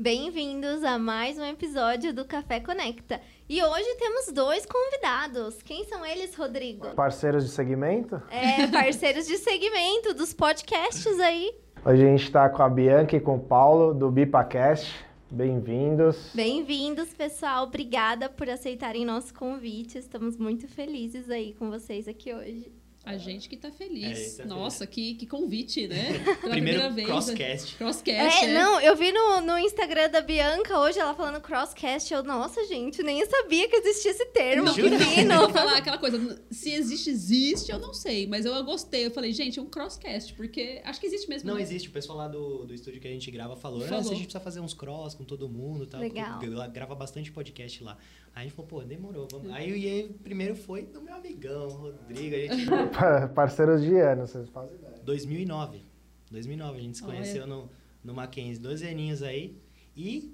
Bem-vindos 0.00 0.84
a 0.84 0.96
mais 0.96 1.40
um 1.40 1.44
episódio 1.44 2.14
do 2.14 2.24
Café 2.24 2.60
Conecta. 2.60 3.20
E 3.48 3.60
hoje 3.60 3.96
temos 3.96 4.30
dois 4.32 4.64
convidados. 4.64 5.60
Quem 5.60 5.84
são 5.86 6.06
eles, 6.06 6.36
Rodrigo? 6.36 6.94
Parceiros 6.94 7.44
de 7.44 7.50
segmento? 7.50 8.22
É, 8.30 8.64
parceiros 8.70 9.26
de 9.26 9.36
segmento 9.36 10.14
dos 10.14 10.32
podcasts 10.32 11.18
aí. 11.18 11.52
Hoje 11.84 12.04
a 12.04 12.06
gente 12.06 12.22
está 12.22 12.48
com 12.48 12.62
a 12.62 12.68
Bianca 12.68 13.16
e 13.16 13.20
com 13.20 13.38
o 13.38 13.40
Paulo 13.40 13.92
do 13.92 14.08
BipaCast. 14.08 15.04
Bem-vindos. 15.28 16.30
Bem-vindos, 16.32 17.12
pessoal. 17.12 17.64
Obrigada 17.64 18.28
por 18.28 18.48
aceitarem 18.48 19.04
nosso 19.04 19.34
convite. 19.34 19.98
Estamos 19.98 20.36
muito 20.36 20.68
felizes 20.68 21.28
aí 21.28 21.54
com 21.54 21.70
vocês 21.70 22.06
aqui 22.06 22.32
hoje. 22.32 22.70
A 23.08 23.16
gente 23.16 23.48
que 23.48 23.56
tá 23.56 23.70
feliz. 23.70 24.38
É, 24.38 24.42
tá 24.42 24.44
Nossa, 24.44 24.86
Que, 24.86 25.14
que 25.14 25.26
convite, 25.26 25.88
né? 25.88 26.18
Pela 26.42 26.52
Primeiro 26.52 26.80
primeira 26.80 26.90
vez. 26.90 27.06
crosscast. 27.08 27.74
Crosscast. 27.76 28.44
É, 28.44 28.52
não, 28.52 28.78
eu 28.82 28.94
vi 28.94 29.10
no, 29.10 29.40
no 29.40 29.58
Instagram 29.58 30.10
da 30.10 30.20
Bianca 30.20 30.78
hoje 30.78 30.98
ela 30.98 31.14
falando 31.14 31.40
crosscast. 31.40 32.12
Eu, 32.12 32.22
nossa, 32.22 32.66
gente, 32.66 33.02
nem 33.02 33.24
sabia 33.24 33.66
que 33.66 33.76
existia 33.76 34.10
esse 34.10 34.26
termo. 34.26 34.64
Não, 34.64 34.74
Que 34.74 35.24
não, 35.24 35.40
vou 35.40 35.50
falar 35.50 35.78
aquela 35.78 35.96
coisa, 35.96 36.38
se 36.50 36.70
existe, 36.70 37.08
existe, 37.08 37.72
eu 37.72 37.78
não 37.78 37.94
sei, 37.94 38.26
mas 38.26 38.44
eu 38.44 38.62
gostei. 38.62 39.06
Eu 39.06 39.10
falei, 39.10 39.32
gente, 39.32 39.58
é 39.58 39.62
um 39.62 39.70
crosscast, 39.70 40.34
porque 40.34 40.82
acho 40.84 41.00
que 41.00 41.06
existe 41.06 41.30
mesmo. 41.30 41.48
Não 41.48 41.56
né? 41.56 41.62
existe, 41.62 41.88
o 41.88 41.92
pessoal 41.92 42.18
lá 42.18 42.28
do, 42.28 42.66
do 42.66 42.74
estúdio 42.74 43.00
que 43.00 43.08
a 43.08 43.10
gente 43.10 43.30
grava 43.30 43.56
falou, 43.56 43.80
Falou. 43.80 44.00
"Ah, 44.00 44.02
se 44.02 44.10
a 44.10 44.14
gente 44.14 44.24
precisa 44.24 44.44
fazer 44.44 44.60
uns 44.60 44.74
cross 44.74 45.14
com 45.14 45.24
todo 45.24 45.48
mundo 45.48 45.86
tal. 45.86 45.98
Legal. 45.98 46.42
Ela 46.42 46.66
grava 46.66 46.94
bastante 46.94 47.32
podcast 47.32 47.82
lá. 47.82 47.96
Aí 48.34 48.42
a 48.44 48.48
gente 48.48 48.54
falou, 48.54 48.68
pô, 48.68 48.82
demorou, 48.82 49.26
vamos. 49.30 49.50
Aí, 49.52 49.70
e 49.76 49.86
aí 49.88 50.08
primeiro 50.22 50.54
foi 50.54 50.82
do 50.86 51.00
meu 51.02 51.14
amigão, 51.14 51.68
Rodrigo, 51.68 52.36
a 52.36 52.38
gente. 52.38 52.66
Pa- 52.96 53.28
Parceiros 53.28 53.82
de 53.82 53.96
ano, 53.96 54.26
vocês 54.26 54.48
fazem 54.50 54.76
ideia. 54.76 54.94
2009. 55.04 55.82
2009, 56.30 56.78
a 56.78 56.80
gente 56.80 56.98
se 56.98 57.04
Olha. 57.04 57.12
conheceu 57.14 57.46
no, 57.46 57.68
no 58.04 58.14
Mackenzie, 58.14 58.62
12 58.62 58.86
aninhos 58.86 59.22
aí. 59.22 59.56
E, 59.96 60.32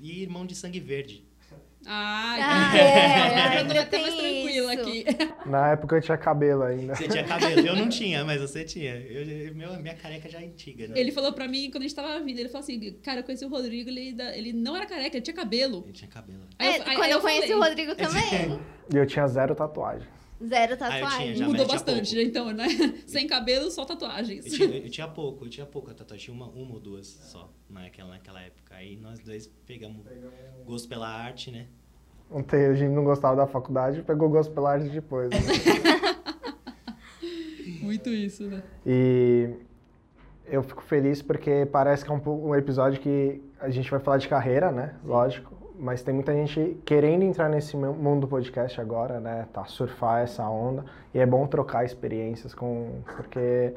e 0.00 0.22
irmão 0.22 0.46
de 0.46 0.54
sangue 0.54 0.80
verde. 0.80 1.27
Ah, 1.86 2.34
Ah, 2.40 2.72
então- 2.74 2.80
é, 2.80 3.60
eu 3.62 3.66
tô 3.68 3.78
até 3.80 3.98
mais 4.00 4.14
tranquila 4.14 4.74
isso. 4.74 4.82
aqui. 4.82 5.04
Na 5.48 5.72
época 5.72 5.96
eu 5.96 6.00
tinha 6.02 6.18
cabelo 6.18 6.62
ainda. 6.64 6.94
Você 6.94 7.08
tinha 7.08 7.24
cabelo, 7.24 7.66
eu 7.66 7.76
não 7.76 7.88
tinha, 7.88 8.24
mas 8.24 8.40
você 8.40 8.64
tinha. 8.64 8.94
Eu, 8.96 9.54
meu, 9.54 9.72
minha 9.80 9.94
careca 9.94 10.28
já 10.28 10.40
é 10.40 10.44
antiga, 10.44 10.88
né? 10.88 10.98
Ele 10.98 11.12
falou 11.12 11.32
pra 11.32 11.46
mim, 11.48 11.70
quando 11.70 11.82
a 11.84 11.86
gente 11.86 11.94
tava 11.94 12.18
vindo, 12.20 12.38
ele 12.38 12.48
falou 12.48 12.62
assim, 12.64 12.92
cara, 13.02 13.20
eu 13.20 13.24
conheci 13.24 13.44
o 13.44 13.48
Rodrigo, 13.48 13.88
ele, 13.88 14.14
ele 14.34 14.52
não 14.52 14.76
era 14.76 14.86
careca, 14.86 15.16
ele 15.16 15.22
tinha 15.24 15.34
cabelo. 15.34 15.82
Ele 15.84 15.92
tinha 15.92 16.10
cabelo. 16.10 16.40
Aí 16.58 16.66
É, 16.66 16.70
eu- 16.70 16.74
aí- 16.74 16.96
quando 16.96 17.02
aí 17.04 17.10
eu 17.12 17.20
conheci 17.20 17.40
falei, 17.48 17.54
o 17.56 17.60
Rodrigo 17.62 17.94
também. 17.94 18.60
E 18.92 18.96
eu 18.96 19.06
tinha 19.06 19.26
zero 19.26 19.54
tatuagem. 19.54 20.06
Zero 20.46 20.74
Ah, 20.74 20.76
tinha, 20.76 20.78
tatuagem. 20.90 21.34
já. 21.34 21.46
Mudou 21.46 21.66
bastante, 21.66 22.14
pouco. 22.14 22.28
então, 22.28 22.52
né? 22.52 22.66
Sem 23.06 23.26
cabelo, 23.26 23.70
só 23.70 23.84
tatuagens. 23.84 24.46
Eu 24.46 24.52
tinha, 24.52 24.76
eu 24.78 24.90
tinha 24.90 25.08
pouco, 25.08 25.44
eu 25.44 25.50
tinha 25.50 25.66
pouca 25.66 25.92
tatuagem, 25.94 26.26
tinha 26.26 26.34
uma, 26.36 26.46
uma 26.46 26.74
ou 26.74 26.80
duas 26.80 27.06
só 27.08 27.52
naquela, 27.68 28.10
naquela 28.10 28.40
época. 28.40 28.74
Aí 28.76 28.96
nós 28.96 29.18
dois 29.18 29.48
pegamos 29.66 30.04
gosto 30.64 30.88
pela 30.88 31.08
arte, 31.08 31.50
né? 31.50 31.66
Ontem 32.30 32.66
a 32.66 32.74
gente 32.74 32.90
não 32.92 33.04
gostava 33.04 33.34
da 33.34 33.46
faculdade, 33.46 34.02
pegou 34.02 34.28
gosto 34.28 34.52
pela 34.52 34.72
arte 34.72 34.88
depois. 34.90 35.30
né? 35.30 35.38
Muito 37.82 38.10
isso, 38.10 38.44
né? 38.46 38.62
E 38.86 39.50
eu 40.46 40.62
fico 40.62 40.82
feliz 40.82 41.22
porque 41.22 41.66
parece 41.70 42.04
que 42.04 42.10
é 42.10 42.14
um, 42.14 42.48
um 42.48 42.54
episódio 42.54 43.00
que 43.00 43.40
a 43.58 43.70
gente 43.70 43.90
vai 43.90 44.00
falar 44.00 44.18
de 44.18 44.28
carreira, 44.28 44.70
né? 44.70 44.94
Lógico. 45.04 45.56
Mas 45.78 46.02
tem 46.02 46.12
muita 46.12 46.32
gente 46.32 46.76
querendo 46.84 47.22
entrar 47.22 47.48
nesse 47.48 47.76
mu- 47.76 47.94
mundo 47.94 48.22
do 48.22 48.28
podcast 48.28 48.80
agora, 48.80 49.20
né? 49.20 49.46
Tá, 49.52 49.64
surfar 49.64 50.22
essa 50.22 50.48
onda. 50.48 50.84
E 51.14 51.18
é 51.20 51.24
bom 51.26 51.46
trocar 51.46 51.84
experiências 51.84 52.52
com... 52.52 53.00
Porque 53.16 53.74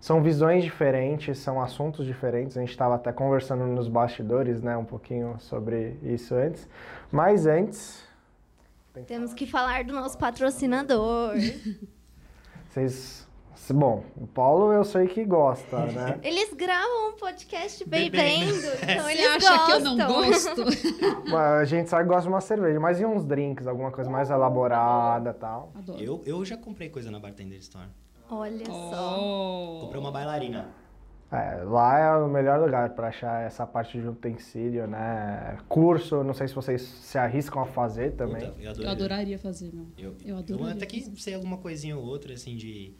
são 0.00 0.22
visões 0.22 0.64
diferentes, 0.64 1.38
são 1.38 1.60
assuntos 1.60 2.06
diferentes. 2.06 2.56
A 2.56 2.60
gente 2.60 2.70
estava 2.70 2.94
até 2.94 3.12
conversando 3.12 3.66
nos 3.66 3.86
bastidores, 3.86 4.62
né? 4.62 4.76
Um 4.76 4.84
pouquinho 4.84 5.36
sobre 5.38 5.98
isso 6.02 6.34
antes. 6.34 6.66
Mas 7.10 7.46
antes... 7.46 8.02
tem 8.94 9.04
Temos 9.04 9.34
que 9.34 9.46
falar 9.46 9.84
do 9.84 9.92
nosso 9.92 10.16
patrocinador. 10.16 11.34
Vocês... 12.70 13.21
Bom, 13.70 14.02
o 14.16 14.26
Paulo 14.26 14.72
eu 14.72 14.84
sei 14.84 15.06
que 15.06 15.24
gosta, 15.24 15.86
né? 15.86 16.18
Eles 16.24 16.52
gravam 16.52 17.10
um 17.10 17.12
podcast 17.12 17.88
bebendo, 17.88 18.16
Bebendo. 18.16 18.66
então 18.82 19.04
Você 19.04 19.12
eles 19.12 19.26
acha 19.26 19.56
gostam. 19.56 19.66
que 19.66 19.72
eu 19.72 19.80
não 19.80 19.96
gosto? 19.96 20.64
Mas 21.30 21.34
A 21.60 21.64
gente 21.64 21.88
sabe 21.88 22.02
que 22.02 22.08
gosta 22.08 22.22
de 22.22 22.28
uma 22.28 22.40
cerveja, 22.40 22.80
mas 22.80 23.00
e 23.00 23.06
uns 23.06 23.24
drinks, 23.24 23.66
alguma 23.66 23.90
coisa 23.92 24.10
mais 24.10 24.30
elaborada 24.30 25.30
e 25.30 25.34
tal. 25.34 25.70
Adoro. 25.74 26.02
Eu, 26.02 26.22
eu 26.26 26.44
já 26.44 26.56
comprei 26.56 26.88
coisa 26.88 27.10
na 27.10 27.18
Bartender 27.20 27.58
Store. 27.58 27.86
Olha 28.28 28.66
só. 28.66 29.18
Oh. 29.20 29.80
Comprei 29.82 30.00
uma 30.00 30.10
bailarina. 30.10 30.66
É, 31.30 31.62
lá 31.64 31.98
é 31.98 32.16
o 32.18 32.28
melhor 32.28 32.60
lugar 32.60 32.90
pra 32.90 33.08
achar 33.08 33.42
essa 33.46 33.66
parte 33.66 33.98
de 33.98 34.06
utensílio, 34.06 34.86
né? 34.86 35.56
Curso, 35.66 36.22
não 36.22 36.34
sei 36.34 36.46
se 36.46 36.54
vocês 36.54 36.82
se 36.82 37.16
arriscam 37.16 37.62
a 37.62 37.66
fazer 37.66 38.12
também. 38.12 38.46
Puta, 38.50 38.60
eu, 38.60 38.64
Eu 38.64 38.70
adoraria. 38.70 38.90
adoraria 38.92 39.38
fazer, 39.38 39.70
meu. 39.72 39.86
Eu, 39.96 40.10
Eu 40.22 40.28
eu 40.34 40.36
adoraria 40.38 40.72
até 40.74 40.84
que 40.84 41.00
sei 41.20 41.34
alguma 41.34 41.56
coisinha 41.56 41.96
ou 41.96 42.04
outra, 42.04 42.34
assim, 42.34 42.54
de, 42.54 42.94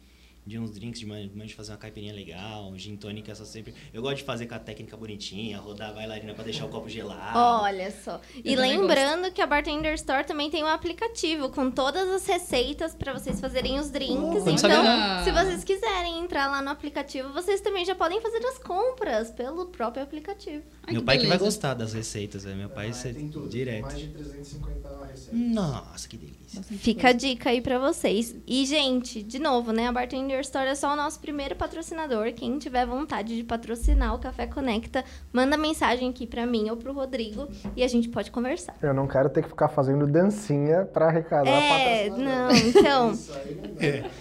de 0.45 0.59
uns 0.59 0.71
drinks, 0.71 0.99
de, 0.99 1.05
man- 1.05 1.27
de 1.27 1.55
fazer 1.55 1.71
uma 1.71 1.77
caipirinha 1.77 2.13
legal, 2.13 2.67
um 2.69 2.77
gin 2.77 2.95
tônica, 2.97 3.31
essa 3.31 3.45
sempre... 3.45 3.73
Eu 3.93 4.01
gosto 4.01 4.17
de 4.17 4.23
fazer 4.23 4.45
com 4.45 4.55
a 4.55 4.59
técnica 4.59 4.97
bonitinha, 4.97 5.57
rodar 5.59 5.89
a 5.91 5.93
bailarina 5.93 6.33
pra 6.33 6.43
deixar 6.43 6.65
o 6.65 6.69
copo 6.69 6.89
gelado. 6.89 7.37
Olha 7.63 7.89
só. 7.91 8.19
E 8.43 8.51
Eu 8.51 8.57
também 8.57 8.77
lembrando 8.77 9.31
que 9.31 9.41
a 9.41 9.47
Bartender 9.47 9.93
Store 9.93 10.25
também 10.25 10.49
tem 10.49 10.63
um 10.63 10.67
aplicativo 10.67 11.49
com 11.49 11.71
todas 11.71 12.09
as 12.09 12.25
receitas 12.27 12.93
pra 12.93 13.13
vocês 13.13 13.39
fazerem 13.39 13.79
os 13.79 13.89
drinks. 13.89 14.45
então, 14.45 15.23
se 15.23 15.31
vocês 15.31 15.63
quiserem 15.63 16.19
entrar 16.19 16.47
lá 16.49 16.61
no 16.61 16.69
aplicativo, 16.69 17.31
vocês 17.31 17.61
também 17.61 17.85
já 17.85 17.95
podem 17.95 18.19
fazer 18.21 18.45
as 18.45 18.57
compras 18.57 19.31
pelo 19.31 19.67
próprio 19.67 20.03
aplicativo. 20.03 20.63
Ai, 20.85 20.93
Meu 20.93 21.03
pai 21.03 21.17
que 21.17 21.23
vai 21.27 21.37
beleza. 21.37 21.45
gostar 21.45 21.73
das 21.73 21.93
receitas, 21.93 22.43
velho. 22.43 22.57
Meu 22.57 22.69
pai 22.69 22.89
é 22.89 23.47
direto. 23.47 23.95
de 23.95 24.07
350 24.09 24.89
receitas. 24.89 25.02
Nossa, 25.31 26.07
que 26.07 26.17
delícia. 26.17 26.61
Fica 26.63 27.09
a 27.09 27.13
dica 27.13 27.49
aí 27.49 27.61
pra 27.61 27.79
vocês. 27.79 28.35
E, 28.45 28.65
gente, 28.65 29.23
de 29.23 29.39
novo, 29.39 29.71
né? 29.71 29.87
A 29.87 29.91
Bartender 29.91 30.39
Store 30.41 30.67
é 30.67 30.75
só 30.75 30.93
o 30.93 30.95
nosso 30.95 31.19
primeiro 31.19 31.55
patrocinador. 31.55 32.31
Quem 32.33 32.57
tiver 32.59 32.85
vontade 32.85 33.35
de 33.35 33.43
patrocinar 33.43 34.13
o 34.13 34.19
Café 34.19 34.45
Conecta, 34.47 35.03
manda 35.31 35.57
mensagem 35.57 36.09
aqui 36.09 36.27
pra 36.27 36.45
mim 36.45 36.69
ou 36.69 36.77
pro 36.77 36.93
Rodrigo 36.93 37.47
e 37.75 37.83
a 37.83 37.87
gente 37.87 38.09
pode 38.09 38.29
conversar. 38.31 38.75
Eu 38.81 38.93
não 38.93 39.07
quero 39.07 39.29
ter 39.29 39.41
que 39.43 39.49
ficar 39.49 39.69
fazendo 39.69 40.05
dancinha 40.05 40.85
pra 40.85 41.07
arrecadar 41.07 41.49
É, 41.49 42.09
patrocinador. 42.09 42.19
não, 42.19 42.55
então. 42.55 43.13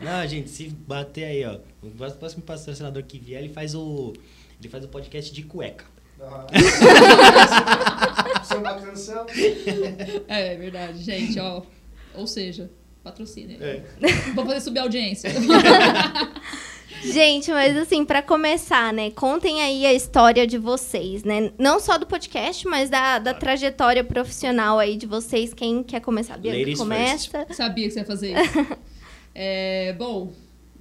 Não, 0.00 0.26
gente, 0.26 0.50
se 0.50 0.68
bater 0.68 1.24
aí, 1.24 1.44
ó. 1.44 1.58
O 1.82 1.90
próximo 2.18 2.42
patrocinador 2.42 3.02
que 3.04 3.18
vier, 3.18 3.42
ele 3.42 3.52
faz 3.52 3.74
o. 3.74 4.12
Ele 4.60 4.68
faz 4.68 4.84
o 4.84 4.88
podcast 4.88 5.32
de 5.32 5.42
cueca. 5.42 5.84
É 8.50 8.54
uma 8.56 8.74
canção? 8.74 9.26
É, 10.28 10.52
é 10.52 10.56
verdade, 10.56 11.02
gente, 11.02 11.38
ó. 11.40 11.62
Ou 12.14 12.26
seja, 12.26 12.70
patrocínio. 13.02 13.58
É. 13.60 13.82
Vou 14.34 14.44
fazer 14.46 14.60
subir 14.60 14.80
a 14.80 14.82
audiência. 14.82 15.30
Gente, 17.04 17.50
mas 17.50 17.76
assim, 17.76 18.04
pra 18.04 18.22
começar, 18.22 18.92
né? 18.92 19.10
Contem 19.10 19.60
aí 19.60 19.84
a 19.84 19.92
história 19.92 20.46
de 20.46 20.56
vocês, 20.56 21.24
né? 21.24 21.50
Não 21.58 21.80
só 21.80 21.98
do 21.98 22.06
podcast, 22.06 22.64
mas 22.68 22.88
da, 22.88 23.18
da 23.18 23.34
trajetória 23.34 24.04
profissional 24.04 24.78
aí 24.78 24.96
de 24.96 25.04
vocês. 25.06 25.52
Quem 25.52 25.82
quer 25.82 25.98
começar? 26.00 26.38
Bianca, 26.38 26.58
Ladies 26.58 26.78
começa. 26.78 27.46
Sabia 27.50 27.88
que 27.88 27.94
você 27.94 28.00
ia 28.00 28.04
fazer 28.06 28.32
isso. 28.38 28.66
É, 29.34 29.94
bom, 29.94 30.30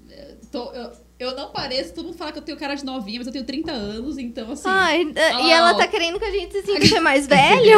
é, 0.10 0.36
tô- 0.52 0.74
eu, 0.74 0.92
eu 1.22 1.36
não 1.36 1.52
pareço, 1.52 1.94
todo 1.94 2.06
mundo 2.06 2.18
fala 2.18 2.32
que 2.32 2.40
eu 2.40 2.42
tenho 2.42 2.58
cara 2.58 2.74
de 2.74 2.84
novinha, 2.84 3.20
mas 3.20 3.28
eu 3.28 3.34
tenho 3.34 3.46
30 3.46 3.72
anos, 3.72 4.18
então 4.18 4.52
assim. 4.52 4.64
Ai, 4.66 5.06
Olha 5.06 5.42
e 5.42 5.52
ela 5.52 5.72
ó. 5.72 5.78
tá 5.78 5.88
querendo 5.88 6.18
que 6.18 6.26
a 6.26 6.32
gente 6.32 6.52
se 6.52 6.80
sinta 6.80 7.00
mais 7.00 7.28
velho? 7.28 7.78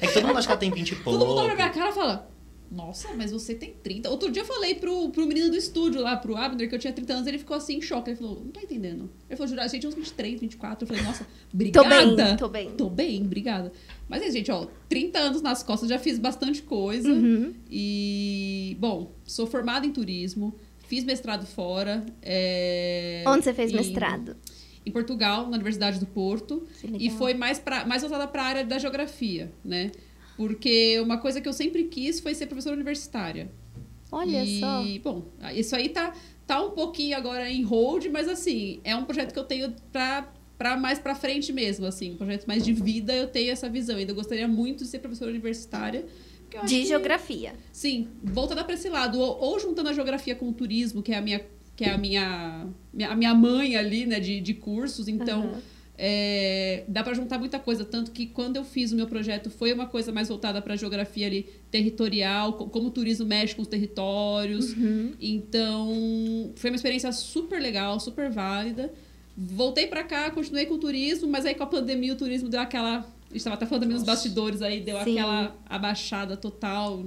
É 0.00 0.06
que 0.06 0.12
todo 0.12 0.26
mundo 0.26 0.38
acha 0.38 0.46
que 0.46 0.52
ela 0.52 0.60
tem 0.60 0.70
20 0.70 0.90
e 0.90 0.94
pouco. 0.96 1.10
Todo 1.18 1.26
mundo 1.26 1.38
olha 1.38 1.48
pra 1.48 1.56
minha 1.56 1.70
cara 1.70 1.90
e 1.90 1.94
fala: 1.94 2.30
Nossa, 2.70 3.08
mas 3.14 3.32
você 3.32 3.54
tem 3.54 3.74
30. 3.82 4.10
Outro 4.10 4.30
dia 4.30 4.42
eu 4.42 4.46
falei 4.46 4.74
pro, 4.74 5.08
pro 5.08 5.26
menino 5.26 5.50
do 5.50 5.56
estúdio 5.56 6.02
lá, 6.02 6.16
pro 6.16 6.36
Abner, 6.36 6.68
que 6.68 6.74
eu 6.74 6.78
tinha 6.78 6.92
30 6.92 7.12
anos, 7.14 7.26
ele 7.26 7.38
ficou 7.38 7.56
assim 7.56 7.78
em 7.78 7.80
choque. 7.80 8.10
Ele 8.10 8.18
falou: 8.18 8.42
Não 8.44 8.50
tô 8.50 8.60
entendendo. 8.60 9.10
Ele 9.28 9.36
falou: 9.36 9.48
Jurar, 9.48 9.64
a 9.64 9.68
gente 9.68 9.80
tinha 9.80 9.88
uns 9.88 9.94
23, 9.94 10.40
24. 10.40 10.84
Eu 10.84 10.86
falei: 10.86 11.02
Nossa, 11.02 11.24
tô 11.24 11.30
obrigada. 11.54 11.88
bem, 11.88 12.36
tô 12.36 12.48
bem. 12.48 12.70
Tô 12.72 12.90
bem, 12.90 13.22
obrigada. 13.22 13.72
Mas 14.06 14.22
é, 14.22 14.30
gente, 14.30 14.50
ó, 14.50 14.66
30 14.88 15.18
anos 15.18 15.40
nas 15.40 15.62
costas, 15.62 15.88
já 15.88 15.98
fiz 15.98 16.18
bastante 16.18 16.62
coisa. 16.62 17.10
Uhum. 17.10 17.54
E, 17.70 18.76
bom, 18.78 19.14
sou 19.24 19.46
formada 19.46 19.86
em 19.86 19.92
turismo, 19.92 20.54
fiz 20.90 21.04
mestrado 21.04 21.46
fora. 21.46 22.04
é, 22.20 23.22
Onde 23.24 23.44
você 23.44 23.54
fez 23.54 23.70
em- 23.70 23.76
mestrado? 23.76 24.36
Em 24.84 24.90
Portugal, 24.90 25.42
na 25.46 25.54
Universidade 25.54 26.00
do 26.00 26.06
Porto. 26.06 26.66
E 26.98 27.10
foi 27.10 27.32
mais, 27.32 27.60
pra, 27.60 27.84
mais 27.86 28.02
voltada 28.02 28.26
para 28.26 28.42
a 28.42 28.46
área 28.46 28.64
da 28.64 28.76
geografia, 28.76 29.52
né? 29.64 29.92
Porque 30.36 30.98
uma 31.00 31.18
coisa 31.18 31.40
que 31.40 31.46
eu 31.48 31.52
sempre 31.52 31.84
quis 31.84 32.18
foi 32.18 32.34
ser 32.34 32.46
professora 32.46 32.74
universitária. 32.74 33.52
Olha 34.10 34.42
e, 34.42 34.58
só. 34.58 34.82
bom, 35.04 35.26
isso 35.54 35.76
aí 35.76 35.90
tá, 35.90 36.12
tá 36.44 36.60
um 36.60 36.70
pouquinho 36.70 37.16
agora 37.16 37.48
em 37.48 37.62
hold, 37.62 38.06
mas 38.06 38.26
assim, 38.26 38.80
é 38.82 38.96
um 38.96 39.04
projeto 39.04 39.32
que 39.32 39.38
eu 39.38 39.44
tenho 39.44 39.72
pra, 39.92 40.32
pra 40.58 40.76
mais 40.76 40.98
pra 40.98 41.14
frente 41.14 41.52
mesmo, 41.52 41.86
assim. 41.86 42.12
Um 42.12 42.16
projeto 42.16 42.46
mais 42.46 42.64
de 42.64 42.72
vida, 42.72 43.14
eu 43.14 43.28
tenho 43.28 43.52
essa 43.52 43.68
visão. 43.68 43.96
Ainda 43.96 44.12
gostaria 44.12 44.48
muito 44.48 44.82
de 44.82 44.90
ser 44.90 44.98
professora 44.98 45.30
universitária. 45.30 46.04
De 46.66 46.80
que- 46.80 46.86
geografia. 46.86 47.54
Sim, 47.72 48.08
voltando 48.22 48.64
para 48.64 48.74
esse 48.74 48.88
lado, 48.88 49.18
ou, 49.18 49.38
ou 49.40 49.58
juntando 49.60 49.88
a 49.88 49.92
geografia 49.92 50.34
com 50.34 50.48
o 50.48 50.52
turismo, 50.52 51.02
que 51.02 51.12
é 51.12 51.16
a 51.16 51.20
minha, 51.20 51.40
que 51.76 51.84
é 51.84 51.90
a 51.90 51.98
minha, 51.98 52.66
minha- 52.92 53.10
a 53.10 53.16
minha 53.16 53.34
mãe 53.34 53.76
ali, 53.76 54.06
né, 54.06 54.20
de, 54.20 54.40
de 54.40 54.54
cursos. 54.54 55.08
Então, 55.08 55.42
Aham. 55.44 55.60
é, 55.96 56.84
dá 56.88 57.02
para 57.02 57.14
juntar 57.14 57.38
muita 57.38 57.58
coisa. 57.58 57.84
Tanto 57.84 58.10
que 58.10 58.26
quando 58.26 58.56
eu 58.56 58.64
fiz 58.64 58.90
o 58.92 58.96
meu 58.96 59.06
projeto, 59.06 59.50
foi 59.50 59.72
uma 59.72 59.86
coisa 59.86 60.10
mais 60.12 60.28
voltada 60.28 60.60
para 60.62 60.74
geografia 60.76 61.26
ali, 61.26 61.46
territorial, 61.70 62.54
co- 62.54 62.68
como 62.68 62.88
o 62.88 62.90
turismo 62.90 63.26
mexe 63.26 63.54
com 63.54 63.62
os 63.62 63.68
territórios. 63.68 64.72
Uhum. 64.76 65.12
Então, 65.20 66.52
foi 66.56 66.70
uma 66.70 66.76
experiência 66.76 67.12
super 67.12 67.60
legal, 67.60 67.98
super 68.00 68.30
válida. 68.30 68.92
Voltei 69.36 69.86
para 69.86 70.02
cá, 70.04 70.30
continuei 70.30 70.66
com 70.66 70.74
o 70.74 70.78
turismo, 70.78 71.28
mas 71.28 71.46
aí 71.46 71.54
com 71.54 71.62
a 71.62 71.66
pandemia 71.66 72.12
o 72.12 72.16
turismo 72.16 72.48
deu 72.48 72.60
aquela. 72.60 73.06
A 73.30 73.32
gente 73.32 73.36
estava 73.42 73.54
até 73.54 73.64
falando 73.64 73.82
também 73.82 73.96
nos 73.96 74.04
bastidores 74.04 74.60
aí, 74.60 74.80
deu 74.80 74.96
Sim. 75.04 75.12
aquela 75.12 75.56
abaixada 75.68 76.36
total, 76.36 77.00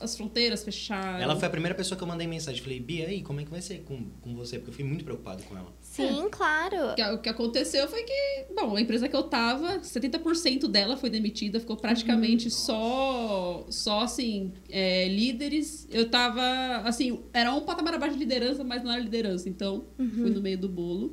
as 0.00 0.16
fronteiras 0.16 0.62
fecharam. 0.62 1.18
Ela 1.18 1.34
foi 1.34 1.48
a 1.48 1.50
primeira 1.50 1.74
pessoa 1.74 1.98
que 1.98 2.04
eu 2.04 2.06
mandei 2.06 2.24
mensagem. 2.24 2.62
Falei, 2.62 2.78
Bia, 2.78 3.08
aí, 3.08 3.20
como 3.20 3.40
é 3.40 3.44
que 3.44 3.50
vai 3.50 3.60
ser 3.60 3.80
com, 3.82 4.10
com 4.20 4.32
você? 4.36 4.58
Porque 4.58 4.70
eu 4.70 4.74
fui 4.74 4.84
muito 4.84 5.02
preocupado 5.04 5.42
com 5.42 5.56
ela. 5.58 5.72
Sim, 5.80 6.28
claro. 6.30 6.92
O 6.92 6.94
que- 6.94 7.02
O 7.02 7.18
que 7.18 7.28
aconteceu 7.28 7.88
foi 7.88 8.04
que, 8.04 8.46
bom, 8.54 8.76
a 8.76 8.80
empresa 8.80 9.08
que 9.08 9.16
eu 9.16 9.24
tava, 9.24 9.80
70% 9.82 10.68
dela 10.68 10.96
foi 10.96 11.10
demitida, 11.10 11.58
ficou 11.58 11.76
praticamente 11.76 12.48
só, 12.48 13.66
só 13.68 14.02
assim, 14.02 14.52
é, 14.68 15.08
líderes. 15.08 15.88
Eu 15.90 16.08
tava, 16.08 16.42
assim, 16.84 17.20
era 17.32 17.52
um 17.52 17.62
patamar 17.62 17.94
abaixo 17.94 18.14
de 18.14 18.20
liderança, 18.20 18.62
mas 18.62 18.84
não 18.84 18.92
era 18.92 19.00
liderança, 19.02 19.48
então 19.48 19.86
fui 19.96 20.30
no 20.30 20.40
meio 20.40 20.58
do 20.58 20.68
bolo. 20.68 21.12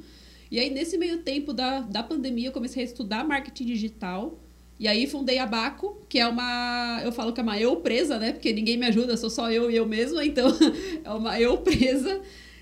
E 0.50 0.60
aí, 0.60 0.70
nesse 0.70 0.98
meio 0.98 1.20
tempo 1.20 1.54
da, 1.54 1.82
da 1.82 2.04
pandemia, 2.04 2.48
eu 2.48 2.52
comecei 2.52 2.84
a 2.84 2.86
estudar 2.86 3.28
marketing 3.28 3.66
digital. 3.66 4.40
E 4.80 4.88
aí 4.88 5.08
fundei 5.08 5.40
a 5.40 5.46
Baco, 5.46 6.06
que 6.08 6.20
é 6.20 6.28
uma. 6.28 7.02
Eu 7.04 7.12
falo 7.12 7.34
que 7.34 7.40
é 7.40 7.44
uma 7.44 7.60
eu 7.60 7.78
presa, 7.78 8.20
né? 8.20 8.32
Porque 8.32 8.54
ninguém 8.54 8.78
me 8.78 8.86
ajuda, 8.86 9.18
sou 9.18 9.30
só 9.30 9.52
eu 9.52 9.72
e 9.72 9.76
eu 9.76 9.88
mesma, 9.88 10.24
então 10.24 10.48
é 11.04 11.12
uma 11.12 11.40
eu 11.40 11.58
presa. 11.58 12.22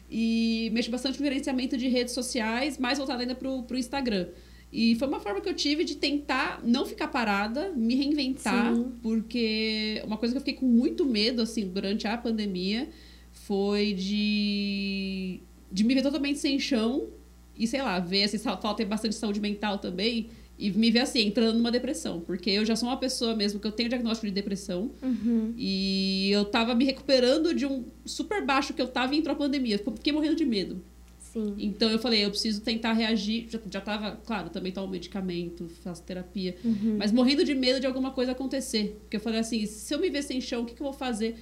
E 0.09 0.69
mexo 0.73 0.89
bastante 0.89 1.17
com 1.17 1.23
gerenciamento 1.23 1.75
de 1.75 1.87
redes 1.87 2.13
sociais, 2.13 2.77
mais 2.77 2.97
voltada 2.97 3.21
ainda 3.21 3.35
pro, 3.35 3.63
pro 3.63 3.77
Instagram. 3.77 4.27
E 4.71 4.95
foi 4.95 5.07
uma 5.07 5.19
forma 5.19 5.41
que 5.41 5.49
eu 5.49 5.53
tive 5.53 5.83
de 5.83 5.95
tentar 5.95 6.61
não 6.63 6.85
ficar 6.85 7.07
parada, 7.07 7.71
me 7.75 7.95
reinventar, 7.95 8.73
Sim. 8.73 8.91
porque 9.01 10.01
uma 10.05 10.17
coisa 10.17 10.33
que 10.33 10.37
eu 10.37 10.41
fiquei 10.41 10.53
com 10.55 10.65
muito 10.65 11.05
medo, 11.05 11.41
assim, 11.41 11.67
durante 11.67 12.07
a 12.07 12.17
pandemia 12.17 12.89
foi 13.31 13.93
de, 13.93 15.39
de 15.71 15.83
me 15.83 15.93
ver 15.93 16.01
totalmente 16.01 16.39
sem 16.39 16.59
chão 16.59 17.07
e, 17.57 17.67
sei 17.67 17.81
lá, 17.81 17.99
ver, 17.99 18.23
assim, 18.23 18.37
falta 18.37 18.83
bastante 18.85 19.15
saúde 19.15 19.39
mental 19.39 19.77
também 19.77 20.27
e 20.57 20.71
me 20.71 20.89
ver, 20.89 20.99
assim, 20.99 21.19
entrando 21.27 21.57
numa 21.57 21.71
depressão. 21.71 22.21
Porque 22.21 22.49
eu 22.49 22.63
já 22.65 22.75
sou 22.75 22.87
uma 22.89 22.97
pessoa 22.97 23.35
mesmo 23.35 23.59
que 23.59 23.67
eu 23.67 23.71
tenho 23.71 23.89
diagnóstico 23.89 24.27
de 24.27 24.33
depressão 24.33 24.91
Uhum. 25.01 25.53
e 25.57 26.29
eu 26.31 26.45
tava 26.45 26.73
me 26.73 26.85
recuperando 26.85 27.53
de 27.53 27.65
um 27.65 27.83
super 28.05 28.45
baixo 28.45 28.73
que 28.73 28.81
eu 28.81 28.87
tava 28.87 29.13
e 29.15 29.17
entrou 29.17 29.33
a 29.33 29.37
pandemia. 29.37 29.77
Fiquei 29.77 30.13
morrendo 30.13 30.35
de 30.35 30.45
medo. 30.45 30.81
Sim. 31.19 31.53
Então 31.59 31.89
eu 31.89 31.99
falei, 31.99 32.23
eu 32.23 32.29
preciso 32.29 32.61
tentar 32.61 32.93
reagir. 32.93 33.47
Já, 33.49 33.59
já 33.69 33.81
tava, 33.81 34.15
claro, 34.25 34.49
também 34.49 34.71
tomo 34.71 34.87
medicamento, 34.87 35.67
faço 35.83 36.01
terapia, 36.03 36.55
Uhum. 36.63 36.95
mas 36.97 37.11
morrendo 37.11 37.43
de 37.43 37.53
medo 37.53 37.79
de 37.81 37.85
alguma 37.85 38.11
coisa 38.11 38.31
acontecer. 38.31 38.97
Porque 39.01 39.17
eu 39.17 39.21
falei 39.21 39.39
assim, 39.41 39.65
se 39.65 39.93
eu 39.93 39.99
me 39.99 40.09
ver 40.09 40.23
sem 40.23 40.39
chão, 40.39 40.61
o 40.61 40.65
que, 40.65 40.73
que 40.73 40.81
eu 40.81 40.85
vou 40.85 40.93
fazer? 40.93 41.35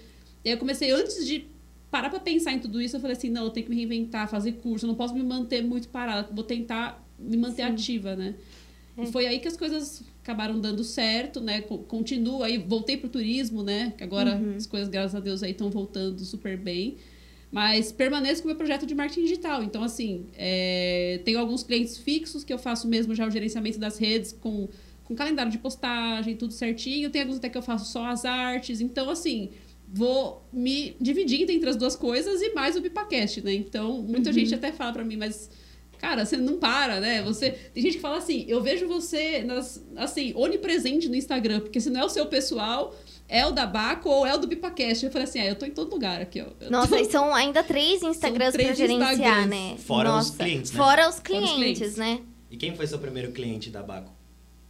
E 0.43 0.49
aí 0.49 0.55
eu 0.55 0.57
comecei, 0.57 0.89
antes 0.89 1.23
de 1.27 1.45
parar 1.93 2.09
pra 2.09 2.19
pensar 2.19 2.51
em 2.53 2.59
tudo 2.59 2.81
isso, 2.81 2.95
eu 2.95 2.99
falei 2.99 3.15
assim, 3.15 3.29
não, 3.29 3.43
eu 3.43 3.49
tenho 3.51 3.65
que 3.67 3.69
me 3.69 3.75
reinventar, 3.77 4.27
fazer 4.27 4.53
curso, 4.53 4.85
eu 4.85 4.87
não 4.87 4.95
posso 4.95 5.13
me 5.13 5.21
manter 5.21 5.61
muito 5.63 5.87
parada, 5.89 6.27
vou 6.33 6.43
tentar 6.43 7.07
me 7.19 7.37
manter 7.37 7.67
Sim. 7.67 7.71
ativa, 7.71 8.15
né? 8.15 8.33
É. 8.97 9.03
E 9.03 9.05
foi 9.11 9.27
aí 9.27 9.37
que 9.39 9.47
as 9.47 9.55
coisas 9.55 10.01
acabaram 10.23 10.59
dando 10.59 10.83
certo, 10.83 11.39
né? 11.39 11.61
Co- 11.61 11.77
Continuo 11.79 12.41
aí, 12.41 12.57
voltei 12.57 12.97
pro 12.97 13.09
turismo, 13.09 13.61
né? 13.61 13.93
Que 13.95 14.03
agora 14.03 14.35
Uhum. 14.35 14.55
as 14.55 14.65
coisas, 14.65 14.89
graças 14.89 15.13
a 15.13 15.19
Deus, 15.19 15.43
aí 15.43 15.51
estão 15.51 15.69
voltando 15.69 16.19
super 16.25 16.57
bem. 16.57 16.97
Mas 17.51 17.91
permaneço 17.91 18.41
com 18.41 18.47
o 18.47 18.49
meu 18.49 18.57
projeto 18.57 18.85
de 18.87 18.95
marketing 18.95 19.21
digital. 19.21 19.61
Então, 19.63 19.83
assim, 19.83 20.25
é, 20.35 21.21
tenho 21.23 21.37
alguns 21.37 21.61
clientes 21.61 21.95
fixos 21.97 22.43
que 22.43 22.51
eu 22.51 22.57
faço 22.57 22.87
mesmo 22.87 23.13
já 23.13 23.27
o 23.27 23.29
gerenciamento 23.29 23.77
das 23.77 23.99
redes 23.99 24.31
com, 24.31 24.67
com 25.03 25.13
calendário 25.13 25.51
de 25.51 25.59
postagem, 25.59 26.35
tudo 26.35 26.51
certinho. 26.53 27.11
Tem 27.11 27.21
alguns 27.21 27.37
até 27.37 27.49
que 27.49 27.57
eu 27.57 27.61
faço 27.61 27.91
só 27.91 28.07
as 28.07 28.25
artes. 28.25 28.81
Então, 28.81 29.07
assim, 29.07 29.51
vou 29.95 30.43
me 30.51 30.95
dividindo 30.99 31.51
entre 31.51 31.69
as 31.69 31.75
duas 31.75 31.95
coisas 31.95 32.41
e 32.41 32.51
mais 32.53 32.75
o 32.75 32.81
Bipacast, 32.81 33.41
né? 33.43 33.53
Então, 33.53 34.01
muita 34.01 34.29
Uhum. 34.29 34.33
gente 34.33 34.55
até 34.55 34.71
fala 34.71 34.91
pra 34.91 35.03
mim, 35.03 35.17
mas 35.17 35.49
cara, 35.99 36.25
você 36.25 36.35
não 36.35 36.57
para, 36.57 36.99
né? 36.99 37.21
Você 37.21 37.51
tem 37.73 37.81
gente 37.83 37.93
que 37.97 38.01
fala 38.01 38.17
assim, 38.17 38.43
eu 38.47 38.61
vejo 38.61 38.87
você 38.87 39.41
nas, 39.43 39.81
assim, 39.95 40.33
onipresente 40.35 41.07
no 41.07 41.15
Instagram, 41.15 41.61
porque 41.61 41.79
se 41.79 41.89
não 41.89 42.01
é 42.01 42.05
o 42.05 42.09
seu 42.09 42.25
pessoal, 42.25 42.93
é 43.29 43.45
o 43.45 43.51
da 43.51 43.65
Baco 43.65 44.09
ou 44.09 44.25
é 44.25 44.33
o 44.33 44.37
do 44.37 44.45
Bipacast. 44.47 45.05
Eu 45.05 45.11
falei 45.11 45.27
assim, 45.27 45.39
ah, 45.39 45.45
eu 45.45 45.55
tô 45.55 45.65
em 45.65 45.71
todo 45.71 45.91
lugar 45.93 46.19
aqui, 46.21 46.41
ó. 46.41 46.47
Eu 46.59 46.69
Nossa, 46.71 46.89
tô- 46.97 47.01
e 47.01 47.05
são 47.05 47.33
ainda 47.33 47.63
três 47.63 48.01
Instagrams 48.03 48.51
três 48.51 48.67
pra 48.69 48.75
gerenciar, 48.75 49.13
Instagrams. 49.13 49.49
né? 49.49 49.75
Fora 49.77 50.17
os 50.17 50.31
clientes, 50.31 50.71
né? 50.71 50.77
Fora 50.77 51.07
os 51.09 51.15
Fora 51.15 51.15
os 51.15 51.19
clientes, 51.21 51.53
clientes. 51.55 51.95
né? 51.95 52.19
E 52.51 52.57
quem 52.57 52.75
foi 52.75 52.85
seu 52.85 52.99
primeiro 52.99 53.31
cliente 53.31 53.69
da 53.69 53.81
Baco? 53.81 54.11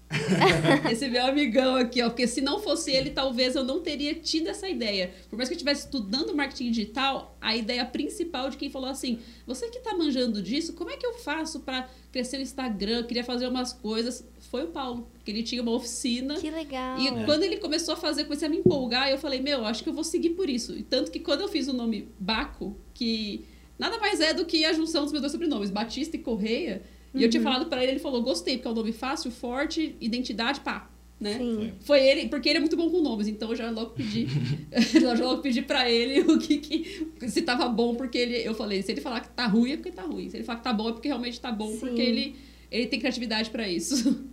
Esse 0.92 1.08
meu 1.08 1.26
amigão 1.26 1.76
aqui, 1.76 2.02
ó. 2.02 2.10
Porque 2.10 2.28
se 2.28 2.42
não 2.42 2.60
fosse 2.60 2.92
ele, 2.92 3.10
talvez 3.10 3.56
eu 3.56 3.64
não 3.64 3.82
teria 3.82 4.14
tido 4.16 4.48
essa 4.48 4.70
ideia. 4.70 5.12
Por 5.30 5.38
mais 5.38 5.50
que 5.50 5.54
eu 5.54 5.58
estivesse 5.58 5.86
estudando 5.86 6.36
marketing 6.36 6.72
digital, 6.72 7.36
a 7.42 7.56
ideia 7.56 7.84
principal 7.86 8.50
de 8.50 8.58
quem 8.58 8.70
falou 8.70 8.90
assim: 8.90 9.20
você 9.46 9.70
que 9.70 9.80
tá 9.80 9.96
manjando 9.96 10.42
disso, 10.42 10.74
como 10.74 10.90
é 10.92 10.98
que 10.98 11.06
eu 11.06 11.14
faço 11.16 11.62
pra 11.62 11.90
crescer 12.12 12.38
no 12.38 12.44
Instagram? 12.44 13.00
Eu 13.00 13.04
queria 13.06 13.24
fazer 13.24 13.48
umas 13.48 13.74
coisas. 13.74 14.24
Foi 14.52 14.64
o 14.66 14.68
Paulo, 14.68 15.08
que 15.26 15.32
ele 15.32 15.42
tinha 15.42 15.62
uma 15.64 15.72
oficina. 15.72 16.36
Que 16.36 16.52
legal. 16.52 17.00
E 17.00 17.08
É. 17.08 17.26
quando 17.26 17.44
ele 17.44 17.58
começou 17.58 17.96
a 17.96 17.98
fazer, 17.98 18.26
comecei 18.26 18.48
a 18.48 18.52
me 18.52 18.58
empolgar, 18.58 19.10
eu 19.10 19.18
falei, 19.18 19.42
meu, 19.42 19.66
acho 19.66 19.82
que 19.84 19.90
eu 19.90 19.94
vou 19.94 20.04
seguir 20.04 20.32
por 20.32 20.48
isso. 20.48 20.78
E 20.78 20.84
tanto 20.84 21.10
que 21.10 21.20
quando 21.20 21.42
eu 21.42 21.48
fiz 21.48 21.68
o 21.68 21.74
nome 21.74 22.08
Baco, 22.20 22.78
que 22.94 23.46
nada 23.80 23.98
mais 23.98 24.20
é 24.20 24.32
do 24.32 24.46
que 24.46 24.64
a 24.64 24.74
junção 24.74 25.02
dos 25.04 25.12
meus 25.12 25.22
dois 25.22 25.32
sobrenomes, 25.32 25.72
Batista 25.72 26.16
e 26.16 26.20
Correia, 26.20 26.84
e 27.14 27.24
eu 27.24 27.30
tinha 27.30 27.40
Uhum. 27.42 27.44
falado 27.52 27.66
pra 27.68 27.82
ele, 27.84 27.94
ele 27.94 28.00
falou, 28.00 28.22
gostei, 28.22 28.56
porque 28.58 28.68
é 28.68 28.72
um 28.72 28.76
nome 28.76 28.92
fácil, 28.92 29.30
forte, 29.32 29.96
identidade, 30.02 30.60
pá, 30.62 30.90
né? 31.20 31.38
Sim. 31.38 31.72
Foi 31.82 32.00
ele, 32.06 32.28
porque 32.28 32.50
ele 32.50 32.58
é 32.58 32.60
muito 32.60 32.76
bom 32.76 32.90
com 32.90 33.02
nomes, 33.02 33.28
então 33.28 33.50
eu 33.52 33.56
já 33.56 33.70
logo 33.70 33.92
pedi, 33.92 34.28
eu 34.96 35.16
já 35.16 35.26
logo 35.26 35.42
pedi 35.42 35.62
pra 35.62 35.90
ele 35.90 36.22
o 36.22 36.38
que, 36.40 36.58
que 36.58 37.30
se 37.30 37.42
tava 37.44 37.68
bom, 37.70 37.96
porque 37.96 38.18
ele, 38.18 38.36
eu 38.48 38.54
falei, 38.54 38.82
se 38.82 38.92
ele 38.92 39.02
falar 39.02 39.20
que 39.22 39.30
tá 39.30 39.46
ruim 39.48 39.72
é 39.72 39.78
porque 39.78 39.92
tá 39.92 40.04
ruim, 40.04 40.30
se 40.30 40.38
ele 40.38 40.44
falar 40.44 40.58
que 40.60 40.64
tá 40.64 40.74
bom 40.74 40.90
é 40.90 40.94
porque 40.94 41.08
realmente 41.08 41.40
tá 41.40 41.52
bom, 41.52 41.72
Sim. 41.72 41.80
porque 41.80 42.02
ele, 42.02 42.36
ele 42.72 42.88
tem 42.88 43.00
criatividade 43.00 43.50
pra 43.50 43.68
isso. 43.70 44.26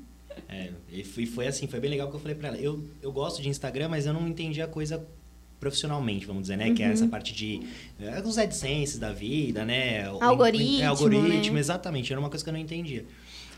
É, 0.49 0.71
e 0.91 1.05
foi, 1.05 1.27
foi 1.27 1.47
assim, 1.47 1.67
foi 1.67 1.79
bem 1.81 1.91
legal 1.91 2.09
que 2.09 2.17
eu 2.17 2.21
falei 2.21 2.35
pra 2.37 2.49
ela. 2.49 2.57
Eu, 2.59 2.83
eu 3.03 3.13
gosto 3.13 3.41
de 3.43 3.49
Instagram, 3.49 3.89
mas 3.89 4.07
eu 4.07 4.13
não 4.13 4.27
entendi 4.27 4.61
a 4.63 4.67
coisa 4.67 5.07
profissionalmente, 5.61 6.25
vamos 6.27 6.43
dizer, 6.43 6.57
né? 6.57 6.73
Que 6.73 6.83
é 6.83 6.87
essa 6.87 7.07
parte 7.07 7.35
de... 7.35 7.61
É, 8.01 8.21
os 8.23 8.39
AdSense 8.39 8.99
da 8.99 9.13
vida, 9.13 9.65
né? 9.65 10.11
O- 10.11 10.25
Algoritmo, 10.25 10.81
É, 10.81 10.87
algoritmo, 10.87 11.55
né? 11.55 11.61
exatamente. 11.61 12.11
Era 12.13 12.19
uma 12.19 12.31
coisa 12.31 12.43
que 12.43 12.49
eu 12.49 12.55
não 12.55 12.61
entendia. 12.61 13.05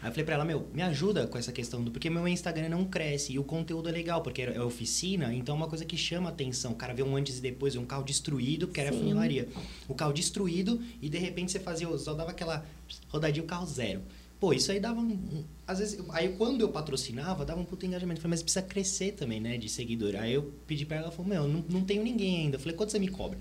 Aí 0.03 0.09
eu 0.09 0.11
falei 0.13 0.25
pra 0.25 0.35
ela, 0.35 0.45
meu, 0.45 0.67
me 0.75 0.83
ajuda 0.83 1.29
com 1.29 1.39
essa 1.39 1.53
questão 1.53 1.81
do... 1.81 1.93
Porque 1.93 2.11
meu 2.11 2.27
Instagram 2.27 2.69
não 2.71 2.85
cresce 2.85 3.35
e 3.35 3.39
o 3.39 3.45
conteúdo 3.45 3.89
é 3.89 3.93
legal, 3.93 4.21
porque 4.21 4.43
é 4.43 4.61
oficina, 4.61 5.33
então 5.33 5.55
é 5.55 5.59
uma 5.59 5.69
coisa 5.69 5.85
que 5.85 5.97
chama 5.97 6.29
atenção. 6.29 6.73
O 6.73 6.75
cara 6.75 6.93
vê 6.93 7.05
um 7.05 7.15
antes 7.17 7.39
e 7.39 7.41
depois, 7.41 7.77
um 7.77 7.85
carro 7.85 8.03
destruído, 8.03 8.67
porque 8.67 8.81
era 8.81 8.91
Sim. 8.93 8.99
funilaria. 8.99 9.47
O 9.87 9.95
carro 9.95 10.13
destruído 10.13 10.83
e 11.01 11.09
de 11.09 11.19
repente 11.19 11.53
você 11.53 11.61
fazia... 11.61 11.87
Só 11.99 12.15
dava 12.15 12.33
aquela 12.33 12.67
rodadinha, 13.11 13.45
o 13.45 13.47
carro 13.47 13.65
zero. 13.65 14.03
Pô, 14.43 14.53
isso 14.53 14.73
aí 14.73 14.81
dava 14.81 14.99
um, 14.99 15.05
um- 15.05 15.45
Às 15.65 15.79
vezes, 15.79 16.01
aí 16.09 16.31
quando 16.31 16.63
eu 16.63 16.69
patrocinava, 16.69 17.45
dava 17.45 17.61
um 17.61 17.65
puto 17.65 17.87
engajamento. 17.87 18.19
Eu 18.19 18.23
falei, 18.23 18.33
mas 18.33 18.43
precisa 18.43 18.61
crescer 18.61 19.13
também, 19.13 19.41
né, 19.41 19.57
de 19.57 19.69
seguidor. 19.69 20.17
Aí 20.17 20.35
eu 20.35 20.53
pedi 20.67 20.85
pra 20.85 20.97
ela, 20.97 21.07
ela 21.07 21.13
falou, 21.15 21.29
meu, 21.29 21.47
não, 21.47 21.65
não 21.71 21.85
tenho 21.85 22.03
ninguém 22.03 22.39
ainda. 22.41 22.57
Eu 22.57 22.61
falei, 22.61 22.77
quanto 22.77 22.91
você 22.91 22.99
me 22.99 23.07
cobra? 23.07 23.39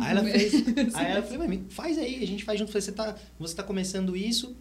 Aí 0.00 0.12
ela 0.12 0.22
fez. 0.22 0.54
aí 0.94 1.10
ela 1.10 1.22
falou, 1.24 1.48
mas 1.48 1.60
faz 1.70 1.98
aí, 1.98 2.22
a 2.22 2.26
gente 2.28 2.44
faz 2.44 2.56
junto. 2.56 2.68
Eu 2.68 2.72
falei, 2.72 2.82
você 2.82 2.92
tá, 2.92 3.16
você 3.36 3.56
tá 3.56 3.64
começando 3.64 4.16
isso, 4.16 4.54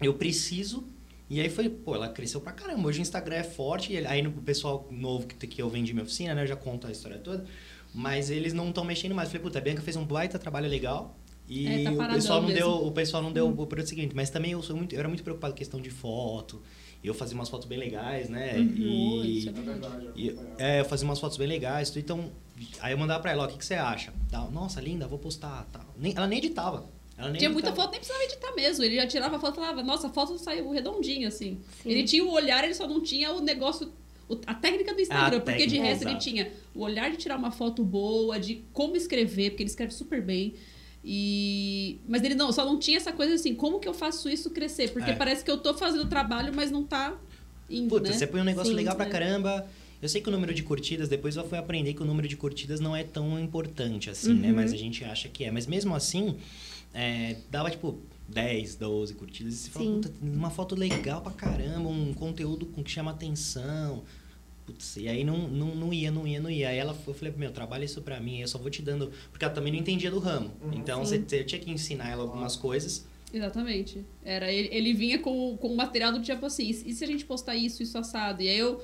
eu 0.00 0.14
preciso. 0.14 0.84
E 1.28 1.38
aí 1.38 1.50
foi, 1.50 1.68
pô, 1.68 1.94
ela 1.94 2.08
cresceu 2.08 2.40
pra 2.40 2.52
caramba. 2.52 2.88
Hoje 2.88 3.00
o 3.00 3.02
Instagram 3.02 3.36
é 3.36 3.44
forte, 3.44 3.92
e 3.92 3.98
aí 3.98 4.22
no 4.22 4.30
o 4.30 4.40
pessoal 4.40 4.88
novo 4.90 5.26
que, 5.26 5.46
que 5.46 5.60
eu 5.60 5.68
vendi 5.68 5.92
minha 5.92 6.04
oficina, 6.04 6.34
né, 6.34 6.44
eu 6.44 6.46
já 6.46 6.56
conto 6.56 6.86
a 6.86 6.90
história 6.90 7.18
toda. 7.18 7.44
Mas 7.94 8.30
eles 8.30 8.54
não 8.54 8.70
estão 8.70 8.84
mexendo 8.84 9.14
mais. 9.14 9.28
Eu 9.28 9.32
falei, 9.32 9.42
puta, 9.42 9.58
a 9.58 9.60
Bianca 9.60 9.82
fez 9.82 9.96
um 9.96 10.04
baita 10.06 10.38
trabalho 10.38 10.66
legal. 10.66 11.14
E 11.50 11.66
É, 11.66 11.82
tá 11.82 11.90
o 11.90 12.14
pessoal 12.14 12.40
não 12.40 12.48
mesmo. 12.48 12.62
deu, 12.62 12.86
o 12.86 12.92
pessoal 12.92 13.22
não 13.22 13.32
deu 13.32 13.48
o 13.48 13.66
produto 13.66 13.88
seguinte, 13.88 14.14
mas 14.14 14.30
também 14.30 14.52
eu 14.52 14.62
sou 14.62 14.76
muito, 14.76 14.94
eu 14.94 15.00
era 15.00 15.08
muito 15.08 15.24
preocupado 15.24 15.52
com 15.52 15.58
questão 15.58 15.80
de 15.80 15.90
foto. 15.90 16.62
Eu 17.02 17.12
fazia 17.12 17.34
umas 17.34 17.48
fotos 17.48 17.66
bem 17.66 17.76
legais, 17.78 18.28
né? 18.28 18.58
Uhum, 18.58 18.76
E, 19.24 19.38
isso 19.38 19.48
é 19.48 19.52
verdade, 19.52 20.08
e- 20.14 20.36
é, 20.58 20.80
eu 20.80 20.84
fazia 20.84 21.04
umas 21.08 21.18
fotos 21.18 21.36
bem 21.38 21.48
legais, 21.48 21.94
então 21.96 22.30
aí 22.80 22.92
eu 22.92 22.98
mandava 22.98 23.20
pra 23.20 23.32
ela, 23.32 23.42
ó, 23.42 23.46
o 23.46 23.48
que, 23.48 23.58
que 23.58 23.64
você 23.66 23.74
acha? 23.74 24.12
Tal, 24.30 24.50
Nossa, 24.52 24.80
linda, 24.80 25.08
vou 25.08 25.18
postar, 25.18 25.66
tal. 25.72 25.84
Nem, 25.98 26.12
ela 26.16 26.28
nem 26.28 26.38
editava. 26.38 26.88
Ela 27.18 27.30
nem 27.30 27.38
Tinha 27.38 27.50
muita 27.50 27.68
editava. 27.70 27.82
foto, 27.88 27.90
nem 27.92 28.00
precisava 28.00 28.24
editar 28.24 28.54
mesmo. 28.54 28.84
Ele 28.84 28.94
já 28.96 29.06
tirava 29.06 29.36
a 29.36 29.40
foto 29.40 29.54
e 29.54 29.56
falava, 29.56 29.82
nossa, 29.82 30.06
a 30.06 30.10
foto 30.10 30.38
saiu 30.38 30.70
redondinha, 30.70 31.28
assim. 31.28 31.58
Sim. 31.82 31.90
Ele 31.90 32.04
tinha 32.04 32.24
o 32.24 32.30
olhar, 32.30 32.62
ele 32.64 32.74
só 32.74 32.86
não 32.86 33.00
tinha 33.02 33.32
o 33.32 33.40
negócio, 33.40 33.90
o- 34.28 34.38
a 34.46 34.54
técnica 34.54 34.94
do 34.94 35.00
Instagram. 35.00 35.38
A 35.38 35.40
porque 35.40 35.52
de 35.52 35.64
técnica, 35.64 35.84
resto 35.84 36.02
ele 36.04 36.10
exato. 36.12 36.24
tinha 36.24 36.52
o 36.74 36.80
olhar 36.82 37.10
de 37.10 37.16
tirar 37.16 37.36
uma 37.36 37.50
foto 37.50 37.82
boa, 37.84 38.38
de 38.38 38.62
como 38.72 38.94
escrever, 38.96 39.50
porque 39.50 39.62
ele 39.64 39.70
escreve 39.70 39.92
super 39.92 40.22
bem. 40.22 40.54
E... 41.04 41.98
Mas 42.08 42.22
ele 42.22 42.34
não, 42.34 42.52
só 42.52 42.64
não 42.64 42.78
tinha 42.78 42.96
essa 42.96 43.12
coisa 43.12 43.34
assim, 43.34 43.54
como 43.54 43.80
que 43.80 43.88
eu 43.88 43.94
faço 43.94 44.28
isso 44.28 44.50
crescer? 44.50 44.90
Porque 44.92 45.10
É. 45.10 45.14
parece 45.16 45.44
que 45.44 45.50
eu 45.50 45.58
tô 45.58 45.72
fazendo 45.74 46.06
trabalho, 46.06 46.52
mas 46.54 46.70
não 46.70 46.84
tá 46.84 47.16
indo, 47.68 47.88
Puta, 47.88 48.10
né? 48.10 48.16
você 48.16 48.26
põe 48.26 48.40
um 48.40 48.44
negócio 48.44 48.70
Sim, 48.70 48.76
legal 48.76 48.94
pra 48.96 49.06
né? 49.06 49.10
caramba. 49.10 49.66
Eu 50.02 50.08
sei 50.08 50.20
que 50.20 50.28
o 50.28 50.32
número 50.32 50.54
de 50.54 50.62
curtidas, 50.62 51.08
depois 51.08 51.36
eu 51.36 51.46
fui 51.46 51.58
aprender 51.58 51.92
que 51.94 52.02
o 52.02 52.06
número 52.06 52.26
de 52.26 52.36
curtidas 52.36 52.80
não 52.80 52.96
é 52.96 53.04
tão 53.04 53.38
importante 53.38 54.08
assim, 54.08 54.32
né? 54.34 54.48
Uhum. 54.48 54.56
Mas 54.56 54.72
a 54.72 54.76
gente 54.76 55.04
acha 55.04 55.28
que 55.28 55.44
é. 55.44 55.50
Mas 55.50 55.66
mesmo 55.66 55.94
assim, 55.94 56.36
é, 56.94 57.36
dava 57.50 57.70
tipo 57.70 57.98
10, 58.28 58.76
12 58.76 59.14
curtidas. 59.14 59.54
E 59.54 59.56
você 59.58 59.70
fala, 59.70 59.84
puta, 59.92 60.10
uma 60.22 60.48
foto 60.50 60.74
legal 60.74 61.20
pra 61.20 61.32
caramba, 61.32 61.88
um 61.88 62.14
conteúdo 62.14 62.64
com- 62.66 62.82
que 62.82 62.90
chama 62.90 63.10
atenção. 63.10 64.02
Putz, 64.70 64.96
e 64.96 65.08
aí 65.08 65.24
não, 65.24 65.48
não, 65.48 65.74
não 65.74 65.92
ia, 65.92 66.10
não 66.10 66.26
ia, 66.26 66.40
não 66.40 66.50
ia. 66.50 66.68
Aí 66.68 66.78
ela 66.78 66.94
foi, 66.94 67.12
eu 67.12 67.18
falei, 67.18 67.34
meu, 67.36 67.50
trabalha 67.50 67.84
isso 67.84 68.00
pra 68.02 68.20
mim, 68.20 68.40
eu 68.40 68.48
só 68.48 68.58
vou 68.58 68.70
te 68.70 68.80
dando. 68.82 69.10
Porque 69.30 69.44
ela 69.44 69.52
também 69.52 69.72
não 69.72 69.80
entendia 69.80 70.10
do 70.10 70.18
ramo. 70.18 70.50
Então 70.72 71.04
Sim. 71.04 71.18
você, 71.18 71.38
você 71.38 71.44
tinha 71.44 71.60
que 71.60 71.70
ensinar 71.70 72.08
ela 72.10 72.22
algumas 72.22 72.56
coisas. 72.56 73.04
Exatamente. 73.32 74.04
Era, 74.24 74.50
ele, 74.52 74.68
ele 74.72 74.92
vinha 74.94 75.18
com, 75.18 75.56
com 75.56 75.68
o 75.68 75.76
material 75.76 76.12
do 76.12 76.20
tipo 76.20 76.44
assim, 76.46 76.68
e 76.68 76.92
se 76.92 77.04
a 77.04 77.06
gente 77.06 77.24
postar 77.24 77.54
isso, 77.56 77.82
isso 77.82 77.96
assado? 77.96 78.42
E 78.42 78.48
aí 78.48 78.58
eu, 78.58 78.82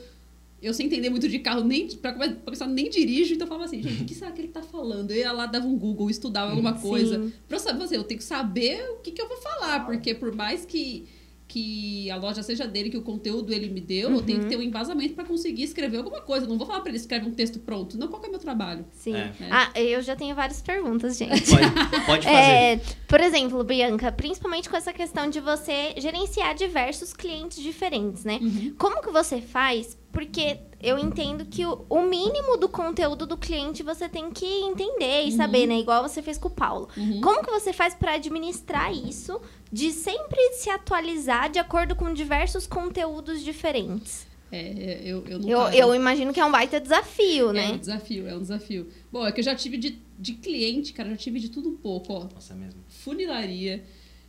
eu 0.62 0.72
sem 0.72 0.86
entender 0.86 1.10
muito 1.10 1.28
de 1.28 1.38
carro, 1.40 1.64
nem, 1.64 1.88
pra, 1.96 2.12
come- 2.12 2.28
pra 2.30 2.44
começar, 2.44 2.66
nem 2.68 2.88
dirijo, 2.88 3.34
então 3.34 3.44
eu 3.44 3.48
falava 3.48 3.64
assim, 3.66 3.82
gente, 3.82 4.02
o 4.02 4.04
que 4.06 4.14
será 4.14 4.30
que 4.30 4.40
ele 4.40 4.48
tá 4.48 4.62
falando? 4.62 5.10
Eu 5.10 5.16
ia 5.16 5.32
lá, 5.32 5.46
dava 5.46 5.66
um 5.66 5.76
Google, 5.76 6.08
estudava 6.10 6.50
alguma 6.52 6.76
Sim. 6.76 6.82
coisa. 6.88 7.32
Pra 7.48 7.56
eu 7.56 7.60
saber, 7.60 7.82
assim, 7.84 7.96
eu 7.96 8.04
tenho 8.04 8.18
que 8.18 8.24
saber 8.24 8.88
o 8.90 8.96
que, 8.98 9.10
que 9.10 9.20
eu 9.20 9.28
vou 9.28 9.36
falar, 9.38 9.84
porque 9.84 10.14
por 10.14 10.32
mais 10.32 10.64
que, 10.64 11.06
que 11.48 12.10
a 12.10 12.16
loja 12.16 12.42
seja 12.42 12.66
dele, 12.66 12.90
que 12.90 12.96
o 12.96 13.02
conteúdo 13.02 13.52
ele 13.52 13.68
me 13.68 13.80
deu, 13.80 14.10
eu 14.10 14.22
tenho 14.22 14.40
que 14.40 14.46
ter 14.46 14.56
um 14.56 14.62
embasamento 14.62 15.14
pra 15.14 15.24
conseguir 15.24 15.62
escrever 15.62 15.98
alguma 15.98 16.20
coisa. 16.20 16.44
Eu 16.44 16.50
não 16.50 16.58
vou 16.58 16.66
falar 16.66 16.80
pra 16.80 16.90
ele 16.90 16.98
escrever 16.98 17.26
um 17.26 17.32
texto 17.32 17.60
pronto. 17.60 17.96
Não, 17.96 18.08
qual 18.08 18.20
que 18.20 18.26
é 18.26 18.28
o 18.28 18.32
meu 18.32 18.40
trabalho? 18.40 18.84
Sim. 18.92 19.14
É. 19.14 19.32
Ah, 19.50 19.70
eu 19.76 20.02
já 20.02 20.16
tenho 20.16 20.34
várias 20.34 20.60
perguntas, 20.60 21.16
gente. 21.16 21.48
Pode, 21.48 22.06
pode 22.06 22.26
fazer. 22.26 22.36
É, 22.36 22.80
por 23.06 23.20
exemplo, 23.20 23.62
Bianca, 23.62 24.10
principalmente 24.10 24.68
com 24.68 24.76
essa 24.76 24.92
questão 24.92 25.30
de 25.30 25.40
você 25.40 25.94
gerenciar 25.98 26.54
diversos 26.54 27.12
clientes 27.12 27.62
diferentes, 27.62 28.24
né? 28.24 28.40
Como 28.76 29.00
que 29.00 29.10
você 29.10 29.40
faz? 29.40 29.96
Porque 30.12 30.58
eu 30.82 30.98
entendo 30.98 31.44
que 31.44 31.66
o, 31.66 31.84
o 31.90 32.00
mínimo 32.02 32.56
do 32.56 32.68
conteúdo 32.68 33.26
do 33.26 33.36
cliente 33.36 33.82
você 33.82 34.08
tem 34.08 34.30
que 34.30 34.46
entender 34.46 35.22
e 35.24 35.32
saber, 35.32 35.66
né? 35.66 35.78
Igual 35.78 36.02
você 36.02 36.22
fez 36.22 36.38
com 36.38 36.48
o 36.48 36.50
Paulo. 36.50 36.88
Uhum. 36.96 37.20
Como 37.20 37.42
que 37.44 37.50
você 37.50 37.72
faz 37.72 37.94
para 37.94 38.14
administrar 38.14 38.92
isso, 38.94 39.40
de 39.70 39.90
sempre 39.92 40.40
se 40.54 40.70
atualizar 40.70 41.50
de 41.50 41.58
acordo 41.58 41.94
com 41.94 42.12
diversos 42.14 42.66
conteúdos 42.66 43.42
diferentes? 43.42 44.26
É, 44.50 45.00
eu, 45.04 45.24
eu 45.26 45.38
não 45.40 45.48
Eu, 45.48 45.58
paro. 45.58 45.76
eu 45.76 45.94
imagino 45.94 46.32
que 46.32 46.38
é 46.40 46.44
um 46.44 46.52
baita 46.52 46.80
desafio, 46.80 47.48
É 47.48 47.50
um 47.50 47.52
né? 47.52 47.76
desafio, 47.78 48.28
é 48.28 48.34
um 48.36 48.40
desafio. 48.40 48.88
Bom, 49.12 49.26
é 49.26 49.32
que 49.32 49.40
eu 49.40 49.44
já 49.44 49.54
tive 49.56 49.76
de, 49.76 49.98
de 50.18 50.34
cliente, 50.34 50.92
cara, 50.92 51.10
já 51.10 51.16
tive 51.16 51.40
de 51.40 51.48
tudo 51.50 51.68
um 51.68 51.76
pouco, 51.76 52.12
ó. 52.12 52.24
Nossa, 52.32 52.52
é 52.54 52.56
mesmo. 52.56 52.80
Funilaria, 52.88 53.84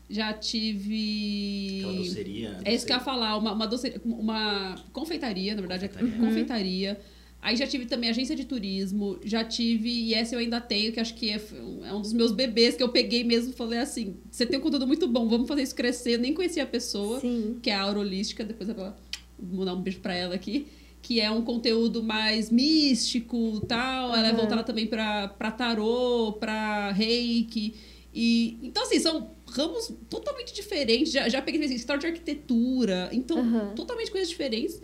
já 0.10 0.34
tive. 0.34 1.80
Aquela 1.80 1.94
doceria. 1.94 2.58
É 2.64 2.74
isso 2.74 2.86
que 2.86 2.92
eu 2.92 2.98
ia 2.98 3.04
falar, 3.04 3.38
uma, 3.38 3.52
uma, 3.54 3.68
doce- 3.68 4.00
uma 4.06 4.76
confeitaria, 4.94 5.54
na 5.56 5.62
verdade, 5.62 5.86
é 5.86 5.88
Confeitaria. 5.88 6.20
confeitaria. 6.26 7.00
Aí 7.40 7.56
já 7.56 7.68
tive 7.68 7.86
também 7.86 8.10
agência 8.10 8.36
de 8.36 8.46
turismo, 8.46 9.20
já 9.24 9.44
tive, 9.44 9.90
e 9.90 10.14
essa 10.14 10.34
eu 10.36 10.40
ainda 10.40 10.60
tenho, 10.60 10.92
que 10.92 11.00
acho 11.00 11.14
que 11.14 11.30
é, 11.30 11.40
é 11.88 11.94
um 11.94 12.02
dos 12.02 12.12
meus 12.12 12.32
bebês 12.32 12.76
que 12.76 12.82
eu 12.82 12.90
peguei 12.90 13.24
mesmo 13.24 13.54
falei 13.54 13.80
assim: 13.80 14.18
você 14.32 14.46
tem 14.46 14.58
um 14.58 14.62
conteúdo 14.62 14.88
muito 14.88 15.08
bom, 15.08 15.28
vamos 15.30 15.48
fazer 15.48 15.62
isso 15.62 15.76
crescer. 15.76 16.16
Eu 16.16 16.20
nem 16.20 16.34
conhecia 16.34 16.64
a 16.64 16.68
pessoa 16.68 17.20
Sim. 17.20 17.60
que 17.62 17.70
é 17.70 17.76
a 17.76 17.82
Aurolística, 17.84 18.44
depois 18.44 18.68
eu 18.70 18.76
vou 18.76 18.92
mandar 19.40 19.76
um 19.76 19.82
beijo 19.82 20.00
pra 20.00 20.16
ela 20.16 20.34
aqui, 20.34 20.66
que 21.02 21.22
é 21.22 21.30
um 21.30 21.44
conteúdo 21.44 22.02
mais 22.02 22.50
místico 22.50 23.62
tal. 23.68 24.16
Ela 24.16 24.30
é 24.30 24.32
Uhum. 24.32 24.38
voltada 24.38 24.64
também 24.64 24.88
pra, 24.88 25.28
pra 25.28 25.52
tarô, 25.52 26.34
pra 26.40 26.92
reiki. 26.92 27.76
E, 28.14 28.58
então, 28.64 28.82
assim, 28.84 29.00
são 29.00 29.30
ramos 29.50 29.92
totalmente 30.10 30.54
diferentes. 30.54 31.12
Já, 31.12 31.27
já 31.30 31.42
peguei 31.42 31.63
assim, 31.63 31.75
história 31.75 32.00
de 32.00 32.08
arquitetura, 32.08 33.10
então, 33.12 33.38
Uhum. 33.39 33.75
totalmente 33.75 34.12
coisas 34.12 34.30
diferentes. 34.30 34.82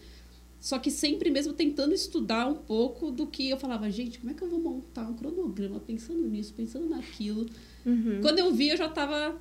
Só 0.59 0.79
que 0.79 0.89
sempre 0.89 1.29
mesmo 1.29 1.51
tentando 1.51 1.93
estudar 1.93 2.47
um 2.47 2.55
pouco 2.55 3.11
do 3.11 3.27
que 3.27 3.49
eu 3.49 3.57
falava, 3.57 3.91
gente, 3.91 4.19
como 4.19 4.31
é 4.31 4.33
que 4.33 4.41
eu 4.41 4.49
vou 4.49 4.59
montar 4.59 5.03
um 5.09 5.13
cronograma 5.13 5.79
pensando 5.81 6.25
nisso, 6.25 6.53
pensando 6.53 6.87
naquilo. 6.87 7.49
Uhum. 7.85 8.19
Quando 8.21 8.39
eu 8.39 8.53
vi, 8.53 8.69
eu 8.69 8.77
já 8.77 8.87
tava 8.87 9.35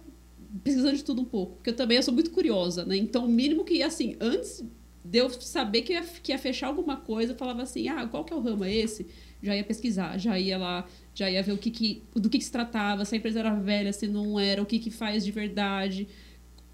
pesquisando 0.65 0.97
de 0.97 1.05
tudo 1.05 1.23
um 1.23 1.25
pouco. 1.25 1.55
Porque 1.57 1.71
eu 1.71 1.77
também 1.77 1.97
eu 1.97 2.03
sou 2.03 2.13
muito 2.13 2.33
curiosa, 2.33 2.85
né? 2.85 2.97
Então, 2.97 3.25
o 3.25 3.29
mínimo 3.29 3.65
que, 3.65 3.83
assim, 3.85 4.17
antes 4.21 4.65
de 5.05 5.19
eu 5.19 5.31
saber 5.31 5.83
que 5.83 5.93
ia, 5.93 6.03
que 6.03 6.33
ia 6.33 6.39
fechar 6.39 6.67
alguma 6.67 6.97
coisa, 6.97 7.33
eu 7.33 7.37
falava 7.37 7.63
assim, 7.63 7.87
ah, 7.89 8.05
qual 8.07 8.25
que 8.25 8.33
é 8.33 8.37
o 8.37 8.41
ramo? 8.41 8.65
É 8.65 8.75
esse? 8.75 9.07
Já 9.41 9.57
ia 9.57 9.63
pesquisar, 9.65 10.19
já 10.19 10.37
ia 10.39 10.59
lá, 10.59 10.89
já 11.15 11.31
ia 11.31 11.43
ver 11.43 11.53
o 11.53 11.59
que 11.59 11.71
que, 11.71 12.03
do 12.15 12.29
que, 12.29 12.39
que 12.39 12.45
se 12.45 12.53
tratava, 12.53 13.05
se 13.05 13.15
a 13.15 13.19
empresa 13.19 13.41
era 13.41 13.55
velha, 13.55 13.93
se 13.93 14.07
não 14.07 14.39
era, 14.39 14.63
o 14.63 14.67
que 14.67 14.79
que 14.79 14.91
faz 14.91 15.25
de 15.25 15.31
verdade. 15.31 16.09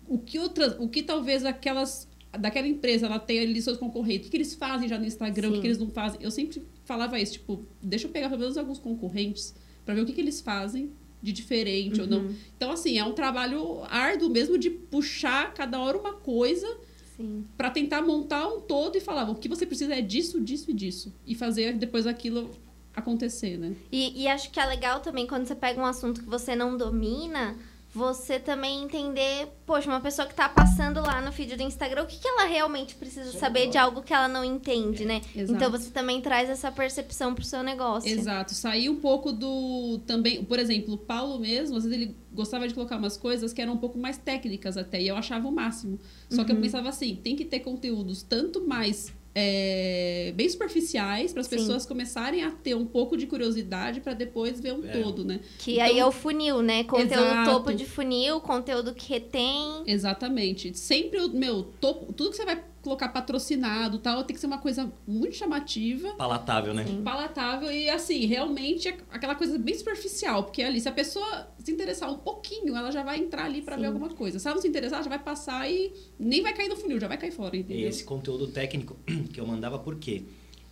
O 0.06 0.18
que 0.18 0.38
outras, 0.38 0.76
o 0.78 0.88
que 0.88 1.02
talvez 1.02 1.44
aquelas 1.44 2.08
daquela 2.38 2.68
empresa 2.68 3.06
ela 3.06 3.18
tenha 3.18 3.42
ali 3.42 3.60
seus 3.60 3.78
concorrentes, 3.78 4.20
o 4.20 4.24
que, 4.24 4.30
que 4.30 4.36
eles 4.36 4.54
fazem 4.54 4.88
já 4.88 4.98
no 4.98 5.06
Instagram, 5.06 5.48
o 5.48 5.50
que, 5.52 5.56
Sim. 5.56 5.60
que 5.62 5.66
eles 5.68 5.78
não 5.78 5.90
fazem. 5.90 6.20
Eu 6.22 6.30
sempre 6.30 6.62
falava 6.84 7.18
isso, 7.18 7.34
tipo, 7.34 7.64
deixa 7.82 8.06
eu 8.06 8.10
pegar 8.10 8.28
pelo 8.28 8.40
menos 8.40 8.56
alguns 8.56 8.78
concorrentes 8.78 9.54
para 9.84 9.94
ver 9.94 10.02
o 10.02 10.06
que, 10.06 10.12
que 10.12 10.20
eles 10.20 10.40
fazem 10.40 10.90
de 11.22 11.32
diferente 11.32 12.00
ou 12.00 12.06
não. 12.06 12.30
Então, 12.56 12.70
assim, 12.70 12.98
é 12.98 13.04
um 13.04 13.12
trabalho 13.12 13.82
árduo 13.84 14.30
mesmo 14.30 14.58
de 14.58 14.70
puxar 14.70 15.52
cada 15.54 15.80
hora 15.80 15.98
uma 15.98 16.14
coisa 16.14 16.68
Sim. 17.16 17.44
para 17.56 17.70
tentar 17.70 18.02
montar 18.02 18.46
um 18.46 18.60
todo 18.60 18.96
e 18.96 19.00
falar 19.00 19.28
o 19.28 19.34
que 19.34 19.48
você 19.48 19.66
precisa 19.66 19.94
é 19.94 20.00
disso, 20.00 20.40
disso 20.40 20.70
e 20.70 20.74
disso. 20.74 21.14
E 21.26 21.34
fazer 21.34 21.76
depois 21.76 22.06
aquilo 22.06 22.50
acontecer, 22.98 23.56
né? 23.56 23.74
E, 23.90 24.22
e 24.22 24.28
acho 24.28 24.50
que 24.50 24.60
é 24.60 24.66
legal 24.66 25.00
também 25.00 25.26
quando 25.26 25.46
você 25.46 25.54
pega 25.54 25.80
um 25.80 25.86
assunto 25.86 26.22
que 26.22 26.28
você 26.28 26.54
não 26.54 26.76
domina, 26.76 27.56
você 27.94 28.38
também 28.38 28.84
entender, 28.84 29.48
poxa, 29.64 29.88
uma 29.88 30.00
pessoa 30.00 30.28
que 30.28 30.34
tá 30.34 30.48
passando 30.48 31.00
lá 31.00 31.22
no 31.22 31.32
feed 31.32 31.56
do 31.56 31.62
Instagram, 31.62 32.02
o 32.02 32.06
que, 32.06 32.18
que 32.18 32.28
ela 32.28 32.44
realmente 32.44 32.94
precisa 32.94 33.32
saber 33.32 33.68
de 33.68 33.78
algo 33.78 34.02
que 34.02 34.12
ela 34.12 34.28
não 34.28 34.44
entende, 34.44 35.04
né? 35.04 35.22
Exato. 35.34 35.52
Então 35.54 35.70
você 35.70 35.90
também 35.90 36.20
traz 36.20 36.50
essa 36.50 36.70
percepção 36.70 37.34
pro 37.34 37.44
seu 37.44 37.62
negócio. 37.62 38.10
Exato. 38.10 38.54
Sair 38.54 38.90
um 38.90 38.96
pouco 38.96 39.32
do. 39.32 40.00
Também, 40.06 40.44
por 40.44 40.58
exemplo, 40.58 40.94
o 40.94 40.98
Paulo 40.98 41.38
mesmo, 41.38 41.76
às 41.76 41.84
vezes 41.84 41.98
ele 41.98 42.16
gostava 42.32 42.68
de 42.68 42.74
colocar 42.74 42.96
umas 42.96 43.16
coisas 43.16 43.52
que 43.52 43.62
eram 43.62 43.72
um 43.72 43.78
pouco 43.78 43.98
mais 43.98 44.18
técnicas 44.18 44.76
até, 44.76 45.00
e 45.00 45.08
eu 45.08 45.16
achava 45.16 45.48
o 45.48 45.52
máximo. 45.52 45.98
Só 46.30 46.44
que 46.44 46.52
eu 46.52 46.56
pensava 46.60 46.90
assim: 46.90 47.16
tem 47.16 47.34
que 47.34 47.44
ter 47.44 47.60
conteúdos 47.60 48.22
tanto 48.22 48.66
mais. 48.66 49.12
É, 49.34 50.32
bem 50.34 50.48
superficiais 50.48 51.32
para 51.32 51.40
as 51.42 51.48
pessoas 51.48 51.86
começarem 51.86 52.42
a 52.42 52.50
ter 52.50 52.74
um 52.74 52.84
pouco 52.86 53.16
de 53.16 53.26
curiosidade 53.26 54.00
para 54.00 54.12
depois 54.14 54.60
ver 54.60 54.72
um 54.72 54.84
É. 54.84 54.90
todo, 54.90 55.24
né? 55.24 55.40
Que 55.58 55.74
Então- 55.74 55.84
aí 55.86 55.98
é 55.98 56.04
o 56.06 56.10
funil, 56.12 56.62
né? 56.62 56.84
Conteúdo 56.84 57.12
Exato. 57.12 57.50
topo 57.50 57.72
de 57.72 57.84
funil, 57.84 58.40
conteúdo 58.40 58.94
que 58.94 59.08
retém. 59.12 59.82
Exatamente. 59.86 60.76
Sempre 60.76 61.20
o 61.20 61.28
meu 61.30 61.64
topo, 61.80 62.12
tudo 62.12 62.30
que 62.30 62.36
você 62.36 62.44
vai 62.44 62.62
colocar 62.82 63.08
patrocinado, 63.08 63.98
tal, 63.98 64.24
tem 64.24 64.34
que 64.34 64.40
ser 64.40 64.46
uma 64.46 64.58
coisa 64.58 64.90
muito 65.06 65.34
chamativa, 65.36 66.10
Palatável, 66.14 66.72
né? 66.72 66.84
palatável 67.04 67.70
e 67.72 67.88
assim, 67.90 68.24
realmente 68.26 68.88
é 68.88 68.96
aquela 69.10 69.34
coisa 69.34 69.58
bem 69.58 69.74
superficial, 69.76 70.44
porque 70.44 70.62
ali 70.62 70.80
se 70.80 70.88
a 70.88 70.92
pessoa 70.92 71.48
se 71.58 71.70
interessar 71.72 72.10
um 72.10 72.18
pouquinho, 72.18 72.76
ela 72.76 72.90
já 72.90 73.02
vai 73.02 73.18
entrar 73.18 73.44
ali 73.46 73.62
pra 73.62 73.74
Sim. 73.74 73.80
ver 73.82 73.86
alguma 73.88 74.08
coisa. 74.10 74.38
Se 74.38 74.46
ela 74.46 74.54
não 74.54 74.62
se 74.62 74.68
interessar, 74.68 75.02
já 75.02 75.08
vai 75.08 75.18
passar 75.18 75.70
e 75.70 75.92
nem 76.18 76.40
vai 76.42 76.54
cair 76.54 76.68
no 76.68 76.76
funil, 76.76 77.00
já 77.00 77.08
vai 77.08 77.18
cair 77.18 77.32
fora, 77.32 77.56
E 77.56 77.60
entendeu? 77.60 77.88
esse 77.88 78.04
conteúdo 78.04 78.46
técnico 78.48 78.96
que 79.32 79.40
eu 79.40 79.46
mandava, 79.46 79.78
por 79.78 79.96
quê? 79.96 80.22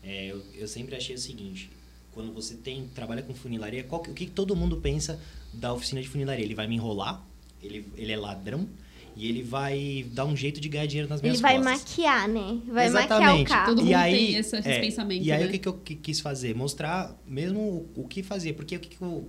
É, 0.03 0.27
eu, 0.31 0.43
eu 0.55 0.69
sempre 0.69 0.95
achei 0.95 1.17
o 1.17 1.19
seguinte, 1.19 1.69
quando 2.13 2.33
você 2.33 2.55
tem 2.55 2.89
trabalha 2.95 3.23
com 3.23 3.35
funilaria, 3.35 3.83
qual 3.85 4.01
o 4.01 4.05
que 4.15 4.27
que 4.27 4.31
todo 4.33 4.55
mundo 4.55 4.77
pensa 4.79 5.21
da 5.53 5.73
oficina 5.73 6.01
de 6.01 6.09
funilaria? 6.09 6.45
Ele 6.45 6.55
vai 6.55 6.67
me 6.69 6.77
enrolar, 6.77 7.23
ele, 7.63 7.85
ele 7.97 8.13
é 8.13 8.17
ladrão, 8.17 8.69
e 9.17 9.27
ele 9.29 9.43
vai 9.43 10.05
dar 10.13 10.27
um 10.27 10.37
jeito 10.37 10.61
de 10.61 10.69
ganhar 10.69 10.87
dinheiro 10.87 11.09
nas 11.09 11.23
minhas 11.23 11.37
Ele 11.37 11.43
vai 11.43 11.57
costas. 11.57 11.81
maquiar, 11.81 12.29
né? 12.29 12.61
Vai 12.67 12.91
maquiar 12.91 12.93
o 12.93 12.97
Exatamente. 13.25 13.49
carro. 13.49 13.67
Todo 13.67 13.81
e 13.81 13.85
mundo 13.85 13.95
aí, 13.95 14.15
tem 14.15 14.37
esse- 14.37 14.57
é, 14.57 14.81
pensamento, 14.81 15.25
E 15.25 15.33
aí 15.33 15.41
né? 15.43 15.47
o 15.47 15.51
que, 15.51 15.59
que 15.59 15.69
eu 15.69 15.73
qui- 15.75 15.95
quis 15.97 16.21
fazer? 16.21 16.55
Mostrar 16.55 17.17
mesmo 17.27 17.89
o, 17.97 18.03
o 18.03 18.07
que 18.09 18.23
fazer. 18.23 18.53
Porque 18.53 18.77
o 18.77 18.81
que, 18.81 18.91
que 18.97 19.03
eu 19.03 19.29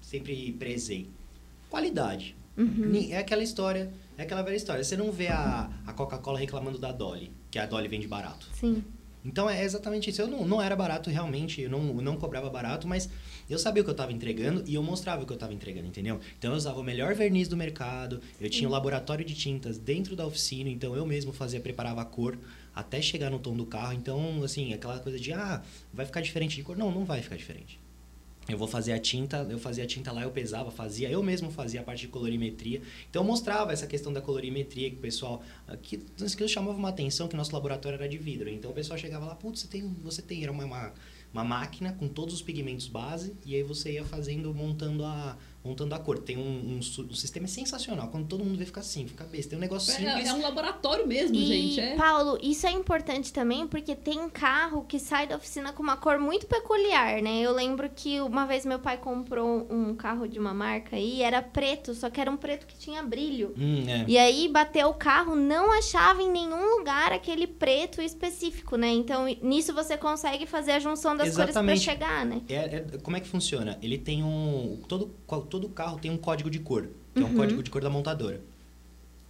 sempre 0.00 0.52
prezei? 0.58 1.08
Qualidade. 1.70 2.34
Uhum. 2.56 2.90
É 3.10 3.18
aquela 3.18 3.42
história, 3.42 3.92
é 4.16 4.22
aquela 4.22 4.42
velha 4.42 4.56
história. 4.56 4.82
Você 4.82 4.96
não 4.96 5.12
vê 5.12 5.28
a, 5.28 5.70
a 5.86 5.92
Coca-Cola 5.92 6.38
reclamando 6.38 6.76
da 6.78 6.90
Dolly, 6.90 7.30
que 7.50 7.58
a 7.58 7.66
Dolly 7.66 7.86
vende 7.86 8.08
barato. 8.08 8.48
Sim. 8.52 8.82
Então 9.28 9.48
é 9.48 9.62
exatamente 9.62 10.08
isso. 10.08 10.22
Eu 10.22 10.26
não, 10.26 10.46
não 10.46 10.62
era 10.62 10.74
barato 10.74 11.10
realmente, 11.10 11.60
eu 11.60 11.70
não, 11.70 11.82
não 11.94 12.16
cobrava 12.16 12.48
barato, 12.48 12.88
mas 12.88 13.08
eu 13.48 13.58
sabia 13.58 13.82
o 13.82 13.84
que 13.84 13.90
eu 13.90 13.92
estava 13.92 14.10
entregando 14.10 14.64
e 14.66 14.74
eu 14.74 14.82
mostrava 14.82 15.22
o 15.22 15.26
que 15.26 15.32
eu 15.32 15.36
estava 15.36 15.52
entregando, 15.52 15.86
entendeu? 15.86 16.18
Então 16.38 16.52
eu 16.52 16.56
usava 16.56 16.80
o 16.80 16.82
melhor 16.82 17.14
verniz 17.14 17.46
do 17.46 17.56
mercado, 17.56 18.22
eu 18.40 18.48
tinha 18.48 18.66
o 18.66 18.72
laboratório 18.72 19.24
de 19.24 19.34
tintas 19.34 19.76
dentro 19.76 20.16
da 20.16 20.26
oficina, 20.26 20.70
então 20.70 20.96
eu 20.96 21.04
mesmo 21.04 21.32
fazia, 21.32 21.60
preparava 21.60 22.00
a 22.00 22.04
cor 22.06 22.38
até 22.74 23.02
chegar 23.02 23.30
no 23.30 23.38
tom 23.38 23.54
do 23.54 23.66
carro. 23.66 23.92
Então, 23.92 24.42
assim, 24.42 24.72
aquela 24.72 24.98
coisa 24.98 25.18
de, 25.18 25.32
ah, 25.32 25.62
vai 25.92 26.06
ficar 26.06 26.20
diferente 26.20 26.56
de 26.56 26.62
cor. 26.62 26.76
Não, 26.76 26.90
não 26.90 27.04
vai 27.04 27.20
ficar 27.20 27.36
diferente. 27.36 27.78
Eu 28.48 28.56
vou 28.56 28.66
fazer 28.66 28.92
a 28.92 28.98
tinta, 28.98 29.46
eu 29.50 29.58
fazia 29.58 29.84
a 29.84 29.86
tinta 29.86 30.10
lá, 30.10 30.22
eu 30.22 30.30
pesava, 30.30 30.70
fazia, 30.70 31.10
eu 31.10 31.22
mesmo 31.22 31.50
fazia 31.50 31.80
a 31.80 31.84
parte 31.84 32.00
de 32.00 32.08
colorimetria. 32.08 32.80
Então 33.10 33.20
eu 33.20 33.26
mostrava 33.26 33.74
essa 33.74 33.86
questão 33.86 34.10
da 34.10 34.22
colorimetria 34.22 34.90
que 34.90 34.96
o 34.96 35.00
pessoal, 35.00 35.42
ah, 35.66 35.76
que 35.76 36.02
aquilo 36.18 36.48
chamava 36.48 36.78
uma 36.78 36.88
atenção 36.88 37.28
que 37.28 37.36
nosso 37.36 37.52
laboratório 37.52 37.96
era 37.96 38.08
de 38.08 38.16
vidro. 38.16 38.48
Então 38.48 38.70
o 38.70 38.74
pessoal 38.74 38.98
chegava 38.98 39.26
lá, 39.26 39.34
putz, 39.34 39.60
você 39.60 39.68
tem, 39.68 39.94
você 40.02 40.22
tem, 40.22 40.42
era 40.42 40.50
uma, 40.50 40.64
uma, 40.64 40.94
uma 41.30 41.44
máquina 41.44 41.92
com 41.92 42.08
todos 42.08 42.32
os 42.32 42.40
pigmentos 42.40 42.86
base 42.86 43.34
e 43.44 43.54
aí 43.54 43.62
você 43.62 43.92
ia 43.92 44.04
fazendo, 44.04 44.54
montando 44.54 45.04
a, 45.04 45.36
montando 45.64 45.94
a 45.94 45.98
cor. 45.98 46.18
Tem 46.18 46.36
um, 46.36 46.40
um, 46.40 46.78
um 46.78 47.14
sistema 47.14 47.46
sensacional. 47.46 48.08
Quando 48.08 48.26
todo 48.26 48.44
mundo 48.44 48.56
vê, 48.58 48.64
fica 48.64 48.80
assim, 48.80 49.06
fica 49.06 49.24
besta. 49.24 49.50
Tem 49.50 49.58
um 49.58 49.60
negócio 49.60 49.92
simples. 49.92 50.26
É, 50.26 50.28
é 50.28 50.32
um 50.32 50.40
laboratório 50.42 51.06
mesmo, 51.06 51.36
E, 51.36 51.46
gente. 51.46 51.80
É. 51.80 51.96
Paulo, 51.96 52.38
isso 52.42 52.66
é 52.66 52.70
importante 52.70 53.32
também 53.32 53.66
porque 53.66 53.94
tem 53.94 54.28
carro 54.28 54.84
que 54.84 54.98
sai 54.98 55.26
da 55.26 55.36
oficina 55.36 55.72
com 55.72 55.82
uma 55.82 55.96
cor 55.96 56.18
muito 56.18 56.46
peculiar, 56.46 57.20
né? 57.22 57.40
Eu 57.40 57.52
lembro 57.52 57.90
que 57.94 58.20
uma 58.20 58.46
vez 58.46 58.64
meu 58.64 58.78
pai 58.78 58.98
comprou 58.98 59.66
um 59.70 59.94
carro 59.94 60.26
de 60.28 60.38
uma 60.38 60.54
marca 60.54 60.96
aí, 60.96 61.22
era 61.22 61.42
preto, 61.42 61.94
só 61.94 62.08
que 62.10 62.20
era 62.20 62.30
um 62.30 62.36
preto 62.36 62.66
que 62.66 62.76
tinha 62.78 63.02
brilho. 63.02 63.54
Hum, 63.58 63.84
é. 63.88 64.04
E 64.08 64.16
aí 64.18 64.48
bateu 64.48 64.88
o 64.88 64.94
carro, 64.94 65.34
não 65.34 65.72
achava 65.72 66.22
em 66.22 66.30
nenhum 66.30 66.78
lugar 66.78 67.12
aquele 67.12 67.46
preto 67.46 68.00
específico, 68.00 68.76
né? 68.76 68.88
Então 68.88 69.26
nisso 69.42 69.72
você 69.74 69.96
consegue 69.96 70.46
fazer 70.46 70.72
a 70.72 70.78
junção 70.78 71.16
das 71.16 71.30
cores 71.34 71.50
Exatamente. 71.50 71.84
pra 71.84 71.92
chegar, 71.92 72.24
né? 72.26 72.42
É, 72.48 72.54
é- 72.54 72.98
como 73.02 73.16
é 73.16 73.20
que 73.20 73.28
funciona? 73.28 73.78
Ele 73.82 73.98
tem 73.98 74.22
um. 74.22 74.80
Todo, 74.88 75.14
qual- 75.26 75.42
todo 75.48 75.68
carro 75.68 75.98
tem 75.98 76.10
um 76.10 76.16
código 76.18 76.48
de 76.50 76.58
cor, 76.60 76.88
que 77.14 77.20
é 77.20 77.24
Uhum. 77.24 77.32
um 77.32 77.36
código 77.36 77.62
de 77.62 77.70
cor 77.70 77.82
da 77.82 77.90
montadora. 77.90 78.40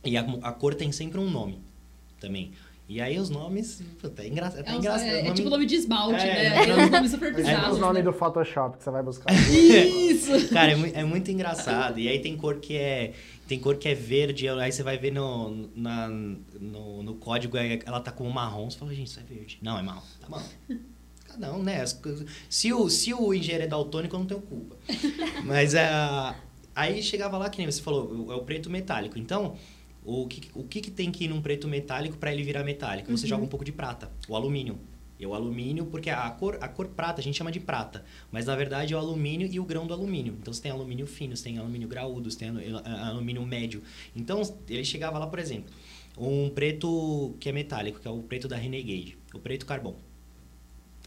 E 0.05 0.17
a, 0.17 0.21
a 0.43 0.53
cor 0.53 0.75
tem 0.75 0.93
sempre 0.93 1.19
um 1.19 1.31
nome 1.31 1.61
também. 2.21 2.53
E 2.89 3.03
aí 3.03 3.19
os 3.19 3.29
nomes. 3.29 3.83
Puta, 4.01 4.23
é, 4.23 4.29
engra, 4.29 4.47
É, 4.47 4.63
tá 4.63 4.73
um- 4.73 4.79
engraçado. 4.79 5.07
é- 5.09 5.19
é 5.19 5.23
nome- 5.25 5.35
tipo 5.35 5.51
nome 5.51 5.67
de 5.67 5.75
esmalte, 5.75 6.23
É, 6.25 6.27
né? 6.27 6.45
é. 6.45 6.59
Aqueles 6.61 6.91
nomes 6.91 7.11
super 7.11 7.29
É 7.29 7.35
bizarros. 7.35 7.75
os 7.75 7.79
nomes 7.81 7.97
né? 7.99 8.03
do 8.03 8.13
Photoshop 8.15 8.79
que 8.79 8.85
você 8.85 8.91
vai 8.91 9.03
buscar. 9.03 9.27
Isso! 9.53 10.49
Cara, 10.49 10.73
é, 10.73 10.75
mui- 10.77 10.93
é 10.95 11.05
muito 11.05 11.31
engraçado. 11.31 11.99
E 12.01 12.09
aí 12.09 12.19
tem 12.21 12.35
cor 12.35 12.57
que 12.61 12.77
é. 12.77 13.13
Tem 13.47 13.59
cor 13.59 13.77
que 13.77 13.89
é 13.89 13.95
verde, 13.95 14.49
aí 14.49 14.73
você 14.73 14.83
vai 14.83 14.97
ver 14.97 15.11
no, 15.13 15.69
na- 15.77 16.09
no, 16.09 17.03
no 17.03 17.15
código, 17.17 17.59
ela 17.59 18.01
tá 18.01 18.11
com 18.11 18.27
marrom. 18.31 18.71
Você 18.71 18.79
fala, 18.79 18.95
gente, 18.95 19.09
isso 19.09 19.21
é 19.21 19.23
verde. 19.23 19.59
Não, 19.61 19.79
é 19.79 19.83
marrom. 19.83 20.03
Tá 20.21 20.29
bom. 20.29 20.43
Um, 21.37 21.63
né? 21.63 21.85
Se, 22.49 22.73
o, 22.73 22.89
se 22.89 23.13
o 23.15 23.35
engenheiro 23.35 23.65
é 23.65 23.67
daltônico, 23.67 24.15
eu 24.15 24.21
não 24.21 24.27
tenho 24.27 24.41
culpa. 24.41 24.77
Mas 25.45 25.75
é. 25.75 25.89
Aí 26.75 27.03
chegava 27.03 27.37
lá, 27.37 27.51
que 27.51 27.59
nem 27.59 27.71
você 27.71 27.83
falou, 27.83 28.33
é 28.33 28.37
o 28.37 28.43
preto 28.43 28.71
metálico. 28.71 29.19
Então, 29.19 29.57
o 30.05 30.27
que, 30.27 30.49
o 30.55 30.63
que, 30.63 30.81
que 30.81 30.91
tem 30.91 31.11
que 31.11 31.25
ir 31.25 31.29
num 31.29 31.43
preto 31.43 31.67
metálico 31.69 32.17
para 32.17 32.33
ele 32.33 32.43
virar 32.43 32.65
metálico? 32.65 33.11
Você 33.11 33.27
joga 33.27 33.43
um 33.43 33.49
pouco 33.49 33.65
de 33.65 33.73
prata, 33.73 34.11
o 34.29 34.37
alumínio. 34.37 34.79
E 35.19 35.27
o 35.27 35.35
alumínio, 35.35 35.87
porque 35.87 36.11
a 36.11 36.31
cor, 36.31 36.57
a 36.61 36.69
cor 36.69 36.87
prata 36.89 37.21
a 37.21 37.25
gente 37.25 37.37
chama 37.37 37.51
de 37.51 37.59
prata, 37.59 38.05
mas 38.31 38.47
na 38.47 38.55
verdade 38.55 38.95
é 38.95 38.97
o 38.97 39.01
alumínio 39.01 39.49
e 39.51 39.59
o 39.59 39.65
grão 39.65 39.85
do 39.85 39.93
alumínio. 39.93 40.37
Então 40.41 40.53
você 40.53 40.63
tem 40.63 40.71
alumínio 40.71 41.07
fino, 41.07 41.37
você 41.37 41.43
tem 41.43 41.59
alumínio 41.59 41.89
graúdo, 41.89 42.31
você 42.31 42.39
tem 42.39 42.51
alumínio 42.85 43.45
médio. 43.45 43.83
Então 44.15 44.41
ele 44.69 44.85
chegava 44.85 45.19
lá, 45.19 45.27
por 45.27 45.41
exemplo, 45.41 45.75
um 46.17 46.49
preto 46.49 47.35
que 47.41 47.49
é 47.49 47.53
metálico, 47.53 47.99
que 47.99 48.07
é 48.07 48.11
o 48.11 48.23
preto 48.23 48.47
da 48.47 48.57
Renegade, 48.57 49.19
o 49.35 49.41
preto 49.41 49.67
carbono. 49.67 50.08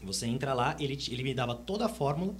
Você 0.02 0.26
entra 0.26 0.52
lá, 0.54 0.76
ele, 0.78 0.98
ele 1.10 1.22
me 1.22 1.34
dava 1.34 1.54
toda 1.54 1.86
a 1.86 1.88
fórmula, 1.88 2.34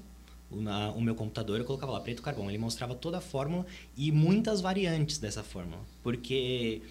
o, 0.50 0.60
na, 0.60 0.90
o 0.90 1.00
meu 1.00 1.14
computador, 1.14 1.58
eu 1.58 1.64
colocava 1.64 1.92
lá 1.92 2.00
preto 2.00 2.22
carbono. 2.22 2.50
Ele 2.50 2.58
mostrava 2.58 2.94
toda 2.94 3.18
a 3.18 3.20
fórmula 3.20 3.66
e 3.96 4.12
muitas 4.12 4.60
variantes 4.60 5.18
dessa 5.18 5.42
fórmula. 5.42 5.80
Porque 6.02 6.82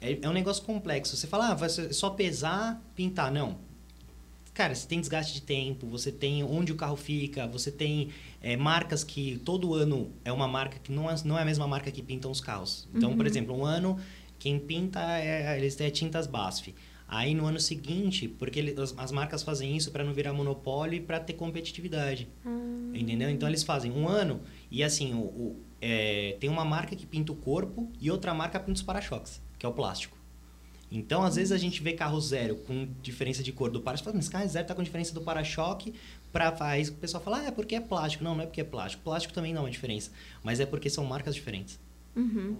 é, 0.00 0.18
é 0.22 0.28
um 0.28 0.32
negócio 0.32 0.62
complexo. 0.62 1.16
Você 1.16 1.26
fala, 1.26 1.48
ah, 1.48 1.54
vai 1.54 1.68
só 1.68 2.10
pesar, 2.10 2.82
pintar. 2.94 3.32
Não. 3.32 3.58
Cara, 4.54 4.74
você 4.74 4.86
tem 4.86 5.00
desgaste 5.00 5.32
de 5.32 5.42
tempo, 5.42 5.86
você 5.86 6.12
tem 6.12 6.44
onde 6.44 6.72
o 6.72 6.76
carro 6.76 6.94
fica, 6.94 7.46
você 7.46 7.70
tem 7.70 8.10
é, 8.42 8.54
marcas 8.54 9.02
que 9.02 9.38
todo 9.38 9.72
ano 9.72 10.12
é 10.26 10.30
uma 10.30 10.46
marca 10.46 10.78
que 10.78 10.92
não 10.92 11.10
é, 11.10 11.14
não 11.24 11.38
é 11.38 11.42
a 11.42 11.44
mesma 11.44 11.66
marca 11.66 11.90
que 11.90 12.02
pintam 12.02 12.30
os 12.30 12.38
carros. 12.38 12.86
Então, 12.94 13.16
por 13.16 13.26
exemplo, 13.26 13.56
um 13.56 13.64
ano 13.64 13.98
quem 14.38 14.58
pinta 14.58 15.00
é, 15.18 15.56
eles 15.56 15.74
têm 15.74 15.88
tintas 15.88 16.26
BASF. 16.26 16.74
Aí 17.14 17.34
no 17.34 17.44
ano 17.44 17.60
seguinte, 17.60 18.26
porque 18.26 18.58
ele- 18.58 18.74
as, 18.80 18.94
as 18.96 19.12
marcas 19.12 19.42
fazem 19.42 19.76
isso 19.76 19.90
para 19.90 20.02
não 20.02 20.14
virar 20.14 20.32
monopólio 20.32 20.96
e 20.96 21.00
para 21.00 21.20
ter 21.20 21.34
competitividade. 21.34 22.26
Entendeu? 22.94 23.28
Então 23.28 23.46
eles 23.48 23.62
fazem 23.62 23.90
um 23.92 24.08
ano 24.08 24.40
e 24.70 24.82
assim, 24.82 25.12
o, 25.12 25.18
o- 25.18 25.60
é, 25.78 26.38
tem 26.40 26.48
uma 26.48 26.64
marca 26.64 26.96
que 26.96 27.04
pinta 27.04 27.30
o 27.30 27.36
corpo 27.36 27.90
e 28.00 28.10
outra 28.10 28.32
marca 28.32 28.58
pinta 28.58 28.72
os 28.78 28.82
para-choques, 28.82 29.42
que 29.58 29.66
é 29.66 29.68
o 29.68 29.72
plástico. 29.74 30.16
Então, 30.90 31.22
às 31.22 31.36
vezes, 31.36 31.52
a 31.52 31.56
gente 31.58 31.82
vê 31.82 31.92
carro 31.94 32.20
zero 32.20 32.54
com 32.56 32.86
diferença 33.02 33.42
de 33.42 33.50
cor 33.50 33.70
do 33.70 33.80
para-choque. 33.80 34.04
Fala, 34.04 34.16
Mas 34.16 34.24
esse 34.26 34.32
carro 34.32 34.48
zero 34.48 34.66
tá 34.66 34.74
com 34.74 34.82
diferença 34.82 35.12
do 35.14 35.20
para-choque. 35.22 35.94
Pra, 36.30 36.54
aí 36.60 36.82
o 36.82 36.92
pessoal 36.94 37.22
fala, 37.22 37.38
ah, 37.40 37.44
é 37.46 37.50
porque 37.50 37.74
é 37.74 37.80
plástico. 37.80 38.22
Não, 38.24 38.34
não 38.34 38.42
é 38.42 38.46
porque 38.46 38.60
é 38.60 38.64
plástico. 38.64 39.02
Plástico 39.02 39.32
também 39.34 39.54
dá 39.54 39.60
uma 39.60 39.70
diferença. 39.70 40.10
Mas 40.42 40.60
é 40.60 40.66
porque 40.66 40.90
são 40.90 41.04
marcas 41.06 41.34
diferentes. 41.34 41.80
Uhum. 42.14 42.56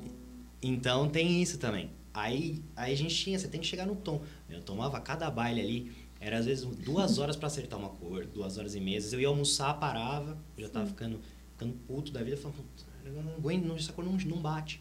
Então 0.63 1.09
tem 1.11 1.43
isso 1.43 1.59
também. 1.59 1.91
Aí, 2.15 2.63
aí 2.77 2.93
a 2.93 2.97
gente 2.97 3.15
tinha, 3.15 3.39
você 3.39 3.49
tem 3.49 3.61
que 3.61 3.67
chegar 3.67 3.87
no 3.87 3.97
tom. 3.97 4.23
Eu 4.49 4.61
tomava 4.61 5.01
cada 5.01 5.31
baile 5.31 5.61
ali, 5.61 5.93
era 6.21 6.39
às 6.39 6.47
vezes 6.47 6.65
duas 6.65 7.19
horas 7.19 7.37
pra 7.37 7.47
acertar 7.47 7.79
uma 7.79 7.89
cor, 7.89 8.27
duas 8.27 8.59
horas 8.59 8.75
e 8.75 8.81
meia. 8.81 9.01
Eu 9.13 9.21
ia 9.21 9.29
almoçar, 9.29 9.75
parava, 9.75 10.39
já 10.59 10.69
tava 10.69 10.87
ficando, 10.87 11.21
ficando 11.53 11.75
puto 11.87 12.13
da 12.13 12.23
vida, 12.23 12.37
falando, 12.37 12.59
"Putz, 12.59 12.87
eu 13.05 13.23
não 13.23 13.35
aguento, 13.35 13.65
não, 13.65 13.77
essa 13.77 13.93
cor 13.93 14.05
não, 14.05 14.13
não 14.13 14.39
bate. 14.39 14.81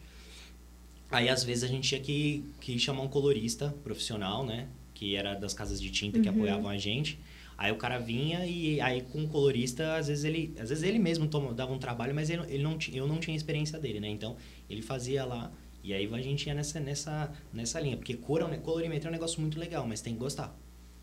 Aí 1.10 1.28
às 1.28 1.42
vezes 1.44 1.64
a 1.64 1.66
gente 1.66 1.88
tinha 1.88 2.00
que, 2.00 2.44
que 2.60 2.78
chamar 2.78 3.02
um 3.02 3.08
colorista 3.08 3.74
profissional, 3.82 4.46
né? 4.46 4.68
Que 4.94 5.16
era 5.16 5.34
das 5.34 5.52
casas 5.52 5.80
de 5.80 5.90
tinta 5.90 6.20
que 6.20 6.28
apoiavam 6.28 6.68
a 6.68 6.78
gente. 6.78 7.18
Aí 7.58 7.70
o 7.70 7.76
cara 7.76 7.98
vinha 7.98 8.46
e 8.46 8.80
aí 8.80 9.02
com 9.02 9.24
o 9.24 9.28
colorista, 9.28 9.96
às 9.96 10.08
vezes 10.08 10.24
ele, 10.24 10.54
às 10.58 10.70
vezes 10.70 10.82
ele 10.82 10.98
mesmo 10.98 11.28
toma, 11.28 11.52
dava 11.52 11.72
um 11.72 11.78
trabalho, 11.78 12.14
mas 12.14 12.30
ele, 12.30 12.42
ele 12.48 12.62
não, 12.62 12.78
eu 12.92 13.06
não 13.06 13.18
tinha 13.18 13.36
experiência 13.36 13.78
dele, 13.78 14.00
né? 14.00 14.08
Então 14.08 14.36
ele 14.70 14.80
fazia 14.80 15.24
lá 15.24 15.52
e 15.82 15.92
aí 15.92 16.08
a 16.12 16.20
gente 16.20 16.46
ia 16.46 16.54
nessa, 16.54 16.78
nessa, 16.80 17.30
nessa 17.52 17.80
linha. 17.80 17.96
Porque 17.96 18.14
cor, 18.14 18.40
é 18.40 18.44
um 18.44 18.58
colorimetria 18.60 19.08
é 19.08 19.10
um 19.10 19.12
negócio 19.12 19.40
muito 19.40 19.58
legal, 19.58 19.86
mas 19.86 20.00
tem 20.00 20.12
que 20.14 20.18
gostar. 20.20 20.56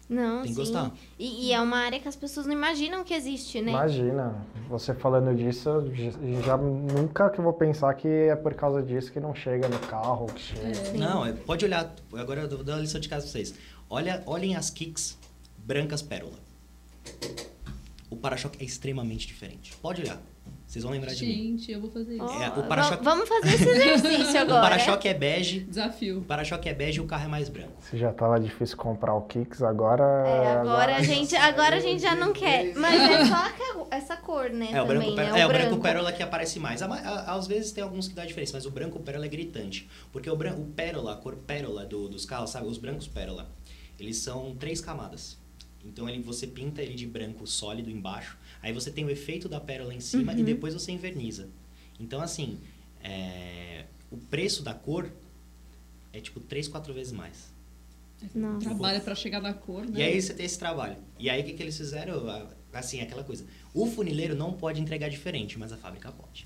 Não, 0.09 0.37
Tem 0.41 0.45
que 0.45 0.47
sim. 0.49 0.55
gostar. 0.55 0.91
E, 1.19 1.47
e 1.47 1.53
é 1.53 1.61
uma 1.61 1.77
área 1.77 1.99
que 1.99 2.07
as 2.07 2.15
pessoas 2.15 2.47
não 2.47 2.53
imaginam 2.53 3.03
que 3.03 3.13
existe, 3.13 3.61
né? 3.61 3.69
Imagina, 3.71 4.43
você 4.67 4.91
falando 4.91 5.35
disso, 5.37 5.69
eu 5.69 6.41
já, 6.43 6.57
nunca 6.57 7.29
que 7.29 7.39
eu 7.39 7.43
vou 7.43 7.53
pensar 7.53 7.93
que 7.93 8.07
é 8.07 8.35
por 8.35 8.55
causa 8.55 8.81
disso 8.81 9.11
que 9.11 9.19
não 9.19 9.35
chega 9.35 9.69
no 9.69 9.77
carro, 9.77 10.25
que 10.33 10.41
chega. 10.41 10.73
Sim. 10.73 10.97
Não, 10.97 11.23
é- 11.23 11.33
pode 11.33 11.63
olhar. 11.63 11.93
Agora 12.13 12.41
eu 12.41 12.49
vou 12.49 12.63
dar 12.63 12.73
uma 12.73 12.81
lição 12.81 12.99
de 12.99 13.07
casa 13.07 13.21
pra 13.23 13.31
vocês. 13.31 13.53
Olha, 13.87 14.23
olhem 14.25 14.55
as 14.55 14.71
kicks 14.71 15.15
brancas 15.59 16.01
pérola. 16.01 16.39
O 18.09 18.15
para-choque 18.15 18.57
é 18.59 18.65
extremamente 18.65 19.27
diferente. 19.27 19.75
Pode 19.77 20.01
olhar. 20.01 20.19
Vocês 20.69 20.83
vão 20.83 20.91
lembrar 20.93 21.15
de 21.15 21.25
mim. 21.25 21.33
Gente, 21.57 21.71
eu 21.71 21.81
vou 21.81 21.89
fazer 21.89 22.13
isso. 22.13 22.23
É, 22.43 22.49
o 22.49 22.61
para-choque- 22.67 23.03
Vamos 23.03 23.27
fazer 23.27 23.55
esse 23.55 23.67
exercício 23.67 24.35
O 24.37 24.41
agora. 24.43 24.61
para-choque 24.67 25.07
é 25.07 25.13
bege. 25.15 25.61
Desafio. 25.61 26.19
O 26.19 26.21
para-choque 26.23 26.69
é 26.69 26.73
bege 26.75 26.99
e 26.99 27.01
o 27.01 27.07
carro 27.07 27.25
é 27.25 27.27
mais 27.27 27.49
branco. 27.49 27.73
Se 27.81 27.97
já 27.97 28.13
tava 28.13 28.39
difícil 28.39 28.77
comprar 28.77 29.15
o 29.15 29.21
Kicks, 29.23 29.63
agora... 29.63 30.03
É, 30.27 30.47
agora 30.57 30.97
a 30.97 31.01
gente, 31.01 31.35
agora 31.35 31.77
a 31.77 31.79
gente 31.79 32.03
já 32.03 32.13
não 32.13 32.31
quer. 32.31 32.75
Mas 32.75 33.01
é 33.01 33.25
só 33.25 33.87
essa 33.89 34.15
cor, 34.17 34.51
né? 34.51 34.69
É, 34.71 34.79
o 34.79 34.85
também, 34.85 35.15
branco, 35.15 35.15
né? 35.15 35.23
pérola, 35.23 35.39
é, 35.39 35.45
o 35.45 35.49
branco 35.49 35.81
pérola 35.81 36.11
que 36.13 36.21
aparece 36.21 36.59
mais. 36.59 36.83
Às 36.83 37.47
vezes 37.47 37.71
tem 37.71 37.83
alguns 37.83 38.07
que 38.07 38.13
dá 38.13 38.23
diferença, 38.23 38.53
mas 38.53 38.67
o 38.67 38.69
branco 38.69 38.99
pérola 38.99 39.25
é 39.25 39.29
gritante. 39.29 39.89
Porque 40.11 40.29
o, 40.29 40.35
branco, 40.35 40.61
o 40.61 40.65
pérola, 40.65 41.13
a 41.13 41.15
cor 41.17 41.35
pérola 41.35 41.83
do- 41.83 42.07
dos 42.07 42.25
carros, 42.27 42.51
sabe? 42.51 42.67
Os 42.67 42.77
brancos 42.77 43.07
pérola, 43.07 43.49
eles 43.99 44.17
são 44.17 44.55
três 44.55 44.79
camadas. 44.81 45.35
Então 45.83 46.07
ele, 46.07 46.21
você 46.21 46.45
pinta 46.45 46.81
ele 46.83 46.93
de 46.93 47.07
branco 47.07 47.47
sólido 47.47 47.89
embaixo, 47.89 48.37
aí 48.61 48.73
você 48.73 48.91
tem 48.91 49.05
o 49.05 49.09
efeito 49.09 49.47
da 49.49 49.59
pérola 49.59 49.93
em 49.93 49.99
cima 49.99 50.33
Uhum. 50.33 50.39
e 50.39 50.43
depois 50.43 50.73
você 50.73 50.91
inverniza. 50.91 51.49
Então 51.99 52.21
assim, 52.21 52.59
é, 53.03 53.85
o 54.11 54.17
preço 54.17 54.63
da 54.63 54.73
cor 54.73 55.11
é 56.13 56.19
tipo 56.19 56.39
três, 56.39 56.67
quatro 56.67 56.93
vezes 56.93 57.11
mais. 57.13 57.51
Nossa. 58.35 58.65
Trabalha 58.65 58.99
pra 58.99 59.15
chegar 59.15 59.41
na 59.41 59.53
cor, 59.53 59.85
né? 59.85 59.99
E 59.99 60.03
aí 60.03 60.21
você 60.21 60.33
tem 60.33 60.45
esse 60.45 60.59
trabalho. 60.59 60.97
E 61.17 61.29
aí 61.29 61.41
o 61.41 61.45
que, 61.45 61.53
que 61.53 61.63
eles 61.63 61.77
fizeram? 61.77 62.25
Assim, 62.73 62.99
aquela 62.99 63.23
coisa. 63.23 63.45
O 63.73 63.85
funileiro 63.87 64.35
não 64.35 64.51
pode 64.53 64.81
entregar 64.81 65.09
diferente, 65.09 65.57
mas 65.57 65.71
a 65.71 65.77
fábrica 65.77 66.11
pode. 66.11 66.45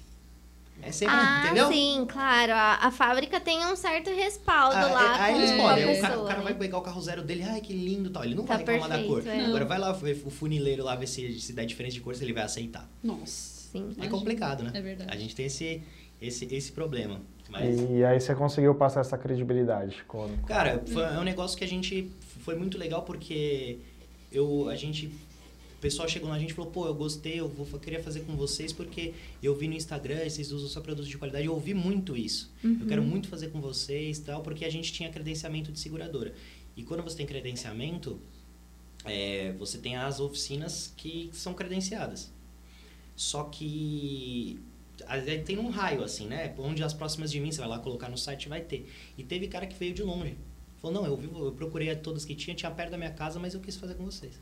É 0.85 0.91
sempre, 0.91 1.15
Ah, 1.15 1.43
entendeu? 1.45 1.67
sim, 1.71 2.05
claro. 2.09 2.51
A, 2.53 2.87
a 2.87 2.91
fábrica 2.91 3.39
tem 3.39 3.65
um 3.65 3.75
certo 3.75 4.09
respaldo 4.09 4.75
Ah, 4.75 4.91
lá 4.91 5.17
é- 5.17 5.21
aí 5.21 5.33
com 5.33 5.39
eles 5.39 5.51
a 5.51 5.57
podem. 5.57 5.85
o 5.97 6.01
cara, 6.01 6.19
o 6.19 6.25
cara 6.25 6.37
né? 6.39 6.43
vai 6.43 6.53
pegar 6.55 6.77
o 6.77 6.81
carro 6.81 7.01
zero 7.01 7.23
dele, 7.23 7.43
ai 7.43 7.61
que 7.61 7.71
lindo 7.73 8.09
e 8.09 8.11
tal. 8.11 8.23
Ele 8.25 8.35
não 8.35 8.43
Tá 8.45 8.57
vai 8.57 8.65
reclamar 8.75 8.89
da 8.89 9.03
cor. 9.07 9.21
perfeito, 9.23 9.43
é. 9.43 9.45
Agora 9.47 9.65
vai 9.65 9.79
lá 9.79 9.91
ver 9.93 10.21
o 10.25 10.29
funileiro 10.29 10.83
lá 10.83 10.95
ver 10.95 11.07
se, 11.07 11.39
se 11.39 11.53
der 11.53 11.65
diferença 11.65 11.93
de 11.95 12.01
cor, 12.01 12.13
se 12.15 12.23
ele 12.23 12.33
vai 12.33 12.43
aceitar. 12.43 12.89
Nossa. 13.01 13.63
Sim. 13.71 13.95
É 13.99 14.07
complicado, 14.07 14.63
né? 14.63 14.71
É 14.73 14.81
verdade. 14.81 15.09
A 15.11 15.15
gente 15.19 15.33
tem 15.35 15.45
esse, 15.45 15.81
esse, 16.21 16.45
esse 16.53 16.71
problema. 16.71 17.21
Mas, 17.49 17.79
E 17.89 18.03
aí 18.03 18.19
você 18.19 18.33
conseguiu 18.35 18.73
passar 18.75 19.01
essa 19.01 19.17
credibilidade 19.17 20.03
quando... 20.07 20.37
cara, 20.45 20.81
foi, 20.87 21.03
é 21.03 21.19
um 21.19 21.23
negócio 21.23 21.57
que 21.57 21.63
a 21.63 21.67
gente. 21.67 22.11
Foi 22.39 22.55
muito 22.55 22.77
legal 22.77 23.03
porque 23.03 23.79
eu, 24.31 24.67
a 24.69 24.75
gente. 24.75 25.11
Pessoal 25.83 26.07
chegou 26.07 26.29
na 26.29 26.39
gente 26.39 26.51
e 26.51 26.53
falou, 26.53 26.71
pô, 26.71 26.87
eu 26.87 26.95
gostei, 26.95 27.41
eu 27.41 27.49
vou, 27.49 27.67
eu 27.73 27.77
queria 27.77 28.01
fazer 28.01 28.21
com 28.21 28.37
vocês 28.37 28.71
porque 28.71 29.13
eu 29.43 29.53
vi 29.53 29.67
no 29.67 29.73
Instagram, 29.73 30.29
vocês 30.29 30.49
usam 30.49 30.69
só 30.69 30.79
produtos 30.79 31.09
de 31.09 31.17
qualidade, 31.17 31.45
eu 31.45 31.53
ouvi 31.53 31.73
muito 31.73 32.15
isso. 32.15 32.49
Eu 32.79 32.87
quero 32.87 33.03
muito 33.03 33.27
fazer 33.27 33.49
com 33.49 33.59
vocês 33.59 34.17
tal, 34.19 34.41
porque 34.41 34.63
a 34.63 34.69
gente 34.69 34.93
tinha 34.93 35.09
credenciamento 35.09 35.73
de 35.73 35.79
seguradora. 35.81 36.33
E 36.77 36.83
quando 36.83 37.03
você 37.03 37.17
tem 37.17 37.25
credenciamento, 37.25 38.17
é, 39.03 39.51
você 39.59 39.77
tem 39.77 39.97
as 39.97 40.21
oficinas 40.21 40.93
que 40.95 41.29
são 41.33 41.53
credenciadas. 41.53 42.31
Só 43.13 43.43
que 43.43 44.61
tem 45.45 45.57
um 45.57 45.69
raio 45.69 46.01
assim, 46.01 46.27
né? 46.27 46.55
Onde 46.59 46.81
as 46.81 46.93
próximas 46.93 47.29
de 47.29 47.41
mim, 47.41 47.51
você 47.51 47.59
vai 47.59 47.67
lá 47.67 47.79
colocar 47.79 48.07
no 48.07 48.17
site, 48.17 48.47
vai 48.47 48.61
ter. 48.61 48.89
E 49.17 49.23
teve 49.25 49.49
cara 49.49 49.67
que 49.67 49.77
veio 49.77 49.93
de 49.93 50.01
longe. 50.01 50.37
Falou, 50.77 51.01
não, 51.01 51.05
eu, 51.05 51.17
vi, 51.17 51.27
eu 51.27 51.51
procurei 51.51 51.93
todas 51.97 52.23
que 52.23 52.33
tinha, 52.33 52.55
tinha 52.55 52.71
perto 52.71 52.91
da 52.91 52.97
minha 52.97 53.11
casa, 53.11 53.37
mas 53.37 53.53
eu 53.53 53.59
quis 53.59 53.75
fazer 53.75 53.95
com 53.95 54.05
vocês. 54.05 54.39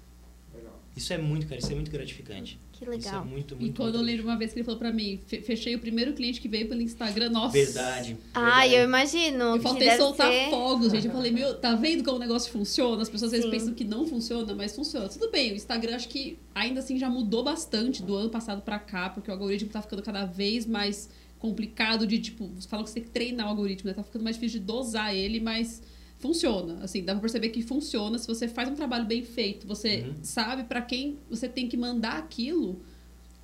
Isso 0.95 1.13
é 1.13 1.17
muito, 1.17 1.47
cara, 1.47 1.60
isso 1.60 1.71
é 1.71 1.75
muito 1.75 1.89
gratificante. 1.89 2.60
Que 2.73 2.84
Isso 2.84 2.91
é 2.91 2.95
legal. 2.95 3.23
muito, 3.25 3.54
E 3.56 3.58
muito 3.62 3.77
quando 3.77 3.89
eu 3.95 3.99
muito 3.99 4.06
lembro 4.12 4.23
uma 4.27 4.38
vez 4.38 4.51
que 4.51 4.60
ele 4.60 4.63
falou 4.65 4.80
pra 4.80 4.91
mim, 4.91 5.19
fe- 5.27 5.41
fechei 5.41 5.75
o 5.75 5.80
primeiro 5.80 6.13
cliente 6.13 6.41
que 6.41 6.47
veio 6.49 6.67
pelo 6.67 6.82
Instagram, 6.82 7.30
nossa. 7.30 7.54
Verdade. 7.54 8.17
Ai, 8.34 8.69
verdade. 8.69 8.73
eu 8.75 8.84
imagino. 8.84 9.43
Eu 9.45 9.54
que 9.58 9.63
faltei 9.63 9.88
deve 9.88 9.97
soltar 10.01 10.32
ser... 10.32 10.49
fogos, 10.49 10.91
gente. 10.91 11.06
Eu 11.08 11.13
falei, 11.13 11.32
meu, 11.32 11.54
tá 11.56 11.75
vendo 11.75 12.04
como 12.04 12.17
o 12.17 12.19
negócio 12.19 12.51
funciona? 12.51 13.01
As 13.01 13.08
pessoas 13.10 13.32
às 13.32 13.32
vezes 13.39 13.45
Sim. 13.45 13.51
pensam 13.51 13.73
que 13.73 13.84
não 13.86 14.06
funciona, 14.08 14.54
mas 14.56 14.75
funciona. 14.75 15.08
Tudo 15.08 15.30
bem, 15.32 15.54
o 15.54 15.56
Instagram 15.56 15.95
acho 15.95 16.10
que 16.10 16.38
ainda 16.56 16.80
assim 16.80 16.97
já 16.97 17.10
mudou 17.10 17.43
bastante 17.43 18.01
do 18.04 18.15
ano 18.15 18.30
passado 18.30 18.62
pra 18.62 18.80
cá, 18.80 19.10
porque 19.10 19.30
o 19.30 19.34
algoritmo 19.34 19.69
tá 19.69 19.82
ficando 19.82 20.01
cada 20.01 20.25
vez 20.25 20.65
mais 20.65 21.10
complicado 21.39 22.06
de, 22.06 22.19
tipo, 22.19 22.47
você 22.56 22.67
fala 22.67 22.84
que 22.84 22.89
você 22.89 22.95
tem 22.95 23.04
que 23.04 23.10
treinar 23.10 23.47
o 23.47 23.49
algoritmo, 23.49 23.88
né? 23.89 23.93
Tá 23.95 24.04
ficando 24.04 24.23
mais 24.23 24.36
difícil 24.36 24.60
de 24.60 24.65
dosar 24.65 25.15
ele, 25.15 25.39
mas 25.39 25.82
funciona. 26.22 26.78
Assim, 26.84 27.04
dá 27.04 27.14
pra 27.14 27.22
perceber 27.22 27.50
que 27.50 27.62
funciona. 27.62 28.18
Se 28.18 28.28
você 28.28 28.48
faz 28.48 28.70
um 28.70 28.76
trabalho 28.76 29.06
bem 29.06 29.24
feito, 29.24 29.68
você 29.68 30.06
Uhum. 30.08 30.16
sabe 30.24 30.64
pra 30.64 30.82
quem 30.82 31.18
você 31.30 31.50
tem 31.50 31.68
que 31.68 31.76
mandar 31.76 32.18
aquilo, 32.18 32.80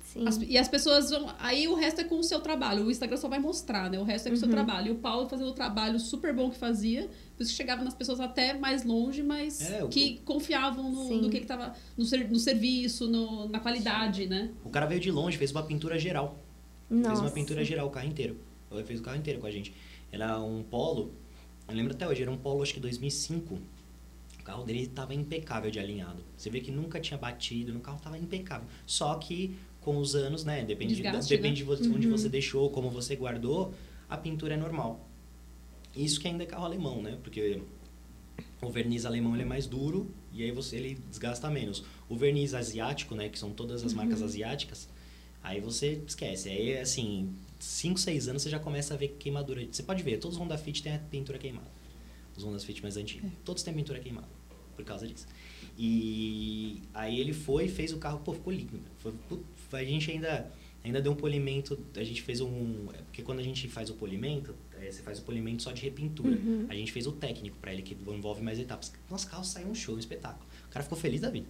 Sim. 0.04 0.26
as- 0.26 0.40
e 0.40 0.56
as 0.56 0.68
pessoas 0.68 1.10
vão. 1.10 1.28
Aí 1.38 1.68
o 1.68 1.74
resto 1.74 2.00
é 2.00 2.04
com 2.04 2.18
o 2.18 2.24
seu 2.24 2.40
trabalho. 2.40 2.84
O 2.86 2.90
Instagram 2.90 3.16
só 3.18 3.28
vai 3.28 3.38
mostrar, 3.38 3.90
né? 3.90 3.98
O 3.98 4.04
resto 4.04 4.26
é 4.26 4.30
com 4.30 4.36
o 4.36 4.38
seu 4.38 4.48
trabalho. 4.48 4.88
E 4.88 4.90
o 4.92 4.94
Paulo 4.94 5.28
fazendo 5.28 5.48
o 5.50 5.52
trabalho 5.52 5.98
super 6.00 6.32
bom 6.32 6.48
que 6.50 6.56
fazia. 6.56 7.02
Por 7.36 7.42
isso 7.42 7.50
que 7.52 7.56
chegava 7.56 7.84
nas 7.84 7.94
pessoas 7.94 8.18
até 8.20 8.54
mais 8.54 8.84
longe, 8.84 9.22
mas 9.22 9.60
É, 9.70 9.84
o- 9.84 9.88
que 9.88 10.18
confiavam 10.24 10.90
no, 10.90 11.08
Sim. 11.08 11.20
no 11.20 11.28
que 11.30 11.36
ele 11.36 11.46
tava. 11.46 11.74
No, 11.96 12.04
ser- 12.04 12.30
no 12.30 12.38
serviço, 12.38 13.06
no- 13.06 13.48
na 13.48 13.60
qualidade, 13.60 14.26
né? 14.26 14.50
O 14.64 14.70
cara 14.70 14.86
veio 14.86 15.00
de 15.00 15.10
longe, 15.10 15.36
fez 15.36 15.50
uma 15.50 15.62
pintura 15.62 15.98
geral. 15.98 16.38
Fez 16.88 17.00
Nossa. 17.02 17.20
uma 17.22 17.30
pintura 17.30 17.62
geral, 17.64 17.86
o 17.86 17.90
carro 17.90 18.06
inteiro. 18.08 18.38
Ele 18.72 18.84
fez 18.84 18.98
o 19.00 19.02
carro 19.02 19.16
inteiro 19.18 19.40
com 19.40 19.46
a 19.46 19.50
gente. 19.50 19.74
Era 20.10 20.40
um 20.40 20.62
Polo, 20.62 21.12
eu 21.68 21.74
lembro 21.74 21.94
até 21.94 22.08
hoje, 22.08 22.22
era 22.22 22.30
um 22.30 22.36
Polo 22.36 22.62
acho 22.62 22.74
que 22.74 22.80
2005. 22.80 23.54
O 24.40 24.42
carro 24.42 24.64
dele 24.64 24.84
estava 24.84 25.14
impecável 25.14 25.70
de 25.70 25.78
alinhado. 25.78 26.24
Você 26.36 26.48
vê 26.48 26.60
que 26.60 26.70
nunca 26.70 26.98
tinha 26.98 27.18
batido, 27.18 27.72
no 27.72 27.80
carro 27.80 27.98
estava 27.98 28.16
impecável. 28.16 28.66
Só 28.86 29.14
que 29.16 29.54
com 29.80 29.98
os 29.98 30.14
anos, 30.14 30.44
né, 30.44 30.64
depende, 30.64 30.94
Desgaste, 30.94 31.34
depende 31.34 31.64
né? 31.64 31.76
de 31.76 31.88
onde 31.88 32.08
você 32.08 32.28
deixou, 32.28 32.70
como 32.70 32.90
você 32.90 33.14
guardou, 33.14 33.74
a 34.08 34.16
pintura 34.16 34.54
é 34.54 34.56
normal. 34.56 35.08
Isso 35.94 36.20
que 36.20 36.28
ainda 36.28 36.42
é 36.42 36.46
carro 36.46 36.64
alemão, 36.64 37.02
né? 37.02 37.18
Porque 37.22 37.62
o 38.62 38.70
verniz 38.70 39.04
alemão 39.04 39.34
ele 39.34 39.42
é 39.42 39.46
mais 39.46 39.66
duro 39.66 40.10
e 40.32 40.42
aí 40.42 40.50
você 40.50 40.76
ele 40.76 40.98
desgasta 41.08 41.50
menos. 41.50 41.84
O 42.08 42.16
verniz 42.16 42.54
asiático, 42.54 43.14
né, 43.14 43.28
que 43.28 43.38
são 43.38 43.50
todas 43.50 43.84
as 43.84 43.92
marcas 43.92 44.22
asiáticas, 44.22 44.88
aí 45.42 45.60
você 45.60 46.02
esquece. 46.06 46.48
Aí 46.48 46.78
assim, 46.78 47.34
5, 47.58 47.98
6 47.98 48.28
anos 48.28 48.42
você 48.42 48.50
já 48.50 48.58
começa 48.58 48.94
a 48.94 48.96
ver 48.96 49.08
queimadura. 49.18 49.66
Você 49.70 49.82
pode 49.82 50.02
ver, 50.02 50.18
todos 50.18 50.36
os 50.36 50.42
Honda 50.42 50.56
Fit 50.58 50.82
têm 50.82 50.94
a 50.94 50.98
pintura 50.98 51.38
queimada. 51.38 51.70
Os 52.36 52.44
Honda 52.44 52.58
Fit 52.60 52.82
mais 52.82 52.96
antigos, 52.96 53.30
todos 53.44 53.62
têm 53.62 53.74
pintura 53.74 53.98
queimada 53.98 54.28
por 54.76 54.84
causa 54.84 55.06
disso. 55.06 55.26
E 55.76 56.82
aí 56.94 57.18
ele 57.20 57.32
foi 57.32 57.64
e 57.66 57.68
fez 57.68 57.92
o 57.92 57.98
carro, 57.98 58.20
pô, 58.20 58.32
ficou 58.32 58.52
lindo. 58.52 58.80
Foi, 58.98 59.80
a 59.80 59.84
gente 59.84 60.10
ainda 60.10 60.50
ainda 60.84 61.02
deu 61.02 61.12
um 61.12 61.16
polimento, 61.16 61.78
a 61.96 62.04
gente 62.04 62.22
fez 62.22 62.40
um, 62.40 62.86
é 62.94 62.98
porque 63.02 63.22
quando 63.22 63.40
a 63.40 63.42
gente 63.42 63.68
faz 63.68 63.90
o 63.90 63.94
polimento, 63.94 64.54
é, 64.80 64.90
você 64.90 65.02
faz 65.02 65.18
o 65.18 65.22
polimento 65.22 65.62
só 65.62 65.72
de 65.72 65.82
repintura. 65.82 66.38
A 66.68 66.74
gente 66.74 66.92
fez 66.92 67.06
o 67.06 67.12
técnico 67.12 67.56
pra 67.58 67.72
ele 67.72 67.82
que 67.82 67.96
envolve 68.08 68.42
mais 68.42 68.58
etapas. 68.58 68.92
Nosso 69.10 69.28
carro 69.28 69.44
saiu 69.44 69.68
um 69.68 69.74
show, 69.74 69.96
um 69.96 69.98
espetáculo. 69.98 70.46
O 70.66 70.70
cara 70.70 70.82
ficou 70.82 70.96
feliz 70.96 71.20
da 71.20 71.30
vida. 71.30 71.46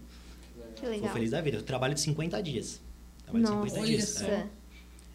Que 0.74 0.87
Ficou 0.94 1.09
feliz 1.11 1.31
da 1.31 1.40
vida. 1.40 1.59
Eu 1.59 1.62
trabalho 1.62 1.94
de 1.94 2.01
50 2.01 2.42
dias. 2.42 2.81
Trabalho 3.31 3.47
50 3.47 3.75
Nossa. 3.77 3.87
dias. 3.87 4.09
só. 4.09 4.27
É. 4.27 4.47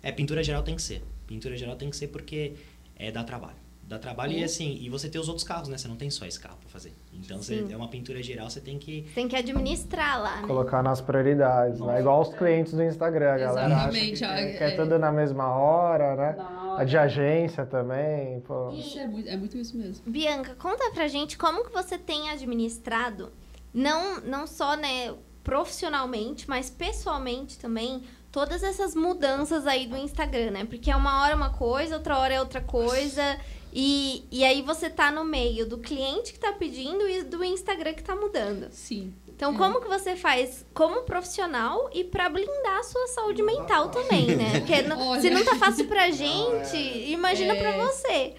É, 0.03 0.11
pintura 0.11 0.43
geral 0.43 0.63
tem 0.63 0.75
que 0.75 0.81
ser. 0.81 1.03
Pintura 1.27 1.55
geral 1.57 1.75
tem 1.75 1.89
que 1.89 1.95
ser 1.95 2.07
porque 2.07 2.53
é 2.97 3.11
dá 3.11 3.23
trabalho. 3.23 3.55
Dá 3.85 3.99
trabalho 3.99 4.31
e 4.31 4.39
Uhum. 4.39 4.45
assim, 4.45 4.77
e 4.81 4.89
você 4.89 5.09
tem 5.09 5.19
os 5.19 5.27
outros 5.27 5.45
carros, 5.45 5.67
né? 5.67 5.77
Você 5.77 5.87
não 5.89 5.97
tem 5.97 6.09
só 6.09 6.25
esse 6.25 6.39
carro 6.39 6.57
pra 6.57 6.69
fazer. 6.69 6.93
Então, 7.13 7.37
você, 7.37 7.67
é 7.69 7.75
uma 7.75 7.89
pintura 7.89 8.23
geral, 8.23 8.49
você 8.49 8.61
tem 8.61 8.79
que 8.79 9.05
Tem 9.13 9.27
que 9.27 9.35
administrar 9.35 10.21
lá, 10.21 10.41
né? 10.41 10.47
Colocar 10.47 10.81
nas 10.81 11.01
prioridades, 11.01 11.79
né? 11.81 11.99
Igual 11.99 12.21
os 12.21 12.33
clientes 12.33 12.71
do 12.73 12.81
Instagram, 12.81 13.33
a 13.33 13.37
galera 13.37 13.75
acha 13.75 13.89
que 13.91 13.97
Exatamente, 13.97 14.19
quer, 14.19 14.57
quer 14.57 14.73
é. 14.73 14.75
tudo 14.77 14.97
na 14.97 15.11
mesma 15.11 15.49
hora, 15.53 16.15
né? 16.15 16.35
Não. 16.37 16.77
A 16.77 16.83
de 16.85 16.97
agência 16.97 17.65
também, 17.65 18.39
pô. 18.41 18.71
Isso 18.71 18.97
é 18.97 19.05
muito, 19.07 19.29
é 19.29 19.35
muito 19.37 19.57
isso 19.57 19.77
mesmo. 19.77 20.03
Bianca, 20.09 20.55
conta 20.55 20.89
pra 20.91 21.07
gente 21.09 21.37
como 21.37 21.65
que 21.65 21.71
você 21.71 21.97
tem 21.97 22.29
administrado, 22.29 23.31
não, 23.73 24.21
não 24.21 24.47
só, 24.47 24.75
né, 24.77 25.13
profissionalmente, 25.43 26.49
mas 26.49 26.69
pessoalmente 26.69 27.57
também, 27.57 28.03
todas 28.31 28.63
essas 28.63 28.95
mudanças 28.95 29.67
aí 29.67 29.85
do 29.87 29.97
Instagram, 29.97 30.51
né? 30.51 30.65
Porque 30.65 30.89
é 30.91 30.95
uma 30.95 31.21
hora 31.23 31.35
uma 31.35 31.51
coisa, 31.51 31.95
outra 31.95 32.17
hora 32.17 32.33
é 32.33 32.39
outra 32.39 32.61
coisa. 32.61 33.39
E, 33.75 34.23
e 34.31 34.43
aí 34.43 34.61
você 34.61 34.87
tá 34.89 35.11
no 35.11 35.23
meio 35.25 35.65
do 35.67 35.79
cliente 35.79 36.31
que 36.31 36.39
tá 36.39 36.51
pedindo 36.53 37.09
e 37.09 37.23
do 37.23 37.43
Instagram 37.43 37.93
que 37.93 38.03
tá 38.03 38.15
mudando. 38.15 38.69
Sim. 38.71 39.13
Então, 39.27 39.55
É. 39.55 39.57
como 39.57 39.81
que 39.81 39.87
você 39.87 40.15
faz 40.15 40.63
como 40.75 41.01
profissional 41.03 41.89
e 41.91 42.03
pra 42.03 42.29
blindar 42.29 42.77
a 42.79 42.83
sua 42.83 43.07
saúde 43.07 43.41
mental 43.41 43.89
também, 43.89 44.27
né? 44.35 44.51
Porque 44.61 44.83
não- 44.83 45.19
se 45.19 45.29
não 45.31 45.43
tá 45.43 45.55
fácil 45.55 45.87
pra 45.87 46.11
gente, 46.11 46.77
imagina 47.11 47.55
É. 47.55 47.59
pra 47.59 47.85
você. 47.87 48.35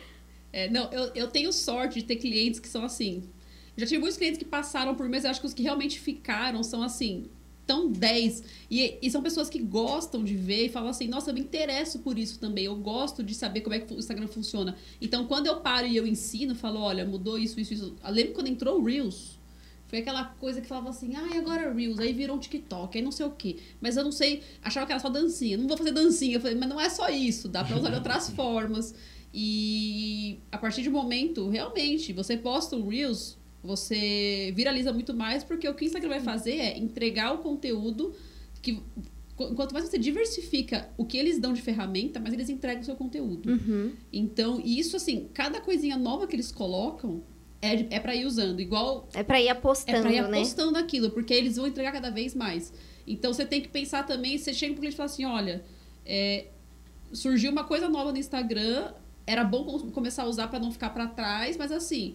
É, 0.52 0.70
não, 0.70 0.88
eu, 0.92 1.10
eu 1.16 1.26
tenho 1.28 1.52
sorte 1.52 1.98
de 1.98 2.04
ter 2.04 2.14
clientes 2.16 2.60
que 2.60 2.68
são 2.68 2.84
assim. 2.84 3.28
Já 3.76 3.86
tive 3.86 3.98
muitos 3.98 4.16
clientes 4.16 4.38
que 4.38 4.44
passaram 4.44 4.94
por 4.94 5.04
mim, 5.04 5.12
mas 5.12 5.24
eu 5.24 5.30
acho 5.30 5.40
que 5.40 5.46
os 5.46 5.54
que 5.54 5.62
realmente 5.62 5.98
ficaram 5.98 6.62
são 6.62 6.82
assim, 6.82 7.26
tão 7.66 7.90
10. 7.90 8.42
E, 8.70 8.98
e 9.02 9.10
são 9.10 9.22
pessoas 9.22 9.48
que 9.48 9.58
gostam 9.58 10.22
de 10.22 10.36
ver 10.36 10.66
e 10.66 10.68
falam 10.68 10.90
assim: 10.90 11.08
nossa, 11.08 11.30
eu 11.30 11.34
me 11.34 11.40
interesso 11.40 11.98
por 11.98 12.18
isso 12.18 12.38
também. 12.38 12.64
Eu 12.64 12.76
gosto 12.76 13.22
de 13.22 13.34
saber 13.34 13.60
como 13.62 13.74
é 13.74 13.80
que 13.80 13.92
o 13.92 13.98
Instagram 13.98 14.28
funciona. 14.28 14.76
Então, 15.00 15.26
quando 15.26 15.46
eu 15.46 15.56
paro 15.56 15.86
e 15.86 15.96
eu 15.96 16.06
ensino, 16.06 16.54
falo: 16.54 16.80
olha, 16.80 17.04
mudou 17.04 17.38
isso, 17.38 17.58
isso, 17.58 17.74
isso. 17.74 17.94
Eu 18.04 18.10
lembro 18.10 18.34
quando 18.34 18.48
entrou 18.48 18.80
o 18.80 18.84
Reels. 18.84 19.38
Foi 19.86 19.98
aquela 19.98 20.24
coisa 20.24 20.60
que 20.60 20.66
falava 20.66 20.88
assim, 20.90 21.14
ah, 21.14 21.38
agora 21.38 21.72
Reels, 21.72 22.00
aí 22.00 22.12
virou 22.12 22.36
um 22.36 22.40
TikTok, 22.40 22.98
aí 22.98 23.04
não 23.04 23.12
sei 23.12 23.26
o 23.26 23.30
quê. 23.30 23.58
Mas 23.80 23.96
eu 23.96 24.02
não 24.02 24.10
sei, 24.10 24.42
achava 24.62 24.86
que 24.86 24.92
era 24.92 25.00
só 25.00 25.08
dancinha. 25.08 25.56
Não 25.56 25.68
vou 25.68 25.76
fazer 25.76 25.92
dancinha. 25.92 26.36
Eu 26.36 26.40
falei, 26.40 26.56
mas 26.56 26.68
não 26.68 26.80
é 26.80 26.88
só 26.88 27.08
isso, 27.10 27.48
dá 27.48 27.62
pra 27.62 27.76
usar 27.76 27.90
de 27.90 27.96
outras 27.96 28.30
formas. 28.34 28.94
E 29.32 30.40
a 30.50 30.58
partir 30.58 30.82
de 30.82 30.88
um 30.88 30.92
momento, 30.92 31.48
realmente, 31.48 32.12
você 32.12 32.36
posta 32.36 32.74
um 32.74 32.88
Reels, 32.88 33.36
você 33.64 34.52
viraliza 34.54 34.92
muito 34.92 35.14
mais, 35.14 35.42
porque 35.42 35.66
o 35.68 35.74
que 35.74 35.84
o 35.84 35.86
Instagram 35.86 36.10
vai 36.10 36.20
fazer 36.20 36.52
é 36.56 36.78
entregar 36.78 37.32
o 37.34 37.38
conteúdo 37.38 38.14
que. 38.62 38.74
qu- 39.36 39.54
Quanto 39.56 39.72
mais 39.72 39.88
você 39.88 39.98
diversifica 39.98 40.88
o 40.96 41.04
que 41.04 41.16
eles 41.16 41.38
dão 41.40 41.52
de 41.52 41.60
ferramenta, 41.62 42.20
mais 42.20 42.32
eles 42.34 42.48
entregam 42.50 42.82
o 42.82 42.84
seu 42.84 42.94
conteúdo. 42.94 43.50
Uhum. 43.50 43.92
Então, 44.12 44.60
e 44.64 44.78
isso 44.78 44.96
assim, 44.96 45.28
cada 45.34 45.60
coisinha 45.60 45.96
nova 45.96 46.26
que 46.26 46.36
eles 46.36 46.52
colocam 46.52 47.22
é, 47.60 47.96
é 47.96 47.98
para 48.00 48.14
ir 48.14 48.26
usando. 48.26 48.60
Igual 48.60 49.08
É 49.14 49.22
pra 49.22 49.40
ir 49.40 49.48
apostando, 49.48 49.98
é 49.98 50.02
pra 50.02 50.12
ir 50.12 50.22
né? 50.22 50.36
apostando 50.38 50.78
aquilo, 50.78 51.10
porque 51.10 51.32
eles 51.34 51.56
vão 51.56 51.66
entregar 51.66 51.90
cada 51.92 52.10
vez 52.10 52.34
mais. 52.34 52.72
Então 53.06 53.32
você 53.32 53.44
tem 53.44 53.60
que 53.60 53.68
pensar 53.68 54.04
também, 54.06 54.36
você 54.38 54.52
chega 54.54 54.72
pro 54.74 54.80
cliente 54.80 54.94
e 54.94 54.96
fala 54.98 55.06
assim, 55.10 55.24
olha, 55.24 55.64
é, 56.06 56.46
surgiu 57.12 57.50
uma 57.50 57.64
coisa 57.64 57.88
nova 57.88 58.12
no 58.12 58.18
Instagram, 58.18 58.92
era 59.26 59.42
bom 59.44 59.64
com- 59.64 59.90
começar 59.90 60.22
a 60.24 60.26
usar 60.26 60.48
para 60.48 60.58
não 60.58 60.70
ficar 60.70 60.90
para 60.90 61.06
trás, 61.06 61.56
mas 61.56 61.72
assim, 61.72 62.14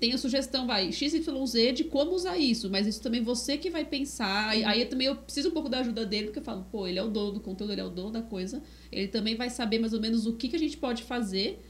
tem 0.00 0.12
a 0.12 0.18
sugestão, 0.18 0.66
vai, 0.66 0.90
XYZ 0.92 1.74
de 1.74 1.84
como 1.84 2.12
usar 2.12 2.36
isso, 2.38 2.68
mas 2.70 2.86
isso 2.86 3.00
também 3.02 3.22
você 3.22 3.56
que 3.58 3.70
vai 3.70 3.84
pensar. 3.84 4.48
Aí, 4.50 4.64
aí 4.64 4.84
também 4.86 5.06
eu 5.06 5.16
preciso 5.16 5.48
um 5.48 5.52
pouco 5.52 5.68
da 5.68 5.80
ajuda 5.80 6.04
dele, 6.06 6.26
porque 6.26 6.38
eu 6.38 6.44
falo, 6.44 6.66
pô, 6.70 6.86
ele 6.86 6.98
é 6.98 7.02
o 7.02 7.08
dono 7.08 7.32
do 7.32 7.40
conteúdo, 7.40 7.72
ele 7.72 7.80
é 7.80 7.84
o 7.84 7.90
dono 7.90 8.10
da 8.10 8.22
coisa, 8.22 8.62
ele 8.92 9.08
também 9.08 9.34
vai 9.36 9.50
saber 9.50 9.78
mais 9.78 9.92
ou 9.92 10.00
menos 10.00 10.26
o 10.26 10.32
que, 10.34 10.48
que 10.48 10.56
a 10.56 10.58
gente 10.58 10.76
pode 10.76 11.02
fazer 11.02 11.62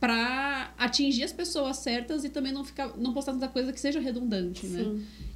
para 0.00 0.74
atingir 0.78 1.22
as 1.22 1.32
pessoas 1.32 1.76
certas 1.76 2.24
e 2.24 2.28
também 2.28 2.52
não 2.52 2.64
ficar 2.64 2.96
não 2.98 3.12
postar 3.12 3.32
tanta 3.34 3.48
coisa 3.48 3.72
que 3.72 3.78
seja 3.80 4.00
redundante, 4.00 4.66
né? 4.66 4.82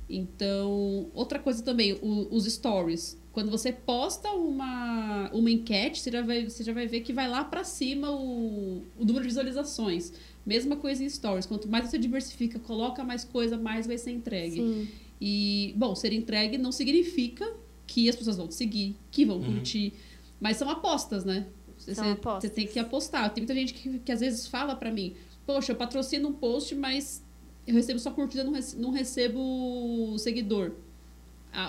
Então, 0.08 1.08
outra 1.14 1.38
coisa 1.38 1.62
também, 1.62 1.94
o- 1.94 2.28
os 2.30 2.44
stories. 2.44 3.18
Quando 3.32 3.50
você 3.50 3.70
posta 3.72 4.30
uma, 4.30 5.30
uma 5.32 5.50
enquete, 5.50 6.00
você 6.00 6.10
já, 6.10 6.22
vai, 6.22 6.44
você 6.48 6.64
já 6.64 6.72
vai 6.72 6.86
ver 6.86 7.00
que 7.00 7.12
vai 7.12 7.28
lá 7.28 7.44
pra 7.44 7.64
cima 7.64 8.10
o, 8.10 8.82
o 8.98 9.04
número 9.04 9.20
de 9.22 9.28
visualizações. 9.28 10.12
Mesma 10.44 10.76
coisa 10.76 11.04
em 11.04 11.08
stories. 11.08 11.44
Quanto 11.44 11.68
mais 11.68 11.90
você 11.90 11.98
diversifica, 11.98 12.58
coloca 12.58 13.04
mais 13.04 13.24
coisa, 13.24 13.58
mais 13.58 13.86
vai 13.86 13.98
ser 13.98 14.12
entregue. 14.12 14.56
Sim. 14.56 14.88
E, 15.20 15.74
bom, 15.76 15.94
ser 15.94 16.12
entregue 16.12 16.56
não 16.56 16.72
significa 16.72 17.46
que 17.86 18.08
as 18.08 18.16
pessoas 18.16 18.36
vão 18.36 18.46
te 18.48 18.54
seguir, 18.54 18.96
que 19.10 19.24
vão 19.24 19.38
Uhum. 19.38 19.54
curtir. 19.54 19.92
Mas 20.40 20.56
são 20.56 20.68
apostas, 20.70 21.24
né? 21.24 21.46
Você, 21.76 21.94
São 21.94 22.12
apostas. 22.12 22.50
você 22.50 22.54
tem 22.54 22.66
que 22.66 22.78
apostar. 22.78 23.32
Tem 23.34 23.42
muita 23.42 23.54
gente 23.54 23.74
que, 23.74 23.98
que 23.98 24.12
às 24.12 24.20
vezes 24.20 24.46
fala 24.46 24.74
pra 24.74 24.90
mim, 24.90 25.14
poxa, 25.44 25.72
eu 25.72 25.76
patrocino 25.76 26.28
um 26.28 26.32
post, 26.32 26.74
mas 26.74 27.22
eu 27.66 27.74
recebo 27.74 27.98
só 27.98 28.10
curtida, 28.10 28.44
não, 28.44 28.52
rece- 28.52 28.76
não 28.78 28.90
recebo 28.90 30.18
seguidor. 30.18 30.72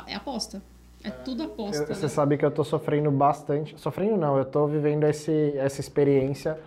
É 0.05 0.15
aposta. 0.15 0.61
É 1.03 1.09
tudo 1.09 1.43
aposta. 1.43 1.83
Eu- 1.83 1.87
né? 1.89 1.95
Você 1.95 2.09
sabe 2.09 2.37
que 2.37 2.45
eu 2.45 2.51
tô 2.51 2.63
sofrendo 2.63 3.09
bastante. 3.11 3.79
Sofrendo 3.79 4.17
não, 4.17 4.37
eu 4.37 4.45
tô 4.45 4.67
vivendo 4.67 5.05
esse, 5.05 5.53
essa 5.57 5.79
experiência 5.79 6.59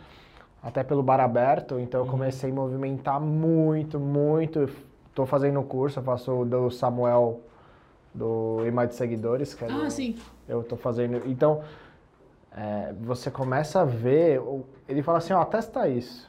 até 0.62 0.82
pelo 0.82 1.02
bar 1.02 1.20
aberto, 1.20 1.78
então 1.78 2.00
eu 2.00 2.06
comecei 2.06 2.50
a 2.50 2.54
movimentar 2.54 3.20
muito, 3.20 3.98
muito. 3.98 4.68
Tô 5.14 5.26
fazendo 5.26 5.58
um 5.60 5.64
curso, 5.64 5.98
eu 5.98 6.02
faço 6.02 6.32
o 6.32 6.44
do 6.44 6.70
Samuel 6.70 7.40
do 8.14 8.64
Imagem 8.66 8.90
de 8.90 8.94
Seguidores, 8.96 9.54
que 9.54 9.64
é 9.64 9.68
Ah, 9.68 9.84
do- 9.84 9.90
sim. 9.90 10.16
eu 10.48 10.62
tô 10.62 10.76
fazendo. 10.76 11.22
Então, 11.26 11.62
é, 12.56 12.92
você 13.00 13.30
começa 13.30 13.80
a 13.80 13.84
ver, 13.84 14.40
ele 14.88 15.02
fala 15.02 15.18
assim, 15.18 15.32
ó, 15.32 15.44
testa 15.44 15.88
isso. 15.88 16.28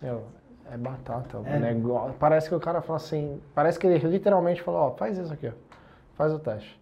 Meu, 0.00 0.24
é 0.72 0.76
batata. 0.76 1.38
o 1.38 1.46
É. 1.46 1.58
negócio. 1.58 2.14
Parece 2.18 2.48
que 2.48 2.54
o 2.54 2.60
cara 2.60 2.80
fala 2.82 2.96
assim, 2.96 3.40
parece 3.54 3.78
que 3.78 3.86
ele 3.86 3.98
literalmente 4.06 4.62
falou, 4.62 4.80
ó, 4.80 4.90
faz 4.92 5.16
isso 5.18 5.32
aqui, 5.32 5.48
ó. 5.48 5.52
faz 6.16 6.32
o 6.32 6.38
teste. 6.38 6.78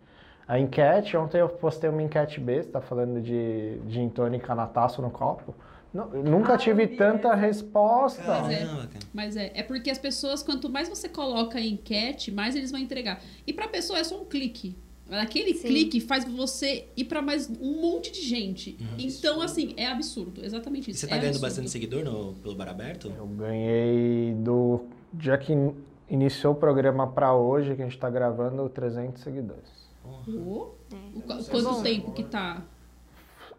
A 0.48 0.58
enquete, 0.58 1.16
ontem 1.16 1.40
eu 1.40 1.48
postei 1.48 1.90
uma 1.90 2.02
enquete 2.02 2.38
besta 2.40 2.80
falando 2.80 3.20
de 3.20 3.80
gin 3.88 4.08
tônica 4.08 4.54
na 4.54 4.66
taça 4.66 5.02
no 5.02 5.10
copo. 5.10 5.54
Não, 5.92 6.08
nunca 6.08 6.54
Ah, 6.54 6.58
tive 6.58 6.86
tanta 6.86 7.34
resposta. 7.34 8.22
Mas 8.26 8.50
é. 8.50 8.64
Cara. 8.66 8.88
Mas 9.14 9.36
é, 9.36 9.50
é 9.54 9.62
porque 9.62 9.90
as 9.90 9.98
pessoas, 9.98 10.42
quanto 10.42 10.68
mais 10.68 10.88
você 10.88 11.08
coloca 11.08 11.58
em 11.58 11.72
enquete, 11.72 12.30
mais 12.30 12.54
eles 12.54 12.70
vão 12.70 12.78
entregar. 12.80 13.20
E 13.46 13.52
pra 13.52 13.66
pessoa 13.68 13.98
é 13.98 14.04
só 14.04 14.20
um 14.20 14.24
clique. 14.24 14.76
Aquele 15.10 15.54
Sim. 15.54 15.68
clique 15.68 16.00
faz 16.00 16.24
você 16.24 16.86
ir 16.96 17.04
pra 17.04 17.22
mais 17.22 17.48
um 17.60 17.80
monte 17.80 18.10
de 18.10 18.20
gente. 18.22 18.76
Uhum. 18.80 18.86
Então, 18.98 19.40
assim, 19.40 19.72
é 19.76 19.86
absurdo. 19.86 20.44
Exatamente 20.44 20.88
E 20.88 20.90
isso. 20.90 21.00
você 21.00 21.06
tá 21.06 21.14
é 21.14 21.18
ganhando 21.18 21.34
absurdo. 21.36 21.48
bastante 21.48 21.70
seguidor 21.70 22.04
no, 22.04 22.34
pelo 22.34 22.56
bar 22.56 22.68
aberto? 22.68 23.12
Eu 23.16 23.26
ganhei 23.26 24.34
do 24.34 24.86
dia 25.12 25.38
que 25.38 25.52
in- 25.52 25.74
iniciou 26.10 26.54
o 26.54 26.56
programa 26.56 27.06
pra 27.06 27.34
hoje, 27.34 27.76
que 27.76 27.82
a 27.82 27.84
gente 27.84 27.98
tá 27.98 28.10
gravando, 28.10 28.68
300 28.68 29.22
seguidores. 29.22 29.86
Oh, 30.04 30.70
É. 30.92 30.96
o 31.34 31.38
é 31.40 31.42
quanto 31.50 31.62
bom. 31.70 31.82
tempo 31.82 32.12
que 32.12 32.24
tá? 32.24 32.62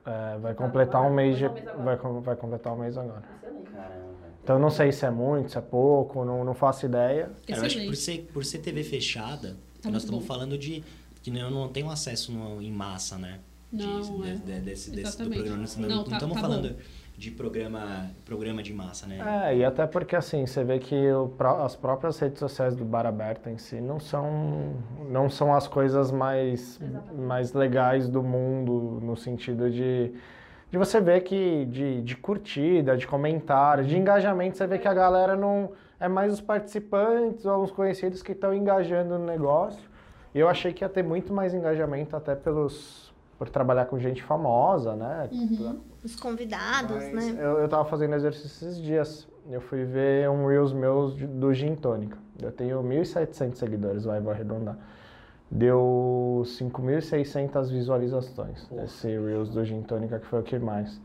É, 0.05 0.38
vai 0.39 0.53
completar 0.53 1.01
um 1.10 1.13
mês 1.13 1.38
de, 1.38 1.43
Vai 1.47 1.53
completar 1.55 1.83
vai, 1.83 1.97
com- 1.97 2.21
vai 2.21 2.36
completar 2.36 2.73
um 2.73 2.77
mês 2.79 2.97
agora. 2.97 3.23
Caramba. 3.73 4.17
Então 4.43 4.55
eu 4.57 4.62
não 4.62 4.69
sei 4.69 4.91
se 4.93 5.05
é 5.05 5.10
muito, 5.12 5.51
se 5.51 5.57
é 5.57 5.62
pouco, 5.62 6.23
não, 6.25 6.43
não 6.43 6.53
faço 6.53 6.86
ideia. 6.86 7.31
Cara, 7.47 7.60
eu 7.62 7.65
acho 7.65 7.77
que 7.79 7.86
por 7.86 7.95
ser, 7.95 8.29
por 8.33 8.45
ser 8.45 8.60
TV 8.60 8.83
fechada, 8.83 9.57
Tá 9.81 9.89
nós 9.89 10.03
estamos 10.03 10.21
bom. 10.23 10.27
falando 10.27 10.57
de 10.57 10.83
que 11.21 11.36
eu 11.36 11.51
não 11.51 11.67
tenho 11.69 11.89
acesso 11.89 12.32
no- 12.32 12.62
em 12.62 12.71
massa, 12.71 13.17
né? 13.17 13.39
Não, 13.71 14.01
de, 14.21 14.30
é. 14.30 14.34
de- 14.34 14.39
de- 14.39 14.60
desse, 14.62 14.91
desse 14.91 15.17
do 15.21 15.30
programa. 15.30 15.58
Não, 15.77 15.88
Não, 15.89 15.95
não 15.97 16.03
tá- 16.06 16.12
estamos 16.13 16.36
tá 16.36 16.41
falando 16.41 16.69
bom. 16.69 16.75
de 17.17 17.32
programa, 17.32 18.10
programa 18.23 18.63
de 18.63 18.73
massa, 18.73 19.06
né? 19.08 19.19
É, 19.51 19.58
e 19.58 19.65
até 19.65 19.86
porque 19.86 20.15
assim, 20.15 20.45
você 20.45 20.63
vê 20.63 20.80
que 20.80 20.95
o 21.12 21.30
as 21.63 21.75
próprias 21.75 22.17
redes 22.19 22.39
sociais 22.39 22.75
do 22.75 22.86
Bar 22.86 23.06
Aberto 23.06 23.49
em 23.49 23.58
si 23.58 23.82
não 23.82 23.99
são, 23.99 24.75
não 25.10 25.30
são 25.30 25.53
as 25.53 25.67
coisas 25.67 26.12
mais, 26.12 26.80
mais 27.13 27.51
legais 27.53 28.08
do 28.08 28.23
mundo, 28.23 28.99
no 29.01 29.17
sentido 29.17 29.69
de, 29.69 30.13
de 30.71 30.77
você 30.77 31.01
ver 31.01 31.21
que 31.21 31.65
de, 31.65 32.01
de 32.03 32.15
curtida, 32.15 32.95
de 32.95 33.06
comentário, 33.06 33.84
de 33.84 33.97
engajamento, 33.97 34.56
você 34.58 34.65
vê 34.65 34.77
que 34.80 34.88
a 34.88 34.93
galera 34.93 35.36
não. 35.36 35.71
É 35.99 36.08
mais 36.08 36.32
os 36.32 36.39
participantes 36.39 37.43
ou 37.43 37.63
os 37.63 37.71
conhecidos 37.71 38.21
que 38.21 38.32
estão 38.32 38.53
engajando 38.53 39.17
no 39.17 39.25
negócio. 39.25 39.82
E 40.38 40.39
eu 40.39 40.47
achei 40.47 40.71
que 40.71 40.84
ia 40.84 40.89
ter 40.89 41.04
muito 41.04 41.34
mais 41.34 41.52
engajamento 41.52 42.15
até 42.15 42.36
pelos. 42.36 43.12
por 43.39 43.50
trabalhar 43.50 43.86
com 43.86 43.97
gente 43.97 44.21
famosa, 44.21 44.95
né? 44.95 45.28
Uhum. 45.32 45.80
Os 46.04 46.15
convidados, 46.15 46.95
Mas 47.12 47.34
né? 47.34 47.43
Eu, 47.43 47.58
eu 47.58 47.67
tava 47.67 47.86
fazendo 47.86 48.13
exercício 48.13 48.67
esses 48.67 48.80
dias. 48.80 49.28
Eu 49.50 49.62
fui 49.62 49.84
ver 49.84 50.30
um 50.30 50.45
Reels 50.45 50.73
meus 50.73 51.15
de- 51.15 51.26
do 51.26 51.52
Gin 51.56 51.73
Tônica. 51.76 52.17
Eu 52.39 52.52
tenho 52.52 52.84
1.700 52.84 53.56
seguidores, 53.58 54.04
vai, 54.06 54.19
vou 54.21 54.32
arredondar. 54.32 54.78
Deu 55.50 56.43
5.600 56.45 57.69
visualizações. 57.71 58.63
Porra. 58.65 58.84
Esse 58.84 59.08
Reels 59.08 59.50
do 59.50 59.65
Gin 59.65 59.82
Tônica, 59.82 60.19
que 60.19 60.26
foi 60.28 60.39
o 60.41 60.43
que 60.43 60.60
mais. 60.60 61.02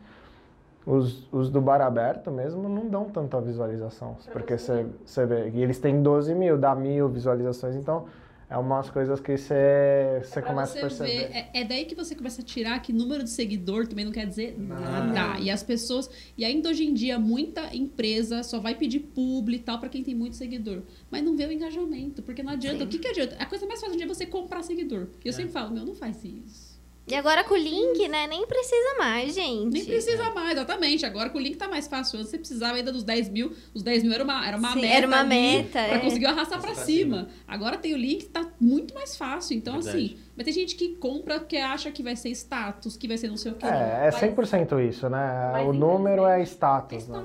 Os, 0.85 1.27
os 1.33 1.49
do 1.49 1.61
Bar 1.61 1.81
Aberto 1.81 2.31
mesmo 2.31 2.68
não 2.68 2.87
dão 2.88 3.05
tanta 3.09 3.40
visualização. 3.40 4.14
Pra 4.25 4.33
Porque 4.33 4.59
você 4.59 5.27
vê. 5.27 5.49
E 5.51 5.62
eles 5.62 5.79
têm 5.79 6.03
12 6.03 6.35
mil, 6.35 6.59
dá 6.59 6.75
mil 6.75 7.09
visualizações. 7.09 7.77
Então, 7.77 8.05
é 8.53 8.59
umas 8.59 8.91
coisas 8.91 9.19
que 9.19 9.37
você 9.37 10.21
você 10.23 10.41
Pra 10.41 10.51
começa 10.51 10.73
você 10.73 10.79
a 10.79 10.83
perceber. 10.83 11.11
ver, 11.11 11.35
é, 11.35 11.51
é 11.55 11.65
daí 11.65 11.87
que 11.87 11.95
você 11.95 12.15
começa 12.15 12.43
a 12.43 12.45
tirar 12.45 12.81
que 12.83 12.93
número 12.93 13.25
de 13.25 13.31
seguidor 13.31 13.87
também 13.87 14.05
não 14.05 14.12
quer 14.12 14.27
dizer 14.27 14.55
nada. 14.59 15.41
E 15.41 15.51
as 15.51 15.62
pessoas. 15.62 16.11
E 16.37 16.45
ainda 16.45 16.69
hoje 16.69 16.85
em 16.85 16.93
dia, 16.93 17.19
muita 17.19 17.75
empresa 17.75 18.43
só 18.43 18.61
vai 18.61 18.75
pedir 18.75 19.01
publi 19.01 19.57
e 19.57 19.59
tal 19.59 19.79
pra 19.79 19.88
quem 19.88 20.03
tem 20.03 20.15
muito 20.15 20.37
seguidor. 20.37 20.83
Mas 21.11 21.25
não 21.25 21.35
vê 21.35 21.47
o 21.47 21.53
engajamento. 21.53 22.23
Porque 22.23 22.43
não 22.43 22.53
adianta. 22.53 22.79
Sim. 22.81 22.85
O 22.85 22.88
que, 22.88 22.99
que 22.99 23.09
adianta? 23.09 23.37
A 23.38 23.47
coisa 23.47 23.67
mais 23.67 23.81
fácil 23.81 23.95
hoje 23.95 24.05
é 24.05 24.07
você 24.07 24.27
comprar 24.27 24.62
seguidor. 24.62 25.09
E 25.25 25.29
eu 25.29 25.33
sempre 25.33 25.53
falo, 25.53 25.71
meu, 25.73 25.87
não 25.87 25.95
faz 25.95 26.23
isso. 26.23 26.71
E 27.05 27.17
agora 27.17 27.43
com 27.43 27.55
o 27.55 27.57
link, 27.57 28.07
né? 28.09 28.29
Nem 28.29 28.47
precisa 28.47 28.95
mais, 28.97 29.35
gente. 29.35 29.73
Nem 29.73 29.85
precisa 29.85 30.31
mais, 30.31 30.53
exatamente. 30.53 31.05
Agora 31.05 31.29
que 31.31 31.37
o 31.37 31.41
link 31.41 31.57
tá 31.57 31.67
mais 31.67 31.88
fácil. 31.88 32.17
Antes 32.19 32.31
você 32.31 32.38
precisava 32.38 32.77
ainda 32.77 32.93
dos 32.93 33.03
10 33.03 33.29
mil. 33.29 33.53
Os 33.75 33.83
10 33.83 34.05
mil 34.05 34.12
era 34.12 34.23
uma, 34.23 34.47
era 34.47 34.57
uma 34.57 34.73
Sim, 34.73 34.83
meta. 34.83 34.95
era 34.97 35.07
uma 35.09 35.25
meta, 35.25 35.71
Pra 35.73 35.97
é. 35.97 35.99
conseguir 35.99 36.27
arrastar 36.27 36.61
pra, 36.61 36.73
pra 36.73 36.85
cima. 36.85 37.29
Agora 37.47 37.77
tem 37.77 37.93
o 37.93 37.97
link, 37.97 38.27
tá 38.27 38.49
muito 38.61 38.95
mais 38.95 39.17
fácil. 39.17 39.57
Então, 39.57 39.75
Verdade. 39.75 39.97
assim, 39.99 40.17
mas 40.37 40.45
tem 40.45 40.55
gente 40.55 40.77
que 40.77 40.91
compra 40.97 41.41
porque 41.41 41.57
acha 41.57 41.91
que 41.91 42.05
vai 42.05 42.15
ser 42.15 42.31
status, 42.31 42.97
que 42.97 43.09
vai 43.09 43.19
ser 43.19 43.29
não 43.29 43.37
sei 43.37 43.51
o 43.51 43.57
quê. 43.57 43.67
É, 43.67 44.07
é 44.07 44.11
Mas- 44.12 44.21
100% 44.21 44.79
isso, 44.88 45.09
né? 45.09 45.51
Mas, 45.53 45.67
o 45.69 45.73
número 45.73 46.25
é 46.25 46.41
É 46.41 46.45
status. 46.45 47.09
né? 47.09 47.19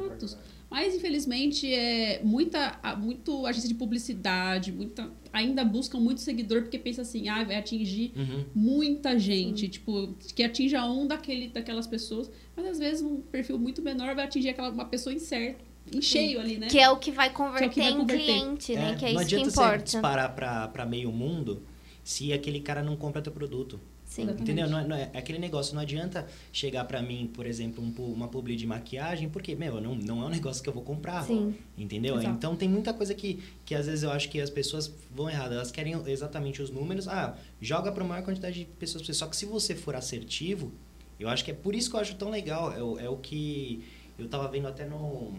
Mas, 0.70 0.94
infelizmente, 0.94 1.74
é 1.74 2.22
muita, 2.24 2.78
a- 2.84 2.96
muito 2.96 3.46
agência 3.46 3.70
de 3.70 3.74
publicidade, 3.76 4.72
muita, 4.72 5.10
ainda 5.32 5.64
buscam 5.64 5.98
muito 6.00 6.20
seguidor 6.20 6.64
porque 6.64 6.78
pensa 6.78 7.04
assim, 7.04 7.30
ah, 7.30 7.44
vai 7.44 7.56
atingir 7.56 8.12
Uhum. 8.16 8.44
muita 8.54 9.18
gente, 9.18 9.70
tipo, 9.70 10.14
que 10.36 10.44
atinja 10.44 10.86
um 10.86 11.08
daquele, 11.08 11.48
daquelas 11.48 11.88
pessoas, 11.88 12.30
mas 12.56 12.66
às 12.66 12.80
vezes 12.80 13.02
um 13.02 13.22
perfil 13.22 13.58
muito 13.58 13.82
menor 13.82 14.14
vai 14.14 14.26
atingir 14.26 14.50
aquela, 14.50 14.70
uma 14.70 14.86
pessoa 14.86 15.14
em 15.16 15.20
certo, 15.20 15.64
em 15.94 16.02
cheio 16.02 16.38
ali, 16.40 16.58
né? 16.58 16.68
Que 16.68 16.80
é 16.80 16.90
o 16.90 16.98
que 16.98 17.12
vai 17.12 17.30
converter 17.32 17.60
Que 17.60 17.66
é 17.66 17.68
o 17.70 17.72
que 17.72 17.80
vai 17.80 17.92
em 17.92 17.98
converter. 17.98 18.26
cliente, 18.26 18.76
né? 18.76 18.96
Que 19.00 19.06
é 19.06 19.14
não 19.14 19.22
isso 19.22 19.30
que 19.30 19.36
adianta 19.36 19.50
você 19.52 19.62
importa. 19.62 19.84
disparar 19.84 20.36
pra, 20.36 20.68
pra 20.68 20.86
meio 20.86 21.12
mundo 21.14 21.64
se 22.04 22.34
aquele 22.34 22.60
cara 22.60 22.84
não 22.84 22.98
compra 22.98 23.22
teu 23.22 23.32
produto. 23.32 23.80
Sim. 24.08 24.24
Entendeu? 24.24 24.68
Não 24.70 24.80
é, 24.80 24.88
não 24.88 24.96
é- 24.96 25.12
é 25.14 25.18
aquele 25.20 25.38
negócio, 25.38 25.76
não 25.76 25.82
adianta 25.82 26.26
chegar 26.52 26.86
pra 26.86 27.02
mim, 27.02 27.30
por 27.34 27.46
exemplo, 27.46 27.84
um 27.84 27.92
uma 28.14 28.28
publi 28.30 28.56
de 28.56 28.66
maquiagem, 28.66 29.28
porque, 29.30 29.54
meu, 29.54 29.82
não, 29.82 29.94
não 29.96 30.24
é 30.24 30.26
um 30.26 30.30
negócio 30.50 30.64
que 30.64 30.70
eu 30.70 30.74
vou 30.74 30.82
comprar. 30.82 31.24
Sim. 31.26 31.54
Entendeu? 31.78 32.16
Exato. 32.16 32.34
Então 32.36 32.56
tem 32.56 32.70
muita 32.70 32.94
coisa 32.94 33.14
que, 33.14 33.44
que 33.66 33.76
às 33.76 33.86
vezes 33.86 34.04
eu 34.04 34.12
acho 34.12 34.30
que 34.30 34.40
as 34.40 34.50
pessoas 34.50 34.92
vão 35.14 35.30
errado. 35.30 35.54
Elas 35.54 35.72
querem 35.72 35.94
exatamente 36.08 36.62
os 36.62 36.70
números. 36.72 37.08
Ah, 37.08 37.38
joga 37.62 37.92
pra 37.92 38.04
maior 38.04 38.24
quantidade 38.24 38.60
de 38.60 38.66
pessoas. 38.66 39.06
Só 39.16 39.28
que 39.28 39.36
se 39.36 39.46
você 39.46 39.76
for 39.76 39.94
assertivo, 39.96 40.72
eu 41.20 41.28
acho 41.28 41.44
que 41.44 41.52
é 41.52 41.54
por 41.54 41.76
isso 41.76 41.90
que 41.90 41.96
eu 41.98 42.00
acho 42.00 42.16
tão 42.16 42.30
legal. 42.30 42.72
É, 42.74 42.82
o- 42.82 42.98
é 42.98 43.10
o 43.10 43.18
que 43.18 43.84
eu 44.18 44.28
tava 44.30 44.48
vendo 44.48 44.68
até 44.70 44.86
no. 44.86 45.34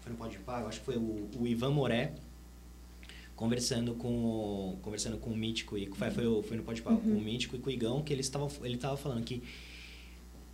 Foi 0.00 0.10
no 0.12 0.18
Pode 0.18 0.38
Pago, 0.38 0.66
acho 0.68 0.80
que 0.80 0.84
foi 0.86 0.96
o, 0.96 1.28
o 1.38 1.46
Ivan 1.46 1.70
Moré 1.70 2.12
conversando 3.38 3.94
com 3.94 4.08
o, 4.08 4.78
conversando 4.82 5.16
com 5.16 5.30
o 5.30 5.36
Mítico 5.36 5.78
e 5.78 5.86
foi, 5.86 6.10
foi, 6.10 6.42
foi 6.42 6.56
no 6.56 6.64
Pode 6.64 6.82
Pago 6.82 7.00
com 7.00 7.10
o 7.10 7.20
Mítico 7.20 7.54
e 7.54 7.60
com 7.60 7.70
o 7.70 7.72
Igão 7.72 8.02
que 8.02 8.12
eles 8.12 8.26
estavam 8.26 8.50
ele 8.64 8.76
tava 8.76 8.96
falando 8.96 9.22
que 9.22 9.44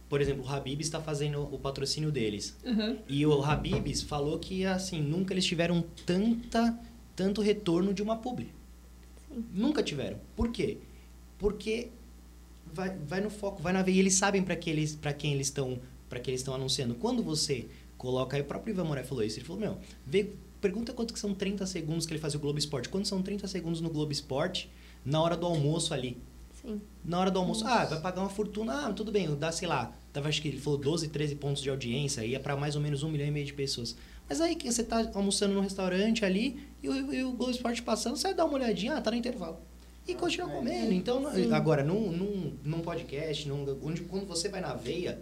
por 0.07 0.21
exemplo, 0.21 0.45
o 0.45 0.49
Habib 0.49 0.81
está 0.83 1.01
fazendo 1.01 1.43
o 1.43 1.59
patrocínio 1.59 2.13
deles. 2.13 2.55
Aham. 2.65 2.99
E 3.09 3.27
o 3.27 3.43
Habibs 3.43 4.03
falou 4.03 4.39
que, 4.39 4.65
assim, 4.65 5.01
nunca 5.01 5.33
eles 5.33 5.45
tiveram 5.45 5.83
tanta, 6.05 6.79
tanto 7.17 7.41
retorno 7.41 7.93
de 7.93 8.03
uma 8.03 8.19
publi. 8.19 8.53
Nunca 9.53 9.83
tiveram. 9.83 10.21
Por 10.37 10.53
quê? 10.53 10.77
Porque 11.39 11.89
vai, 12.73 12.91
vai 12.91 13.23
no 13.23 13.31
foco, 13.31 13.63
vai 13.63 13.73
na 13.73 13.83
veia. 13.83 13.97
E 13.97 13.99
eles 13.99 14.15
sabem 14.15 14.43
para 14.43 14.55
que 14.55 14.69
eles, 14.71 14.95
para 14.95 15.13
quem 15.13 15.33
eles 15.33 15.49
estão, 15.49 15.81
para 16.09 16.21
que 16.21 16.31
eles 16.31 16.43
estão 16.43 16.55
anunciando. 16.55 16.95
Quando 16.95 17.23
você 17.23 17.67
coloca, 18.05 18.37
aí 18.37 18.43
o 18.43 18.45
próprio 18.45 18.73
Ivan 18.73 18.85
Moré 18.85 19.03
falou 19.03 19.25
isso. 19.25 19.39
Ele 19.39 19.47
falou, 19.47 19.61
meu, 19.61 19.79
vê, 20.07 20.31
pergunta 20.61 20.93
quanto 20.93 21.13
que 21.13 21.19
são 21.19 21.35
30 21.35 21.67
segundos 21.67 22.07
que 22.07 22.13
ele 22.13 22.21
fazia 22.21 22.39
o 22.39 22.41
Globo 22.41 22.59
Esporte. 22.59 22.89
Quando 22.89 23.07
são 23.07 23.23
30 23.23 23.49
segundos 23.49 23.81
no 23.81 23.91
Globo 23.91 24.13
Esporte, 24.13 24.71
na 25.05 25.21
hora 25.21 25.37
do 25.37 25.47
almoço 25.47 25.93
ali. 25.93 26.19
Sim. 26.63 26.81
Na 27.05 27.19
hora 27.21 27.31
do 27.31 27.39
almoço, 27.39 27.67
ah, 27.67 27.85
vai 27.85 28.01
pagar 28.01 28.21
uma 28.23 28.31
fortuna, 28.31 28.87
ah, 28.87 28.93
tudo 28.93 29.13
bem, 29.13 29.35
dá, 29.37 29.53
sei 29.53 29.69
lá, 29.69 29.93
tava, 30.13 30.29
acho 30.29 30.41
que 30.41 30.49
ele 30.49 30.59
falou 30.61 30.79
12, 30.79 31.09
13 31.09 31.35
pontos 31.37 31.63
de 31.63 31.69
audiência, 31.69 32.25
ia 32.25 32.41
para 32.41 32.57
mais 32.57 32.75
ou 32.77 32.81
menos 32.81 33.03
um 33.03 33.11
milhão 33.11 33.27
e 33.27 33.31
meio 33.31 33.45
de 33.45 33.53
pessoas. 33.53 33.97
Mas 34.29 34.41
aí 34.41 34.55
que 34.55 34.71
você 34.73 34.83
tá 34.83 35.11
almoçando 35.15 35.53
num 35.53 35.61
restaurante 35.61 36.25
ali 36.25 36.67
e 36.83 36.89
o, 36.89 37.13
e 37.13 37.25
o 37.25 37.33
Globo 37.33 37.51
Esporte 37.53 37.83
passando, 37.83 38.17
você 38.17 38.33
dá 38.33 38.45
uma 38.45 38.55
olhadinha, 38.55 38.95
ah, 38.97 39.01
tá 39.01 39.11
no 39.11 39.17
intervalo. 39.17 39.59
E 40.07 40.15
continua 40.15 40.49
comendo. 40.49 40.93
Então, 40.93 41.21
não- 41.21 41.55
agora, 41.55 41.83
num, 41.83 42.11
num, 42.13 42.53
num 42.63 42.81
podcast, 42.81 43.49
num, 43.49 43.67
onde, 43.83 44.03
quando 44.03 44.27
você 44.27 44.49
vai 44.49 44.61
na 44.61 44.75
veia, 44.75 45.21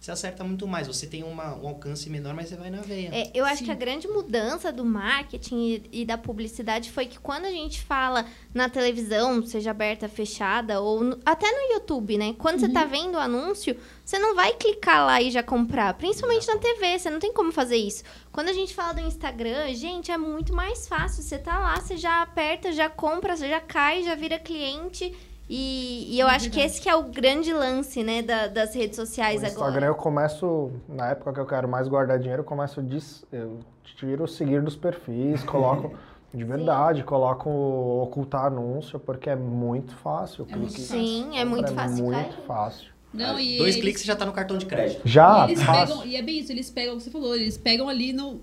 você 0.00 0.10
acerta 0.10 0.42
muito 0.42 0.66
mais. 0.66 0.86
Você 0.86 1.06
tem 1.06 1.22
uma, 1.22 1.54
um 1.54 1.68
alcance 1.68 2.08
menor, 2.08 2.32
mas 2.34 2.48
você 2.48 2.56
vai 2.56 2.70
na 2.70 2.80
veia. 2.80 3.10
É, 3.12 3.30
eu 3.34 3.44
acho 3.44 3.58
Sim. 3.58 3.64
que 3.66 3.70
a 3.70 3.74
grande 3.74 4.08
mudança 4.08 4.72
do 4.72 4.82
marketing 4.82 5.56
e, 5.92 6.00
e 6.00 6.04
da 6.06 6.16
publicidade 6.16 6.90
foi 6.90 7.04
que 7.04 7.18
quando 7.18 7.44
a 7.44 7.50
gente 7.50 7.82
fala 7.82 8.24
na 8.54 8.68
televisão, 8.70 9.44
seja 9.44 9.72
aberta, 9.72 10.08
fechada, 10.08 10.80
ou 10.80 11.04
no- 11.04 11.20
até 11.24 11.46
no 11.52 11.74
YouTube, 11.74 12.16
né? 12.16 12.34
Quando 12.38 12.60
você 12.60 12.68
tá 12.70 12.84
vendo 12.86 13.16
o 13.16 13.18
anúncio, 13.18 13.76
você 14.02 14.18
não 14.18 14.34
vai 14.34 14.54
clicar 14.54 15.04
lá 15.06 15.20
e 15.20 15.30
já 15.30 15.42
comprar. 15.42 15.92
Principalmente 15.94 16.46
na 16.48 16.56
TV, 16.56 16.98
você 16.98 17.10
não 17.10 17.18
tem 17.20 17.32
como 17.34 17.52
fazer 17.52 17.76
isso. 17.76 18.02
Quando 18.32 18.48
a 18.48 18.52
gente 18.54 18.74
fala 18.74 18.94
do 18.94 19.00
Instagram, 19.02 19.72
gente, 19.74 20.10
é 20.10 20.16
muito 20.16 20.54
mais 20.54 20.88
fácil. 20.88 21.22
Você 21.22 21.36
tá 21.38 21.58
lá, 21.58 21.78
você 21.78 21.98
já 21.98 22.22
aperta, 22.22 22.72
já 22.72 22.88
compra, 22.88 23.36
você 23.36 23.48
já 23.50 23.60
cai, 23.60 24.02
já 24.02 24.14
vira 24.14 24.38
cliente. 24.38 25.14
E, 25.52 26.14
e 26.14 26.20
eu 26.20 26.28
acho 26.28 26.48
que 26.48 26.60
esse 26.60 26.80
que 26.80 26.88
é 26.88 26.94
o 26.94 27.02
grande 27.02 27.52
lance, 27.52 28.04
né, 28.04 28.22
da- 28.22 28.46
das 28.46 28.72
redes 28.72 28.94
sociais 28.94 29.42
No 29.42 29.48
Instagram 29.48 29.68
agora. 29.72 29.86
eu 29.86 29.94
começo, 29.96 30.70
na 30.88 31.08
época 31.08 31.32
que 31.32 31.40
eu 31.40 31.46
quero 31.46 31.66
mais 31.68 31.88
guardar 31.88 32.20
dinheiro, 32.20 32.42
eu 32.42 32.46
começo 32.46 32.80
dis, 32.80 33.24
eu 33.32 33.58
tiro 33.98 34.22
o 34.22 34.28
seguir 34.28 34.62
dos 34.62 34.76
perfis, 34.76 35.42
coloco 35.42 35.92
de 36.32 36.44
verdade, 36.44 37.02
coloco 37.02 37.50
ocultar 37.50 38.44
anúncio, 38.46 39.00
porque 39.00 39.28
é 39.28 39.34
muito 39.34 39.92
fácil. 39.96 40.46
o 40.48 40.52
É 40.52 40.56
muito 40.56 40.78
Sim, 40.78 41.36
é 41.36 41.44
muito 41.44 41.72
fácil 41.74 42.06
É 42.06 42.10
cair. 42.12 42.22
muito 42.24 42.42
fácil. 42.46 42.90
Não, 43.12 43.40
e 43.40 43.58
Dois 43.58 43.74
eles- 43.74 43.80
cliques 43.82 44.02
você 44.02 44.06
já 44.06 44.14
tá 44.14 44.24
no 44.24 44.32
cartão 44.32 44.56
de 44.56 44.66
crédito. 44.66 45.00
Já, 45.04 45.48
e 45.48 45.52
eles 45.52 45.64
pegam, 45.66 46.06
e 46.06 46.14
é 46.14 46.22
bem 46.22 46.38
isso, 46.38 46.52
eles 46.52 46.70
pegam 46.70 46.94
o 46.94 46.96
que 46.98 47.02
você 47.02 47.10
falou, 47.10 47.34
eles 47.34 47.58
pegam 47.58 47.88
ali 47.88 48.12
no. 48.12 48.40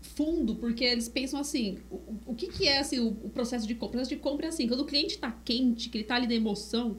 Fundo, 0.00 0.56
porque 0.56 0.84
eles 0.84 1.08
pensam 1.08 1.38
assim, 1.38 1.78
o, 1.90 2.00
o 2.26 2.34
que, 2.34 2.48
que 2.48 2.66
é 2.66 2.78
assim, 2.78 2.98
o, 2.98 3.08
o 3.08 3.30
processo 3.30 3.66
de 3.66 3.74
compra? 3.74 3.88
O 3.88 3.90
processo 3.92 4.10
de 4.10 4.16
compra 4.16 4.46
é 4.46 4.48
assim, 4.48 4.66
quando 4.66 4.80
o 4.80 4.86
cliente 4.86 5.18
tá 5.18 5.30
quente, 5.44 5.88
que 5.88 5.98
ele 5.98 6.04
tá 6.04 6.16
ali 6.16 6.26
na 6.26 6.34
emoção, 6.34 6.98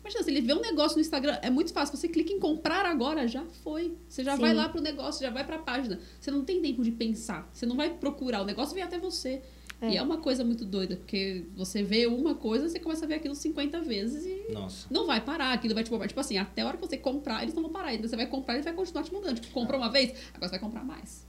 imagina, 0.00 0.22
se 0.22 0.30
ele 0.30 0.40
vê 0.40 0.54
um 0.54 0.60
negócio 0.60 0.96
no 0.96 1.00
Instagram, 1.00 1.38
é 1.42 1.50
muito 1.50 1.72
fácil, 1.72 1.96
você 1.96 2.08
clica 2.08 2.32
em 2.32 2.38
comprar 2.38 2.86
agora, 2.86 3.26
já 3.26 3.44
foi. 3.62 3.96
Você 4.08 4.24
já 4.24 4.36
Sim. 4.36 4.40
vai 4.40 4.54
lá 4.54 4.68
pro 4.68 4.80
negócio, 4.80 5.20
já 5.20 5.30
vai 5.30 5.44
pra 5.44 5.58
página. 5.58 6.00
Você 6.18 6.30
não 6.30 6.44
tem 6.44 6.62
tempo 6.62 6.82
de 6.82 6.92
pensar, 6.92 7.48
você 7.52 7.66
não 7.66 7.76
vai 7.76 7.90
procurar, 7.90 8.42
o 8.42 8.44
negócio 8.44 8.74
vem 8.74 8.84
até 8.84 8.98
você. 8.98 9.42
É. 9.80 9.90
E 9.90 9.96
é 9.96 10.02
uma 10.02 10.18
coisa 10.18 10.44
muito 10.44 10.64
doida, 10.64 10.96
porque 10.96 11.44
você 11.54 11.84
vê 11.84 12.06
uma 12.08 12.34
coisa, 12.34 12.68
você 12.68 12.80
começa 12.80 13.04
a 13.04 13.08
ver 13.08 13.14
aquilo 13.14 13.34
50 13.34 13.80
vezes 13.82 14.26
e 14.26 14.52
Nossa. 14.52 14.88
não 14.90 15.06
vai 15.06 15.20
parar, 15.20 15.52
aquilo 15.52 15.72
vai 15.72 15.84
te 15.84 15.90
bombar. 15.90 16.08
Tipo 16.08 16.18
assim, 16.18 16.36
até 16.36 16.62
a 16.62 16.66
hora 16.66 16.76
que 16.76 16.84
você 16.84 16.96
comprar, 16.96 17.42
eles 17.42 17.54
não 17.54 17.62
vão 17.62 17.70
parar. 17.70 17.88
Ainda 17.90 18.08
você 18.08 18.16
vai 18.16 18.26
comprar, 18.26 18.54
ele 18.54 18.64
vai 18.64 18.72
continuar 18.72 19.04
te 19.04 19.14
mandando. 19.14 19.40
Tipo, 19.40 19.52
comprou 19.54 19.80
uma 19.80 19.88
vez, 19.88 20.10
agora 20.34 20.48
você 20.48 20.50
vai 20.50 20.58
comprar 20.58 20.84
mais. 20.84 21.27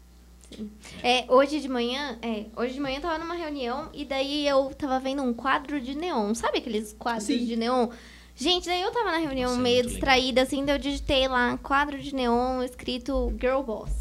É, 1.04 1.26
hoje 1.28 1.60
de 1.60 1.68
manhã, 1.68 2.18
é, 2.22 2.46
hoje 2.56 2.74
de 2.74 2.80
manhã 2.80 2.98
eu 2.98 3.02
tava 3.02 3.18
numa 3.18 3.36
reunião 3.36 3.90
e 3.94 4.04
daí 4.04 4.48
eu 4.48 4.74
tava 4.78 5.00
vendo 5.00 5.22
um 5.22 5.34
quadro 5.34 5.80
de 5.80 5.96
neon. 5.96 6.34
Sabe 6.34 6.58
aqueles 6.58 6.94
quadros 6.94 7.26
Sim. 7.26 7.46
de 7.46 7.56
neon? 7.56 7.90
Gente, 8.36 8.66
daí 8.66 8.82
eu 8.82 8.92
tava 8.92 9.12
na 9.12 9.18
reunião 9.18 9.50
Nossa, 9.50 9.60
é 9.60 9.64
meio 9.64 9.84
muito 9.84 9.90
distraída, 9.90 10.42
assim, 10.42 10.64
daí 10.64 10.76
eu 10.76 10.80
digitei 10.80 11.28
lá, 11.28 11.58
quadro 11.58 12.00
de 12.00 12.16
neon 12.16 12.64
escrito 12.64 13.34
Girl 13.40 13.62
Boss. 13.62 13.92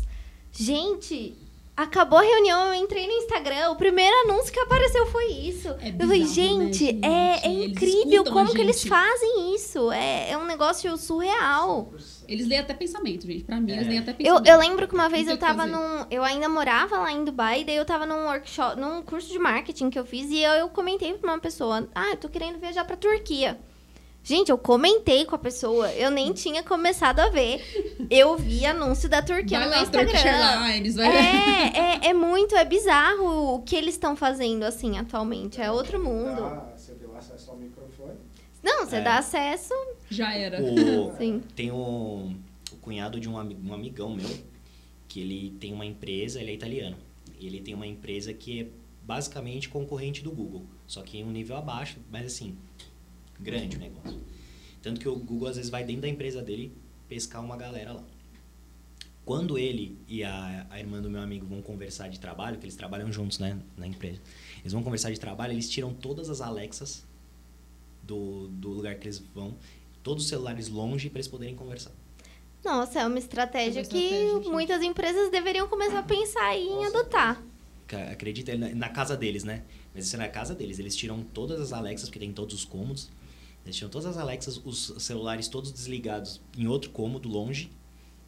Gente, 0.53 1.37
acabou 1.83 2.19
a 2.19 2.23
reunião, 2.23 2.69
eu 2.69 2.75
entrei 2.75 3.07
no 3.07 3.13
Instagram, 3.13 3.71
o 3.71 3.77
primeiro 3.77 4.15
anúncio 4.25 4.53
que 4.53 4.59
apareceu 4.61 5.07
foi 5.07 5.27
isso. 5.27 5.69
É 5.81 5.89
eu 5.91 5.99
falei, 5.99 6.21
bizarro, 6.23 6.59
né, 6.59 6.73
gente, 6.73 6.79
gente? 6.87 7.07
é, 7.07 7.47
é 7.47 7.53
Eles 7.55 7.71
incrível 7.71 8.25
como 8.25 8.53
que 8.53 8.61
eles 8.61 8.83
fazem 8.85 9.55
isso. 9.55 9.93
É, 9.93 10.31
é 10.33 10.37
um 10.39 10.45
negócio 10.45 10.97
surreal. 10.97 11.93
Eles 12.27 12.47
leem 12.47 12.61
até 12.61 12.75
pensamento, 12.75 13.27
gente. 13.27 13.45
Pra 13.45 13.61
mim, 13.61 13.73
eles 13.73 13.87
É. 13.87 13.89
leem 13.89 13.99
até 14.01 14.11
Eu, 14.11 14.17
pensamento. 14.17 14.49
eu 14.49 14.59
lembro 14.59 14.89
que 14.89 14.95
uma 14.95 15.09
vez 15.09 15.29
eu 15.29 15.39
tava 15.39 15.67
num. 15.67 16.05
Eu 16.11 16.23
ainda 16.25 16.49
morava 16.49 16.99
lá 16.99 17.13
em 17.13 17.25
Dubai, 17.25 17.65
daí 17.65 17.77
eu 17.77 17.85
tava 17.85 18.05
num 18.05 18.27
workshop, 18.27 18.79
num 18.81 19.01
curso 19.03 19.29
de 19.33 19.39
marketing 19.39 19.89
que 19.89 19.99
eu 19.99 20.05
fiz, 20.05 20.29
e 20.31 20.43
eu, 20.43 20.53
eu 20.53 20.69
comentei 20.69 21.15
pra 21.15 21.31
uma 21.33 21.39
pessoa: 21.39 21.89
Ah, 21.95 22.11
eu 22.11 22.17
tô 22.17 22.29
querendo 22.29 22.59
viajar 22.59 22.85
pra 22.85 22.97
Turquia. 22.97 23.59
Gente, 24.23 24.51
eu 24.51 24.59
comentei 24.59 25.25
com 25.25 25.35
a 25.35 25.39
pessoa, 25.39 25.91
eu 25.93 26.11
nem 26.11 26.35
tinha 26.35 26.63
começado 26.63 27.21
a 27.21 27.31
ver. 27.31 27.65
Eu 28.11 28.37
vi 28.37 28.67
anúncio 28.67 29.09
da 29.09 29.23
Turquia 29.23 29.59
Vai 29.59 29.69
no 29.69 29.75
meu 29.75 29.85
lá, 29.85 29.91
Turkish 29.91 30.15
Instagram. 30.15 30.65
Airlines, 30.65 30.95
vai 30.97 31.17
É, 31.17 31.79
é, 31.79 32.07
é 32.09 32.13
muito, 32.13 32.55
é 32.55 32.65
bizarro 32.65 33.55
o 33.55 33.63
que 33.63 33.75
eles 33.75 33.95
estão 33.95 34.15
fazendo, 34.15 34.65
assim, 34.65 34.99
atualmente. 34.99 35.61
É 35.63 35.71
outro 35.71 36.03
mundo. 36.03 36.45
Ah, 36.45 36.73
você 36.77 36.93
deu 36.95 37.17
acesso 37.17 37.51
ao 37.51 37.57
microfone? 37.57 38.17
Não, 38.63 38.85
você 38.85 38.97
É. 38.97 39.01
dá 39.01 39.17
acesso. 39.19 39.73
Já 40.11 40.35
era. 40.35 40.61
O, 40.63 41.15
Sim. 41.17 41.43
tem 41.57 41.73
um, 41.73 42.37
o 42.71 42.77
cunhado 42.83 43.19
de 43.19 43.31
um, 43.31 43.37
um 43.37 43.73
amigão 43.73 44.15
meu, 44.15 44.29
que 45.07 45.21
ele 45.21 45.57
tem 45.59 45.73
uma 45.73 45.87
empresa, 45.87 46.39
ele 46.39 46.51
é 46.51 46.55
italiano. 46.55 46.97
Ele 47.41 47.61
tem 47.61 47.73
uma 47.73 47.87
empresa 47.87 48.35
que 48.35 48.61
é 48.61 48.67
basicamente 49.05 49.71
concorrente 49.71 50.23
do 50.23 50.31
Google, 50.31 50.67
só 50.87 51.01
que 51.01 51.17
em 51.17 51.25
um 51.25 51.31
nível 51.31 51.57
abaixo, 51.57 51.97
mas 52.11 52.27
assim, 52.27 52.59
grande 53.41 53.77
o 53.77 53.81
negócio. 53.81 54.19
Tanto 54.83 55.01
que 55.01 55.09
o 55.09 55.17
Google 55.17 55.49
às 55.49 55.57
vezes 55.57 55.71
vai 55.71 55.85
dentro 55.85 56.03
da 56.03 56.09
empresa 56.09 56.43
dele 56.43 56.73
pescar 57.09 57.43
uma 57.45 57.57
galera 57.57 57.93
lá. 57.93 58.05
Quando 59.25 59.59
ele 59.59 59.99
e 60.09 60.25
a, 60.25 60.67
a 60.71 60.79
irmã 60.79 61.03
do 61.03 61.11
meu 61.11 61.21
amigo 61.21 61.45
vão 61.47 61.61
conversar 61.61 62.09
de 62.09 62.19
trabalho, 62.19 62.57
que 62.59 62.65
eles 62.65 62.77
trabalham 62.77 63.13
juntos, 63.13 63.39
né, 63.39 63.59
na 63.77 63.87
empresa. 63.87 64.21
Eles 64.61 64.73
vão 64.73 64.83
conversar 64.83 65.11
de 65.13 65.21
trabalho, 65.21 65.53
eles 65.53 65.69
tiram 65.69 65.93
todas 65.93 66.31
as 66.31 66.41
Alexas 66.41 67.05
do, 68.03 68.49
do 68.49 68.71
lugar 68.71 68.95
que 68.95 69.07
eles 69.07 69.19
vão, 69.35 69.55
todos 70.03 70.25
os 70.25 70.29
celulares 70.31 70.69
longe 70.69 71.11
para 71.11 71.19
eles 71.19 71.29
poderem 71.29 71.55
conversar. 71.55 71.93
Nossa, 72.65 73.01
é 73.01 73.07
uma 73.07 73.19
estratégia, 73.19 73.81
É 73.81 73.83
uma 73.83 73.83
estratégia, 73.83 74.17
que 74.29 74.35
gente. 74.45 74.49
muitas 74.49 74.83
empresas 74.83 75.31
deveriam 75.31 75.69
começar 75.69 75.99
a 75.99 76.03
pensar 76.03 76.57
em 76.57 76.87
adotar. 76.87 77.43
Ca- 77.87 78.11
Acredita 78.11 78.57
na, 78.57 78.71
na 78.75 78.89
casa 78.89 79.15
deles, 79.17 79.45
né? 79.45 79.63
Mas 79.95 80.07
isso 80.07 80.17
é 80.17 80.19
na 80.19 80.29
casa 80.29 80.55
deles. 80.55 80.79
Eles 80.79 80.97
tiram 80.97 81.23
todas 81.23 81.61
as 81.61 81.73
Alexas, 81.73 82.09
porque 82.09 82.19
tem 82.19 82.33
todos 82.33 82.55
os 82.55 82.65
cômodos. 82.65 83.11
Eles 83.69 83.77
tiram 83.77 83.91
todas 83.91 84.07
as 84.07 84.17
Alexas, 84.17 84.59
os 84.65 84.95
celulares 84.97 85.47
todos 85.47 85.71
desligados 85.71 86.41
em 86.57 86.67
outro 86.67 86.89
cômodo, 86.89 87.29
longe. 87.29 87.71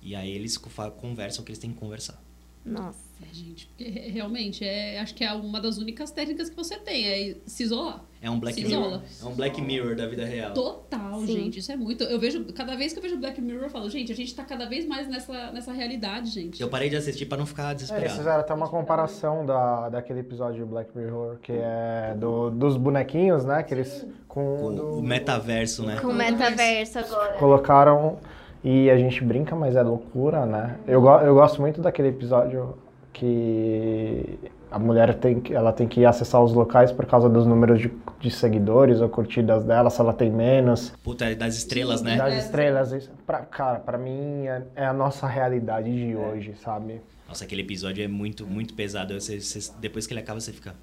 E 0.02 0.14
aí 0.14 0.30
eles 0.30 0.58
conversam 0.58 1.40
o 1.40 1.44
que 1.46 1.50
eles 1.50 1.58
têm 1.58 1.72
que 1.72 1.78
conversar. 1.78 2.22
Nossa. 2.62 3.09
É, 3.22 3.34
gente, 3.34 3.66
porque 3.66 3.84
re- 3.84 4.08
realmente, 4.08 4.64
é, 4.64 4.98
acho 5.00 5.14
que 5.14 5.22
é 5.22 5.32
uma 5.32 5.60
das 5.60 5.78
únicas 5.78 6.10
técnicas 6.10 6.48
que 6.48 6.56
você 6.56 6.76
tem, 6.78 7.06
é 7.06 7.36
se 7.46 7.62
isolar. 7.64 8.02
É 8.22 8.28
um 8.30 8.38
Black 8.38 8.60
Se 8.60 8.66
Mirror. 8.66 8.82
isola. 8.86 9.02
É 9.22 9.24
um 9.24 9.34
Black 9.34 9.62
Mirror 9.62 9.96
da 9.96 10.06
vida 10.06 10.24
real. 10.24 10.52
Total, 10.52 11.20
Sim. 11.20 11.26
gente. 11.26 11.58
Isso 11.58 11.72
é 11.72 11.76
muito. 11.76 12.04
Eu 12.04 12.18
vejo, 12.18 12.44
cada 12.52 12.76
vez 12.76 12.92
que 12.92 12.98
eu 12.98 13.02
vejo 13.02 13.16
Black 13.18 13.40
Mirror, 13.40 13.64
eu 13.64 13.70
falo, 13.70 13.88
gente, 13.88 14.12
a 14.12 14.14
gente 14.14 14.34
tá 14.34 14.44
cada 14.44 14.66
vez 14.66 14.86
mais 14.86 15.08
nessa, 15.08 15.50
nessa 15.52 15.72
realidade, 15.72 16.30
gente. 16.30 16.60
Eu 16.60 16.68
parei 16.68 16.88
de 16.90 16.96
assistir 16.96 17.26
para 17.26 17.38
não 17.38 17.46
ficar 17.46 17.68
É, 17.68 17.70
eles 17.70 17.82
desesperado. 17.82 18.16
fizeram 18.18 18.40
até 18.40 18.52
uma 18.54 18.68
comparação 18.68 19.46
da, 19.46 19.88
daquele 19.88 20.20
episódio 20.20 20.64
de 20.64 20.70
Black 20.70 20.90
Mirror, 20.96 21.38
que 21.42 21.52
é 21.52 22.14
do, 22.18 22.50
dos 22.50 22.76
bonequinhos, 22.76 23.44
né? 23.44 23.62
Que 23.62 23.72
eles 23.74 24.06
com, 24.28 24.56
Com 24.58 24.74
do- 24.74 24.98
o 24.98 25.02
metaverso, 25.02 25.84
né? 25.86 25.98
Com 26.00 26.08
o 26.08 26.14
metaverso 26.14 26.98
agora. 26.98 27.34
colocaram 27.38 28.18
e 28.62 28.90
a 28.90 28.98
gente 28.98 29.24
brinca, 29.24 29.56
mas 29.56 29.76
é 29.76 29.82
loucura, 29.82 30.44
né? 30.44 30.78
Eu, 30.86 31.00
go- 31.00 31.20
eu 31.20 31.34
gosto 31.34 31.60
muito 31.60 31.80
daquele 31.80 32.08
episódio 32.08 32.76
que 33.12 34.38
a 34.70 34.78
mulher 34.78 35.14
tem 35.14 35.40
que, 35.40 35.52
ela 35.54 35.72
tem 35.72 35.86
que 35.88 36.04
acessar 36.04 36.42
os 36.42 36.52
locais 36.52 36.92
por 36.92 37.04
causa 37.06 37.28
dos 37.28 37.46
números 37.46 37.80
de, 37.80 37.90
de 38.20 38.30
seguidores 38.30 39.00
ou 39.00 39.08
curtidas 39.08 39.64
dela, 39.64 39.90
se 39.90 40.00
ela 40.00 40.12
tem 40.12 40.30
menos. 40.30 40.92
Puta, 41.02 41.24
é 41.26 41.34
das 41.34 41.56
estrelas, 41.56 42.02
né? 42.02 42.16
Das 42.16 42.44
estrelas, 42.44 42.92
isso, 42.92 43.10
pra, 43.26 43.40
cara, 43.40 43.78
pra 43.80 43.98
mim 43.98 44.46
é, 44.46 44.62
é 44.76 44.86
a 44.86 44.92
nossa 44.92 45.26
realidade 45.26 45.90
de 45.92 46.14
hoje, 46.16 46.54
sabe? 46.62 47.00
Nossa, 47.28 47.44
aquele 47.44 47.62
episódio 47.62 48.02
é 48.04 48.08
muito, 48.08 48.46
muito 48.46 48.74
pesado. 48.74 49.14
Você- 49.20 49.40
você- 49.40 49.72
depois 49.80 50.06
que 50.06 50.12
ele 50.12 50.20
acaba, 50.20 50.40
você 50.40 50.52
fica. 50.52 50.74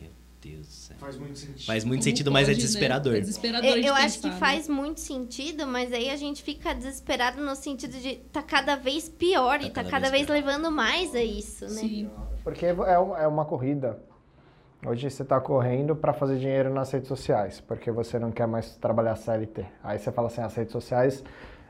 Meu 0.00 0.10
Deus. 0.42 0.87
Faz 0.98 1.16
muito 1.16 1.38
sentido. 1.38 1.64
Faz 1.66 1.84
muito 1.84 2.04
sentido, 2.04 2.30
mas 2.32 2.48
é 2.48 2.52
né? 2.52 2.56
desesperador. 2.58 3.14
É 3.16 3.20
desesperador 3.20 3.70
Eu, 3.70 3.80
de 3.80 3.86
eu 3.86 3.94
acho 3.94 4.16
pensar, 4.16 4.20
que 4.28 4.34
né? 4.34 4.40
faz 4.40 4.68
muito 4.68 5.00
sentido, 5.00 5.66
mas 5.66 5.92
aí 5.92 6.10
a 6.10 6.16
gente 6.16 6.42
fica 6.42 6.74
desesperado 6.74 7.40
no 7.42 7.54
sentido 7.54 7.96
de 7.98 8.16
tá 8.32 8.42
cada 8.42 8.74
vez 8.76 9.08
pior 9.08 9.58
Tá 9.60 9.64
e 9.66 9.68
tá 9.70 9.74
cada 9.82 9.90
cada 9.90 10.10
vez 10.10 10.26
vez 10.26 10.44
levando 10.44 10.70
mais 10.70 11.14
a 11.14 11.22
isso, 11.22 11.64
né? 11.66 11.70
Sim. 11.70 12.10
Porque 12.42 12.66
é, 12.66 12.98
um- 12.98 13.16
é 13.16 13.26
uma 13.28 13.44
corrida. 13.44 13.98
Hoje 14.86 15.10
você 15.10 15.22
está 15.22 15.40
correndo 15.40 15.96
para 15.96 16.12
fazer 16.12 16.38
dinheiro 16.38 16.72
nas 16.72 16.90
redes 16.92 17.08
sociais, 17.08 17.60
porque 17.60 17.90
você 17.90 18.18
não 18.18 18.30
quer 18.30 18.46
mais 18.46 18.76
trabalhar 18.76 19.16
CLT. 19.16 19.64
Aí 19.82 19.98
você 19.98 20.12
fala 20.12 20.28
assim, 20.28 20.40
as 20.40 20.54
redes 20.54 20.72
sociais 20.72 21.22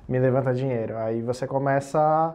me 0.06 0.18
levantam 0.18 0.52
dinheiro. 0.52 0.96
Aí 0.98 1.22
você 1.22 1.46
começa 1.46 1.98
a 1.98 2.34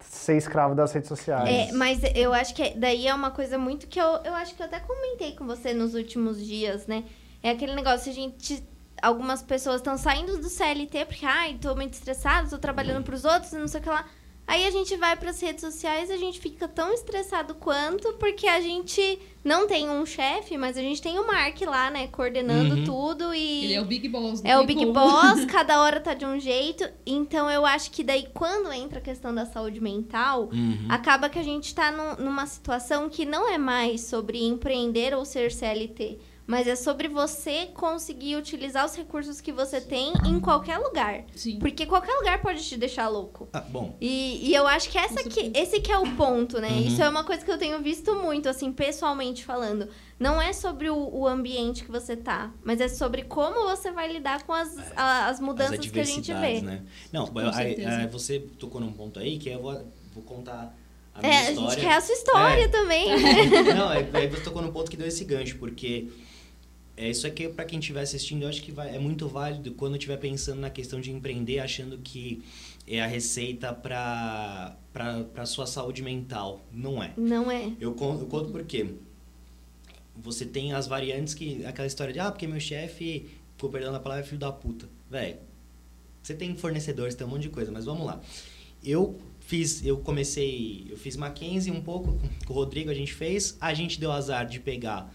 ser 0.00 0.36
escravo 0.36 0.74
das 0.74 0.92
redes 0.92 1.08
sociais. 1.08 1.48
É, 1.48 1.72
mas 1.72 2.00
eu 2.14 2.32
acho 2.32 2.54
que 2.54 2.70
daí 2.70 3.06
é 3.06 3.14
uma 3.14 3.30
coisa 3.30 3.58
muito 3.58 3.86
que 3.86 4.00
eu, 4.00 4.06
eu 4.24 4.34
acho 4.34 4.54
que 4.54 4.62
eu 4.62 4.66
até 4.66 4.80
comentei 4.80 5.32
com 5.32 5.46
você 5.46 5.72
nos 5.72 5.94
últimos 5.94 6.44
dias, 6.44 6.86
né? 6.86 7.04
É 7.42 7.50
aquele 7.50 7.74
negócio, 7.74 8.10
a 8.10 8.14
gente. 8.14 8.62
Algumas 9.02 9.42
pessoas 9.42 9.76
estão 9.76 9.96
saindo 9.96 10.36
do 10.36 10.48
CLT 10.50 11.06
porque, 11.06 11.24
ai, 11.24 11.56
tô 11.58 11.74
muito 11.74 11.94
estressado, 11.94 12.50
tô 12.50 12.58
trabalhando 12.58 13.02
pros 13.02 13.24
outros 13.24 13.52
não 13.52 13.66
sei 13.66 13.80
o 13.80 13.82
que 13.82 13.88
lá. 13.88 14.04
Aí 14.50 14.66
a 14.66 14.70
gente 14.72 14.96
vai 14.96 15.14
pras 15.14 15.40
redes 15.40 15.60
sociais 15.60 16.10
e 16.10 16.12
a 16.12 16.16
gente 16.16 16.40
fica 16.40 16.66
tão 16.66 16.92
estressado 16.92 17.54
quanto, 17.54 18.12
porque 18.14 18.48
a 18.48 18.60
gente 18.60 19.16
não 19.44 19.68
tem 19.68 19.88
um 19.88 20.04
chefe, 20.04 20.58
mas 20.58 20.76
a 20.76 20.80
gente 20.80 21.00
tem 21.00 21.20
o 21.20 21.24
Mark 21.26 21.60
lá, 21.62 21.88
né, 21.88 22.08
coordenando 22.08 22.74
Uhum. 22.74 22.84
tudo 22.84 23.32
e. 23.32 23.64
Ele 23.66 23.74
é 23.74 23.80
o 23.80 23.84
Big 23.84 24.08
Boss. 24.08 24.42
É 24.44 24.58
o 24.58 24.66
Big 24.66 24.80
como. 24.80 24.92
Boss, 24.92 25.44
cada 25.46 25.80
hora 25.80 26.00
tá 26.00 26.14
de 26.14 26.26
um 26.26 26.40
jeito. 26.40 26.84
Então 27.06 27.48
eu 27.48 27.64
acho 27.64 27.92
que 27.92 28.02
daí, 28.02 28.26
quando 28.34 28.72
entra 28.72 28.98
a 28.98 29.02
questão 29.02 29.32
da 29.32 29.46
saúde 29.46 29.80
mental, 29.80 30.48
Uhum. 30.52 30.86
acaba 30.88 31.28
que 31.30 31.38
a 31.38 31.44
gente 31.44 31.72
tá 31.72 31.92
num- 31.92 32.24
numa 32.24 32.44
situação 32.46 33.08
que 33.08 33.24
não 33.24 33.48
é 33.48 33.56
mais 33.56 34.00
sobre 34.00 34.42
empreender 34.42 35.14
ou 35.14 35.24
ser 35.24 35.52
CLT. 35.52 36.18
Mas 36.50 36.66
é 36.66 36.74
sobre 36.74 37.06
você 37.06 37.66
conseguir 37.66 38.34
utilizar 38.34 38.84
os 38.84 38.96
recursos 38.96 39.40
que 39.40 39.52
você 39.52 39.80
tem 39.80 40.12
em 40.26 40.40
qualquer 40.40 40.78
lugar. 40.78 41.22
Sim. 41.36 41.60
Porque 41.60 41.86
qualquer 41.86 42.12
lugar 42.16 42.42
pode 42.42 42.60
te 42.68 42.76
deixar 42.76 43.06
louco. 43.08 43.48
Ah, 43.52 43.60
bom, 43.60 43.96
E, 44.00 44.48
e 44.50 44.52
eu 44.54 44.66
acho 44.66 44.90
que 44.90 44.98
essa 44.98 45.22
que, 45.22 45.52
esse 45.54 45.80
que 45.80 45.92
é 45.92 45.98
o 45.98 46.16
ponto, 46.16 46.58
né? 46.60 46.70
Uhum. 46.70 46.80
Isso 46.88 47.00
é 47.00 47.08
uma 47.08 47.22
coisa 47.22 47.44
que 47.44 47.50
eu 47.52 47.56
tenho 47.56 47.80
visto 47.80 48.16
muito, 48.16 48.48
assim, 48.48 48.72
pessoalmente 48.72 49.44
falando. 49.44 49.88
Não 50.18 50.42
é 50.42 50.52
sobre 50.52 50.90
o, 50.90 50.96
o 51.20 51.24
ambiente 51.28 51.84
que 51.84 51.90
você 51.90 52.16
tá, 52.16 52.50
mas 52.64 52.80
é 52.80 52.88
sobre 52.88 53.22
como 53.22 53.68
você 53.68 53.92
vai 53.92 54.12
lidar 54.12 54.42
com 54.42 54.52
as, 54.52 54.76
a- 54.96 55.26
as 55.28 55.30
as 55.36 55.40
mudanças 55.40 55.86
que 55.86 56.00
a 56.00 56.04
gente 56.04 56.34
vê. 56.34 56.60
né? 56.60 56.82
Não, 57.12 57.28
Com 57.28 57.38
aí- 57.38 57.52
certeza. 57.54 57.90
aí 57.96 58.06
você 58.08 58.40
tocou 58.58 58.80
num 58.80 58.92
ponto 58.92 59.20
aí 59.20 59.38
que 59.38 59.48
eu 59.50 59.62
vou, 59.62 59.72
vou 60.12 60.24
contar 60.24 60.76
a 61.14 61.20
minha 61.20 61.32
É, 61.32 61.36
a 61.46 61.50
história. 61.52 61.70
gente 61.70 61.80
quer 61.80 61.94
a 61.94 62.00
sua 62.00 62.14
história 62.14 62.64
É. 62.64 62.68
também? 62.68 63.06
Não, 63.74 63.88
aí 63.88 64.10
aí 64.12 64.26
você 64.26 64.42
tocou 64.42 64.60
num 64.60 64.72
ponto 64.72 64.90
que 64.90 64.96
deu 64.96 65.06
esse 65.06 65.24
gancho, 65.24 65.56
porque 65.58 66.08
é 67.00 67.08
isso 67.08 67.26
aqui 67.26 67.48
para 67.48 67.64
quem 67.64 67.78
estiver 67.78 68.02
assistindo, 68.02 68.42
eu 68.42 68.48
acho 68.48 68.62
que 68.62 68.70
vai, 68.70 68.94
é 68.94 68.98
muito 68.98 69.26
válido 69.26 69.72
quando 69.72 69.94
estiver 69.96 70.18
pensando 70.18 70.60
na 70.60 70.68
questão 70.68 71.00
de 71.00 71.10
empreender, 71.10 71.58
achando 71.58 71.96
que 71.96 72.42
é 72.86 73.00
a 73.00 73.06
receita 73.06 73.72
para 73.72 74.76
para 74.92 75.46
sua 75.46 75.66
saúde 75.66 76.02
mental. 76.02 76.62
Não 76.70 77.02
é. 77.02 77.12
Não 77.16 77.50
é. 77.50 77.72
Eu 77.80 77.94
conto, 77.94 78.24
eu 78.24 78.26
conto 78.26 78.50
por 78.50 78.64
quê. 78.64 78.94
Você 80.16 80.44
tem 80.44 80.74
as 80.74 80.86
variantes 80.86 81.32
que. 81.32 81.64
Aquela 81.64 81.86
história 81.86 82.12
de, 82.12 82.20
ah, 82.20 82.30
porque 82.30 82.46
meu 82.46 82.60
chefe, 82.60 83.30
com 83.58 83.70
perdão 83.70 83.92
da 83.92 84.00
palavra, 84.00 84.22
é 84.22 84.26
filho 84.26 84.38
da 84.38 84.52
puta. 84.52 84.86
Velho, 85.08 85.38
você 86.22 86.34
tem 86.34 86.54
fornecedores, 86.54 87.14
tem 87.14 87.26
um 87.26 87.30
monte 87.30 87.42
de 87.42 87.48
coisa, 87.48 87.72
mas 87.72 87.86
vamos 87.86 88.04
lá. 88.04 88.20
Eu 88.84 89.18
fiz, 89.40 89.84
eu 89.86 89.96
comecei, 89.98 90.86
eu 90.90 90.98
fiz 90.98 91.16
Mackenzie 91.16 91.72
um 91.72 91.80
pouco 91.80 92.20
com 92.44 92.52
o 92.52 92.56
Rodrigo, 92.56 92.90
a 92.90 92.94
gente 92.94 93.14
fez. 93.14 93.56
A 93.58 93.72
gente 93.72 93.98
deu 93.98 94.12
azar 94.12 94.46
de 94.46 94.60
pegar 94.60 95.14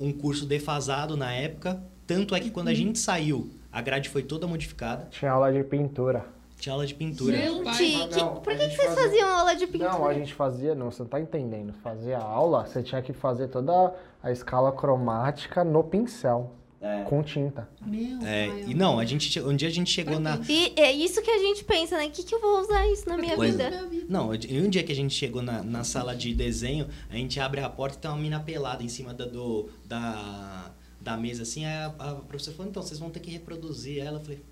um 0.00 0.12
curso 0.12 0.46
defasado 0.46 1.16
na 1.16 1.32
época. 1.32 1.80
Tanto 2.06 2.34
é 2.34 2.40
que 2.40 2.50
quando 2.50 2.68
a 2.68 2.74
gente 2.74 2.98
saiu, 2.98 3.50
a 3.70 3.80
grade 3.80 4.08
foi 4.08 4.22
toda 4.22 4.46
modificada. 4.46 5.06
Tinha 5.10 5.30
aula 5.30 5.52
de 5.52 5.62
pintura. 5.62 6.24
Tinha 6.58 6.72
aula 6.74 6.86
de 6.86 6.94
pintura. 6.94 7.36
Meu 7.36 7.62
pai. 7.62 7.74
Gente, 7.74 8.08
que- 8.14 8.20
Não, 8.20 8.36
por 8.36 8.52
que, 8.54 8.68
que 8.68 8.76
vocês 8.76 8.88
fazia- 8.88 9.02
faziam 9.04 9.28
aula 9.38 9.54
de 9.54 9.66
pintura? 9.66 9.92
Não, 9.92 10.06
a 10.06 10.12
gente 10.14 10.34
fazia, 10.34 10.74
não, 10.74 10.90
você 10.90 11.02
não 11.02 11.08
tá 11.08 11.20
entendendo. 11.20 11.72
Fazia 11.82 12.18
aula, 12.18 12.66
você 12.66 12.82
tinha 12.82 13.00
que 13.00 13.12
fazer 13.12 13.48
toda 13.48 13.94
a 14.22 14.30
escala 14.32 14.70
cromática 14.72 15.62
no 15.64 15.82
pincel, 15.84 16.50
É. 16.82 17.02
com 17.02 17.22
tinta. 17.22 17.68
Meu 17.84 18.26
É, 18.26 18.48
e 18.66 18.72
não, 18.74 18.98
a 18.98 19.04
gente, 19.04 19.38
um 19.40 19.54
dia 19.54 19.68
a 19.68 19.70
gente 19.70 19.90
chegou 19.90 20.18
na? 20.18 20.40
E 20.48 20.72
é 20.76 20.90
isso 20.90 21.20
que 21.20 21.30
a 21.30 21.38
gente 21.38 21.62
pensa, 21.62 21.98
né? 21.98 22.06
O 22.06 22.10
que, 22.10 22.22
que 22.22 22.34
eu 22.34 22.40
vou 22.40 22.58
usar 22.60 22.86
isso 22.88 23.06
na 23.06 23.18
minha 23.18 23.36
Pois 23.36 23.50
vida? 23.52 23.86
Não, 24.08 24.30
um 24.30 24.68
dia 24.70 24.82
que 24.82 24.90
a 24.90 24.94
gente 24.94 25.12
chegou 25.14 25.42
na, 25.42 25.62
na 25.62 25.84
sala 25.84 26.16
de 26.16 26.32
desenho, 26.34 26.88
a 27.10 27.16
gente 27.16 27.38
abre 27.38 27.60
a 27.60 27.68
porta 27.68 27.98
e 27.98 28.00
tem 28.00 28.10
uma 28.10 28.16
mina 28.16 28.40
pelada 28.40 28.82
em 28.82 28.88
cima 28.88 29.12
da, 29.12 29.26
do, 29.26 29.68
da, 29.84 30.70
da 31.00 31.16
mesa, 31.18 31.42
assim, 31.42 31.66
aí 31.66 31.84
a, 31.84 31.86
a 31.98 32.14
professora 32.14 32.56
falou, 32.56 32.70
então, 32.70 32.82
vocês 32.82 32.98
vão 32.98 33.10
ter 33.10 33.20
que 33.20 33.30
reproduzir 33.30 33.98
ela. 34.02 34.18
Eu 34.18 34.22
falei, 34.22 34.42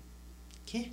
quê? 0.65 0.89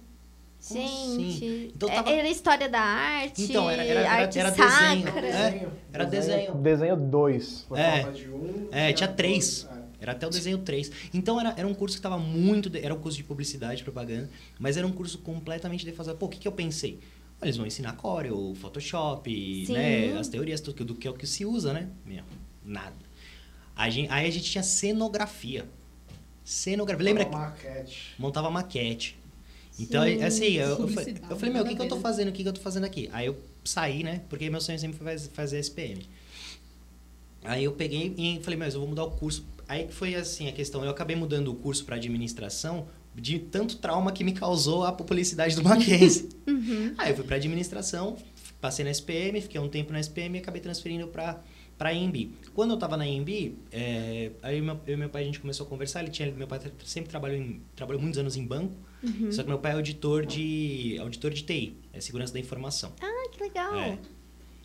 Como 0.67 0.81
Gente, 0.81 1.37
assim? 1.37 1.71
Então 1.77 1.89
é- 1.89 1.95
tava- 1.95 2.11
era 2.11 2.29
história 2.29 2.69
da 2.69 2.81
arte, 2.81 3.43
Então, 3.43 3.71
era- 3.71 3.85
era- 3.85 4.01
era- 4.01 4.11
arte 4.11 4.39
era 4.39 4.51
desenho. 4.51 5.09
É, 5.09 5.69
era 5.93 6.05
desenho. 6.07 6.55
Desenho 6.55 6.97
2. 6.97 7.67
É. 7.75 8.03
de 8.11 8.29
um, 8.31 8.69
É, 8.73 8.93
tinha 8.93 9.07
três. 9.09 9.69
Era 10.07 10.13
até 10.15 10.25
o 10.25 10.31
desenho 10.31 10.59
3. 10.59 10.93
Então 11.13 11.41
era, 11.41 11.53
era 11.57 11.67
um 11.67 11.75
curso 11.75 11.97
que 11.97 11.99
estava 11.99 12.17
muito. 12.17 12.71
de- 12.71 12.79
Era 12.79 12.95
um 12.95 13.01
curso 13.01 13.17
de 13.19 13.25
publicidade 13.25 13.81
e 13.81 13.85
propaganda, 13.85 14.31
mas 14.57 14.77
era 14.77 14.87
um 14.87 14.93
curso 14.93 15.19
completamente 15.19 15.85
defasado. 15.85 16.17
Pô, 16.17 16.27
o 16.27 16.29
que, 16.29 16.39
que 16.39 16.47
eu 16.47 16.53
pensei? 16.53 17.01
Eles 17.43 17.57
vão 17.57 17.67
ensinar 17.67 17.93
Corel, 17.97 18.55
Photoshop, 18.55 19.67
Sim. 19.67 19.73
né? 19.73 20.17
As 20.17 20.29
teorias 20.29 20.61
tudo, 20.61 20.85
do 20.85 20.95
que 20.95 21.09
é 21.09 21.11
o 21.11 21.15
que 21.15 21.27
se 21.27 21.45
usa, 21.45 21.73
né? 21.73 21.89
Meu, 22.05 22.23
nada. 22.65 22.95
A 23.75 23.91
gente, 23.91 24.09
aí 24.11 24.29
a 24.29 24.31
gente 24.31 24.49
tinha 24.49 24.63
cenografia. 24.63 25.67
Cenografia. 26.45 27.05
Lembra? 27.05 27.25
que 27.25 27.33
Maquete. 27.33 28.15
Montava 28.17 28.49
maquete. 28.49 29.19
Então, 29.79 30.05
Sim. 30.05 30.23
assim, 30.23 30.53
eu, 30.53 30.69
eu, 30.69 30.89
falei, 30.89 31.17
eu 31.29 31.37
falei, 31.37 31.53
meu, 31.53 31.65
o 31.65 31.67
que, 31.69 31.75
que 31.75 31.83
eu 31.83 31.89
tô 31.89 31.97
né? 31.97 32.01
fazendo? 32.01 32.29
O 32.29 32.33
que, 32.33 32.43
que 32.45 32.49
eu 32.49 32.53
tô 32.53 32.61
fazendo 32.61 32.85
aqui? 32.85 33.11
Aí 33.13 33.27
eu 33.27 33.37
saí, 33.65 34.03
né? 34.05 34.23
Porque 34.29 34.49
meu 34.49 34.61
sonho 34.61 34.79
sempre 34.79 34.97
foi 34.97 35.05
faz- 35.07 35.27
fazer 35.35 35.59
SPM. 35.59 36.09
Aí 37.43 37.65
eu 37.65 37.73
peguei 37.73 38.15
e 38.17 38.41
falei, 38.43 38.59
mas 38.59 38.73
eu 38.75 38.81
vou 38.81 38.89
mudar 38.89 39.05
o 39.05 39.11
curso. 39.11 39.45
Aí 39.69 39.87
que 39.87 39.95
foi 39.95 40.15
assim 40.15 40.49
a 40.49 40.53
questão. 40.53 40.85
Eu 40.85 40.91
acabei 40.91 41.17
mudando 41.17 41.49
o 41.49 41.55
curso 41.55 41.85
para 41.85 41.97
administração 41.97 42.89
de 43.15 43.39
tanto 43.39 43.79
trauma 43.79 44.13
que 44.13 44.23
me 44.23 44.33
causou 44.33 44.85
a 44.85 44.93
publicidade 44.93 45.57
do 45.57 45.63
Mackenzie. 45.63 46.29
Uhum. 46.47 46.95
Aí 46.97 47.11
eu 47.11 47.17
fui 47.17 47.25
para 47.25 47.37
administração, 47.37 48.17
passei 48.61 48.85
na 48.85 48.91
SPM, 48.93 49.41
fiquei 49.41 49.61
um 49.61 49.69
tempo 49.69 49.93
na 49.93 49.99
SPM 49.99 50.39
e 50.39 50.41
acabei 50.41 50.61
transferindo 50.61 51.09
para 51.09 51.41
para 51.77 51.93
IMB. 51.93 52.31
Quando 52.55 52.71
eu 52.71 52.79
tava 52.79 52.97
na 52.97 53.07
IMB, 53.07 53.59
é, 53.71 54.31
aí 54.43 54.61
meu, 54.63 54.81
eu 54.87 54.95
e 54.95 54.97
meu 54.97 55.09
pai 55.09 55.23
a 55.23 55.25
gente 55.27 55.41
começou 55.41 55.67
a 55.67 55.69
conversar. 55.69 56.01
Ele 56.01 56.11
tinha, 56.11 56.31
meu 56.33 56.47
pai 56.47 56.61
sempre 56.85 57.11
trabalhou 57.11 57.37
em, 57.37 57.61
trabalhou 57.75 58.01
muitos 58.01 58.19
anos 58.19 58.37
em 58.37 58.47
banco. 58.47 58.75
Uhum. 59.03 59.31
Só 59.31 59.43
que 59.43 59.49
meu 59.49 59.59
pai 59.59 59.73
é 59.73 59.75
auditor 59.75 60.25
de 60.25 60.97
auditor 61.01 61.31
de 61.33 61.43
TI, 61.43 61.77
é 61.93 62.01
segurança 62.01 62.33
da 62.33 62.41
informação. 62.41 62.93
Ah, 63.03 63.29
que 63.31 63.43
legal. 63.43 63.75
É. 63.75 63.99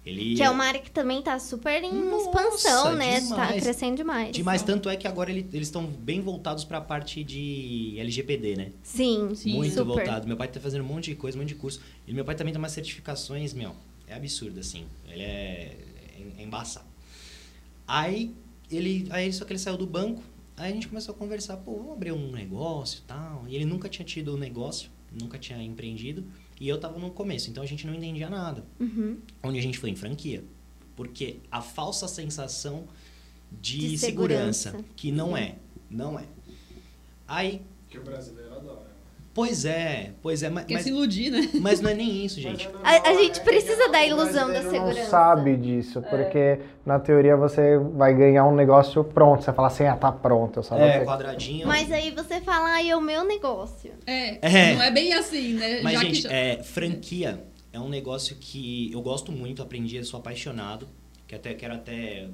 Ele 0.03 0.35
Que 0.35 0.41
é 0.41 0.49
uma 0.49 0.65
área 0.65 0.81
que 0.81 0.89
também 0.89 1.21
tá 1.21 1.37
super 1.37 1.83
em 1.83 1.93
Nossa, 1.93 2.25
expansão, 2.25 2.95
né? 2.95 3.21
Tá 3.21 3.27
demais. 3.45 3.63
crescendo 3.63 3.95
demais. 3.97 4.31
Demais, 4.31 4.63
tanto 4.63 4.89
é 4.89 4.95
que 4.95 5.07
agora 5.07 5.29
ele- 5.29 5.47
eles 5.53 5.67
estão 5.67 5.85
bem 5.85 6.19
voltados 6.21 6.63
para 6.63 6.79
a 6.79 6.81
parte 6.81 7.23
de 7.23 7.95
LGPD, 7.99 8.55
né? 8.55 8.71
Sim, 8.81 9.35
Sim, 9.35 9.53
Muito 9.53 9.73
super. 9.73 9.85
voltado. 9.85 10.27
Meu 10.27 10.35
pai 10.35 10.47
tá 10.47 10.59
fazendo 10.59 10.81
um 10.83 10.87
monte 10.87 11.11
de 11.11 11.15
coisa, 11.15 11.37
um 11.37 11.41
monte 11.41 11.49
de 11.49 11.55
curso. 11.55 11.79
E 12.07 12.13
meu 12.13 12.25
pai 12.25 12.33
também 12.33 12.51
tem 12.51 12.57
umas 12.59 12.71
certificações, 12.71 13.53
meu, 13.53 13.75
é 14.07 14.15
absurdo, 14.15 14.59
assim. 14.59 14.85
Ele 15.07 15.21
é, 15.21 15.77
é 16.37 16.41
embaçado. 16.43 16.87
Aí, 17.87 18.33
ele, 18.71 19.07
aí 19.11 19.31
só 19.31 19.45
que 19.45 19.51
ele 19.51 19.59
saiu 19.59 19.77
do 19.77 19.85
banco, 19.85 20.23
aí 20.57 20.71
a 20.71 20.73
gente 20.73 20.87
começou 20.87 21.13
a 21.13 21.17
conversar, 21.17 21.57
pô, 21.57 21.75
vamos 21.77 21.91
abrir 21.93 22.11
um 22.11 22.31
negócio 22.31 22.99
e 22.99 23.01
tal. 23.07 23.45
E 23.47 23.55
ele 23.55 23.65
nunca 23.65 23.87
tinha 23.89 24.05
tido 24.05 24.33
um 24.33 24.37
negócio, 24.37 24.89
nunca 25.11 25.37
tinha 25.37 25.61
empreendido. 25.61 26.23
E 26.61 26.69
eu 26.69 26.79
tava 26.79 26.99
no 26.99 27.09
começo, 27.09 27.49
então 27.49 27.63
a 27.63 27.65
gente 27.65 27.87
não 27.87 27.95
entendia 27.95 28.29
nada. 28.29 28.63
Uhum. 28.79 29.17
Onde 29.41 29.57
a 29.57 29.61
gente 29.63 29.79
foi 29.79 29.89
em 29.89 29.95
franquia. 29.95 30.43
Porque 30.95 31.37
a 31.51 31.59
falsa 31.59 32.07
sensação 32.07 32.87
de, 33.51 33.79
De 33.79 33.97
segurança, 33.97 34.69
segurança. 34.69 34.89
que 34.95 35.11
não 35.11 35.35
é, 35.35 35.55
não 35.89 36.19
é. 36.19 36.25
Aí, 37.27 37.63
Que 37.89 37.97
o 37.97 38.03
brasileiro. 38.03 38.50
Pois 39.33 39.65
é, 39.65 40.11
pois 40.21 40.43
é, 40.43 40.49
mas, 40.49 40.65
Quer 40.65 40.73
mas, 40.75 40.83
se 40.83 40.89
iludir, 40.89 41.29
né? 41.31 41.49
mas 41.61 41.79
não 41.81 41.89
é 41.89 41.93
nem 41.93 42.25
isso, 42.25 42.39
gente. 42.41 42.67
A- 42.83 43.09
a 43.09 43.13
gente 43.15 43.39
precisa 43.41 43.89
da 43.89 43.99
o 43.99 44.03
ilusão 44.03 44.47
da 44.49 44.61
segurança. 44.61 44.99
não 45.01 45.09
sabe 45.09 45.55
disso, 45.57 46.01
porque 46.09 46.59
na 46.85 46.99
teoria 46.99 47.35
você 47.37 47.77
vai 47.77 48.13
ganhar 48.13 48.45
um 48.45 48.55
negócio 48.55 49.03
pronto. 49.03 49.43
Você 49.43 49.53
fala 49.53 49.67
assim, 49.67 49.85
ah, 49.85 49.95
tá 49.95 50.11
pronto. 50.11 50.59
Eu 50.59 50.63
só 50.63 50.77
É, 50.77 50.99
ter- 50.99 51.05
quadradinho. 51.05 51.67
Mas 51.67 51.91
aí 51.91 52.11
você 52.11 52.41
fala, 52.41 52.69
ai, 52.71 52.89
é 52.89 52.95
o 52.95 53.01
meu 53.01 53.23
negócio. 53.23 53.91
É, 54.05 54.37
É. 54.41 54.73
não 54.75 54.81
é 54.81 54.91
bem 54.91 55.13
assim, 55.13 55.53
né? 55.53 55.81
Mas, 55.81 55.93
Já 55.93 55.99
gente, 55.99 56.21
que 56.27 56.33
é, 56.33 56.61
franquia 56.63 57.43
é 57.73 57.79
um 57.79 57.89
negócio 57.89 58.35
que 58.39 58.91
eu 58.91 59.01
gosto 59.01 59.31
muito, 59.31 59.61
aprendi, 59.61 60.03
sou 60.03 60.19
apaixonado, 60.19 60.87
que 61.27 61.33
até 61.35 61.53
quero 61.53 61.73
até 61.75 62.27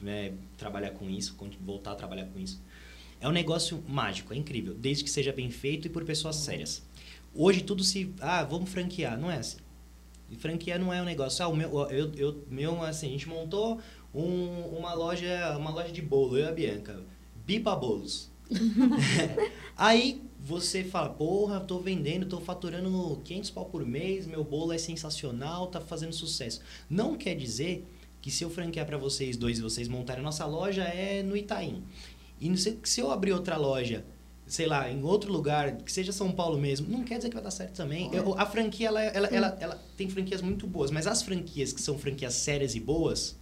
né, 0.00 0.30
trabalhar 0.56 0.90
com 0.90 1.10
isso, 1.10 1.36
voltar 1.60 1.92
a 1.92 1.94
trabalhar 1.96 2.26
com 2.26 2.38
isso. 2.38 2.62
É 3.20 3.28
um 3.28 3.32
negócio 3.32 3.82
mágico, 3.88 4.32
é 4.32 4.36
incrível, 4.36 4.74
desde 4.74 5.04
que 5.04 5.10
seja 5.10 5.32
bem 5.32 5.50
feito 5.50 5.86
e 5.86 5.90
por 5.90 6.04
pessoas 6.04 6.36
sérias. 6.36 6.82
Hoje 7.34 7.62
tudo 7.62 7.82
se, 7.82 8.12
ah, 8.20 8.44
vamos 8.44 8.70
franquear, 8.70 9.18
não 9.18 9.30
é 9.30 9.38
assim. 9.38 9.58
E 10.30 10.36
franquia 10.36 10.78
não 10.78 10.92
é 10.92 11.00
um 11.00 11.04
negócio, 11.04 11.44
ah, 11.44 11.48
o 11.48 11.56
meu, 11.56 11.70
eu, 11.90 12.12
eu, 12.14 12.44
meu 12.50 12.82
assim, 12.82 13.08
a 13.08 13.10
gente 13.10 13.28
montou 13.28 13.80
um- 14.14 14.76
uma 14.78 14.92
loja, 14.94 15.56
uma 15.58 15.70
loja 15.70 15.90
de 15.92 16.02
bolo, 16.02 16.36
eu 16.36 16.44
e 16.44 16.48
a 16.48 16.52
Bianca, 16.52 17.02
Bipa 17.46 17.74
Bolos. 17.74 18.30
Aí 19.76 20.22
você 20.40 20.84
fala, 20.84 21.08
porra, 21.10 21.60
tô 21.60 21.78
vendendo, 21.80 22.26
tô 22.26 22.40
faturando 22.40 23.20
500 23.24 23.50
pau 23.50 23.66
por 23.66 23.84
mês, 23.84 24.26
meu 24.26 24.44
bolo 24.44 24.72
é 24.72 24.78
sensacional, 24.78 25.66
tá 25.66 25.80
fazendo 25.80 26.12
sucesso. 26.12 26.60
Não 26.88 27.16
quer 27.16 27.34
dizer 27.34 27.86
que 28.20 28.30
se 28.30 28.44
eu 28.44 28.50
franquear 28.50 28.86
para 28.86 28.96
vocês 28.98 29.36
dois 29.36 29.58
e 29.58 29.62
vocês 29.62 29.88
montarem 29.88 30.20
a 30.20 30.24
nossa 30.24 30.44
loja 30.46 30.82
é 30.84 31.22
no 31.22 31.36
Itaim. 31.36 31.82
E 32.40 32.56
se, 32.56 32.78
se 32.84 33.00
eu 33.00 33.10
abrir 33.10 33.32
outra 33.32 33.56
loja, 33.56 34.04
sei 34.46 34.66
lá, 34.66 34.90
em 34.90 35.02
outro 35.02 35.32
lugar, 35.32 35.76
que 35.76 35.90
seja 35.92 36.12
São 36.12 36.32
Paulo 36.32 36.58
mesmo, 36.58 36.88
não 36.88 37.04
quer 37.04 37.16
dizer 37.16 37.28
que 37.28 37.34
vai 37.34 37.42
dar 37.42 37.50
certo 37.50 37.74
também. 37.76 38.10
Eu- 38.14 38.38
a 38.38 38.46
franquia, 38.46 38.88
ela, 38.88 39.02
ela, 39.02 39.28
ela, 39.28 39.56
ela 39.60 39.82
tem 39.96 40.08
franquias 40.08 40.40
muito 40.40 40.66
boas, 40.66 40.90
mas 40.90 41.06
as 41.06 41.22
franquias 41.22 41.72
que 41.72 41.80
são 41.82 41.98
franquias 41.98 42.34
sérias 42.34 42.74
e 42.74 42.80
boas, 42.80 43.36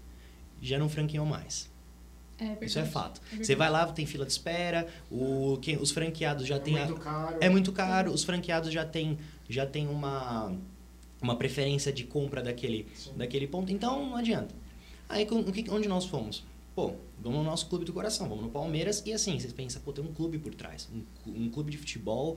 já 0.61 0.79
não 0.79 0.89
franqueam 0.89 1.25
mais. 1.27 1.69
É 2.39 2.65
Isso 2.65 2.79
é 2.79 2.85
fato. 2.85 3.21
verdade. 3.23 3.47
Você 3.47 3.55
vai 3.55 3.71
lá, 3.71 3.87
tem 3.87 4.05
fila 4.05 4.27
de 4.27 4.33
espera, 4.33 4.87
o, 5.11 5.59
quem, 5.63 5.77
os 5.79 5.91
franqueados 5.91 6.47
já 6.47 6.59
têm... 6.59 6.79
a- 6.79 6.93
caro. 6.93 7.37
é 7.41 7.49
muito 7.49 7.73
caro, 7.73 8.13
os 8.13 8.25
franqueados 8.25 8.71
já 8.73 8.85
têm 8.85 9.19
já 9.49 9.65
tem 9.65 9.87
uma, 9.87 10.53
uma 11.23 11.37
preferência 11.37 11.93
de 11.93 12.05
compra 12.05 12.43
daquele, 12.43 12.87
daquele 13.17 13.47
ponto, 13.47 13.73
então 13.73 14.07
não 14.11 14.17
adianta. 14.17 14.55
Aí 15.09 15.27
onde 15.71 15.89
nós 15.89 16.05
fomos? 16.05 16.43
Pô, 16.77 16.93
vamos 17.19 17.39
no 17.39 17.45
nosso 17.45 17.71
clube 17.71 17.87
do 17.87 17.93
coração, 17.95 18.29
vamos 18.29 18.45
no 18.45 18.51
Palmeiras 18.51 19.03
e 19.07 19.11
assim, 19.11 19.41
vocês 19.41 19.51
pensam, 19.51 19.81
pô, 19.81 19.95
tem 19.95 20.05
um 20.05 20.13
clube 20.13 20.39
por 20.39 20.55
trás, 20.55 20.87
um, 20.93 21.05
um 21.27 21.49
clube 21.49 21.71
de 21.71 21.79
futebol 21.79 22.37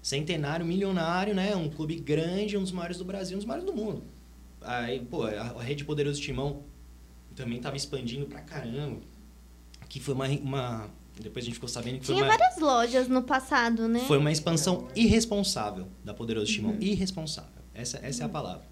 centenário, 0.00 0.64
milionário, 0.64 1.34
né? 1.34 1.56
Um 1.56 1.68
clube 1.68 1.96
grande, 1.96 2.56
um 2.56 2.62
dos 2.62 2.70
maiores 2.70 2.96
do 2.96 3.04
Brasil, 3.04 3.34
um 3.36 3.38
dos 3.38 3.44
maiores 3.44 3.66
do 3.66 3.74
mundo. 3.74 4.04
Aí, 4.60 5.00
pô, 5.00 5.24
a, 5.24 5.30
a 5.30 5.62
Rede 5.64 5.84
Poderoso 5.84 6.20
Timão 6.20 6.62
também 7.34 7.58
tava 7.60 7.76
expandindo 7.76 8.24
pra 8.26 8.40
caramba. 8.42 9.00
Que 9.88 9.98
foi 9.98 10.14
uma, 10.14 10.28
uma 10.28 10.90
depois 11.20 11.44
a 11.44 11.46
gente 11.46 11.54
ficou 11.54 11.68
sabendo 11.68 11.98
que 11.98 12.06
foi 12.06 12.14
Tinha 12.14 12.26
várias 12.28 12.58
lojas 12.58 13.08
no 13.08 13.24
passado, 13.24 13.88
né? 13.88 13.98
foi 14.06 14.18
uma 14.18 14.30
expansão 14.30 14.86
irresponsável 14.94 15.88
da 16.04 16.14
Poderoso 16.14 16.52
Timão. 16.52 16.76
Irresponsável. 16.80 17.60
Essa, 17.74 17.98
essa 18.00 18.22
é 18.22 18.26
a 18.26 18.28
palavra. 18.28 18.64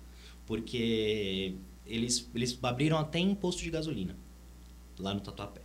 Porque 0.46 1.56
eles, 1.84 2.30
eles 2.32 2.56
abriram 2.62 2.96
até 2.96 3.18
em 3.18 3.34
posto 3.34 3.60
de 3.60 3.70
gasolina 3.70 4.16
lá 5.00 5.14
no 5.14 5.20
Tatuapé. 5.20 5.62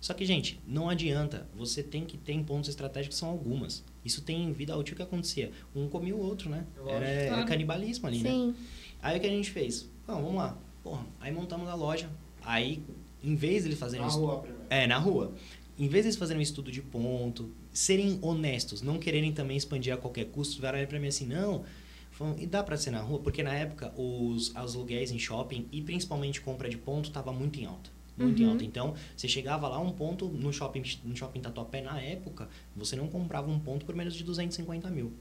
Só 0.00 0.14
que, 0.14 0.24
gente, 0.24 0.60
não 0.66 0.88
adianta. 0.88 1.48
Você 1.56 1.82
tem 1.82 2.04
que 2.04 2.16
ter 2.16 2.32
em 2.32 2.42
pontos 2.44 2.68
estratégicos, 2.70 3.18
são 3.18 3.28
algumas. 3.28 3.84
Isso 4.04 4.22
tem 4.22 4.44
em 4.44 4.52
vida 4.52 4.76
útil 4.76 4.94
o 4.94 4.96
que 4.96 5.02
acontecia. 5.02 5.50
Um 5.74 5.88
comia 5.88 6.14
o 6.14 6.20
outro, 6.20 6.48
né? 6.48 6.64
Era, 6.86 7.06
era 7.06 7.44
canibalismo 7.44 8.06
ali, 8.06 8.20
né? 8.20 8.30
Sim. 8.30 8.54
Aí 9.02 9.18
o 9.18 9.20
que 9.20 9.26
a 9.26 9.30
gente 9.30 9.50
fez? 9.50 9.88
Não, 10.06 10.22
vamos 10.22 10.36
lá. 10.36 10.56
Porra, 10.82 11.04
aí 11.20 11.32
montamos 11.32 11.68
a 11.68 11.74
loja. 11.74 12.08
Aí, 12.42 12.82
em 13.22 13.34
vez 13.34 13.62
de 13.64 13.70
eles 13.70 13.78
fazerem 13.78 14.02
Na 14.02 14.08
isso. 14.10 14.18
rua 14.20 14.38
primeiro. 14.38 14.64
É, 14.70 14.86
na 14.86 14.98
rua. 14.98 15.34
Em 15.76 15.88
vez 15.88 16.04
de 16.04 16.08
eles 16.10 16.16
fazerem 16.16 16.38
um 16.38 16.42
estudo 16.42 16.70
de 16.72 16.80
ponto, 16.80 17.52
serem 17.72 18.18
honestos, 18.22 18.82
não 18.82 18.98
quererem 18.98 19.32
também 19.32 19.56
expandir 19.56 19.92
a 19.92 19.96
qualquer 19.96 20.26
custo, 20.26 20.60
vieram 20.60 20.84
pra 20.86 20.98
mim 20.98 21.08
assim, 21.08 21.26
não. 21.26 21.64
falam, 22.10 22.36
E 22.38 22.46
dá 22.46 22.62
pra 22.62 22.76
ser 22.76 22.90
na 22.92 23.00
rua? 23.00 23.18
Porque 23.20 23.42
na 23.42 23.54
época 23.54 23.92
os, 23.96 24.50
os 24.50 24.56
aluguéis 24.56 25.10
em 25.10 25.18
shopping 25.18 25.66
e 25.70 25.82
principalmente 25.82 26.40
compra 26.40 26.68
de 26.68 26.78
ponto 26.78 27.10
tava 27.10 27.32
muito 27.32 27.58
em 27.60 27.64
alta. 27.66 27.90
Muito 28.18 28.42
em 28.42 28.44
Uhum. 28.46 28.52
alta. 28.52 28.64
Então, 28.64 28.94
você 29.16 29.28
chegava 29.28 29.68
lá, 29.68 29.78
um 29.80 29.92
ponto 29.92 30.26
no 30.28 30.52
shopping, 30.52 30.82
no 31.04 31.16
shopping 31.16 31.40
Tatuapé, 31.40 31.80
na 31.80 32.00
época, 32.00 32.48
você 32.76 32.96
não 32.96 33.08
comprava 33.08 33.50
um 33.50 33.58
ponto 33.58 33.86
por 33.86 33.94
menos 33.94 34.14
de 34.14 34.24
250 34.24 34.90
mil. 34.90 35.12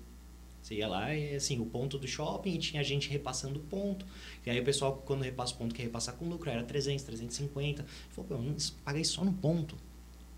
Você 0.62 0.76
ia 0.76 0.88
lá 0.88 1.14
e, 1.16 1.36
assim, 1.36 1.60
o 1.62 1.66
ponto 1.66 1.98
do 1.98 2.08
shopping 2.08 2.56
e 2.56 2.58
tinha 2.58 2.84
gente 2.84 3.08
repassando 3.10 3.60
ponto. 3.60 4.06
E 4.46 4.50
aí 4.50 4.60
o 4.60 4.64
pessoal, 4.66 5.02
quando 5.06 5.22
repassa 5.22 5.54
o 5.54 5.58
ponto, 5.58 5.74
quer 5.74 5.84
repassar 5.84 6.16
com 6.16 6.28
lucro, 6.28 6.50
era 6.50 6.62
300, 6.64 7.06
350. 7.06 7.86
Falou, 8.10 8.28
pô, 8.28 8.34
eu 8.36 8.42
não 8.42 8.56
paguei 8.84 9.04
só 9.06 9.24
no 9.24 9.32
ponto. 9.32 9.78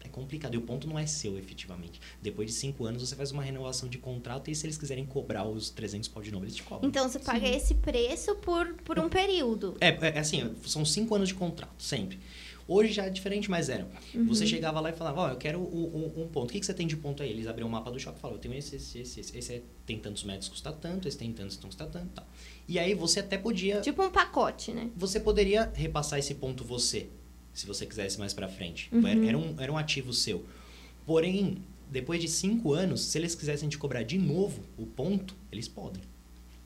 É 0.02 0.08
complicado. 0.08 0.54
E 0.54 0.58
o 0.58 0.62
ponto 0.62 0.88
não 0.88 1.00
é 1.00 1.06
seu, 1.08 1.38
efetivamente. 1.38 2.00
Depois 2.22 2.48
de 2.52 2.54
cinco 2.56 2.86
anos, 2.86 3.02
você 3.08 3.16
faz 3.16 3.32
uma 3.32 3.44
renovação 3.44 3.90
de 3.90 3.98
contrato 3.98 4.50
e 4.52 4.56
se 4.56 4.66
eles 4.66 4.78
quiserem 4.78 5.06
cobrar 5.06 5.46
os 5.46 5.72
300 5.72 6.08
pau 6.10 6.22
de 6.24 6.32
novo, 6.32 6.46
eles 6.46 6.56
te 6.56 6.64
cobram. 6.64 6.88
Então 6.88 7.10
você 7.10 7.20
paga 7.20 7.48
esse 7.48 7.74
preço 7.76 8.36
por, 8.36 8.74
por 8.86 8.98
um 9.00 9.10
período. 9.10 9.76
É, 9.82 9.88
é 10.16 10.20
assim, 10.20 10.56
são 10.66 10.86
cinco 10.86 11.16
anos 11.16 11.30
de 11.30 11.36
contrato, 11.36 11.82
sempre. 11.82 12.20
Hoje 12.72 12.94
já 12.94 13.06
é 13.06 13.10
diferente, 13.10 13.50
mas 13.50 13.68
era. 13.68 13.88
Você 14.28 14.46
chegava 14.46 14.80
lá 14.80 14.92
e 14.92 14.94
falava, 14.94 15.22
ó, 15.22 15.30
eu 15.30 15.36
quero 15.38 15.60
um, 15.60 15.64
um- 15.64 16.24
um 16.24 16.28
ponto. 16.28 16.50
O 16.50 16.54
que, 16.54 16.60
que 16.60 16.66
você 16.66 16.74
tem 16.74 16.86
de 16.86 16.96
ponto 16.96 17.24
aí? 17.24 17.30
Eles 17.32 17.48
abriam 17.48 17.68
o 17.68 17.72
mapa 17.72 17.90
do 17.92 18.00
shopping 18.00 18.18
e 18.18 18.22
falavam, 18.22 18.38
eu 18.38 18.42
tenho 18.42 18.54
esse, 18.54 18.76
esse, 18.76 19.00
esse, 19.00 19.20
esse. 19.22 19.38
Esse 19.38 19.54
é- 19.56 19.62
tem 19.88 19.98
tantos 19.98 20.24
metros, 20.24 20.48
custa 20.50 20.72
tanto. 20.72 21.08
Esse 21.08 21.18
tem 21.18 21.34
tantos, 21.34 21.58
custa 21.58 21.88
tanto 21.88 22.10
tal. 22.14 22.28
E 22.68 22.78
aí 22.78 22.94
você 22.94 23.22
até 23.22 23.38
podia... 23.40 23.82
Tipo 23.82 24.04
um 24.04 24.12
pacote, 24.12 24.72
né? 24.72 24.92
Você 24.96 25.20
poderia 25.20 25.72
repassar 25.74 26.20
esse 26.20 26.36
ponto 26.36 26.64
você, 26.64 27.10
se 27.54 27.66
você 27.66 27.86
quisesse 27.88 28.20
mais 28.20 28.34
pra 28.36 28.48
frente. 28.48 28.88
Uhum. 28.94 29.08
Era, 29.08 29.26
era 29.26 29.38
um, 29.38 29.56
era 29.60 29.72
um 29.74 29.78
ativo 29.78 30.14
seu. 30.14 30.46
Porém, 31.06 31.58
depois 31.92 32.22
de 32.22 32.28
cinco 32.28 32.74
anos, 32.74 33.02
se 33.02 33.18
eles 33.18 33.34
quisessem 33.34 33.68
te 33.68 33.78
cobrar 33.80 34.04
de 34.04 34.18
novo 34.18 34.62
o 34.78 34.86
ponto, 34.86 35.36
eles 35.52 35.68
podem. 35.68 36.04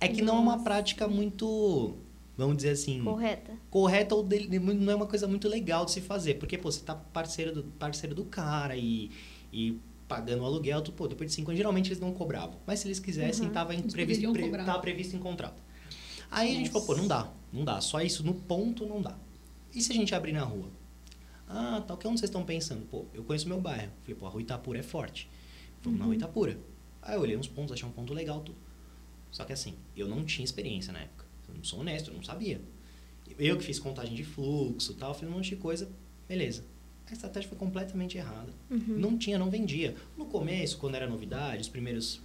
É 0.01 0.07
que 0.09 0.21
não 0.21 0.35
é 0.35 0.39
uma 0.41 0.63
prática 0.63 1.07
muito, 1.07 1.95
vamos 2.37 2.57
dizer 2.57 2.69
assim, 2.71 3.03
Correta? 3.03 3.53
correta 3.69 4.15
ou 4.15 4.23
dele- 4.23 4.59
não 4.59 4.91
é 4.91 4.95
uma 4.95 5.07
coisa 5.07 5.27
muito 5.27 5.47
legal 5.47 5.85
de 5.85 5.91
se 5.91 6.01
fazer. 6.01 6.35
Porque, 6.35 6.57
pô, 6.57 6.71
você 6.71 6.81
tá 6.83 6.95
parceiro 6.95 7.53
do, 7.53 7.63
parceiro 7.63 8.15
do 8.15 8.25
cara 8.25 8.75
e, 8.75 9.11
e 9.51 9.77
pagando 10.07 10.43
o 10.43 10.45
aluguel, 10.45 10.81
tu, 10.81 10.91
pô, 10.91 11.07
depois 11.07 11.29
de 11.29 11.35
cinco 11.35 11.51
anos, 11.51 11.57
geralmente 11.57 11.87
eles 11.87 11.99
não 11.99 12.13
cobravam. 12.13 12.59
Mas 12.65 12.79
se 12.79 12.87
eles 12.87 12.99
quisessem, 12.99 13.47
Uhum. 13.47 13.53
tava, 13.53 13.73
previsto, 13.73 14.31
pre- 14.31 14.49
tava 14.63 14.79
previsto 14.79 15.15
em 15.15 15.19
contrato. 15.19 15.61
Aí 16.31 16.49
a 16.51 16.53
gente 16.55 16.71
Nossa. 16.71 16.71
falou, 16.85 16.87
pô, 16.87 16.95
não 16.95 17.07
dá, 17.07 17.31
não 17.51 17.63
dá. 17.63 17.79
Só 17.81 18.01
isso 18.01 18.23
no 18.23 18.33
ponto 18.33 18.85
não 18.85 19.01
dá. 19.01 19.17
E 19.73 19.81
se 19.81 19.91
a 19.91 19.95
gente 19.95 20.13
abrir 20.15 20.31
na 20.33 20.43
rua? 20.43 20.69
Ah, 21.47 21.83
tal, 21.87 21.97
que 21.97 22.07
onde 22.07 22.19
vocês 22.19 22.29
estão 22.29 22.43
pensando? 22.43 22.85
Pô, 22.87 23.05
eu 23.13 23.23
conheço 23.23 23.47
meu 23.47 23.59
bairro. 23.61 23.91
Falei, 24.01 24.15
pô, 24.15 24.25
a 24.25 24.29
rua 24.29 24.41
Itapura 24.41 24.79
é 24.79 24.83
forte. 24.83 25.29
Vamos 25.83 25.99
na 25.99 26.05
rua 26.05 26.15
Itapura. 26.15 26.57
Aí 27.01 27.15
eu 27.15 27.21
olhei 27.21 27.37
uns 27.37 27.47
pontos, 27.47 27.73
achei 27.73 27.87
um 27.87 27.91
ponto 27.91 28.13
legal, 28.13 28.39
tudo. 28.41 28.57
Só 29.31 29.43
que 29.43 29.53
assim, 29.53 29.75
eu 29.95 30.07
não 30.07 30.23
tinha 30.23 30.43
experiência 30.45 30.91
na 30.93 30.99
época. 30.99 31.22
Eu 31.53 31.57
não 31.59 31.63
sou 31.63 31.79
honesto, 31.79 32.09
eu 32.09 32.13
não 32.15 32.23
sabia. 32.23 32.59
Eu 33.39 33.57
que 33.57 33.63
fiz 33.63 33.79
contagem 33.79 34.13
de 34.15 34.23
fluxo 34.23 34.93
tal, 34.95 35.13
fiz 35.13 35.27
um 35.27 35.31
monte 35.31 35.49
de 35.51 35.55
coisa, 35.55 35.89
beleza. 36.27 36.63
A 37.09 37.13
estratégia 37.13 37.47
foi 37.49 37.57
completamente 37.57 38.17
errada. 38.17 38.51
Uhum. 38.69 38.83
Não 38.97 39.17
tinha, 39.17 39.37
não 39.39 39.49
vendia. 39.49 39.95
No 40.17 40.25
começo, 40.25 40.77
quando 40.77 40.95
era 40.95 41.07
novidade, 41.07 41.61
os 41.61 41.69
primeiros 41.69 42.21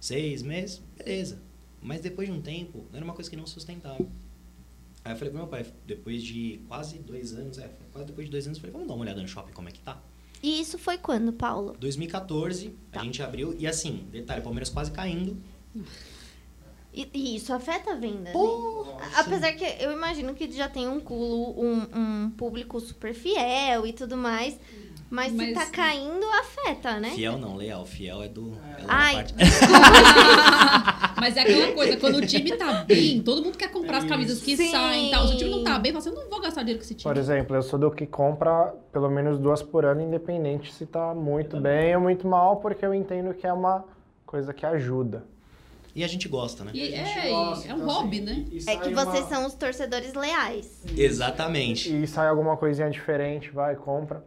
seis 0.00 0.42
meses, 0.42 0.80
beleza. 0.96 1.38
Mas 1.82 2.00
depois 2.00 2.28
de 2.28 2.34
um 2.34 2.40
tempo, 2.40 2.84
era 2.92 3.04
uma 3.04 3.14
coisa 3.14 3.28
que 3.28 3.36
não 3.36 3.46
sustentava. 3.46 4.06
Aí 5.04 5.12
eu 5.12 5.16
falei 5.16 5.30
pro 5.30 5.38
meu 5.40 5.46
pai, 5.48 5.66
depois 5.86 6.22
de 6.22 6.60
quase 6.66 6.98
dois 6.98 7.34
anos, 7.34 7.58
é, 7.58 7.70
quase 7.92 8.06
depois 8.06 8.26
de 8.26 8.30
dois 8.30 8.46
anos, 8.46 8.56
eu 8.56 8.60
falei, 8.62 8.72
vamos 8.72 8.88
dar 8.88 8.94
uma 8.94 9.02
olhada 9.02 9.20
no 9.20 9.28
shopping, 9.28 9.52
como 9.52 9.68
é 9.68 9.72
que 9.72 9.80
tá? 9.80 10.02
E 10.42 10.60
isso 10.60 10.78
foi 10.78 10.96
quando, 10.98 11.32
Paulo? 11.32 11.76
2014, 11.78 12.70
Tá. 12.90 13.00
a 13.00 13.04
gente 13.04 13.22
abriu, 13.22 13.54
e 13.58 13.66
assim, 13.66 14.06
detalhe, 14.10 14.42
Palmeiras 14.42 14.68
quase 14.70 14.90
caindo. 14.90 15.36
E, 16.94 17.08
e 17.12 17.36
isso 17.36 17.52
afeta 17.52 17.92
a 17.92 17.94
venda, 17.96 18.20
né? 18.20 18.32
Pô, 18.32 18.86
Apesar 19.16 19.52
que 19.52 19.64
eu 19.80 19.92
imagino 19.92 20.32
que 20.32 20.50
já 20.52 20.68
tem 20.68 20.86
um 20.86 21.00
culo, 21.00 21.60
um, 21.60 21.86
um 21.94 22.30
público 22.30 22.78
super 22.80 23.12
fiel 23.12 23.84
e 23.86 23.92
tudo 23.92 24.16
mais. 24.16 24.58
Mas, 25.10 25.30
se 25.32 25.36
Mas- 25.36 25.54
tá 25.54 25.66
caindo, 25.66 26.24
afeta, 26.40 26.98
né? 26.98 27.10
Fiel 27.10 27.36
não, 27.38 27.56
leal. 27.56 27.84
Fiel 27.84 28.22
é 28.22 28.28
do. 28.28 28.52
É 28.78 28.84
Ai. 28.88 29.24
Mas 31.20 31.36
é 31.36 31.40
aquela 31.42 31.72
coisa, 31.72 31.96
quando 31.96 32.16
o 32.16 32.26
time 32.26 32.56
tá 32.56 32.84
bem, 32.84 33.22
todo 33.22 33.42
mundo 33.42 33.56
quer 33.56 33.70
comprar 33.70 33.98
as 33.98 34.04
camisas 34.04 34.40
que 34.42 34.56
Sim. 34.56 34.70
saem 34.70 35.08
e 35.08 35.10
tal. 35.10 35.28
Se 35.28 35.34
o 35.34 35.36
time 35.36 35.50
não 35.50 35.62
tá 35.64 35.78
bem, 35.78 35.92
você 35.92 36.10
não 36.10 36.28
vou 36.28 36.40
gastar 36.40 36.62
dinheiro 36.62 36.80
com 36.80 36.84
esse 36.84 36.94
time. 36.94 37.12
Por 37.12 37.18
exemplo, 37.20 37.54
eu 37.54 37.62
sou 37.62 37.78
do 37.78 37.90
que 37.90 38.06
compra 38.06 38.74
pelo 38.92 39.10
menos 39.10 39.38
duas 39.38 39.62
por 39.62 39.84
ano, 39.84 40.00
independente 40.00 40.72
se 40.72 40.86
tá 40.86 41.14
muito 41.14 41.60
bem 41.60 41.94
ou 41.94 42.02
muito 42.02 42.26
mal, 42.26 42.56
porque 42.56 42.84
eu 42.84 42.92
entendo 42.94 43.32
que 43.34 43.46
é 43.46 43.52
uma 43.52 43.84
coisa 44.26 44.52
que 44.52 44.66
ajuda. 44.66 45.24
E 45.94 46.02
a 46.02 46.08
gente 46.08 46.28
gosta, 46.28 46.64
né? 46.64 46.72
E 46.74 46.92
é, 46.92 47.30
gosta, 47.30 47.68
é 47.68 47.72
um 47.74 47.76
então, 47.76 47.88
hobby, 47.88 48.16
assim, 48.16 48.24
né? 48.26 48.44
e- 48.50 48.58
e 48.58 48.70
É 48.70 48.76
que 48.76 48.88
uma- 48.88 49.04
vocês 49.04 49.26
são 49.26 49.46
os 49.46 49.54
torcedores 49.54 50.12
leais. 50.14 50.82
Exatamente. 50.96 51.94
E 52.02 52.06
sai 52.06 52.28
alguma 52.28 52.56
coisinha 52.56 52.90
diferente, 52.90 53.50
vai, 53.50 53.76
compra. 53.76 54.24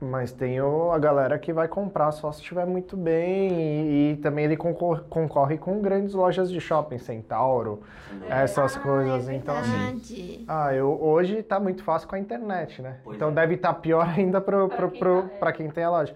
Mas 0.00 0.30
tem 0.30 0.60
o- 0.60 0.92
a 0.92 0.98
galera 0.98 1.36
que 1.40 1.52
vai 1.52 1.66
comprar 1.66 2.12
só 2.12 2.30
se 2.30 2.40
estiver 2.40 2.64
muito 2.64 2.96
bem. 2.96 3.50
E, 3.52 4.12
e 4.12 4.16
também 4.18 4.44
ele 4.44 4.56
concor- 4.56 5.02
concorre 5.08 5.58
com 5.58 5.80
grandes 5.80 6.14
lojas 6.14 6.50
de 6.52 6.60
shopping, 6.60 6.98
Centauro, 6.98 7.82
essas 8.28 8.76
coisas. 8.76 9.28
é 9.28 9.34
então, 9.34 9.56
assim. 9.56 9.70
verdade. 9.72 10.44
Ah, 10.46 10.72
eu, 10.72 11.02
hoje 11.02 11.42
tá 11.42 11.58
muito 11.58 11.82
fácil 11.82 12.06
com 12.08 12.14
a 12.14 12.18
internet, 12.20 12.80
né? 12.80 12.98
Pois 13.02 13.16
então 13.16 13.30
é. 13.30 13.32
deve 13.32 13.54
estar 13.56 13.74
pior 13.74 14.06
ainda 14.16 14.40
pro, 14.40 14.68
quem 14.68 15.00
tá- 15.00 15.34
é. 15.34 15.38
pra 15.40 15.52
quem 15.52 15.68
tem 15.68 15.82
a 15.82 15.90
loja. 15.90 16.14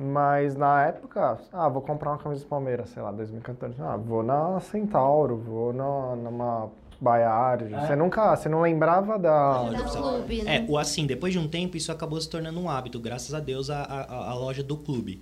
Mas 0.00 0.54
na 0.54 0.86
época, 0.86 1.40
ah, 1.52 1.68
vou 1.68 1.82
comprar 1.82 2.10
uma 2.12 2.18
camisa 2.18 2.42
do 2.44 2.46
Palmeiras, 2.48 2.90
sei 2.90 3.02
lá, 3.02 3.10
2014. 3.10 3.74
Ah, 3.80 3.96
vou 3.96 4.22
na 4.22 4.60
Centauro, 4.60 5.36
vou 5.36 5.72
na, 5.72 6.14
numa 6.14 6.70
Baiar. 7.00 7.58
Você 7.64 7.96
nunca, 7.96 8.36
você 8.36 8.48
não 8.48 8.60
lembrava 8.60 9.18
da... 9.18 9.60
Loja 9.62 9.84
clube, 10.00 10.42
né? 10.42 10.56
É, 10.58 10.66
o 10.68 10.78
assim, 10.78 11.04
depois 11.04 11.32
de 11.32 11.38
um 11.40 11.48
tempo, 11.48 11.76
isso 11.76 11.90
acabou 11.90 12.20
se 12.20 12.28
tornando 12.30 12.60
um 12.60 12.70
hábito, 12.70 13.00
graças 13.00 13.34
a 13.34 13.40
Deus, 13.40 13.70
a, 13.70 13.82
a, 13.82 14.30
a 14.30 14.34
loja 14.34 14.62
do 14.62 14.76
clube. 14.76 15.20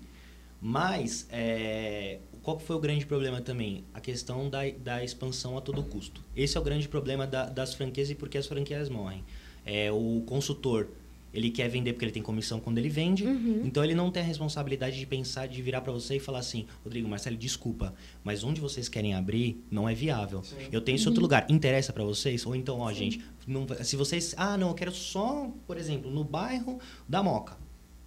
Mas, 0.61 1.27
é, 1.31 2.19
qual 2.43 2.59
que 2.59 2.63
foi 2.65 2.77
o 2.77 2.79
grande 2.79 3.07
problema 3.07 3.41
também? 3.41 3.85
A 3.95 4.01
questão 4.01 4.51
da, 4.51 4.59
da 4.79 5.03
expansão 5.03 5.57
a 5.57 5.61
todo 5.63 5.83
custo. 5.83 6.21
Esse 6.37 6.57
é 6.59 6.61
o 6.61 6.63
grande 6.65 6.87
problema 6.87 7.27
da- 7.27 7.47
das 7.47 7.73
franquias 7.73 8.11
e 8.11 8.15
por 8.15 8.29
que 8.29 8.37
as 8.37 8.47
franquias 8.47 8.89
morrem. 8.91 9.25
É, 9.65 9.91
o 9.91 10.23
consultor, 10.27 10.89
ele 11.33 11.51
quer 11.51 11.69
vender 11.69 11.93
porque 11.93 12.05
ele 12.05 12.13
tem 12.13 12.23
comissão 12.23 12.59
quando 12.61 12.79
ele 12.79 12.89
vende, 12.89 13.25
Uhum. 13.25 13.63
então 13.65 13.85
ele 13.85 13.95
não 13.95 14.11
tem 14.11 14.23
a 14.23 14.27
responsabilidade 14.27 14.99
de 14.99 15.07
pensar, 15.07 15.47
de 15.47 15.61
virar 15.61 15.81
para 15.83 15.93
você 15.93 16.17
e 16.17 16.21
falar 16.21 16.39
assim, 16.39 16.67
Rodrigo, 16.83 17.09
Marcelo, 17.09 17.37
desculpa, 17.37 17.93
mas 18.25 18.43
onde 18.43 18.61
vocês 18.61 18.89
querem 18.89 19.15
abrir 19.15 19.63
não 19.71 19.89
é 19.89 19.95
viável. 19.95 20.43
Eu 20.73 20.81
tenho 20.81 20.97
esse 20.97 21.07
outro 21.07 21.23
lugar, 21.23 21.47
interessa 21.51 21.93
para 21.93 22.05
vocês? 22.05 22.47
Ou 22.47 22.55
então, 22.57 22.81
ó, 22.81 22.93
gente, 22.93 23.23
não 23.47 23.67
se 23.83 23.97
vocês, 23.97 24.35
ah, 24.39 24.57
não, 24.57 24.69
eu 24.69 24.75
quero 24.75 24.93
só, 24.93 25.51
por 25.67 25.77
exemplo, 25.77 26.11
no 26.11 26.25
bairro 26.25 26.79
da 27.09 27.23
Moca. 27.23 27.57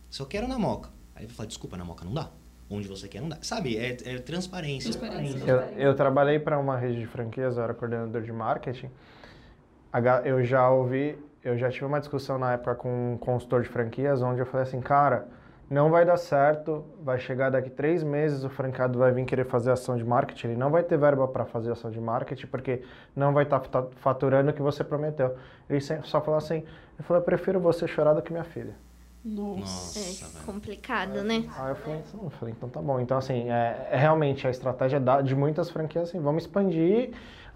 Só 0.09 0.25
quero 0.25 0.47
na 0.47 0.57
Moca. 0.57 0.89
Aí 1.15 1.25
eu 1.25 1.29
falo, 1.29 1.47
desculpa, 1.47 1.77
na 1.77 1.85
Moca 1.85 2.03
não 2.03 2.13
dá. 2.13 2.31
Onde 2.71 2.87
você 2.87 3.07
quer 3.07 3.21
não 3.21 3.29
dá. 3.29 3.37
Sabe, 3.41 3.77
é, 3.77 3.97
é 4.05 4.17
transparência. 4.19 4.91
Transparência. 4.91 5.37
Eu, 5.45 5.59
eu 5.89 5.95
trabalhei 5.95 6.37
para 6.39 6.57
uma 6.59 6.77
rede 6.77 6.99
de 6.99 7.05
franquias, 7.07 7.57
eu 7.57 7.63
era 7.63 7.73
coordenador 7.73 8.21
de 8.21 8.31
marketing. 8.31 8.89
Eu 10.23 10.43
já 10.45 10.69
ouvi, 10.69 11.15
eu 11.43 11.57
já 11.57 11.69
tive 11.69 11.85
uma 11.85 11.99
discussão 11.99 12.37
na 12.37 12.53
época 12.53 12.75
com 12.75 13.13
um 13.13 13.17
consultor 13.17 13.61
de 13.61 13.69
franquias, 13.69 14.21
onde 14.21 14.39
eu 14.39 14.45
falei 14.45 14.63
assim, 14.63 14.81
cara, 14.81 15.27
não 15.69 15.89
vai 15.89 16.03
dar 16.03 16.17
certo, 16.17 16.83
vai 17.01 17.19
chegar 17.19 17.49
daqui 17.51 17.69
três 17.69 18.03
meses, 18.03 18.43
o 18.43 18.49
franqueado 18.49 18.97
vai 18.97 19.11
vir 19.11 19.23
querer 19.25 19.45
fazer 19.45 19.71
ação 19.71 19.95
de 19.95 20.03
marketing, 20.03 20.47
ele 20.47 20.57
não 20.57 20.71
vai 20.71 20.83
ter 20.83 20.97
verba 20.97 21.27
para 21.27 21.45
fazer 21.45 21.71
ação 21.71 21.91
de 21.91 21.99
marketing, 22.01 22.47
porque 22.47 22.81
não 23.15 23.33
vai 23.33 23.43
estar 23.43 23.61
faturando 23.97 24.49
o 24.49 24.53
que 24.53 24.61
você 24.61 24.83
prometeu. 24.83 25.35
Ele 25.69 25.79
sempre 25.79 26.07
só 26.07 26.19
falou 26.21 26.37
assim, 26.37 26.63
eu 26.97 27.03
falei, 27.03 27.21
eu 27.21 27.25
prefiro 27.25 27.59
você 27.59 27.87
chorar 27.87 28.13
do 28.13 28.21
que 28.21 28.31
minha 28.31 28.43
filha. 28.43 28.73
Nossa. 29.23 29.99
É 29.99 30.45
complicado, 30.45 31.23
né? 31.23 31.43
Aí 31.57 31.71
eu 31.71 31.75
falei, 31.75 31.99
então, 31.99 32.23
eu 32.23 32.29
falei, 32.29 32.53
então 32.57 32.69
tá 32.69 32.81
bom. 32.81 32.99
Então, 32.99 33.17
assim, 33.17 33.49
é, 33.51 33.89
é 33.91 33.97
realmente 33.97 34.47
a 34.47 34.49
estratégia 34.49 34.99
da- 34.99 35.21
de 35.21 35.35
muitas 35.35 35.69
franquias, 35.69 36.09
assim, 36.09 36.19
vamos 36.19 36.43
expandir. 36.43 37.11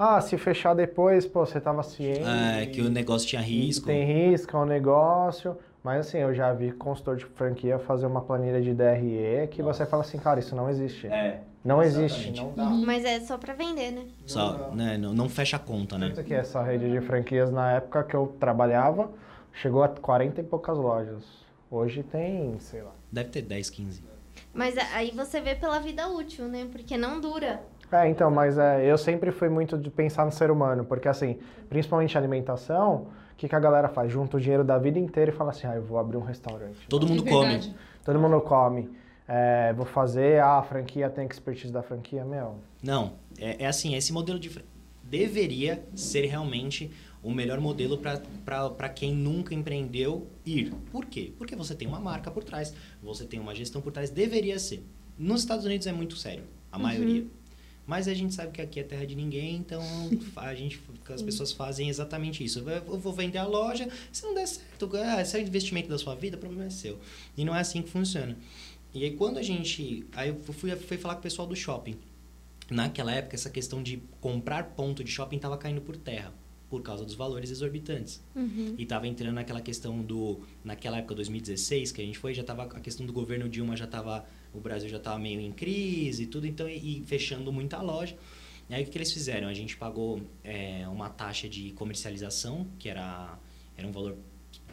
Ah, 0.06 0.20
se 0.20 0.38
fechar 0.38 0.74
depois, 0.74 1.26
pô, 1.26 1.46
você 1.46 1.62
tava 1.62 1.82
ciente. 1.82 2.24
É, 2.24 2.66
que 2.66 2.82
o 2.82 2.90
negócio 2.90 3.26
tinha 3.26 3.42
risco. 3.42 3.86
Tem 3.86 4.04
risco, 4.04 4.58
é 4.58 4.60
um 4.60 4.66
negócio. 4.66 5.58
Mas, 5.82 6.08
assim, 6.08 6.18
eu 6.18 6.34
já 6.34 6.52
vi 6.52 6.74
consultor 6.74 7.16
de 7.16 7.24
franquia 7.24 7.80
fazer 7.80 8.06
uma 8.06 8.20
planilha 8.20 8.62
de 8.62 8.74
DRE 8.74 9.48
que 9.50 9.64
você 9.64 9.86
fala 9.86 10.04
assim, 10.04 10.18
cara, 10.18 10.42
isso 10.42 10.54
não 10.58 10.70
existe. 10.70 11.08
É. 11.08 11.40
não 11.64 11.82
existe, 11.82 12.32
não 12.32 12.52
dá. 12.54 12.66
Mas 12.66 13.06
é 13.06 13.22
só 13.22 13.38
pra 13.38 13.54
vender, 13.54 13.92
né? 13.92 14.06
Só, 14.26 14.72
né, 14.74 14.98
não, 14.98 15.14
não 15.14 15.30
fecha 15.30 15.56
a 15.56 15.60
conta, 15.60 15.98
né? 15.98 16.10
Tanto 16.10 16.28
que 16.28 16.34
essa 16.34 16.62
rede 16.62 16.92
de 16.92 17.00
franquias, 17.00 17.50
na 17.50 17.72
época 17.72 18.04
que 18.04 18.14
eu 18.14 18.36
trabalhava, 18.38 19.10
chegou 19.54 19.84
a 19.84 19.88
40 19.88 20.42
e 20.42 20.44
poucas 20.44 20.78
lojas. 20.78 21.24
Hoje 21.72 22.04
tem, 22.04 22.60
sei 22.60 22.82
lá. 22.82 22.92
Deve 23.10 23.30
ter 23.30 23.42
10, 23.42 23.70
15. 23.70 24.04
Mas 24.54 24.78
aí 24.94 25.12
você 25.12 25.40
vê 25.40 25.56
pela 25.56 25.80
vida 25.80 26.10
útil, 26.10 26.48
né? 26.50 26.68
Porque 26.72 26.98
não 26.98 27.22
dura. 27.22 27.62
É, 27.94 28.10
então, 28.10 28.32
mas 28.32 28.58
é, 28.58 28.84
eu 28.84 28.98
sempre 28.98 29.32
fui 29.32 29.50
muito 29.50 29.78
de 29.78 29.90
pensar 29.90 30.26
no 30.26 30.32
ser 30.32 30.50
humano, 30.50 30.84
porque 30.84 31.08
assim, 31.08 31.38
principalmente 31.70 32.18
alimentação, 32.18 33.08
o 33.34 33.36
que, 33.38 33.48
que 33.48 33.56
a 33.56 33.60
galera 33.60 33.88
faz? 33.88 34.12
Junta 34.12 34.38
o 34.38 34.40
dinheiro 34.40 34.64
da 34.64 34.80
vida 34.80 34.98
inteira 34.98 35.30
e 35.30 35.34
fala 35.34 35.52
assim, 35.52 35.68
ah, 35.68 35.76
eu 35.76 35.84
vou 35.84 36.00
abrir 36.00 36.18
um 36.18 36.24
restaurante. 36.24 36.88
Todo 36.90 37.08
mundo 37.08 37.24
É 37.28 37.30
come. 37.30 37.76
Todo 38.04 38.20
mundo 38.20 38.42
come. 38.42 38.90
É, 39.28 39.74
vou 39.74 39.86
fazer, 39.86 40.42
ah, 40.42 40.58
a 40.58 40.64
franquia 40.64 41.08
tem 41.10 41.28
expertise 41.28 41.72
da 41.72 41.84
franquia, 41.84 42.26
meu. 42.26 42.56
Não, 42.82 43.14
é, 43.38 43.64
é 43.64 43.68
assim, 43.68 43.96
esse 43.96 44.12
modelo 44.12 44.40
de... 44.40 44.50
Deveria 45.04 45.86
ser 45.94 46.26
realmente 46.26 46.92
o 47.22 47.32
melhor 47.32 47.60
modelo 47.60 47.98
para 47.98 48.90
quem 48.90 49.14
nunca 49.14 49.54
empreendeu 49.54 50.28
ir. 50.44 50.74
Por 50.92 51.06
quê? 51.06 51.32
Porque 51.38 51.56
você 51.56 51.76
tem 51.76 51.88
uma 51.88 52.00
marca 52.00 52.32
por 52.32 52.44
trás, 52.44 52.74
você 53.02 53.24
tem 53.24 53.40
uma 53.40 53.54
gestão 53.54 53.82
por 53.82 53.92
trás, 53.92 54.10
deveria 54.10 54.58
ser. 54.58 54.84
Nos 55.18 55.42
Estados 55.42 55.66
Unidos 55.66 55.86
é 55.86 55.94
muito 55.94 56.16
sério, 56.16 56.44
a 56.72 56.80
maioria. 56.80 57.26
Mas 57.86 58.08
a 58.08 58.14
gente 58.14 58.34
sabe 58.34 58.52
que 58.52 58.62
aqui 58.62 58.80
é 58.80 58.84
terra 58.84 59.06
de 59.06 59.16
ninguém, 59.16 59.58
então 59.58 59.82
a 60.36 60.56
gente, 60.56 60.82
as 61.10 61.22
pessoas 61.22 61.52
fazem 61.52 61.90
exatamente 61.90 62.44
isso. 62.44 62.60
Eu 62.60 62.98
vou 62.98 63.14
vender 63.14 63.38
a 63.38 63.46
loja, 63.46 63.88
se 64.12 64.24
não 64.24 64.34
der 64.34 64.48
certo, 64.48 64.90
ah, 64.98 65.24
se 65.24 65.38
é 65.38 65.42
o 65.42 65.44
investimento 65.44 65.90
da 65.90 65.98
sua 65.98 66.16
vida, 66.16 66.38
o 66.38 66.40
problema 66.40 66.66
é 66.66 66.70
seu. 66.70 67.00
E 67.38 67.44
não 67.44 67.56
é 67.56 67.60
assim 67.60 67.82
que 67.82 67.90
funciona. 67.90 68.38
E 68.94 69.04
aí 69.04 69.12
quando 69.12 69.38
a 69.38 69.42
gente. 69.42 70.06
Aí 70.14 70.30
eu 70.30 70.36
fui, 70.36 70.76
fui 70.76 70.98
falar 70.98 71.16
com 71.16 71.20
o 71.20 71.24
pessoal 71.24 71.48
do 71.48 71.56
shopping. 71.56 71.98
Naquela 72.70 73.12
época, 73.12 73.36
essa 73.36 73.50
questão 73.50 73.84
de 73.84 74.02
comprar 74.22 74.76
ponto 74.76 75.04
de 75.04 75.12
shopping 75.12 75.36
estava 75.36 75.58
caindo 75.58 75.82
por 75.82 75.98
terra 75.98 76.34
por 76.74 76.82
causa 76.82 77.06
dos 77.06 77.14
valores 77.14 77.52
exorbitantes. 77.52 78.20
Uhum. 78.36 78.74
E 78.80 78.82
estava 78.82 79.08
entrando 79.08 79.36
naquela 79.36 79.62
questão 79.62 80.02
do. 80.02 80.40
Naquela 80.64 80.98
época, 80.98 81.14
2016, 81.14 81.92
que 81.92 82.02
a 82.02 82.04
gente 82.04 82.18
foi, 82.18 82.34
já 82.34 82.42
estava. 82.42 82.64
A 82.64 82.80
questão 82.80 83.06
do 83.06 83.14
governo 83.14 83.48
Dilma 83.48 83.78
já 83.78 83.86
estava. 83.86 84.26
O 84.54 84.60
Brasil 84.60 84.88
já 84.90 84.98
estava 84.98 85.18
meio 85.20 85.40
em 85.40 85.52
crise 85.52 86.24
e 86.24 86.28
tudo, 86.28 86.46
então, 86.48 86.70
e, 86.70 87.00
e 87.02 87.04
fechando 87.06 87.52
muita 87.52 87.82
loja. 87.82 88.16
E 88.70 88.74
aí 88.74 88.82
o 88.82 88.86
que, 88.86 88.92
que 88.92 88.98
eles 88.98 89.12
fizeram? 89.12 89.48
A 89.48 89.54
gente 89.54 89.76
pagou 89.76 90.22
é, 90.44 90.88
uma 90.88 91.10
taxa 91.10 91.50
de 91.50 91.72
comercialização, 91.72 92.68
que 92.80 92.88
era, 92.90 93.38
era 93.78 93.88
um 93.88 93.92
valor 93.92 94.16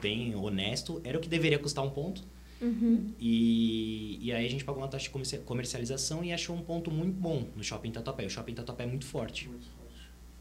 bem 0.01 0.35
honesto, 0.35 1.01
era 1.05 1.19
o 1.19 1.21
que 1.21 1.29
deveria 1.29 1.59
custar 1.59 1.85
um 1.85 1.91
ponto. 1.91 2.23
Uhum. 2.63 3.13
E, 3.19 4.19
e 4.21 4.33
aí 4.33 4.45
a 4.45 4.49
gente 4.51 4.65
pagou 4.65 4.83
uma 4.83 4.89
taxa 4.89 5.05
de 5.05 5.11
comerci- 5.11 5.39
comercialização 5.39 6.23
e 6.23 6.33
achou 6.33 6.55
um 6.55 6.61
ponto 6.63 6.91
muito 6.91 7.19
bom 7.19 7.45
no 7.57 7.65
Shopping 7.65 7.91
Tatuapé. 7.91 8.27
O 8.27 8.31
Shopping 8.31 8.55
Tatuapé 8.55 8.85
é 8.85 8.87
muito 8.87 9.07
forte. 9.07 9.49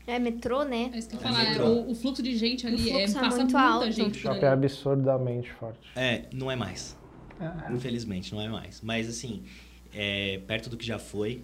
É 0.06 0.18
metrô, 0.20 0.64
né? 0.64 0.90
É 0.94 0.98
isso 0.98 1.08
que 1.10 1.16
eu 1.16 1.20
É 1.20 1.24
falar. 1.24 1.50
metrô. 1.50 1.68
o, 1.68 1.92
o 1.92 1.96
fluxo 1.96 2.22
de 2.24 2.36
gente 2.36 2.66
ali 2.68 2.76
O 2.92 2.98
é, 2.98 3.08
fluxo 3.08 3.18
é 3.18 3.22
passa 3.22 3.38
muito 3.38 3.52
muita 3.54 3.62
alto. 3.62 3.88
O 3.88 3.92
gente. 3.92 4.10
por 4.12 4.16
shopping 4.20 4.46
é 4.46 4.48
absurdamente 4.50 5.52
forte. 5.54 5.80
É, 5.96 6.26
não 6.34 6.50
é 6.52 6.56
mais. 6.56 6.98
É. 7.40 7.74
Infelizmente, 7.74 8.34
não 8.34 8.42
é 8.42 8.48
mais. 8.48 8.82
Mas 8.82 9.08
assim, 9.08 9.44
é, 9.94 10.40
perto 10.46 10.70
do 10.70 10.78
que 10.78 10.86
já 10.86 11.00
foi, 11.00 11.44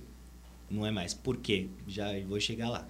não 0.69 0.85
é 0.85 0.91
mais. 0.91 1.13
Por 1.13 1.37
quê? 1.37 1.67
Já 1.87 2.07
vou 2.27 2.39
chegar 2.39 2.69
lá. 2.69 2.87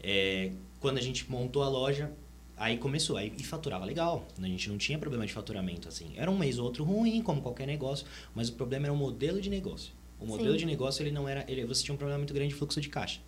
É, 0.00 0.52
quando 0.80 0.98
a 0.98 1.00
gente 1.00 1.30
montou 1.30 1.62
a 1.62 1.68
loja, 1.68 2.12
aí 2.56 2.78
começou. 2.78 3.16
Aí, 3.16 3.32
e 3.36 3.42
faturava 3.42 3.84
legal. 3.84 4.26
A 4.40 4.46
gente 4.46 4.68
não 4.68 4.78
tinha 4.78 4.98
problema 4.98 5.26
de 5.26 5.32
faturamento, 5.32 5.88
assim. 5.88 6.12
Era 6.16 6.30
um 6.30 6.38
mês 6.38 6.58
ou 6.58 6.64
outro 6.64 6.84
ruim, 6.84 7.22
como 7.22 7.42
qualquer 7.42 7.66
negócio. 7.66 8.06
Mas 8.34 8.48
o 8.48 8.52
problema 8.54 8.86
era 8.86 8.92
o 8.92 8.96
modelo 8.96 9.40
de 9.40 9.50
negócio. 9.50 9.92
O 10.20 10.26
modelo 10.26 10.52
Sim. 10.52 10.58
de 10.58 10.66
negócio, 10.66 11.02
ele 11.02 11.12
não 11.12 11.28
era... 11.28 11.44
Ele, 11.48 11.64
você 11.64 11.84
tinha 11.84 11.94
um 11.94 11.98
problema 11.98 12.18
muito 12.18 12.34
grande 12.34 12.52
de 12.52 12.58
fluxo 12.58 12.80
de 12.80 12.88
caixa. 12.88 13.20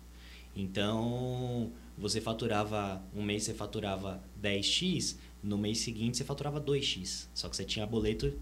Então, 0.55 1.71
você 1.97 2.19
faturava... 2.19 3.01
Um 3.15 3.23
mês 3.23 3.43
você 3.43 3.53
faturava 3.53 4.21
10x, 4.41 5.15
no 5.41 5.57
mês 5.57 5.79
seguinte 5.79 6.17
você 6.17 6.25
faturava 6.25 6.59
2x. 6.59 7.27
Só 7.33 7.47
que 7.47 7.55
você 7.55 7.63
tinha 7.63 7.85
boleto 7.85 8.33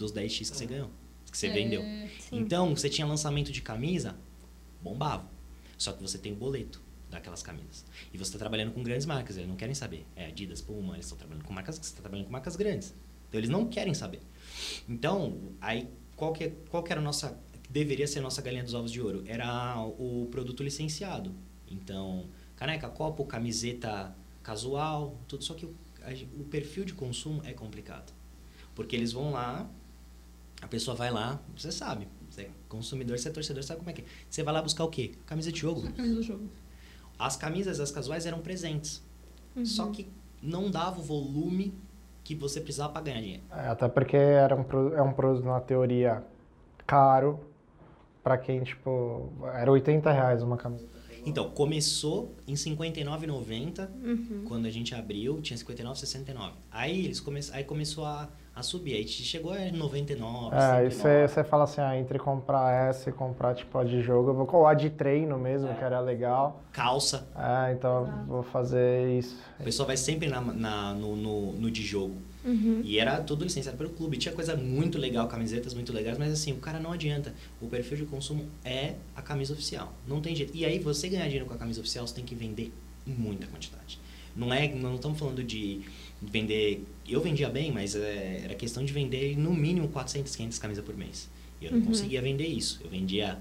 dos 0.00 0.12
10x 0.12 0.50
que 0.50 0.56
você 0.56 0.66
ganhou, 0.66 0.90
que 1.30 1.36
você 1.36 1.46
É, 1.48 1.52
vendeu. 1.52 1.82
Sim. 1.82 2.08
Então, 2.32 2.74
você 2.74 2.88
tinha 2.88 3.06
lançamento 3.06 3.52
de 3.52 3.60
camisa, 3.62 4.16
bombava. 4.82 5.28
Só 5.78 5.92
que 5.92 6.02
você 6.02 6.18
tem 6.18 6.32
o 6.32 6.36
boleto 6.36 6.80
daquelas 7.10 7.42
camisas. 7.42 7.84
E 8.12 8.18
você 8.18 8.28
está 8.28 8.38
trabalhando 8.38 8.72
com 8.72 8.82
grandes 8.82 9.06
marcas, 9.06 9.36
eles 9.36 9.48
não 9.48 9.56
querem 9.56 9.74
saber. 9.74 10.06
É 10.16 10.26
Adidas, 10.26 10.60
Puma, 10.60 10.94
eles 10.94 11.06
estão 11.06 11.18
trabalhando 11.18 11.44
com 11.44 11.52
marcas, 11.52 11.76
você 11.76 11.82
está 11.82 12.00
trabalhando 12.00 12.26
com 12.26 12.32
marcas 12.32 12.56
grandes. 12.56 12.94
Então, 13.28 13.38
eles 13.38 13.50
não 13.50 13.66
querem 13.66 13.94
saber. 13.94 14.20
Então, 14.88 15.38
aí, 15.60 15.88
qual 16.16 16.32
que, 16.32 16.44
é- 16.44 16.52
qual 16.70 16.82
que 16.82 16.92
era 16.92 17.00
a 17.00 17.04
nossa, 17.04 17.38
deveria 17.68 18.06
ser 18.06 18.18
a 18.20 18.22
nossa 18.22 18.40
galinha 18.42 18.62
dos 18.64 18.74
ovos 18.74 18.90
de 18.92 19.00
ouro? 19.00 19.22
Era 19.26 19.78
o 19.98 20.28
produto 20.30 20.62
licenciado. 20.62 21.32
Então, 21.68 22.26
caneca, 22.56 22.88
copo, 22.88 23.24
camiseta 23.24 24.14
casual, 24.42 25.18
tudo. 25.28 25.44
Só 25.44 25.54
que 25.54 25.66
o, 25.66 25.74
a 26.02 26.40
o 26.40 26.44
perfil 26.44 26.84
de 26.84 26.92
consumo 26.94 27.42
é 27.44 27.52
complicado. 27.52 28.12
Porque 28.74 28.94
eles 28.96 29.12
vão 29.12 29.30
lá, 29.32 29.68
a 30.60 30.68
pessoa 30.68 30.96
vai 30.96 31.10
lá, 31.10 31.40
você 31.56 31.72
sabe, 31.72 32.06
você 32.28 32.42
é 32.42 32.50
consumidor, 32.68 33.18
você 33.18 33.28
é 33.28 33.32
torcedor, 33.32 33.62
sabe 33.62 33.78
como 33.80 33.90
é 33.90 33.92
que 33.92 34.02
é. 34.02 34.04
Você 34.28 34.42
vai 34.42 34.52
lá 34.54 34.62
buscar 34.62 34.84
o 34.84 34.88
quê? 34.88 35.12
Camisa 35.26 35.50
de 35.50 35.58
jogo. 35.58 35.86
A 35.86 35.92
camisa 35.92 36.14
do 36.14 36.22
jogo. 36.22 36.48
As 37.18 37.36
camisas, 37.36 37.80
as 37.80 37.90
casuais 37.90 38.26
eram 38.26 38.40
presentes. 38.40 39.02
Uhum. 39.56 39.64
Só 39.66 39.86
que 39.90 40.08
não 40.42 40.70
dava 40.70 41.00
o 41.00 41.02
volume 41.02 41.74
que 42.24 42.34
você 42.34 42.60
precisava 42.60 42.92
para 42.92 43.02
ganhar 43.02 43.20
dinheiro. 43.20 43.42
É, 43.50 43.68
até 43.68 43.88
porque 43.88 44.16
era 44.16 44.54
um, 44.54 44.64
é 44.94 45.02
um 45.02 45.12
produto, 45.12 45.44
na 45.44 45.60
teoria, 45.60 46.22
caro 46.86 47.40
pra 48.22 48.38
quem, 48.38 48.62
tipo, 48.62 49.32
era 49.54 49.70
80 49.70 50.10
reais 50.12 50.42
uma 50.42 50.56
camisa. 50.56 50.86
Então, 51.24 51.50
começou 51.50 52.34
em 52.46 52.52
R$ 52.52 52.58
59,90 52.58 53.88
Uhum. 54.02 54.44
quando 54.46 54.66
a 54.66 54.70
gente 54.70 54.94
abriu, 54.94 55.40
tinha 55.42 55.56
59,69. 55.56 56.52
Aí 56.70 57.04
eles 57.04 57.20
come... 57.20 57.40
aí 57.52 57.64
começou 57.64 58.04
a, 58.06 58.28
a 58.54 58.62
subir, 58.62 58.94
aí 58.94 59.06
chegou 59.06 59.52
a 59.52 59.58
99, 59.72 60.54
É, 60.54 60.86
e 60.86 60.90
109. 60.90 61.28
você 61.28 61.44
fala 61.44 61.64
assim, 61.64 61.80
ah, 61.80 61.96
entre 61.96 62.18
comprar 62.18 62.88
essa 62.88 63.08
e 63.08 63.12
comprar, 63.12 63.54
tipo, 63.54 63.78
a 63.78 63.84
de 63.84 64.02
jogo, 64.02 64.30
eu 64.30 64.34
vou 64.34 64.48
ou 64.52 64.66
a 64.66 64.74
de 64.74 64.90
treino 64.90 65.38
mesmo, 65.38 65.72
que 65.74 65.82
era 65.84 66.00
legal. 66.00 66.62
calça. 66.72 67.26
É, 67.36 67.72
então 67.72 68.06
eu 68.06 68.26
vou 68.26 68.42
fazer 68.42 69.18
isso. 69.18 69.36
O 69.58 69.64
pessoal 69.64 69.86
vai 69.86 69.96
sempre 69.96 70.28
na, 70.28 70.40
na- 70.40 70.94
no, 70.94 71.16
no, 71.16 71.52
no 71.52 71.70
de 71.70 71.82
jogo. 71.82 72.16
Uhum. 72.44 72.80
E 72.84 72.98
era 72.98 73.20
tudo 73.20 73.44
licenciado 73.44 73.76
pelo 73.78 73.90
clube. 73.90 74.16
Tinha 74.16 74.34
coisa 74.34 74.56
muito 74.56 74.98
legal, 74.98 75.28
camisetas 75.28 75.72
muito 75.74 75.92
legais, 75.92 76.16
mas 76.18 76.32
assim, 76.32 76.52
o 76.52 76.56
cara 76.56 76.80
não 76.80 76.92
adianta. 76.92 77.34
O 77.60 77.66
perfil 77.68 77.98
de 77.98 78.06
consumo 78.06 78.46
é 78.64 78.94
a 79.14 79.20
camisa 79.22 79.52
oficial. 79.52 79.92
Não 80.08 80.20
tem 80.20 80.34
jeito. 80.34 80.56
E 80.56 80.64
aí, 80.64 80.78
você 80.78 81.08
ganhar 81.08 81.24
dinheiro 81.24 81.44
com 81.46 81.54
a 81.54 81.58
camisa 81.58 81.80
oficial, 81.80 82.06
você 82.06 82.14
tem 82.14 82.24
que 82.24 82.34
vender 82.34 82.72
em 83.06 83.12
muita 83.12 83.46
quantidade. 83.46 83.98
Não 84.34 84.52
é, 84.54 84.68
não 84.68 84.94
estamos 84.94 85.18
falando 85.18 85.42
de 85.44 85.82
vender. 86.20 86.84
Eu 87.08 87.20
vendia 87.20 87.48
bem, 87.48 87.72
mas 87.72 87.94
é, 87.94 88.42
era 88.44 88.54
questão 88.54 88.84
de 88.84 88.92
vender 88.92 89.36
no 89.36 89.52
mínimo 89.52 89.88
400, 89.88 90.34
500 90.36 90.58
camisas 90.58 90.84
por 90.84 90.96
mês. 90.96 91.28
E 91.60 91.64
eu 91.66 91.72
não 91.72 91.78
Uhum. 91.78 91.86
conseguia 91.86 92.20
vender 92.22 92.46
isso. 92.46 92.80
Eu 92.82 92.90
vendia 92.90 93.38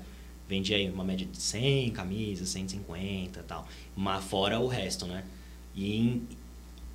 vendia 0.48 0.78
aí 0.78 0.90
uma 0.90 1.04
média 1.04 1.28
de 1.28 1.38
100 1.40 1.92
camisas, 1.92 2.50
150 2.50 3.40
e 3.40 3.44
tal. 3.44 3.68
Mas 3.96 4.24
fora 4.24 4.60
o 4.60 4.66
resto, 4.68 5.06
né? 5.06 5.24
E 5.76 5.96
em- 5.96 6.28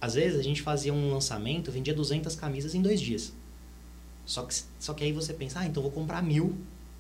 às 0.01 0.14
vezes 0.14 0.41
a 0.41 0.43
gente 0.43 0.61
fazia 0.61 0.93
um 0.93 1.12
lançamento, 1.12 1.70
vendia 1.70 1.95
200 1.95 2.35
camisas 2.35 2.74
em 2.74 2.82
dois 2.82 3.01
dias. 3.01 3.32
Só 4.26 4.43
que, 4.43 4.55
só 4.80 4.93
que 4.93 5.05
aí 5.05 5.12
você 5.12 5.32
pensa, 5.32 5.61
ah, 5.61 5.66
então 5.66 5.80
vou 5.82 5.93
comprar 5.93 6.20
mil. 6.20 6.57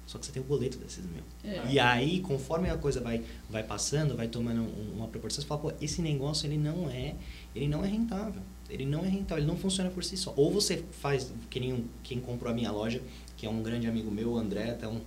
Só 0.06 0.16
que 0.16 0.26
você 0.26 0.30
tem 0.32 0.40
o 0.42 0.44
boleto 0.44 0.78
desses 0.78 1.04
mil. 1.04 1.24
É. 1.42 1.72
E 1.72 1.80
aí, 1.80 2.20
conforme 2.20 2.70
a 2.70 2.76
coisa 2.76 3.00
vai, 3.00 3.22
vai 3.50 3.64
passando, 3.64 4.14
vai 4.16 4.28
tomando 4.28 4.60
um- 4.60 4.92
uma 4.96 5.08
proporção, 5.08 5.40
você 5.42 5.48
fala, 5.48 5.60
pô, 5.60 5.72
esse 5.80 6.00
negócio 6.02 6.46
ele 6.46 6.56
não 6.58 6.88
é, 6.88 7.16
ele 7.52 7.66
não 7.66 7.84
é 7.84 7.88
rentável. 7.88 8.42
Ele 8.74 8.86
não 8.86 9.04
é 9.04 9.08
rentável, 9.08 9.42
ele 9.42 9.50
não 9.50 9.56
funciona 9.56 9.90
por 9.90 10.02
si 10.04 10.16
só. 10.16 10.34
Ou 10.36 10.50
você 10.52 10.84
faz, 11.00 11.32
que 11.48 11.60
nem 11.60 11.84
quem 12.02 12.20
comprou 12.20 12.50
a 12.50 12.54
minha 12.54 12.70
loja, 12.70 13.00
que 13.36 13.46
é 13.46 13.50
um 13.50 13.62
grande 13.62 13.86
amigo 13.86 14.10
meu, 14.10 14.32
o 14.32 14.38
André, 14.38 14.76
um 14.86 15.00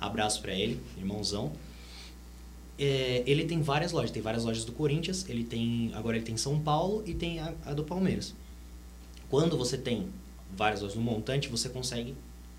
abraço 0.00 0.40
pra 0.42 0.54
ele, 0.54 0.80
irmãozão. 0.98 1.52
É, 2.78 3.22
ele 3.26 3.44
tem 3.44 3.60
várias 3.60 3.92
lojas, 3.92 4.10
tem 4.10 4.22
várias 4.22 4.44
lojas 4.44 4.64
do 4.64 4.72
Corinthians, 4.72 5.28
ele 5.28 5.44
tem, 5.44 5.90
agora 5.94 6.16
ele 6.16 6.24
tem 6.24 6.36
São 6.36 6.58
Paulo 6.58 7.02
e 7.06 7.12
tem 7.12 7.38
a, 7.38 7.52
a 7.66 7.74
do 7.74 7.84
Palmeiras. 7.84 8.34
Quando 9.28 9.56
você 9.56 9.76
tem 9.76 10.08
várias 10.56 10.80
lojas 10.80 10.96
no 10.96 11.02
montante, 11.02 11.48
você 11.48 11.68
consegue 11.68 12.14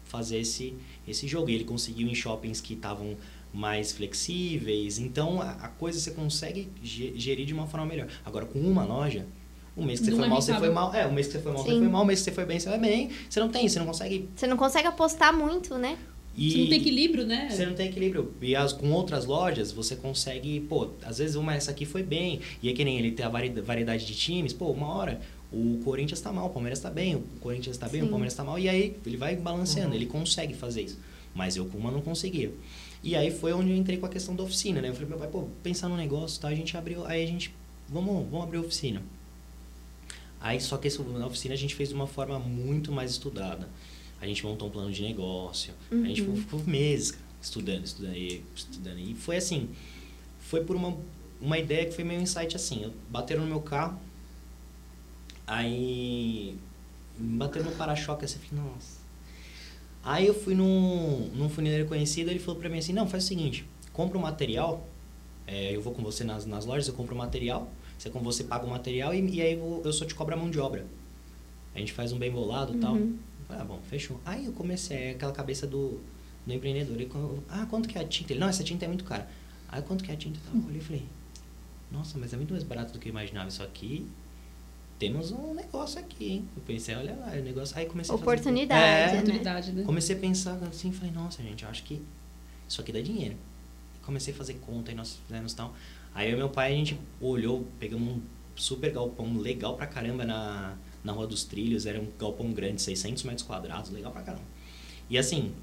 fazer 0.06 0.40
esse, 0.40 0.76
esse 1.08 1.28
jogo. 1.28 1.50
E 1.50 1.56
ele 1.56 1.64
conseguiu 1.64 2.08
em 2.08 2.14
shoppings 2.14 2.62
que 2.62 2.74
estavam 2.76 3.18
mais 3.54 3.92
flexíveis. 3.92 5.00
Então, 5.00 5.42
a, 5.42 5.52
a 5.52 5.68
coisa 5.70 6.00
você 6.00 6.12
consegue 6.12 6.70
ge- 6.84 7.14
gerir 7.18 7.46
de 7.46 7.54
uma 7.54 7.66
forma 7.68 7.86
melhor. 7.86 8.08
Agora, 8.24 8.46
com 8.46 8.60
uma 8.60 8.86
loja, 8.86 9.26
o 9.76 9.84
mês 9.84 10.00
que 10.00 10.06
você 10.08 10.12
foi 10.16 10.28
mal, 10.28 10.42
você 10.42 10.54
foi 10.54 10.70
mal. 10.70 10.94
É, 10.94 11.06
o 11.06 11.14
mês 11.14 11.28
que 11.28 11.34
você 11.34 11.40
foi 11.40 11.52
mal, 11.52 11.64
você 11.64 11.70
Sim. 11.70 11.80
foi 11.80 11.88
mal. 11.88 12.04
O 12.04 12.06
mês 12.06 12.20
que 12.20 12.26
você 12.26 12.32
foi 12.32 12.46
bem, 12.46 12.60
você 12.60 12.70
vai 12.70 12.80
bem. 12.80 13.10
Você 13.30 13.40
não 13.40 13.50
tem, 13.50 13.68
você 13.68 13.80
não 13.80 13.86
consegue... 13.86 14.30
Você 14.36 14.48
não 14.48 14.58
consegue 14.58 14.88
apostar 14.88 15.36
muito, 15.36 15.78
né? 15.78 15.98
E... 16.38 16.52
Você 16.52 16.58
não 16.60 16.68
tem 16.70 16.80
equilíbrio, 16.80 17.26
né? 17.26 17.50
Você 17.50 17.66
não 17.66 17.74
tem 17.74 17.88
equilíbrio. 17.88 18.34
E 18.42 18.56
as, 18.56 18.72
com 18.74 18.92
outras 18.92 19.26
lojas, 19.26 19.72
você 19.72 19.96
consegue, 19.96 20.62
pô, 20.62 20.92
às 21.04 21.18
vezes 21.18 21.36
uma 21.36 21.54
essa 21.56 21.72
aqui 21.72 21.86
foi 21.86 22.04
bem. 22.04 22.40
E 22.64 22.70
é 22.70 22.74
que 22.74 22.84
nem 22.86 22.98
ele 22.98 23.12
tem 23.12 23.26
a 23.26 23.30
vari- 23.30 23.50
variedade 23.50 24.06
de 24.06 24.16
times, 24.16 24.54
pô, 24.54 24.72
uma 24.72 24.88
hora 24.96 25.20
o 25.52 25.82
Corinthians 25.84 26.22
tá 26.22 26.32
mal, 26.32 26.46
o 26.48 26.50
Palmeiras 26.50 26.80
tá 26.80 26.90
bem, 26.90 27.16
o 27.16 27.24
Corinthians 27.42 27.76
tá 27.78 27.90
bem, 27.90 28.00
Sim. 28.00 28.08
o 28.08 28.10
Palmeiras 28.10 28.34
tá 28.34 28.44
mal. 28.44 28.58
E 28.58 28.70
aí 28.70 28.96
ele 29.06 29.18
vai 29.18 29.36
balanceando, 29.36 29.94
ele 29.94 30.06
consegue 30.06 30.54
fazer 30.54 30.84
isso. 30.84 30.98
Mas 31.36 31.58
eu 31.58 31.66
com 31.66 31.78
uma 31.78 31.92
não 31.92 32.00
conseguia. 32.00 32.54
E 33.04 33.16
aí 33.16 33.32
foi 33.32 33.52
onde 33.52 33.70
eu 33.72 33.76
entrei 33.76 33.98
com 33.98 34.06
a 34.06 34.10
questão 34.10 34.34
da 34.34 34.44
oficina, 34.44 34.82
né? 34.82 34.88
Eu 34.90 34.94
falei, 34.94 35.10
meu 35.10 35.18
pai, 35.18 35.28
pô, 35.28 35.48
pensar 35.62 35.90
no 35.90 35.98
negócio, 35.98 36.40
tá? 36.40 36.48
A 36.48 36.56
gente 36.56 36.78
abriu, 36.78 37.06
aí 37.06 37.24
a 37.24 37.28
gente, 37.28 37.54
vamos, 37.90 38.26
vamos 38.30 38.44
abrir 38.46 38.60
a 38.60 38.62
oficina. 38.62 39.02
Aí 40.42 40.60
só 40.60 40.78
que 40.78 40.88
esse, 40.88 41.00
na 41.02 41.28
oficina 41.28 41.54
a 41.54 41.58
gente 41.58 41.76
fez 41.76 41.90
de 41.90 41.96
uma 41.96 42.08
forma 42.08 42.40
muito 42.40 42.92
mais 42.92 43.12
estudada. 43.12 43.70
A 44.20 44.26
gente 44.26 44.44
montou 44.46 44.68
um 44.68 44.72
plano 44.72 44.92
de 44.92 45.02
negócio. 45.04 45.74
A 45.92 45.96
gente 45.96 46.22
Uhum. 46.24 46.36
ficou, 46.36 46.60
ficou 46.60 46.72
meses 46.72 47.18
estudando, 47.42 47.86
estudando 47.86 48.16
e 48.16 48.44
estudando. 48.56 49.00
E 49.00 49.14
foi 49.16 49.38
assim, 49.38 49.70
foi 50.40 50.64
por 50.64 50.76
uma, 50.76 50.98
uma 51.40 51.58
ideia 51.58 51.86
que 51.86 51.94
foi 51.94 52.04
meio 52.04 52.22
insight 52.22 52.56
assim. 52.56 52.84
Eu, 52.84 52.94
bateram 53.10 53.42
no 53.44 53.48
meu 53.48 53.62
carro, 53.62 54.00
aí 55.48 56.56
bateram 57.18 57.66
no 57.68 57.72
para-choque 57.76 58.26
assim, 58.26 58.40
eu 58.42 58.48
falei, 58.50 58.64
nossa. 58.66 59.02
Aí 60.04 60.26
eu 60.26 60.34
fui 60.34 60.56
num, 60.56 61.30
num 61.36 61.50
funileiro 61.50 61.88
conhecido, 61.88 62.32
ele 62.32 62.40
falou 62.40 62.60
pra 62.60 62.70
mim 62.70 62.80
assim, 62.80 62.94
não, 62.94 63.08
faz 63.08 63.24
o 63.26 63.28
seguinte, 63.28 63.66
compra 63.94 64.18
o 64.18 64.22
material, 64.22 64.88
é, 65.46 65.76
eu 65.76 65.82
vou 65.82 65.94
com 65.94 66.02
você 66.02 66.24
nas, 66.24 66.46
nas 66.46 66.66
lojas, 66.66 66.88
eu 66.88 66.94
compro 66.96 67.14
o 67.14 67.18
material, 67.18 67.72
você 68.02 68.10
com 68.10 68.20
você 68.20 68.44
paga 68.44 68.66
o 68.66 68.70
material 68.70 69.14
e, 69.14 69.20
e 69.30 69.42
aí 69.42 69.54
eu, 69.54 69.82
eu 69.86 69.94
só 69.94 70.06
te 70.06 70.16
cobro 70.16 70.34
a 70.34 70.38
mão 70.38 70.50
de 70.50 70.60
obra. 70.60 70.86
A 71.76 71.78
gente 71.80 71.94
faz 71.94 72.12
um 72.12 72.18
bem 72.18 72.32
bolado 72.32 72.76
e 72.76 72.80
tal. 72.80 72.94
Uhum. 72.96 73.18
Eu 73.40 73.46
falei, 73.46 73.62
ah, 73.62 73.66
bom, 73.66 73.80
fechou. 73.90 74.20
Aí 74.26 74.46
eu 74.46 74.54
comecei, 74.54 74.98
é 74.98 75.12
aquela 75.12 75.32
cabeça 75.32 75.68
do, 75.68 76.02
do 76.46 76.52
empreendedor. 76.54 76.96
Ele, 77.00 77.10
ah, 77.48 77.68
quanto 77.70 77.88
que 77.88 77.98
é 77.98 78.02
a 78.02 78.08
tinta? 78.08 78.34
Ele, 78.34 78.40
não, 78.40 78.48
essa 78.48 78.64
tinta 78.64 78.86
é 78.86 78.88
muito 78.88 79.04
cara. 79.04 79.30
Aí 79.70 79.84
quanto 79.84 80.04
que 80.04 80.10
é 80.10 80.16
a 80.16 80.18
tinta? 80.18 80.40
Eu 80.52 80.66
olhei 80.66 80.80
e 80.80 80.84
falei, 80.84 81.06
nossa, 81.92 82.18
mas 82.18 82.34
é 82.34 82.38
muito 82.38 82.52
mais 82.52 82.64
barato 82.64 82.92
do 82.92 82.98
que 82.98 83.08
eu 83.08 83.12
imaginava 83.12 83.50
isso 83.50 83.62
aqui. 83.62 84.08
Temos 84.98 85.32
um 85.32 85.54
negócio 85.54 86.00
aqui, 86.00 86.32
hein? 86.32 86.46
Eu 86.56 86.64
pensei, 86.64 86.96
olha 86.96 87.16
lá, 87.16 87.32
o 87.34 87.42
negócio. 87.44 87.78
Aí 87.78 87.86
comecei 87.86 88.14
a 88.14 88.18
fazer- 88.18 88.30
Oportunidade, 88.32 88.82
É, 88.84 89.06
né? 89.06 89.14
Oportunidade, 89.14 89.72
né? 89.74 89.84
Comecei 89.84 90.16
a 90.16 90.20
pensar 90.20 90.54
assim, 90.64 90.92
falei, 90.92 91.12
nossa, 91.12 91.42
gente, 91.44 91.64
eu 91.64 91.70
acho 91.70 91.84
que 91.84 92.02
isso 92.68 92.82
aqui 92.82 92.92
dá 92.92 93.00
dinheiro. 93.02 93.36
Comecei 94.04 94.34
a 94.34 94.38
fazer 94.38 94.56
conta 94.56 94.92
e 94.92 94.96
nós 94.96 95.20
fizemos 95.28 95.54
tal. 95.54 95.76
Aí 96.14 96.30
eu 96.30 96.36
e 96.36 96.38
meu 96.38 96.50
pai, 96.50 96.74
a 96.74 96.76
gente 96.76 97.00
olhou, 97.20 97.66
pegamos 97.80 98.16
um 98.18 98.22
super 98.56 98.92
galpão 98.92 99.38
legal 99.38 99.76
pra 99.76 99.88
caramba 99.88 100.26
na, 100.26 100.76
na 101.04 101.12
Rua 101.14 101.26
dos 101.28 101.44
Trilhos. 101.44 101.86
Era 101.86 102.00
um 102.00 102.08
galpão 102.20 102.52
grande, 102.52 102.82
600 102.82 103.24
metros 103.24 103.44
quadrados, 103.48 103.90
legal 103.92 104.12
pra 104.12 104.22
caramba. 104.22 104.44
E 105.10 105.18
assim, 105.18 105.54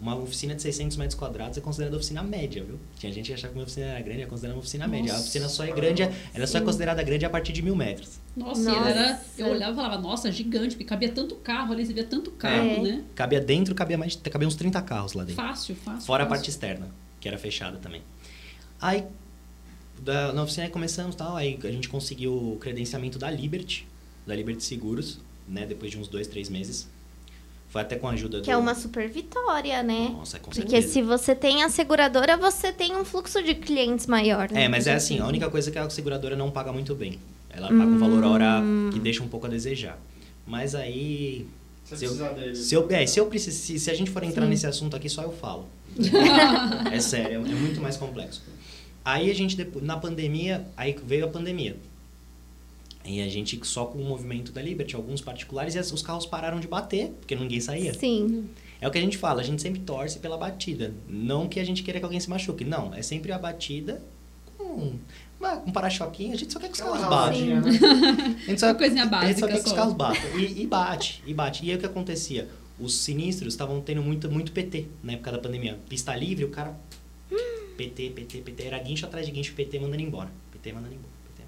uma 0.00 0.16
oficina 0.16 0.54
de 0.54 0.62
600 0.62 0.96
metros 0.96 1.18
quadrados 1.18 1.58
é 1.58 1.60
considerada 1.60 1.96
oficina 1.96 2.22
média, 2.22 2.62
viu? 2.64 2.78
Tinha 2.98 3.12
gente 3.12 3.26
que 3.26 3.34
achava 3.34 3.52
que 3.52 3.58
uma 3.58 3.64
oficina 3.64 3.86
era 3.86 4.00
grande, 4.00 4.22
é 4.22 4.26
considerada 4.26 4.56
uma 4.56 4.60
oficina 4.60 4.86
média. 4.88 5.10
A 5.10 5.14
Nossa. 5.14 5.22
oficina 5.24 5.48
só 5.48 5.64
é 5.64 5.72
grande, 5.72 6.02
ela 6.34 6.46
só 6.46 6.58
é 6.58 6.60
considerada 6.62 7.02
grande 7.02 7.24
a 7.26 7.30
partir 7.30 7.52
de 7.52 7.60
mil 7.62 7.76
metros. 7.76 8.18
Nossa, 8.36 8.62
Nossa. 8.62 8.88
Era, 8.88 9.20
eu 9.36 9.48
olhava 9.48 9.72
e 9.72 9.76
falava, 9.76 9.98
nossa, 10.00 10.30
gigante, 10.32 10.70
porque 10.76 10.84
cabia 10.84 11.10
tanto 11.10 11.34
carro 11.36 11.72
ali, 11.72 11.84
você 11.84 11.92
via 11.92 12.04
tanto 12.04 12.30
carro, 12.30 12.66
É. 12.66 12.80
né? 12.80 13.04
Cabia 13.14 13.40
dentro, 13.40 13.74
cabia 13.74 13.98
mais, 13.98 14.16
cabia 14.16 14.46
uns 14.48 14.54
30 14.56 14.80
carros 14.82 15.12
lá 15.14 15.24
dentro. 15.24 15.42
Fácil, 15.42 15.74
fácil. 15.76 16.00
Fora 16.06 16.22
a 16.24 16.26
fácil. 16.26 16.38
parte 16.38 16.50
externa, 16.50 16.88
que 17.20 17.26
era 17.28 17.36
fechada 17.36 17.76
também. 17.78 18.02
Aí, 18.80 19.04
da, 20.02 20.32
na 20.32 20.42
oficina 20.42 20.68
começamos 20.68 21.14
tal, 21.14 21.36
aí 21.36 21.58
a 21.62 21.70
gente 21.70 21.88
conseguiu 21.88 22.32
o 22.32 22.56
credenciamento 22.60 23.18
da 23.18 23.30
Liberty, 23.30 23.86
da 24.26 24.34
Liberty 24.34 24.62
Seguros, 24.64 25.18
né? 25.48 25.64
Depois 25.66 25.90
de 25.90 25.98
uns 25.98 26.08
dois, 26.08 26.26
três 26.26 26.48
meses. 26.48 26.88
Foi 27.70 27.82
até 27.82 27.96
com 27.96 28.08
a 28.08 28.12
ajuda 28.12 28.38
do... 28.38 28.44
Que 28.44 28.50
é 28.50 28.56
uma 28.56 28.74
super 28.74 29.06
vitória, 29.10 29.82
né? 29.82 30.08
Nossa, 30.12 30.38
com 30.38 30.50
Porque 30.50 30.62
certeza. 30.70 30.90
se 30.92 31.02
você 31.02 31.34
tem 31.34 31.62
a 31.62 31.68
seguradora, 31.68 32.34
você 32.36 32.72
tem 32.72 32.96
um 32.96 33.04
fluxo 33.04 33.42
de 33.42 33.54
clientes 33.54 34.06
maior. 34.06 34.50
né? 34.50 34.64
É, 34.64 34.68
mas 34.68 34.86
é 34.86 34.94
assim, 34.94 35.18
a 35.18 35.26
única 35.26 35.50
coisa 35.50 35.68
é 35.68 35.72
que 35.72 35.78
a 35.78 35.90
seguradora 35.90 36.34
não 36.34 36.50
paga 36.50 36.72
muito 36.72 36.94
bem. 36.94 37.18
Ela 37.50 37.68
paga 37.68 37.84
um 37.84 37.98
valor 37.98 38.24
hora 38.24 38.60
Hum. 38.62 38.88
que 38.90 38.98
deixa 38.98 39.22
um 39.22 39.28
pouco 39.28 39.46
a 39.46 39.50
desejar. 39.50 39.98
Mas 40.46 40.74
aí... 40.74 41.46
Se 41.84 42.04
eu, 42.04 42.14
dele. 42.34 42.54
se, 42.54 42.74
eu, 42.74 42.86
é, 42.90 43.06
se 43.06 43.18
eu 43.20 43.26
precis- 43.26 43.54
se, 43.54 43.78
se 43.78 43.90
a 43.90 43.94
gente 43.94 44.10
for 44.10 44.22
entrar 44.22 44.44
Sim. 44.44 44.50
nesse 44.50 44.66
assunto 44.66 44.94
aqui, 44.96 45.08
só 45.08 45.22
eu 45.22 45.32
falo. 45.32 45.66
é 46.92 47.00
sério, 47.00 47.44
é, 47.46 47.50
é 47.50 47.54
muito 47.54 47.80
mais 47.80 47.96
complexo. 47.96 48.42
Aí 49.04 49.30
a 49.30 49.34
gente, 49.34 49.56
depois, 49.56 49.84
na 49.84 49.96
pandemia, 49.96 50.66
aí 50.76 50.96
veio 51.04 51.24
a 51.24 51.28
pandemia. 51.28 51.76
E 53.04 53.22
a 53.22 53.28
gente 53.28 53.58
só 53.66 53.86
com 53.86 53.98
o 53.98 54.04
movimento 54.04 54.52
da 54.52 54.60
Liberty, 54.60 54.94
alguns 54.94 55.20
particulares, 55.20 55.74
e 55.74 55.78
os 55.78 56.02
carros 56.02 56.26
pararam 56.26 56.60
de 56.60 56.68
bater, 56.68 57.08
porque 57.20 57.34
ninguém 57.34 57.60
saía. 57.60 57.94
Sim. 57.94 58.48
É 58.80 58.86
o 58.86 58.90
que 58.90 58.98
a 58.98 59.00
gente 59.00 59.16
fala, 59.16 59.40
a 59.40 59.44
gente 59.44 59.62
sempre 59.62 59.80
torce 59.80 60.18
pela 60.18 60.36
batida. 60.36 60.92
Não 61.08 61.48
que 61.48 61.58
a 61.58 61.64
gente 61.64 61.82
queira 61.82 61.98
que 61.98 62.04
alguém 62.04 62.20
se 62.20 62.28
machuque, 62.28 62.64
não. 62.64 62.94
É 62.94 63.02
sempre 63.02 63.32
a 63.32 63.38
batida 63.38 64.02
com 64.58 64.94
um 65.66 65.72
para-choquinho, 65.72 66.34
a 66.34 66.36
gente 66.36 66.52
só 66.52 66.58
quer 66.58 66.66
que 66.68 66.74
os 66.74 66.80
carros 66.80 66.96
Aquela 67.02 67.10
batam. 67.26 67.40
né? 67.40 68.36
A 68.46 68.50
gente 68.50 68.60
só, 68.60 68.66
Uma 68.66 68.74
coisinha 68.74 69.04
a 69.04 69.26
gente 69.26 69.40
só 69.40 69.46
básica 69.46 69.48
quer 69.48 69.52
que 69.54 69.64
os 69.64 69.70
só. 69.70 69.74
carros 69.76 69.94
batam. 69.94 70.38
E, 70.38 70.62
e 70.62 70.66
bate, 70.66 71.22
e 71.26 71.32
bate. 71.34 71.64
E 71.64 71.70
aí 71.70 71.76
o 71.76 71.80
que 71.80 71.86
acontecia? 71.86 72.48
Os 72.78 72.94
sinistros 72.94 73.54
estavam 73.54 73.80
tendo 73.80 74.02
muito, 74.02 74.30
muito 74.30 74.52
PT 74.52 74.86
na 75.02 75.14
época 75.14 75.32
da 75.32 75.38
pandemia. 75.38 75.78
Pista 75.88 76.14
livre, 76.14 76.44
o 76.44 76.50
cara. 76.50 76.76
PT, 77.78 78.10
PT, 78.10 78.40
PT. 78.42 78.62
Era 78.64 78.78
guincho 78.78 79.06
atrás 79.06 79.24
de 79.24 79.32
guincho, 79.32 79.54
PT 79.54 79.78
mandando 79.78 80.02
embora. 80.02 80.30
PT 80.52 80.72
mandando 80.72 80.94
embora. 80.94 81.12
PT. 81.34 81.42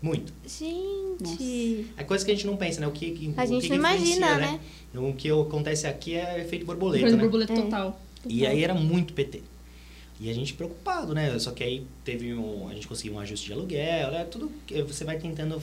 Muito. 0.00 0.32
Gente. 0.48 1.86
É 1.96 2.04
coisa 2.04 2.24
que 2.24 2.30
a 2.30 2.34
gente 2.34 2.46
não 2.46 2.56
pensa, 2.56 2.80
né? 2.80 2.86
O 2.86 2.92
que, 2.92 3.10
que- 3.10 3.34
A 3.36 3.42
o 3.44 3.46
gente 3.46 3.62
que 3.64 3.68
não 3.68 3.76
imagina, 3.76 4.38
né? 4.38 4.60
Então, 4.90 5.10
O 5.10 5.14
que 5.14 5.28
acontece 5.30 5.86
aqui 5.86 6.14
é 6.14 6.40
efeito 6.40 6.64
borboleta, 6.64 7.02
Coisa 7.02 7.16
né? 7.16 7.22
borboleta 7.22 7.52
É. 7.52 7.56
total. 7.62 8.00
E 8.28 8.46
aí 8.46 8.62
era 8.64 8.72
muito 8.74 9.12
PT. 9.12 9.42
E 10.20 10.30
a 10.30 10.32
gente 10.32 10.54
preocupado, 10.54 11.12
né? 11.14 11.36
Só 11.40 11.50
que 11.50 11.64
aí 11.64 11.84
teve 12.04 12.32
um. 12.34 12.68
A 12.68 12.74
gente 12.74 12.86
conseguiu 12.86 13.14
um 13.14 13.18
ajuste 13.18 13.46
de 13.46 13.52
aluguel, 13.52 14.12
né? 14.12 14.24
Tudo 14.24 14.50
que 14.66 14.80
você 14.82 15.04
vai 15.04 15.18
tentando 15.18 15.60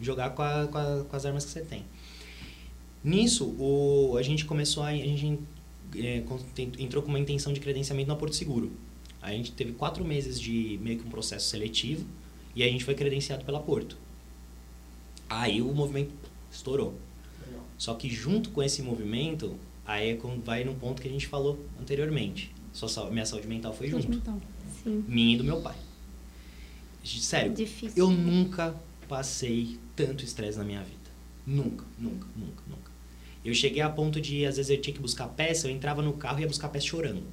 jogar 0.00 0.30
com, 0.30 0.42
a- 0.42 0.68
com, 0.70 0.76
a- 0.78 1.04
com 1.08 1.16
as 1.16 1.24
armas 1.24 1.44
que 1.46 1.50
você 1.50 1.62
tem. 1.62 1.82
Nisso, 3.02 3.46
o, 3.58 4.16
a 4.18 4.22
gente 4.22 4.44
começou 4.44 4.82
a. 4.82 4.88
A 4.88 4.94
gente 4.96 5.38
é, 5.96 6.22
entrou 6.78 7.02
com 7.02 7.08
uma 7.08 7.18
intenção 7.18 7.52
de 7.52 7.60
credenciamento 7.60 8.08
na 8.08 8.16
Porto 8.16 8.34
Seguro. 8.36 8.70
Aí 9.22 9.34
a 9.34 9.36
gente 9.38 9.52
teve 9.52 9.72
quatro 9.72 10.04
meses 10.04 10.38
de 10.40 10.78
meio 10.82 10.98
que 10.98 11.06
um 11.06 11.10
processo 11.10 11.48
seletivo 11.48 12.04
e 12.56 12.62
aí 12.62 12.68
a 12.68 12.72
gente 12.72 12.84
foi 12.84 12.94
credenciado 12.94 13.44
pela 13.44 13.60
Porto. 13.60 13.96
Aí 15.30 15.62
o 15.62 15.72
movimento 15.72 16.12
estourou. 16.50 16.94
Só 17.78 17.94
que 17.94 18.08
junto 18.10 18.50
com 18.50 18.62
esse 18.62 18.82
movimento, 18.82 19.56
aí 19.86 20.10
é 20.10 20.14
quando 20.16 20.42
vai 20.44 20.62
no 20.64 20.74
ponto 20.74 21.00
que 21.00 21.08
a 21.08 21.10
gente 21.10 21.26
falou 21.26 21.58
anteriormente. 21.80 22.52
Sua, 22.72 22.88
sau- 22.88 23.10
minha 23.10 23.24
saúde 23.26 23.46
mental 23.46 23.72
foi 23.72 23.88
Saúde 23.90 24.06
junto. 24.06 24.16
mental. 24.18 24.40
Sim. 24.82 25.04
Minha 25.08 25.34
e 25.34 25.38
do 25.38 25.44
meu 25.44 25.60
pai. 25.60 25.76
Sério, 27.04 27.52
Difícil. 27.54 27.92
eu 27.96 28.10
nunca 28.10 28.74
passei 29.08 29.78
tanto 29.96 30.24
estresse 30.24 30.58
na 30.58 30.64
minha 30.64 30.82
vida. 30.82 30.98
Nunca, 31.46 31.84
nunca, 31.98 32.26
nunca, 32.36 32.62
nunca. 32.68 32.90
Eu 33.44 33.52
cheguei 33.54 33.82
a 33.82 33.90
ponto 33.90 34.20
de, 34.20 34.46
às 34.46 34.56
vezes, 34.56 34.70
eu 34.70 34.80
tinha 34.80 34.94
que 34.94 35.00
buscar 35.00 35.26
peça, 35.28 35.66
eu 35.66 35.72
entrava 35.74 36.00
no 36.00 36.12
carro 36.12 36.38
e 36.38 36.42
ia 36.42 36.48
buscar 36.48 36.68
peça 36.68 36.86
chorando. 36.86 37.24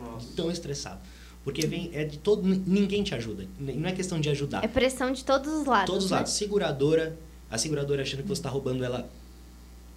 Nossa. 0.00 0.28
Tão 0.36 0.50
estressado. 0.50 1.00
Porque 1.48 1.66
vem, 1.66 1.90
é 1.94 2.04
de 2.04 2.18
todo, 2.18 2.42
ninguém 2.46 3.02
te 3.02 3.14
ajuda. 3.14 3.46
Não 3.58 3.88
é 3.88 3.92
questão 3.92 4.20
de 4.20 4.28
ajudar. 4.28 4.62
É 4.62 4.68
pressão 4.68 5.10
de 5.10 5.24
todos 5.24 5.50
os 5.50 5.64
lados. 5.66 5.86
Todos 5.86 6.04
os 6.04 6.10
né? 6.10 6.18
lados. 6.18 6.32
Seguradora, 6.32 7.18
a 7.50 7.56
seguradora 7.56 8.02
achando 8.02 8.22
que 8.22 8.28
você 8.28 8.40
está 8.40 8.50
roubando 8.50 8.84
ela 8.84 9.08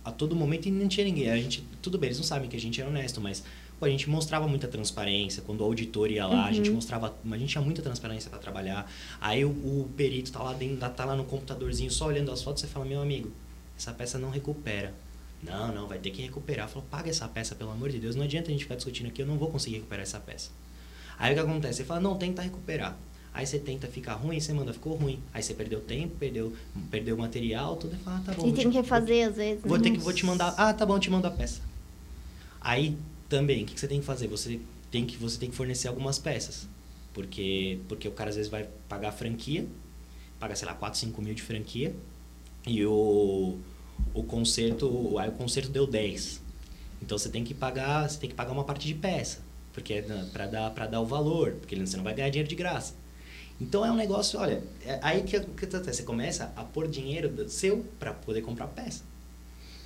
a 0.06 0.12
todo 0.12 0.34
momento 0.34 0.68
e 0.68 0.72
não 0.72 0.88
tinha 0.88 1.06
ninguém. 1.06 1.30
A 1.30 1.36
gente, 1.36 1.62
tudo 1.82 1.98
bem, 1.98 2.08
eles 2.08 2.18
não 2.18 2.24
sabem 2.24 2.50
que 2.50 2.56
a 2.56 2.60
gente 2.60 2.80
é 2.80 2.88
honesto, 2.88 3.20
mas 3.20 3.44
pô, 3.78 3.86
a 3.86 3.90
gente 3.90 4.10
mostrava 4.10 4.48
muita 4.48 4.66
transparência. 4.68 5.44
Quando 5.46 5.60
o 5.60 5.64
auditor 5.66 6.10
ia 6.10 6.26
lá, 6.26 6.46
a 6.46 6.54
gente 6.54 6.70
Uhum. 6.70 6.76
mostrava. 6.76 7.14
A 7.30 7.38
gente 7.38 7.50
tinha 7.50 7.62
muita 7.62 7.82
transparência 7.82 8.30
para 8.30 8.40
trabalhar. 8.40 8.90
Aí 9.20 9.44
o, 9.44 9.50
o 9.50 9.90
perito 9.98 10.32
tá 10.32 10.42
lá 10.42 10.54
dentro, 10.54 10.90
tá 10.90 11.04
lá 11.04 11.18
no 11.18 11.26
computadorzinho 11.26 11.92
só 11.92 12.08
olhando 12.08 12.32
as 12.32 12.42
fotos, 12.42 12.62
você 12.62 12.68
fala, 12.68 12.86
meu 12.86 13.02
amigo, 13.02 13.30
essa 13.78 13.92
peça 13.92 14.18
não 14.18 14.30
recupera. 14.30 14.94
Não, 15.44 15.74
não, 15.74 15.88
vai 15.88 15.98
ter 15.98 16.12
que 16.12 16.22
recuperar. 16.22 16.70
Falou, 16.70 16.88
paga 16.90 17.10
essa 17.10 17.28
peça, 17.28 17.56
pelo 17.56 17.72
amor 17.72 17.90
de 17.90 18.00
Deus. 18.00 18.16
Não 18.16 18.24
adianta 18.24 18.48
a 18.48 18.52
gente 18.52 18.64
ficar 18.64 18.76
discutindo 18.76 19.08
aqui, 19.08 19.22
eu 19.22 19.26
não 19.26 19.38
vou 19.38 19.50
conseguir 19.50 19.76
recuperar 19.78 20.04
essa 20.04 20.20
peça. 20.20 20.52
Aí 21.22 21.34
o 21.34 21.36
que 21.36 21.40
acontece? 21.40 21.78
Você 21.78 21.84
fala, 21.84 22.00
não, 22.00 22.18
tenta 22.18 22.42
recuperar. 22.42 22.98
Aí 23.32 23.46
você 23.46 23.60
tenta 23.60 23.86
ficar 23.88 24.16
ruim, 24.16 24.40
você 24.40 24.52
manda, 24.52 24.74
ficou 24.74 24.96
ruim. 24.96 25.20
Aí 25.32 25.44
você 25.44 25.54
perdeu 25.54 25.80
tempo, 25.80 26.16
perdeu, 26.18 26.52
perdeu 26.90 27.16
material, 27.16 27.76
tudo. 27.76 27.96
E 27.96 28.00
fala, 28.00 28.18
ah, 28.18 28.22
tá 28.26 28.34
bom. 28.34 28.48
E 28.48 28.54
tem 28.54 28.70
te- 28.72 28.72
que 28.72 28.84
fazer, 28.84 29.22
às 29.30 29.36
vezes. 29.36 29.64
Vou, 29.64 29.78
né? 29.78 29.84
ter 29.84 29.92
que, 29.92 30.00
vou 30.00 30.12
te 30.12 30.26
mandar. 30.26 30.56
Ah, 30.58 30.74
tá 30.74 30.84
bom, 30.84 30.96
eu 30.96 31.00
te 31.00 31.12
mando 31.12 31.28
a 31.28 31.32
peça. 31.32 31.62
Aí 32.60 32.98
também, 33.30 33.64
o 33.64 33.66
que, 33.68 33.76
que 33.76 33.80
você 33.80 33.88
tem 33.88 34.00
que 34.00 34.06
fazer? 34.06 34.28
Você 34.28 34.60
tem 34.90 35.06
que, 35.06 35.16
você 35.16 35.38
tem 35.38 35.50
que 35.52 35.56
fornecer 35.56 35.88
algumas 35.88 36.18
peças. 36.18 36.68
Porque, 37.14 37.80
porque 37.88 38.08
o 38.08 38.12
cara 38.12 38.32
às 38.32 38.36
vezes 38.36 38.50
vai 38.50 38.68
pagar 38.90 39.10
a 39.10 39.12
franquia, 39.12 39.68
paga, 40.40 40.56
sei 40.56 40.68
lá, 40.68 40.74
4, 40.74 40.98
5 41.00 41.22
mil 41.22 41.36
de 41.36 41.44
franquia, 41.44 41.96
e 42.66 42.84
o, 42.84 43.60
o 44.14 44.24
conserto, 44.24 45.18
aí 45.20 45.30
o 45.30 45.34
conserto 45.34 45.70
deu 45.70 45.86
10. 45.86 46.42
Então 47.02 47.16
você 47.18 47.30
tem 47.30 47.44
que 47.44 47.54
pagar, 47.54 48.10
você 48.10 48.18
tem 48.18 48.30
que 48.30 48.36
pagar 48.36 48.52
uma 48.52 48.64
parte 48.64 48.88
de 48.88 48.94
peça, 48.96 49.40
porque 49.74 49.94
é 49.96 50.02
para 50.34 50.48
dar 50.48 50.70
para 50.72 50.88
dar 50.88 51.02
o 51.02 51.06
valor, 51.06 51.54
porque 51.54 51.76
você 51.76 51.98
não 51.98 52.04
vai 52.04 52.14
ganhar 52.14 52.30
dinheiro 52.30 52.50
de 52.50 52.56
graça. 52.56 52.94
Então 53.60 53.86
é 53.86 53.92
um 53.92 53.96
negócio, 53.96 54.40
olha, 54.40 54.64
é 54.84 55.00
aí 55.04 55.22
que, 55.24 55.40
que 55.40 55.66
você 55.68 56.02
começa 56.04 56.52
a 56.56 56.64
pôr 56.64 56.88
dinheiro 56.88 57.30
do- 57.30 57.48
seu 57.50 57.86
para 58.00 58.12
poder 58.14 58.42
comprar 58.42 58.68
peça. 58.68 59.04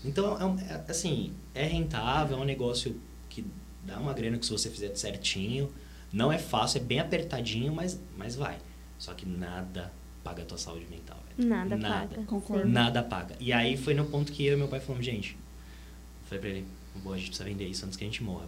Então, 0.04 0.40
é 0.40 0.46
um- 0.46 0.60
é, 0.60 0.84
assim, 0.88 1.34
é 1.54 1.66
rentável, 1.66 2.38
é 2.38 2.40
um 2.40 2.46
negócio 2.46 2.96
que 3.30 3.46
dá 3.84 4.00
uma 4.00 4.14
grana 4.14 4.38
que 4.38 4.46
se 4.46 4.52
você 4.52 4.70
fizer 4.70 4.96
certinho. 4.96 5.72
Não 6.14 6.32
é 6.32 6.38
fácil, 6.38 6.80
é 6.80 6.84
bem 6.84 7.00
apertadinho, 7.00 7.74
mas, 7.74 8.00
mas 8.18 8.36
vai. 8.36 8.58
Só 8.98 9.14
que 9.14 9.26
nada 9.26 9.92
paga 10.24 10.44
a 10.44 10.46
tua 10.46 10.58
saúde 10.58 10.86
mental, 10.90 11.18
velho. 11.36 11.50
Nada, 11.50 11.76
Nada. 11.76 12.08
paga. 12.16 12.24
Concordo. 12.26 12.70
Nada 12.70 13.04
paga. 13.04 13.36
E 13.42 13.52
aí 13.52 13.76
foi 13.76 13.94
no 13.94 14.06
ponto 14.06 14.32
que 14.32 14.46
eu 14.46 14.54
e 14.54 14.58
meu 14.58 14.68
pai 14.70 14.80
falamos, 14.80 15.06
gente, 15.06 15.32
eu 15.34 16.28
falei 16.30 16.40
pra 16.40 16.50
ele, 16.50 16.66
bom, 17.04 17.12
a 17.12 17.18
gente 17.18 17.28
precisa 17.28 17.44
vender 17.50 17.68
isso 17.68 17.86
antes 17.86 17.98
que 17.98 18.04
a 18.06 18.08
gente 18.08 18.24
morra. 18.24 18.46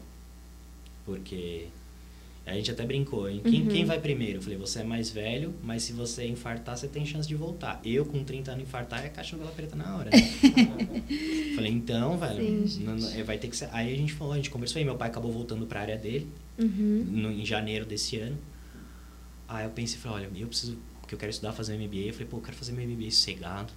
Porque 1.08 1.68
a 2.46 2.54
gente 2.54 2.70
até 2.70 2.86
brincou, 2.86 3.30
hein? 3.30 3.42
Quem, 3.44 3.62
Uhum. 3.62 3.68
quem 3.70 3.86
vai 3.86 3.98
primeiro? 4.00 4.40
Eu 4.40 4.42
falei, 4.42 4.58
você 4.58 4.80
é 4.82 4.84
mais 4.84 5.10
velho, 5.10 5.54
mas 5.64 5.84
se 5.84 5.94
você 5.94 6.28
infartar, 6.28 6.78
você 6.78 6.86
tem 6.88 7.06
chance 7.06 7.26
de 7.28 7.34
voltar. 7.34 7.80
Eu, 7.84 8.06
com 8.06 8.24
30 8.26 8.52
anos, 8.52 8.64
infartar 8.64 9.06
é 9.06 9.10
caixa 9.10 9.38
novela 9.38 9.54
preta 9.56 9.74
na 9.76 9.96
hora. 9.96 10.10
né? 10.12 10.18
falei, 11.56 11.72
então, 11.72 12.18
velho, 12.18 12.68
Sim. 12.68 12.84
não- 12.84 12.96
não- 12.98 13.10
é, 13.10 13.24
vai 13.24 13.38
ter 13.38 13.48
que 13.48 13.56
ser. 13.56 13.70
Aí 13.72 13.94
a 13.94 13.98
gente 13.98 14.12
falou, 14.14 14.34
a 14.34 14.36
gente 14.36 14.50
conversou 14.50 14.80
aí, 14.80 14.86
meu 14.86 14.96
pai 14.98 15.08
acabou 15.10 15.32
voltando 15.32 15.66
pra 15.66 15.80
área 15.82 15.98
dele 15.98 16.28
Uhum. 16.60 17.06
no, 17.10 17.32
em 17.32 17.46
janeiro 17.46 17.86
desse 17.86 18.18
ano. 18.18 18.38
Aí 19.48 19.64
eu 19.66 19.72
pensei, 19.72 19.98
falei, 19.98 20.26
olha, 20.28 20.40
eu 20.42 20.48
preciso, 20.48 20.78
porque 21.00 21.16
eu 21.16 21.20
quero 21.20 21.30
estudar, 21.30 21.54
fazer 21.54 21.76
MBA. 21.78 22.08
Eu 22.08 22.14
falei, 22.14 22.28
pô, 22.28 22.38
eu 22.38 22.42
quero 22.42 22.58
fazer 22.58 22.74
meu 22.74 22.86
MBA 22.86 23.12
sossegado. 23.12 23.72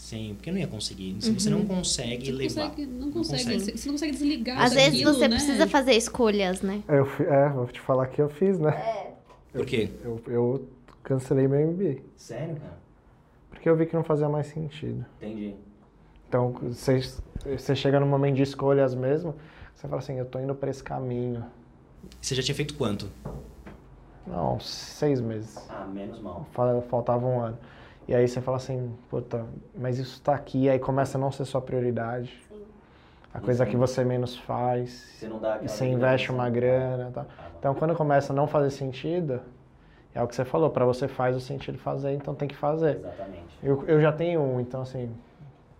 Sem, 0.00 0.34
porque 0.34 0.48
eu 0.48 0.54
não 0.54 0.60
ia 0.60 0.66
conseguir. 0.66 1.14
Se 1.20 1.30
você 1.30 1.50
não 1.50 1.64
consegue 1.66 2.24
Você 2.26 2.32
não 2.32 2.38
levar. 2.38 2.70
consegue, 2.70 2.86
não 2.86 3.12
consegue, 3.12 3.44
consegue. 3.44 3.60
Você, 3.60 3.76
você 3.76 3.86
não 3.88 3.94
consegue 3.94 4.12
desligar 4.12 4.60
Às 4.62 4.72
vezes 4.72 5.02
você 5.02 5.28
né? 5.28 5.36
precisa 5.36 5.66
fazer 5.68 5.92
escolhas, 5.92 6.62
né? 6.62 6.82
Eu, 6.88 7.04
fi- 7.04 7.24
é, 7.24 7.48
vou 7.50 7.66
te 7.66 7.80
falar 7.80 8.06
que 8.06 8.20
eu 8.20 8.28
fiz, 8.30 8.58
né? 8.58 8.72
Por 9.52 9.66
quê? 9.66 9.90
Eu, 10.02 10.20
eu 10.26 10.68
cancelei 11.02 11.46
meu 11.46 11.60
MBA. 11.70 12.00
Sério, 12.16 12.56
cara? 12.56 12.78
Porque 13.50 13.68
eu 13.68 13.76
vi 13.76 13.84
que 13.86 13.94
não 13.94 14.02
fazia 14.02 14.28
mais 14.28 14.46
sentido. 14.46 15.04
Entendi. 15.20 15.54
Então, 16.28 16.50
você, 16.62 17.00
você 17.44 17.76
chega 17.76 18.00
num 18.00 18.06
momento 18.08 18.36
de 18.36 18.42
escolhas 18.42 18.94
mesmo, 18.94 19.34
você 19.74 19.86
fala 19.86 20.00
assim, 20.00 20.14
eu 20.18 20.24
tô 20.24 20.38
indo 20.40 20.54
pra 20.54 20.70
esse 20.70 20.82
caminho. 20.82 21.44
Você 22.20 22.34
já 22.34 22.42
tinha 22.42 22.54
feito 22.54 22.74
quanto? 22.74 23.06
Não, 24.26 24.58
seis 24.60 25.20
meses. 25.20 25.58
Ah, 25.68 25.84
menos 25.84 26.18
mal. 26.20 26.46
Fa- 26.52 26.80
Faltava 26.88 27.26
um 27.26 27.38
ano. 27.40 27.58
E 28.10 28.14
aí 28.14 28.26
você 28.26 28.40
fala 28.40 28.56
assim, 28.56 28.92
puta, 29.08 29.46
mas 29.72 29.96
isso 30.00 30.20
tá 30.20 30.34
aqui, 30.34 30.68
aí 30.68 30.80
começa 30.80 31.16
a 31.16 31.20
não 31.20 31.30
ser 31.30 31.44
sua 31.44 31.60
prioridade. 31.60 32.36
A 33.32 33.38
coisa 33.38 33.64
que 33.64 33.76
você 33.76 34.02
menos 34.04 34.36
faz. 34.36 34.90
Você 34.90 35.28
não 35.28 35.38
dá 35.38 35.60
E 35.62 35.68
você 35.68 35.86
investe 35.86 36.32
uma 36.32 36.50
grana, 36.50 37.12
tá? 37.14 37.24
Então 37.60 37.72
quando 37.72 37.94
começa 37.94 38.32
a 38.32 38.36
não 38.36 38.48
fazer 38.48 38.70
sentido, 38.70 39.40
é 40.12 40.20
o 40.20 40.26
que 40.26 40.34
você 40.34 40.44
falou, 40.44 40.70
pra 40.70 40.84
você 40.84 41.06
faz 41.06 41.36
o 41.36 41.40
sentido 41.40 41.78
fazer, 41.78 42.12
então 42.12 42.34
tem 42.34 42.48
que 42.48 42.56
fazer. 42.56 42.96
Exatamente. 42.96 43.44
Eu, 43.62 43.84
eu 43.86 44.00
já 44.00 44.10
tenho 44.10 44.40
um, 44.40 44.58
então 44.58 44.82
assim, 44.82 45.08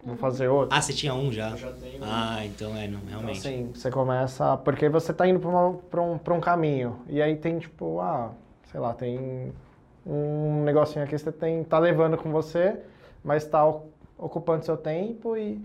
vou 0.04 0.14
fazer 0.16 0.46
outro. 0.46 0.68
Ah, 0.72 0.80
você 0.80 0.92
tinha 0.92 1.12
um 1.12 1.32
já? 1.32 1.50
Eu 1.50 1.56
já 1.56 1.72
tenho 1.72 2.00
um. 2.00 2.06
Ah, 2.06 2.46
então 2.46 2.76
é, 2.76 2.86
não, 2.86 3.00
Então, 3.00 3.08
realmente. 3.08 3.38
assim, 3.38 3.70
você 3.74 3.90
começa. 3.90 4.56
Porque 4.58 4.88
você 4.88 5.12
tá 5.12 5.26
indo 5.26 5.40
pra, 5.40 5.48
uma- 5.50 5.72
pra 5.90 6.00
um, 6.00 6.16
pra 6.16 6.32
um 6.34 6.40
caminho. 6.40 7.00
E 7.08 7.20
aí 7.20 7.34
tem, 7.34 7.58
tipo, 7.58 7.98
ah, 7.98 8.30
sei 8.70 8.78
lá, 8.78 8.94
tem 8.94 9.52
um 10.06 10.62
negocinho 10.64 11.04
aqui 11.04 11.14
que 11.14 11.18
você 11.18 11.32
tem, 11.32 11.62
tá 11.64 11.78
levando 11.78 12.16
com 12.16 12.30
você, 12.30 12.80
mas 13.22 13.44
tá 13.44 13.64
ocupando 14.18 14.64
seu 14.64 14.76
tempo 14.76 15.36
e, 15.36 15.60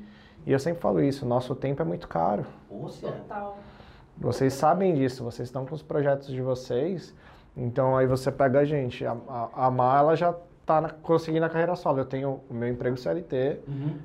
e 0.45 0.51
eu 0.51 0.59
sempre 0.59 0.81
falo 0.81 1.01
isso, 1.01 1.25
nosso 1.25 1.55
tempo 1.55 1.81
é 1.81 1.85
muito 1.85 2.07
caro. 2.07 2.45
Poxa. 2.69 3.07
Total. 3.11 3.57
Vocês 4.17 4.53
sabem 4.53 4.93
disso, 4.95 5.23
vocês 5.23 5.47
estão 5.49 5.65
com 5.65 5.75
os 5.75 5.81
projetos 5.83 6.27
de 6.27 6.41
vocês, 6.41 7.13
então 7.55 7.97
aí 7.97 8.07
você 8.07 8.31
pega 8.31 8.59
a 8.59 8.65
gente. 8.65 9.05
A, 9.05 9.15
a, 9.27 9.67
a 9.67 9.71
Má, 9.71 9.97
ela 9.97 10.15
já 10.15 10.33
tá 10.65 10.79
na, 10.81 10.89
conseguindo 10.89 11.45
a 11.45 11.49
carreira 11.49 11.75
solo. 11.75 11.99
Eu 11.99 12.05
tenho 12.05 12.41
o 12.49 12.53
meu 12.53 12.69
emprego 12.69 12.95
CLT, 12.97 13.59
Uhum. 13.67 13.97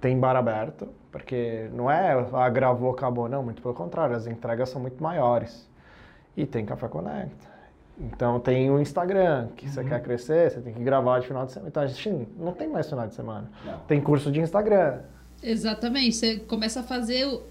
tem 0.00 0.18
bar 0.18 0.36
aberto, 0.36 0.88
porque 1.10 1.68
não 1.74 1.90
é 1.90 2.12
ah, 2.32 2.48
gravou, 2.48 2.90
acabou, 2.90 3.28
não, 3.28 3.42
muito 3.42 3.60
pelo 3.60 3.74
contrário, 3.74 4.16
as 4.16 4.26
entregas 4.26 4.70
são 4.70 4.80
muito 4.80 5.02
maiores. 5.02 5.68
E 6.34 6.46
tem 6.46 6.64
Café 6.64 6.88
Conecta. 6.88 7.51
Então 8.02 8.40
tem 8.40 8.70
o 8.70 8.80
Instagram, 8.80 9.48
que 9.56 9.68
você 9.68 9.84
quer 9.84 10.02
crescer, 10.02 10.50
você 10.50 10.60
tem 10.60 10.72
que 10.72 10.82
gravar 10.82 11.20
de 11.20 11.26
final 11.28 11.46
de 11.46 11.52
semana. 11.52 11.68
Então 11.68 11.82
a 11.82 11.86
gente 11.86 12.26
não 12.38 12.52
tem 12.52 12.68
mais 12.68 12.88
final 12.88 13.06
de 13.06 13.14
semana. 13.14 13.50
Não. 13.64 13.78
Tem 13.80 14.00
curso 14.00 14.30
de 14.30 14.40
Instagram. 14.40 14.98
Exatamente. 15.42 16.16
Você 16.16 16.36
começa 16.36 16.80
a 16.80 16.82
fazer 16.82 17.26
o, 17.26 17.42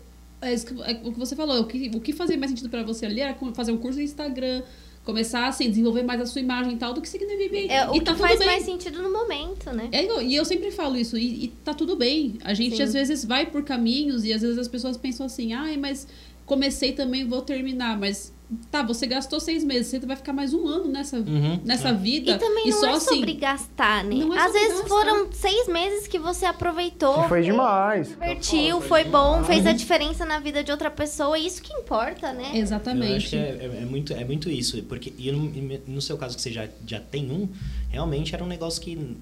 é 0.41 0.53
isso 0.53 0.65
que, 0.65 0.81
é 0.81 0.99
o 1.03 1.11
que 1.11 1.19
você 1.19 1.35
falou. 1.35 1.61
O 1.61 1.65
que, 1.65 1.91
o 1.95 1.99
que 1.99 2.13
fazia 2.13 2.37
mais 2.37 2.51
sentido 2.51 2.69
pra 2.69 2.83
você 2.83 3.05
ali 3.05 3.21
era 3.21 3.35
fazer 3.53 3.71
um 3.71 3.77
curso 3.77 3.99
no 3.99 4.03
Instagram, 4.03 4.63
começar 5.05 5.47
assim, 5.47 5.69
desenvolver 5.69 6.03
mais 6.03 6.19
a 6.19 6.25
sua 6.25 6.41
imagem 6.41 6.73
e 6.73 6.77
tal, 6.77 6.93
do 6.93 7.01
que 7.01 7.07
seguir 7.07 7.25
no 7.25 7.33
MBA. 7.33 7.73
É 7.73 7.89
o 7.89 7.95
e 7.95 7.99
que 7.99 8.05
tá 8.05 8.15
faz 8.15 8.39
bem. 8.39 8.47
mais 8.47 8.63
sentido 8.63 9.01
no 9.01 9.11
momento, 9.11 9.71
né? 9.71 9.89
É, 9.91 10.23
e 10.23 10.35
eu 10.35 10.43
sempre 10.45 10.71
falo 10.71 10.97
isso, 10.97 11.17
e, 11.17 11.45
e 11.45 11.47
tá 11.63 11.73
tudo 11.73 11.95
bem. 11.95 12.37
A 12.43 12.53
gente 12.53 12.77
Sim. 12.77 12.83
às 12.83 12.93
vezes 12.93 13.23
vai 13.25 13.45
por 13.45 13.63
caminhos 13.63 14.25
e 14.25 14.33
às 14.33 14.41
vezes 14.41 14.57
as 14.57 14.67
pessoas 14.67 14.97
pensam 14.97 15.25
assim, 15.25 15.53
ai, 15.53 15.77
mas 15.77 16.07
comecei 16.45 16.91
também, 16.93 17.27
vou 17.27 17.41
terminar. 17.41 17.97
Mas 17.97 18.33
tá, 18.69 18.83
você 18.83 19.07
gastou 19.07 19.39
seis 19.39 19.63
meses, 19.63 19.87
você 19.87 19.99
vai 19.99 20.15
ficar 20.17 20.33
mais 20.33 20.53
um 20.53 20.67
ano 20.67 20.89
nessa, 20.89 21.17
Uhum. 21.17 21.59
nessa 21.63 21.89
É. 21.89 21.93
vida. 21.93 22.31
E 22.31 22.37
também 22.37 22.69
não 22.69 22.79
só 22.79 22.87
é 22.87 22.91
assim. 22.91 23.15
sobre 23.15 23.33
gastar, 23.33 24.03
né? 24.03 24.15
É 24.17 24.39
Às 24.39 24.51
vezes 24.53 24.69
gastar. 24.81 24.87
foram 24.89 25.31
seis 25.31 25.67
meses 25.69 26.07
que 26.07 26.19
você 26.19 26.45
aproveitou. 26.45 27.23
Que 27.23 27.29
foi 27.29 27.41
demais. 27.43 28.09
Divertiu, 28.09 28.81
foi 28.81 29.03
bom, 29.05 29.43
fez 29.45 29.65
a 29.65 29.71
diferença 29.71 30.25
na 30.25 30.39
vida 30.39 30.63
de 30.63 30.71
outra 30.71 30.91
pessoa. 30.91 31.39
E 31.39 31.47
isso 31.47 31.61
que 31.61 31.71
importa, 31.73 32.33
né? 32.33 32.43
Eu 32.43 32.47
acho 32.49 32.57
Exatamente. 32.57 33.29
que 33.29 33.35
é, 33.37 33.39
é- 33.39 33.79
é 33.83 33.85
muito, 33.85 34.11
é 34.13 34.25
muito 34.25 34.49
isso. 34.49 34.81
Porque, 34.83 35.13
e 35.17 35.31
no, 35.31 35.45
e 35.45 35.81
no 35.87 36.01
seu 36.01 36.17
caso, 36.17 36.35
que 36.35 36.41
você 36.41 36.51
já, 36.51 36.67
já 36.85 36.99
tem 36.99 37.31
um, 37.31 37.47
realmente 37.89 38.35
era 38.35 38.43
um 38.43 38.47
negócio 38.47 38.81
que 38.81 39.15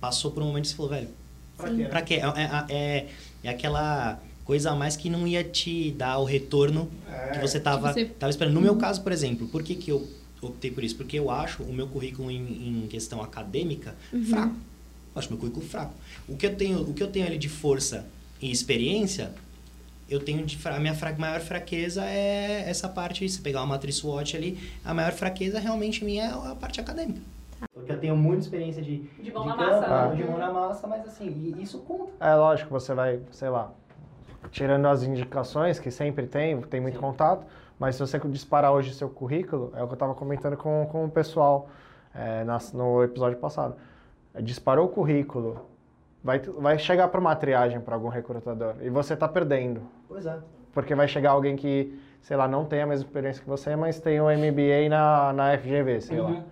passou 0.00 0.30
por 0.30 0.42
um 0.42 0.46
momento 0.46 0.64
e 0.64 0.68
você 0.68 0.74
falou, 0.74 0.90
velho, 0.92 1.08
Pra 1.58 1.70
quê? 1.70 1.84
pra 1.84 2.02
quê? 2.02 2.14
É, 2.14 2.18
é, 2.18 2.64
é, 2.74 3.06
é 3.44 3.48
aquela 3.50 4.18
coisa 4.52 4.70
a 4.72 4.74
mais 4.74 4.96
que 4.96 5.08
não 5.08 5.26
ia 5.26 5.42
te 5.42 5.92
dar 5.92 6.18
o 6.18 6.24
retorno 6.24 6.86
que 7.32 7.38
você 7.38 7.58
tava, 7.58 7.90
você- 7.90 8.04
tava 8.04 8.28
esperando. 8.28 8.52
No 8.52 8.60
meu 8.60 8.76
caso, 8.76 9.00
por 9.02 9.10
exemplo, 9.10 9.48
por 9.48 9.62
que, 9.62 9.74
que 9.74 9.90
eu 9.90 10.06
optei 10.42 10.70
por 10.70 10.84
isso? 10.84 10.94
Porque 10.94 11.18
eu 11.18 11.30
acho 11.30 11.62
o 11.62 11.72
meu 11.72 11.86
currículo 11.88 12.30
em, 12.30 12.82
em 12.84 12.86
questão 12.86 13.22
acadêmica 13.22 13.94
fraco. 14.28 14.54
Eu 15.14 15.18
acho 15.18 15.30
meu 15.30 15.38
currículo 15.38 15.64
fraco. 15.64 15.94
O 16.28 16.36
que 16.36 16.44
eu 16.44 16.54
tenho, 16.54 16.82
o 16.82 16.92
que 16.92 17.02
eu 17.02 17.08
tenho 17.10 17.26
ali 17.26 17.38
de 17.38 17.48
força 17.48 18.04
e 18.42 18.50
experiência, 18.50 19.32
eu 20.06 20.20
tenho 20.20 20.44
de 20.44 20.58
fra- 20.58 20.76
a 20.76 20.80
minha 20.80 20.94
fra- 20.94 21.14
maior 21.16 21.40
fraqueza 21.40 22.04
é 22.04 22.64
essa 22.68 22.90
parte, 22.90 23.26
se 23.26 23.40
pegar 23.40 23.60
uma 23.60 23.68
matriz 23.68 23.96
SWOT 23.96 24.36
ali, 24.36 24.58
a 24.84 24.92
maior 24.92 25.12
fraqueza 25.12 25.58
realmente 25.58 26.04
minha 26.04 26.24
é 26.24 26.50
a 26.50 26.54
parte 26.54 26.78
acadêmica. 26.78 27.20
Porque 27.72 27.92
eu 27.92 27.98
tenho 27.98 28.16
muita 28.16 28.42
experiência 28.42 28.82
de, 28.82 28.98
De 29.22 29.32
mão 29.32 29.46
na 29.46 29.56
campo, 29.56 29.80
massa, 29.88 30.14
de 30.16 30.22
né? 30.22 30.28
mão 30.28 30.38
na 30.38 30.52
massa, 30.52 30.86
mas 30.86 31.06
assim, 31.06 31.54
isso 31.58 31.78
conta. 31.78 32.10
É 32.20 32.34
lógico, 32.34 32.68
você 32.70 32.92
vai, 32.92 33.20
sei 33.30 33.48
lá, 33.48 33.72
tirando 34.50 34.86
as 34.86 35.02
indicações 35.02 35.78
que 35.78 35.90
sempre 35.90 36.26
tem, 36.26 36.60
tem 36.62 36.80
muito 36.80 36.94
Sim. 36.96 37.00
contato, 37.00 37.46
mas 37.78 37.96
se 37.96 38.00
você 38.00 38.18
disparar 38.26 38.72
hoje 38.72 38.94
seu 38.94 39.08
currículo, 39.08 39.72
é 39.76 39.82
o 39.82 39.86
que 39.86 39.92
eu 39.92 39.94
estava 39.94 40.14
comentando 40.14 40.56
com, 40.56 40.86
com 40.90 41.04
o 41.04 41.10
pessoal 41.10 41.68
é, 42.14 42.44
nas- 42.44 42.72
no 42.72 43.02
episódio 43.02 43.38
passado. 43.38 43.74
Disparou 44.40 44.86
o 44.86 44.88
currículo, 44.88 45.66
vai, 46.22 46.38
vai 46.38 46.78
chegar 46.78 47.08
para 47.08 47.20
uma 47.20 47.34
triagem 47.36 47.80
para 47.80 47.94
algum 47.94 48.08
recrutador 48.08 48.74
e 48.80 48.88
você 48.90 49.14
está 49.14 49.28
perdendo, 49.28 49.82
Pois 50.08 50.24
é. 50.26 50.38
porque 50.72 50.94
vai 50.94 51.06
chegar 51.08 51.30
alguém 51.32 51.56
que, 51.56 51.98
sei 52.22 52.36
lá, 52.36 52.46
não 52.48 52.64
tem 52.64 52.82
a 52.82 52.86
mesma 52.86 53.04
experiência 53.06 53.42
que 53.42 53.48
você, 53.48 53.74
mas 53.76 53.98
tem 54.00 54.20
o 54.20 54.24
MBA 54.30 54.88
na, 54.88 55.32
na 55.32 55.58
FGV, 55.58 56.00
sei 56.00 56.20
Uhum. 56.20 56.34
lá. 56.34 56.42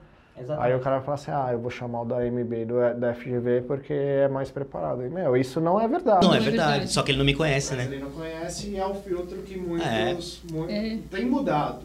Aí 0.59 0.75
o 0.75 0.81
cara 0.81 0.97
vai 0.97 1.05
falar 1.05 1.15
assim, 1.17 1.31
ah, 1.31 1.49
eu 1.53 1.59
vou 1.59 1.71
chamar 1.71 2.03
o 2.03 2.05
da 2.05 2.17
MBA 2.21 2.67
do, 2.67 3.01
da 3.01 3.15
FGV 3.15 3.63
porque 3.67 3.93
é 3.93 4.29
mais 4.29 4.51
preparado. 4.51 5.05
E, 5.05 5.09
meu, 5.11 5.37
isso 5.37 5.61
não 5.61 5.81
é 5.81 5.87
verdade. 5.89 6.27
Não, 6.27 6.35
é 6.35 6.39
é 6.39 6.41
verdade, 6.41 6.93
só 6.93 7.03
que 7.03 7.11
ele 7.11 7.19
não 7.19 7.25
me 7.25 7.35
conhece, 7.35 7.75
Mas 7.75 7.89
né? 7.89 7.95
ele 7.95 8.03
não 8.05 8.11
conhece 8.11 8.69
e 8.71 8.77
é 8.77 8.87
o 8.87 8.95
filtro 8.95 9.39
que 9.43 9.57
muitos, 9.59 9.87
É. 9.87 10.53
muito- 10.53 10.71
É. 10.71 10.99
tem 11.11 11.27
mudado. 11.27 11.83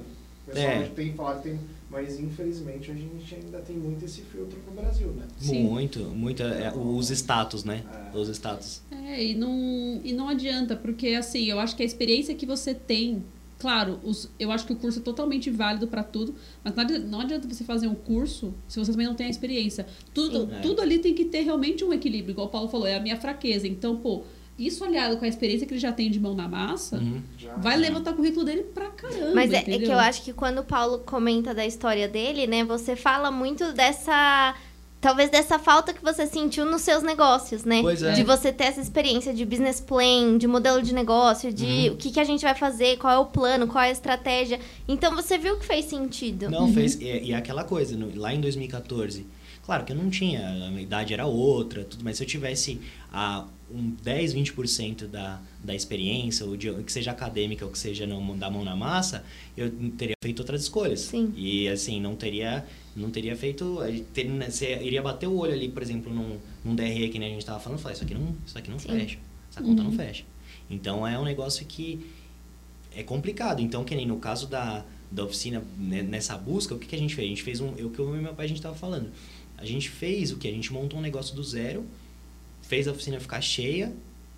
O 0.47 0.51
pessoal 0.51 0.71
É. 0.73 0.83
tem 0.95 1.13
falado 1.13 1.41
que 1.41 1.49
tem, 1.49 1.59
mas 1.89 2.19
infelizmente 2.19 2.91
a 2.91 2.93
gente 2.93 3.35
ainda 3.35 3.57
tem 3.59 3.75
muito 3.75 4.05
esse 4.05 4.21
filtro 4.21 4.57
no 4.67 4.79
Brasil, 4.79 5.07
né? 5.09 5.23
Sim. 5.37 5.63
Muito, 5.63 5.99
muito. 6.01 6.43
é, 6.43 6.71
os 6.75 7.09
status, 7.09 7.63
né? 7.63 7.81
É. 8.13 8.17
Os 8.17 8.29
status. 8.29 8.81
É, 8.91 9.23
e 9.23 9.33
não, 9.35 10.01
e 10.03 10.13
não 10.13 10.27
adianta, 10.29 10.75
porque 10.75 11.09
assim, 11.09 11.45
eu 11.45 11.59
acho 11.59 11.75
que 11.75 11.81
a 11.81 11.85
experiência 11.85 12.35
que 12.35 12.45
você 12.45 12.73
tem, 12.75 13.23
claro, 13.65 13.99
os, 14.03 14.29
eu 14.39 14.51
acho 14.51 14.63
que 14.67 14.73
o 14.73 14.75
curso 14.75 14.99
é 14.99 15.01
totalmente 15.01 15.49
válido 15.49 15.87
para 15.87 16.03
tudo, 16.03 16.35
mas 16.63 16.75
não 16.75 16.83
adianta, 16.83 17.07
não 17.07 17.19
adianta 17.19 17.47
você 17.47 17.63
fazer 17.63 17.87
um 17.87 17.95
curso 17.95 18.53
se 18.67 18.77
você 18.77 18.91
também 18.91 19.07
não 19.07 19.15
tem 19.15 19.25
a 19.25 19.29
experiência. 19.29 19.87
Tudo, 20.13 20.41
Sim. 20.41 20.49
É. 20.53 20.59
tudo 20.59 20.83
ali 20.83 20.99
tem 20.99 21.15
que 21.15 21.25
ter 21.25 21.41
realmente 21.41 21.83
um 21.83 21.91
equilíbrio, 21.91 22.33
igual 22.33 22.45
o 22.45 22.49
Paulo 22.51 22.67
falou, 22.67 22.85
é 22.85 22.95
a 22.95 22.99
minha 22.99 23.17
fraqueza. 23.17 23.67
Então, 23.67 23.97
pô, 23.97 24.23
isso 24.55 24.83
aliado 24.83 25.17
com 25.17 25.25
a 25.25 25.27
experiência 25.27 25.65
que 25.65 25.73
ele 25.73 25.79
já 25.79 25.91
tem 25.91 26.11
de 26.11 26.19
mão 26.19 26.35
na 26.35 26.47
massa, 26.47 26.97
Uhum. 26.97 27.23
Já, 27.39 27.55
vai 27.55 27.75
levantar 27.75 28.11
o 28.11 28.15
currículo 28.15 28.45
dele 28.45 28.65
pra 28.71 28.91
caramba. 28.91 29.33
Mas 29.33 29.51
é, 29.51 29.57
é 29.57 29.79
que 29.79 29.85
eu 29.85 29.97
acho 29.97 30.21
que 30.21 30.31
quando 30.31 30.59
o 30.59 30.63
Paulo 30.63 30.99
comenta 30.99 31.51
da 31.51 31.65
história 31.65 32.07
dele, 32.07 32.45
né, 32.45 32.63
você 32.63 32.95
fala 32.95 33.31
muito 33.31 33.73
dessa. 33.73 34.53
Talvez 35.05 35.29
dessa 35.29 35.59
falta 35.59 35.93
que 35.93 36.01
você 36.03 36.25
sentiu 36.25 36.65
nos 36.65 36.81
seus 36.81 37.03
negócios, 37.03 37.63
né? 37.63 37.79
Pois 37.83 38.01
é. 38.01 38.13
De 38.13 38.23
você 38.23 38.51
ter 38.51 38.63
essa 38.63 38.81
experiência 38.81 39.31
de 39.35 39.45
business 39.45 39.79
plan, 39.79 40.35
de 40.35 40.47
modelo 40.47 40.81
de 40.81 40.95
negócio, 40.95 41.53
de 41.53 41.63
Uhum. 41.89 41.93
o 41.93 41.95
que, 41.95 42.09
que 42.09 42.19
a 42.19 42.23
gente 42.23 42.41
vai 42.41 42.55
fazer, 42.55 42.97
qual 42.97 43.13
é 43.13 43.17
o 43.19 43.25
plano, 43.27 43.67
qual 43.67 43.83
é 43.83 43.89
a 43.89 43.91
estratégia. 43.91 44.59
Então 44.87 45.13
você 45.15 45.37
viu 45.37 45.59
que 45.59 45.65
fez 45.67 45.85
sentido. 45.85 46.49
Não, 46.49 46.73
fez. 46.73 46.95
E, 46.95 47.03
e 47.25 47.31
é 47.33 47.35
aquela 47.35 47.63
coisa, 47.63 47.95
no- 47.95 48.19
lá 48.19 48.33
em 48.33 48.41
2014, 48.41 49.27
claro 49.63 49.85
que 49.85 49.91
eu 49.91 49.95
não 49.95 50.09
tinha, 50.09 50.47
a 50.49 50.69
minha 50.71 50.81
idade 50.81 51.13
era 51.13 51.27
outra, 51.27 51.83
tudo, 51.83 52.03
mas 52.03 52.17
se 52.17 52.23
eu 52.23 52.27
tivesse 52.27 52.81
a 53.13 53.45
um 53.71 53.93
10, 54.01 54.33
20% 54.33 55.05
da, 55.07 55.39
da 55.63 55.75
experiência, 55.75 56.43
ou 56.47 56.57
de, 56.57 56.71
que 56.83 56.91
seja 56.91 57.11
acadêmica 57.11 57.63
ou 57.63 57.69
que 57.71 57.77
seja 57.77 58.07
no, 58.07 58.35
da 58.35 58.49
mão 58.49 58.63
na 58.63 58.75
massa, 58.75 59.23
eu 59.55 59.71
teria 59.97 60.15
feito 60.23 60.39
outras 60.39 60.61
escolhas. 60.63 61.01
Sim. 61.01 61.31
E 61.37 61.67
assim, 61.69 62.01
não 62.01 62.15
teria, 62.15 62.65
não 62.95 63.09
teria 63.11 63.35
feito. 63.35 63.77
ter- 64.13 64.27
Você 64.49 64.77
iria 64.81 65.01
bater 65.01 65.27
o 65.27 65.35
olho 65.35 65.53
ali, 65.53 65.69
por 65.69 65.81
exemplo, 65.83 66.13
num, 66.13 66.37
num 66.63 66.75
DRE 66.75 67.09
que 67.09 67.19
nem 67.19 67.27
a 67.27 67.31
gente 67.31 67.41
estava 67.41 67.59
falando, 67.59 67.79
falar, 67.79 67.93
isso 67.93 68.03
aqui 68.03 68.13
não, 68.13 68.35
isso 68.45 68.57
aqui 68.57 68.69
não 68.71 68.79
Sim. 68.79 68.89
fecha. 68.89 69.17
Essa 69.51 69.61
conta 69.61 69.83
não 69.83 69.91
Uhum. 69.91 69.97
fecha. 69.97 70.23
Então 70.69 71.05
é 71.07 71.17
um 71.19 71.23
negócio 71.23 71.65
que 71.65 72.05
é 72.95 73.03
complicado. 73.03 73.61
Então, 73.61 73.83
que 73.83 73.93
nem 73.95 74.05
no 74.07 74.17
caso 74.17 74.47
da, 74.47 74.83
da 75.11 75.23
oficina, 75.25 75.61
né, 75.77 76.01
nessa 76.01 76.37
busca, 76.37 76.73
o 76.73 76.79
que, 76.79 76.87
que 76.87 76.95
a 76.95 76.99
gente 76.99 77.13
fez? 77.15 77.25
A 77.25 77.29
gente 77.29 77.43
fez 77.43 77.59
um. 77.61 77.73
Eu 77.77 77.89
que 77.89 77.99
eu 77.99 78.15
e 78.15 78.19
meu 78.21 78.33
pai 78.33 78.45
a 78.45 78.49
gente 78.49 78.61
tava 78.61 78.75
falando. 78.75 79.11
A 79.57 79.65
gente 79.65 79.89
fez 79.89 80.31
o 80.31 80.37
que? 80.37 80.47
A 80.47 80.51
gente 80.51 80.71
montou 80.73 80.99
um 80.99 81.01
negócio 81.01 81.35
do 81.35 81.43
zero, 81.43 81.85
fez 82.61 82.87
a 82.87 82.91
oficina 82.91 83.19
ficar 83.19 83.41
cheia. 83.41 83.93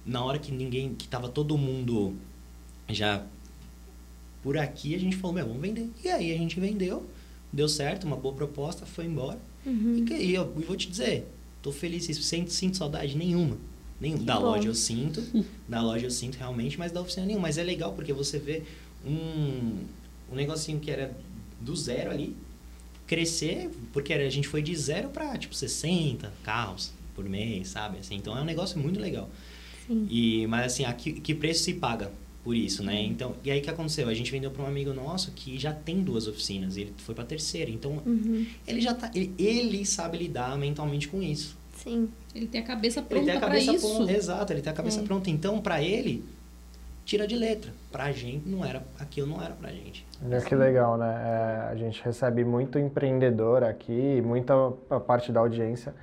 Na 0.06 0.24
hora 0.24 0.40
que 0.40 0.52
ninguém. 0.52 0.94
que 0.96 1.08
tava 1.08 1.28
todo 1.30 1.58
mundo 1.58 2.16
já 2.90 3.24
por 4.44 4.58
aqui, 4.58 4.96
a 4.96 5.00
gente 5.00 5.16
falou, 5.18 5.34
meu, 5.36 5.46
vamos 5.48 5.62
vender. 5.62 5.90
E 6.04 6.08
aí 6.10 6.34
a 6.34 6.38
gente 6.38 6.60
vendeu, 6.60 7.06
deu 7.52 7.68
certo, 7.68 8.06
uma 8.06 8.16
boa 8.16 8.34
proposta, 8.34 8.86
foi 8.86 9.06
embora. 9.06 9.40
Uhum. 9.66 10.06
E, 10.10 10.14
e 10.14 10.36
eu, 10.36 10.54
e 10.58 10.64
vou 10.64 10.76
te 10.76 10.90
dizer, 10.90 11.28
tô 11.62 11.72
feliz, 11.72 12.06
sinto, 12.06 12.52
sinto 12.52 12.78
saudade 12.78 13.16
nenhuma. 13.18 13.58
Nenhum. 14.00 14.20
Que 14.20 14.26
Da 14.26 14.36
bom. 14.36 14.48
loja 14.48 14.68
eu 14.68 14.76
sinto, 14.76 15.24
da 15.68 15.82
loja 15.82 16.06
eu 16.06 16.12
sinto 16.12 16.36
realmente, 16.38 16.78
mas 16.78 16.92
da 16.92 17.02
oficina 17.02 17.26
nenhuma. 17.26 17.48
Mas 17.48 17.58
é 17.58 17.64
legal 17.64 17.94
porque 17.94 18.14
você 18.14 18.38
vê 18.38 18.64
um, 19.06 19.80
um 20.32 20.36
negocinho 20.36 20.80
que 20.80 20.92
era 20.92 21.16
do 21.60 21.76
zero 21.76 22.12
ali, 22.12 22.36
crescer, 23.08 23.70
porque 23.94 24.14
a 24.14 24.30
gente 24.30 24.48
foi 24.48 24.62
de 24.62 24.76
zero 24.76 25.10
para 25.10 25.38
tipo 25.38 25.56
60 25.56 26.32
carros 26.44 26.92
por 27.16 27.26
mês, 27.26 27.70
sabe? 27.70 27.98
Assim, 28.00 28.16
então 28.16 28.38
é 28.38 28.42
um 28.42 28.46
negócio 28.46 28.78
muito 28.80 29.00
legal. 29.00 29.30
Sim. 29.88 30.08
E, 30.10 30.46
mas 30.48 30.74
assim, 30.74 30.84
a 30.86 30.94
que, 30.94 31.14
que 31.14 31.34
preço 31.34 31.64
se 31.64 31.74
paga 31.74 32.12
por 32.48 32.56
isso, 32.56 32.82
né? 32.82 33.02
Então, 33.02 33.34
e 33.44 33.52
aí 33.52 33.60
o 33.60 33.62
que 33.62 33.70
aconteceu? 33.70 34.08
A 34.08 34.14
gente 34.14 34.32
vendeu 34.32 34.50
para 34.50 34.64
um 34.64 34.68
amigo 34.68 34.94
nosso 34.94 35.32
que 35.34 35.60
já 35.60 35.74
tem 35.74 36.02
duas 36.02 36.30
oficinas, 36.30 36.78
ele 36.78 36.94
foi 36.96 37.14
para 37.14 37.26
terceira. 37.26 37.70
Então, 37.70 38.02
Uhum. 38.06 38.46
ele 38.66 38.80
já 38.80 38.94
tá, 38.94 39.12
ele, 39.14 39.34
ele 39.38 39.86
sabe 39.86 40.18
lidar 40.18 40.58
mentalmente 40.58 41.10
com 41.10 41.22
isso. 41.22 41.58
Sim. 41.76 42.08
Ele 42.34 42.48
tem 42.48 42.62
a 42.62 42.64
cabeça 42.64 43.02
pronta 43.02 43.34
a 43.34 43.38
cabeça 43.42 43.76
isso. 43.76 43.96
pronta, 43.98 44.12
exato, 44.14 44.54
ele 44.54 44.62
tem 44.62 44.72
a 44.72 44.76
cabeça 44.76 45.02
É. 45.02 45.04
pronta. 45.04 45.30
Então, 45.30 45.60
para 45.60 45.84
ele, 45.84 46.24
tira 47.04 47.28
de 47.28 47.36
letra. 47.36 47.74
Pra 47.92 48.14
gente 48.14 48.48
não 48.48 48.64
era, 48.64 48.82
aquilo 48.98 49.28
não 49.28 49.42
era 49.44 49.54
pra 49.54 49.70
gente. 49.72 50.08
Olha 50.26 50.40
que 50.40 50.56
legal, 50.56 50.98
né? 50.98 51.06
É, 51.06 51.72
a 51.74 51.76
gente 51.76 52.02
recebe 52.02 52.46
muito 52.46 52.80
empreendedor 52.80 53.62
aqui, 53.62 54.22
muita 54.22 54.54
a 54.90 55.02
parte 55.02 55.34
da 55.34 55.42
audiência, 55.42 55.94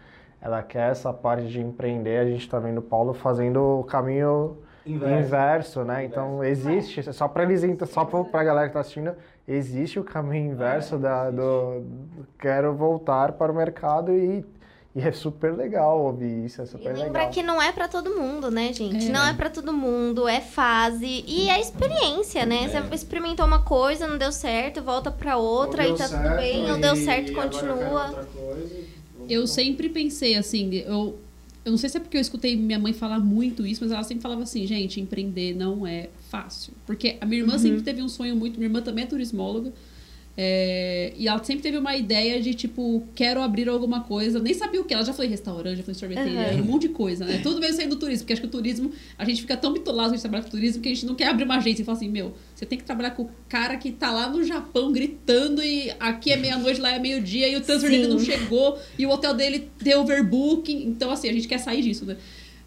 ela 0.43 0.63
quer 0.63 0.91
essa 0.91 1.11
parte 1.11 1.49
de 1.49 1.59
empreender. 1.59 2.19
A 2.19 2.27
gente 2.27 2.43
está 2.43 2.59
vendo 2.59 2.79
o 2.79 2.83
Paulo 2.83 3.15
fazendo 3.15 3.81
o 3.81 3.85
caminho 3.85 4.59
inverso, 4.87 5.85
né? 5.85 6.05
Então 6.05 6.43
existe, 6.45 7.13
só 7.13 7.27
para 7.29 7.43
eles, 7.45 7.63
só 7.89 8.05
para 8.05 8.41
a 8.41 8.45
galera 8.45 8.67
que 8.69 8.71
está 8.71 8.81
assistindo, 8.81 9.13
existe 9.49 9.99
o 9.99 10.05
caminho 10.05 10.53
inverso 10.53 10.99
da, 10.99 11.31
do, 11.31 11.81
do 11.81 12.27
quero 12.39 12.75
voltar 12.75 13.33
para 13.33 13.51
o 13.51 13.55
mercado 13.55 14.13
e, 14.13 14.45
e 14.95 15.01
é 15.01 15.11
super 15.13 15.55
legal 15.55 16.01
ouvir 16.01 16.45
isso, 16.45 16.61
é 16.61 16.65
E 16.65 16.69
super 16.69 16.95
lembra 16.97 17.21
legal. 17.21 17.31
que 17.31 17.43
não 17.43 17.61
é 17.61 17.73
pra 17.73 17.89
todo 17.89 18.11
mundo, 18.11 18.51
né, 18.51 18.73
gente? 18.73 19.07
É. 19.07 19.13
Não 19.13 19.27
é 19.27 19.33
pra 19.33 19.49
todo 19.51 19.73
mundo, 19.73 20.29
é 20.29 20.41
fase 20.41 21.25
e 21.27 21.49
é 21.49 21.59
experiência, 21.61 22.45
né? 22.47 22.65
É. 22.65 22.69
Você 22.69 22.95
experimentou 22.95 23.47
uma 23.47 23.63
coisa, 23.63 24.07
não 24.07 24.19
deu 24.19 24.33
certo, 24.33 24.83
volta 24.83 25.11
pra 25.11 25.37
outra 25.37 25.87
e 25.89 25.95
tá 25.97 26.09
tudo 26.09 26.37
bem, 26.37 26.67
não 26.67 26.79
deu 26.79 26.95
certo, 26.95 27.33
continua. 27.33 28.27
Eu 29.29 29.47
sempre 29.47 29.89
pensei 29.89 30.37
assim, 30.37 30.75
eu, 30.87 31.19
eu 31.65 31.71
não 31.71 31.79
sei 31.79 31.89
se 31.89 31.97
é 31.97 32.01
porque 32.01 32.17
eu 32.17 32.21
escutei 32.21 32.57
minha 32.57 32.79
mãe 32.79 32.93
falar 32.93 33.19
muito 33.19 33.67
isso, 33.67 33.83
mas 33.83 33.91
ela 33.91 34.03
sempre 34.03 34.23
falava 34.23 34.43
assim, 34.43 34.67
gente, 34.67 35.01
empreender 35.01 35.55
não 35.55 35.87
é 35.87 36.11
fácil. 36.29 36.75
Porque 36.85 37.17
a 37.21 37.27
minha 37.27 37.41
irmã 37.41 37.57
sempre 37.59 37.81
teve 37.81 38.03
um 38.03 38.09
sonho 38.09 38.37
muito, 38.37 38.59
minha 38.59 38.69
irmã 38.69 38.83
também 38.83 39.05
é 39.05 39.07
turismóloga, 39.07 39.73
é, 40.37 41.13
e 41.17 41.29
ela 41.29 41.43
sempre 41.45 41.63
teve 41.63 41.79
uma 41.79 41.97
ideia 41.97 42.41
de, 42.43 42.55
tipo, 42.55 43.07
quero 43.15 43.41
abrir 43.41 43.69
alguma 43.69 44.01
coisa, 44.01 44.41
nem 44.41 44.53
sabia 44.53 44.81
o 44.81 44.85
que, 44.85 44.93
ela 44.93 45.05
já 45.05 45.13
foi 45.13 45.27
em 45.27 45.29
restaurante, 45.29 45.77
já 45.77 45.83
foi 45.85 45.93
em 45.93 45.97
sorveteria, 45.97 46.55
Uhum. 46.55 46.61
um 46.61 46.65
monte 46.65 46.83
de 46.83 46.89
coisa, 46.89 47.25
né? 47.25 47.39
Tudo 47.43 47.61
veio 47.61 47.73
saindo 47.73 47.91
do 47.95 47.99
turismo, 48.01 48.25
porque 48.25 48.33
acho 48.33 48.43
que 48.43 48.49
o 48.49 48.51
turismo, 48.51 48.91
a 49.17 49.25
gente 49.25 49.41
fica 49.43 49.57
tão 49.57 49.73
bitolado 49.73 50.09
que 50.09 50.15
a 50.15 50.17
gente 50.17 50.23
trabalha 50.23 50.43
com 50.45 50.51
turismo 50.51 50.83
que 50.83 50.89
a 50.89 50.95
gente 50.95 51.07
não 51.07 51.15
quer 51.15 51.29
abrir 51.29 51.45
uma 51.45 51.57
agência 51.57 51.83
e 51.83 51.85
falar 51.85 51.99
assim, 51.99 52.09
meu, 52.09 52.35
você 52.55 52.67
tem 52.67 52.77
que 52.77 52.85
trabalhar 52.85 53.13
com 53.13 53.23
o 53.25 53.31
cara 53.49 53.77
que 53.77 53.93
tá 53.93 54.11
lá 54.11 54.29
no 54.29 54.43
Japão 54.43 54.91
gritando 54.91 55.63
e 55.63 55.93
aqui 56.01 56.33
é 56.33 56.37
meia-noite, 56.37 56.81
lá 56.81 56.91
é 56.93 56.99
meio-dia 56.99 57.49
e 57.49 57.57
o 57.57 57.61
transfer 57.61 57.91
dele 57.91 58.09
não 58.09 58.19
chegou 58.19 58.77
e 58.99 59.07
o 59.07 59.11
hotel 59.11 59.35
dele 59.35 59.69
deu 59.81 60.01
overbooking. 60.01 60.85
Então, 60.87 61.11
assim, 61.11 61.29
a 61.29 61.33
gente 61.33 61.47
quer 61.47 61.59
sair 61.59 61.83
disso, 61.83 62.05
né? 62.05 62.17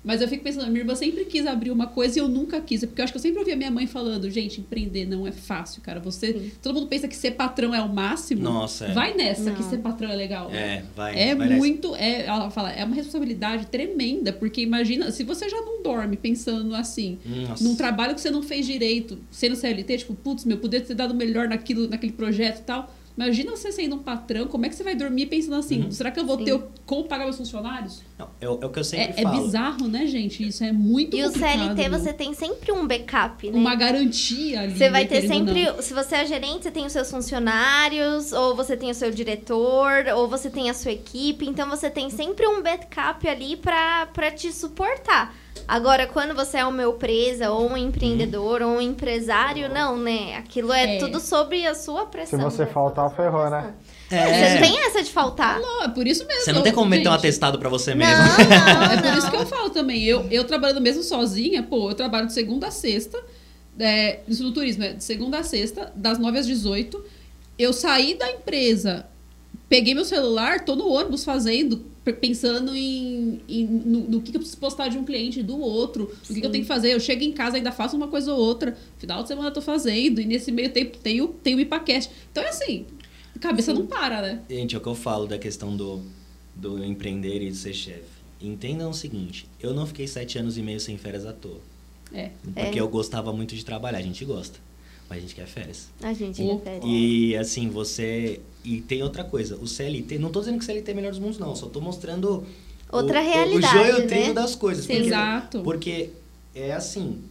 Mas 0.08 0.22
eu 0.22 0.28
fico 0.30 0.42
pensando, 0.42 0.68
minha 0.68 0.80
irmã 0.80 0.96
sempre 0.96 1.26
quis 1.26 1.46
abrir 1.46 1.70
uma 1.70 1.86
coisa 1.86 2.18
e 2.18 2.22
eu 2.22 2.30
nunca 2.30 2.62
quis. 2.62 2.80
Porque 2.86 3.02
eu 3.02 3.04
acho 3.04 3.12
que 3.12 3.18
eu 3.18 3.22
sempre 3.22 3.40
ouvia 3.40 3.58
minha 3.58 3.70
mãe 3.70 3.86
falando, 3.86 4.30
gente, 4.32 4.62
empreender 4.62 5.06
não 5.06 5.28
é 5.28 5.34
fácil, 5.34 5.82
cara. 5.82 6.00
Você. 6.00 6.32
Sim. 6.32 6.52
Todo 6.62 6.76
mundo 6.76 6.88
pensa 6.88 7.10
que 7.10 7.16
ser 7.16 7.32
patrão 7.32 7.76
é 7.76 7.82
o 7.82 7.90
máximo. 7.94 8.42
Nossa, 8.42 8.86
é. 8.86 8.94
Vai 8.94 9.14
nessa 9.14 9.52
que 9.52 9.62
Não. 9.62 9.70
ser 9.70 9.80
patrão 9.80 10.10
é 10.10 10.16
legal. 10.16 10.50
É, 10.50 10.82
vai. 10.96 11.20
É 11.20 11.36
vai 11.36 11.50
nessa. 11.50 11.60
muito, 11.60 11.94
é, 11.96 12.26
ela 12.26 12.50
fala, 12.50 12.72
é 12.72 12.86
uma 12.86 12.96
responsabilidade 12.96 13.66
tremenda, 13.68 14.32
porque 14.32 14.62
imagina, 14.62 15.12
se 15.12 15.26
você 15.26 15.50
já 15.50 15.60
não 15.60 15.84
dorme 15.84 16.16
pensando 16.16 16.74
assim, 16.74 17.20
Nossa. 17.26 17.62
num 17.62 17.76
trabalho 17.76 18.16
que 18.16 18.22
você 18.22 18.30
não 18.30 18.42
fez 18.42 18.66
direito, 18.66 19.20
sendo 19.30 19.58
CLT, 19.58 19.98
tipo, 19.98 20.14
putz, 20.16 20.46
meu, 20.46 20.58
poder 20.58 20.86
ter 20.86 20.94
dado 20.94 21.14
melhor 21.14 21.50
naquilo, 21.50 21.86
naquele 21.90 22.14
projeto 22.14 22.60
e 22.60 22.64
tal. 22.64 22.96
Imagina 23.18 23.50
você 23.50 23.72
sendo 23.72 23.96
um 23.96 24.00
patrão, 24.00 24.46
como 24.46 24.68
é 24.68 24.70
que 24.70 24.76
você 24.76 24.84
vai 24.84 24.94
dormir 24.94 25.26
pensando 25.26 25.56
assim, 25.56 25.82
Uhum. 25.86 25.92
será 25.92 26.12
que 26.12 26.20
eu 26.20 26.26
vou 26.26 26.38
Sim. 26.38 26.44
ter 26.46 26.54
o- 26.54 26.68
como 26.86 27.06
pagar 27.06 27.24
meus 27.24 27.36
funcionários? 27.38 28.04
Não, 28.18 28.30
é, 28.40 28.48
o- 28.48 28.60
é 28.62 28.66
o 28.68 28.70
que 28.70 28.78
eu 28.78 28.84
sempre 28.84 29.16
É, 29.18 29.22
é 29.22 29.24
falo. 29.24 29.42
bizarro, 29.42 29.88
né, 29.88 30.06
gente? 30.06 30.48
Isso 30.48 30.64
é 30.64 30.72
muito 30.72 31.18
E 31.18 31.24
o 31.24 31.28
complicado, 31.28 31.52
CLT 31.76 31.90
meu. 31.90 32.00
você 32.00 32.14
tem 32.14 32.34
sempre 32.36 32.72
um 32.72 32.86
backup, 32.86 33.50
né? 33.50 33.58
Uma 33.58 33.74
garantia 33.74 34.62
ali. 34.62 34.78
Você 34.78 34.90
vai 34.92 35.04
né, 35.04 35.08
ter 35.10 35.28
sempre. 35.28 35.66
não. 35.66 35.82
Se 35.82 35.94
você 35.96 36.16
é 36.16 36.26
gerente, 36.28 36.64
você 36.64 36.72
tem 36.72 36.86
os 36.86 36.92
seus 36.94 37.10
funcionários, 37.10 38.32
ou 38.34 38.56
você 38.56 38.78
tem 38.78 38.92
o 38.92 38.94
seu 38.94 39.10
diretor, 39.12 40.06
ou 40.16 40.28
você 40.28 40.50
tem 40.50 40.70
a 40.70 40.74
sua 40.76 40.92
equipe. 40.92 41.46
Então 41.48 41.68
você 41.70 41.90
tem 41.90 42.10
sempre 42.12 42.46
um 42.48 42.62
backup 42.62 43.28
ali 43.28 43.56
pra, 43.58 44.06
pra 44.14 44.30
te 44.32 44.52
suportar. 44.52 45.34
Agora, 45.68 46.08
quando 46.08 46.34
você 46.36 46.58
é 46.58 46.66
uma 46.66 46.84
empresa, 46.84 47.50
ou 47.52 47.70
um 47.72 47.78
empreendedor, 47.78 48.62
ou 48.62 48.70
um 48.78 48.82
empresário, 48.82 49.70
não, 49.70 49.98
né? 49.98 50.36
Aquilo 50.38 50.74
é, 50.74 50.96
É. 50.96 51.00
tudo 51.00 51.20
sobre 51.20 51.66
a 51.66 51.74
sua 51.76 52.06
pressão. 52.06 52.40
Se 52.40 52.44
você 52.46 52.66
né? 52.66 52.72
faltar, 52.74 53.10
ferrou, 53.16 53.50
né? 53.50 53.74
É. 54.10 54.26
Você 54.26 54.54
não 54.54 54.62
tem 54.62 54.86
essa 54.86 55.04
de 55.04 55.12
faltar. 55.12 55.60
Não, 55.60 55.84
é 55.84 55.88
por 55.90 56.08
isso 56.08 56.26
mesmo. 56.26 56.44
Você 56.44 56.52
não 56.54 56.62
tem 56.64 56.72
como 56.72 56.90
meter 56.90 57.08
um 57.10 57.12
gente. 57.12 57.20
atestado 57.20 57.60
pra 57.60 57.68
você 57.70 57.94
Não, 57.94 58.06
mesmo. 58.06 58.24
não, 58.24 58.84
É 58.92 58.96
por 58.98 59.04
não. 59.06 59.18
isso 59.18 59.30
que 59.30 59.36
eu 59.38 59.46
falo 59.46 59.70
também. 59.70 60.04
Eu, 60.06 60.26
eu 60.32 60.44
trabalhando 60.46 60.80
mesmo 60.82 61.04
sozinha, 61.04 61.62
pô, 61.64 61.90
eu 61.90 61.96
trabalho 61.96 62.28
de 62.28 62.34
segunda 62.34 62.68
a 62.68 62.72
sexta. 62.72 63.20
É, 63.80 64.22
isso 64.28 64.44
no 64.44 64.52
turismo, 64.54 64.84
é 64.84 64.94
de 64.94 65.04
segunda 65.04 65.40
a 65.40 65.44
sexta, 65.44 65.92
das 65.96 66.18
9 66.18 66.40
às 66.40 66.48
18. 66.48 67.04
Eu 67.60 67.74
saí 67.74 68.14
da 68.16 68.32
empresa, 68.32 69.06
peguei 69.70 69.94
meu 69.94 70.06
celular, 70.06 70.64
tô 70.66 70.76
no 70.76 70.88
ônibus 70.90 71.24
fazendo, 71.24 71.78
pensando 72.22 72.76
em, 72.76 73.42
em- 73.50 73.66
no, 73.66 74.00
no 74.10 74.22
que, 74.22 74.32
que 74.32 74.38
eu 74.38 74.42
preciso 74.42 74.60
postar 74.60 74.88
de 74.88 74.98
um 74.98 75.04
cliente 75.04 75.44
do 75.44 75.60
outro, 75.60 76.06
o 76.30 76.34
que, 76.34 76.40
que 76.40 76.46
eu 76.48 76.52
tenho 76.52 76.64
que 76.64 76.68
fazer. 76.68 76.94
Eu 76.94 77.00
chego 77.00 77.24
em 77.24 77.32
casa, 77.32 77.58
ainda 77.58 77.72
faço 77.72 77.96
uma 77.98 78.08
coisa 78.08 78.34
ou 78.34 78.40
outra. 78.40 78.78
Final 78.98 79.22
de 79.24 79.28
semana 79.28 79.50
eu 79.50 79.54
tô 79.54 79.62
fazendo, 79.62 80.22
e 80.22 80.26
nesse 80.26 80.52
meio 80.52 80.72
tempo 80.72 80.98
tem 80.98 81.22
o, 81.22 81.28
tem 81.28 81.56
o 81.56 81.60
IPACast. 81.60 82.12
Então 82.32 82.44
é 82.44 82.50
assim, 82.50 82.86
a 83.36 83.40
cabeça 83.40 83.74
não 83.74 83.86
para, 83.86 84.22
né? 84.22 84.42
Gente, 84.50 84.74
é 84.76 84.78
o 84.78 84.82
que 84.82 84.88
eu 84.88 84.96
falo 84.96 85.28
da 85.28 85.38
questão 85.38 85.76
do, 85.76 86.02
do 86.56 86.84
empreender 86.84 87.42
e 87.42 87.50
de 87.50 87.56
ser 87.58 87.74
chefe. 87.74 88.18
Entendam 88.42 88.90
o 88.92 88.94
seguinte, 88.94 89.48
eu 89.60 89.74
não 89.74 89.86
fiquei 89.88 90.08
sete 90.08 90.38
anos 90.38 90.58
e 90.58 90.62
meio 90.62 90.80
sem 90.80 90.98
férias 90.98 91.26
à 91.26 91.34
toa. 91.34 91.60
É. 92.14 92.30
Porque 92.42 92.78
É. 92.78 92.82
eu 92.82 92.88
gostava 92.88 93.34
muito 93.34 93.54
de 93.56 93.66
trabalhar, 93.66 93.98
a 93.98 94.02
gente 94.02 94.24
gosta. 94.24 94.60
Mas 95.10 95.20
a 95.20 95.22
gente 95.22 95.36
quer 95.36 95.48
férias. 95.48 95.88
A 96.02 96.14
gente 96.14 96.42
Oh. 96.42 96.56
refere. 96.56 96.86
E 96.86 97.38
assim, 97.38 97.70
você. 97.70 98.42
E 98.64 98.82
tem 98.82 99.02
outra 99.02 99.24
coisa, 99.24 99.56
o 99.56 99.66
CLT. 99.68 100.18
Não 100.20 100.30
tô 100.30 100.40
dizendo 100.40 100.58
que 100.58 100.64
o 100.64 100.66
CLT 100.66 100.92
é 100.92 100.94
o 100.94 100.96
melhor 100.98 101.12
dos 101.12 101.20
mundos, 101.20 101.38
não. 101.40 101.56
Só 101.56 101.68
tô 101.68 101.80
mostrando. 101.80 102.44
Outra 102.92 103.20
o, 103.20 103.24
realidade, 103.24 103.78
O 103.78 103.80
joio 103.84 103.98
e 103.98 104.02
né? 104.02 104.08
trigo 104.08 104.34
das 104.34 104.56
coisas. 104.56 104.86
Sim, 104.86 104.94
porque, 104.94 105.08
exato. 105.08 105.62
Porque 105.62 106.10
é 106.56 106.74
assim, 106.74 107.22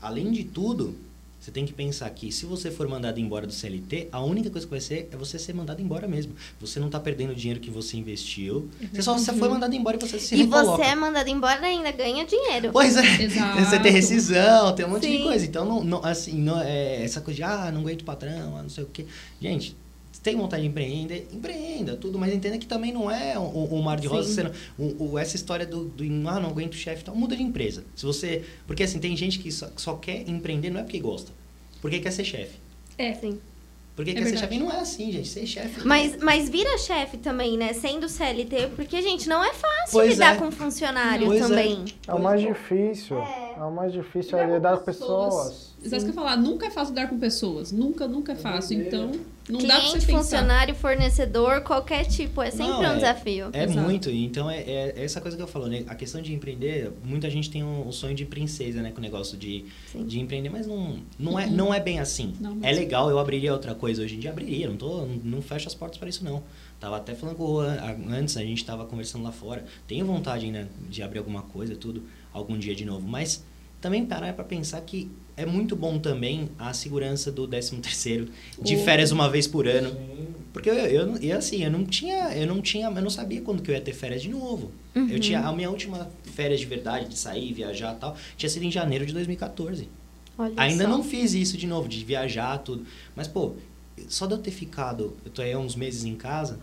além 0.00 0.30
de 0.30 0.44
tudo, 0.44 0.94
você 1.42 1.50
tem 1.50 1.66
que 1.66 1.72
pensar 1.72 2.08
que 2.10 2.30
se 2.30 2.46
você 2.46 2.70
for 2.70 2.86
mandado 2.86 3.18
embora 3.18 3.48
do 3.48 3.52
CLT, 3.52 4.10
a 4.12 4.22
única 4.22 4.48
coisa 4.48 4.64
que 4.64 4.70
vai 4.70 4.80
ser 4.80 5.08
é 5.10 5.16
você 5.16 5.40
ser 5.40 5.52
mandado 5.52 5.82
embora 5.82 6.06
mesmo. 6.06 6.36
Você 6.60 6.78
não 6.78 6.88
tá 6.88 7.00
perdendo 7.00 7.32
o 7.32 7.34
dinheiro 7.34 7.58
que 7.58 7.68
você 7.68 7.96
investiu. 7.96 8.70
Você 8.92 9.02
só 9.02 9.14
você 9.18 9.32
foi 9.32 9.48
mandado 9.48 9.74
embora 9.74 9.96
e 9.96 10.00
você 10.00 10.20
se 10.20 10.36
E 10.36 10.44
recoloca. 10.44 10.76
você 10.84 10.90
é 10.90 10.94
mandado 10.94 11.28
embora 11.28 11.60
e 11.62 11.64
ainda 11.64 11.90
ganha 11.90 12.24
dinheiro. 12.24 12.70
Pois 12.72 12.96
é. 12.96 13.22
Exato. 13.24 13.58
Você 13.58 13.80
tem 13.80 13.90
rescisão, 13.90 14.72
tem 14.72 14.86
um 14.86 14.90
monte 14.90 15.08
de 15.08 15.16
Sim. 15.16 15.24
coisa. 15.24 15.44
Então, 15.44 15.64
não, 15.64 15.82
não, 15.82 16.04
assim, 16.04 16.40
não, 16.40 16.60
é, 16.62 17.02
essa 17.02 17.20
coisa 17.20 17.34
de, 17.38 17.42
ah, 17.42 17.72
não 17.72 17.80
aguento 17.80 18.02
o 18.02 18.04
patrão, 18.04 18.56
ah, 18.56 18.62
não 18.62 18.70
sei 18.70 18.84
o 18.84 18.86
quê. 18.86 19.04
Gente, 19.40 19.76
tem 20.22 20.36
vontade 20.36 20.62
de 20.62 20.68
empreender, 20.68 21.28
empreenda, 21.32 21.96
tudo. 21.96 22.18
Mas 22.18 22.32
entenda 22.32 22.56
que 22.58 22.66
também 22.66 22.92
não 22.92 23.10
é 23.10 23.38
um, 23.38 23.74
um 23.74 23.82
mar 23.82 23.98
de 23.98 24.06
rosas. 24.06 24.32
Você 24.34 24.42
não- 24.44 24.52
o- 24.78 25.12
o- 25.12 25.18
essa 25.18 25.34
história 25.36 25.66
do, 25.66 25.86
do, 25.86 26.04
ah, 26.28 26.38
não 26.40 26.48
aguento 26.50 26.74
o 26.74 26.76
chefe 26.76 27.02
e 27.02 27.04
tal, 27.04 27.14
muda 27.16 27.34
de 27.36 27.42
empresa. 27.42 27.84
Se 27.96 28.06
você... 28.06 28.44
Porque, 28.66 28.82
assim, 28.82 28.98
tem 28.98 29.16
gente 29.16 29.38
que 29.38 29.50
só, 29.50 29.68
só 29.76 29.94
quer 29.96 30.28
empreender, 30.28 30.70
não 30.70 30.80
é 30.80 30.82
porque 30.84 31.00
gosta. 31.00 31.32
Porque 31.80 31.98
quer 31.98 32.12
ser 32.12 32.24
chefe. 32.24 32.54
É. 32.96 33.14
Sim. 33.14 33.38
Porque 33.96 34.12
É 34.12 34.14
quer 34.14 34.20
ser 34.20 34.24
verdade. 34.30 34.40
chefe. 34.52 34.54
E 34.54 34.58
não 34.64 34.72
é 34.72 34.80
assim, 34.80 35.12
gente. 35.12 35.28
Ser 35.28 35.44
chefe... 35.46 35.86
Mas, 35.86 36.16
mas 36.22 36.48
vira 36.48 36.78
chefe 36.78 37.18
também, 37.18 37.58
né? 37.58 37.72
Sendo 37.74 38.08
CLT, 38.08 38.68
porque, 38.76 39.02
gente, 39.02 39.28
não 39.28 39.44
é 39.44 39.52
fácil 39.52 39.90
Pois 39.92 40.12
lidar 40.12 40.36
é. 40.36 40.38
com 40.38 40.50
funcionário 40.50 41.26
Pois 41.26 41.40
é. 41.42 41.48
também. 41.48 41.84
É 42.06 42.14
o 42.14 42.22
mais 42.22 42.40
difícil. 42.40 43.18
É. 43.18 43.54
É, 43.58 43.62
o 43.64 43.70
mais 43.70 43.92
difícil 43.92 44.30
Lidar 44.38 44.44
é 44.44 44.46
com 44.48 44.54
lidar 44.54 44.78
com 44.78 44.84
pessoas. 44.84 45.34
pessoas. 45.34 45.72
Isso 45.84 45.94
é 45.94 45.98
isso 45.98 46.06
que 46.06 46.12
eu 46.12 46.14
ia 46.14 46.20
falar, 46.28 46.36
nunca 46.36 46.66
é 46.66 46.70
fácil 46.70 46.94
lidar 46.94 47.08
com 47.10 47.18
pessoas. 47.18 47.70
Nunca, 47.72 48.08
nunca 48.08 48.32
é 48.32 48.36
fácil. 48.36 48.80
Então, 48.80 49.10
não 49.48 49.58
dá 49.60 49.66
pra 49.66 49.80
você 49.80 49.90
Cliente, 49.90 50.06
pensar. 50.06 50.18
funcionário, 50.22 50.74
fornecedor, 50.74 51.60
qualquer 51.62 52.04
tipo, 52.04 52.40
é 52.42 52.50
sempre 52.50 52.66
Não, 52.68 52.80
um 52.80 52.84
é- 52.84 52.94
desafio. 52.94 53.50
É 53.52 53.64
Exato. 53.64 53.80
muito, 53.80 54.10
então 54.10 54.50
é, 54.50 54.60
é 54.60 54.94
essa 55.04 55.20
coisa 55.20 55.36
que 55.36 55.42
eu 55.42 55.46
falo, 55.46 55.66
né? 55.66 55.84
A 55.88 55.94
questão 55.94 56.22
de 56.22 56.32
empreender, 56.32 56.92
muita 57.04 57.28
gente 57.30 57.50
tem 57.50 57.62
um, 57.64 57.88
um 57.88 57.92
sonho 57.92 58.14
de 58.14 58.24
princesa, 58.24 58.80
né? 58.82 58.90
Com 58.92 58.98
o 58.98 59.02
negócio 59.02 59.36
de, 59.36 59.64
Sim. 59.90 60.04
de 60.06 60.20
empreender, 60.20 60.48
mas 60.48 60.66
não, 60.66 60.98
não, 61.18 61.38
é, 61.38 61.46
não 61.46 61.72
é 61.74 61.80
bem 61.80 61.98
assim. 61.98 62.34
Não 62.40 62.52
é 62.52 62.54
mesmo. 62.54 62.76
legal, 62.80 63.10
eu 63.10 63.18
abriria 63.18 63.52
outra 63.52 63.74
coisa 63.74 64.02
hoje 64.02 64.16
em 64.16 64.18
dia, 64.18 64.30
abriria, 64.30 64.68
não, 64.68 64.76
tô, 64.76 65.06
não 65.24 65.42
fecho 65.42 65.66
as 65.68 65.74
portas 65.74 65.98
para 65.98 66.08
isso 66.08 66.24
não. 66.24 66.42
Tava 66.78 66.96
até 66.96 67.14
falando 67.14 67.36
com 67.36 67.44
o 67.44 67.62
Juan, 67.62 67.78
antes, 68.10 68.36
a 68.36 68.42
gente 68.42 68.64
tava 68.64 68.84
conversando 68.86 69.22
lá 69.24 69.30
fora. 69.32 69.64
Tenho 69.86 70.04
vontade, 70.04 70.50
né, 70.50 70.66
de 70.90 71.02
abrir 71.02 71.18
alguma 71.18 71.42
coisa, 71.42 71.76
tudo, 71.76 72.02
algum 72.32 72.58
dia 72.58 72.74
de 72.74 72.84
novo, 72.84 73.06
mas 73.06 73.44
também 73.80 74.04
parar 74.04 74.32
para 74.32 74.44
pensar 74.44 74.80
que 74.80 75.10
é 75.36 75.46
muito 75.46 75.74
bom 75.74 75.98
também 75.98 76.50
a 76.58 76.72
segurança 76.72 77.32
do 77.32 77.46
13 77.46 77.76
terceiro 77.76 78.28
de 78.60 78.76
férias 78.76 79.10
uma 79.10 79.28
vez 79.28 79.46
por 79.46 79.66
ano. 79.66 79.96
Porque 80.52 80.68
eu, 80.68 80.74
eu, 80.74 81.16
eu, 81.16 81.38
assim, 81.38 81.64
eu 81.64 81.70
não 81.70 81.84
tinha, 81.84 82.36
eu 82.36 82.46
não 82.46 82.60
tinha, 82.60 82.86
eu 82.86 83.02
não 83.02 83.08
sabia 83.08 83.40
quando 83.40 83.62
que 83.62 83.70
eu 83.70 83.74
ia 83.74 83.80
ter 83.80 83.94
férias 83.94 84.22
de 84.22 84.28
novo. 84.28 84.70
Eu 84.94 85.18
tinha 85.18 85.40
a 85.40 85.52
minha 85.52 85.70
última 85.70 86.10
férias 86.34 86.60
de 86.60 86.66
verdade, 86.66 87.08
de 87.08 87.18
sair, 87.18 87.52
viajar 87.52 87.94
e 87.94 87.98
tal, 87.98 88.16
tinha 88.36 88.50
sido 88.50 88.64
em 88.64 88.70
janeiro 88.70 89.06
de 89.06 89.12
2014. 89.12 89.88
Olha 90.36 90.52
Ainda 90.56 90.84
só. 90.84 90.90
não 90.90 91.02
fiz 91.02 91.34
isso 91.34 91.56
de 91.56 91.66
novo, 91.66 91.88
de 91.88 92.04
viajar, 92.04 92.58
tudo. 92.58 92.86
Mas, 93.16 93.28
pô, 93.28 93.54
só 94.08 94.26
de 94.26 94.34
eu 94.34 94.38
ter 94.38 94.50
ficado, 94.50 95.16
eu 95.24 95.30
tô 95.30 95.42
aí 95.42 95.52
há 95.52 95.58
uns 95.58 95.74
meses 95.74 96.04
em 96.04 96.14
casa, 96.14 96.58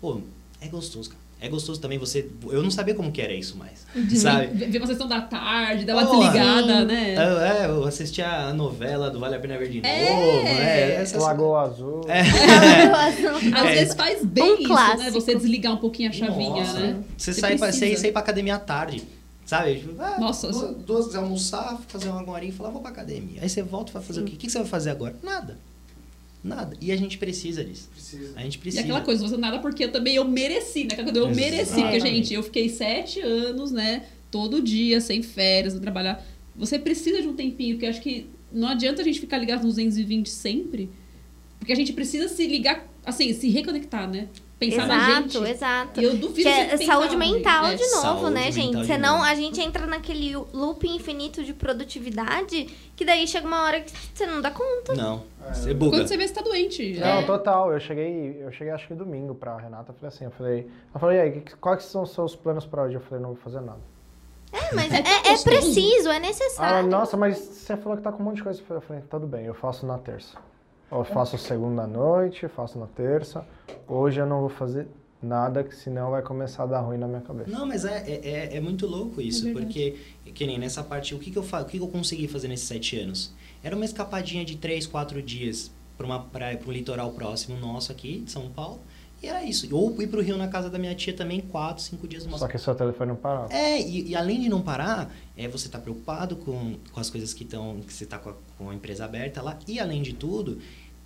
pô, 0.00 0.20
é 0.60 0.68
gostoso, 0.68 1.10
cara. 1.10 1.23
É 1.44 1.48
gostoso 1.50 1.78
também 1.78 1.98
você. 1.98 2.26
Eu 2.50 2.62
não 2.62 2.70
sabia 2.70 2.94
como 2.94 3.12
que 3.12 3.20
era 3.20 3.34
isso 3.34 3.56
mais. 3.58 3.86
De 3.94 4.16
sabe? 4.18 4.46
ver 4.46 4.78
uma 4.78 4.86
sessão 4.86 5.06
da 5.06 5.20
tarde, 5.20 5.84
dar 5.84 5.94
uma 5.94 6.04
desligada, 6.06 6.80
Sim. 6.80 6.84
né? 6.86 7.14
Eu, 7.16 7.38
é, 7.40 7.66
eu 7.66 7.84
assisti 7.84 8.22
a 8.22 8.54
novela 8.54 9.10
do 9.10 9.20
Vale 9.20 9.34
a 9.34 9.38
Pena 9.38 9.58
Ver 9.58 9.68
de 9.68 9.84
É. 9.86 10.10
novo, 10.10 10.42
né? 10.42 10.94
Essas- 11.02 11.22
Lagoa 11.22 11.62
Azul. 11.64 12.00
Às 12.08 13.66
É. 13.66 13.74
vezes 13.74 13.94
faz 13.94 14.24
bem 14.24 14.42
Um 14.42 14.54
isso, 14.54 14.62
né? 14.62 14.68
clássico. 14.68 15.10
Você 15.12 15.34
desligar 15.34 15.72
um 15.74 15.76
pouquinho 15.76 16.08
a 16.08 16.12
chavinha, 16.12 16.50
Nossa, 16.64 16.80
né? 16.80 17.02
Você, 17.16 17.32
Você 17.32 17.40
sai 17.40 17.58
pra, 17.58 17.70
você, 17.72 17.78
precisa. 17.80 18.00
você 18.00 18.08
ir 18.08 18.12
pra 18.12 18.20
academia 18.22 18.54
à 18.54 18.58
tarde. 18.58 19.02
Sabe? 19.44 19.84
Ah, 19.98 20.16
Nossa, 20.18 20.50
duas, 20.50 20.76
duas 20.78 21.06
quiser 21.08 21.18
almoçar, 21.18 21.78
fazer 21.88 22.08
uma 22.08 22.26
horinha 22.32 22.50
e 22.50 22.54
falar, 22.54 22.70
vou 22.70 22.80
pra 22.80 22.90
academia. 22.90 23.42
Aí 23.42 23.48
você 23.50 23.62
volta 23.62 23.90
e 23.90 23.92
vai 23.92 24.02
fazer 24.02 24.22
o 24.22 24.24
quê? 24.24 24.32
O 24.34 24.38
que 24.38 24.48
você 24.48 24.58
vai 24.58 24.66
fazer 24.66 24.88
agora? 24.90 25.14
Nada. 25.22 25.58
Nada. 26.42 26.74
E 26.80 26.90
a 26.90 26.96
gente 26.96 27.18
precisa 27.18 27.62
disso. 27.62 27.88
Precisa. 28.16 28.38
A 28.38 28.42
gente 28.42 28.54
E 28.54 28.58
precisa. 28.58 28.82
aquela 28.82 29.00
coisa, 29.00 29.26
você 29.28 29.36
nada 29.36 29.58
porque 29.58 29.84
eu 29.84 29.92
também 29.92 30.14
eu 30.16 30.24
mereci, 30.24 30.84
né? 30.84 30.90
Aquela 30.92 31.12
coisa, 31.12 31.28
eu 31.28 31.34
mereci, 31.34 31.80
porque, 31.80 32.00
gente, 32.00 32.34
eu 32.34 32.42
fiquei 32.42 32.68
sete 32.68 33.20
anos, 33.20 33.72
né? 33.72 34.04
Todo 34.30 34.60
dia, 34.62 35.00
sem 35.00 35.22
férias, 35.22 35.74
não 35.74 35.80
trabalhar. 35.80 36.24
Você 36.56 36.78
precisa 36.78 37.20
de 37.22 37.28
um 37.28 37.34
tempinho, 37.34 37.74
porque 37.74 37.86
eu 37.86 37.90
acho 37.90 38.00
que 38.00 38.26
não 38.52 38.68
adianta 38.68 39.02
a 39.02 39.04
gente 39.04 39.20
ficar 39.20 39.38
ligado 39.38 39.64
nos 39.64 39.74
220 39.74 40.28
sempre, 40.30 40.88
porque 41.58 41.72
a 41.72 41.76
gente 41.76 41.92
precisa 41.92 42.28
se 42.28 42.46
ligar, 42.46 42.86
assim, 43.04 43.32
se 43.32 43.48
reconectar, 43.48 44.08
né? 44.08 44.28
Pensar 44.58 44.86
na 44.86 45.00
gente. 45.20 45.36
Exato, 45.36 45.46
exato. 45.46 46.00
E 46.00 46.04
eu 46.04 46.16
duvido 46.16 46.42
Que 46.42 46.48
é 46.48 46.76
saúde 46.78 47.10
gente, 47.10 47.18
mental 47.18 47.64
né? 47.64 47.74
de 47.74 47.82
novo, 47.90 48.00
Saúde 48.02 48.30
né, 48.30 48.52
gente? 48.52 48.86
Senão 48.86 49.22
a 49.22 49.34
gente 49.34 49.60
entra 49.60 49.86
naquele 49.86 50.34
loop 50.52 50.88
infinito 50.88 51.42
de 51.44 51.52
produtividade 51.52 52.66
que 52.96 53.04
daí 53.04 53.26
chega 53.26 53.46
uma 53.46 53.62
hora 53.64 53.80
que 53.80 53.90
você 54.14 54.26
não 54.26 54.40
dá 54.40 54.50
conta. 54.50 54.94
Não. 54.94 55.24
É. 55.46 55.52
Você 55.52 55.74
buga. 55.74 55.98
Quando 55.98 56.08
você 56.08 56.16
vê, 56.16 56.26
você 56.28 56.34
tá 56.34 56.40
doente. 56.42 56.94
Não, 56.98 57.06
É. 57.18 57.22
total. 57.24 57.72
Eu 57.72 57.80
cheguei, 57.80 58.38
eu 58.40 58.52
cheguei 58.52 58.72
acho 58.72 58.86
que 58.86 58.94
domingo 58.94 59.34
pra 59.34 59.56
Renata, 59.56 59.90
eu 59.90 59.94
falei 59.96 60.08
assim, 60.08 60.24
eu 60.24 60.30
falei, 60.30 60.70
eu 60.94 61.00
falei, 61.00 61.18
e 61.18 61.20
aí, 61.20 61.44
quais 61.60 61.84
são 61.84 62.02
os 62.04 62.10
seus 62.12 62.34
planos 62.36 62.64
pra 62.64 62.84
hoje? 62.84 62.94
Eu 62.94 63.00
falei, 63.00 63.20
não 63.22 63.30
vou 63.30 63.38
fazer 63.42 63.60
nada. 63.60 63.80
É, 64.52 64.72
mas 64.74 64.92
É 64.92 64.98
é, 64.98 65.32
é 65.34 65.38
preciso, 65.42 66.08
é 66.10 66.16
Ah, 66.16 66.20
necessário. 66.20 66.88
nossa, 66.88 67.16
mas 67.16 67.36
você 67.38 67.76
falou 67.76 67.96
que 67.98 68.04
tá 68.04 68.12
com 68.12 68.22
um 68.22 68.26
monte 68.26 68.36
de 68.36 68.44
coisa. 68.44 68.62
Eu 68.70 68.80
falei, 68.80 69.02
tudo 69.10 69.26
bem, 69.26 69.46
eu 69.46 69.54
faço 69.54 69.84
na 69.84 69.98
terça. 69.98 70.38
Eu 70.90 71.04
faço 71.04 71.36
segunda 71.38 71.86
noite, 71.86 72.46
faço 72.48 72.78
na 72.78 72.86
terça. 72.86 73.44
Hoje 73.88 74.20
eu 74.20 74.26
não 74.26 74.40
vou 74.40 74.48
fazer 74.48 74.86
nada, 75.22 75.64
que 75.64 75.74
senão 75.74 76.10
vai 76.10 76.22
começar 76.22 76.64
a 76.64 76.66
dar 76.66 76.80
ruim 76.80 76.98
na 76.98 77.08
minha 77.08 77.20
cabeça. 77.20 77.50
Não, 77.50 77.66
mas 77.66 77.84
é, 77.84 78.04
é, 78.06 78.28
é- 78.28 78.56
é 78.56 78.60
muito 78.60 78.86
louco 78.86 79.20
isso, 79.20 79.48
É 79.48 79.52
porque, 79.52 79.96
que 80.34 80.46
nem 80.46 80.58
nessa 80.58 80.82
parte, 80.84 81.14
o 81.14 81.18
que, 81.18 81.30
que 81.30 81.38
eu 81.38 81.42
fa 81.42 81.62
o 81.62 81.64
que, 81.64 81.78
que 81.78 81.82
eu 81.84 81.88
consegui 81.88 82.28
fazer 82.28 82.48
nesses 82.48 82.68
sete 82.68 82.98
anos? 82.98 83.32
Era 83.62 83.74
uma 83.74 83.84
escapadinha 83.84 84.44
de 84.44 84.56
três, 84.56 84.86
quatro 84.86 85.22
dias 85.22 85.72
para 85.96 86.04
uma 86.06 86.20
praia, 86.20 86.56
para 86.58 86.68
um 86.68 86.72
litoral 86.72 87.10
próximo 87.12 87.58
nosso 87.58 87.90
aqui, 87.90 88.20
de 88.20 88.30
São 88.30 88.50
Paulo, 88.50 88.80
e 89.24 89.28
era 89.28 89.42
isso. 89.42 89.74
Ou 89.74 90.00
ir 90.02 90.06
pro 90.06 90.20
Rio 90.20 90.36
na 90.36 90.48
casa 90.48 90.68
da 90.68 90.78
minha 90.78 90.94
tia 90.94 91.14
também, 91.14 91.40
quatro, 91.40 91.82
cinco 91.82 92.06
dias 92.06 92.24
numa 92.24 92.38
Só 92.38 92.46
que 92.46 92.58
seu 92.58 92.74
telefone 92.74 93.08
não 93.08 93.16
parava. 93.16 93.52
É, 93.52 93.80
e, 93.80 94.10
e 94.10 94.16
além 94.16 94.40
de 94.40 94.48
não 94.48 94.60
parar, 94.60 95.14
é 95.36 95.48
você 95.48 95.68
tá 95.68 95.78
preocupado 95.78 96.36
com, 96.36 96.76
com 96.92 97.00
as 97.00 97.10
coisas 97.10 97.32
que 97.32 97.44
estão. 97.44 97.80
que 97.80 97.92
você 97.92 98.06
tá 98.06 98.18
com 98.18 98.30
a, 98.30 98.34
com 98.58 98.70
a 98.70 98.74
empresa 98.74 99.04
aberta 99.04 99.40
lá. 99.40 99.58
E 99.66 99.80
além 99.80 100.02
de 100.02 100.12
tudo, 100.12 100.58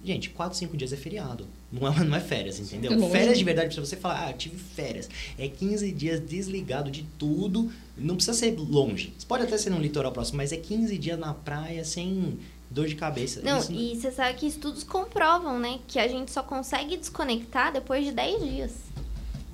gente, 0.02 0.30
4, 0.30 0.58
5 0.58 0.76
dias 0.76 0.92
é 0.92 0.96
feriado. 0.96 1.46
Não 1.70 1.86
é, 1.86 2.02
não 2.04 2.16
é 2.16 2.20
férias, 2.20 2.58
entendeu? 2.58 2.92
É 2.92 2.96
lógico. 2.96 3.12
férias 3.12 3.38
de 3.38 3.44
verdade, 3.44 3.74
pra 3.74 3.84
você 3.84 3.96
falar, 3.96 4.28
ah, 4.28 4.32
tive 4.32 4.56
férias. 4.56 5.08
É 5.38 5.48
15 5.48 5.92
dias 5.92 6.20
desligado 6.20 6.90
de 6.90 7.04
tudo. 7.18 7.70
Não 7.96 8.16
precisa 8.16 8.36
ser 8.36 8.56
longe. 8.58 9.12
Pode 9.26 9.44
até 9.44 9.56
ser 9.56 9.70
num 9.70 9.80
litoral 9.80 10.12
próximo, 10.12 10.38
mas 10.38 10.52
é 10.52 10.56
15 10.56 10.98
dias 10.98 11.18
na 11.18 11.34
praia 11.34 11.84
sem 11.84 12.38
dor 12.70 12.86
de 12.86 12.94
cabeça. 12.94 13.40
Não, 13.42 13.58
Isso 13.58 13.72
e 13.72 13.96
você 13.96 14.10
sabe 14.10 14.34
que 14.34 14.46
estudos 14.46 14.82
comprovam, 14.84 15.58
né? 15.58 15.78
Que 15.86 15.98
a 15.98 16.06
gente 16.08 16.30
só 16.30 16.42
consegue 16.42 16.96
desconectar 16.96 17.72
depois 17.72 18.04
de 18.04 18.12
10 18.12 18.40
dias. 18.42 18.72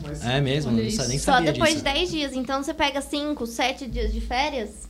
Mas, 0.03 0.25
É 0.25 0.41
mesmo, 0.41 0.73
não 0.73 0.81
isso. 0.83 1.07
nem 1.09 1.19
Só 1.19 1.33
sabia 1.35 1.53
depois 1.53 1.71
disso. 1.75 1.85
de 1.85 1.93
10 1.93 2.11
dias. 2.11 2.33
Então 2.35 2.63
você 2.63 2.75
pega 2.75 3.01
5, 3.01 3.47
7 3.47 3.87
dias 3.87 4.13
de 4.13 4.21
férias. 4.21 4.89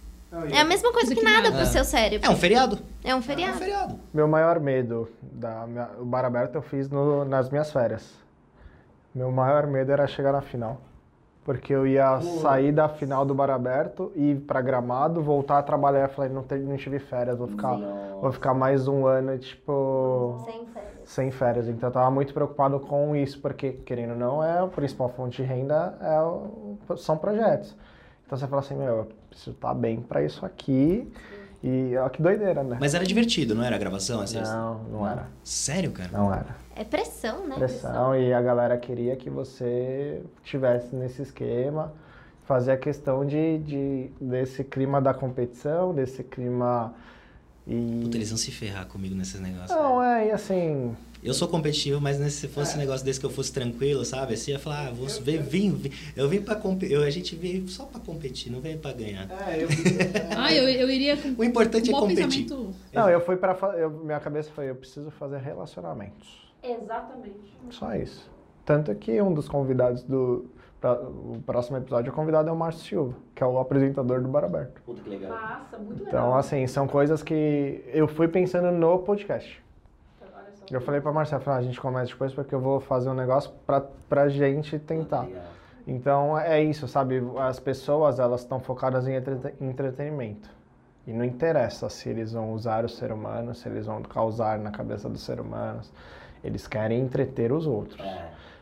e 0.51 0.53
É 0.53 0.61
a 0.61 0.65
mesma 0.65 0.93
coisa 0.93 1.09
que 1.15 1.21
que 1.21 1.25
nada 1.25 1.43
nada. 1.51 1.53
pro 1.53 1.61
É. 1.61 1.67
seu 1.67 1.85
cérebro. 1.85 2.27
É 2.27 2.31
um 2.33 2.37
feriado. 2.37 2.79
É 3.05 3.09
um 3.15 3.19
É 3.19 3.21
um 3.21 3.23
feriado. 3.23 3.59
feriado. 3.59 4.01
Meu 4.13 4.27
maior 4.27 4.59
medo 4.59 5.09
da 5.23 5.65
minha, 5.67 5.89
o 6.01 6.05
bar 6.05 6.25
aberto 6.25 6.57
eu 6.57 6.63
fiz 6.63 6.89
no- 6.91 7.25
nas 7.25 7.49
minhas 7.51 7.71
férias. 7.71 8.03
Meu 9.15 9.31
maior 9.31 9.67
medo 9.69 9.93
era 9.93 10.07
chegar 10.09 10.33
na 10.33 10.41
final. 10.41 10.81
Porque 11.45 11.75
eu 11.75 11.87
ia 11.87 12.21
sair 12.23 12.73
da 12.73 12.89
final 12.89 13.25
do 13.27 13.35
bar 13.35 13.51
aberto, 13.51 14.11
ir 14.17 14.41
pra 14.47 14.63
gramado, 14.63 15.21
voltar 15.23 15.59
a 15.59 15.63
trabalhar. 15.63 16.05
Eu 16.05 16.09
falei, 16.09 16.31
não, 16.33 16.43
te- 16.43 16.55
não 16.57 16.77
tive 16.77 16.99
férias, 16.99 17.37
vou 17.37 17.47
ficar, 17.47 17.77
vou 18.23 18.33
ficar 18.33 18.55
mais 18.55 18.89
um 18.89 19.07
ano, 19.07 19.37
tipo, 19.37 20.41
Sem 20.47 20.65
férias. 20.67 21.01
sem 21.05 21.31
férias. 21.31 21.69
Então 21.69 21.91
eu 21.91 21.93
tava 21.93 22.11
muito 22.11 22.33
preocupado 22.33 22.81
com 22.81 23.15
isso, 23.15 23.39
porque, 23.43 23.73
querendo 23.73 24.13
ou 24.13 24.17
não, 24.19 24.43
é 24.43 24.59
a 24.61 24.67
principal 24.67 25.11
fonte 25.11 25.43
de 25.43 25.47
renda 25.49 25.99
é 26.01 26.19
o- 26.23 26.97
são 26.97 27.19
projetos. 27.19 27.77
Então 28.27 28.39
você 28.39 28.47
fala 28.47 28.61
assim, 28.63 28.75
meu, 28.75 28.97
eu 28.97 29.09
preciso 29.29 29.51
estar 29.51 29.75
bem 29.75 30.01
pra 30.01 30.23
isso 30.23 30.47
aqui. 30.47 31.13
E 31.67 31.97
ó, 31.97 32.11
que 32.11 32.21
doideira, 32.21 32.63
né? 32.63 32.77
Mas 32.79 32.93
era 32.95 33.07
divertido, 33.07 33.55
não 33.55 33.65
era 33.65 33.75
a 33.75 33.79
gravação? 33.79 34.21
Assim, 34.21 34.39
Não, 34.39 34.85
não 34.85 35.09
era. 35.09 35.27
Sério, 35.43 35.91
cara? 35.93 36.11
Não 36.13 36.31
era. 36.31 36.55
É 36.77 36.85
pressão, 36.85 37.47
né? 37.47 37.55
Pressão 37.55 38.15
e 38.15 38.35
a 38.35 38.43
galera 38.43 38.77
queria 38.77 39.17
que 39.17 39.31
você 39.31 40.21
tivesse 40.43 40.95
nesse 40.95 41.23
esquema, 41.23 41.91
fazer 42.47 42.73
a 42.73 42.77
questão 42.77 43.25
de, 43.25 43.59
de 43.61 44.11
desse 44.21 44.63
clima 44.63 45.01
da 45.01 45.15
competição, 45.15 45.95
desse 45.95 46.23
clima 46.23 46.93
e 47.67 48.01
Puta, 48.03 48.19
eles 48.19 48.29
vão 48.29 48.37
se 48.37 48.51
ferrar 48.51 48.85
comigo 48.85 49.15
nesses 49.15 49.41
negócios. 49.41 49.71
não 49.71 50.03
é 50.03 50.29
e 50.29 50.31
assim 50.33 50.95
Eu 51.25 51.33
sou 51.33 51.49
competitivo, 51.49 52.01
mas 52.01 52.19
né, 52.19 52.29
se 52.29 52.47
fosse 52.49 52.75
um 52.77 52.79
negócio 52.79 53.05
desse 53.05 53.19
que 53.19 53.25
eu 53.27 53.31
fosse 53.31 53.51
tranquilo, 53.53 54.05
sabe? 54.05 54.35
Assim, 54.35 54.51
eu 54.51 54.57
ia 54.57 54.61
falar, 54.63 54.89
ah, 54.89 54.91
vou 54.93 55.07
ver, 55.23 55.43
vim, 55.43 55.71
vim. 55.73 55.91
Eu 56.15 56.29
vim 56.29 56.43
pra 56.43 56.55
competir. 56.55 56.97
A 57.03 57.09
gente 57.11 57.35
veio 57.35 57.67
só 57.67 57.85
pra 57.87 57.99
competir, 57.99 58.53
não 58.53 58.61
veio 58.61 58.79
pra 58.79 58.93
ganhar. 58.93 59.27
É, 59.49 59.63
eu, 59.63 59.69
Ah, 60.37 60.53
eu, 60.53 60.69
eu 60.69 60.91
iria 60.91 61.17
com 61.17 61.35
O 61.39 61.43
importante 61.45 61.91
um 61.91 61.97
é 61.97 62.01
competir. 62.01 62.25
pensamento. 62.47 62.75
não 62.93 63.09
eu 63.09 63.21
fui 63.23 63.37
para 63.37 63.57
minha 64.05 64.21
cabeça 64.21 64.51
foi 64.55 64.69
eu 64.69 64.75
preciso 64.77 65.11
fazer 65.13 65.39
relacionamentos 65.39 66.45
Exatamente. 66.63 67.57
só 67.71 67.95
isso 67.95 68.31
tanto 68.65 68.95
que 68.95 69.21
um 69.21 69.33
dos 69.33 69.49
convidados 69.49 70.03
do 70.03 70.47
pra- 70.81 71.01
o 71.01 71.41
próximo 71.45 71.77
episódio 71.77 72.13
o 72.13 72.15
convidado 72.15 72.49
é 72.49 72.53
o 72.53 72.57
Márcio 72.57 72.85
Silva 72.87 73.15
que 73.35 73.43
é 73.43 73.47
o 73.47 73.59
apresentador 73.59 74.21
do 74.23 74.29
Bar 74.29 74.45
Aberto 74.45 74.81
Puta 74.85 75.03
que 75.03 75.11
legal. 75.11 75.31
Massa, 75.31 75.79
muito 75.79 76.05
legal. 76.05 76.09
então 76.09 76.37
assim 76.37 76.67
são 76.67 76.87
coisas 76.87 77.23
que 77.23 77.83
eu 77.89 78.07
fui 78.09 78.29
pensando 78.29 78.71
no 78.71 78.99
podcast. 79.01 79.63
Eu 80.71 80.81
falei 80.81 81.01
pra 81.01 81.13
Marcela, 81.13 81.41
falei, 81.41 81.59
ah, 81.59 81.61
a 81.61 81.65
gente 81.65 81.81
começa 81.81 82.13
depois 82.13 82.33
porque 82.33 82.55
eu 82.55 82.61
vou 82.61 82.81
fazer 82.81 83.09
um 83.11 83.15
negócio 83.15 83.51
pra, 83.67 83.81
pra 84.09 84.29
gente 84.29 84.79
tentar. 84.79 85.27
Então 85.87 86.39
é 86.39 86.63
isso, 86.63 86.89
sabe? 86.89 87.23
As 87.39 87.61
pessoas, 87.61 88.19
elas 88.19 88.41
estão 88.41 88.59
focadas 88.59 89.07
em 89.07 89.15
entrete- 89.17 89.55
entretenimento. 89.61 90.49
E 91.07 91.13
não 91.13 91.25
interessa 91.25 91.89
se 91.91 92.09
eles 92.09 92.33
vão 92.33 92.53
usar 92.53 92.85
o 92.85 92.89
ser 92.89 93.13
humano, 93.13 93.55
se 93.55 93.69
eles 93.69 93.85
vão 93.87 94.01
causar 94.03 94.59
na 94.59 94.71
cabeça 94.71 95.09
dos 95.09 95.23
seres 95.23 95.45
humanos. 95.45 95.93
Eles 96.43 96.67
querem 96.67 97.01
entreter 97.01 97.53
os 97.53 97.67
outros. 97.67 98.03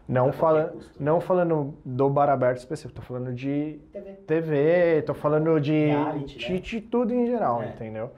Não, 0.08 0.32
fala, 0.32 0.74
não 0.98 1.20
falando 1.20 1.72
do 1.84 2.10
bar 2.10 2.28
aberto 2.28 2.58
específico, 2.58 3.00
tô 3.00 3.02
falando 3.06 3.32
de 3.32 3.78
TV, 4.26 5.02
tô 5.06 5.14
falando 5.14 5.60
de, 5.60 5.86
Reality, 5.86 6.38
de, 6.38 6.52
né? 6.52 6.58
de 6.58 6.80
tudo 6.80 7.14
em 7.14 7.26
geral, 7.26 7.62
É. 7.62 7.68
entendeu? 7.68 8.10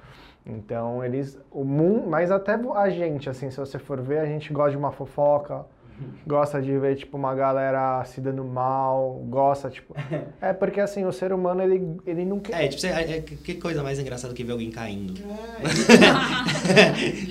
Então 0.46 1.04
eles. 1.04 1.38
O 1.50 1.64
mundo. 1.64 2.06
Mas 2.08 2.30
até 2.30 2.54
a 2.54 2.90
gente, 2.90 3.28
assim, 3.30 3.50
se 3.50 3.56
você 3.58 3.78
for 3.78 4.00
ver, 4.00 4.18
a 4.18 4.26
gente 4.26 4.52
gosta 4.52 4.72
de 4.72 4.76
uma 4.76 4.92
fofoca, 4.92 5.64
gosta 6.26 6.60
de 6.60 6.76
ver, 6.78 6.96
tipo, 6.96 7.16
uma 7.16 7.34
galera 7.34 8.04
se 8.04 8.20
dando 8.20 8.44
mal, 8.44 9.22
gosta, 9.28 9.70
tipo. 9.70 9.94
É 10.40 10.52
porque 10.52 10.80
assim, 10.80 11.04
o 11.04 11.12
ser 11.12 11.32
humano, 11.32 11.62
ele, 11.62 11.96
ele 12.06 12.24
não 12.24 12.38
quer. 12.38 12.64
É, 12.64 12.68
tipo, 12.68 12.86
é, 12.86 13.16
é, 13.16 13.20
que 13.20 13.54
coisa 13.54 13.82
mais 13.82 13.98
engraçada 13.98 14.34
que 14.34 14.44
ver 14.44 14.52
alguém 14.52 14.70
caindo. 14.70 15.14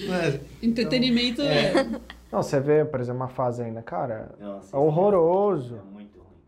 Mano, 0.07 0.39
Entretenimento 0.61 1.41
é. 1.43 1.85
Não, 2.31 2.41
você 2.41 2.59
vê, 2.59 2.83
por 2.83 2.99
exemplo, 2.99 3.21
uma 3.21 3.27
fazenda, 3.27 3.83
cara, 3.83 4.31
nossa, 4.39 4.75
é 4.75 4.79
horroroso. 4.79 5.75
É 5.75 5.93
muito. 5.93 6.02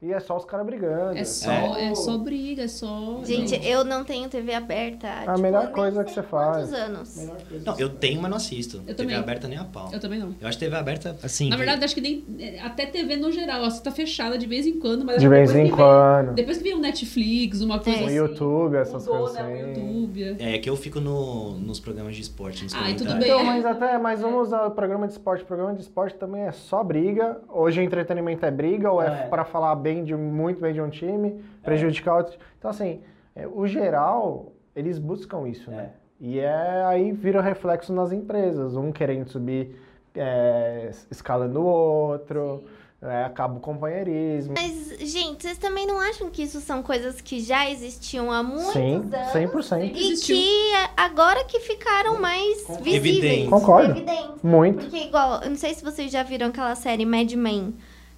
E 0.05 0.13
é 0.13 0.19
só 0.19 0.37
os 0.37 0.45
caras 0.45 0.65
brigando. 0.65 1.17
É 1.17 1.23
só, 1.23 1.49
é. 1.77 1.95
só 1.95 2.15
briga, 2.17 2.63
é 2.63 2.67
só. 2.67 3.21
Gente, 3.23 3.55
eu 3.67 3.83
não 3.83 4.03
tenho 4.03 4.29
TV 4.29 4.53
aberta. 4.53 5.07
A 5.07 5.19
tipo, 5.21 5.39
melhor 5.39 5.71
coisa 5.71 6.03
que 6.03 6.11
você 6.11 6.21
Quantos 6.21 6.69
faz. 6.69 6.73
anos? 6.73 7.17
melhor 7.17 7.37
coisa 7.49 7.65
Não, 7.65 7.79
eu 7.79 7.89
tenho, 7.89 8.21
mas 8.21 8.29
não 8.29 8.37
assisto. 8.37 8.79
TV 8.81 8.93
também. 8.93 9.15
aberta 9.15 9.47
nem 9.47 9.57
a 9.57 9.63
pau. 9.63 9.89
Eu 9.91 9.99
também 9.99 10.19
não. 10.19 10.35
Eu 10.39 10.47
acho 10.47 10.59
TV 10.59 10.75
aberta, 10.75 11.17
assim. 11.23 11.49
Na 11.49 11.55
de- 11.55 11.61
verdade, 11.63 11.83
acho 11.85 11.95
que 11.95 12.01
nem. 12.01 12.23
é, 12.39 12.59
Até 12.59 12.85
TV 12.85 13.15
no 13.15 13.31
geral, 13.31 13.61
ela 13.61 13.71
tá 13.71 13.89
fechada 13.91 14.37
de 14.37 14.45
vez 14.45 14.67
em 14.67 14.79
quando, 14.79 15.03
mas 15.03 15.19
De 15.19 15.27
vez 15.27 15.55
em 15.55 15.65
que 15.65 15.71
quando. 15.71 16.25
Vem, 16.27 16.35
depois 16.35 16.57
que 16.57 16.63
vem 16.63 16.75
um 16.75 16.79
Netflix, 16.79 17.61
uma 17.61 17.79
coisa 17.79 17.99
É. 18.01 18.05
Assim. 18.05 18.15
YouTube, 18.15 18.75
essas 18.75 19.05
Mudou, 19.07 19.21
coisas 19.23 19.41
né, 19.43 19.61
assim. 19.71 19.81
YouTube. 19.81 20.35
É 20.39 20.57
que 20.59 20.69
eu 20.69 20.75
fico 20.75 20.99
no, 20.99 21.53
nos 21.57 21.79
programas 21.79 22.15
de 22.15 22.21
esporte, 22.21 22.63
nos 22.63 22.73
Ah, 22.75 22.91
e 22.91 22.95
tudo 22.95 23.13
bem. 23.15 23.23
Então, 23.23 23.43
mas 23.43 23.65
até, 23.65 23.97
mas 23.97 24.21
vamos 24.21 24.47
usar 24.49 24.65
o 24.67 24.71
programa 24.71 25.07
de 25.07 25.13
esporte. 25.13 25.43
O 25.43 25.47
programa 25.47 25.73
de 25.73 25.81
esporte 25.81 26.15
também 26.15 26.43
é 26.43 26.51
só 26.51 26.83
briga. 26.83 27.37
Hoje 27.49 27.79
o 27.79 27.83
entretenimento 27.83 28.45
é 28.45 28.51
briga, 28.51 28.91
ou 28.91 29.01
é, 29.01 29.07
É. 29.07 29.27
pra 29.27 29.43
falar 29.45 29.73
bem 29.75 29.94
de 30.03 30.15
muito 30.15 30.59
bem 30.61 30.73
de 30.73 30.81
um 30.81 30.89
time, 30.89 31.41
prejudicar 31.63 32.17
outro. 32.17 32.37
Então, 32.57 32.69
assim, 32.71 33.01
é, 33.35 33.47
o 33.47 33.65
geral, 33.67 34.53
eles 34.75 34.97
buscam 34.99 35.47
isso, 35.47 35.69
né? 35.71 35.91
E 36.19 36.39
é 36.39 36.83
aí 36.85 37.11
vira 37.11 37.41
reflexo 37.41 37.91
nas 37.93 38.11
empresas. 38.11 38.75
Um 38.75 38.91
querendo 38.91 39.29
subir 39.29 39.75
é, 40.15 40.91
escalando 41.11 41.59
o 41.59 41.65
outro. 41.65 42.63
é, 43.01 43.25
acaba 43.25 43.57
o 43.57 43.59
companheirismo. 43.59 44.53
Mas, 44.57 44.97
gente, 44.99 45.43
vocês 45.43 45.57
também 45.57 45.85
não 45.85 45.99
acham 45.99 46.29
que 46.29 46.41
isso 46.41 46.59
são 46.61 46.81
coisas 46.81 47.21
que 47.21 47.39
já 47.39 47.69
existiam 47.69 48.31
há 48.31 48.41
muitos 48.41 48.73
Sim, 48.73 48.95
anos? 48.95 49.11
100%. 49.33 49.91
E 49.93 50.11
Existiu. 50.13 50.35
que 50.35 50.73
agora 50.95 51.43
que 51.43 51.59
ficaram 51.59 52.19
mais 52.19 52.65
visíveis. 52.81 52.95
Evidentes. 52.95 53.49
Concordo. 53.49 53.91
Evidentes. 53.91 54.41
Muito. 54.41 54.79
Porque, 54.79 54.97
igual, 54.97 55.41
eu 55.43 55.49
não 55.49 55.57
sei 55.57 55.73
se 55.73 55.83
vocês 55.83 56.11
já 56.11 56.23
viram 56.23 56.47
aquela 56.47 56.75
série 56.75 57.05
Mad 57.05 57.31
Men. 57.33 57.75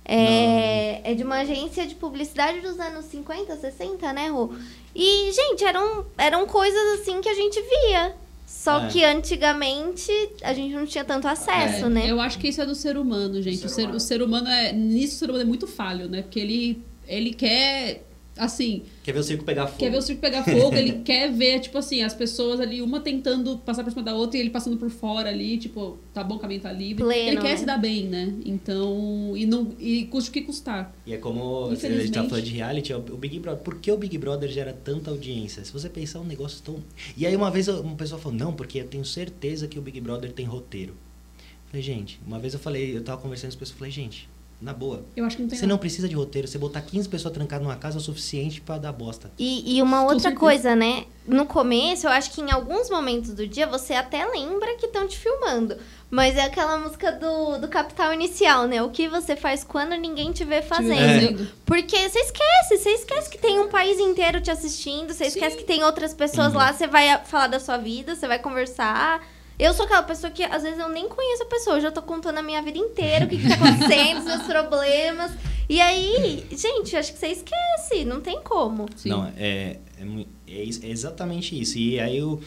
É, 0.08 1.02
é 1.12 1.14
de 1.14 1.24
uma 1.24 1.40
agência 1.40 1.86
de 1.86 1.94
publicidade 1.96 2.62
dos 2.62 2.80
anos 2.80 3.06
50, 3.06 3.56
60, 3.58 4.14
né, 4.14 4.30
Rô? 4.30 4.50
E, 4.96 5.32
gente, 5.34 5.64
eram, 5.66 6.06
eram 6.18 6.48
coisas 6.48 7.00
assim 7.00 7.20
que 7.22 7.28
a 7.30 7.34
gente 7.34 7.62
via. 7.62 8.16
Só 8.48 8.86
É. 8.86 8.88
que 8.88 9.04
antigamente 9.04 10.12
a 10.42 10.54
gente 10.54 10.74
não 10.74 10.86
tinha 10.86 11.04
tanto 11.04 11.28
acesso, 11.28 11.86
É, 11.86 11.90
né? 11.90 12.06
Eu 12.10 12.22
acho 12.22 12.40
que 12.40 12.48
isso 12.48 12.62
é 12.62 12.66
do 12.66 12.74
ser 12.74 12.98
humano, 12.98 13.42
gente. 13.42 13.66
O 13.66 13.70
ser, 13.70 13.90
o 13.90 14.00
ser 14.00 14.22
humano 14.22 14.48
é. 14.48 14.72
Nisso 14.72 15.16
o 15.16 15.20
ser 15.20 15.26
humano 15.30 15.44
é 15.44 15.46
muito 15.46 15.68
falho, 15.68 16.08
né? 16.08 16.22
Porque 16.22 16.40
ele, 16.40 16.82
ele 17.06 17.34
quer. 17.34 18.04
Assim, 18.38 18.84
Quer 19.04 19.12
ver 19.14 19.20
o 19.20 19.24
circo 19.24 19.44
pegar 19.44 19.68
fogo? 19.68 19.80
quer 19.80 19.90
ver 19.90 19.98
o 19.98 20.02
circo 20.02 20.22
pegar 20.22 20.44
fogo, 20.44 20.76
ele 20.76 20.94
quer 21.06 21.32
ver, 21.32 21.60
tipo 21.60 21.78
assim, 21.78 22.02
as 22.02 22.14
pessoas 22.14 22.60
ali, 22.60 22.82
uma 22.82 23.00
tentando 23.00 23.58
passar 23.58 23.84
por 23.84 23.90
cima 23.90 24.04
da 24.04 24.14
outra 24.14 24.38
e 24.38 24.42
ele 24.42 24.50
passando 24.50 24.78
por 24.78 24.90
fora 24.90 25.30
ali, 25.30 25.58
tipo, 25.58 25.98
tá 26.14 26.24
bom, 26.24 26.36
o 26.36 26.40
caminho 26.40 26.62
tá 26.62 26.72
livre. 26.72 27.04
Pleno, 27.04 27.30
ele 27.30 27.38
quer 27.38 27.50
né? 27.50 27.58
se 27.58 27.66
dar 27.66 27.78
bem, 27.78 28.06
né? 28.06 28.34
Então. 28.46 29.34
E, 29.36 29.46
não, 29.46 29.76
e 29.80 30.06
custe 30.06 30.30
o 30.30 30.34
que 30.34 30.42
custar. 30.42 30.94
E 31.06 31.14
é 31.14 31.18
como 31.18 31.70
a 31.70 31.76
gente 31.76 32.12
tá 32.12 32.24
falando 32.24 32.44
de 32.44 32.52
reality, 32.52 32.92
é 32.92 32.98
o 32.98 33.02
Big 33.02 33.40
Brother. 33.40 33.64
Por 33.64 33.80
que 33.80 33.92
o 33.92 33.98
Big 33.98 34.18
Brother 34.18 34.50
gera 34.50 34.74
tanta 34.74 35.12
audiência? 35.12 35.64
Se 35.64 35.72
você 35.72 35.90
pensar 35.90 36.20
um 36.20 36.26
negócio 36.26 36.62
tão. 36.64 36.78
E 37.16 37.26
aí 37.26 37.36
uma 37.36 37.52
vez 37.52 37.68
uma 37.68 37.96
pessoa 37.96 38.20
falou, 38.20 38.38
não, 38.38 38.54
porque 38.54 38.80
eu 38.80 38.88
tenho 38.88 39.06
certeza 39.06 39.68
que 39.68 39.80
o 39.80 39.82
Big 39.82 40.00
Brother 40.00 40.32
tem 40.32 40.46
roteiro. 40.46 40.94
Eu 40.94 41.72
falei, 41.72 41.82
gente, 41.82 42.20
uma 42.26 42.40
vez 42.40 42.54
eu 42.54 42.60
falei, 42.60 42.96
eu 42.96 43.04
tava 43.04 43.22
conversando 43.22 43.50
com 43.50 43.56
as 43.56 43.60
pessoas, 43.60 43.72
eu 43.72 43.78
falei, 43.80 43.92
gente, 43.92 44.30
na 44.60 44.74
boa, 44.74 45.06
Eu 45.16 45.24
acho 45.24 45.36
que 45.36 45.44
não 45.44 45.50
tem 45.50 45.58
você 45.58 45.66
nada. 45.66 45.74
não 45.74 45.78
precisa 45.80 46.10
de 46.10 46.16
roteiro, 46.16 46.48
você 46.48 46.58
botar 46.58 46.82
15 46.82 47.08
pessoas 47.08 47.32
trancadas 47.34 47.64
numa 47.66 47.76
casa 47.76 47.98
é 47.98 48.00
o 48.00 48.02
suficiente 48.02 48.60
pra 48.60 48.78
dar 48.80 48.92
bosta. 48.92 49.32
E, 49.38 49.78
e 49.78 49.82
uma 49.84 50.04
outra 50.04 50.34
coisa, 50.34 50.76
né? 50.76 51.06
No 51.28 51.46
começo, 51.46 52.08
eu 52.08 52.12
acho 52.12 52.32
que 52.32 52.42
em 52.42 52.50
alguns 52.52 52.90
momentos 52.90 53.32
do 53.36 53.46
dia 53.48 53.68
você 53.68 53.94
até 53.94 54.26
lembra 54.26 54.76
que 54.76 54.88
estão 54.88 55.08
te 55.08 55.16
filmando. 55.18 55.78
Mas 56.10 56.38
é 56.38 56.44
aquela 56.44 56.78
música 56.80 57.12
do, 57.12 57.58
do 57.60 57.68
Capital 57.68 58.14
Inicial, 58.14 58.66
né? 58.66 58.82
O 58.82 58.90
que 58.90 59.08
você 59.10 59.36
faz 59.36 59.64
quando 59.64 59.92
ninguém 59.96 60.32
te 60.32 60.44
vê 60.46 60.62
fazendo. 60.62 60.96
fazendo. 60.98 61.48
Porque 61.66 62.10
você 62.10 62.20
esquece, 62.20 62.78
você 62.78 62.90
esquece 62.92 63.30
que 63.30 63.38
tem 63.38 63.60
um 63.60 63.68
país 63.68 64.00
inteiro 64.00 64.40
te 64.42 64.50
assistindo, 64.50 65.14
você 65.14 65.26
esquece 65.26 65.58
que 65.58 65.66
tem 65.66 65.84
outras 65.84 66.14
pessoas 66.14 66.54
Uhum. 66.54 66.60
lá, 66.60 66.74
você 66.74 66.88
vai 66.88 67.18
falar 67.26 67.48
da 67.48 67.60
sua 67.60 67.78
vida, 67.78 68.16
você 68.16 68.26
vai 68.28 68.40
conversar. 68.40 69.22
Eu 69.60 69.74
sou 69.74 69.86
aquela 69.86 70.04
pessoa 70.04 70.30
que 70.30 70.44
às 70.44 70.62
vezes 70.62 70.78
eu 70.78 70.90
nem 70.90 71.10
conheço 71.10 71.44
a 71.44 71.48
pessoa, 71.48 71.78
eu 71.78 71.82
já 71.82 71.92
tô 71.92 72.02
contando 72.02 72.38
a 72.38 72.44
minha 72.44 72.62
vida 72.62 72.78
inteira, 72.78 73.26
o 73.26 73.28
que, 73.28 73.38
que 73.38 73.48
tá 73.48 73.56
acontecendo, 73.56 74.20
os 74.20 74.26
meus 74.26 74.44
problemas. 74.46 75.32
E 75.70 75.82
aí, 75.82 76.46
gente, 76.52 76.96
acho 76.96 77.12
que 77.12 77.20
você 77.20 77.28
esquece, 77.28 78.06
não 78.06 78.22
tem 78.22 78.40
como. 78.42 78.86
Sim. 78.96 79.10
Não, 79.10 79.26
é, 79.36 79.78
é, 80.00 80.04
é 80.48 80.62
é 80.84 80.90
exatamente 80.90 81.60
isso. 81.60 81.78
E 81.78 82.00
aí 82.00 82.18
eu. 82.18 82.42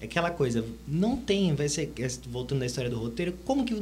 É 0.00 0.06
aquela 0.06 0.30
coisa, 0.30 0.64
não 0.88 1.14
tem, 1.14 1.54
vai 1.54 1.68
ser, 1.68 1.92
é, 1.98 2.08
voltando 2.26 2.60
na 2.60 2.64
história 2.64 2.88
do 2.88 2.98
roteiro, 2.98 3.34
como 3.44 3.66
que, 3.66 3.74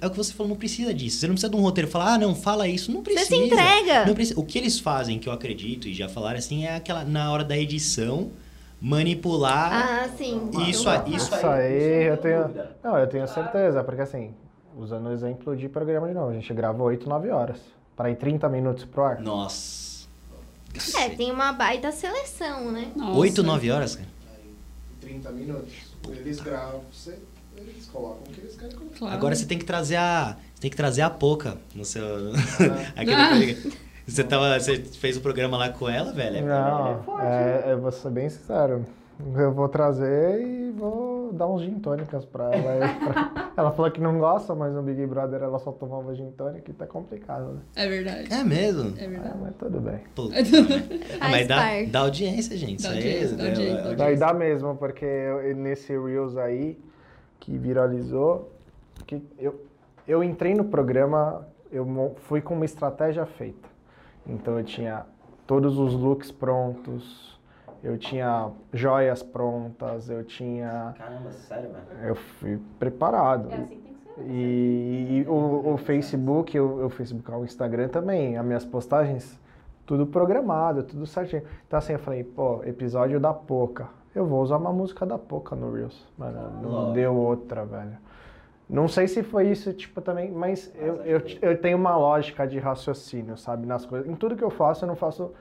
é 0.00 0.06
o 0.06 0.10
que 0.10 0.16
você 0.16 0.32
falou, 0.32 0.48
não 0.48 0.56
precisa 0.56 0.94
disso. 0.94 1.18
Você 1.18 1.26
não 1.26 1.34
precisa 1.34 1.50
de 1.50 1.56
um 1.56 1.60
roteiro 1.60 1.90
falar, 1.90 2.14
ah, 2.14 2.18
não, 2.18 2.34
fala 2.34 2.66
isso, 2.66 2.90
não 2.90 3.02
Você 3.02 3.12
precisa. 3.12 3.36
se 3.36 3.36
entrega. 3.36 4.06
Não 4.06 4.14
precisa. 4.14 4.40
O 4.40 4.46
que 4.46 4.56
eles 4.56 4.78
fazem, 4.80 5.18
que 5.18 5.28
eu 5.28 5.32
acredito, 5.32 5.86
e 5.86 5.92
já 5.92 6.08
falaram 6.08 6.38
assim, 6.38 6.64
é 6.64 6.74
aquela, 6.74 7.04
na 7.04 7.30
hora 7.30 7.44
da 7.44 7.54
edição, 7.54 8.30
manipular. 8.80 9.72
Ah, 9.72 10.08
sim. 10.16 10.50
Isso 10.68 10.88
aí- 10.88 11.02
Isso 11.14 11.34
isso 11.34 11.46
aí 11.46 12.04
eu 12.08 12.16
tenho. 12.16 12.50
Não, 12.82 12.96
eu 12.98 13.06
tenho 13.06 13.26
certeza, 13.28 13.82
porque 13.84 14.00
assim, 14.02 14.34
usando 14.76 15.06
o 15.06 15.12
exemplo 15.12 15.56
de 15.56 15.68
programa 15.68 16.08
de 16.08 16.14
novo, 16.14 16.30
a 16.30 16.34
gente 16.34 16.52
grava 16.54 16.82
8, 16.82 17.08
9 17.08 17.30
horas. 17.30 17.58
Para 17.96 18.10
ir 18.10 18.16
30 18.16 18.48
minutos 18.48 18.84
pro 18.84 19.02
ar. 19.02 19.20
Nossa. 19.20 20.06
É, 20.98 21.08
tem 21.08 21.32
uma 21.32 21.52
baita 21.52 21.90
seleção, 21.90 22.70
né? 22.70 22.92
Nossa. 22.94 23.18
8, 23.18 23.42
9 23.42 23.70
horas, 23.70 23.96
cara? 23.96 24.08
30 25.00 25.30
minutos. 25.32 25.72
Eles 26.08 26.38
gravam, 26.40 26.80
você, 26.92 27.18
eles 27.56 27.86
colocam 27.86 28.22
o 28.28 28.30
que 28.32 28.40
eles 28.40 28.54
querem 28.56 28.76
colocar. 28.76 28.96
Claro. 28.98 29.14
Agora 29.14 29.34
você 29.34 29.46
tem 29.46 29.58
que 29.58 29.64
trazer 29.64 29.96
a. 29.96 30.36
Você 30.54 30.60
tem 30.60 30.70
que 30.70 30.76
trazer 30.76 31.02
a 31.02 31.10
Poca 31.10 31.56
no 31.74 31.84
seu. 31.84 32.04
Aquele 32.94 33.14
Ah. 33.14 33.72
Você, 34.08 34.24
tava, 34.24 34.58
você 34.58 34.76
fez 34.78 35.16
o 35.16 35.20
programa 35.20 35.56
lá 35.58 35.68
com 35.68 35.88
ela, 35.88 36.12
velho? 36.12 36.46
Não, 36.46 37.04
é, 37.20 37.72
eu 37.72 37.80
vou 37.80 37.92
ser 37.92 38.10
bem 38.10 38.28
sincero. 38.30 38.84
Eu 39.36 39.52
vou 39.52 39.68
trazer 39.68 40.40
e 40.40 40.70
vou 40.70 41.32
dar 41.32 41.46
uns 41.48 41.60
gin 41.62 41.74
tônicas 41.80 42.24
pra 42.24 42.54
ela. 42.54 42.88
Pra- 42.94 43.48
Ela 43.58 43.72
falou 43.72 43.90
que 43.90 44.00
não 44.00 44.20
gosta, 44.20 44.54
mas 44.54 44.72
no 44.72 44.80
Big 44.84 45.04
Brother 45.04 45.42
ela 45.42 45.58
só 45.58 45.72
tomava 45.72 46.14
gin 46.14 46.30
tônica 46.30 46.70
e 46.70 46.74
tá 46.74 46.86
complicado, 46.86 47.54
né? 47.54 47.60
É 47.74 47.88
verdade. 47.88 48.32
É 48.32 48.44
mesmo? 48.44 48.96
É 48.96 49.04
É, 49.04 49.08
verdade. 49.08 49.34
mas 49.42 49.54
tudo 49.56 49.80
bem. 49.80 49.98
Puta, 50.14 50.32
Faz 50.36 50.48
mas 51.20 51.48
dá, 51.48 51.62
dá 51.90 51.98
audiência, 52.00 52.56
gente. 52.56 52.80
Dá 52.84 52.90
Isso 52.90 52.98
aí 52.98 53.12
audiência, 53.12 53.36
dá 53.36 53.42
é- 53.44 53.48
audiência, 53.48 53.72
é- 53.72 53.74
dá 53.74 53.88
audiência. 53.88 53.96
Daí 53.96 54.16
dá 54.16 54.32
mesmo, 54.32 54.76
porque 54.76 55.04
eu- 55.04 55.56
nesse 55.56 55.92
Reels 55.98 56.36
aí 56.36 56.78
que 57.40 57.58
viralizou, 57.58 58.52
que 59.04 59.20
eu, 59.36 59.60
eu 60.06 60.22
entrei 60.22 60.54
no 60.54 60.64
programa, 60.66 61.44
eu 61.72 62.14
fui 62.28 62.40
com 62.40 62.54
uma 62.54 62.64
estratégia 62.64 63.26
feita. 63.26 63.68
Então 64.28 64.58
eu 64.58 64.64
tinha 64.64 65.06
todos 65.46 65.78
os 65.78 65.94
looks 65.94 66.30
prontos, 66.30 67.38
eu 67.82 67.96
tinha 67.96 68.50
joias 68.72 69.22
prontas, 69.22 70.10
eu 70.10 70.24
tinha. 70.24 70.94
Caramba, 70.98 71.32
sério, 71.32 71.70
velho. 71.70 72.08
Eu 72.08 72.14
fui 72.14 72.60
preparado. 72.78 73.50
É 73.50 73.54
assim 73.54 73.66
que 73.66 73.76
tem 73.76 73.94
que 73.94 74.04
ser. 74.04 74.24
E, 74.26 75.24
e 75.24 75.28
o, 75.28 75.74
o 75.74 75.76
Facebook, 75.78 76.58
o, 76.58 76.86
o 76.86 76.90
Facebook, 76.90 77.30
o 77.30 77.44
Instagram 77.44 77.88
também, 77.88 78.36
as 78.36 78.44
minhas 78.44 78.64
postagens, 78.64 79.38
tudo 79.86 80.06
programado, 80.06 80.82
tudo 80.82 81.06
certinho. 81.06 81.42
Então 81.66 81.78
assim, 81.78 81.94
eu 81.94 81.98
falei, 81.98 82.24
pô, 82.24 82.62
episódio 82.64 83.18
da 83.18 83.32
Poca. 83.32 83.88
Eu 84.14 84.26
vou 84.26 84.42
usar 84.42 84.56
uma 84.56 84.72
música 84.72 85.06
da 85.06 85.16
Poca 85.16 85.54
no 85.54 85.72
Reels. 85.72 86.04
Mano, 86.18 86.60
não 86.60 86.92
deu 86.92 87.14
outra, 87.14 87.64
velho. 87.64 87.96
Não 88.68 88.86
sei 88.86 89.08
se 89.08 89.22
foi 89.22 89.48
isso, 89.48 89.72
tipo, 89.72 90.00
também, 90.02 90.30
mas 90.30 90.70
eu, 90.76 90.96
eu, 91.04 91.22
eu 91.40 91.58
tenho 91.58 91.78
uma 91.78 91.96
lógica 91.96 92.46
de 92.46 92.58
raciocínio, 92.58 93.36
sabe, 93.36 93.66
nas 93.66 93.86
coisas. 93.86 94.06
Em 94.08 94.14
tudo 94.14 94.36
que 94.36 94.44
eu 94.44 94.50
faço, 94.50 94.84
eu 94.84 94.88
não 94.88 94.96
faço 94.96 95.32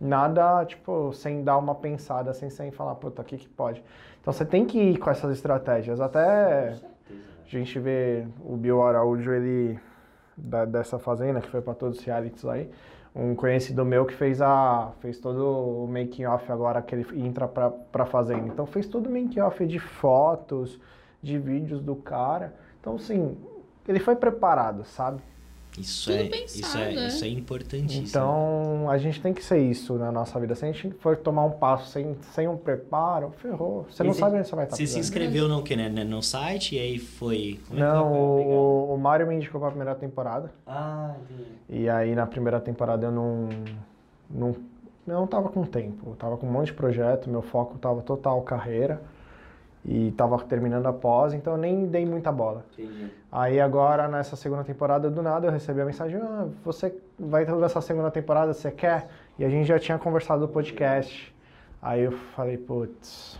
nada, 0.00 0.64
tipo, 0.64 1.12
sem 1.12 1.44
dar 1.44 1.56
uma 1.58 1.74
pensada, 1.76 2.34
sem, 2.34 2.50
sem 2.50 2.70
falar, 2.72 2.96
puta, 2.96 3.22
o 3.22 3.24
que 3.24 3.36
que 3.36 3.48
pode. 3.48 3.82
Então 4.20 4.32
você 4.32 4.44
tem 4.44 4.64
que 4.66 4.78
ir 4.78 4.98
com 4.98 5.08
essas 5.08 5.30
estratégias. 5.32 6.00
Até 6.00 6.70
a 6.70 7.48
gente 7.48 7.78
vê 7.78 8.26
o 8.44 8.56
Bill 8.56 8.82
Araújo, 8.82 9.32
ele, 9.32 9.78
da- 10.36 10.64
dessa 10.64 10.98
fazenda, 10.98 11.40
que 11.40 11.48
foi 11.48 11.60
para 11.62 11.72
todos 11.74 11.98
os 12.00 12.04
realities 12.04 12.44
aí, 12.46 12.68
um 13.14 13.34
conhecido 13.34 13.84
meu 13.84 14.04
que 14.04 14.12
fez 14.12 14.42
a 14.42 14.90
fez 15.00 15.18
todo 15.18 15.84
o 15.84 15.86
making 15.88 16.26
off 16.26 16.50
agora 16.52 16.82
que 16.82 16.94
ele 16.94 17.06
entra 17.26 17.48
pra 17.48 18.04
fazenda. 18.04 18.48
Então 18.48 18.66
fez 18.66 18.86
todo 18.86 19.06
o 19.06 19.10
making 19.10 19.40
off 19.40 19.64
de 19.64 19.78
fotos, 19.78 20.78
de 21.26 21.38
vídeos 21.38 21.82
do 21.82 21.96
cara. 21.96 22.54
Então 22.80 22.94
assim, 22.96 23.36
ele 23.86 23.98
foi 23.98 24.14
preparado, 24.16 24.84
sabe? 24.84 25.20
Isso 25.78 26.10
Tudo 26.10 26.22
é, 26.22 26.28
pensado, 26.28 26.58
isso 26.60 26.78
é, 26.78 26.94
é. 26.94 27.06
isso 27.08 27.24
é 27.24 27.28
importantíssimo. 27.28 28.06
Então 28.08 28.88
a 28.88 28.96
gente 28.96 29.20
tem 29.20 29.34
que 29.34 29.44
ser 29.44 29.58
isso 29.58 29.92
na 29.96 30.10
nossa 30.10 30.40
vida. 30.40 30.54
Se 30.54 30.64
a 30.64 30.72
gente 30.72 30.90
for 31.00 31.18
tomar 31.18 31.44
um 31.44 31.50
passo 31.50 31.90
sem, 31.90 32.16
sem 32.32 32.48
um 32.48 32.56
preparo, 32.56 33.30
ferrou. 33.42 33.84
Você 33.90 34.02
não 34.02 34.10
E 34.10 34.14
você- 34.14 34.20
sabe 34.20 34.38
onde 34.38 34.48
você 34.48 34.56
vai 34.56 34.64
estar 34.64 34.76
Você 34.76 34.86
se 34.86 34.98
inscreveu 34.98 35.46
no, 35.48 35.62
que, 35.62 35.76
né, 35.76 35.90
no 35.90 36.22
site 36.22 36.76
e 36.76 36.78
aí 36.78 36.98
foi. 36.98 37.60
como 37.68 37.78
é 37.78 37.82
que 37.86 37.88
Não, 37.92 38.08
foi? 38.08 38.44
o, 38.46 38.94
o 38.94 38.98
Mário 38.98 39.26
me 39.26 39.34
indicou 39.34 39.60
pra 39.60 39.68
primeira 39.68 39.94
temporada. 39.94 40.50
Ah, 40.66 41.14
entendi. 41.24 41.50
E 41.68 41.90
aí 41.90 42.14
na 42.14 42.26
primeira 42.26 42.58
temporada 42.58 43.04
eu 43.06 43.12
não. 43.12 43.48
Não, 44.30 44.48
eu 45.06 45.14
não 45.14 45.26
tava 45.26 45.50
com 45.50 45.62
tempo. 45.64 46.08
Eu 46.10 46.16
tava 46.16 46.38
com 46.38 46.46
um 46.46 46.50
monte 46.50 46.68
de 46.68 46.72
projeto, 46.74 47.28
meu 47.28 47.42
foco 47.42 47.76
tava 47.76 48.00
total 48.00 48.40
carreira. 48.40 49.02
E 49.88 50.10
tava 50.12 50.36
terminando 50.42 50.86
a 50.86 50.92
pós, 50.92 51.32
então 51.32 51.52
eu 51.52 51.58
nem 51.58 51.86
dei 51.86 52.04
muita 52.04 52.32
bola. 52.32 52.64
entendi. 52.76 53.08
Aí 53.30 53.60
agora, 53.60 54.08
nessa 54.08 54.34
segunda 54.34 54.64
temporada, 54.64 55.08
do 55.08 55.22
nada 55.22 55.46
eu 55.46 55.52
recebi 55.52 55.80
a 55.80 55.84
mensagem, 55.84 56.16
ah, 56.20 56.48
você 56.64 56.92
vai 57.18 57.44
lançar 57.44 57.78
a 57.78 57.82
segunda 57.82 58.10
temporada, 58.10 58.52
você 58.52 58.70
quer? 58.72 59.08
E 59.38 59.44
a 59.44 59.48
gente 59.48 59.66
já 59.66 59.78
tinha 59.78 59.96
conversado 59.98 60.40
no 60.42 60.48
podcast. 60.48 61.32
Aí 61.80 62.02
eu 62.02 62.10
falei, 62.34 62.56
putz, 62.56 63.38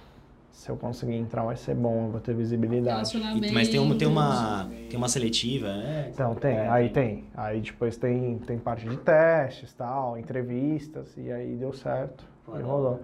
se 0.53 0.71
eu 0.71 0.77
conseguir 0.77 1.15
entrar 1.17 1.43
vai 1.43 1.57
ser 1.57 1.75
bom, 1.75 2.05
eu 2.07 2.11
vou 2.13 2.21
ter 2.21 2.33
visibilidade. 2.35 2.99
E- 3.39 3.53
mas 3.53 3.69
tem 3.69 3.81
uma, 3.81 3.95
tem 3.97 4.07
uma, 4.07 4.69
tem 4.89 4.97
uma 4.97 5.09
seletiva, 5.09 5.67
né? 5.69 6.11
Então, 6.13 6.35
tem, 6.37 6.59
aí 6.59 6.91
tem. 6.91 7.25
Aí 7.35 7.61
depois 7.61 7.97
tem, 7.97 8.39
tem 8.39 8.57
parte 8.59 8.89
de 8.89 8.97
testes, 8.99 9.73
tal, 9.75 10.17
entrevistas, 10.17 11.13
e 11.17 11.33
aí 11.33 11.57
deu 11.57 11.73
certo, 11.73 12.25
e 12.57 12.63
rolou. 12.63 13.01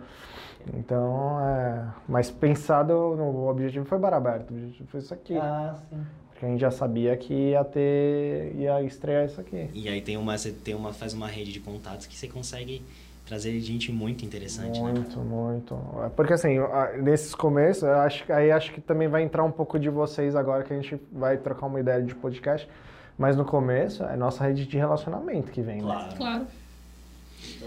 Então, 0.74 1.38
é... 1.40 1.84
Mas 2.08 2.30
pensado, 2.30 2.92
no 3.16 3.24
o 3.24 3.48
objetivo 3.48 3.84
foi 3.84 3.98
bar 3.98 4.14
aberto, 4.14 4.50
o 4.50 4.54
objetivo 4.54 4.88
foi 4.88 5.00
isso 5.00 5.12
aqui. 5.14 5.36
Ah, 5.36 5.74
sim. 5.88 6.00
Porque 6.30 6.46
a 6.46 6.48
gente 6.48 6.60
já 6.60 6.70
sabia 6.70 7.16
que 7.16 7.32
ia 7.50 7.64
ter, 7.64 8.54
ia 8.56 8.82
estrear 8.82 9.24
isso 9.24 9.40
aqui. 9.40 9.68
E 9.72 9.88
aí 9.88 10.00
tem 10.00 10.16
uma, 10.16 10.36
você 10.36 10.50
tem 10.52 10.74
uma, 10.74 10.92
faz 10.92 11.12
uma 11.14 11.26
rede 11.26 11.52
de 11.52 11.60
contatos 11.60 12.06
que 12.06 12.16
você 12.16 12.26
consegue 12.28 12.84
trazer 13.24 13.58
gente 13.60 13.92
muito 13.92 14.24
interessante, 14.24 14.80
né? 14.82 14.92
Muito, 14.92 15.20
muito. 15.20 15.78
É, 16.04 16.08
Porque 16.08 16.32
assim, 16.32 16.56
nesses 17.00 17.34
começos, 17.34 17.84
eu 17.84 17.94
acho, 17.94 18.24
que- 18.26 18.32
aí 18.32 18.50
acho 18.50 18.72
que 18.72 18.80
também 18.80 19.06
vai 19.08 19.22
entrar 19.22 19.44
um 19.44 19.50
pouco 19.52 19.78
de 19.78 19.88
vocês 19.88 20.34
agora 20.34 20.64
que 20.64 20.72
a 20.72 20.76
gente 20.76 21.00
vai 21.12 21.36
trocar 21.36 21.66
uma 21.66 21.78
ideia 21.78 22.02
de 22.02 22.14
podcast. 22.14 22.68
Mas 23.16 23.36
no 23.36 23.44
começo 23.44 24.02
é 24.04 24.16
nossa 24.16 24.42
rede 24.42 24.66
de 24.66 24.76
relacionamento 24.76 25.52
que 25.52 25.60
vem, 25.62 25.80
né? 25.82 26.08
Claro. 26.16 26.46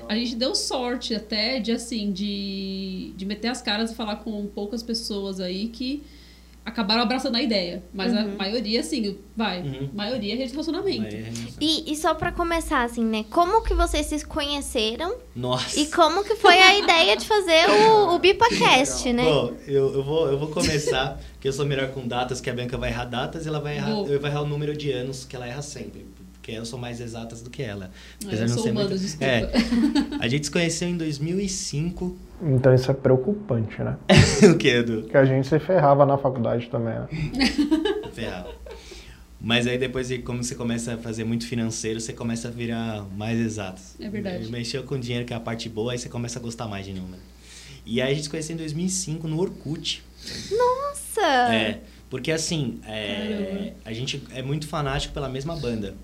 A 0.07 0.15
gente 0.15 0.35
deu 0.35 0.53
sorte 0.53 1.15
até 1.15 1.60
de, 1.60 1.72
assim, 1.72 2.11
de, 2.11 3.14
de 3.15 3.26
meter 3.26 3.47
as 3.47 3.61
caras 3.61 3.91
e 3.91 3.95
falar 3.95 4.18
com 4.18 4.45
poucas 4.47 4.84
pessoas 4.84 5.39
aí 5.39 5.68
que 5.68 6.03
acabaram 6.64 7.03
abraçando 7.03 7.35
a 7.35 7.41
ideia. 7.41 7.84
Mas 7.93 8.11
a 8.14 8.26
maioria, 8.26 8.80
assim, 8.80 9.18
vai. 9.38 9.61
Uhum. 9.61 9.89
maioria 9.93 10.34
é 10.34 10.35
rede 10.35 10.47
de 10.47 10.52
relacionamento. 10.53 11.02
Mas- 11.02 11.57
E, 11.61 11.91
e 11.91 11.95
só 11.95 12.15
pra 12.15 12.31
começar, 12.31 12.84
assim, 12.84 13.03
né? 13.06 13.23
Como 13.30 13.61
que 13.64 13.73
vocês 13.76 14.06
se 14.07 14.26
conheceram 14.26 15.15
Nossa. 15.35 15.80
e 15.80 15.85
como 15.91 16.23
que 16.23 16.35
foi 16.35 16.57
a 16.60 16.77
ideia 16.77 17.15
de 17.15 17.26
fazer 17.26 17.69
o, 17.69 18.15
o 18.15 18.19
BipaCast, 18.19 19.14
né? 19.14 19.23
Bom, 19.23 19.53
eu, 19.68 19.93
eu, 19.93 20.03
vou, 20.03 20.27
eu 20.27 20.39
vou 20.39 20.47
começar, 20.49 21.19
porque 21.34 21.47
eu 21.47 21.53
sou 21.53 21.65
melhor 21.65 21.89
com 21.91 22.07
datas, 22.07 22.41
que 22.41 22.49
a 22.49 22.53
Bianca 22.53 22.77
vai 22.80 22.89
errar 22.89 23.06
datas 23.06 23.45
e 23.45 23.47
ela 23.47 23.60
vai 23.60 23.76
errar, 23.77 23.91
eu 23.91 24.19
vou 24.19 24.27
errar 24.30 24.41
o 24.41 24.47
número 24.47 24.76
de 24.76 24.91
anos 24.91 25.23
que 25.23 25.35
ela 25.35 25.47
erra 25.47 25.61
sempre. 25.61 26.06
Porque 26.45 26.59
eu 26.59 26.63
sou 26.63 26.77
mais 26.77 27.01
exatas 27.01 27.41
do 27.41 27.49
que 27.49 27.63
ela. 27.63 27.89
Ah, 27.89 28.27
Apesar 28.27 28.43
eu 28.43 28.47
não 28.49 28.53
sou 28.53 28.63
ser 28.63 28.69
humana, 28.69 28.89
muito- 28.89 29.01
desculpa. 29.01 29.26
É, 29.26 29.51
a 30.19 30.27
gente 30.27 30.45
se 30.45 30.51
conheceu 30.51 30.88
em 30.88 30.95
2005. 30.95 32.15
Então 32.39 32.72
isso 32.72 32.91
é 32.91 32.93
preocupante, 32.93 33.81
né? 33.81 33.97
o 34.53 34.55
que, 34.55 34.67
Edu? 34.67 35.01
Porque 35.01 35.17
a 35.17 35.26
gente 35.26 35.47
se 35.47 35.57
ferrava 35.57 36.05
na 36.05 36.19
faculdade 36.19 36.67
também, 36.69 36.93
né? 36.93 37.07
Ferrado. 38.13 38.49
Mas 39.41 39.65
aí 39.65 39.80
depois, 39.80 40.09
de 40.09 40.19
como 40.19 40.43
você 40.43 40.53
começa 40.53 40.93
a 40.93 40.97
fazer 40.99 41.23
muito 41.23 41.47
financeiro, 41.47 41.99
você 41.99 42.13
começa 42.13 42.49
a 42.49 42.51
virar 42.51 43.03
mais 43.17 43.39
exatos. 43.39 43.95
É 43.99 44.07
verdade. 44.07 44.47
Mexeu 44.51 44.84
com 44.84 44.99
dinheiro, 44.99 45.26
que 45.26 45.34
é 45.34 45.35
a 45.35 45.39
parte 45.39 45.67
boa, 45.67 45.93
aí 45.93 45.97
você 45.97 46.09
começa 46.09 46.38
a 46.38 46.41
gostar 46.43 46.67
mais 46.67 46.85
de 46.85 46.93
número. 46.93 47.23
E 47.88 47.99
aí 47.99 48.11
a 48.11 48.13
gente 48.13 48.26
se 48.26 48.30
conheceu 48.30 48.53
em 48.53 48.57
2005 48.57 49.27
no 49.27 49.39
Orkut. 49.39 50.03
Nossa! 50.51 51.53
É, 51.53 51.80
porque 52.07 52.31
assim, 52.31 52.80
é, 52.88 53.73
a 53.84 53.91
gente 53.91 54.22
é 54.31 54.43
muito 54.43 54.67
fanático 54.67 55.11
pela 55.11 55.27
mesma 55.27 55.55
banda, 55.55 55.95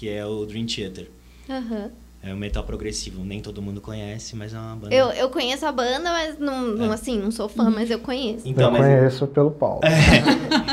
que 0.00 0.08
é 0.08 0.24
o 0.24 0.46
Dream 0.46 0.64
Theater. 0.64 1.10
Aham. 1.46 1.90
É 2.22 2.34
um 2.34 2.36
metal 2.36 2.62
progressivo, 2.64 3.22
nem 3.24 3.40
todo 3.40 3.60
mundo 3.62 3.80
conhece, 3.80 4.34
mas 4.36 4.52
é 4.54 4.58
uma 4.58 4.76
banda. 4.76 4.94
Eu, 4.94 5.08
eu 5.10 5.28
conheço 5.30 5.64
a 5.64 5.72
banda, 5.72 6.10
mas 6.10 6.38
não, 6.38 6.68
não, 6.68 6.90
É. 6.90 6.94
assim, 6.94 7.18
não 7.18 7.30
sou 7.30 7.48
fã, 7.48 7.70
mas 7.70 7.90
eu 7.90 7.98
conheço. 7.98 8.46
Então, 8.46 8.64
eu 8.66 8.70
mas 8.72 8.80
conheço 8.82 9.26
pelo 9.26 9.50
Paulo. 9.50 9.80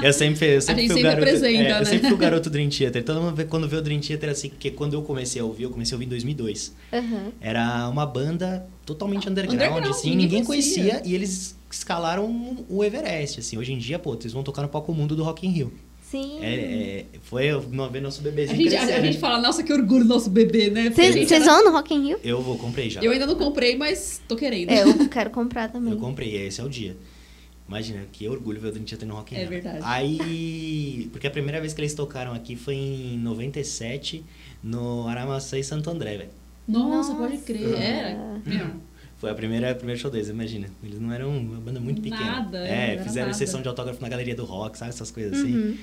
eu 0.03 0.11
sempre, 0.13 0.55
eu 0.55 0.61
sempre 0.61 0.81
gente 0.81 0.91
fui 0.93 1.01
o 1.01 1.03
sempre 1.03 1.03
garoto, 1.03 1.23
apresenta, 1.23 1.59
é, 1.63 1.73
né? 1.73 1.81
Eu 1.81 1.85
sempre 1.85 2.07
fui 2.07 2.13
o 2.13 2.17
garoto 2.17 2.49
Dream 2.49 2.69
Theater. 2.69 3.03
Todo 3.03 3.21
mundo 3.21 3.35
vê, 3.35 3.45
quando 3.45 3.67
vê 3.67 3.75
o 3.77 3.81
Dream 3.81 3.99
Theater 4.01 4.29
assim, 4.29 4.49
porque 4.49 4.71
quando 4.71 4.93
eu 4.93 5.01
comecei 5.01 5.41
a 5.41 5.45
ouvir, 5.45 5.63
eu 5.63 5.69
comecei 5.69 5.93
a 5.93 5.95
ouvir 5.95 6.05
em 6.05 6.09
2002. 6.09 6.75
Aham. 6.93 7.31
Era 7.41 7.87
uma 7.89 8.05
banda 8.05 8.65
totalmente 8.85 9.29
underground, 9.29 9.55
Underground, 9.61 9.87
assim, 9.89 10.09
ninguém 10.09 10.25
ninguém 10.25 10.43
conhecia. 10.45 10.83
conhecia. 10.83 11.01
e 11.09 11.15
eles 11.15 11.57
escalaram 11.71 12.65
o 12.69 12.83
Everest, 12.83 13.39
assim. 13.39 13.57
Hoje 13.57 13.71
em 13.73 13.77
dia, 13.77 13.97
pô, 13.99 14.13
eles 14.15 14.33
vão 14.33 14.43
tocar 14.43 14.61
no 14.61 14.69
palco 14.69 14.93
mundo 14.93 15.15
do 15.15 15.23
Rock 15.23 15.45
in 15.47 15.51
Rio. 15.51 15.73
Sim. 16.09 16.39
É, 16.41 16.55
é, 16.55 17.05
foi 17.23 17.47
eu 17.47 17.61
não 17.69 17.89
ver 17.89 18.01
nosso 18.01 18.21
A 18.21 18.23
bebezinho 18.23 18.57
gente, 18.63 18.75
a, 18.75 18.79
crescer, 18.79 18.93
a 18.93 19.01
né? 19.01 19.05
gente 19.11 19.19
fala, 19.19 19.41
nossa, 19.41 19.61
que 19.61 19.73
orgulho 19.73 20.05
do 20.05 20.07
nosso 20.13 20.29
bebê, 20.29 20.69
né? 20.69 20.83
A 20.83 21.11
gente 21.11 21.27
Vocês 21.27 21.45
vão 21.45 21.65
no 21.65 21.71
Rock 21.71 21.93
in 21.93 22.01
Rio? 22.07 22.19
Eu 22.23 22.41
vou, 22.41 22.57
comprei 22.57 22.89
já. 22.89 23.01
Eu 23.01 23.11
ainda 23.11 23.27
não 23.27 23.35
comprei, 23.35 23.75
mas 23.75 24.21
tô 24.25 24.37
querendo. 24.37 24.69
É, 24.69 24.83
eu 24.83 25.07
quero 25.09 25.29
comprar 25.31 25.69
também. 25.69 25.91
Eu 25.91 25.99
comprei, 25.99 26.33
esse 26.47 26.61
é 26.61 26.63
o 26.63 26.69
dia. 26.69 26.95
Imagina, 27.67 28.05
que 28.13 28.25
orgulho 28.29 28.61
ver 28.61 28.69
o 28.69 28.71
Dream 28.71 28.85
Theater 28.85 29.05
no 29.05 29.15
Rock 29.15 29.33
in 29.35 29.37
É 29.37 29.41
Rio. 29.41 29.49
verdade. 29.49 29.79
Aí, 29.83 31.09
porque 31.11 31.27
a 31.27 31.31
primeira 31.31 31.59
vez 31.59 31.73
que 31.73 31.81
eles 31.81 31.93
tocaram 31.93 32.33
aqui 32.33 32.55
foi 32.55 32.75
em 32.75 33.17
97, 33.17 34.23
no 34.63 35.05
Aramaçã 35.09 35.59
e 35.59 35.63
Santo 35.65 35.89
André, 35.89 36.17
velho. 36.17 36.29
Nossa, 36.65 37.13
Nossa. 37.13 37.15
pode 37.15 37.37
crer. 37.43 37.73
Era. 37.81 38.41
Meu, 38.45 38.67
Foi 39.17 39.31
a 39.31 39.33
primeira, 39.35 39.71
a 39.71 39.75
primeira 39.75 39.99
show 39.99 40.11
deles, 40.11 40.29
imagina. 40.29 40.69
Eles 40.83 40.99
não 40.99 41.11
eram 41.11 41.29
uma 41.35 41.59
banda 41.59 41.79
muito 41.79 42.01
pequena. 42.01 42.41
Nada, 42.41 42.67
é, 42.67 42.95
É, 42.95 43.03
fizeram 43.03 43.27
nada. 43.27 43.37
sessão 43.37 43.61
de 43.61 43.67
autógrafo 43.67 44.01
na 44.01 44.09
galeria 44.09 44.35
do 44.35 44.45
rock, 44.45 44.77
sabe? 44.77 44.89
Essas 44.89 45.09
coisas 45.09 45.39
assim. 45.39 45.55
Uhum. 45.55 45.77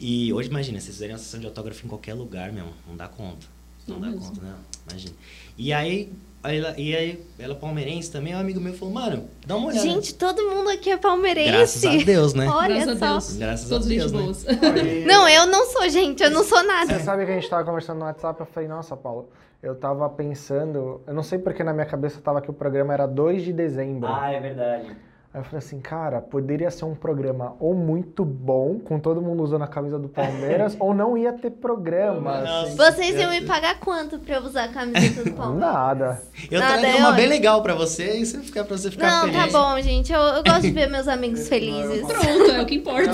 E 0.00 0.32
hoje, 0.32 0.48
imagina, 0.48 0.80
vocês 0.80 0.92
fizerem 0.94 1.14
uma 1.14 1.18
sessão 1.20 1.38
de 1.38 1.46
autógrafo 1.46 1.86
em 1.86 1.88
qualquer 1.88 2.14
lugar, 2.14 2.52
meu, 2.52 2.66
não 2.88 2.96
dá 2.96 3.06
conta. 3.06 3.46
Não, 3.86 3.94
Não 3.96 4.00
dá 4.02 4.08
mesmo. 4.08 4.26
conta, 4.26 4.40
não. 4.42 4.56
Imagina. 4.90 5.14
E 5.56 5.72
aí, 5.72 6.12
aí 6.42 6.56
ela, 6.58 6.74
e 6.76 6.96
aí, 6.96 7.24
ela 7.38 7.54
palmeirense 7.54 8.10
também, 8.10 8.34
um 8.34 8.38
amigo 8.38 8.58
meu 8.60 8.74
falou, 8.74 8.92
mano, 8.92 9.28
dá 9.46 9.54
uma 9.56 9.68
olhada. 9.68 9.86
Gente, 9.86 10.12
todo 10.14 10.42
mundo 10.42 10.68
aqui 10.70 10.90
é 10.90 10.96
palmeirense. 10.96 11.52
Graças 11.52 11.84
a 11.84 12.04
Deus, 12.04 12.34
né? 12.34 12.48
Olha 12.48 12.74
graças 12.74 12.98
só. 12.98 13.04
a 13.04 13.10
Deus. 13.12 13.36
Graças 13.36 13.66
a 13.66 13.68
Todos 13.68 13.86
Deus, 13.86 14.10
gente 14.10 14.48
né? 14.50 15.04
Não, 15.06 15.28
eu 15.28 15.46
não 15.46 15.64
sou, 15.70 15.88
gente. 15.88 16.22
Eu 16.24 16.30
não 16.30 16.42
sou 16.42 16.62
nada. 16.66 16.98
Você 16.98 17.04
sabe 17.04 17.24
que 17.24 17.30
a 17.30 17.34
gente 17.36 17.48
tava 17.48 17.62
conversando 17.64 17.98
no 18.00 18.04
WhatsApp, 18.06 18.40
eu 18.40 18.46
falei, 18.46 18.68
nossa, 18.68 18.96
Paulo, 18.96 19.28
eu 19.64 19.74
tava 19.74 20.08
pensando, 20.10 21.00
eu 21.06 21.14
não 21.14 21.22
sei 21.22 21.38
porque 21.38 21.64
na 21.64 21.72
minha 21.72 21.86
cabeça 21.86 22.20
tava 22.20 22.40
que 22.40 22.50
o 22.50 22.52
programa 22.54 22.92
era 22.92 23.06
2 23.06 23.42
de 23.42 23.52
dezembro. 23.52 24.08
é 24.08 24.38
verdade. 24.40 24.88
Aí 25.32 25.40
eu 25.40 25.44
falei 25.44 25.58
assim, 25.58 25.80
cara, 25.80 26.20
poderia 26.20 26.70
ser 26.70 26.84
um 26.84 26.94
programa 26.94 27.56
ou 27.58 27.74
muito 27.74 28.24
bom, 28.24 28.78
com 28.78 29.00
todo 29.00 29.20
mundo 29.20 29.42
usando 29.42 29.62
a 29.62 29.66
camisa 29.66 29.98
do 29.98 30.08
Palmeiras, 30.08 30.76
ou 30.78 30.94
não 30.94 31.18
ia 31.18 31.32
ter 31.32 31.50
programa. 31.50 32.38
Assim. 32.62 32.76
Vocês 32.76 33.16
iam 33.16 33.30
me 33.30 33.40
pagar 33.40 33.80
quanto 33.80 34.18
pra 34.20 34.36
eu 34.36 34.42
usar 34.42 34.64
a 34.64 34.68
camiseta 34.68 35.24
do 35.24 35.32
Palmeiras? 35.34 35.72
Nada. 35.74 36.22
Eu 36.48 36.60
Nada, 36.60 36.78
traria 36.78 36.96
é 36.96 36.98
uma 36.98 37.08
ótimo. 37.08 37.16
bem 37.16 37.26
legal 37.26 37.62
pra 37.62 37.74
você 37.74 38.18
e 38.18 38.24
você 38.26 38.38
ficar 38.42 38.62
pra 38.64 38.76
você 38.76 38.90
ficar 38.92 39.10
Não, 39.10 39.32
feliz. 39.32 39.52
tá 39.52 39.58
bom, 39.58 39.80
gente. 39.80 40.12
Eu, 40.12 40.20
eu 40.20 40.44
gosto 40.44 40.62
de 40.62 40.70
ver 40.70 40.86
meus 40.92 41.08
amigos 41.08 41.48
felizes. 41.48 42.06
Pronto, 42.06 42.50
é 42.52 42.62
o 42.62 42.66
que 42.66 42.76
importa. 42.76 43.10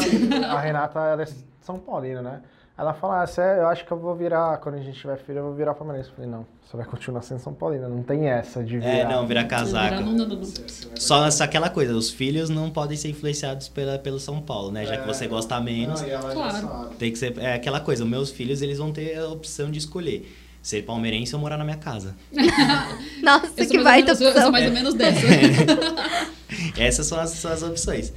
A 0.47 0.61
Renata 0.61 0.99
ela 1.01 1.23
é 1.23 1.27
São 1.63 1.79
Paulina, 1.79 2.21
né? 2.21 2.41
Ela 2.81 2.95
fala, 2.95 3.23
ah, 3.23 3.27
cê- 3.27 3.43
eu 3.43 3.67
acho 3.69 3.85
que 3.85 3.93
eu 3.93 3.99
vou 3.99 4.15
virar, 4.17 4.57
quando 4.57 4.77
a 4.77 4.79
gente 4.79 4.99
tiver 4.99 5.19
filho, 5.19 5.41
eu 5.41 5.45
vou 5.45 5.55
virar 5.55 5.75
palmeirense. 5.75 6.09
Eu 6.09 6.15
falei, 6.17 6.31
não, 6.31 6.47
você 6.65 6.77
vai 6.79 6.87
continuar 6.87 7.21
sendo 7.21 7.39
São 7.39 7.53
Paulina, 7.53 7.87
não 7.91 8.03
tem 8.03 8.27
essa 8.27 8.65
de 8.65 8.79
virar. 8.79 8.91
É, 8.91 9.05
não, 9.07 9.27
virar 9.27 9.45
casaca. 9.45 10.01
Não, 10.01 10.13
não, 10.13 10.27
não, 10.27 10.37
não. 10.37 10.49
Só 10.97 11.27
essa 11.27 11.45
aquela 11.45 11.69
coisa, 11.69 11.93
os 11.95 12.11
filhos 12.11 12.49
não 12.49 12.71
podem 12.71 12.97
ser 12.97 13.11
influenciados 13.11 13.69
pela, 13.69 13.99
pelo 13.99 14.19
São 14.19 14.41
Paulo, 14.41 14.73
né? 14.73 14.87
Já 14.87 14.97
que 14.97 15.03
É. 15.03 15.07
você 15.13 15.27
gosta 15.27 15.61
menos, 15.61 16.01
Claro. 16.01 16.89
tem 16.99 17.13
que 17.13 17.19
ser. 17.19 17.37
É 17.39 17.53
aquela 17.53 17.81
coisa, 17.81 18.03
os 18.03 18.09
meus 18.09 18.31
filhos 18.31 18.63
eles 18.63 18.79
vão 18.79 18.91
ter 18.93 19.19
a 19.19 19.29
opção 19.29 19.71
de 19.71 19.79
escolher. 19.79 20.27
Ser 20.63 20.83
palmeirense 20.83 21.35
ou 21.35 21.41
morar 21.41 21.59
na 21.59 21.65
minha 21.65 21.77
casa. 21.79 22.15
Nossa, 23.23 23.47
sou 23.47 23.67
que 23.67 23.83
baita 23.83 24.15
menos- 24.15 24.21
eu 24.21 24.27
sou 24.29 24.29
opção. 24.31 24.53
mais 24.53 24.67
ou 24.67 24.73
menos 24.73 24.95
dessa. 24.95 25.21
Essas 26.79 27.07
são 27.07 27.19
as, 27.21 27.31
são 27.31 27.53
as 27.53 27.63
opções. 27.63 28.13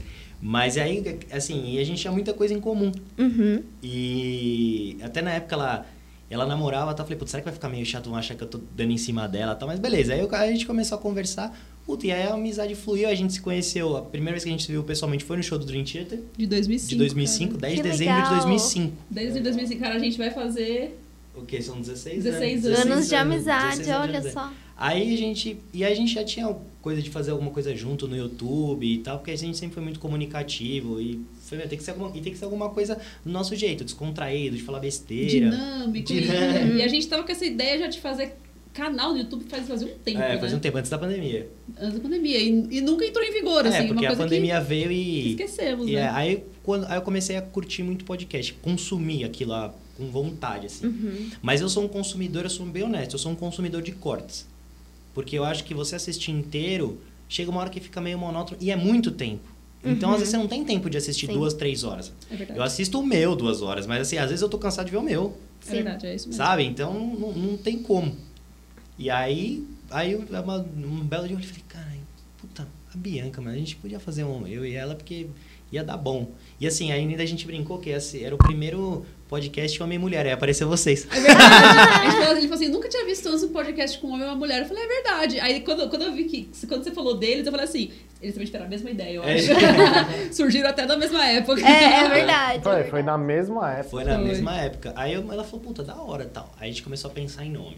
Mas 0.46 0.78
aí, 0.78 1.02
assim, 1.32 1.74
e 1.76 1.80
a 1.80 1.86
gente 1.86 2.02
tinha 2.02 2.12
muita 2.12 2.34
coisa 2.34 2.54
em 2.54 2.60
comum. 2.60 2.92
Uhum. 3.18 3.64
E 3.82 4.98
até 5.02 5.22
na 5.22 5.32
época 5.32 5.56
ela, 5.56 5.86
ela 6.30 6.46
namorava, 6.46 6.94
tá? 6.94 7.02
Eu 7.02 7.06
falei, 7.08 7.18
putz, 7.18 7.32
será 7.32 7.40
que 7.42 7.46
vai 7.46 7.54
ficar 7.54 7.70
meio 7.70 7.86
chato 7.86 8.10
vão 8.10 8.18
achar 8.18 8.36
que 8.36 8.44
eu 8.44 8.48
tô 8.48 8.60
dando 8.76 8.92
em 8.92 8.98
cima 8.98 9.26
dela 9.28 9.54
e 9.54 9.56
tal? 9.56 9.68
Mas 9.70 9.80
beleza, 9.80 10.14
aí 10.14 10.20
eu- 10.20 10.30
a 10.36 10.48
gente 10.48 10.66
começou 10.66 10.98
a 10.98 11.02
conversar. 11.02 11.58
Puta, 11.86 12.08
e 12.08 12.12
aí 12.12 12.24
a 12.28 12.34
amizade 12.34 12.76
fluiu, 12.76 13.08
a 13.08 13.16
gente 13.16 13.32
se 13.34 13.42
conheceu. 13.42 13.96
A 13.96 14.02
primeira 14.02 14.32
vez 14.34 14.44
que 14.44 14.50
a 14.50 14.52
gente 14.52 14.64
se 14.66 14.72
viu 14.72 14.84
pessoalmente 14.84 15.24
foi 15.24 15.38
no 15.38 15.44
show 15.44 15.58
do 15.58 15.66
Dream 15.66 15.84
Theater, 15.86 16.20
De 16.38 16.46
2005. 16.46 16.90
de 16.90 16.98
2005, 16.98 17.50
cara. 17.56 17.62
10 17.62 17.76
de 17.78 17.84
dezembro 17.84 18.14
de 18.16 18.20
legal. 18.22 18.36
2005. 18.36 18.94
Desde 19.10 19.40
2005, 19.40 19.82
cara, 19.82 19.96
a 19.96 20.00
gente 20.00 20.18
vai 20.18 20.30
fazer. 20.32 21.00
O 21.36 21.42
que? 21.44 21.62
São 21.62 21.80
16 21.82 22.24
16 22.24 22.66
anos? 22.66 22.80
Anos 22.80 23.10
de 23.10 23.16
anos, 23.16 23.34
amizade, 23.34 23.64
16 23.78 23.80
anos 23.80 23.86
de 23.88 23.92
olha 24.12 24.20
amizade. 24.20 24.34
só. 24.34 24.54
Aí 24.78 25.14
a 25.14 25.18
gente. 25.18 25.58
E 25.74 25.84
a 25.84 25.94
gente 25.94 26.14
já 26.14 26.24
tinha 26.24 26.54
coisa 26.82 27.02
de 27.02 27.10
fazer 27.10 27.32
alguma 27.32 27.52
coisa 27.52 27.74
junto 27.76 28.08
no 28.08 28.18
YouTube 28.18 28.86
e 28.86 28.98
tal, 28.98 29.18
porque 29.18 29.32
a 29.32 29.38
gente 29.38 29.58
sempre 29.58 29.76
foi 29.76 29.84
muito 29.84 30.00
comunicativo 30.00 31.00
e 31.00 31.22
foi, 31.42 31.58
meu, 31.58 31.68
tem 31.68 31.78
que 31.78 31.84
ser 31.84 31.92
alguma, 31.92 32.10
e 32.16 32.22
tem 32.22 32.34
que 32.34 32.38
ser 32.38 32.46
alguma 32.46 32.70
coisa 32.70 33.00
do 33.24 33.32
nosso 33.32 33.56
jeito, 33.56 33.86
descontraído, 33.86 34.58
de 34.58 34.64
falar 34.64 34.80
besteira. 34.80 35.50
Dinâmico. 35.50 36.12
E- 36.12 36.22
Dinâmico. 36.22 36.74
E, 36.78 36.82
a 36.82 36.88
gente 36.88 37.08
tava 37.08 37.24
com 37.24 37.32
essa 37.32 37.46
ideia 37.46 37.80
já 37.80 37.88
de 37.88 38.02
fazer 38.02 38.36
canal 38.74 39.14
no 39.14 39.20
YouTube 39.20 39.46
faz, 39.48 39.68
fazia 39.68 39.88
um 39.88 39.98
tempo. 40.00 40.20
É, 40.20 40.30
né? 40.30 40.40
fazia 40.40 40.58
um 40.58 40.60
tempo 40.60 40.78
antes 40.78 40.90
da 40.90 40.98
pandemia. 40.98 41.48
Antes 41.80 41.94
da 41.94 42.00
pandemia. 42.02 42.40
E, 42.40 42.50
e 42.72 42.82
nunca 42.82 43.06
entrou 43.06 43.24
em 43.24 43.32
vigor, 43.32 43.66
assim. 43.66 43.78
é, 43.78 43.88
porque 43.88 44.06
a 44.06 44.16
pandemia 44.16 44.60
veio 44.60 44.90
que 44.90 44.94
e. 44.94 45.30
esquecemos, 45.30 45.88
e 45.88 45.94
né? 45.94 46.02
é, 46.02 46.10
aí, 46.10 46.44
quando, 46.64 46.86
aí 46.86 46.98
eu 46.98 47.02
comecei 47.02 47.38
a 47.38 47.42
curtir 47.42 47.84
muito 47.84 48.04
podcast, 48.04 48.54
consumir 48.56 49.24
aquilo 49.24 49.52
lá 49.52 49.74
com 49.96 50.08
vontade, 50.10 50.66
assim. 50.66 50.88
Uhum. 50.88 51.30
Mas 51.42 51.62
eu 51.62 51.70
sou 51.70 51.84
um 51.84 51.88
consumidor, 51.88 52.44
eu 52.44 52.50
sou 52.50 52.66
bem 52.66 52.84
honesto, 52.84 53.14
eu 53.14 53.20
sou 53.20 53.32
um 53.32 53.36
consumidor 53.36 53.82
de 53.82 53.92
cortes. 53.92 54.48
Porque 55.14 55.38
eu 55.38 55.44
acho 55.44 55.64
que 55.64 55.74
você 55.74 55.96
assistir 55.96 56.32
inteiro, 56.32 57.00
chega 57.30 57.50
uma 57.52 57.62
hora 57.62 57.70
que 57.70 57.80
fica 57.80 58.02
meio 58.02 58.18
monótono 58.18 58.58
e 58.62 58.72
é 58.72 58.76
muito 58.76 59.12
tempo. 59.12 59.52
Então, 59.86 60.12
às 60.12 60.20
vezes, 60.20 60.32
você 60.32 60.38
não 60.38 60.48
tem 60.48 60.64
tempo 60.64 60.90
de 60.90 60.98
assistir 60.98 61.28
Sim. 61.28 61.34
duas, 61.34 61.54
três 61.54 61.84
horas. 61.84 62.12
É 62.32 62.36
verdade. 62.38 62.58
Eu 62.58 62.64
assisto 62.64 63.00
o 63.02 63.06
meu 63.06 63.36
duas 63.36 63.62
horas, 63.62 63.86
mas 63.86 64.02
assim, 64.02 64.18
às 64.18 64.30
vezes 64.30 64.42
eu 64.42 64.48
tô 64.48 64.58
cansado 64.58 64.86
de 64.86 64.92
ver 64.92 64.98
o 64.98 65.02
meu, 65.04 65.38
É 65.68 65.72
verdade, 65.72 66.08
é 66.08 66.16
isso 66.16 66.28
mesmo. 66.30 66.42
sabe? 66.42 66.64
Então, 66.64 66.94
não, 66.94 67.34
não 67.34 67.58
tem 67.58 67.80
como. 67.84 68.16
E 68.98 69.10
aí, 69.10 69.68
aí 69.92 70.14
eu- 70.14 70.22
uma- 70.42 70.60
um 70.78 71.02
belo 71.02 71.28
dia 71.28 71.36
eu 71.36 71.42
falei, 71.42 71.64
cara, 71.68 71.86
puta, 72.38 72.66
a 72.94 72.98
Bianca, 72.98 73.42
mas 73.42 73.54
a 73.56 73.58
gente 73.58 73.76
podia 73.76 74.00
fazer 74.00 74.24
um, 74.24 74.48
eu 74.48 74.66
e 74.66 74.74
ela, 74.74 74.96
porque 74.96 75.28
ia 75.72 75.84
dar 75.84 75.98
bom. 75.98 76.32
E 76.62 76.68
assim, 76.68 76.92
ainda 76.94 77.22
a 77.22 77.26
gente 77.26 77.46
brincou 77.46 77.78
que 77.80 77.90
esse 77.90 78.24
era 78.24 78.34
o 78.34 78.38
primeiro 78.38 79.06
podcast 79.34 79.82
homem 79.82 79.96
e 79.96 80.00
mulher, 80.00 80.26
aí 80.28 80.32
apareceu 80.32 80.68
vocês. 80.68 81.08
É 81.12 81.20
verdade. 81.20 81.44
A 82.00 82.04
gente 82.04 82.12
falou, 82.18 82.32
ele 82.38 82.42
falou 82.42 82.54
assim, 82.54 82.68
nunca 82.70 82.88
tinha 82.88 83.04
visto 83.06 83.28
antes 83.28 83.44
um 83.44 83.50
podcast 83.50 83.98
com 84.00 84.08
um 84.08 84.12
homem 84.14 84.26
e 84.28 84.30
uma 84.30 84.36
mulher. 84.36 84.60
Eu 84.62 84.66
falei, 84.68 84.84
é 84.84 84.88
verdade. 84.88 85.40
Aí 85.40 85.62
quando, 85.62 85.90
quando 85.90 86.04
eu 86.04 86.12
vi 86.14 86.26
que, 86.26 86.50
quando 86.68 86.84
você 86.84 86.92
falou 86.92 87.18
deles, 87.18 87.46
eu 87.46 87.52
falei 87.52 87.66
assim, 87.66 87.92
eles 88.22 88.34
também 88.36 88.46
tiveram 88.46 88.66
a 88.66 88.70
mesma 88.70 88.92
ideia, 88.92 89.16
eu 89.16 89.24
É. 89.24 89.34
acho. 89.34 89.48
Surgiram 90.36 90.70
até 90.70 90.86
da 90.86 90.96
mesma 90.96 91.26
época. 91.28 91.60
É, 91.62 92.06
é 92.06 92.10
verdade. 92.10 92.58
é 92.60 92.62
Foi, 92.62 92.72
verdade. 92.74 92.90
foi 92.92 93.04
na 93.04 93.18
mesma 93.18 93.72
época. 93.72 93.90
Foi 93.90 94.04
na 94.04 94.16
Foi. 94.16 94.24
mesma 94.24 94.56
época. 94.58 94.94
Aí 94.96 95.14
eu- 95.14 95.32
ela 95.32 95.44
falou, 95.44 95.62
puta, 95.62 95.84
da 95.84 95.96
hora 95.96 96.26
tal. 96.32 96.52
Aí 96.60 96.70
a 96.70 96.72
gente 96.72 96.84
começou 96.84 97.10
a 97.10 97.14
pensar 97.14 97.44
em 97.44 97.52
nome. 97.52 97.78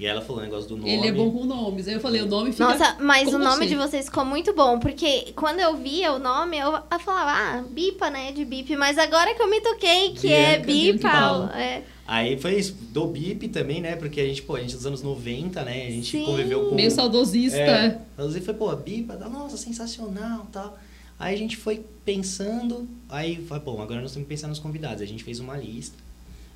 E 0.00 0.06
ela 0.06 0.20
falou 0.20 0.40
o 0.40 0.44
negócio 0.44 0.68
do 0.68 0.76
nome. 0.76 0.90
Ele 0.90 1.08
é 1.08 1.12
bom 1.12 1.30
com 1.30 1.44
nomes. 1.44 1.86
Aí 1.86 1.94
eu 1.94 2.00
falei, 2.00 2.22
o 2.22 2.26
nome 2.26 2.52
fica 2.52 2.64
Nossa, 2.64 2.96
mas 2.98 3.28
com 3.28 3.36
o 3.36 3.38
nome 3.38 3.64
você. 3.64 3.66
de 3.66 3.76
vocês 3.76 4.04
ficou 4.06 4.24
muito 4.24 4.54
bom, 4.54 4.78
porque 4.78 5.32
quando 5.36 5.60
eu 5.60 5.76
via 5.76 6.12
o 6.12 6.18
nome, 6.18 6.58
eu, 6.58 6.72
falava, 6.98 7.30
ah, 7.30 7.64
Bipa, 7.70 8.10
né, 8.10 8.32
de 8.32 8.44
Bip, 8.44 8.74
mas 8.76 8.98
agora 8.98 9.34
que 9.34 9.42
eu 9.42 9.48
me 9.48 9.60
toquei 9.60 10.10
que 10.12 10.32
é 10.32 10.58
Bianca, 10.58 10.66
Bianca 10.66 11.08
Bipa, 11.08 11.58
é, 11.58 11.82
Aí 12.06 12.36
foi 12.36 12.56
isso, 12.56 12.74
do 12.90 13.06
BIP 13.06 13.48
também, 13.48 13.80
né? 13.80 13.94
Porque 13.96 14.20
a 14.20 14.26
gente, 14.26 14.42
pô, 14.42 14.56
a 14.56 14.60
gente 14.60 14.74
dos 14.74 14.84
anos 14.84 15.02
90, 15.02 15.62
né? 15.62 15.86
A 15.86 15.90
gente 15.90 16.10
Sim. 16.10 16.24
conviveu 16.24 16.68
com. 16.68 16.74
Meio 16.74 16.90
saudosista. 16.90 17.56
É, 17.56 17.98
aí 18.18 18.40
foi, 18.40 18.54
pô, 18.54 18.74
Bipa, 18.74 19.14
nossa, 19.28 19.56
sensacional 19.56 20.46
tal. 20.52 20.78
Aí 21.18 21.34
a 21.34 21.38
gente 21.38 21.56
foi 21.56 21.84
pensando, 22.04 22.88
aí 23.08 23.36
foi, 23.46 23.60
bom, 23.60 23.80
agora 23.80 24.00
nós 24.00 24.12
temos 24.12 24.26
que 24.26 24.34
pensar 24.34 24.48
nos 24.48 24.58
convidados. 24.58 25.00
A 25.00 25.06
gente 25.06 25.22
fez 25.22 25.38
uma 25.38 25.56
lista. 25.56 25.96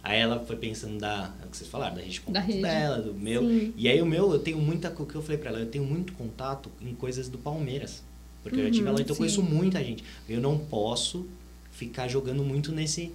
Aí 0.08 0.20
ela 0.20 0.38
foi 0.38 0.54
pensando 0.54 0.98
da, 0.98 1.34
é 1.42 1.46
o 1.46 1.48
que 1.48 1.56
vocês 1.56 1.68
falaram, 1.68 1.96
da 1.96 2.00
rede 2.00 2.12
de 2.14 2.20
contato 2.20 2.44
rede. 2.46 2.62
dela, 2.62 2.98
do 3.02 3.12
meu. 3.12 3.42
Sim. 3.42 3.74
E 3.76 3.88
aí 3.88 4.00
o 4.00 4.06
meu, 4.06 4.32
eu 4.32 4.38
tenho 4.38 4.58
muita, 4.58 4.88
o 4.96 5.04
que 5.04 5.16
eu 5.16 5.20
falei 5.22 5.36
pra 5.36 5.50
ela, 5.50 5.58
eu 5.58 5.66
tenho 5.66 5.84
muito 5.84 6.12
contato 6.12 6.70
em 6.80 6.94
coisas 6.94 7.28
do 7.28 7.38
Palmeiras. 7.38 8.04
Porque 8.40 8.60
eu 8.60 8.64
já 8.66 8.70
tive 8.70 8.86
Uhum, 8.86 8.94
lá, 8.94 9.00
então 9.00 9.10
eu 9.10 9.14
sim. 9.16 9.18
conheço 9.18 9.42
muita 9.42 9.82
gente. 9.82 10.04
Eu 10.28 10.40
não 10.40 10.56
posso 10.58 11.26
ficar 11.72 12.06
jogando 12.06 12.44
muito 12.44 12.70
nesse, 12.70 13.10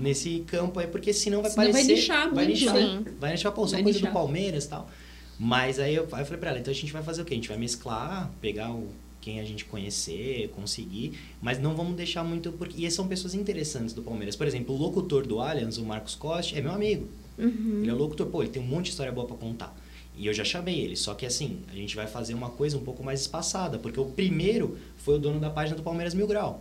nesse 0.00 0.40
campo 0.48 0.80
aí, 0.80 0.88
porque 0.88 1.12
senão 1.12 1.42
vai 1.42 1.50
Senão 1.52 1.70
vai 1.72 1.72
parecer... 1.84 2.08
vai 2.08 2.44
muito, 2.46 2.48
nichar, 2.48 2.74
né? 2.74 3.12
Vai 3.20 3.30
nichar, 3.32 3.52
pô, 3.52 3.64
só 3.68 3.74
Vai 3.74 3.82
coisa 3.84 3.98
nichar. 4.00 4.10
do 4.10 4.14
Palmeiras 4.14 4.64
e 4.64 4.68
tal. 4.68 4.90
Mas 5.38 5.78
aí 5.78 5.94
eu, 5.94 6.08
aí 6.12 6.22
eu 6.22 6.26
falei 6.26 6.40
pra 6.40 6.50
ela, 6.50 6.58
então 6.58 6.72
a 6.72 6.74
gente 6.74 6.92
vai 6.92 7.02
fazer 7.04 7.22
o 7.22 7.24
quê? 7.24 7.34
A 7.34 7.36
gente 7.36 7.48
vai 7.48 7.58
mesclar, 7.58 8.30
pegar 8.40 8.72
o, 8.72 8.88
quem 9.22 9.40
a 9.40 9.44
gente 9.44 9.64
conhecer, 9.64 10.50
conseguir, 10.54 11.18
mas 11.40 11.58
não 11.58 11.74
vamos 11.74 11.94
deixar 11.96 12.22
muito... 12.22 12.52
Porque, 12.52 12.84
e 12.84 12.90
são 12.90 13.08
pessoas 13.08 13.32
interessantes 13.34 13.94
do 13.94 14.02
Palmeiras. 14.02 14.36
Por 14.36 14.46
exemplo, 14.46 14.74
o 14.74 14.78
locutor 14.78 15.26
do 15.26 15.40
Allianz, 15.40 15.78
o 15.78 15.84
Marcos 15.84 16.14
Costa, 16.14 16.58
é 16.58 16.60
meu 16.60 16.72
amigo. 16.72 17.08
Uhum. 17.38 17.78
Ele 17.80 17.90
é 17.90 17.94
locutor, 17.94 18.26
pô, 18.26 18.42
ele 18.42 18.50
tem 18.50 18.60
um 18.60 18.66
monte 18.66 18.86
de 18.86 18.90
história 18.90 19.10
boa 19.10 19.26
pra 19.26 19.36
contar. 19.36 19.74
E 20.14 20.26
eu 20.26 20.34
já 20.34 20.44
chamei 20.44 20.78
ele, 20.78 20.94
só 20.94 21.14
que 21.14 21.24
assim, 21.24 21.62
a 21.72 21.74
gente 21.74 21.96
vai 21.96 22.06
fazer 22.06 22.34
uma 22.34 22.50
coisa 22.50 22.76
um 22.76 22.84
pouco 22.84 23.02
mais 23.02 23.22
espaçada, 23.22 23.78
porque 23.78 23.98
o 23.98 24.04
primeiro 24.04 24.76
foi 24.98 25.14
o 25.14 25.18
dono 25.18 25.40
da 25.40 25.48
página 25.48 25.74
do 25.74 25.82
Palmeiras 25.82 26.12
Mil 26.12 26.26
Grau. 26.26 26.60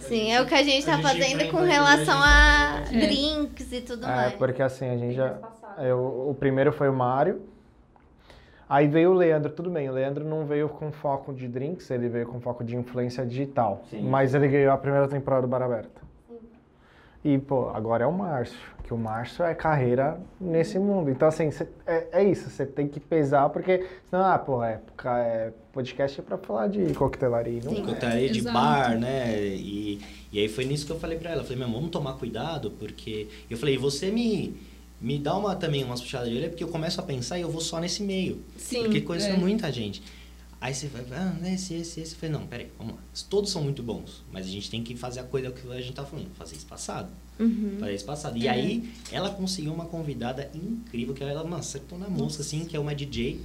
Sim, 0.00 0.32
é 0.32 0.40
o 0.40 0.46
que 0.46 0.54
a 0.54 0.62
gente 0.62 0.86
tá 0.86 0.94
gente 0.96 1.02
fazendo 1.02 1.50
com 1.50 1.58
aqui, 1.58 1.68
relação 1.68 2.18
a 2.18 2.76
a 2.80 2.84
gente 2.84 2.96
É. 2.96 3.06
drinks 3.06 3.72
e 3.72 3.80
tudo 3.82 4.04
É, 4.04 4.08
mais. 4.08 4.34
porque 4.34 4.62
assim, 4.62 4.86
a 4.86 4.96
gente 4.96 5.14
já. 5.14 5.38
Eu, 5.78 5.98
o 6.30 6.34
primeiro 6.38 6.72
foi 6.72 6.88
o 6.88 6.94
Mário. 6.94 7.42
Aí 8.68 8.88
veio 8.88 9.10
o 9.10 9.14
Leandro, 9.14 9.50
tudo 9.52 9.70
bem. 9.70 9.88
O 9.88 9.92
Leandro 9.92 10.24
não 10.24 10.44
veio 10.44 10.68
com 10.68 10.90
foco 10.90 11.32
de 11.32 11.46
drinks, 11.46 11.88
ele 11.90 12.08
veio 12.08 12.26
com 12.26 12.40
foco 12.40 12.64
de 12.64 12.74
influência 12.76 13.24
digital. 13.24 13.84
Sim. 13.90 14.02
Mas 14.02 14.34
ele 14.34 14.48
ganhou 14.48 14.72
a 14.72 14.76
primeira 14.76 15.06
temporada 15.06 15.42
do 15.42 15.48
Bar 15.48 15.62
Aberto. 15.62 16.04
E, 17.24 17.38
pô, 17.38 17.70
agora 17.70 18.04
é 18.04 18.06
o 18.06 18.12
Márcio. 18.12 18.58
Que 18.84 18.94
o 18.94 18.96
Márcio 18.96 19.44
é 19.44 19.52
carreira 19.52 20.16
nesse 20.40 20.78
mundo. 20.78 21.10
Então, 21.10 21.26
assim, 21.26 21.50
cê- 21.50 21.66
é, 21.84 22.06
é 22.20 22.24
isso. 22.24 22.48
Você 22.48 22.64
tem 22.64 22.86
que 22.86 23.00
pesar, 23.00 23.48
porque 23.48 23.84
senão, 24.08 24.24
ah, 24.24 24.38
pô, 24.38 24.62
é, 24.62 24.80
é 25.06 25.52
podcast 25.72 26.20
é 26.20 26.22
pra 26.22 26.38
falar 26.38 26.68
de 26.68 26.94
coquetelaria. 26.94 27.60
Não 27.64 27.72
Sim. 27.72 27.78
é. 27.82 27.84
Coquetelaria 27.84 28.30
de 28.30 28.38
Exato. 28.38 28.54
bar, 28.54 28.96
né? 28.96 29.36
E, 29.40 30.00
e 30.32 30.38
aí 30.38 30.48
foi 30.48 30.64
nisso 30.64 30.86
que 30.86 30.92
eu 30.92 31.00
falei 31.00 31.18
pra 31.18 31.30
ela. 31.30 31.40
Eu 31.40 31.44
falei, 31.44 31.58
meu, 31.58 31.68
vamos 31.72 31.90
tomar 31.90 32.12
cuidado, 32.14 32.70
porque... 32.72 33.26
Eu 33.50 33.56
falei, 33.56 33.76
você 33.76 34.08
me, 34.12 34.54
me 35.00 35.18
dá 35.18 35.36
uma, 35.36 35.54
também 35.54 35.84
umas 35.84 36.00
puxadas 36.00 36.28
de 36.28 36.34
orelha, 36.34 36.48
porque 36.50 36.64
eu 36.64 36.68
começo 36.68 36.98
a 37.00 37.02
pensar 37.02 37.38
e 37.38 37.42
eu 37.42 37.50
vou 37.50 37.60
só 37.60 37.78
nesse 37.80 38.02
meio. 38.02 38.42
Sim. 38.56 38.84
Porque 38.84 39.00
conheço 39.02 39.26
é. 39.28 39.36
muita 39.36 39.70
gente. 39.72 40.02
Aí 40.58 40.74
você 40.74 40.86
vai, 40.88 41.04
ah, 41.12 41.36
esse, 41.52 41.74
esse, 41.74 42.00
esse. 42.00 42.14
Eu 42.14 42.18
falei, 42.18 42.32
não, 42.34 42.46
peraí, 42.46 42.68
vamos 42.78 42.94
lá. 42.94 43.00
Todos 43.28 43.50
são 43.52 43.62
muito 43.62 43.82
bons, 43.82 44.24
mas 44.32 44.46
a 44.46 44.50
gente 44.50 44.70
tem 44.70 44.82
que 44.82 44.96
fazer 44.96 45.20
a 45.20 45.24
coisa 45.24 45.50
que 45.50 45.70
a 45.70 45.80
gente 45.80 45.92
tá 45.92 46.04
falando, 46.04 46.28
fazer 46.34 46.56
espaçado. 46.56 47.10
Uhum. 47.38 47.76
Fazer 47.78 47.94
espaçado. 47.94 48.38
E 48.38 48.46
É. 48.46 48.50
aí, 48.50 48.88
ela 49.12 49.28
conseguiu 49.30 49.72
uma 49.74 49.84
convidada 49.84 50.50
incrível, 50.54 51.12
que 51.14 51.22
ela, 51.22 51.44
mano, 51.44 51.56
acertou 51.56 51.98
na 51.98 52.08
mosca, 52.08 52.42
assim, 52.42 52.64
que 52.64 52.74
é 52.74 52.80
uma 52.80 52.94
DJ, 52.94 53.38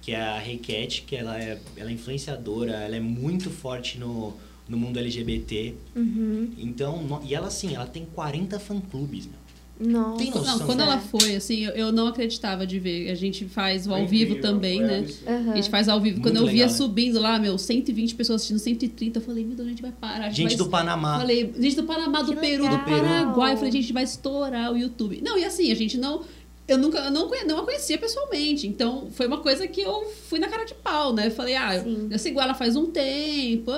que 0.00 0.12
é 0.12 0.20
a 0.20 0.40
Cat, 0.58 1.02
que 1.02 1.16
ela 1.16 1.36
é, 1.42 1.58
ela 1.76 1.90
é 1.90 1.92
influenciadora, 1.92 2.72
ela 2.72 2.94
é 2.94 3.00
muito 3.00 3.50
forte 3.50 3.98
no, 3.98 4.32
no 4.68 4.76
mundo 4.76 4.96
LGBT. 5.00 5.74
Uhum. 5.96 6.52
Então, 6.56 7.02
no- 7.02 7.20
e 7.24 7.34
ela, 7.34 7.48
assim, 7.48 7.74
ela 7.74 7.86
tem 7.86 8.06
40 8.14 8.60
fã-clubes, 8.60 9.26
meu. 9.26 9.43
Nossa. 9.78 10.18
Tem 10.18 10.30
noção? 10.30 10.58
Não, 10.58 10.66
quando 10.66 10.80
É. 10.80 10.82
ela 10.84 10.98
foi, 10.98 11.34
assim, 11.34 11.64
eu, 11.64 11.72
eu 11.72 11.92
não 11.92 12.06
acreditava 12.06 12.64
de 12.66 12.78
ver. 12.78 13.10
A 13.10 13.14
gente 13.14 13.44
faz 13.46 13.86
o 13.86 13.94
ao 13.94 14.06
vivo 14.06 14.36
também, 14.40 14.80
né? 14.80 15.04
Aham. 15.26 15.52
A 15.52 15.56
gente 15.56 15.68
faz 15.70 15.88
ao 15.88 16.00
vivo. 16.00 16.20
Muito 16.20 16.28
Quando 16.28 16.36
eu 16.36 16.44
via 16.46 16.52
legal, 16.64 16.68
né? 16.68 16.74
subindo 16.74 17.18
lá, 17.20 17.38
meu, 17.38 17.58
120 17.58 18.14
pessoas 18.14 18.36
assistindo, 18.42 18.58
130, 18.60 19.18
eu 19.18 19.22
falei, 19.22 19.44
meu 19.44 19.56
Deus, 19.56 19.66
a 19.66 19.70
gente 19.70 19.82
vai 19.82 19.90
parar. 19.92 20.26
a 20.26 20.30
Gente 20.30 20.50
vai 20.50 20.56
do 20.56 20.68
Panamá. 20.68 21.18
Falei, 21.18 21.52
gente 21.58 21.76
do 21.76 21.82
Panamá, 21.84 22.22
do 22.22 22.36
Peru, 22.36 22.62
legal. 22.64 22.78
do 22.78 22.84
Paraguai. 22.84 23.52
Eu 23.52 23.56
falei, 23.56 23.72
gente, 23.72 23.92
vai 23.92 24.04
estourar 24.04 24.72
o 24.72 24.76
YouTube. 24.76 25.20
Não, 25.22 25.36
e 25.36 25.44
assim, 25.44 25.70
a 25.72 25.74
gente 25.74 25.98
não. 25.98 26.22
Eu 26.66 26.78
nunca, 26.78 26.98
eu 26.98 27.10
não, 27.10 27.28
não 27.46 27.58
a 27.58 27.64
conhecia 27.64 27.98
pessoalmente. 27.98 28.66
Então, 28.66 29.08
foi 29.10 29.26
uma 29.26 29.38
coisa 29.38 29.66
que 29.66 29.80
eu 29.82 30.04
fui 30.28 30.38
na 30.38 30.48
cara 30.48 30.64
de 30.64 30.74
pau, 30.74 31.12
né? 31.12 31.26
Eu 31.26 31.30
falei, 31.30 31.56
ah, 31.56 31.74
eu, 31.76 31.82
Sim. 31.82 32.08
eu 32.10 32.18
sigo 32.18 32.40
ela 32.40 32.54
faz 32.54 32.74
um 32.76 32.86
tempo. 32.86 33.72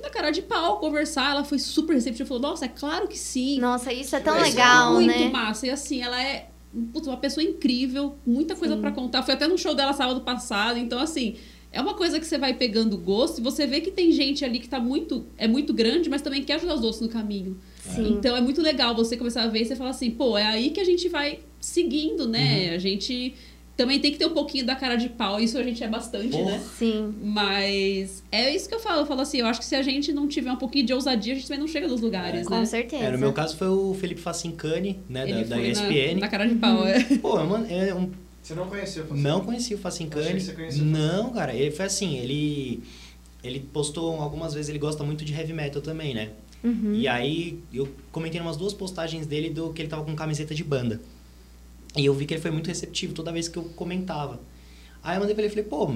Fui 0.00 0.08
na 0.08 0.10
cara 0.10 0.30
de 0.30 0.40
pau 0.40 0.78
conversar. 0.78 1.32
Ela 1.32 1.44
foi 1.44 1.58
super 1.58 1.92
receptiva. 1.92 2.26
Falou, 2.26 2.42
nossa, 2.42 2.64
é 2.64 2.68
claro 2.68 3.06
que 3.06 3.18
sim. 3.18 3.60
Nossa, 3.60 3.92
isso 3.92 4.16
é 4.16 4.20
tão 4.20 4.34
Mas 4.34 4.54
legal, 4.54 4.94
muito 4.94 5.06
né? 5.06 5.28
massa. 5.28 5.66
E 5.66 5.70
assim, 5.70 6.00
ela 6.00 6.20
é 6.20 6.48
putz, 6.92 7.06
uma 7.06 7.16
pessoa 7.16 7.44
incrível, 7.44 8.16
muita 8.26 8.54
coisa 8.54 8.76
pra 8.76 8.92
contar. 8.92 9.22
Foi 9.22 9.34
até 9.34 9.46
no 9.46 9.58
show 9.58 9.74
dela 9.74 9.92
sábado 9.92 10.20
passado. 10.22 10.78
Então, 10.78 10.98
assim, 11.00 11.36
é 11.72 11.80
uma 11.80 11.94
coisa 11.94 12.18
que 12.18 12.26
você 12.26 12.38
vai 12.38 12.54
pegando 12.54 12.96
gosto 12.96 13.38
e 13.38 13.42
você 13.42 13.66
vê 13.66 13.80
que 13.80 13.90
tem 13.90 14.10
gente 14.12 14.44
ali 14.44 14.58
que 14.58 14.68
tá 14.68 14.80
muito. 14.80 15.26
é 15.36 15.46
muito 15.46 15.74
grande, 15.74 16.08
mas 16.08 16.22
também 16.22 16.42
quer 16.42 16.54
ajudar 16.54 16.74
os 16.76 16.82
outros 16.82 17.02
no 17.02 17.08
caminho. 17.08 17.58
Sim. 17.82 18.12
Então 18.12 18.36
é 18.36 18.40
muito 18.40 18.62
legal 18.62 18.94
você 18.94 19.16
começar 19.16 19.42
a 19.42 19.48
ver 19.48 19.62
e 19.62 19.64
você 19.66 19.76
falar 19.76 19.90
assim, 19.90 20.10
pô, 20.10 20.38
é 20.38 20.46
aí 20.46 20.70
que 20.70 20.80
a 20.80 20.84
gente 20.84 21.08
vai 21.08 21.40
seguindo, 21.60 22.26
né? 22.26 22.74
A 22.74 22.78
gente 22.78 23.34
também 23.82 23.98
tem 23.98 24.12
que 24.12 24.18
ter 24.18 24.26
um 24.26 24.34
pouquinho 24.34 24.66
da 24.66 24.74
cara 24.76 24.96
de 24.96 25.08
pau, 25.08 25.40
isso 25.40 25.56
a 25.56 25.62
gente 25.62 25.82
é 25.82 25.88
bastante, 25.88 26.28
Porra. 26.28 26.50
né? 26.52 26.60
Sim. 26.78 27.14
Mas 27.22 28.22
é 28.30 28.54
isso 28.54 28.68
que 28.68 28.74
eu 28.74 28.80
falo. 28.80 29.00
Eu 29.00 29.06
falo 29.06 29.22
assim, 29.22 29.38
eu 29.38 29.46
acho 29.46 29.58
que 29.60 29.64
se 29.66 29.74
a 29.74 29.82
gente 29.82 30.12
não 30.12 30.28
tiver 30.28 30.52
um 30.52 30.56
pouquinho 30.56 30.84
de 30.84 30.92
ousadia, 30.92 31.32
a 31.32 31.36
gente 31.36 31.48
também 31.48 31.60
não 31.60 31.66
chega 31.68 31.88
nos 31.88 32.00
lugares, 32.00 32.46
Com 32.46 32.58
né? 32.58 32.64
certeza. 32.66 33.04
É, 33.04 33.10
no 33.10 33.18
meu 33.18 33.32
caso 33.32 33.56
foi 33.56 33.68
o 33.68 33.94
Felipe 33.94 34.20
Facincani, 34.20 35.00
né, 35.08 35.24
da, 35.24 35.30
Ele 35.30 35.44
da 35.44 35.56
foi 35.56 35.64
na- 35.64 35.70
ESPN. 35.72 36.20
Na, 36.20 36.28
cara 36.28 36.46
de 36.46 36.54
pau, 36.56 36.86
é. 36.86 37.02
Pô, 37.22 37.38
é 37.38 37.42
uma- 37.42 37.66
é 37.68 37.94
um 37.94 38.10
Você 38.42 38.54
não 38.54 38.66
conheceu? 38.68 39.04
Facincani? 39.04 39.22
Não 39.22 39.40
conhecia 39.40 39.76
o 39.76 39.78
Achei 39.78 39.82
Facincani. 39.82 40.34
que 40.34 40.40
você 40.40 40.52
conhecia 40.52 40.82
o 40.82 40.86
Não, 40.86 41.30
cara, 41.30 41.54
ele 41.54 41.70
foi 41.70 41.86
assim, 41.86 42.18
ele 42.18 42.82
ele 43.42 43.60
postou 43.60 44.20
algumas 44.20 44.52
vezes, 44.52 44.68
ele 44.68 44.78
gosta 44.78 45.02
muito 45.02 45.24
de 45.24 45.32
heavy 45.32 45.54
metal 45.54 45.80
também, 45.80 46.12
né? 46.14 46.28
Uhum. 46.62 46.92
E 46.94 47.08
aí 47.08 47.58
eu 47.72 47.88
comentei 48.12 48.38
umas 48.38 48.54
duas 48.58 48.74
postagens 48.74 49.26
dele 49.26 49.48
do 49.48 49.72
que 49.72 49.80
ele 49.80 49.88
tava 49.88 50.04
com 50.04 50.14
camiseta 50.14 50.54
de 50.54 50.62
banda. 50.62 51.00
E 51.96 52.04
eu 52.06 52.14
vi 52.14 52.24
que 52.26 52.34
ele 52.34 52.40
foi 52.40 52.50
muito 52.50 52.68
receptivo 52.68 53.12
toda 53.14 53.32
vez 53.32 53.48
que 53.48 53.56
eu 53.58 53.64
comentava. 53.76 54.40
Aí 55.02 55.16
eu 55.16 55.20
mandei 55.20 55.34
pra 55.34 55.42
ele 55.44 55.52
e 55.52 55.54
falei, 55.54 55.64
pô, 55.68 55.94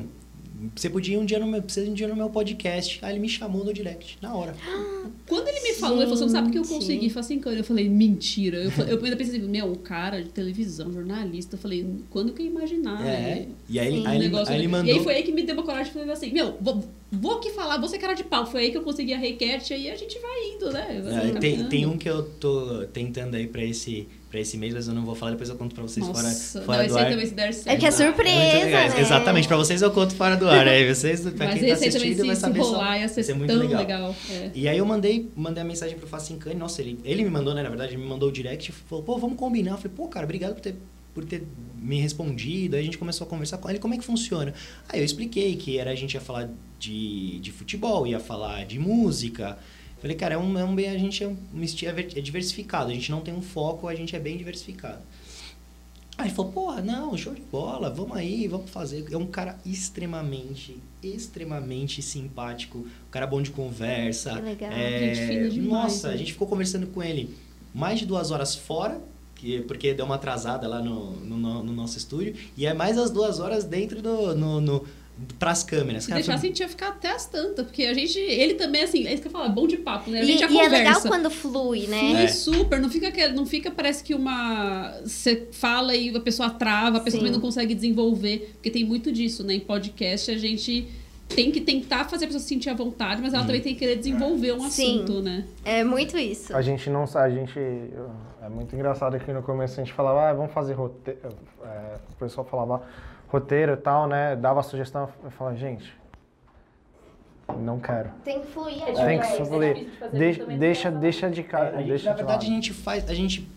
você 0.74 0.88
podia 0.88 1.14
ir 1.16 1.18
um 1.18 1.24
dia 1.24 1.38
no 1.38 1.46
meu, 1.46 1.60
precisa 1.62 1.86
ir 1.86 1.90
um 1.90 1.94
dia 1.94 2.08
no 2.08 2.16
meu 2.16 2.30
podcast. 2.30 2.98
Aí 3.02 3.12
ele 3.12 3.20
me 3.20 3.28
chamou 3.28 3.64
no 3.64 3.72
direct, 3.72 4.18
na 4.22 4.34
hora. 4.34 4.54
Quando 5.28 5.48
ele 5.48 5.60
me 5.60 5.74
falou, 5.74 5.98
ele 5.98 6.06
falou 6.06 6.24
assim, 6.24 6.32
sabe 6.32 6.50
que 6.50 6.58
eu 6.58 6.64
consegui 6.64 7.10
Facincani? 7.10 7.58
Eu 7.58 7.64
falei, 7.64 7.88
mentira. 7.88 8.58
Eu, 8.58 8.70
eu 8.86 9.04
ainda 9.04 9.16
pensei, 9.16 9.38
assim, 9.38 9.48
meu, 9.48 9.66
um 9.66 9.74
cara 9.74 10.22
de 10.22 10.30
televisão, 10.30 10.92
jornalista. 10.92 11.56
Eu 11.56 11.60
falei, 11.60 11.86
quando 12.10 12.32
que 12.32 12.42
eu 12.42 12.46
ia 12.46 12.50
imaginar? 12.52 13.00
é. 13.06 13.20
né? 13.20 13.48
E 13.68 13.78
aí, 13.78 13.86
ele- 13.88 14.00
Sim. 14.00 14.06
aí, 14.06 14.18
Um 14.18 14.22
ele, 14.22 14.36
aí 14.48 14.58
ele 14.58 14.68
mandou. 14.68 14.94
E 14.94 14.98
aí 14.98 15.04
foi 15.04 15.14
aí 15.14 15.22
que 15.22 15.32
me 15.32 15.42
deu 15.42 15.54
uma 15.54 15.64
coragem. 15.64 15.92
Falei 15.92 16.10
assim, 16.10 16.32
meu, 16.32 16.56
vou, 16.60 16.84
vou 17.12 17.32
aqui 17.38 17.50
falar, 17.50 17.78
vou 17.78 17.88
ser 17.88 17.98
cara 17.98 18.14
de 18.14 18.24
pau. 18.24 18.46
Foi 18.46 18.62
aí 18.62 18.70
que 18.70 18.76
eu 18.78 18.82
consegui 18.82 19.12
a 19.12 19.18
Recat, 19.18 19.72
aí 19.74 19.90
a 19.90 19.96
gente 19.96 20.18
vai 20.18 20.48
indo, 20.54 20.70
né? 20.72 21.30
É, 21.34 21.38
tem, 21.38 21.64
tem 21.68 21.86
um 21.86 21.96
que 21.98 22.08
eu 22.08 22.22
tô 22.22 22.84
tentando 22.92 23.34
aí 23.34 23.46
pra 23.46 23.62
esse, 23.64 24.08
pra 24.34 24.40
esse 24.40 24.58
mês, 24.58 24.74
mas 24.74 24.88
eu 24.88 24.94
não 24.94 25.04
vou 25.04 25.14
falar, 25.14 25.30
depois 25.30 25.48
eu 25.48 25.54
conto 25.54 25.76
pra 25.76 25.82
vocês 25.84 26.04
Nossa, 26.04 26.20
fora, 26.20 26.34
não, 26.34 26.66
fora 26.66 26.84
esse 26.84 26.92
do 26.92 26.98
aí 26.98 27.04
ar. 27.04 27.10
também 27.12 27.26
se 27.26 27.34
der 27.34 27.54
certo. 27.54 27.68
É 27.68 27.76
que 27.76 27.86
é 27.86 27.90
surpresa, 27.92 28.34
Muito 28.34 28.64
legal. 28.64 28.88
né? 28.88 29.00
Exatamente, 29.00 29.46
pra 29.46 29.56
vocês 29.56 29.80
eu 29.80 29.90
conto 29.92 30.14
fora 30.16 30.36
do 30.36 30.48
ar. 30.50 30.66
Aí 30.66 30.92
vocês, 30.92 31.20
pra 31.20 31.46
Mas 31.46 31.58
quem 31.60 31.68
tá 31.68 31.74
assistindo, 31.74 32.16
vai 32.26 32.28
se, 32.30 32.34
se 32.34 32.40
saber 32.40 32.58
só. 32.64 32.72
rolar 32.72 32.98
ia 32.98 33.06
ser, 33.08 33.14
vai 33.14 33.24
ser 33.24 33.34
muito 33.34 33.54
legal. 33.54 33.80
legal. 33.80 34.16
É. 34.28 34.50
E 34.52 34.68
aí 34.68 34.76
eu 34.76 34.84
mandei, 34.84 35.30
mandei 35.36 35.62
a 35.62 35.64
mensagem 35.64 35.96
pro 35.96 36.08
Facincani, 36.08 36.56
nossa, 36.56 36.82
ele, 36.82 36.98
ele 37.04 37.22
me 37.22 37.30
mandou, 37.30 37.54
né, 37.54 37.62
na 37.62 37.68
verdade, 37.68 37.92
ele 37.94 38.02
me 38.02 38.08
mandou 38.08 38.28
o 38.28 38.32
direct 38.32 38.70
e 38.70 38.74
falou, 38.74 39.04
pô, 39.04 39.16
vamos 39.18 39.36
combinar. 39.38 39.70
Eu 39.70 39.76
falei, 39.76 39.92
pô, 39.96 40.08
cara, 40.08 40.24
obrigado 40.24 40.54
por 40.54 40.60
ter, 40.60 40.74
por 41.14 41.24
ter 41.24 41.44
me 41.80 42.00
respondido. 42.00 42.74
Aí 42.74 42.82
a 42.82 42.84
gente 42.84 42.98
começou 42.98 43.24
a 43.28 43.30
conversar 43.30 43.58
com 43.58 43.70
ele, 43.70 43.78
como 43.78 43.94
é 43.94 43.98
que 43.98 44.04
funciona? 44.04 44.52
Aí 44.88 44.98
eu 44.98 45.04
expliquei 45.04 45.54
que 45.54 45.78
era 45.78 45.92
a 45.92 45.94
gente 45.94 46.14
ia 46.14 46.20
falar 46.20 46.50
de, 46.80 47.38
de 47.38 47.52
futebol, 47.52 48.04
ia 48.04 48.18
falar 48.18 48.66
de 48.66 48.80
música. 48.80 49.56
Falei, 50.04 50.18
cara, 50.18 50.34
é 50.34 50.36
um, 50.36 50.58
é 50.58 50.62
um 50.62 50.74
bem, 50.74 50.90
a 50.90 50.98
gente 50.98 51.24
é, 51.24 51.26
um, 51.26 51.34
é 51.34 52.18
é 52.18 52.20
diversificado, 52.20 52.90
a 52.90 52.94
gente 52.94 53.10
não 53.10 53.22
tem 53.22 53.32
um 53.32 53.40
foco, 53.40 53.88
a 53.88 53.94
gente 53.94 54.14
é 54.14 54.18
bem 54.18 54.36
diversificado. 54.36 54.98
Aí 56.18 56.26
ele 56.26 56.34
falou, 56.34 56.52
porra, 56.52 56.82
não, 56.82 57.16
show 57.16 57.32
de 57.32 57.40
bola, 57.40 57.88
vamos 57.88 58.14
aí, 58.14 58.46
vamos 58.46 58.68
fazer. 58.68 59.06
É 59.10 59.16
um 59.16 59.24
cara 59.26 59.58
extremamente, 59.64 60.76
extremamente 61.02 62.02
simpático, 62.02 62.80
um 62.80 63.10
cara 63.10 63.26
bom 63.26 63.40
de 63.40 63.50
conversa. 63.50 64.34
Que 64.34 64.42
legal. 64.42 64.72
É, 64.72 65.14
Gente 65.14 65.26
fina 65.26 65.48
demais, 65.48 65.68
Nossa, 65.94 66.08
né? 66.08 66.14
a 66.14 66.16
gente 66.18 66.32
ficou 66.34 66.46
conversando 66.46 66.86
com 66.88 67.02
ele 67.02 67.34
mais 67.74 67.98
de 67.98 68.04
duas 68.04 68.30
horas 68.30 68.54
fora, 68.54 69.00
que, 69.34 69.62
porque 69.62 69.94
deu 69.94 70.04
uma 70.04 70.16
atrasada 70.16 70.68
lá 70.68 70.82
no, 70.82 71.12
no, 71.12 71.38
no- 71.38 71.62
no 71.62 71.72
nosso 71.72 71.96
estúdio, 71.96 72.34
e 72.58 72.66
é 72.66 72.74
mais 72.74 72.98
as 72.98 73.10
duas 73.10 73.40
horas 73.40 73.64
dentro 73.64 74.02
do. 74.02 74.34
No, 74.34 74.60
no- 74.60 74.84
pras 75.38 75.62
câmeras. 75.62 76.02
Se 76.04 76.08
Cara, 76.08 76.20
deixasse, 76.20 76.36
a 76.36 76.40
foi- 76.40 76.48
gente 76.48 76.60
ia 76.60 76.68
ficar 76.68 76.88
até 76.88 77.10
as 77.10 77.24
tantas, 77.26 77.64
porque 77.66 77.84
a 77.84 77.94
gente, 77.94 78.18
ele 78.18 78.54
também, 78.54 78.82
assim, 78.82 79.06
é 79.06 79.12
isso 79.12 79.22
que 79.22 79.28
eu 79.28 79.32
falo, 79.32 79.44
é 79.46 79.48
bom 79.48 79.66
de 79.66 79.76
papo, 79.76 80.10
né? 80.10 80.20
A 80.20 80.22
E, 80.22 80.26
gente 80.26 80.40
já 80.40 80.50
e 80.50 80.58
é 80.58 80.68
legal 80.68 81.00
quando 81.02 81.30
flui, 81.30 81.86
né? 81.86 81.98
Flui 82.00 82.22
É. 82.24 82.28
super, 82.28 82.80
não 82.80 82.90
fica, 82.90 83.28
não 83.28 83.46
fica, 83.46 83.70
parece 83.70 84.02
que 84.02 84.14
uma. 84.14 84.92
Você 85.04 85.46
fala 85.52 85.94
e 85.94 86.14
a 86.16 86.20
pessoa 86.20 86.50
trava, 86.50 86.98
a 86.98 87.00
pessoa 87.00 87.12
Sim. 87.12 87.18
também 87.26 87.32
não 87.32 87.40
consegue 87.40 87.74
desenvolver. 87.74 88.50
Porque 88.54 88.70
tem 88.70 88.84
muito 88.84 89.12
disso, 89.12 89.44
né? 89.44 89.54
Em 89.54 89.60
podcast 89.60 90.30
a 90.30 90.36
gente 90.38 90.88
tem 91.28 91.50
que 91.50 91.60
tentar 91.60 92.04
fazer 92.04 92.26
a 92.26 92.28
pessoa 92.28 92.40
se 92.42 92.48
sentir 92.48 92.68
à 92.68 92.74
vontade, 92.74 93.22
mas 93.22 93.32
ela 93.32 93.42
Hum. 93.42 93.46
também 93.46 93.60
tem 93.62 93.72
que 93.72 93.78
querer 93.78 93.96
desenvolver 93.96 94.52
um 94.52 94.68
Sim. 94.68 94.96
assunto, 94.98 95.22
né? 95.22 95.44
É 95.64 95.82
muito 95.82 96.18
isso. 96.18 96.54
A 96.54 96.60
gente 96.60 96.90
não 96.90 97.04
a 97.14 97.30
gente 97.30 97.58
é 97.58 98.48
muito 98.50 98.74
engraçado 98.74 99.18
que 99.18 99.32
no 99.32 99.42
começo 99.42 99.80
a 99.80 99.84
gente 99.84 99.94
falava, 99.94 100.28
ah, 100.28 100.32
vamos 100.34 100.52
fazer 100.52 100.74
roteiro, 100.74 101.18
é, 101.64 101.94
o 102.12 102.16
pessoal 102.16 102.46
falava 102.46 102.82
roteiro 103.28 103.72
e 103.72 103.76
tal, 103.76 104.06
né? 104.06 104.36
Dava 104.36 104.62
sugestão, 104.62 105.08
eu 105.22 105.30
falava, 105.30 105.56
gente, 105.56 105.94
não 107.58 107.78
quero. 107.78 108.10
Tem 108.24 108.40
que 108.40 108.46
fluir. 108.48 108.82
É 108.82 108.90
a 108.90 109.06
Tem 109.06 109.20
que 109.20 109.26
é 109.26 109.44
fluir. 109.44 109.86
fazer, 109.98 110.10
Deixa, 110.12 110.44
deixa, 110.46 110.90
tem 110.90 111.00
deixa 111.00 111.30
de 111.30 111.40
É, 111.40 111.44
cara, 111.44 111.70
deixa 111.82 112.04
na 112.06 112.10
de 112.12 112.16
verdade, 112.16 112.46
a 112.46 112.50
gente 112.50 112.72
faz. 112.72 113.08
A 113.08 113.14
gente 113.14 113.48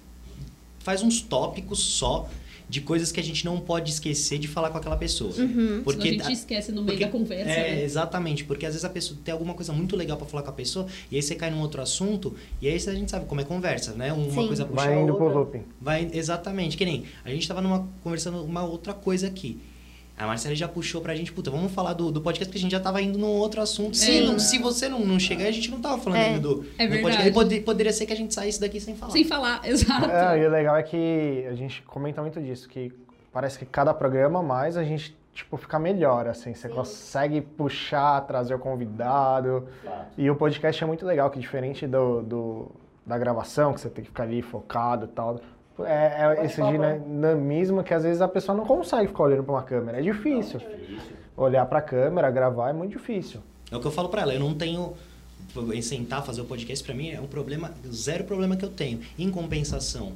faz 0.79 1.01
uns 1.03 1.21
tópicos 1.21 1.79
só 1.79 2.27
de 2.69 2.81
coisas 2.81 3.11
que 3.13 3.19
a 3.19 3.23
gente 3.23 3.45
não 3.45 3.59
pode 3.61 3.91
esquecer 3.91 4.37
de 4.37 4.47
falar 4.47 4.69
com 4.71 4.77
aquela 4.77 4.97
pessoa. 4.97 5.31
Senão 5.31 5.83
Porque 5.83 6.09
a 6.09 6.11
gente 6.11 6.31
esquece 6.33 6.71
no 6.71 6.81
meio 6.83 6.97
porque- 6.97 7.05
da 7.05 7.11
conversa, 7.11 7.49
É, 7.49 7.75
né? 7.75 7.83
exatamente, 7.83 8.43
porque 8.43 8.65
às 8.65 8.73
vezes 8.73 8.83
a 8.83 8.89
pessoa 8.89 9.17
tem 9.23 9.31
alguma 9.31 9.53
coisa 9.53 9.71
muito 9.71 9.95
legal 9.95 10.17
pra 10.17 10.25
falar 10.27 10.43
com 10.43 10.49
a 10.49 10.53
pessoa, 10.53 10.85
e 11.09 11.15
aí 11.15 11.21
você 11.21 11.33
cai 11.33 11.49
num 11.49 11.61
outro 11.61 11.81
assunto, 11.81 12.35
e 12.61 12.67
aí 12.67 12.75
a 12.75 12.79
gente 12.93 13.09
sabe 13.09 13.25
como 13.25 13.39
é 13.39 13.43
conversa, 13.45 13.93
né? 13.93 14.11
Uma 14.11 14.29
Sim. 14.29 14.47
coisa 14.47 14.65
puxa 14.65 14.81
Vai 14.83 14.93
a 14.95 15.01
indo 15.01 15.13
outra. 15.13 15.29
pro 15.29 15.37
looping. 15.39 15.61
Vai, 15.79 16.09
exatamente, 16.13 16.75
que 16.75 16.83
nem 16.83 17.05
a 17.23 17.29
gente 17.29 17.47
tava 17.47 17.61
numa, 17.61 17.87
conversando 18.03 18.43
uma 18.43 18.63
outra 18.65 18.93
coisa 18.93 19.27
aqui. 19.27 19.57
A 20.17 20.25
Marcela 20.25 20.55
já 20.55 20.67
puxou 20.67 20.99
pra 20.99 21.13
gente, 21.13 21.31
puta, 21.31 21.51
vamos 21.51 21.71
falar 21.71 21.93
do, 21.93 22.11
do 22.11 22.19
podcast, 22.21 22.49
porque 22.49 22.57
a 22.57 22.61
gente 22.61 22.71
já 22.71 22.79
tava 22.79 22.99
indo 23.01 23.19
num 23.19 23.27
outro 23.27 23.61
assunto. 23.61 23.95
Se, 23.95 24.05
Sim. 24.05 24.25
não- 24.27 24.39
se 24.39 24.57
você 24.57 24.89
não, 24.89 24.99
não 25.05 25.19
chegar, 25.19 25.45
a 25.45 25.51
gente 25.51 25.69
não 25.69 25.79
tava 25.79 25.99
falando 25.99 26.19
É. 26.19 26.25
ainda 26.25 26.39
do, 26.39 26.65
É 26.77 26.87
do 26.87 26.99
podcast. 27.01 27.29
E 27.29 27.31
pode- 27.31 27.59
poderia 27.61 27.93
ser 27.93 28.05
que 28.07 28.13
a 28.13 28.15
gente 28.15 28.33
saísse 28.33 28.59
daqui 28.59 28.79
sem 28.79 28.95
falar. 28.95 29.11
Sem 29.11 29.23
falar, 29.23 29.61
exato. 29.67 30.09
É, 30.09 30.39
e 30.41 30.47
o 30.47 30.49
legal 30.49 30.75
é 30.75 30.81
que 30.81 31.45
a 31.47 31.53
gente 31.53 31.83
comenta 31.83 32.19
muito 32.21 32.41
disso, 32.41 32.67
que 32.67 32.91
parece 33.31 33.59
que 33.59 33.65
cada 33.65 33.93
programa 33.93 34.41
mais 34.41 34.75
a 34.75 34.83
gente, 34.83 35.15
tipo, 35.35 35.55
fica 35.55 35.77
melhor, 35.77 36.25
assim. 36.27 36.51
Você 36.53 36.67
consegue 36.67 37.39
puxar, 37.41 38.21
trazer 38.21 38.55
o 38.55 38.59
convidado. 38.59 39.67
E 40.17 40.29
o 40.31 40.35
podcast 40.35 40.83
é 40.83 40.87
muito 40.87 41.05
legal, 41.05 41.29
que 41.29 41.37
diferente 41.39 41.85
do, 41.85 42.23
do- 42.23 42.71
da 43.05 43.17
gravação, 43.19 43.71
que 43.71 43.79
você 43.81 43.89
tem 43.89 44.03
que 44.03 44.09
ficar 44.09 44.23
ali 44.23 44.41
focado 44.41 45.05
e 45.05 45.09
tal. 45.09 45.39
É, 45.85 46.37
é 46.39 46.45
esse 46.45 46.61
dinamismo 46.61 47.83
que 47.83 47.93
às 47.93 48.03
vezes 48.03 48.21
a 48.21 48.27
pessoa 48.27 48.57
não 48.57 48.65
consegue 48.65 49.07
ficar 49.07 49.23
olhando 49.23 49.43
pra 49.43 49.53
uma 49.53 49.63
câmera. 49.63 49.99
É 49.99 50.01
difícil. 50.01 50.59
Olhar 51.35 51.65
pra 51.65 51.81
câmera, 51.81 52.31
gravar 52.31 52.69
é 52.69 52.73
muito 52.73 52.91
difícil. 52.91 53.41
É 53.71 53.75
o 53.75 53.79
que 53.79 53.85
eu 53.85 53.91
falo 53.91 54.09
pra 54.09 54.21
ela, 54.21 54.33
eu 54.33 54.39
não 54.39 54.53
tenho 54.53 54.93
em 55.73 55.81
sentar 55.81 56.23
fazer 56.23 56.41
o 56.41 56.45
podcast 56.45 56.83
pra 56.85 56.93
mim 56.93 57.09
é 57.09 57.19
um 57.19 57.25
problema, 57.27 57.71
zero 57.91 58.23
problema 58.23 58.55
que 58.55 58.65
eu 58.65 58.69
tenho. 58.69 58.99
Em 59.17 59.29
compensação, 59.29 60.13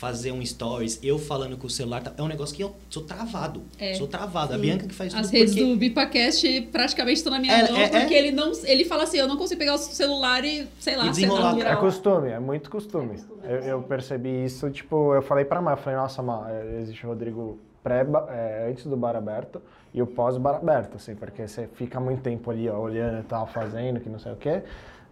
fazer 0.00 0.32
um 0.32 0.44
stories, 0.44 0.98
eu 1.02 1.18
falando 1.18 1.58
com 1.58 1.66
o 1.66 1.70
celular, 1.70 2.02
tá- 2.02 2.14
é 2.16 2.22
um 2.22 2.26
negócio 2.26 2.56
que 2.56 2.62
eu 2.64 2.74
sou 2.88 3.04
travado. 3.04 3.62
É. 3.78 3.92
Sou 3.92 4.06
travado. 4.08 4.54
A 4.54 4.56
Bianca 4.56 4.86
que 4.88 4.94
faz 4.94 5.12
tudo 5.12 5.20
As 5.20 5.30
redes 5.30 5.54
porque... 5.54 5.68
do 5.70 5.76
BipaCast 5.76 6.68
praticamente 6.72 7.18
estão 7.18 7.30
na 7.30 7.38
minha 7.38 7.52
É, 7.52 7.70
mão, 7.70 7.78
é, 7.78 7.88
porque 7.88 8.14
é. 8.14 8.18
ele 8.18 8.30
não. 8.30 8.50
Ele 8.64 8.86
fala 8.86 9.02
assim, 9.02 9.18
eu 9.18 9.28
não 9.28 9.36
consigo 9.36 9.58
pegar 9.58 9.74
o 9.74 9.78
celular 9.78 10.42
e, 10.42 10.66
sei 10.80 10.96
lá, 10.96 11.04
E 11.04 11.10
desenrolar. 11.10 11.58
É 11.60 11.76
costume, 11.76 12.30
é 12.30 12.38
muito 12.40 12.70
costume. 12.70 13.22
Eu, 13.44 13.56
eu 13.58 13.82
percebi 13.82 14.42
isso, 14.46 14.70
tipo, 14.70 15.12
eu 15.14 15.20
falei 15.20 15.44
pra 15.44 15.60
Mar, 15.60 15.72
eu 15.72 15.82
falei, 15.82 15.98
nossa, 15.98 16.22
Mar, 16.22 16.50
é, 16.50 16.80
existe 16.80 17.04
o 17.04 17.10
Rodrigo 17.10 17.58
pré, 17.82 18.06
é, 18.30 18.68
antes 18.70 18.86
do 18.86 18.96
bar 18.96 19.14
aberto 19.16 19.60
e 19.92 20.00
o 20.00 20.06
pós 20.06 20.38
bar 20.38 20.54
aberto, 20.56 20.96
assim, 20.96 21.14
porque 21.14 21.46
você 21.46 21.68
fica 21.74 22.00
muito 22.00 22.22
tempo 22.22 22.50
ali, 22.50 22.70
ó, 22.70 22.78
olhando 22.78 23.20
e 23.20 23.24
tal, 23.24 23.46
fazendo, 23.46 24.00
que 24.00 24.08
não 24.08 24.18
sei 24.18 24.32
o 24.32 24.36
quê. 24.36 24.62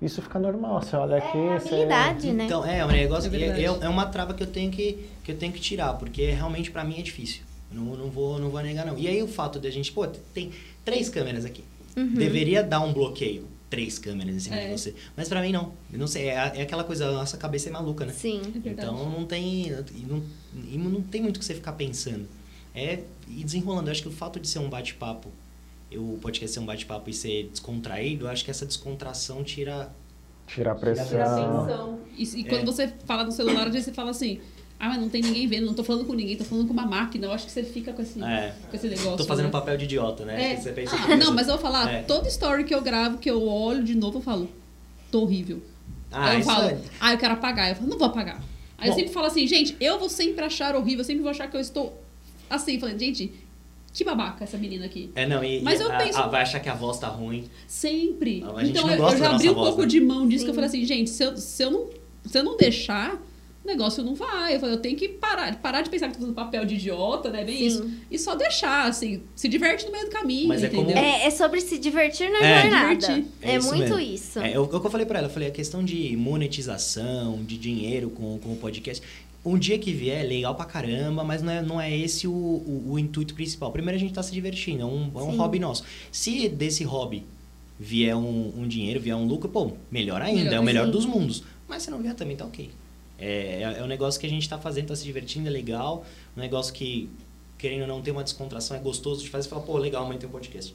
Isso 0.00 0.22
fica 0.22 0.38
normal, 0.38 0.80
você 0.80 0.94
olha 0.94 1.16
aqui, 1.16 1.36
É 1.36 1.58
você... 1.58 1.68
habilidade, 1.74 2.32
né? 2.32 2.44
Então, 2.44 2.64
é, 2.64 2.78
é 2.78 2.84
um 2.86 2.88
negócio 2.88 3.34
É 3.34 3.38
é, 3.40 3.62
é, 3.62 3.64
é 3.64 3.88
uma 3.88 4.06
trava 4.06 4.32
que 4.32 4.42
eu 4.42 4.46
tenho 4.46 4.70
que, 4.70 5.06
que 5.24 5.32
eu 5.32 5.36
tenho 5.36 5.52
que 5.52 5.60
tirar, 5.60 5.94
porque 5.94 6.30
realmente 6.30 6.70
pra 6.70 6.84
mim 6.84 6.98
é 6.98 7.02
difícil. 7.02 7.42
Eu 7.72 7.80
não, 7.80 7.96
não, 7.96 8.10
vou, 8.10 8.38
não 8.38 8.48
vou 8.48 8.62
negar, 8.62 8.86
não. 8.86 8.96
E 8.96 9.08
aí 9.08 9.22
o 9.22 9.28
fato 9.28 9.58
de 9.58 9.66
a 9.66 9.70
gente, 9.70 9.90
pô, 9.92 10.06
tem 10.06 10.52
três 10.84 11.08
câmeras 11.08 11.44
aqui. 11.44 11.64
Uhum. 11.96 12.14
Deveria 12.14 12.62
dar 12.62 12.80
um 12.80 12.92
bloqueio. 12.92 13.46
Três 13.68 13.98
câmeras 13.98 14.34
em 14.34 14.38
cima 14.40 14.56
É. 14.56 14.66
de 14.66 14.78
você. 14.78 14.94
Mas 15.14 15.28
pra 15.28 15.42
mim 15.42 15.52
não. 15.52 15.72
Eu 15.92 15.98
não 15.98 16.06
sei, 16.06 16.28
é, 16.28 16.52
é 16.54 16.62
aquela 16.62 16.84
coisa, 16.84 17.06
a 17.08 17.12
nossa 17.12 17.36
cabeça 17.36 17.68
é 17.68 17.72
maluca, 17.72 18.06
né? 18.06 18.14
Sim. 18.14 18.40
É 18.40 18.58
verdade. 18.58 18.88
Então 18.88 19.10
não 19.10 19.26
tem. 19.26 19.70
Não, 20.06 20.22
não 20.90 21.02
tem 21.02 21.20
muito 21.20 21.36
o 21.36 21.38
que 21.40 21.44
você 21.44 21.54
ficar 21.54 21.72
pensando. 21.72 22.26
É 22.74 23.00
ir 23.28 23.44
desenrolando. 23.44 23.88
Eu 23.88 23.92
acho 23.92 24.00
que 24.00 24.08
o 24.08 24.12
fato 24.12 24.40
de 24.40 24.48
ser 24.48 24.60
um 24.60 24.70
bate-papo, 24.70 25.28
o 25.96 26.18
podcast 26.20 26.52
ser 26.54 26.60
um 26.60 26.66
bate-papo 26.66 27.08
e 27.08 27.14
ser 27.14 27.48
descontraído, 27.50 28.26
eu 28.26 28.30
acho 28.30 28.44
que 28.44 28.50
essa 28.50 28.66
descontração 28.66 29.42
tira. 29.44 29.92
A 30.46 30.50
Tira 30.50 30.72
a 30.72 30.74
pressão. 30.74 31.04
atenção. 31.20 31.98
E, 32.16 32.22
e 32.40 32.44
quando 32.44 32.62
É. 32.62 32.64
você 32.64 32.88
fala 33.04 33.24
no 33.24 33.32
celular, 33.32 33.66
às 33.66 33.72
vezes 33.72 33.84
você 33.86 33.92
fala 33.92 34.10
assim, 34.10 34.40
ah, 34.80 34.88
mas 34.88 34.98
não 35.00 35.08
tem 35.10 35.20
ninguém 35.20 35.46
vendo, 35.46 35.66
não 35.66 35.74
tô 35.74 35.84
falando 35.84 36.06
com 36.06 36.14
ninguém, 36.14 36.36
tô 36.36 36.44
falando 36.44 36.66
com 36.66 36.72
uma 36.72 36.86
máquina. 36.86 37.26
Eu 37.26 37.32
acho 37.32 37.44
que 37.44 37.52
você 37.52 37.62
fica 37.62 37.92
com 37.92 38.00
esse, 38.00 38.22
É. 38.22 38.54
com 38.70 38.74
esse 38.76 38.88
negócio. 38.88 39.16
Tô 39.18 39.24
fazendo 39.24 39.46
né? 39.46 39.50
papel 39.52 39.76
de 39.76 39.84
idiota, 39.84 40.24
né? 40.24 40.52
É. 40.52 40.56
Que 40.56 40.62
Você 40.62 40.72
pensa 40.72 40.96
Ah, 40.96 41.16
não, 41.16 41.34
mas 41.34 41.48
eu 41.48 41.54
vou 41.54 41.62
falar, 41.62 41.90
É. 41.92 42.02
toda 42.02 42.28
story 42.28 42.64
que 42.64 42.74
eu 42.74 42.80
gravo, 42.80 43.18
que 43.18 43.30
eu 43.30 43.46
olho 43.46 43.84
de 43.84 43.94
novo, 43.94 44.18
eu 44.18 44.22
falo, 44.22 44.48
tô 45.10 45.22
horrível. 45.22 45.62
Ah, 46.10 46.30
Aí 46.30 46.38
eu 46.38 46.44
falo, 46.44 46.68
é- 46.70 46.78
ah, 46.98 47.12
eu 47.12 47.18
quero 47.18 47.34
apagar. 47.34 47.68
Eu 47.68 47.76
falo, 47.76 47.88
não 47.90 47.98
vou 47.98 48.06
apagar. 48.08 48.42
Aí 48.78 48.88
eu 48.88 48.92
Bom. 48.94 48.98
sempre 49.00 49.12
falo 49.12 49.26
assim, 49.26 49.46
gente, 49.46 49.76
eu 49.80 49.98
vou 49.98 50.08
sempre 50.08 50.42
achar 50.44 50.74
horrível, 50.76 51.00
eu 51.00 51.04
sempre 51.04 51.20
vou 51.22 51.30
achar 51.30 51.46
que 51.50 51.56
eu 51.56 51.60
estou 51.60 52.00
assim, 52.48 52.78
falando, 52.80 52.98
gente, 52.98 53.32
que 53.98 54.04
babaca 54.04 54.44
essa 54.44 54.56
menina 54.56 54.86
aqui. 54.86 55.10
É, 55.14 55.26
não, 55.26 55.42
e, 55.42 55.60
Mas 55.60 55.80
e 55.80 55.82
eu 55.82 55.92
a- 55.92 55.96
penso- 55.96 56.18
a- 56.18 56.26
vai 56.28 56.42
achar 56.42 56.60
que 56.60 56.68
a 56.68 56.74
voz 56.74 56.98
tá 56.98 57.08
ruim. 57.08 57.44
Sempre. 57.66 58.44
A 58.44 58.60
gente 58.64 58.70
então 58.70 58.86
não 58.86 58.94
eu, 58.94 58.98
gosta 58.98 59.16
eu 59.18 59.24
já 59.24 59.30
abri 59.34 59.50
um 59.50 59.54
voz, 59.54 59.66
pouco 59.68 59.82
né? 59.82 59.88
de 59.88 60.00
mão 60.00 60.28
disso, 60.28 60.44
que 60.44 60.50
eu 60.50 60.54
Sim. 60.54 60.60
falei 60.60 60.68
assim, 60.68 60.84
gente, 60.84 61.10
se 61.10 61.22
eu, 61.24 61.36
se 61.36 61.62
eu, 61.62 61.70
não, 61.70 61.86
se 62.24 62.38
eu 62.38 62.44
não 62.44 62.56
deixar, 62.56 63.14
o 63.64 63.66
negócio 63.66 64.02
não 64.04 64.14
vai. 64.14 64.54
Eu, 64.54 64.60
falei, 64.60 64.74
eu 64.76 64.80
tenho 64.80 64.96
que 64.96 65.08
parar, 65.08 65.54
parar 65.60 65.82
de 65.82 65.90
pensar 65.90 66.06
que 66.06 66.14
tô 66.14 66.20
fazendo 66.20 66.34
papel 66.34 66.64
de 66.64 66.76
idiota, 66.76 67.28
né? 67.28 67.44
Bem 67.44 67.56
Sim. 67.58 67.66
isso. 67.66 67.90
E 68.10 68.18
só 68.18 68.34
deixar, 68.36 68.86
assim, 68.88 69.22
se 69.34 69.48
diverte 69.48 69.84
no 69.86 69.92
meio 69.92 70.04
do 70.06 70.10
caminho, 70.12 70.48
Mas 70.48 70.62
é 70.62 70.68
como- 70.68 70.82
entendeu? 70.82 71.02
É, 71.02 71.26
é 71.26 71.30
sobre 71.30 71.60
se 71.60 71.76
divertir 71.76 72.30
na 72.30 72.38
É. 72.38 72.62
jornada. 72.62 72.94
Divertir. 72.96 73.24
É, 73.42 73.52
É 73.54 73.56
isso 73.58 73.68
muito 73.68 73.80
mesmo. 73.96 73.98
isso. 74.00 74.38
É, 74.38 74.52
é 74.52 74.58
o 74.60 74.62
o 74.62 74.68
que 74.80 74.86
eu 74.86 74.90
falei 74.90 75.04
pra 75.06 75.18
ela, 75.18 75.26
eu 75.26 75.32
falei, 75.32 75.48
a 75.48 75.52
questão 75.52 75.84
de 75.84 76.16
monetização, 76.16 77.42
de 77.44 77.58
dinheiro 77.58 78.10
com, 78.10 78.38
com 78.38 78.52
o 78.52 78.56
podcast. 78.56 79.02
Um 79.44 79.56
dia 79.58 79.78
que 79.78 79.92
vier, 79.92 80.20
é 80.24 80.26
legal 80.26 80.54
pra 80.54 80.64
caramba, 80.64 81.22
mas 81.24 81.40
não 81.42 81.52
é, 81.52 81.62
não 81.62 81.80
é 81.80 81.96
esse 81.96 82.26
o, 82.26 82.32
o, 82.32 82.84
o 82.92 82.98
intuito 82.98 83.34
principal. 83.34 83.70
Primeiro 83.72 83.96
a 83.96 84.00
gente 84.00 84.12
tá 84.12 84.22
se 84.22 84.32
divertindo, 84.32 84.82
é 84.82 84.84
um, 84.84 85.10
é 85.14 85.18
um 85.22 85.36
hobby 85.36 85.58
nosso. 85.58 85.84
Se 86.12 86.48
desse 86.48 86.84
hobby 86.84 87.24
vier 87.78 88.16
um, 88.16 88.52
um 88.62 88.66
dinheiro, 88.68 89.00
vier 89.00 89.16
um 89.16 89.26
lucro, 89.26 89.48
pô, 89.48 89.72
melhor 89.90 90.20
ainda, 90.20 90.44
Melhor, 90.44 90.54
é 90.56 90.60
o 90.60 90.62
melhor 90.64 90.86
sim. 90.86 90.90
dos 90.92 91.06
mundos. 91.06 91.44
Mas 91.68 91.82
se 91.84 91.90
não 91.90 91.98
vier 92.02 92.14
também, 92.14 92.36
tá 92.36 92.44
ok. 92.44 92.70
É, 93.18 93.62
é, 93.62 93.78
é 93.78 93.82
um 93.82 93.86
negócio 93.86 94.20
que 94.20 94.26
a 94.26 94.30
gente 94.30 94.48
tá 94.48 94.58
fazendo, 94.58 94.88
tá 94.88 94.96
se 94.96 95.04
divertindo, 95.04 95.46
é 95.48 95.50
legal. 95.50 96.04
Um 96.36 96.40
negócio 96.40 96.74
que, 96.74 97.08
querendo 97.56 97.82
ou 97.82 97.86
não, 97.88 98.02
tem 98.02 98.12
uma 98.12 98.24
descontração, 98.24 98.76
é 98.76 98.80
gostoso 98.80 99.22
de 99.22 99.30
fazer. 99.30 99.44
Você 99.44 99.50
fala, 99.50 99.62
pô, 99.62 99.78
legal, 99.78 100.04
amanhã 100.04 100.18
tem 100.18 100.28
um 100.28 100.32
podcast. 100.32 100.74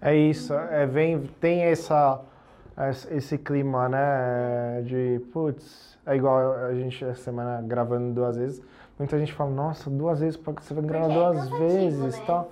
É 0.00 0.14
isso, 0.16 0.52
é, 0.52 0.86
vem, 0.86 1.20
tem 1.40 1.60
essa, 1.62 2.20
esse- 2.90 3.14
esse 3.14 3.38
clima, 3.38 3.88
né, 3.88 4.82
de, 4.86 5.20
putz, 5.32 5.95
é 6.06 6.16
igual 6.16 6.52
a 6.66 6.74
gente 6.74 7.04
essa 7.04 7.22
semana 7.22 7.60
gravando 7.62 8.12
duas 8.14 8.36
vezes, 8.36 8.62
muita 8.98 9.18
gente 9.18 9.32
fala, 9.32 9.50
nossa, 9.50 9.90
duas 9.90 10.20
vezes, 10.20 10.36
porque 10.36 10.62
você 10.62 10.72
vai 10.72 10.84
gravar 10.84 11.06
Porque 11.08 11.18
é 11.18 11.22
duas 11.22 11.36
cansativo, 11.36 11.58
vezes 11.68 12.16
e 12.16 12.18
né? 12.20 12.24
tal. 12.26 12.50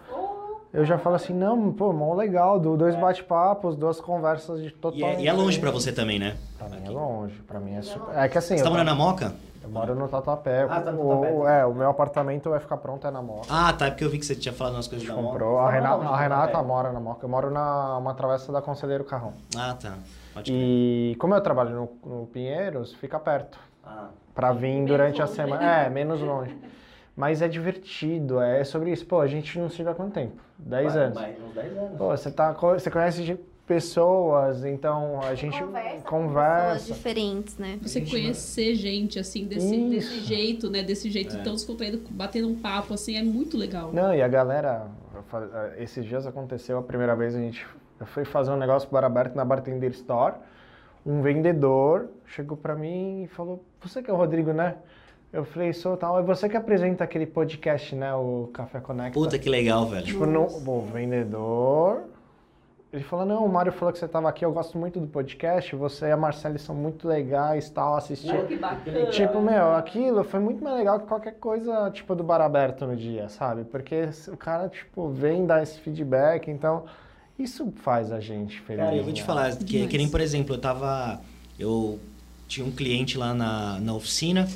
Eu 0.72 0.84
já 0.84 0.98
falo 0.98 1.14
assim, 1.14 1.32
não, 1.32 1.72
pô, 1.72 1.92
mó 1.92 2.14
legal, 2.14 2.58
do- 2.58 2.76
dois 2.76 2.96
É. 2.96 3.00
bate-papos, 3.00 3.76
duas 3.76 4.00
conversas 4.00 4.60
de 4.60 4.66
E 4.66 4.70
totalmente 4.72 5.20
é, 5.20 5.22
e 5.22 5.28
é 5.28 5.32
longe 5.32 5.60
pra 5.60 5.70
você 5.70 5.92
também, 5.92 6.18
né? 6.18 6.36
Pra 6.58 6.68
mim 6.68 6.82
é 6.84 6.90
longe, 6.90 7.40
pra 7.46 7.60
mim 7.60 7.74
é 7.76 7.82
super... 7.82 8.12
É 8.18 8.28
que 8.28 8.36
assim, 8.36 8.56
Você 8.56 8.64
tá 8.64 8.70
morando 8.70 8.86
na 8.86 8.94
Moca? 8.96 9.32
eu 9.62 9.70
moro 9.70 9.94
no 9.94 10.08
Tatuapé, 10.08 10.66
Ah, 10.68 10.80
tá 10.80 10.90
no 10.90 11.00
o, 11.00 11.20
Tatuapé. 11.22 11.60
é, 11.60 11.64
o 11.64 11.72
meu 11.72 11.88
apartamento 11.88 12.50
vai 12.50 12.58
ficar 12.58 12.76
pronto 12.78 13.06
é 13.06 13.10
na 13.12 13.22
Moca. 13.22 13.46
Ah, 13.48 13.72
tá, 13.72 13.86
é 13.86 13.90
porque 13.90 14.02
eu 14.04 14.10
vi 14.10 14.18
que 14.18 14.26
você 14.26 14.34
tinha 14.34 14.52
falado 14.52 14.74
umas 14.74 14.88
coisas 14.88 15.06
da 15.06 15.14
Moca. 15.14 15.28
Comprou, 15.28 15.60
a 15.60 15.66
Tá 15.66 15.70
Renata, 15.70 16.04
a 16.08 16.16
Renata 16.16 16.62
mora 16.64 16.90
na 16.92 16.98
Moca, 16.98 17.24
eu 17.24 17.28
moro 17.30 17.50
na 17.52 17.96
uma 17.96 18.12
travessa 18.12 18.50
da 18.50 18.60
Conselheiro 18.60 19.04
Carrão. 19.04 19.32
Ah, 19.56 19.76
tá. 19.80 19.92
Pode. 20.34 20.52
E 20.52 21.16
como 21.18 21.34
eu 21.34 21.40
trabalho 21.40 21.70
no, 22.04 22.10
no 22.20 22.26
Pinheiros, 22.26 22.92
fica 22.94 23.18
perto. 23.18 23.58
Ah, 23.82 24.08
Pra 24.34 24.52
vir 24.52 24.84
durante 24.84 25.22
a 25.22 25.26
longe, 25.26 25.36
semana. 25.36 25.62
É, 25.84 25.88
menos 25.88 26.20
longe. 26.20 26.54
Mas 27.16 27.40
é 27.40 27.46
divertido, 27.46 28.40
é 28.40 28.64
sobre 28.64 28.90
isso. 28.90 29.06
Pô, 29.06 29.20
a 29.20 29.26
gente 29.28 29.56
não 29.58 29.70
se 29.70 29.80
vê 29.84 29.90
há 29.90 29.94
quanto 29.94 30.12
tempo? 30.12 30.34
10 30.58 30.96
anos. 30.96 31.18
uns 31.18 31.54
10 31.54 31.76
anos. 31.78 31.96
Pô, 31.98 32.08
você, 32.08 32.30
tá, 32.32 32.50
você 32.52 32.90
conhece 32.90 33.22
de 33.22 33.38
pessoas, 33.64 34.64
então 34.64 35.20
a 35.22 35.34
gente 35.36 35.58
Conversa, 35.58 35.96
com 36.02 36.02
conversa. 36.26 36.72
pessoas 36.74 36.96
diferentes, 36.96 37.56
né? 37.58 37.78
Você 37.82 38.00
Gente, 38.00 38.10
conhecer 38.10 38.74
gente, 38.74 39.18
assim, 39.18 39.46
desse, 39.46 39.88
desse 39.88 40.20
jeito, 40.20 40.68
né? 40.68 40.82
Desse 40.82 41.08
jeito 41.10 41.36
É. 41.36 41.42
tão 41.42 41.54
descontraído, 41.54 42.02
batendo 42.10 42.48
um 42.48 42.56
papo, 42.56 42.92
assim, 42.94 43.16
é 43.16 43.22
muito 43.22 43.56
legal. 43.56 43.90
Não, 43.92 44.12
e 44.14 44.20
a 44.20 44.28
galera, 44.28 44.88
fa- 45.28 45.72
esses 45.78 46.04
dias 46.04 46.26
aconteceu 46.26 46.78
a 46.78 46.82
primeira 46.82 47.14
vez 47.14 47.34
a 47.34 47.38
gente, 47.38 47.64
eu 48.04 48.06
fui 48.06 48.24
fazer 48.24 48.50
um 48.50 48.56
negócio 48.56 48.88
bar 48.90 49.02
aberto 49.02 49.34
na 49.34 49.44
Bartender 49.44 49.90
Store, 49.92 50.34
um 51.06 51.22
vendedor 51.22 52.08
chegou 52.26 52.56
pra 52.56 52.74
mim 52.74 53.22
e 53.24 53.28
falou, 53.28 53.64
você 53.80 54.02
que 54.02 54.10
é 54.10 54.12
o 54.12 54.16
Rodrigo, 54.16 54.52
né? 54.52 54.76
Eu 55.32 55.44
falei, 55.44 55.72
sou 55.72 55.96
tal. 55.96 56.18
É 56.18 56.22
você 56.22 56.48
que 56.48 56.56
apresenta 56.56 57.02
aquele 57.02 57.26
podcast, 57.26 57.96
né? 57.96 58.14
O 58.14 58.50
Café 58.52 58.78
Conecta. 58.78 59.18
Puta 59.18 59.36
que 59.38 59.48
legal, 59.48 59.86
velho. 59.86 60.04
Tipo, 60.04 60.26
não, 60.26 60.46
bom, 60.60 60.82
vendedor. 60.82 62.02
Ele 62.92 63.02
falou, 63.02 63.26
não, 63.26 63.44
o 63.44 63.48
Mário 63.48 63.72
falou 63.72 63.92
que 63.92 63.98
você 63.98 64.06
tava 64.06 64.28
aqui, 64.28 64.44
eu 64.44 64.52
gosto 64.52 64.78
muito 64.78 65.00
do 65.00 65.08
podcast, 65.08 65.74
você 65.74 66.06
e 66.06 66.12
a 66.12 66.16
Marcele 66.16 66.60
são 66.60 66.76
muito 66.76 67.08
legais, 67.08 67.68
tal, 67.68 67.96
assistir. 67.96 68.46
Que 68.46 68.56
bacana. 68.56 69.06
Tipo, 69.06 69.40
meu, 69.40 69.74
aquilo 69.74 70.22
foi 70.22 70.38
muito 70.38 70.62
mais 70.62 70.76
legal 70.76 71.00
que 71.00 71.06
qualquer 71.06 71.34
coisa, 71.34 71.90
tipo, 71.90 72.14
do 72.14 72.22
bar 72.22 72.40
aberto 72.40 72.86
no 72.86 72.94
dia, 72.94 73.28
sabe? 73.28 73.64
Porque 73.64 74.08
o 74.28 74.36
cara, 74.36 74.68
tipo, 74.68 75.08
vem 75.08 75.44
dar 75.44 75.60
esse 75.60 75.80
feedback, 75.80 76.48
então 76.48 76.84
isso 77.38 77.72
faz 77.82 78.12
a 78.12 78.20
gente 78.20 78.60
feliz. 78.60 78.84
Cara, 78.84 78.96
eu 78.96 79.04
vou 79.04 79.12
te 79.12 79.20
né? 79.20 79.26
falar, 79.26 79.56
que, 79.56 79.86
que 79.86 79.98
nem, 79.98 80.08
por 80.08 80.20
exemplo, 80.20 80.54
eu 80.54 80.58
tava. 80.60 81.20
Eu 81.58 81.98
tinha 82.48 82.66
um 82.66 82.70
cliente 82.70 83.16
lá 83.16 83.32
na, 83.34 83.78
na 83.80 83.94
oficina 83.94 84.48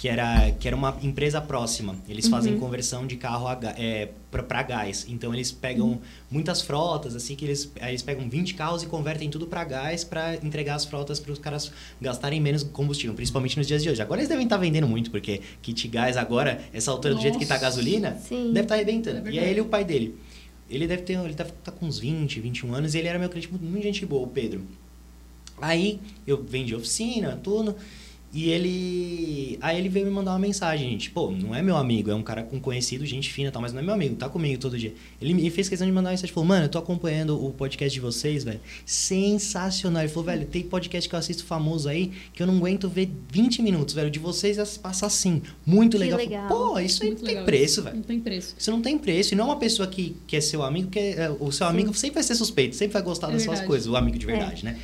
que 0.00 0.08
era, 0.08 0.50
que 0.52 0.66
era 0.66 0.74
uma 0.74 0.96
empresa 1.02 1.42
próxima. 1.42 1.94
Eles 2.08 2.26
fazem 2.26 2.58
conversão 2.58 3.06
de 3.06 3.16
carro 3.16 3.46
a, 3.46 3.58
é, 3.76 4.08
pra, 4.30 4.42
pra 4.42 4.62
gás. 4.62 5.04
Então 5.06 5.34
eles 5.34 5.52
pegam 5.52 6.00
muitas 6.30 6.62
frotas, 6.62 7.14
assim, 7.14 7.36
que 7.36 7.44
eles, 7.44 7.70
eles 7.76 8.00
pegam 8.00 8.26
20 8.26 8.54
carros 8.54 8.82
e 8.82 8.86
convertem 8.86 9.28
tudo 9.28 9.46
pra 9.46 9.62
gás 9.62 10.02
pra 10.02 10.36
entregar 10.36 10.76
as 10.76 10.86
frotas 10.86 11.20
para 11.20 11.32
os 11.32 11.38
caras 11.38 11.70
gastarem 12.00 12.40
menos 12.40 12.62
combustível, 12.62 13.14
principalmente 13.14 13.58
nos 13.58 13.66
dias 13.66 13.82
de 13.82 13.90
hoje. 13.90 14.00
Agora 14.00 14.20
eles 14.22 14.30
devem 14.30 14.44
estar 14.44 14.56
vendendo 14.56 14.88
muito, 14.88 15.10
porque 15.10 15.42
kit 15.60 15.86
gás 15.88 16.16
agora, 16.16 16.62
essa 16.72 16.90
altura 16.90 17.14
do 17.14 17.20
jeito 17.20 17.38
que 17.38 17.44
tá 17.44 17.56
a 17.56 17.58
Nossa. 17.58 17.66
gasolina, 17.66 18.16
Sim. 18.26 18.52
deve 18.54 18.60
estar 18.62 18.76
É 18.76 18.78
arrebentando. 18.78 19.16
verdade. 19.16 19.36
e 19.36 19.38
aí 19.38 19.50
ele 19.50 19.58
e 19.58 19.62
o 19.62 19.66
pai 19.66 19.84
dele. 19.84 20.16
Ele 20.70 20.86
deve 20.86 21.02
ter, 21.02 21.14
ele 21.14 21.34
deve 21.34 21.50
estar 21.50 21.72
com 21.72 21.86
uns 21.86 21.98
20, 21.98 22.40
21 22.40 22.74
anos, 22.74 22.94
e 22.94 22.98
ele 22.98 23.08
era 23.08 23.18
meu 23.18 23.28
cliente 23.28 23.50
muito, 23.50 23.64
muito 23.64 23.82
gente 23.82 24.06
boa, 24.06 24.22
o 24.22 24.30
Pedro. 24.30 24.62
Aí 25.60 26.00
eu 26.26 26.42
vendi 26.42 26.74
oficina, 26.74 27.38
tudo. 27.42 27.76
E 28.32 28.48
ele. 28.48 29.58
Aí 29.60 29.76
ele 29.76 29.88
veio 29.88 30.06
me 30.06 30.12
mandar 30.12 30.30
uma 30.32 30.38
mensagem, 30.38 30.88
gente. 30.88 31.10
Pô, 31.10 31.32
não 31.32 31.52
é 31.54 31.60
meu 31.62 31.76
amigo, 31.76 32.10
é 32.10 32.14
um 32.14 32.22
cara 32.22 32.44
com 32.44 32.60
conhecido, 32.60 33.04
gente 33.04 33.28
fina 33.30 33.48
e 33.48 33.52
tal, 33.52 33.60
mas 33.60 33.72
não 33.72 33.80
é 33.80 33.82
meu 33.82 33.92
amigo, 33.92 34.14
tá 34.14 34.28
comigo 34.28 34.60
todo 34.60 34.78
dia. 34.78 34.94
Ele 35.20 35.34
me 35.34 35.50
fez 35.50 35.68
questão 35.68 35.86
de 35.86 35.92
mandar 35.92 36.10
uma 36.10 36.12
mensagem, 36.12 36.32
falou, 36.32 36.48
mano, 36.48 36.66
eu 36.66 36.68
tô 36.68 36.78
acompanhando 36.78 37.44
o 37.44 37.50
podcast 37.50 37.92
de 37.92 38.00
vocês, 38.00 38.44
velho. 38.44 38.60
Sensacional. 38.86 40.02
Ele 40.02 40.08
falou, 40.10 40.26
velho, 40.26 40.46
tem 40.46 40.62
podcast 40.62 41.08
que 41.08 41.14
eu 41.14 41.18
assisto 41.18 41.44
famoso 41.44 41.88
aí 41.88 42.12
que 42.32 42.40
eu 42.40 42.46
não 42.46 42.56
aguento 42.58 42.88
ver 42.88 43.10
20 43.30 43.62
minutos, 43.62 43.94
velho. 43.94 44.10
De 44.10 44.20
vocês 44.20 44.78
passa 44.78 45.06
assim. 45.06 45.42
Muito 45.66 45.98
legal. 45.98 46.18
legal. 46.18 46.48
Pô, 46.48 46.78
isso 46.78 47.02
aí 47.02 47.10
não 47.10 47.16
tem 47.16 47.26
legal 47.26 47.44
preço, 47.44 47.82
velho. 47.82 47.96
Não 47.96 48.02
tem 48.02 48.20
preço. 48.20 48.54
Isso 48.56 48.70
não 48.70 48.80
tem 48.80 48.96
preço. 48.96 49.34
E 49.34 49.36
não 49.36 49.44
é 49.44 49.48
uma 49.48 49.56
pessoa 49.58 49.88
que, 49.88 50.16
que 50.28 50.36
é 50.36 50.40
seu 50.40 50.62
amigo, 50.62 50.88
que 50.88 50.98
é, 50.98 51.34
o 51.40 51.50
seu 51.50 51.66
amigo 51.66 51.92
sempre 51.94 52.14
vai 52.14 52.22
ser 52.22 52.36
suspeito, 52.36 52.76
sempre 52.76 52.92
vai 52.92 53.02
gostar 53.02 53.28
É 53.28 53.32
das 53.32 53.42
suas 53.42 53.58
verdade. 53.58 53.66
coisas, 53.66 53.88
o 53.88 53.96
amigo 53.96 54.16
de 54.16 54.26
verdade, 54.26 54.64
né? 54.64 54.78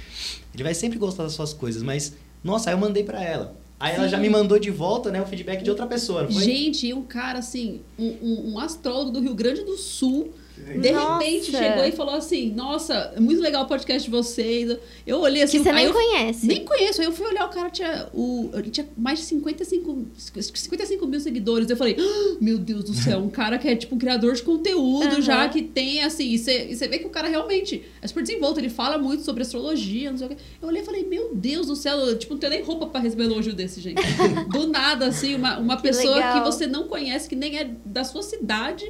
Ele 0.54 0.62
vai 0.62 0.74
sempre 0.74 0.98
gostar 0.98 1.22
das 1.22 1.32
suas 1.34 1.52
coisas, 1.52 1.82
mas, 1.82 2.14
nossa, 2.46 2.70
aí 2.70 2.74
eu 2.74 2.78
mandei 2.78 3.02
pra 3.04 3.22
ela. 3.22 3.54
Aí 3.78 3.94
ela 3.94 4.04
Sim. 4.04 4.10
já 4.10 4.16
me 4.18 4.30
mandou 4.30 4.58
de 4.58 4.70
volta, 4.70 5.10
né, 5.10 5.20
o 5.20 5.26
feedback 5.26 5.62
de 5.62 5.68
outra 5.68 5.86
pessoa, 5.86 6.22
não 6.22 6.30
foi? 6.32 6.42
Gente, 6.42 6.86
e 6.86 6.94
um 6.94 7.02
cara 7.02 7.40
assim, 7.40 7.82
um, 7.98 8.06
um- 8.22 8.52
um 8.54 8.58
astrólogo 8.58 9.10
do 9.10 9.20
Rio 9.20 9.34
Grande 9.34 9.62
do 9.64 9.76
Sul, 9.76 10.32
de 10.56 10.90
Nossa. 10.90 11.18
repente 11.24 11.50
chegou 11.50 11.84
e 11.84 11.92
falou 11.92 12.14
assim: 12.14 12.50
Nossa, 12.52 13.12
é 13.14 13.20
muito 13.20 13.40
legal 13.40 13.64
o 13.64 13.68
podcast 13.68 14.04
de 14.04 14.10
vocês. 14.10 14.76
Eu 15.06 15.20
olhei 15.20 15.42
assim. 15.42 15.58
Que 15.58 15.64
você 15.64 15.72
nem 15.72 15.84
eu, 15.86 15.92
conhece. 15.92 16.46
Nem 16.46 16.64
conheço. 16.64 17.00
Aí 17.00 17.06
eu 17.06 17.12
fui 17.12 17.26
olhar, 17.26 17.46
o 17.46 17.50
cara 17.50 17.70
tinha, 17.70 18.08
o, 18.14 18.50
ele 18.54 18.70
tinha 18.70 18.88
mais 18.96 19.18
de 19.18 19.24
55, 19.26 20.06
55 20.16 21.06
mil 21.06 21.20
seguidores. 21.20 21.68
Eu 21.68 21.76
falei, 21.76 21.96
"Ah, 21.98 22.36
meu 22.40 22.58
Deus 22.58 22.84
do 22.84 22.94
céu, 22.94 23.18
um 23.18 23.28
cara 23.30 23.58
que 23.58 23.68
é 23.68 23.76
tipo 23.76 23.94
um 23.94 23.98
criador 23.98 24.34
de 24.34 24.42
conteúdo 24.42 25.06
Aham. 25.06 25.20
já, 25.20 25.48
que 25.48 25.62
tem 25.62 26.02
assim. 26.02 26.30
E 26.32 26.38
você 26.38 26.66
e 26.70 26.76
você 26.76 26.88
vê 26.88 26.98
que 26.98 27.06
o 27.06 27.10
cara 27.10 27.28
realmente 27.28 27.82
é 28.00 28.06
super 28.06 28.22
desenvolto, 28.22 28.58
ele 28.58 28.70
fala 28.70 28.98
muito 28.98 29.22
sobre 29.24 29.42
astrologia, 29.42 30.10
não 30.10 30.18
sei 30.18 30.26
o 30.26 30.30
quê. 30.30 30.36
Eu 30.60 30.68
olhei 30.68 30.82
e 30.82 30.84
falei, 30.84 31.04
meu 31.04 31.34
Deus 31.34 31.66
do 31.66 31.76
céu, 31.76 31.98
eu, 31.98 32.18
tipo, 32.18 32.34
não 32.34 32.40
tenho 32.40 32.50
nem 32.52 32.62
roupa 32.62 32.86
pra 32.86 33.00
receber 33.00 33.24
elogio 33.24 33.52
desse, 33.54 33.80
gente. 33.80 34.00
Do 34.50 34.66
nada, 34.68 35.06
assim, 35.06 35.34
uma, 35.34 35.58
uma 35.58 35.76
Que 35.76 35.82
pessoa 35.82 36.14
legal. 36.16 36.34
que 36.34 36.40
você 36.50 36.66
não 36.66 36.88
conhece, 36.88 37.28
que 37.28 37.36
nem 37.36 37.58
é 37.58 37.70
da 37.84 38.04
sua 38.04 38.22
cidade. 38.22 38.84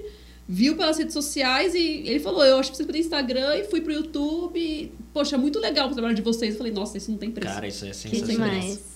Viu 0.49 0.77
pelas 0.77 0.97
redes 0.97 1.13
sociais 1.13 1.75
e 1.75 2.05
ele 2.07 2.21
falou: 2.21 2.45
Eu 2.45 2.59
acho 2.59 2.71
que 2.71 2.77
vocês 2.77 2.87
pelo 2.87 2.99
Instagram 2.99 3.57
e 3.57 3.65
fui 3.65 3.81
pro 3.81 3.93
YouTube. 3.93 4.59
E, 4.59 4.93
Poxa, 5.13 5.37
muito 5.37 5.59
legal 5.59 5.89
o 5.89 5.93
trabalho 5.93 6.15
de 6.15 6.23
vocês. 6.23 6.53
Eu 6.53 6.59
falei: 6.59 6.73
Nossa, 6.73 6.97
isso 6.99 7.11
não 7.11 7.19
tem 7.19 7.31
preço. 7.31 7.53
Cara, 7.53 7.67
isso 7.67 7.85
é 7.85 7.93
sensacional. 7.93 8.51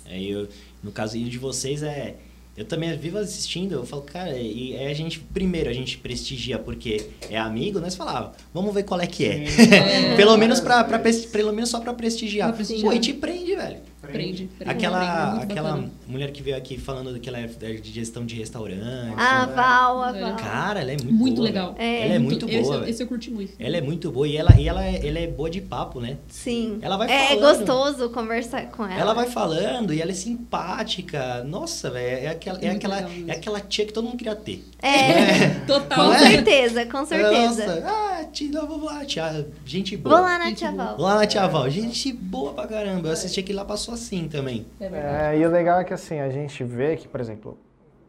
É, 0.06 0.22
eu, 0.22 0.48
no 0.82 0.92
caso 0.92 1.18
de 1.18 1.38
vocês, 1.38 1.82
é. 1.82 2.16
Eu 2.56 2.64
também 2.64 2.94
vivo 2.98 3.16
assistindo, 3.16 3.72
eu 3.72 3.86
falo, 3.86 4.02
cara, 4.02 4.36
e 4.36 4.74
é 4.74 4.88
a 4.88 4.94
gente, 4.94 5.20
primeiro, 5.20 5.70
a 5.70 5.72
gente 5.72 5.96
prestigia 5.96 6.58
porque 6.58 7.06
é 7.30 7.38
amigo, 7.38 7.80
nós 7.80 7.94
falava, 7.94 8.32
vamos 8.52 8.74
ver 8.74 8.82
qual 8.82 9.00
é 9.00 9.06
que 9.06 9.24
é. 9.24 9.44
pelo 10.16 10.36
menos 10.36 10.60
pra, 10.60 10.84
pra 10.84 10.98
pelo 10.98 11.52
menos 11.52 11.70
só 11.70 11.80
pra 11.80 11.94
prestigiar. 11.94 12.48
Pra 12.48 12.56
prestigiar. 12.56 12.90
Pô, 12.90 12.96
e 12.96 13.00
te 13.00 13.14
prende, 13.14 13.54
velho. 13.54 13.78
Prende. 14.10 14.48
prende, 14.58 14.70
Aquela, 14.70 15.30
muito 15.30 15.42
aquela 15.52 15.70
bacana. 15.70 15.90
mulher 16.06 16.30
que 16.32 16.42
veio 16.42 16.56
aqui 16.56 16.78
falando 16.78 17.18
que 17.20 17.28
ela 17.28 17.38
é 17.38 17.46
de 17.46 17.90
gestão 17.90 18.24
de 18.26 18.34
restaurante. 18.36 19.14
A 19.16 19.46
Val, 19.46 20.02
a 20.02 20.16
É. 20.16 20.20
Val. 20.20 20.36
Cara, 20.36 20.80
ela 20.80 20.92
é 20.92 20.96
muito, 20.96 21.12
Muito 21.12 21.36
boa, 21.36 21.46
legal. 21.48 21.74
É. 21.78 22.04
Ela 22.04 22.14
é 22.14 22.18
muito 22.18 22.48
esse, 22.48 22.62
boa, 22.62 22.78
velho. 22.80 22.90
esse 22.90 23.02
eu 23.02 23.06
curti 23.06 23.30
muito. 23.30 23.52
Ela 23.58 23.76
é 23.76 23.80
muito 23.80 24.10
boa 24.10 24.26
e 24.28 24.36
ela, 24.36 24.54
e 24.58 24.68
ela, 24.68 24.84
é, 24.84 25.06
ela 25.06 25.18
é 25.18 25.26
boa 25.26 25.50
de 25.50 25.60
papo, 25.60 26.00
né? 26.00 26.16
Sim. 26.28 26.78
Ela 26.82 26.96
vai 26.96 27.10
é 27.10 27.28
falando. 27.36 27.58
gostoso 27.58 28.10
conversar 28.10 28.66
com 28.70 28.84
ela. 28.84 29.00
Ela 29.00 29.14
vai 29.14 29.26
falando 29.28 29.92
e 29.94 30.00
ela 30.00 30.10
é 30.10 30.14
simpática. 30.14 31.42
Nossa, 31.44 31.90
velho, 31.90 32.24
é 32.24 32.28
aquela, 32.28 32.58
é, 32.58 32.70
Muito 32.70 32.76
aquela, 32.86 33.10
é 33.28 33.32
aquela 33.32 33.60
tia 33.60 33.86
que 33.86 33.92
todo 33.92 34.04
mundo 34.04 34.16
queria 34.16 34.34
ter. 34.34 34.64
É, 34.82 35.48
Total. 35.66 36.06
com 36.08 36.12
é? 36.14 36.18
certeza, 36.30 36.86
com 36.86 37.04
certeza. 37.04 37.66
Nossa, 37.80 37.84
ah, 37.86 38.24
tia, 38.32 38.50
vamos 38.60 38.82
lá, 38.84 39.04
tia, 39.04 39.46
gente 39.64 39.96
boa. 39.96 40.16
Vou 40.16 40.24
lá 40.24 40.38
na 40.38 40.46
Gente 40.50 40.58
Tia 40.58 40.72
boa. 40.72 40.84
Val. 40.84 41.00
Lá 41.00 41.14
na 41.16 41.26
Tia 41.26 41.46
Val, 41.46 41.70
gente 41.70 42.12
boa 42.12 42.52
pra 42.52 42.66
caramba. 42.66 43.08
Eu 43.08 43.12
assisti 43.12 43.40
aqui 43.40 43.52
lá, 43.52 43.64
passou 43.64 43.94
assim 44.00 44.28
também. 44.28 44.66
É. 44.80 45.34
É, 45.34 45.38
e 45.38 45.46
o 45.46 45.50
legal 45.50 45.80
é 45.80 45.84
que 45.84 45.92
assim, 45.92 46.18
a 46.18 46.30
gente 46.30 46.64
vê 46.64 46.96
que, 46.96 47.06
por 47.06 47.20
exemplo, 47.20 47.58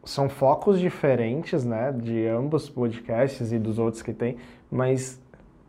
são 0.04 0.28
focos 0.28 0.80
diferentes, 0.80 1.64
né, 1.64 1.92
de 1.92 2.26
ambos 2.26 2.68
podcasts 2.68 3.52
e 3.52 3.58
dos 3.58 3.78
outros 3.78 4.02
que 4.02 4.12
tem, 4.12 4.36
mas 4.70 5.20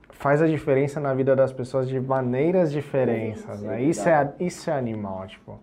faz 0.10 0.42
a 0.42 0.48
diferença 0.48 1.00
na 1.00 1.14
vida 1.14 1.36
das 1.36 1.52
pessoas 1.52 1.88
de 1.88 2.00
maneiras 2.00 2.72
diferentes, 2.72 3.46
né? 3.62 3.84
Isso 3.84 4.08
é, 4.08 4.34
isso 4.40 4.70
é 4.70 4.74
animal, 4.74 5.28
tipo, 5.28 5.60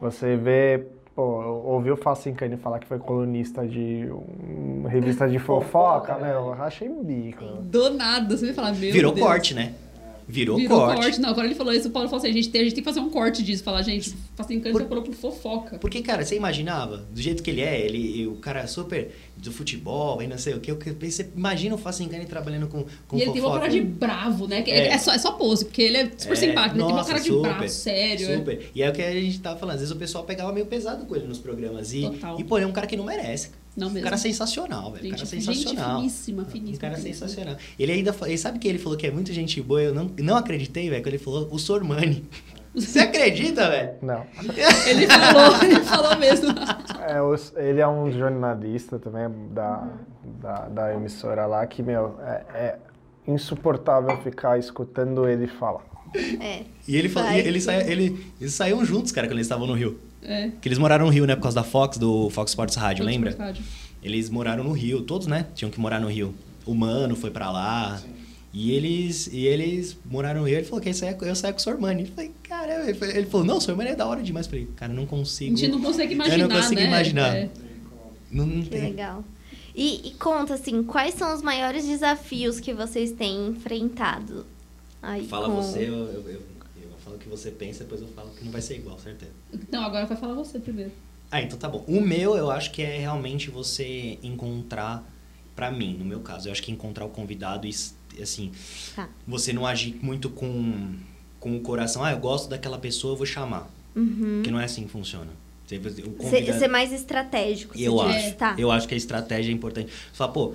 você 0.00 0.36
vê, 0.36 0.86
pô, 1.14 1.22
ouviu 1.22 1.94
o 1.94 1.96
Facincani 1.96 2.56
falar 2.56 2.78
que 2.78 2.86
foi 2.86 2.98
colunista 2.98 3.66
de 3.66 4.08
uma 4.10 4.88
revista 4.88 5.28
de 5.28 5.38
fofoca, 5.38 6.16
né? 6.16 6.32
Eu 6.34 6.50
rachei 6.52 6.88
bico. 6.88 7.44
Do 7.44 7.90
nada, 7.90 8.36
você 8.36 8.46
vai 8.46 8.54
falar, 8.54 8.72
meu 8.72 8.92
Virou 8.92 9.12
Deus. 9.12 9.26
corte, 9.26 9.54
né? 9.54 9.74
Virou, 10.30 10.58
Virou 10.58 10.78
corte. 10.80 11.00
corte. 11.02 11.20
Não, 11.22 11.30
agora 11.30 11.46
ele 11.46 11.54
falou 11.54 11.72
isso, 11.72 11.88
o 11.88 11.90
Paulo 11.90 12.06
falou 12.08 12.20
assim, 12.22 12.28
a 12.30 12.34
gente 12.34 12.50
tem, 12.50 12.60
a 12.60 12.64
gente 12.64 12.74
tem 12.74 12.84
que 12.84 12.88
fazer 12.90 13.00
um 13.00 13.08
corte 13.08 13.42
disso. 13.42 13.64
Falar, 13.64 13.80
gente, 13.82 14.14
assim, 14.38 14.60
Por- 14.60 14.82
já 14.82 14.86
falou 14.86 15.02
por 15.02 15.14
fofoca. 15.14 15.78
Porque, 15.78 16.02
cara, 16.02 16.22
você 16.24 16.36
imaginava, 16.36 16.98
do 17.10 17.20
jeito 17.20 17.42
que 17.42 17.50
ele 17.50 17.62
é, 17.62 17.80
ele, 17.80 18.26
o 18.26 18.34
cara 18.36 18.66
super 18.66 19.10
do 19.38 19.50
futebol 19.50 20.20
e 20.20 20.26
não 20.26 20.36
sei 20.36 20.52
o 20.54 20.60
que, 20.60 20.72
você 20.72 21.30
imagina 21.34 21.74
o 21.74 21.78
Facincani 21.78 22.26
trabalhando 22.26 22.66
com, 22.68 22.84
com 23.06 23.16
e 23.16 23.22
ele 23.22 23.32
tem 23.32 23.40
uma 23.40 23.58
cara 23.58 23.68
de 23.70 23.80
bravo, 23.80 24.46
né? 24.46 24.62
É. 24.66 24.70
É, 24.70 24.88
é 24.88 24.98
só, 24.98 25.12
é 25.12 25.18
só 25.18 25.32
pose, 25.32 25.64
porque 25.64 25.80
ele 25.80 25.96
é 25.96 26.10
super 26.18 26.32
É, 26.32 26.36
simpático. 26.36 26.74
Ele 26.76 26.84
tem 26.84 26.92
uma 26.92 26.96
nossa, 26.98 27.08
cara 27.08 27.20
de 27.22 27.28
super, 27.28 27.48
bravo, 27.50 27.68
sério. 27.68 28.30
é. 28.30 28.36
Super. 28.36 28.70
E 28.74 28.82
é 28.82 28.90
o 28.90 28.92
que 28.92 29.00
a 29.02 29.12
gente 29.12 29.40
tava 29.40 29.58
falando. 29.58 29.76
Às 29.76 29.80
vezes 29.80 29.94
o 29.94 29.98
pessoal 29.98 30.24
pegava 30.24 30.52
meio 30.52 30.66
pesado 30.66 31.06
com 31.06 31.16
ele 31.16 31.26
nos 31.26 31.38
programas. 31.38 31.92
E, 31.94 32.02
Total. 32.02 32.38
e 32.38 32.44
pô, 32.44 32.58
ele 32.58 32.64
é 32.64 32.68
um 32.68 32.72
cara 32.72 32.86
que 32.86 32.96
não 32.96 33.04
merece. 33.04 33.50
Não 33.78 33.88
Um 33.88 33.90
mesmo. 33.90 34.04
cara 34.04 34.16
sensacional, 34.18 34.92
velho. 34.92 35.04
Gente, 35.04 35.12
cara 35.16 35.24
gente 35.26 35.44
sensacional. 35.44 35.96
finíssima, 35.98 36.44
finíssima. 36.44 36.76
Um 36.76 36.80
cara 36.80 36.96
finíssima. 36.96 37.28
sensacional. 37.28 37.56
Ele 37.78 37.92
ainda 37.92 38.14
ele 38.26 38.38
sabe 38.38 38.58
que 38.58 38.66
ele 38.68 38.78
falou 38.78 38.98
que 38.98 39.06
é 39.06 39.10
muito 39.10 39.32
gente 39.32 39.60
boa, 39.62 39.80
eu 39.82 39.94
não, 39.94 40.10
não 40.18 40.36
acreditei, 40.36 40.90
velho, 40.90 41.02
quando 41.02 41.14
ele 41.14 41.22
falou 41.22 41.48
o 41.50 41.58
Sormani. 41.58 42.24
Você 42.74 43.00
acredita, 43.00 43.68
velho? 43.70 43.92
Não. 44.02 44.24
Ele 44.86 45.06
falou, 45.06 45.62
ele 45.64 45.80
falou 45.80 46.16
mesmo. 46.18 46.48
É, 47.00 47.68
ele 47.68 47.80
é 47.80 47.88
um 47.88 48.12
jornalista 48.12 48.98
também 48.98 49.26
da, 49.52 49.88
da, 50.40 50.68
da 50.68 50.94
emissora 50.94 51.46
lá 51.46 51.66
que, 51.66 51.82
meu, 51.82 52.16
é, 52.20 52.44
é 52.54 52.78
insuportável 53.26 54.16
ficar 54.22 54.58
escutando 54.58 55.28
ele 55.28 55.46
falar. 55.46 55.82
É. 56.40 56.62
E 56.86 56.96
ele 56.96 57.08
falou, 57.08 57.30
ele, 57.32 57.60
sim. 57.60 57.66
saia- 57.66 57.90
ele, 57.90 58.32
eles 58.40 58.54
saíram 58.54 58.84
juntos, 58.84 59.12
cara, 59.12 59.26
quando 59.26 59.32
eles 59.38 59.46
estavam 59.46 59.66
no 59.66 59.74
Rio. 59.74 59.98
É. 60.22 60.50
Que 60.60 60.68
eles 60.68 60.78
moraram 60.78 61.06
no 61.06 61.10
Rio, 61.12 61.26
né, 61.26 61.34
por 61.36 61.42
causa 61.42 61.54
da 61.56 61.64
Fox, 61.64 61.96
do 61.98 62.28
Fox 62.30 62.50
Sports 62.52 62.76
Rádio, 62.76 63.02
Outro 63.02 63.14
lembra? 63.14 63.30
estádio. 63.30 63.62
Eles 64.02 64.28
moraram 64.30 64.64
no 64.64 64.72
Rio, 64.72 65.02
todos, 65.02 65.26
né? 65.26 65.46
Tinham 65.54 65.70
que 65.70 65.80
morar 65.80 66.00
no 66.00 66.08
Rio. 66.08 66.34
O 66.66 66.74
Mano 66.74 67.16
foi 67.16 67.30
pra 67.30 67.50
lá. 67.50 68.00
E 68.52 68.72
eles, 68.72 69.26
e 69.32 69.46
eles 69.46 69.96
moraram 70.04 70.40
no 70.40 70.46
Rio. 70.46 70.56
Ele 70.58 70.64
falou 70.66 70.80
que 70.80 70.88
eu 70.88 70.94
saia, 70.94 71.16
eu 71.20 71.34
saia 71.34 71.52
com 71.52 71.58
o 71.58 71.62
Sormani. 71.62 72.02
Eu 72.02 72.08
falei, 72.08 72.30
caramba. 72.42 72.84
Ele 72.84 72.94
falou- 72.94 73.14
Ele 73.14 73.26
falou, 73.26 73.46
não, 73.46 73.56
o 73.58 73.60
Sormani 73.60 73.90
é 73.90 73.94
da 73.96 74.06
hora 74.06 74.22
demais. 74.22 74.46
Eu 74.46 74.50
falei, 74.50 74.68
cara, 74.76 74.92
não 74.92 75.04
A 75.04 75.06
consigo. 75.06 75.56
gente 75.56 75.70
não 75.70 75.80
consegue 75.80 76.14
imaginar, 76.14 76.38
eu 76.38 76.48
não 76.48 76.56
consigo 76.56 76.80
né? 76.80 76.86
imaginar. 76.86 77.36
É. 77.36 77.48
Não, 78.30 78.46
não 78.46 78.62
Que 78.62 78.70
tem. 78.70 78.80
legal. 78.82 79.24
E, 79.74 80.08
e 80.08 80.14
conta, 80.14 80.54
assim, 80.54 80.82
quais 80.82 81.14
são 81.14 81.32
os 81.34 81.40
maiores 81.42 81.86
desafios 81.86 82.58
que 82.60 82.72
vocês 82.72 83.12
têm 83.12 83.48
enfrentado? 83.48 84.44
Aí, 85.02 85.26
Fala 85.26 85.48
com- 85.48 85.56
você, 85.62 85.80
eu, 85.80 85.92
eu, 85.94 86.28
eu, 86.28 86.42
eu 87.08 87.12
falo 87.12 87.16
o 87.16 87.18
que 87.18 87.28
você 87.28 87.50
pensa, 87.50 87.84
depois 87.84 88.00
eu 88.00 88.08
falo 88.08 88.30
que 88.30 88.44
não 88.44 88.52
vai 88.52 88.60
ser 88.62 88.76
igual, 88.76 88.98
certeza. 88.98 89.32
Não, 89.70 89.82
agora 89.84 90.06
vai 90.06 90.16
falar 90.16 90.34
você 90.34 90.58
primeiro. 90.58 90.92
Ah, 91.30 91.42
então 91.42 91.58
tá 91.58 91.68
bom. 91.68 91.84
O 91.86 92.00
meu, 92.00 92.36
eu 92.36 92.50
acho 92.50 92.70
que 92.70 92.82
é 92.82 92.98
realmente 92.98 93.50
você 93.50 94.18
encontrar, 94.22 95.04
pra 95.54 95.70
mim, 95.70 95.94
no 95.98 96.04
meu 96.04 96.20
caso, 96.20 96.48
eu 96.48 96.52
acho 96.52 96.62
que 96.62 96.70
encontrar 96.72 97.04
o 97.04 97.08
convidado 97.10 97.66
e, 97.66 97.70
assim, 98.22 98.50
Tá. 98.96 99.08
você 99.26 99.52
não 99.52 99.66
agir 99.66 99.98
muito 100.02 100.30
com, 100.30 100.94
com 101.40 101.56
o 101.56 101.60
coração. 101.60 102.02
Ah, 102.04 102.12
eu 102.12 102.18
gosto 102.18 102.48
daquela 102.48 102.78
pessoa, 102.78 103.12
eu 103.12 103.16
vou 103.16 103.26
chamar. 103.26 103.68
Uhum. 103.94 104.36
Porque 104.36 104.50
não 104.50 104.60
é 104.60 104.64
assim 104.64 104.84
que 104.84 104.90
funciona. 104.90 105.30
Você- 105.66 105.76
o 105.76 105.82
Ser, 105.92 106.02
convidado- 106.12 106.58
ser 106.60 106.68
mais 106.68 106.92
estratégico. 106.92 107.76
Eu 107.78 108.00
acho. 108.00 108.34
Tá. 108.36 108.54
Eu 108.56 108.70
acho 108.70 108.88
que 108.88 108.94
a 108.94 108.96
estratégia 108.96 109.50
é 109.50 109.54
importante. 109.54 109.90
Você 109.90 110.14
fala, 110.16 110.32
pô, 110.32 110.54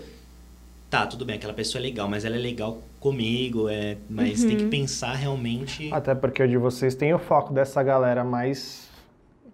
tá, 0.93 1.07
tudo 1.07 1.25
bem, 1.25 1.37
aquela 1.37 1.53
pessoa 1.55 1.81
é 1.81 1.83
legal, 1.83 2.07
mas 2.07 2.23
ela 2.23 2.35
é 2.35 2.39
legal 2.39 2.77
comigo, 2.99 3.67
é, 3.67 3.97
mas 4.07 4.43
tem 4.43 4.51
Uhum. 4.51 4.57
que 4.57 4.65
pensar 4.65 5.15
realmente. 5.15 5.91
Até 5.91 6.13
porque 6.13 6.43
o 6.43 6.47
de 6.47 6.55
vocês 6.55 6.93
tem 6.93 7.11
o 7.15 7.17
foco 7.17 7.51
dessa 7.51 7.81
galera 7.81 8.23
mais 8.23 8.87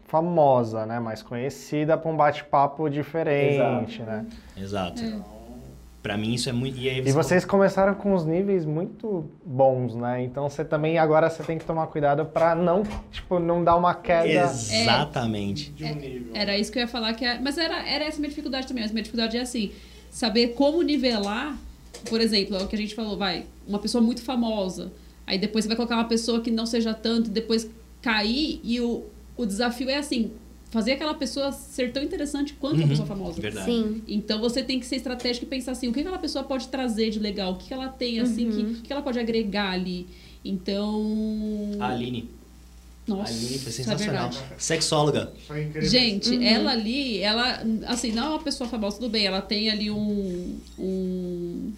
famosa, 0.06 0.86
né? 0.86 0.99
Mais 0.99 1.22
conhecida 1.24 1.98
para 1.98 2.11
um 2.11 2.18
bate-papo 2.18 2.90
diferente, 2.90 4.02
né? 4.02 4.26
Exato. 4.57 5.02
É. 5.02 5.40
Pra 6.03 6.18
mim 6.18 6.34
isso 6.34 6.49
é 6.49 6.52
muito. 6.52 6.78
E, 6.78 6.90
aí 6.90 6.99
E 6.99 7.11
vocês 7.14 7.45
começaram 7.45 7.94
com 7.94 8.14
os 8.14 8.26
níveis 8.26 8.66
muito 8.66 9.30
bons, 9.45 9.95
né? 9.95 10.22
Então 10.22 10.49
você 10.49 10.66
também 10.66 10.98
agora 10.98 11.30
você 11.30 11.41
tem 11.44 11.57
que 11.57 11.64
tomar 11.64 11.88
cuidado 11.88 12.26
para 12.26 12.53
não, 12.53 12.84
tipo, 13.11 13.40
não 13.40 13.64
dar 13.64 13.78
uma 13.78 13.94
queda. 13.94 14.28
Exatamente. 14.28 15.72
De 15.72 15.86
um 15.86 15.95
nível. 15.95 16.32
Era 16.34 16.57
isso 16.57 16.70
que 16.70 16.80
eu 16.80 16.82
ia 16.82 16.88
falar, 16.88 17.14
que 17.14 17.24
é, 17.24 17.40
mas 17.40 17.57
era, 17.57 17.88
era 17.88 18.03
essa 18.03 18.18
minha 18.20 18.30
dificuldade 18.30 18.68
também. 18.68 18.84
Essa 18.84 18.94
minha 18.94 19.03
dificuldade 19.03 19.38
é 19.38 19.41
assim, 19.41 19.72
saber 20.10 20.49
como 20.49 20.81
nivelar, 20.81 21.57
por 22.10 22.22
exemplo, 22.22 22.56
é 22.57 22.64
o 22.64 22.68
que 22.68 22.76
a 22.76 22.80
gente 22.80 22.95
falou, 22.95 23.18
vai, 23.18 23.45
uma 23.68 23.80
pessoa 23.80 24.02
muito 24.02 24.22
famosa, 24.22 24.91
aí 25.26 25.38
depois 25.38 25.65
você 25.65 25.69
vai 25.69 25.77
colocar 25.77 25.95
uma 25.95 26.07
pessoa 26.07 26.41
que 26.41 26.52
não 26.52 26.65
seja 26.65 26.94
tanto, 26.94 27.30
depois 27.30 27.69
cair, 28.02 28.60
e 28.64 28.80
o, 28.80 29.06
o 29.38 29.45
desafio 29.45 29.90
é 29.90 29.98
assim, 29.98 30.31
fazer 30.69 30.94
aquela 30.94 31.14
pessoa 31.14 31.52
ser 31.52 31.91
tão 31.91 32.02
interessante 32.02 32.53
quanto 32.53 32.76
Uhum, 32.76 32.81
uma 32.81 32.88
pessoa 32.90 33.07
famosa. 33.07 33.41
Verdade. 33.41 33.65
Sim. 33.65 34.03
Então 34.07 34.40
você 34.40 34.64
tem 34.64 34.80
que 34.80 34.86
ser 34.86 34.98
estratégico 34.98 35.45
e 35.45 35.49
pensar 35.49 35.72
assim, 35.72 35.88
o 35.88 35.94
que 35.94 35.99
aquela 35.99 36.19
pessoa 36.19 36.44
pode 36.44 36.68
trazer 36.68 37.10
de 37.10 37.19
legal, 37.19 37.53
o 37.53 37.56
que 37.57 37.73
ela 37.73 37.90
tem, 37.90 38.19
assim, 38.19 38.49
que, 38.49 38.61
o 38.61 38.81
que 38.81 38.94
ela 38.94 39.02
pode 39.02 39.19
agregar 39.19 39.72
ali. 39.72 40.07
Então. 40.44 41.72
A 41.80 41.90
Aline. 41.90 42.30
Nossa, 43.10 43.31
a 43.34 43.36
Aline 43.36 43.60
foi 43.60 43.69
é 43.69 43.76
sensacional. 43.76 44.30
verdade. 44.30 44.40
Sexóloga. 44.57 45.34
Foi 45.48 45.64
incrível. 45.64 45.90
Gente, 45.90 46.30
Uhum. 46.36 46.44
ela 46.44 46.72
ali, 46.72 47.18
ela, 47.19 47.61
assim, 47.88 48.11
não 48.11 48.23
é 48.26 48.30
uma 48.30 48.40
pessoa 48.40 48.69
famosa, 48.69 48.98
tudo 48.98 49.10
bem, 49.10 49.26
ela 49.26 49.41
tem 49.41 49.69
ali 49.69 49.90
um. 49.91 50.57
um, 50.77 51.73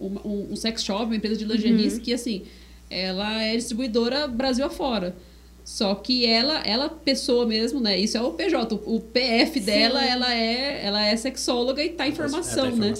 um, 0.00 0.46
um 0.52 0.56
sex 0.56 0.82
shop, 0.84 1.04
uma 1.04 1.16
empresa 1.16 1.36
de 1.36 1.44
lingeries, 1.44 1.94
Uhum. 1.94 2.00
que, 2.00 2.12
assim, 2.14 2.42
ela 2.88 3.42
é 3.42 3.56
distribuidora 3.56 4.26
Brasil 4.26 4.64
afora. 4.64 5.14
Só 5.62 5.94
que 5.94 6.26
ela, 6.26 6.58
ela 6.66 6.88
pessoa 6.88 7.46
mesmo, 7.46 7.78
né? 7.80 7.96
Isso 7.98 8.16
é 8.16 8.22
o 8.22 8.32
PJ. 8.32 8.74
O 8.86 8.98
PF 8.98 9.60
dela, 9.60 10.02
ela 10.04 10.34
é, 10.34 10.80
ela 10.84 11.04
é 11.06 11.14
sexóloga 11.16 11.84
e 11.84 11.90
tá 11.90 12.08
em 12.08 12.12
formação, 12.12 12.66
É, 12.66 12.70
tá 12.70 12.76
em 12.76 12.78
né? 12.80 12.94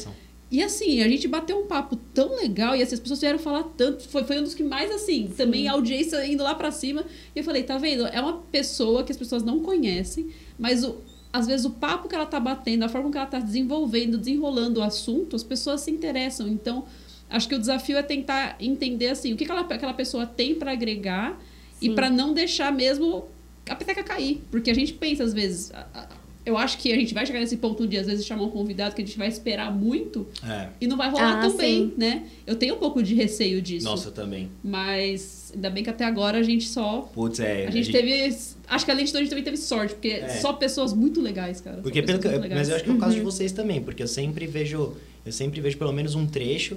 E 0.51 0.63
assim, 0.63 1.01
a 1.01 1.09
gente 1.09 1.29
bateu 1.29 1.61
um 1.61 1.67
papo 1.67 1.95
tão 2.13 2.35
legal 2.37 2.75
e 2.75 2.83
assim, 2.83 2.95
as 2.95 3.01
pessoas 3.01 3.21
vieram 3.21 3.39
falar 3.39 3.63
tanto. 3.77 4.09
Foi, 4.09 4.25
foi 4.25 4.41
um 4.41 4.43
dos 4.43 4.55
que 4.55 4.65
mais, 4.65 4.91
assim, 4.91 5.33
também 5.37 5.69
a 5.69 5.73
audiência 5.73 6.27
indo 6.27 6.43
lá 6.43 6.55
pra 6.57 6.73
cima. 6.73 7.05
E 7.35 7.39
eu 7.39 7.45
falei, 7.45 7.63
tá 7.63 7.79
vendo? 7.79 8.05
É 8.07 8.21
uma 8.21 8.39
pessoa 8.51 9.05
que 9.05 9.13
as 9.13 9.19
pessoas 9.19 9.45
não 9.45 9.61
conhecem, 9.61 10.29
mas 10.59 10.83
o, 10.83 10.97
às 11.33 11.47
vezes 11.47 11.65
o 11.65 11.71
papo 11.71 12.09
que 12.09 12.15
ela 12.17 12.27
tá 12.27 12.41
batendo, 12.41 12.83
a 12.85 12.89
forma 12.89 13.11
que 13.13 13.17
ela 13.17 13.27
tá 13.27 13.39
desenvolvendo, 13.39 14.19
desenrolando 14.19 14.81
o 14.81 14.83
assunto, 14.83 15.37
as 15.37 15.45
pessoas 15.45 15.83
se 15.83 15.91
interessam. 15.93 16.49
Então, 16.49 16.85
acho 17.29 17.49
que 17.49 17.55
o 17.55 17.59
desafio 17.59 17.97
é 17.97 18.03
tentar 18.03 18.57
entender, 18.59 19.07
assim, 19.11 19.33
o 19.33 19.37
que, 19.37 19.45
que 19.45 19.51
ela, 19.53 19.61
aquela 19.61 19.95
pessoa 19.95 20.27
tem 20.27 20.57
pra 20.57 20.73
agregar 20.73 21.41
e 21.81 21.87
Sim. 21.87 21.95
pra 21.95 22.11
não 22.11 22.35
deixar 22.35 22.73
mesmo 22.73 23.25
a 23.69 23.77
peteca 23.77 24.03
cair. 24.03 24.43
Porque 24.51 24.69
a 24.69 24.75
gente 24.75 24.95
pensa, 24.95 25.23
às 25.23 25.33
vezes. 25.33 25.71
a- 25.73 25.87
a- 25.95 26.20
Eu 26.45 26.57
acho 26.57 26.79
que 26.79 26.91
a 26.91 26.97
gente 26.97 27.12
vai 27.12 27.27
chegar 27.27 27.39
nesse 27.39 27.59
ponto 27.59 27.83
um 27.83 27.87
dia, 27.87 28.01
às 28.01 28.07
vezes, 28.07 28.25
chamar 28.25 28.45
um 28.45 28.51
convidado 28.51 28.95
que 28.95 29.03
a 29.03 29.05
gente 29.05 29.19
vai 29.19 29.29
esperar 29.29 29.71
muito 29.71 30.27
É. 30.43 30.69
e 30.81 30.87
não 30.87 30.97
vai 30.97 31.11
rolar 31.11 31.39
Ah, 31.39 31.41
tão 31.43 31.55
bem, 31.57 31.89
sim. 31.89 31.95
né? 31.99 32.25
Eu 32.47 32.57
tenho 32.57 32.77
um 32.77 32.79
pouco 32.79 33.03
de 33.03 33.15
receio 33.15 33.61
disso. 33.61 33.85
Nossa, 33.85 34.11
também. 34.11 34.49
Mas 34.65 35.53
ainda 35.55 35.69
bem 35.69 35.85
que 35.85 35.91
até 35.91 36.05
agora 36.05 36.39
a 36.39 36.43
gente 36.43 36.67
só. 36.67 37.03
Putz, 37.12 37.41
é. 37.41 37.67
A 37.67 37.71
gente 37.71 37.93
teve. 37.93 38.35
Acho 38.69 38.85
que 38.85 38.91
além 38.91 39.05
de 39.05 39.11
tudo, 39.11 39.19
a 39.19 39.21
gente 39.21 39.31
também 39.31 39.45
teve 39.45 39.57
sorte, 39.59 39.95
porque 39.95 40.09
É. 40.09 40.29
só 40.41 40.53
pessoas 40.55 40.93
muito 40.95 41.21
legais, 41.21 41.61
cara. 41.61 41.79
Porque 41.83 42.03
pelo 42.03 42.19
que, 42.19 42.29
muito 42.29 42.41
mas 42.41 42.51
eu 42.51 42.57
legais. 42.57 42.71
acho 42.73 42.85
que 42.85 42.91
é 42.91 42.93
o 42.95 42.99
caso 42.99 43.12
de 43.15 43.21
Uhum. 43.21 43.25
vocês 43.27 43.53
também, 43.53 43.81
porque 43.83 44.03
eu 44.03 44.09
sempre 44.09 44.47
vejo, 44.47 44.95
eu 45.27 45.33
sempre 45.33 45.61
vejo 45.61 45.77
pelo 45.77 45.93
menos 45.93 46.15
um 46.15 46.27
trecho 46.27 46.77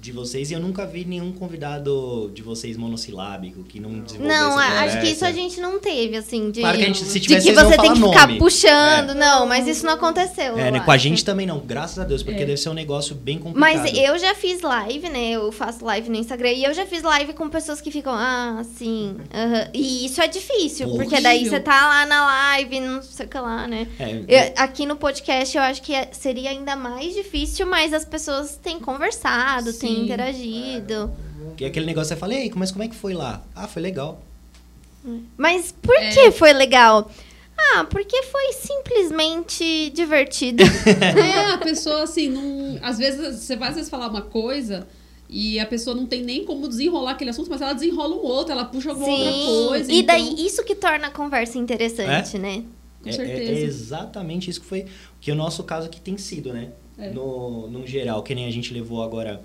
de 0.00 0.12
vocês 0.12 0.50
e 0.50 0.54
eu 0.54 0.60
nunca 0.60 0.86
vi 0.86 1.04
nenhum 1.04 1.32
convidado 1.32 2.30
de 2.34 2.42
vocês 2.42 2.76
monossilábico 2.76 3.62
que 3.64 3.80
não 3.80 4.00
desenvolvesse 4.00 4.40
Não, 4.40 4.58
a- 4.58 4.80
acho 4.82 5.00
que 5.00 5.08
isso 5.08 5.24
a 5.24 5.32
gente 5.32 5.60
não 5.60 5.78
teve, 5.78 6.16
assim, 6.16 6.50
de, 6.50 6.60
Claro 6.60 6.76
que 6.78 6.84
a 6.84 6.86
gente, 6.86 7.04
se 7.04 7.18
de 7.18 7.26
tivesse, 7.26 7.48
que 7.48 7.54
vocês 7.54 7.60
vão 7.68 7.70
você 7.70 7.82
tem 7.82 7.92
que 7.94 8.00
falar 8.00 8.12
ficar 8.12 8.26
nome. 8.26 8.38
puxando. 8.38 9.14
Não, 9.14 9.46
mas 9.46 9.66
isso 9.66 9.84
não 9.84 9.94
aconteceu. 9.94 10.56
É, 10.58 10.70
né, 10.70 10.80
com 10.80 10.90
a 10.90 10.96
gente 10.96 11.24
também 11.24 11.46
não, 11.46 11.58
graças 11.60 11.98
a 11.98 12.04
Deus, 12.04 12.22
porque 12.22 12.42
É. 12.42 12.46
deve 12.46 12.56
ser 12.58 12.68
um 12.68 12.74
negócio 12.74 13.14
bem 13.14 13.38
complicado. 13.38 13.60
Mas 13.82 13.92
eu 13.98 14.18
já 14.18 14.34
fiz 14.34 14.60
live, 14.60 15.08
né? 15.08 15.30
Eu 15.32 15.50
faço 15.52 15.84
live 15.84 16.08
no 16.08 16.16
Instagram 16.16 16.50
e 16.52 16.64
eu 16.64 16.72
já 16.74 16.86
fiz 16.86 17.02
live 17.02 17.32
com 17.32 17.48
pessoas 17.48 17.80
que 17.80 17.90
ficam, 17.90 18.12
ah, 18.14 18.62
sim. 18.76 19.16
aham. 19.34 19.68
E 19.74 20.06
isso 20.06 20.20
é 20.20 20.28
difícil, 20.28 20.90
porque 20.96 21.20
daí 21.20 21.48
você 21.48 21.60
tá 21.60 21.88
lá 21.88 22.06
na 22.06 22.24
live, 22.26 22.80
não 22.80 23.02
sei 23.02 23.26
o 23.26 23.28
que 23.28 23.38
lá, 23.38 23.66
né? 23.66 23.88
É, 23.98 24.48
Eu- 24.48 24.52
aqui 24.56 24.86
no 24.86 24.96
podcast 24.96 25.56
eu 25.56 25.62
acho 25.62 25.82
que 25.82 25.94
é- 25.94 26.08
seria 26.12 26.50
ainda 26.50 26.76
mais 26.76 27.14
difícil, 27.14 27.66
mas 27.66 27.92
as 27.92 28.04
pessoas 28.04 28.56
têm 28.62 28.78
conversado, 28.78 29.72
têm 29.72 29.87
Sim. 29.88 30.04
interagido. 30.04 31.10
que 31.56 31.64
aquele 31.64 31.86
negócio, 31.86 32.08
você 32.10 32.16
fala, 32.16 32.34
ei, 32.34 32.50
mas 32.54 32.70
como 32.70 32.84
é 32.84 32.88
que 32.88 32.94
foi 32.94 33.14
lá? 33.14 33.42
Ah, 33.54 33.66
foi 33.66 33.82
legal. 33.82 34.22
Mas 35.36 35.72
por 35.82 35.94
É. 35.96 36.10
que 36.10 36.30
foi 36.30 36.52
legal? 36.52 37.10
Ah, 37.56 37.84
porque 37.84 38.22
foi 38.24 38.52
simplesmente 38.52 39.90
divertido. 39.90 40.62
É, 40.86 41.52
a 41.54 41.58
pessoa, 41.58 42.02
assim, 42.02 42.28
não. 42.28 42.78
Às 42.82 42.98
vezes 42.98 43.40
você 43.40 43.56
vai 43.56 43.70
às 43.70 43.74
vezes 43.76 43.90
falar 43.90 44.08
uma 44.08 44.22
coisa. 44.22 44.86
E 45.30 45.60
a 45.60 45.66
pessoa 45.66 45.94
não 45.94 46.06
tem 46.06 46.22
nem 46.22 46.42
como 46.44 46.66
desenrolar 46.66 47.10
aquele 47.12 47.28
assunto, 47.30 47.50
mas 47.50 47.60
ela 47.60 47.74
desenrola 47.74 48.14
um 48.16 48.20
outro, 48.24 48.52
ela 48.52 48.64
puxa 48.64 48.90
alguma 48.90 49.08
outra 49.08 49.32
coisa. 49.68 49.92
E 49.92 49.98
então- 49.98 50.06
daí, 50.16 50.46
isso 50.46 50.64
que 50.64 50.74
torna 50.74 51.08
a 51.08 51.10
conversa 51.10 51.58
interessante, 51.58 52.38
né? 52.38 52.62
Com 53.02 53.08
É- 53.10 53.12
é- 53.12 53.16
certeza. 53.16 53.52
É, 53.52 53.60
exatamente 53.62 54.48
isso 54.48 54.60
que 54.60 54.66
foi 54.66 54.86
que 55.20 55.30
o 55.30 55.34
nosso 55.34 55.62
caso 55.64 55.86
aqui 55.86 56.00
tem 56.00 56.16
sido, 56.16 56.52
né? 56.52 56.70
É. 56.98 57.10
No, 57.10 57.68
no 57.68 57.86
geral, 57.86 58.22
que 58.22 58.34
nem 58.34 58.46
a 58.46 58.50
gente 58.50 58.72
levou 58.72 59.02
agora 59.02 59.42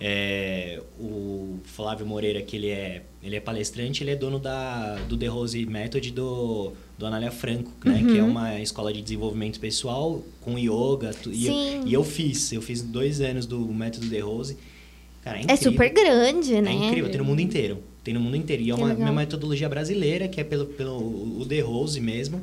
é, 0.00 0.80
o 0.98 1.58
Flávio 1.64 2.06
Moreira, 2.06 2.40
que 2.42 2.56
ele 2.56 2.68
é, 2.68 3.02
ele 3.22 3.36
é 3.36 3.40
palestrante, 3.40 4.02
ele 4.02 4.10
é 4.12 4.16
dono 4.16 4.38
da, 4.38 4.96
do 5.08 5.16
The 5.16 5.26
Rose 5.26 5.66
Method 5.66 6.10
do, 6.12 6.72
do 6.96 7.06
Anália 7.06 7.30
Franco, 7.30 7.70
né? 7.84 7.98
Que 8.06 8.18
é 8.18 8.22
Uhum. 8.22 8.30
uma 8.30 8.60
escola 8.60 8.92
de 8.92 9.02
desenvolvimento 9.02 9.58
pessoal 9.58 10.22
com 10.40 10.58
yoga. 10.58 11.10
tu- 11.22 11.32
E, 11.32 11.46
eu, 11.46 11.86
e 11.86 11.92
eu 11.94 12.04
fiz, 12.04 12.52
eu 12.52 12.62
fiz 12.62 12.80
dois 12.82 13.20
anos 13.20 13.44
do 13.46 13.58
método 13.60 14.08
The 14.08 14.20
Rose. 14.20 14.56
Cara, 15.24 15.38
é 15.38 15.40
É 15.40 15.44
incrível. 15.44 15.72
super 15.72 15.88
grande, 15.92 16.54
É 16.54 16.62
né? 16.62 16.72
incrível, 16.72 17.10
tem 17.10 17.18
no 17.18 17.24
mundo 17.24 17.40
inteiro. 17.40 17.82
Tem 18.04 18.14
no 18.14 18.20
mundo 18.20 18.36
inteiro. 18.36 18.62
E 18.62 18.70
é 18.70 18.74
uma, 18.74 18.94
uma 18.94 19.12
metodologia 19.12 19.68
brasileira, 19.68 20.28
que 20.28 20.40
é 20.40 20.44
pelo, 20.44 20.66
pelo 20.66 20.96
o 21.40 21.44
The 21.46 21.60
Rose 21.60 22.00
mesmo. 22.00 22.40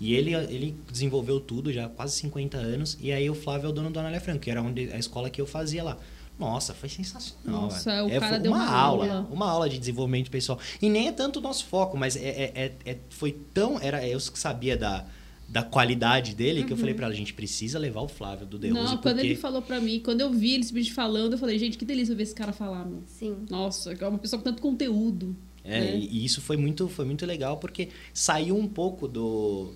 E 0.00 0.14
ele, 0.14 0.34
ele 0.34 0.74
desenvolveu 0.90 1.38
tudo 1.38 1.72
já 1.72 1.86
há 1.86 1.88
quase 1.88 2.16
50 2.16 2.56
anos. 2.56 2.96
E 3.00 3.12
aí 3.12 3.28
o 3.28 3.34
Flávio 3.34 3.66
é 3.66 3.70
o 3.70 3.72
dono 3.72 3.90
do 3.90 3.98
Anália 4.00 4.20
Franco, 4.20 4.40
que 4.40 4.50
era 4.50 4.62
onde, 4.62 4.88
a 4.92 4.98
escola 4.98 5.28
que 5.28 5.40
eu 5.40 5.46
fazia 5.46 5.82
lá. 5.84 5.98
Nossa, 6.38 6.74
foi 6.74 6.88
sensacional. 6.88 7.62
Nossa, 7.62 7.90
velho. 7.90 8.06
o 8.06 8.10
é, 8.10 8.18
cara 8.18 8.32
foi 8.34 8.38
deu 8.40 8.52
uma, 8.52 8.64
uma 8.64 8.74
aula, 8.74 9.04
aula. 9.06 9.28
Uma 9.30 9.50
aula 9.50 9.68
de 9.68 9.78
desenvolvimento 9.78 10.30
pessoal. 10.30 10.58
E 10.80 10.88
nem 10.88 11.08
é 11.08 11.12
tanto 11.12 11.38
o 11.38 11.42
nosso 11.42 11.66
foco, 11.66 11.96
mas 11.96 12.16
é, 12.16 12.20
é, 12.20 12.52
é- 12.54 12.90
é- 12.92 12.98
foi 13.10 13.32
tão... 13.54 13.78
Era 13.80 14.06
eu 14.06 14.18
que 14.18 14.38
sabia 14.38 14.76
da, 14.76 15.06
da 15.48 15.62
qualidade 15.62 16.34
dele, 16.34 16.64
que 16.64 16.72
eu 16.72 16.76
falei 16.76 16.94
pra 16.94 17.04
ela, 17.04 17.14
a 17.14 17.16
gente 17.16 17.34
precisa 17.34 17.78
levar 17.78 18.00
o 18.00 18.08
Flávio 18.08 18.46
do 18.46 18.56
Uhum. 18.56 18.72
Não, 18.72 18.80
Rose, 18.82 18.96
quando 18.98 19.16
porque... 19.16 19.26
ele 19.26 19.36
falou 19.36 19.60
pra 19.60 19.80
mim, 19.80 20.00
quando 20.00 20.22
eu 20.22 20.32
vi 20.32 20.54
ele 20.54 20.64
simplesmente 20.64 20.94
falando, 20.94 21.32
eu 21.34 21.38
falei, 21.38 21.58
gente, 21.58 21.76
que 21.76 21.84
delícia 21.84 22.14
ver 22.14 22.22
esse 22.22 22.34
cara 22.34 22.52
falar, 22.52 22.84
meu. 22.86 23.02
Sim. 23.06 23.36
Nossa, 23.50 23.92
é 23.92 24.08
uma 24.08 24.18
pessoa 24.18 24.38
com 24.40 24.44
tanto 24.44 24.62
conteúdo. 24.62 25.36
É, 25.62 25.80
né? 25.80 25.96
e, 25.96 26.22
e 26.22 26.24
isso 26.24 26.40
foi 26.40 26.56
muito, 26.56 26.88
foi 26.88 27.04
muito 27.04 27.24
legal 27.24 27.58
porque 27.58 27.90
saiu 28.12 28.56
um 28.56 28.66
pouco 28.66 29.06
do 29.06 29.72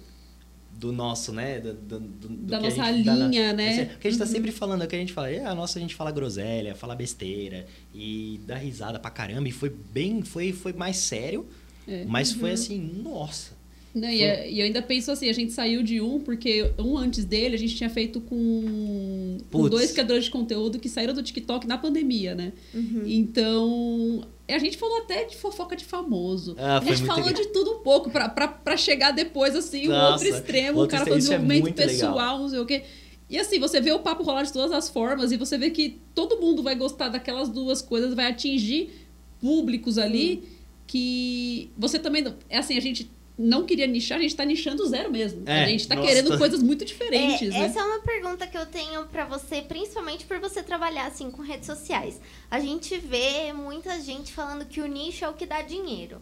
do 0.78 0.92
nosso, 0.92 1.32
né? 1.32 1.60
Do, 1.60 1.72
do- 1.74 2.00
do- 2.00 2.28
Da 2.28 2.58
que 2.58 2.66
a 2.66 2.70
nossa 2.70 2.92
gente- 2.92 3.04
da 3.06 3.14
linha, 3.14 3.52
né? 3.52 3.70
Esse- 3.72 3.94
O 3.94 3.98
que 3.98 4.08
a 4.08 4.10
gente 4.10 4.18
tá 4.20 4.26
Uhum. 4.26 4.30
sempre 4.30 4.52
falando, 4.52 4.82
é 4.82 4.84
o 4.84 4.88
que 4.88 4.96
a 4.96 4.98
gente 4.98 5.12
fala, 5.12 5.30
é, 5.30 5.44
a 5.44 5.54
nossa 5.54 5.78
a 5.78 5.82
gente 5.82 5.94
fala 5.94 6.10
groselha, 6.10 6.74
fala 6.74 6.94
besteira 6.94 7.66
e 7.94 8.40
dá 8.46 8.56
risada 8.56 8.98
pra 8.98 9.10
caramba. 9.10 9.48
E 9.48 9.52
foi 9.52 9.70
bem, 9.70 10.22
foi, 10.22 10.52
foi 10.52 10.72
mais 10.72 10.96
sério, 10.98 11.46
É. 11.88 12.04
mas 12.06 12.32
foi 12.32 12.50
assim, 12.52 12.78
nossa. 13.02 13.56
Não, 13.94 14.10
e, 14.10 14.20
é- 14.22 14.50
e 14.50 14.60
eu 14.60 14.66
ainda 14.66 14.82
penso 14.82 15.10
assim, 15.10 15.26
a 15.30 15.32
gente 15.32 15.52
saiu 15.54 15.82
de 15.82 16.02
um, 16.02 16.20
porque 16.20 16.70
um 16.78 16.98
antes 16.98 17.24
dele 17.24 17.54
a 17.54 17.58
gente 17.58 17.74
tinha 17.74 17.88
feito 17.88 18.20
com, 18.20 19.38
com 19.50 19.68
dois 19.70 19.92
criadores 19.92 20.24
de 20.26 20.30
conteúdo 20.30 20.78
que 20.78 20.86
saíram 20.88 21.14
do 21.14 21.22
TikTok 21.22 21.66
na 21.66 21.78
pandemia, 21.78 22.34
né? 22.34 22.52
Uhum. 22.74 23.02
Então, 23.06 24.22
a 24.54 24.58
gente 24.58 24.76
falou 24.76 24.98
até 24.98 25.24
de 25.24 25.36
fofoca 25.36 25.74
de 25.74 25.84
famoso. 25.84 26.54
Ah, 26.58 26.78
a 26.78 26.80
gente 26.80 27.04
falou 27.04 27.26
legal. 27.26 27.42
de 27.42 27.48
tudo 27.48 27.72
um 27.72 27.78
pouco, 27.80 28.10
pra 28.10 28.76
chegar 28.76 29.10
depois, 29.10 29.56
assim, 29.56 29.88
o 29.88 29.90
Nossa, 29.90 30.12
outro 30.12 30.28
extremo, 30.28 30.78
o 30.78 30.80
outro 30.82 30.96
cara 30.96 31.02
extremo, 31.02 31.14
com 31.14 31.18
isso 31.18 31.32
é 31.32 31.36
desenvolvimento 31.36 31.62
muito 31.62 31.78
legal. 31.78 32.12
pessoal, 32.12 32.38
não 32.38 32.48
sei 32.48 32.58
o 32.60 32.66
quê. 32.66 32.84
E 33.28 33.38
assim, 33.38 33.58
você 33.58 33.80
vê 33.80 33.90
o 33.90 33.98
papo 33.98 34.22
rolar 34.22 34.44
de 34.44 34.52
todas 34.52 34.70
as 34.70 34.88
formas 34.88 35.32
e 35.32 35.36
você 35.36 35.58
vê 35.58 35.70
que 35.70 36.00
todo 36.14 36.40
mundo 36.40 36.62
vai 36.62 36.76
gostar 36.76 37.08
daquelas 37.08 37.48
duas 37.48 37.82
coisas, 37.82 38.14
vai 38.14 38.26
atingir 38.26 39.08
públicos 39.40 39.98
ali 39.98 40.48
que 40.86 41.72
você 41.76 41.98
também. 41.98 42.24
É 42.48 42.58
assim, 42.58 42.76
a 42.76 42.80
gente 42.80 43.10
não 43.38 43.66
queria 43.66 43.86
nichar, 43.86 44.18
a 44.18 44.22
gente 44.22 44.34
tá 44.34 44.44
nichando 44.44 44.86
zero 44.88 45.10
mesmo. 45.10 45.42
É, 45.46 45.64
a 45.64 45.68
gente 45.68 45.86
tá 45.86 45.94
nossa. 45.94 46.08
querendo 46.08 46.38
coisas 46.38 46.62
muito 46.62 46.82
É, 46.82 46.86
diferentes, 46.86 47.50
né? 47.50 47.66
Essa 47.66 47.80
é 47.80 47.84
uma 47.84 48.00
pergunta 48.00 48.46
que 48.46 48.56
eu 48.56 48.64
tenho 48.66 49.04
pra 49.06 49.26
você, 49.26 49.60
principalmente 49.60 50.24
por 50.24 50.38
você 50.38 50.62
trabalhar 50.62 51.06
assim 51.06 51.30
com 51.30 51.42
redes 51.42 51.66
sociais. 51.66 52.20
A 52.50 52.58
gente 52.60 52.96
vê 52.98 53.52
muita 53.52 54.00
gente 54.00 54.32
falando 54.32 54.64
que 54.64 54.80
o 54.80 54.86
nicho 54.86 55.24
é 55.24 55.28
o 55.28 55.34
que 55.34 55.44
dá 55.44 55.60
dinheiro. 55.60 56.20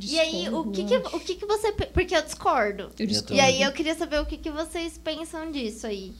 E 0.00 0.18
aí, 0.18 0.48
o 0.48 0.72
que 0.72 0.84
que, 0.84 0.96
o 0.96 1.20
que 1.20 1.34
que 1.36 1.46
você... 1.46 1.70
Porque 1.70 2.16
eu 2.16 2.22
discordo. 2.22 2.90
Eu 2.98 3.06
discordo. 3.06 3.34
E 3.36 3.40
aí, 3.40 3.62
eu 3.62 3.70
queria 3.70 3.94
saber 3.94 4.20
o 4.20 4.26
que 4.26 4.36
que 4.36 4.50
vocês 4.50 4.98
pensam 4.98 5.52
disso 5.52 5.86
aí. 5.86 6.12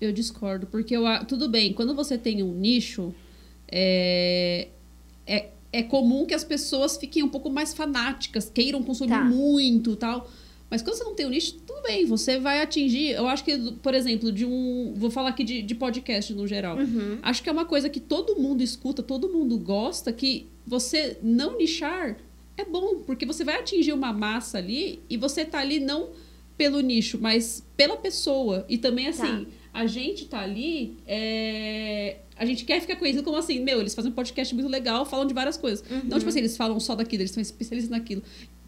Eu 0.00 0.12
discordo, 0.12 0.66
porque 0.66 0.96
eu, 0.96 1.02
tudo 1.26 1.48
bem, 1.48 1.72
quando 1.74 1.94
você 1.94 2.16
tem 2.16 2.42
um 2.42 2.54
nicho, 2.54 3.12
é, 3.70 4.68
é, 5.26 5.50
é 5.72 5.82
comum 5.82 6.24
que 6.26 6.34
as 6.34 6.44
pessoas 6.44 6.96
fiquem 6.96 7.22
um 7.22 7.28
pouco 7.28 7.50
mais 7.50 7.74
fanáticas, 7.74 8.50
queiram 8.52 8.82
consumir 8.82 9.10
Tá. 9.10 9.24
muito 9.24 9.96
tal. 9.96 10.28
Mas 10.70 10.82
quando 10.82 10.96
você 10.96 11.04
não 11.04 11.14
tem 11.14 11.24
um 11.24 11.30
nicho, 11.30 11.54
tudo 11.66 11.80
bem, 11.82 12.04
você 12.04 12.38
vai 12.38 12.60
atingir. 12.60 13.12
Eu 13.12 13.26
acho 13.26 13.42
que, 13.42 13.56
por 13.82 13.94
exemplo, 13.94 14.30
de 14.30 14.44
um. 14.44 14.92
Vou 14.96 15.10
falar 15.10 15.30
aqui 15.30 15.42
de, 15.42 15.62
de 15.62 15.74
podcast 15.74 16.32
no 16.34 16.46
geral. 16.46 16.76
Uhum. 16.76 17.18
Acho 17.22 17.42
que 17.42 17.48
é 17.48 17.52
uma 17.52 17.64
coisa 17.64 17.88
que 17.88 18.00
todo 18.00 18.36
mundo 18.36 18.62
escuta, 18.62 19.02
todo 19.02 19.30
mundo 19.30 19.56
gosta, 19.58 20.12
que 20.12 20.46
você 20.66 21.16
não 21.22 21.56
nichar 21.56 22.18
é 22.56 22.64
bom, 22.64 22.96
porque 23.06 23.24
você 23.24 23.44
vai 23.44 23.60
atingir 23.60 23.92
uma 23.92 24.12
massa 24.12 24.58
ali 24.58 25.00
e 25.08 25.16
você 25.16 25.44
tá 25.44 25.60
ali 25.60 25.78
não 25.80 26.10
pelo 26.56 26.80
nicho, 26.80 27.18
mas 27.20 27.64
pela 27.76 27.96
pessoa. 27.96 28.66
E 28.68 28.76
também, 28.76 29.06
assim, 29.06 29.46
a 29.72 29.86
gente 29.86 30.26
tá 30.26 30.40
ali. 30.40 30.96
é, 31.06 32.16
A 32.38 32.44
gente 32.44 32.64
quer 32.64 32.80
ficar 32.80 32.96
conhecido 32.96 33.24
como 33.24 33.36
assim, 33.36 33.60
meu, 33.60 33.80
eles 33.80 33.94
fazem 33.94 34.10
um 34.10 34.14
podcast 34.14 34.54
muito 34.54 34.68
legal, 34.68 35.04
falam 35.04 35.26
de 35.26 35.34
várias 35.34 35.56
coisas. 35.56 35.84
Não, 36.04 36.18
tipo 36.18 36.28
assim, 36.28 36.38
eles 36.38 36.56
falam 36.56 36.78
só 36.78 36.94
daquilo, 36.94 37.22
eles 37.22 37.32
são 37.32 37.40
especialistas 37.40 37.90
naquilo. 37.90 38.22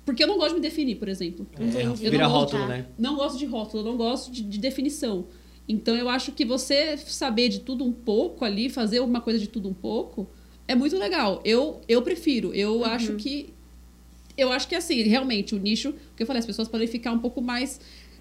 Porque 0.04 0.22
eu 0.22 0.26
não 0.26 0.38
gosto 0.38 0.50
de 0.50 0.54
me 0.56 0.60
definir, 0.60 0.96
por 0.96 1.08
exemplo. 1.08 1.46
Entendi. 1.54 1.78
Eu 1.84 1.94
Vira 1.94 2.24
não 2.24 2.30
rótulo, 2.30 2.62
tá. 2.62 2.68
né? 2.68 2.86
Não 2.98 3.16
gosto 3.16 3.38
de 3.38 3.46
rótulo, 3.46 3.82
eu 3.82 3.90
não 3.90 3.96
gosto 3.96 4.32
de, 4.32 4.42
de 4.42 4.58
definição. 4.58 5.26
Então 5.68 5.94
eu 5.94 6.08
acho 6.08 6.32
que 6.32 6.44
você 6.44 6.96
saber 6.96 7.48
de 7.48 7.60
tudo 7.60 7.84
um 7.84 7.92
pouco 7.92 8.44
ali, 8.44 8.68
fazer 8.68 8.98
uma 9.00 9.20
coisa 9.20 9.38
de 9.38 9.46
tudo 9.46 9.68
um 9.68 9.74
pouco, 9.74 10.28
é 10.66 10.74
muito 10.74 10.96
legal. 10.96 11.40
Eu, 11.44 11.80
eu 11.88 12.02
prefiro. 12.02 12.52
Eu 12.54 12.84
acho 12.84 13.14
que. 13.14 13.52
Eu 14.36 14.50
acho 14.52 14.66
que 14.66 14.74
assim, 14.74 15.02
realmente, 15.02 15.54
o 15.54 15.58
nicho, 15.58 15.90
o 15.90 16.16
que 16.16 16.22
eu 16.22 16.26
falei, 16.26 16.40
as 16.40 16.46
pessoas 16.46 16.66
podem 16.66 16.86
ficar 16.86 17.12
um 17.12 17.18
pouco 17.18 17.40
mais. 17.40 17.80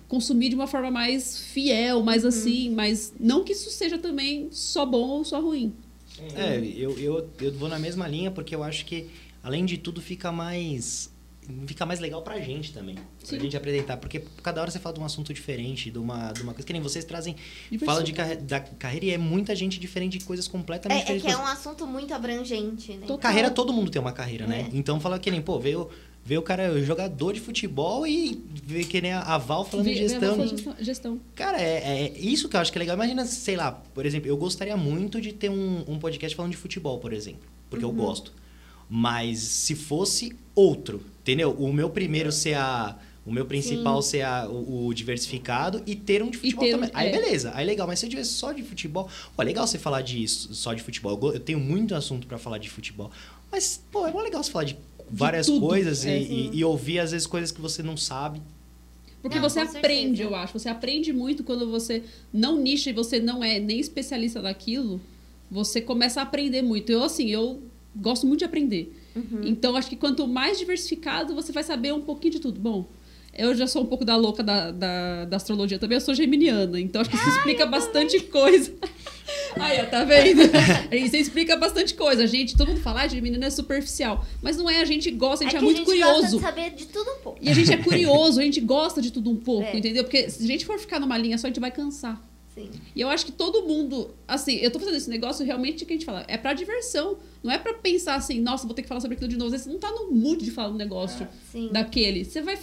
Consumir 0.10 0.49
de 0.49 0.56
uma 0.56 0.68
forma 0.68 0.91
mais 0.91 1.38
fiel, 1.40 2.03
mais 2.03 2.26
assim, 2.26 2.72
mas 2.72 3.14
não 3.18 3.44
que 3.45 3.53
isso 3.53 3.69
seja 3.69 3.98
também 3.98 4.49
só 4.52 4.86
bom 4.86 5.07
ou 5.07 5.23
só 5.23 5.40
ruim. 5.40 5.72
É, 6.36 6.57
eu, 6.76 6.99
eu, 6.99 7.30
eu 7.40 7.53
vou 7.53 7.69
na 7.69 7.80
mesma 7.80 8.06
linha 8.07 8.30
porque 8.30 8.53
eu 8.53 8.61
acho 8.64 8.86
que, 8.86 9.07
além 9.41 9.64
de 9.65 9.77
tudo, 9.77 10.02
fica 10.02 10.31
mais. 10.34 11.18
Fica 11.65 11.84
mais 11.84 11.99
legal 11.99 12.22
pra 12.22 12.40
gente 12.40 12.72
também. 12.72 12.94
Pra 12.95 13.03
Sim. 13.23 13.40
gente 13.40 13.57
apresentar. 13.57 13.98
Porque 13.98 14.19
cada 14.44 14.61
hora 14.61 14.69
você 14.69 14.77
fala 14.77 14.94
de 14.94 15.02
um 15.02 15.06
assunto 15.06 15.34
diferente, 15.34 15.90
de 15.90 15.98
uma, 15.98 16.31
de 16.31 16.44
uma 16.44 16.53
coisa. 16.53 16.65
Que 16.68 16.73
nem 16.73 16.81
vocês 16.81 17.03
trazem. 17.06 17.36
Fala 17.84 18.03
de 18.03 18.14
carre- 18.14 18.36
da 18.36 18.60
carreira 18.60 19.06
e 19.07 19.10
é 19.11 19.18
muita 19.18 19.56
gente 19.56 19.80
diferente 19.80 20.19
de 20.19 20.26
coisas 20.26 20.48
completamente 20.48 20.98
É, 20.99 21.02
é 21.02 21.15
diferentes. 21.15 21.26
que 21.36 21.41
é 21.41 21.44
um 21.44 21.48
assunto 21.48 21.88
muito 21.88 22.14
abrangente, 22.14 22.91
né? 22.94 23.02
Total. 23.07 23.18
Carreira, 23.18 23.49
todo 23.49 23.73
mundo 23.73 23.90
tem 23.90 23.99
uma 23.99 24.11
carreira, 24.11 24.45
né? 24.45 24.69
É. 24.72 24.77
Então 24.77 24.99
fala 24.99 25.18
que 25.18 25.31
nem, 25.31 25.41
pô, 25.41 25.60
veio, 25.60 25.90
veio 26.30 26.41
o 26.41 26.43
cara 26.43 26.80
jogador 26.84 27.34
de 27.34 27.39
futebol 27.39 28.06
e 28.06 28.39
veio 28.64 28.85
que 28.85 29.01
nem 29.01 29.14
a 29.14 29.35
Val 29.39 29.65
falando 29.65 29.88
de 29.88 29.95
gestão. 29.95 30.38
gestão. 30.80 31.19
Cara, 31.34 31.60
é, 31.60 32.03
é 32.14 32.19
isso 32.19 32.47
que 32.47 32.56
eu 32.56 32.60
acho 32.60 32.72
que 32.72 32.77
é 32.77 32.81
legal. 32.81 32.95
Imagina, 32.95 33.26
sei 33.26 33.56
lá, 33.56 33.72
por 33.72 34.06
exemplo, 34.06 34.27
eu 34.30 34.38
gostaria 34.38 34.77
muito 34.77 35.19
de 35.19 35.34
ter 35.34 35.49
um, 35.49 35.84
um 35.88 35.97
podcast 35.97 36.35
falando 36.35 36.51
de 36.51 36.57
futebol, 36.57 36.99
por 36.99 37.14
exemplo. 37.14 37.41
Porque 37.68 37.84
Uhum. 37.84 37.91
eu 37.91 37.97
gosto. 37.97 38.31
Mas 38.88 39.39
se 39.39 39.73
fosse 39.76 40.35
outro, 40.53 41.01
entendeu? 41.22 41.51
O 41.51 41.73
meu 41.73 41.89
primeiro 41.89 42.31
ser 42.31 42.53
a. 42.56 42.95
O 43.26 43.31
meu 43.31 43.45
principal 43.45 44.01
ser 44.01 44.22
a- 44.23 44.47
o, 44.49 44.88
o 44.88 44.93
diversificado 44.93 45.84
e 45.85 45.95
ter 45.95 46.23
um 46.23 46.31
de 46.31 46.38
futebol 46.38 46.68
um- 46.68 46.72
também. 46.72 46.89
Aí 46.93 47.10
é. 47.10 47.11
beleza, 47.11 47.51
aí 47.53 47.65
legal. 47.65 47.85
Mas 47.88 47.99
se 47.99 48.06
eu 48.06 48.10
tivesse 48.10 48.31
só 48.34 48.51
de 48.51 48.64
futebol. 48.64 49.07
Pô, 49.35 49.41
é 49.41 49.45
legal 49.45 49.68
você 49.68 49.77
falar 49.77 50.01
de 50.01 50.27
só 50.27 50.73
de 50.73 50.81
futebol. 50.81 51.19
Eu, 51.22 51.34
eu 51.34 51.39
tenho 51.39 51.60
muito 51.60 51.93
assunto 51.95 52.26
pra 52.27 52.38
falar 52.39 52.57
de 52.60 52.69
futebol. 52.69 53.11
Mas, 53.51 53.84
pô, 53.91 54.07
é 54.07 54.11
mó 54.11 54.22
legal 54.22 54.43
você 54.43 54.51
falar 54.51 54.65
de 54.65 54.77
várias 55.11 55.45
tudo, 55.48 55.65
coisas 55.65 56.03
e, 56.06 56.10
é. 56.10 56.22
e- 56.22 56.49
e 56.53 56.64
ouvir, 56.64 56.99
às 56.99 57.11
vezes, 57.11 57.26
coisas 57.27 57.52
que 57.52 57.61
você 57.61 57.81
não 57.84 57.95
sabe. 57.98 58.41
Porque 59.22 59.38
Não, 59.40 59.49
você 59.49 59.60
aprende, 59.60 60.18
certeza. 60.19 60.23
eu 60.23 60.36
acho. 60.36 60.57
Você 60.57 60.69
aprende 60.69 61.11
muito 61.11 61.44
quando 61.44 61.69
você 61.69 62.03
não 62.31 62.57
nicha 62.57 62.90
e 62.90 62.94
você 62.94 63.19
não 63.19 63.44
é 63.44 63.60
nem 63.60 63.80
especialista 63.80 64.41
daquilo. 64.41 65.02
Você 65.52 65.81
começa 65.81 66.22
a 66.22 66.23
aprender 66.23 66.61
muito. 66.61 66.90
Eu, 66.91 67.03
assim, 67.03 67.27
eu 67.30 67.61
gosto 67.95 68.26
muito 68.26 68.40
de 68.40 68.45
aprender. 68.45 68.95
Uhum. 69.15 69.41
Então, 69.44 69.76
acho 69.76 69.90
que 69.90 69.95
quanto 69.98 70.26
mais 70.27 70.57
diversificado, 70.57 71.36
você 71.36 71.52
vai 71.52 71.64
saber 71.64 71.94
um 71.94 71.99
pouquinho 72.02 72.34
de 72.34 72.40
tudo. 72.40 72.60
Bom, 72.61 72.86
eu 73.40 73.56
já 73.56 73.66
sou 73.68 73.82
um 73.84 73.86
pouco 73.86 74.03
da 74.06 74.16
louca 74.16 74.44
da, 74.44 74.72
da, 74.72 75.26
da 75.26 75.38
astrologia 75.38 75.80
também. 75.80 75.95
Eu 75.98 76.02
sou 76.02 76.14
geminiana. 76.14 76.80
Então, 76.80 77.02
acho 77.02 77.10
que 77.10 77.16
isso 77.16 77.30
explica 77.30 77.66
bastante 77.66 78.20
coisa. 78.22 78.74
Aí, 79.60 79.80
ó, 79.82 79.86
tá 79.86 80.03
vendo? 80.03 80.41
Isso 80.91 81.16
explica 81.16 81.56
bastante 81.56 81.94
coisa. 81.94 82.26
Gente, 82.26 82.56
todo 82.57 82.70
mundo 82.70 82.82
fala, 82.82 83.02
ah, 83.02 83.07
geminiana 83.07 83.45
é 83.45 83.49
superficial. 83.49 84.26
Mas 84.41 84.57
não 84.57 84.68
é, 84.70 84.82
a 84.82 84.86
gente 84.86 85.10
gosta, 85.11 85.44
a 85.44 85.48
gente 85.48 85.56
é, 85.56 85.60
que 85.60 85.66
muito 85.66 85.82
a 85.82 85.86
gente 85.86 85.99
gosta 85.99 86.14
curioso. 86.16 86.38
de 86.38 86.44
saber 86.44 86.70
de 86.72 86.86
tudo 86.88 87.11
um 87.11 87.20
pouco. 87.20 87.40
E 87.41 87.49
a 87.49 87.53
gente 87.53 87.72
é 87.72 87.78
curioso, 87.78 88.40
a 88.40 88.44
gente 88.44 88.60
gosta 88.61 89.02
de 89.02 89.11
tudo 89.11 89.30
um 89.30 89.36
pouco, 89.36 89.68
É. 89.68 89.78
entendeu? 89.78 90.03
Porque 90.03 90.30
se 90.30 90.44
a 90.44 90.48
gente 90.48 90.66
for 90.66 90.80
ficar 90.80 90.99
numa 90.99 91.18
linha 91.18 91.38
só, 91.38 91.48
a 91.48 91.49
gente 91.49 91.60
vai 91.60 91.70
cansar. 91.72 92.20
Sim. 92.56 92.70
E 92.95 93.02
eu 93.02 93.10
acho 93.10 93.26
que 93.26 93.32
todo 93.32 93.64
mundo, 93.68 94.10
assim, 94.28 94.56
eu 94.57 94.72
tô 94.72 94.80
fazendo 94.80 94.98
esse 94.98 95.10
negócio 95.10 95.45
realmente 95.45 95.86
que 95.86 95.94
a 95.94 95.95
gente 95.95 96.06
fala, 96.06 96.26
é 96.28 96.38
pra 96.38 96.53
diversão. 96.53 97.18
Não 97.44 97.52
é 97.52 97.57
pra 97.57 97.74
pensar 97.74 98.16
assim, 98.16 98.40
nossa, 98.41 98.66
vou 98.66 98.74
ter 98.76 98.82
que 98.82 98.88
falar 98.88 99.02
sobre 99.02 99.16
aquilo 99.16 99.30
de 99.30 99.38
novo. 99.38 99.56
Você 99.56 99.70
não 99.70 99.80
tá 99.80 99.91
no 99.91 100.11
mood 100.11 100.44
de 100.44 100.52
falar 100.52 100.70
um 100.70 100.78
negócio 100.78 101.28
Sim. 101.52 101.70
daquele. 101.72 102.26
Você 102.26 102.41
vai 102.41 102.57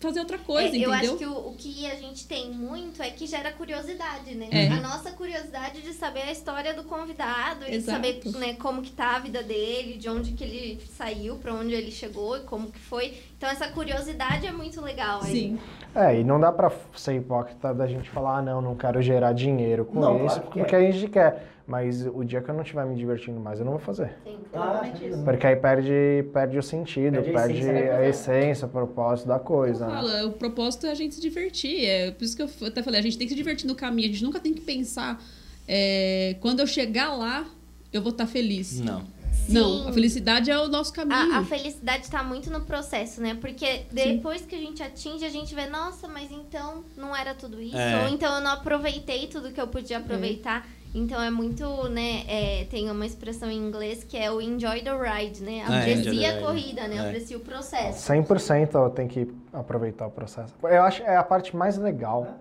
fazer 0.00 0.20
outra 0.20 0.38
coisa, 0.38 0.68
É, 0.68 0.70
eu 0.70 0.92
entendeu? 0.92 0.92
acho 0.92 1.16
que 1.16 1.26
o, 1.26 1.48
o 1.48 1.54
que 1.56 1.86
a 1.90 1.96
gente 1.96 2.26
tem 2.28 2.50
muito 2.50 3.02
é 3.02 3.10
que 3.10 3.26
gera 3.26 3.50
curiosidade, 3.52 4.34
né? 4.34 4.48
É. 4.50 4.68
A 4.68 4.80
nossa 4.80 5.10
curiosidade 5.10 5.82
de 5.82 5.92
saber 5.92 6.22
a 6.22 6.30
história 6.32 6.72
do 6.72 6.84
convidado 6.84 7.64
e 7.66 7.74
Exato. 7.74 7.96
saber 7.96 8.20
né, 8.38 8.54
como 8.54 8.80
que 8.80 8.90
tá 8.92 9.16
a 9.16 9.18
vida 9.18 9.42
dele, 9.42 9.98
de 9.98 10.08
onde 10.08 10.32
que 10.32 10.44
ele 10.44 10.80
saiu, 10.96 11.36
pra 11.36 11.52
onde 11.52 11.74
ele 11.74 11.90
chegou 11.90 12.36
e 12.36 12.40
como 12.40 12.70
que 12.70 12.78
foi. 12.78 13.14
Então 13.36 13.48
essa 13.48 13.68
curiosidade 13.68 14.46
é 14.46 14.52
muito 14.52 14.80
legal. 14.80 15.20
aí. 15.22 15.32
Sim. 15.32 15.58
É, 15.94 16.20
e 16.20 16.22
não 16.22 16.38
dá 16.38 16.52
pra 16.52 16.70
ser 16.94 17.16
hipócrita 17.16 17.74
da 17.74 17.86
gente 17.86 18.08
falar, 18.10 18.38
ah, 18.38 18.42
não, 18.42 18.60
não 18.62 18.76
quero 18.76 19.02
gerar 19.02 19.32
dinheiro 19.32 19.84
com 19.84 19.98
Não, 19.98 20.24
isso, 20.26 20.36
claro 20.36 20.50
que 20.52 20.58
porque 20.60 20.76
a 20.76 20.90
gente 20.90 21.08
quer. 21.08 21.48
Mas 21.68 22.06
o 22.06 22.24
dia 22.24 22.40
que 22.40 22.48
eu 22.48 22.54
não 22.54 22.62
estiver 22.62 22.86
me 22.86 22.96
divertindo 22.96 23.38
mais, 23.38 23.58
eu 23.58 23.64
não 23.66 23.72
vou 23.72 23.80
fazer. 23.80 24.16
Sim, 24.24 24.38
Ah, 24.54 24.80
exatamente 24.80 25.04
isso. 25.06 25.22
Porque 25.22 25.46
aí 25.46 25.54
perde, 25.56 26.26
perde 26.32 26.58
o 26.58 26.62
sentido, 26.62 27.12
Perde 27.22 27.30
perde, 27.30 27.52
a 27.52 27.60
essência 27.60 27.82
da 27.92 27.98
a 27.98 28.08
essência, 28.08 28.66
o 28.66 28.70
propósito 28.70 29.28
da 29.28 29.38
coisa. 29.38 29.86
né? 29.86 29.92
Fala, 29.92 30.26
o 30.26 30.32
propósito 30.32 30.86
é 30.86 30.90
a 30.90 30.94
gente 30.94 31.14
se 31.16 31.20
divertir. 31.20 31.84
É 31.84 32.10
por 32.10 32.24
isso 32.24 32.34
que 32.34 32.42
eu 32.42 32.48
até 32.66 32.82
falei, 32.82 33.00
a 33.00 33.02
gente 33.02 33.18
tem 33.18 33.26
que 33.26 33.34
se 33.34 33.36
divertir 33.36 33.66
no 33.66 33.74
caminho. 33.74 34.08
A 34.08 34.12
gente 34.12 34.24
nunca 34.24 34.40
tem 34.40 34.54
que 34.54 34.62
pensar, 34.62 35.22
é, 35.68 36.36
quando 36.40 36.60
eu 36.60 36.66
chegar 36.66 37.14
lá, 37.14 37.46
eu 37.92 38.00
vou 38.00 38.12
estar 38.12 38.26
feliz. 38.26 38.80
Não. 38.80 39.02
Não, 39.48 39.84
Sim. 39.84 39.88
a 39.88 39.92
felicidade 39.92 40.50
é 40.50 40.58
o 40.58 40.68
nosso 40.68 40.92
caminho. 40.92 41.32
A, 41.34 41.38
a 41.38 41.44
felicidade 41.44 42.04
está 42.04 42.22
muito 42.22 42.50
no 42.50 42.62
processo, 42.62 43.20
né? 43.20 43.34
Porque 43.40 43.82
depois 43.90 44.42
que 44.42 44.54
a 44.54 44.58
gente 44.58 44.82
atinge, 44.82 45.24
a 45.24 45.30
gente 45.30 45.54
vê, 45.54 45.66
nossa, 45.66 46.06
mas 46.06 46.30
então 46.30 46.84
não 46.96 47.16
era 47.16 47.34
tudo 47.34 47.60
isso. 47.60 47.76
É. 47.76 48.02
Ou 48.02 48.08
então 48.08 48.34
eu 48.34 48.40
não 48.42 48.52
aproveitei 48.52 49.26
tudo 49.26 49.50
que 49.50 49.60
eu 49.60 49.66
podia 49.68 49.98
aproveitar. 49.98 50.66
Então 50.94 51.22
é 51.22 51.30
muito, 51.30 51.88
né? 51.88 52.24
é, 52.28 52.64
tem 52.64 52.90
uma 52.90 53.06
expressão 53.06 53.50
em 53.50 53.56
inglês 53.56 54.04
que 54.04 54.16
é 54.16 54.30
o 54.30 54.40
enjoy 54.40 54.82
the 54.82 54.90
ride, 54.90 55.42
né? 55.42 55.62
Ah, 55.66 55.76
é, 55.76 55.94
Aprecie 55.94 56.24
a 56.24 56.40
corrida, 56.40 56.88
né? 56.88 56.96
É. 56.96 57.00
Aprecie 57.00 57.36
o 57.36 57.40
processo. 57.40 58.12
100% 58.12 58.92
tem 58.94 59.06
que 59.06 59.30
aproveitar 59.52 60.06
o 60.06 60.10
processo. 60.10 60.54
Eu 60.62 60.82
acho 60.82 61.02
que 61.02 61.08
é 61.08 61.16
a 61.16 61.22
parte 61.22 61.56
mais 61.56 61.76
legal. 61.76 62.38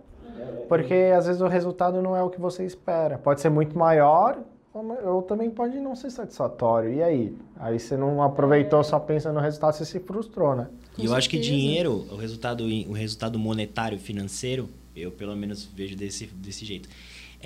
Porque 0.68 1.12
às 1.16 1.26
vezes 1.26 1.42
o 1.42 1.48
resultado 1.48 2.02
não 2.02 2.16
é 2.16 2.22
o 2.22 2.30
que 2.30 2.40
você 2.40 2.66
espera. 2.66 3.18
Pode 3.18 3.42
ser 3.42 3.50
muito 3.50 3.78
maior, 3.78 4.38
ou 4.74 5.22
também 5.22 5.50
pode 5.50 5.80
não 5.80 5.96
ser 5.96 6.12
satisfatório. 6.12 6.94
E 6.94 7.02
aí? 7.02 7.36
Aí 7.58 7.80
você 7.80 7.98
não 7.98 8.22
aproveitou, 8.22 8.84
só 8.84 9.00
pensa 9.00 9.32
no 9.32 9.40
resultado, 9.40 9.74
você 9.74 9.86
se 9.86 10.00
frustrou, 10.00 10.56
né? 10.56 10.68
E 10.98 11.06
eu 11.06 11.16
acho 11.16 11.30
que 11.30 11.40
dinheiro, 11.40 12.06
o 12.12 12.16
resultado, 12.16 12.64
o 12.64 12.94
resultado 12.94 13.40
monetário 13.40 13.98
financeiro, 13.98 14.70
eu 14.96 15.12
pelo 15.12 15.36
menos 15.36 15.64
vejo 15.64 15.96
desse, 15.96 16.28
desse 16.28 16.66
jeito, 16.66 16.90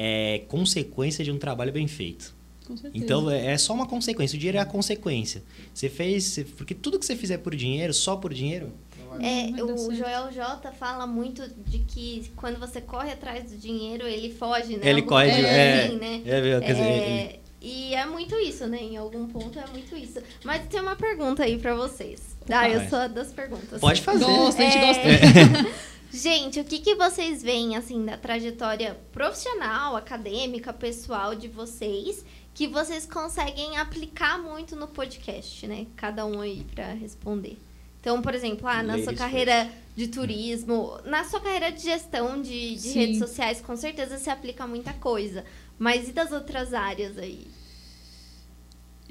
é 0.03 0.39
consequência 0.47 1.23
de 1.23 1.31
um 1.31 1.37
trabalho 1.37 1.71
bem 1.71 1.87
feito. 1.87 2.33
Com 2.65 2.75
certeza. 2.77 3.03
Então 3.03 3.29
é 3.29 3.53
é 3.53 3.57
só 3.57 3.73
uma 3.73 3.85
consequência. 3.87 4.35
O 4.35 4.39
dinheiro 4.39 4.57
é 4.57 4.61
a 4.61 4.65
consequência. 4.65 5.43
Você 5.73 5.89
fez. 5.89 6.23
você- 6.23 6.43
porque 6.43 6.73
tudo 6.73 6.97
que 6.99 7.05
você 7.05 7.15
fizer 7.15 7.37
por 7.39 7.55
dinheiro, 7.55 7.93
só 7.93 8.15
por 8.15 8.33
dinheiro, 8.33 8.71
É, 9.19 9.61
o. 9.61 9.93
Joel 9.93 10.31
J 10.31 10.71
fala 10.71 11.05
muito 11.05 11.41
de 11.67 11.79
que 11.79 12.31
quando 12.35 12.57
você 12.59 12.79
corre 12.79 13.11
atrás 13.11 13.51
do 13.51 13.57
dinheiro, 13.57 14.07
ele 14.07 14.31
foge, 14.33 14.77
né? 14.77 14.87
ele 14.89 15.01
corre 15.01 15.29
É, 15.29 15.83
assim, 15.85 15.97
né? 15.97 16.21
é, 16.25 16.59
quer 16.61 16.73
dizer, 16.73 16.81
É, 16.83 17.23
ele- 17.25 17.41
E 17.63 17.93
é 17.93 18.05
muito 18.07 18.33
isso, 18.39 18.65
né? 18.65 18.79
Em 18.81 18.97
algum 18.97 19.27
ponto 19.27 19.59
é 19.59 19.65
muito 19.67 19.95
isso. 19.95 20.19
Mas 20.43 20.65
tem 20.67 20.79
uma 20.81 20.95
pergunta 20.95 21.43
aí 21.43 21.59
pra 21.59 21.75
vocês. 21.75 22.19
Ah, 22.49 22.67
eu 22.67 22.89
sou 22.89 22.97
a 22.97 23.07
das 23.07 23.31
perguntas. 23.31 23.79
Pode 23.79 24.01
fazer. 24.01 24.25
Gosta, 24.25 24.61
a 24.63 24.65
gente 24.65 24.77
É. 24.77 24.87
gosta. 24.87 25.01
Gente, 26.13 26.59
o 26.59 26.65
que, 26.65 26.79
que 26.79 26.93
vocês 26.93 27.41
veem, 27.41 27.77
assim, 27.77 28.03
da 28.03 28.17
trajetória 28.17 28.99
profissional, 29.13 29.95
acadêmica, 29.95 30.73
pessoal 30.73 31.33
de 31.33 31.47
vocês, 31.47 32.25
que 32.53 32.67
vocês 32.67 33.05
conseguem 33.05 33.77
aplicar 33.77 34.37
muito 34.37 34.75
no 34.75 34.89
podcast, 34.89 35.65
né? 35.65 35.87
Cada 35.95 36.25
um 36.25 36.41
aí 36.41 36.65
pra 36.75 36.91
responder. 36.91 37.57
Então, 38.01 38.21
por 38.21 38.35
exemplo, 38.35 38.67
ah, 38.67 38.83
na 38.83 39.01
sua 39.01 39.13
carreira 39.13 39.71
de 39.95 40.07
turismo, 40.07 40.99
na 41.05 41.23
sua 41.23 41.39
carreira 41.39 41.71
de 41.71 41.81
gestão 41.81 42.41
de, 42.41 42.75
de 42.75 42.89
redes 42.89 43.19
sociais, 43.19 43.61
com 43.61 43.77
certeza 43.77 44.17
se 44.17 44.29
aplica 44.29 44.67
muita 44.67 44.91
coisa. 44.91 45.45
Mas 45.79 46.09
e 46.09 46.11
das 46.11 46.33
outras 46.33 46.73
áreas 46.73 47.17
aí? 47.17 47.47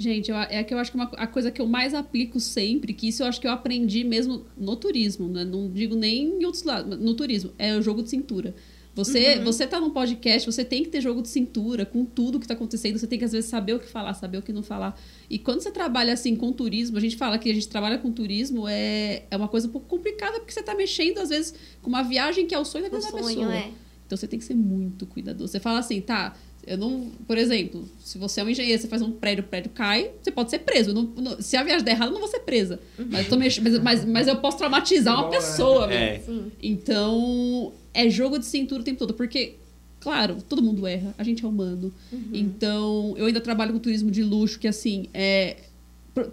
Gente, 0.02 0.30
eu, 0.30 0.36
é 0.36 0.64
que 0.64 0.72
eu 0.72 0.78
acho 0.78 0.90
que 0.90 0.96
uma, 0.96 1.04
a 1.18 1.26
coisa 1.26 1.50
que 1.50 1.60
eu 1.60 1.66
mais 1.66 1.92
aplico 1.92 2.40
sempre, 2.40 2.94
que 2.94 3.06
isso 3.08 3.22
eu 3.22 3.26
acho 3.26 3.38
que 3.38 3.46
eu 3.46 3.50
aprendi 3.52 4.02
mesmo 4.02 4.46
no 4.56 4.74
turismo, 4.74 5.28
né? 5.28 5.44
não 5.44 5.70
digo 5.70 5.94
nem 5.94 6.40
em 6.40 6.44
outros 6.46 6.62
lados, 6.62 6.88
mas 6.88 6.98
no 6.98 7.12
turismo, 7.14 7.52
é 7.58 7.76
o 7.76 7.82
jogo 7.82 8.02
de 8.02 8.08
cintura. 8.08 8.54
Você, 8.94 9.36
Uhum. 9.36 9.44
você 9.44 9.66
tá 9.66 9.78
num 9.78 9.90
podcast, 9.90 10.50
você 10.50 10.64
tem 10.64 10.82
que 10.82 10.88
ter 10.88 11.02
jogo 11.02 11.20
de 11.20 11.28
cintura 11.28 11.84
com 11.84 12.02
tudo 12.04 12.40
que 12.40 12.48
tá 12.48 12.54
acontecendo, 12.54 12.98
você 12.98 13.06
tem 13.06 13.18
que 13.18 13.24
às 13.26 13.32
vezes 13.32 13.50
saber 13.50 13.74
o 13.74 13.78
que 13.78 13.86
falar, 13.86 14.14
saber 14.14 14.38
o 14.38 14.42
que 14.42 14.52
não 14.54 14.62
falar. 14.62 14.98
E 15.28 15.38
quando 15.38 15.60
você 15.60 15.70
trabalha 15.70 16.14
assim 16.14 16.34
com 16.34 16.50
turismo, 16.50 16.96
a 16.96 17.00
gente 17.00 17.16
fala 17.16 17.38
que 17.38 17.50
a 17.50 17.54
gente 17.54 17.68
trabalha 17.68 17.98
com 17.98 18.10
turismo, 18.10 18.66
é, 18.66 19.24
é 19.30 19.36
uma 19.36 19.48
coisa 19.48 19.68
um 19.68 19.70
pouco 19.70 19.86
complicada, 19.86 20.38
porque 20.40 20.52
você 20.52 20.62
tá 20.62 20.74
mexendo 20.74 21.18
às 21.18 21.28
vezes 21.28 21.54
com 21.82 21.90
uma 21.90 22.02
viagem 22.02 22.46
que 22.46 22.54
é 22.54 22.58
o 22.58 22.64
sonho 22.64 22.90
da 22.90 22.96
O 22.96 23.02
sonho 23.02 23.24
pessoa. 23.26 23.54
é. 23.54 23.70
Então 24.06 24.16
você 24.18 24.26
tem 24.26 24.40
que 24.40 24.44
ser 24.44 24.56
muito 24.56 25.06
cuidadoso. 25.06 25.52
Você 25.52 25.60
fala 25.60 25.78
assim, 25.78 26.00
tá, 26.00 26.34
eu 26.66 26.76
não. 26.78 27.10
Por 27.26 27.36
exemplo, 27.38 27.88
se 28.04 28.18
você 28.18 28.40
é 28.40 28.44
um 28.44 28.48
engenheiro, 28.48 28.80
você 28.80 28.88
faz 28.88 29.02
um 29.02 29.10
prédio, 29.12 29.44
o 29.44 29.46
prédio 29.46 29.70
cai, 29.74 30.10
você 30.22 30.30
pode 30.30 30.50
ser 30.50 30.60
preso. 30.60 30.92
Não- 30.94 31.02
não- 31.16 31.40
se 31.40 31.56
a 31.56 31.62
viagem 31.62 31.84
der 31.84 31.92
errado, 31.92 32.08
eu 32.08 32.12
não 32.14 32.20
vou 32.20 32.28
ser 32.28 32.40
presa. 32.40 32.78
Mas, 32.98 33.30
eu 33.30 33.38
mex- 33.38 33.58
mas, 33.58 33.78
mas, 33.80 34.04
mas 34.04 34.28
eu 34.28 34.36
posso 34.36 34.58
traumatizar 34.58 35.18
uma 35.18 35.28
é. 35.28 35.30
pessoa. 35.30 35.92
É. 35.92 36.18
Sim. 36.20 36.50
Então, 36.62 37.72
é 37.94 38.08
jogo 38.10 38.38
de 38.38 38.44
cintura 38.46 38.82
o 38.82 38.84
tempo 38.84 38.98
todo. 38.98 39.14
Porque, 39.14 39.54
claro, 40.00 40.36
todo 40.48 40.62
mundo 40.62 40.86
erra, 40.86 41.14
a 41.18 41.22
gente 41.24 41.44
é 41.44 41.48
humano. 41.48 41.92
Então, 42.32 43.14
eu 43.16 43.26
ainda 43.26 43.40
trabalho 43.40 43.72
com 43.72 43.78
turismo 43.78 44.10
de 44.10 44.22
luxo, 44.22 44.58
que 44.58 44.68
assim, 44.68 45.08
é 45.14 45.56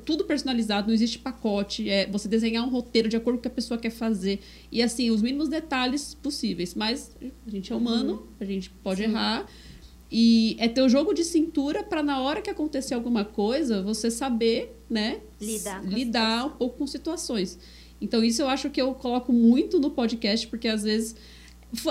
tudo 0.06 0.26
personalizado, 0.26 0.88
não 0.88 0.94
existe 0.94 1.20
pacote. 1.20 1.88
É 1.90 2.08
você 2.08 2.28
desenhar 2.28 2.66
um 2.66 2.70
roteiro 2.70 3.08
de 3.08 3.16
acordo 3.16 3.38
com 3.38 3.40
o 3.40 3.42
que 3.44 3.48
a 3.48 3.52
pessoa 3.52 3.78
quer 3.80 3.92
fazer. 3.92 4.40
E 4.72 4.82
assim, 4.82 5.10
os 5.12 5.22
mínimos 5.22 5.48
detalhes 5.50 6.14
possíveis. 6.16 6.74
Mas 6.76 7.16
a 7.46 7.50
gente 7.50 7.72
é 7.72 7.76
humano, 7.76 8.28
a 8.40 8.46
gente 8.46 8.70
pode 8.70 9.04
errar. 9.04 9.46
E 10.12 10.56
é 10.60 10.68
ter 10.68 10.82
o 10.82 10.88
jogo 10.90 11.14
de 11.14 11.24
cintura 11.26 11.84
para 11.84 12.02
na 12.02 12.22
hora 12.22 12.42
que 12.42 12.50
acontecer 12.50 12.94
alguma 12.94 13.26
coisa, 13.26 13.82
você 13.82 14.10
saber, 14.10 14.74
né? 14.90 15.20
Lidar 15.42 15.84
lidar 15.86 16.46
um 16.46 16.50
pouco 16.52 16.78
com 16.78 16.88
situações. 16.88 17.60
Então, 18.00 18.24
isso 18.24 18.42
eu 18.42 18.48
acho 18.48 18.70
que 18.70 18.82
eu 18.82 18.94
coloco 18.94 19.34
muito 19.34 19.80
no 19.80 19.92
podcast, 19.92 20.48
porque 20.48 20.68
às 20.68 20.84
vezes. 20.84 21.16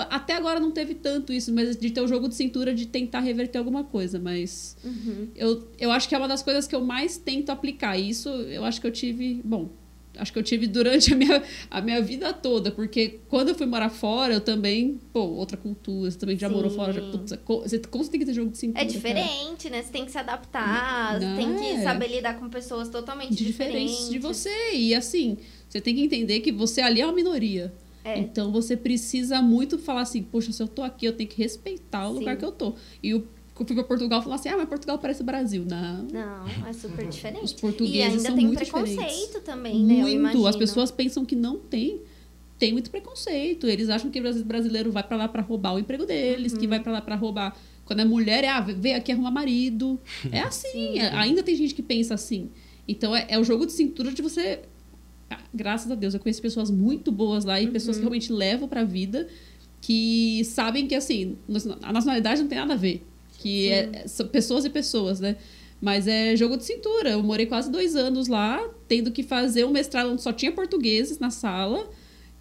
Até 0.09 0.33
agora 0.33 0.59
não 0.59 0.71
teve 0.71 0.95
tanto 0.95 1.31
isso, 1.31 1.53
mas 1.53 1.77
de 1.77 1.91
ter 1.91 2.01
o 2.01 2.07
jogo 2.07 2.27
de 2.27 2.33
cintura 2.33 2.73
de 2.73 2.87
tentar 2.87 3.19
reverter 3.19 3.59
alguma 3.59 3.83
coisa. 3.83 4.17
Mas 4.17 4.75
Uhum. 4.83 5.27
eu, 5.35 5.67
eu 5.77 5.91
acho 5.91 6.09
que 6.09 6.15
é 6.15 6.17
uma 6.17 6.27
das 6.27 6.41
coisas 6.41 6.65
que 6.65 6.75
eu 6.75 6.81
mais 6.81 7.17
tento 7.17 7.51
aplicar. 7.51 7.95
E 7.95 8.09
isso 8.09 8.27
eu 8.27 8.65
acho 8.65 8.81
que 8.81 8.87
eu 8.87 8.91
tive. 8.91 9.39
Bom, 9.45 9.69
acho 10.17 10.33
que 10.33 10.39
eu 10.39 10.43
tive 10.43 10.67
durante 10.67 11.13
a 11.13 11.15
minha, 11.17 11.43
a 11.69 11.81
minha 11.81 12.01
vida 12.01 12.33
toda, 12.33 12.71
porque 12.71 13.19
quando 13.29 13.49
eu 13.49 13.55
fui 13.55 13.65
morar 13.65 13.89
fora, 13.89 14.33
eu 14.33 14.41
também. 14.41 14.99
Pô, 15.13 15.21
outra 15.21 15.55
cultura, 15.57 16.09
você 16.11 16.17
também 16.17 16.37
já 16.37 16.47
Sim. 16.47 16.53
morou 16.55 16.69
fora. 16.71 16.93
Já, 16.93 17.01
putz, 17.01 17.33
co- 17.45 17.61
você, 17.61 17.79
como 17.79 18.03
você 18.03 18.11
tem 18.11 18.19
que 18.19 18.25
ter 18.25 18.33
jogo 18.33 18.51
de 18.51 18.57
cintura? 18.57 18.79
É 18.81 18.85
cara? 18.85 18.93
diferente, 18.97 19.69
né? 19.69 19.81
Você 19.81 19.91
tem 19.91 20.05
que 20.05 20.11
se 20.11 20.17
adaptar, 20.17 21.19
Não, 21.19 21.19
você 21.19 21.35
tem 21.35 21.55
que 21.55 21.65
é. 21.65 21.83
saber 21.83 22.07
lidar 22.07 22.39
com 22.39 22.49
pessoas 22.49 22.89
totalmente 22.89 23.35
diferentes. 23.35 23.91
diferentes 23.91 24.09
de 24.09 24.19
você. 24.19 24.73
E 24.73 24.93
assim, 24.95 25.37
você 25.69 25.79
tem 25.81 25.95
que 25.95 26.01
entender 26.01 26.39
que 26.41 26.51
você 26.51 26.81
ali 26.81 27.01
é 27.01 27.05
uma 27.05 27.13
minoria. 27.13 27.73
É. 28.03 28.19
Então 28.19 28.51
você 28.53 28.77
precisa 28.77 29.41
muito 29.41 29.77
falar 29.77 30.01
assim, 30.01 30.23
poxa, 30.23 30.51
se 30.53 30.63
eu 30.63 30.67
tô 30.67 30.81
aqui, 30.81 31.05
eu 31.05 31.11
tenho 31.13 31.29
que 31.29 31.37
respeitar 31.41 32.07
o 32.07 32.13
Sim. 32.13 32.19
lugar 32.19 32.37
que 32.37 32.45
eu 32.45 32.51
tô. 32.53 32.73
E 33.03 33.09
eu 33.09 33.27
fui 33.65 33.75
pra 33.75 33.83
Portugal 33.83 34.19
e 34.19 34.23
falar 34.23 34.35
assim, 34.35 34.49
ah, 34.49 34.57
mas 34.57 34.67
Portugal 34.69 34.97
parece 34.99 35.23
Brasil. 35.23 35.63
Não. 35.67 36.03
Não, 36.03 36.67
é 36.67 36.73
super 36.73 37.07
diferente. 37.07 37.43
Os 37.45 37.53
portugueses 37.53 37.95
e 37.97 38.01
ainda 38.03 38.19
são 38.19 38.35
tem 38.35 38.45
muito 38.45 38.59
preconceito 38.59 38.99
diferentes. 38.99 39.41
também, 39.43 39.83
né? 39.83 40.03
Muito. 40.17 40.45
As 40.47 40.55
pessoas 40.55 40.91
pensam 40.91 41.23
que 41.25 41.35
não 41.35 41.57
tem. 41.57 42.01
Tem 42.59 42.71
muito 42.73 42.89
preconceito. 42.89 43.67
Eles 43.67 43.87
acham 43.89 44.09
que 44.09 44.19
o 44.19 44.21
brasi- 44.21 44.43
brasileiro 44.43 44.91
vai 44.91 45.03
pra 45.03 45.15
lá 45.15 45.27
pra 45.27 45.41
roubar 45.41 45.75
o 45.75 45.79
emprego 45.79 46.05
deles, 46.05 46.53
Uhum. 46.53 46.59
que 46.59 46.67
vai 46.67 46.79
pra 46.79 46.91
lá 46.91 47.01
pra 47.01 47.15
roubar. 47.15 47.55
Quando 47.85 47.99
é 48.01 48.05
mulher, 48.05 48.43
é, 48.43 48.49
ah, 48.49 48.59
vem 48.61 48.95
aqui 48.95 49.11
arrumar 49.11 49.31
marido. 49.31 49.99
É 50.31 50.39
assim. 50.41 50.71
Sim. 50.71 50.99
é- 50.99 51.09
ainda 51.13 51.41
tem 51.43 51.55
gente 51.55 51.73
que 51.73 51.81
pensa 51.83 52.13
assim. 52.15 52.49
Então 52.87 53.15
é, 53.15 53.25
é 53.29 53.39
o 53.39 53.43
jogo 53.43 53.65
de 53.65 53.71
cintura 53.73 54.11
de 54.11 54.21
você. 54.21 54.61
ah, 55.29 55.39
Graças 55.53 55.91
a 55.91 55.95
Deus, 55.95 56.13
eu 56.13 56.19
conheço 56.19 56.41
pessoas 56.41 56.71
muito 56.71 57.11
boas 57.11 57.45
lá 57.45 57.59
e 57.61 57.65
Uhum. 57.67 57.71
pessoas 57.73 57.97
que 57.97 58.01
realmente 58.01 58.31
levam 58.33 58.67
pra 58.67 58.83
vida, 58.83 59.27
que 59.81 60.43
sabem 60.45 60.87
que, 60.87 60.95
assim, 60.95 61.37
a 61.83 61.93
nacionalidade 61.93 62.41
não 62.41 62.47
tem 62.49 62.57
nada 62.57 62.73
a 62.73 62.77
ver. 62.77 63.05
Que 63.47 63.69
é, 63.71 64.07
são 64.07 64.27
pessoas 64.27 64.65
e 64.65 64.69
pessoas, 64.69 65.19
né? 65.19 65.37
Mas 65.81 66.07
é 66.07 66.35
jogo 66.35 66.57
de 66.57 66.65
cintura. 66.65 67.11
Eu 67.11 67.23
morei 67.23 67.45
quase 67.45 67.71
dois 67.71 67.95
anos 67.95 68.27
lá, 68.27 68.67
tendo 68.87 69.11
que 69.11 69.23
fazer 69.23 69.65
um 69.65 69.71
mestrado 69.71 70.11
onde 70.11 70.21
só 70.21 70.33
tinha 70.33 70.51
portugueses 70.51 71.19
na 71.19 71.29
sala. 71.29 71.89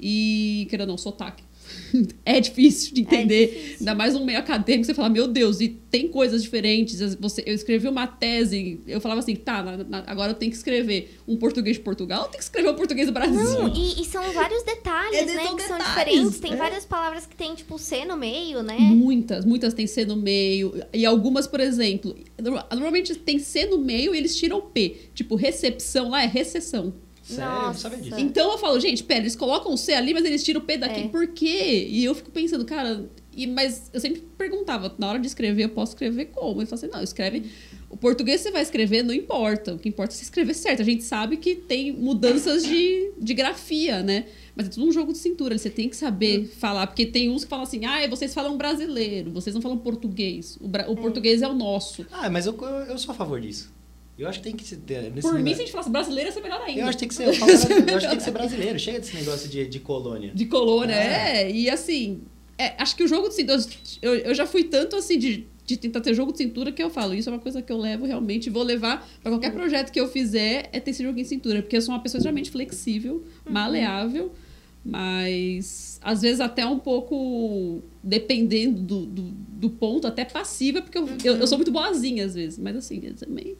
E, 0.00 0.66
querendo 0.68 0.88
ou 0.88 0.92
não, 0.92 0.98
sotaque. 0.98 1.42
é 2.24 2.40
difícil 2.40 2.94
de 2.94 3.02
entender. 3.02 3.47
difícil. 3.48 3.76
Ainda 3.80 3.94
mais 3.94 4.14
um 4.14 4.24
meio 4.24 4.38
acadêmico, 4.38 4.84
você 4.86 4.94
fala, 4.94 5.09
meu 5.09 5.26
Deus, 5.28 5.60
e 5.60 5.68
tem 5.68 6.09
coisas 6.09 6.43
diferentes. 6.43 7.14
Você, 7.16 7.43
eu 7.47 7.55
escrevi 7.55 7.88
uma 7.88 8.06
tese, 8.06 8.80
eu 8.86 9.01
falava 9.01 9.20
assim, 9.20 9.34
tá, 9.34 9.62
na- 9.62 9.76
na- 9.84 10.05
agora 10.06 10.32
eu 10.32 10.34
tenho 10.34 10.51
que 10.51 10.56
escrever 10.56 11.16
um 11.26 11.36
português 11.36 11.76
de 11.76 11.82
Portugal 11.82 12.22
ou 12.22 12.28
tenho 12.28 12.38
que 12.38 12.44
escrever 12.44 12.68
um 12.70 12.74
português 12.74 13.06
do 13.06 13.12
Brasil? 13.12 13.34
Não, 13.43 13.68
e, 13.68 14.01
e 14.01 14.05
são 14.05 14.22
vários 14.32 14.62
detalhes, 14.62 15.18
É, 15.20 15.24
né? 15.26 15.43
são 15.44 15.56
que 15.56 15.62
são 15.62 15.78
detalhes, 15.78 16.12
diferentes. 16.14 16.40
Tem 16.40 16.52
é. 16.52 16.56
várias 16.56 16.84
palavras 16.84 17.26
que 17.26 17.36
tem, 17.36 17.55
tipo, 17.55 17.78
C 17.78 18.05
no 18.05 18.16
meio, 18.16 18.62
né? 18.62 18.76
Muitas, 18.78 19.44
muitas 19.44 19.72
tem 19.74 19.86
C 19.86 20.05
no 20.05 20.16
meio. 20.16 20.74
E 20.93 21.05
algumas, 21.06 21.47
por 21.47 21.60
exemplo, 21.60 22.14
no- 22.43 22.62
normalmente 22.72 23.14
tem 23.16 23.38
C 23.38 23.66
no 23.66 23.78
meio 23.78 24.14
e 24.14 24.18
eles 24.18 24.36
tiram 24.36 24.60
P. 24.60 24.97
Tipo, 25.14 25.34
recepção 25.34 26.10
lá 26.10 26.22
é 26.22 26.26
recessão. 26.26 26.94
Sério, 27.27 27.44
eu 27.44 27.59
não 27.59 27.66
Nossa. 27.66 27.81
sabia 27.81 27.98
disso. 27.98 28.20
Então 28.20 28.53
eu 28.53 28.59
falo, 28.59 28.78
gente, 28.78 29.03
pera, 29.03 29.20
eles 29.20 29.35
colocam 29.35 29.73
o 29.73 29.77
C 29.77 29.93
ali, 29.93 30.15
mas 30.15 30.24
eles 30.24 30.44
tiram 30.44 30.61
o 30.61 30.65
P 30.65 30.77
daqui. 30.77 31.01
É. 31.01 31.09
Por 31.09 31.27
quê? 31.28 31.86
E 31.90 32.05
eu 32.05 32.15
fico 32.15 32.31
pensando, 32.31 32.65
cara, 32.65 33.09
e, 33.36 33.47
mas 33.47 33.90
eu 33.93 34.01
sempre 34.01 34.23
perguntava, 34.39 34.94
na 34.98 35.09
hora 35.09 35.19
de 35.19 35.27
escrever, 35.27 35.65
eu 35.65 35.69
posso 35.70 35.93
escrever 35.93 36.27
como? 36.27 36.61
Ele 36.61 36.66
falou 36.66 36.85
assim, 36.85 36.93
não, 36.93 37.03
escreve. 37.03 37.44
O 37.90 37.97
português 37.97 38.40
você 38.40 38.51
vai 38.51 38.62
escrever, 38.62 39.03
não 39.03 39.12
importa. 39.15 39.74
O 39.74 39.78
que 39.78 39.89
importa 39.89 40.12
é 40.15 40.16
você 40.16 40.23
escrever 40.24 40.55
certo. 40.55 40.82
A 40.82 40.85
gente 40.85 41.05
sabe 41.05 41.36
que 41.36 41.55
tem 41.55 41.93
mudanças 41.93 42.65
de, 42.65 43.12
de 43.19 43.35
grafia, 43.35 44.03
né? 44.03 44.27
Mas 44.57 44.66
é 44.66 44.70
tudo 44.70 44.86
um 44.86 44.93
jogo 44.93 45.12
de 45.12 45.19
cintura. 45.19 45.57
Você 45.57 45.70
tem 45.70 45.89
que 45.89 45.97
saber 45.97 46.47
falar. 46.59 46.86
Porque 46.89 47.07
tem 47.07 47.31
uns 47.31 47.44
que 47.44 47.51
falam 47.51 47.62
assim, 47.65 47.85
ah, 47.85 48.07
vocês 48.09 48.32
falam 48.35 48.57
brasileiro, 48.57 49.31
vocês 49.31 49.55
não 49.55 49.62
falam 49.62 49.78
português. 49.78 50.59
O, 50.61 50.66
bra- 50.66 50.90
o 50.90 50.97
português 50.97 51.43
é 51.43 51.48
o 51.48 51.55
nosso. 51.55 52.05
Ah, 52.11 52.28
mas 52.31 52.47
eu, 52.47 52.57
eu, 52.61 52.66
eu 52.66 52.98
sou 52.98 53.12
a 53.12 53.15
favor 53.15 53.40
disso. 53.40 53.73
Eu 54.18 54.28
acho 54.28 54.38
que 54.38 54.44
tem 54.44 54.56
que 54.56 54.64
ser. 54.64 54.78
Nesse 54.78 55.20
Por 55.28 55.34
mim, 55.34 55.43
negócio- 55.43 55.56
se 55.56 55.62
a 55.62 55.64
gente 55.64 55.72
falasse 55.72 55.90
brasileiro, 55.90 56.28
ia 56.28 56.32
ser 56.32 56.40
melhor 56.40 56.60
ainda. 56.62 56.80
Eu 56.80 56.86
acho 56.86 56.97
que 56.97 57.01
tem 57.01 57.09
que 57.09 57.14
ser, 57.14 57.26
eu 57.28 57.34
falo 57.34 57.47
brasileiro, 57.52 57.90
eu 57.90 57.97
acho 57.97 58.06
que 58.06 58.10
tem 58.10 58.18
que 58.18 58.24
ser 58.24 58.30
brasileiro. 58.30 58.78
Chega 58.78 58.98
desse 59.01 59.14
negócio 59.16 59.48
de, 59.48 59.66
de 59.66 59.80
colônia. 59.80 60.32
De 60.34 60.47
colônia, 60.47 60.94
É. 60.94 61.43
é. 61.43 61.51
E 61.51 61.68
assim, 61.68 62.22
é, 62.59 62.74
acho 62.82 62.97
que 62.97 63.02
o 63.05 63.09
jogo 63.09 63.28
de 63.28 63.34
cintura. 63.34 63.62
Eu, 64.01 64.14
eu 64.14 64.34
já 64.34 64.47
fui 64.47 64.64
tanto 64.64 64.97
assim 64.97 65.18
de, 65.18 65.47
de 65.66 65.76
tentar 65.76 66.01
ter 66.01 66.14
jogo 66.14 66.32
de 66.32 66.38
cintura 66.38 66.72
que 66.72 66.82
eu 66.82 66.88
falo, 66.88 67.12
isso 67.14 67.28
é 67.28 67.32
uma 67.32 67.38
coisa 67.38 67.60
que 67.60 67.70
eu 67.70 67.76
levo 67.76 68.06
realmente, 68.06 68.48
vou 68.48 68.62
levar 68.62 69.06
pra 69.22 69.30
qualquer 69.32 69.52
projeto 69.52 69.90
que 69.93 70.01
eu 70.01 70.09
fizer, 70.09 70.70
é 70.72 70.80
ter 70.80 70.93
esse 70.93 71.02
jogo 71.02 71.16
de 71.18 71.24
cintura. 71.26 71.60
Porque 71.60 71.76
eu 71.76 71.82
sou 71.82 71.94
uma 71.94 72.01
pessoa 72.01 72.18
extremamente 72.18 72.51
flexível, 72.51 73.22
maleável, 73.48 74.32
mas 74.82 75.98
às 76.02 76.22
vezes 76.22 76.40
até 76.40 76.64
um 76.66 76.78
pouco, 76.78 77.82
dependendo 78.02 78.80
do, 78.80 79.06
do, 79.06 79.22
do 79.22 79.70
ponto, 79.70 80.06
até 80.06 80.24
passiva, 80.24 80.80
porque 80.80 80.97
eu, 80.97 81.09
eu, 81.24 81.36
eu 81.36 81.47
sou 81.47 81.59
muito 81.59 81.72
boazinha 81.72 82.24
às 82.24 82.34
vezes, 82.34 82.59
mas 82.59 82.76
assim, 82.76 83.01
eu 83.05 83.14
também. 83.14 83.56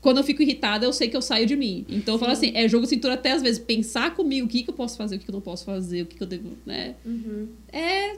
Quando 0.00 0.18
eu 0.18 0.24
fico 0.24 0.42
irritada, 0.42 0.86
eu 0.86 0.92
sei 0.92 1.08
que 1.08 1.16
eu 1.16 1.20
saio 1.22 1.46
de 1.46 1.54
mim. 1.54 1.84
Então 1.88 2.14
eu 2.14 2.18
falo 2.18 2.32
assim, 2.32 2.52
é 2.54 2.66
jogo 2.68 2.86
cintura 2.86 3.14
até 3.14 3.32
às 3.32 3.42
vezes 3.42 3.58
pensar 3.58 4.14
comigo 4.14 4.46
o 4.46 4.48
que, 4.48 4.62
que 4.62 4.70
eu 4.70 4.74
posso 4.74 4.96
fazer, 4.96 5.16
o 5.16 5.18
que, 5.18 5.24
que 5.26 5.30
eu 5.30 5.34
não 5.34 5.42
posso 5.42 5.64
fazer, 5.64 6.02
o 6.02 6.06
que, 6.06 6.16
que 6.16 6.22
eu 6.22 6.26
devo, 6.26 6.56
né? 6.64 6.94
Uhum. 7.04 7.48
É 7.70 8.16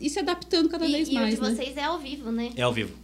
ir 0.00 0.08
se 0.08 0.18
adaptando 0.18 0.68
cada 0.68 0.86
E, 0.86 0.92
vez 0.92 1.08
e 1.08 1.12
mais, 1.12 1.34
o 1.34 1.36
de 1.36 1.42
né? 1.42 1.54
vocês 1.54 1.76
é 1.76 1.84
ao 1.84 1.98
vivo, 1.98 2.32
né? 2.32 2.50
É 2.56 2.62
ao 2.62 2.72
vivo. 2.72 2.94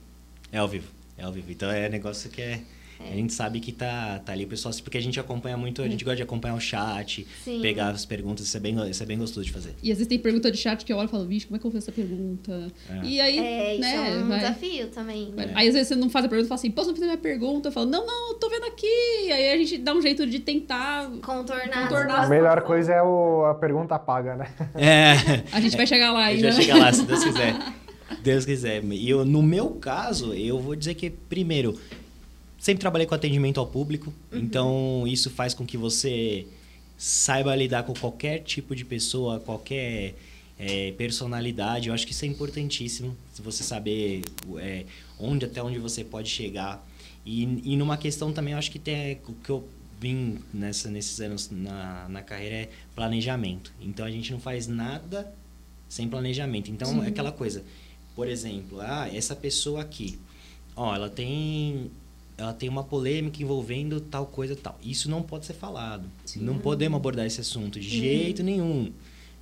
É 0.50 0.58
ao 0.58 0.68
vivo. 0.68 0.88
É 1.18 1.24
ao 1.24 1.32
vivo. 1.32 1.50
Então 1.50 1.70
é 1.70 1.88
negócio 1.88 2.30
que 2.30 2.40
é. 2.40 2.62
A 3.00 3.14
gente 3.14 3.32
sabe 3.32 3.60
que 3.60 3.72
tá, 3.72 4.20
tá 4.24 4.32
ali 4.32 4.44
o 4.44 4.48
pessoal, 4.48 4.74
porque 4.82 4.96
a 4.98 5.00
gente 5.00 5.18
acompanha 5.20 5.56
muito, 5.56 5.82
a 5.82 5.88
gente 5.88 6.04
gosta 6.04 6.16
de 6.16 6.22
acompanhar 6.22 6.54
o 6.54 6.60
chat, 6.60 7.26
Sim. 7.44 7.60
pegar 7.60 7.90
as 7.90 8.04
perguntas, 8.06 8.46
isso 8.46 8.56
é 8.56 8.60
bem, 8.60 8.90
isso 8.90 9.02
é 9.02 9.06
bem 9.06 9.18
gostoso 9.18 9.44
de 9.44 9.52
fazer. 9.52 9.74
E 9.82 9.90
às 9.90 9.98
vezes 9.98 10.08
tem 10.08 10.18
pergunta 10.18 10.50
de 10.50 10.56
chat 10.56 10.84
que 10.84 10.92
eu 10.92 10.96
olho 10.96 11.06
e 11.06 11.10
falo, 11.10 11.26
vixe, 11.26 11.46
como 11.46 11.56
é 11.56 11.60
que 11.60 11.66
eu 11.66 11.70
fazer 11.70 11.84
essa 11.84 11.92
pergunta? 11.92 12.72
É. 12.88 13.00
E 13.04 13.20
aí, 13.20 13.38
É, 13.38 13.72
isso 13.72 13.80
né, 13.82 14.10
é 14.10 14.16
um 14.18 14.28
vai- 14.28 14.38
desafio 14.40 14.86
também. 14.88 15.32
vai- 15.34 15.44
É. 15.46 15.52
Aí 15.54 15.68
às 15.68 15.74
vezes 15.74 15.88
você 15.88 15.94
não 15.96 16.08
faz 16.08 16.24
a 16.24 16.28
pergunta 16.28 16.46
e 16.46 16.48
fala 16.48 16.58
assim, 16.58 16.70
posso 16.70 16.88
não 16.88 16.94
fazer 16.94 17.06
minha 17.06 17.18
pergunta? 17.18 17.68
Eu 17.68 17.72
falo, 17.72 17.86
não, 17.90 18.06
não, 18.06 18.32
eu 18.32 18.34
tô 18.38 18.48
vendo 18.48 18.64
aqui. 18.66 18.86
Aí 19.32 19.52
a 19.52 19.56
gente 19.58 19.78
dá 19.78 19.92
um 19.94 20.00
jeito 20.00 20.26
de 20.26 20.38
tentar. 20.40 21.10
Contornar. 21.22 21.88
Contornar. 21.88 22.24
A 22.24 22.28
melhor 22.28 22.62
coisa 22.62 22.92
é 22.92 23.02
o, 23.02 23.44
a 23.46 23.54
pergunta 23.54 23.98
paga, 23.98 24.36
né? 24.36 24.48
É. 24.74 25.12
A 25.52 25.60
gente 25.60 25.76
vai 25.76 25.86
chegar 25.86 26.12
lá 26.12 26.20
A 26.20 26.26
ainda. 26.26 26.50
gente 26.50 26.66
vai 26.66 26.66
né? 26.66 26.72
chegar 26.72 26.78
lá, 26.86 26.92
se 26.92 27.02
Deus 27.04 27.24
quiser. 27.24 27.54
Deus 28.22 28.44
quiser. 28.44 28.84
E 28.84 29.10
eu, 29.10 29.24
no 29.24 29.42
meu 29.42 29.70
caso, 29.70 30.32
eu 30.34 30.58
vou 30.60 30.74
dizer 30.76 30.94
que, 30.94 31.10
primeiro, 31.10 31.78
sempre 32.64 32.80
trabalhei 32.80 33.06
com 33.06 33.14
atendimento 33.14 33.60
ao 33.60 33.66
público, 33.66 34.10
então 34.32 35.04
isso 35.06 35.28
faz 35.28 35.52
com 35.52 35.66
que 35.66 35.76
você 35.76 36.46
saiba 36.96 37.54
lidar 37.54 37.82
com 37.82 37.92
qualquer 37.92 38.38
tipo 38.38 38.74
de 38.74 38.86
pessoa, 38.86 39.38
qualquer 39.38 40.14
é, 40.58 40.90
personalidade. 40.92 41.88
Eu 41.88 41.94
acho 41.94 42.06
que 42.06 42.12
isso 42.14 42.24
é 42.24 42.28
importantíssimo, 42.28 43.14
se 43.34 43.42
você 43.42 43.62
saber 43.62 44.22
é, 44.56 44.86
onde 45.20 45.44
até 45.44 45.62
onde 45.62 45.78
você 45.78 46.02
pode 46.02 46.30
chegar. 46.30 46.82
E, 47.26 47.42
e 47.42 47.76
numa 47.76 47.98
questão 47.98 48.32
também, 48.32 48.54
eu 48.54 48.58
acho 48.58 48.70
que 48.70 48.78
tem 48.78 49.20
o 49.28 49.34
que 49.34 49.50
eu 49.50 49.68
vim 50.00 50.38
nessa, 50.50 50.88
nesses 50.88 51.20
anos 51.20 51.50
na, 51.50 52.08
na 52.08 52.22
carreira 52.22 52.54
é 52.56 52.70
planejamento. 52.94 53.74
Então 53.78 54.06
a 54.06 54.10
gente 54.10 54.32
não 54.32 54.40
faz 54.40 54.66
nada 54.66 55.30
sem 55.86 56.08
planejamento. 56.08 56.70
Então 56.70 57.04
é 57.04 57.08
aquela 57.08 57.30
coisa, 57.30 57.62
por 58.16 58.26
exemplo, 58.26 58.80
ah, 58.80 59.06
essa 59.12 59.36
pessoa 59.36 59.82
aqui, 59.82 60.18
ó, 60.74 60.94
ela 60.94 61.10
tem 61.10 61.90
ela 62.36 62.52
tem 62.52 62.68
uma 62.68 62.82
polêmica 62.82 63.42
envolvendo 63.42 64.00
tal 64.00 64.26
coisa 64.26 64.56
tal. 64.56 64.76
Isso 64.82 65.10
não 65.10 65.22
pode 65.22 65.46
ser 65.46 65.54
falado. 65.54 66.04
Sim. 66.24 66.40
Não 66.40 66.58
podemos 66.58 66.96
abordar 66.96 67.26
esse 67.26 67.40
assunto 67.40 67.78
de 67.78 67.88
jeito 67.88 68.42
nenhum. 68.42 68.92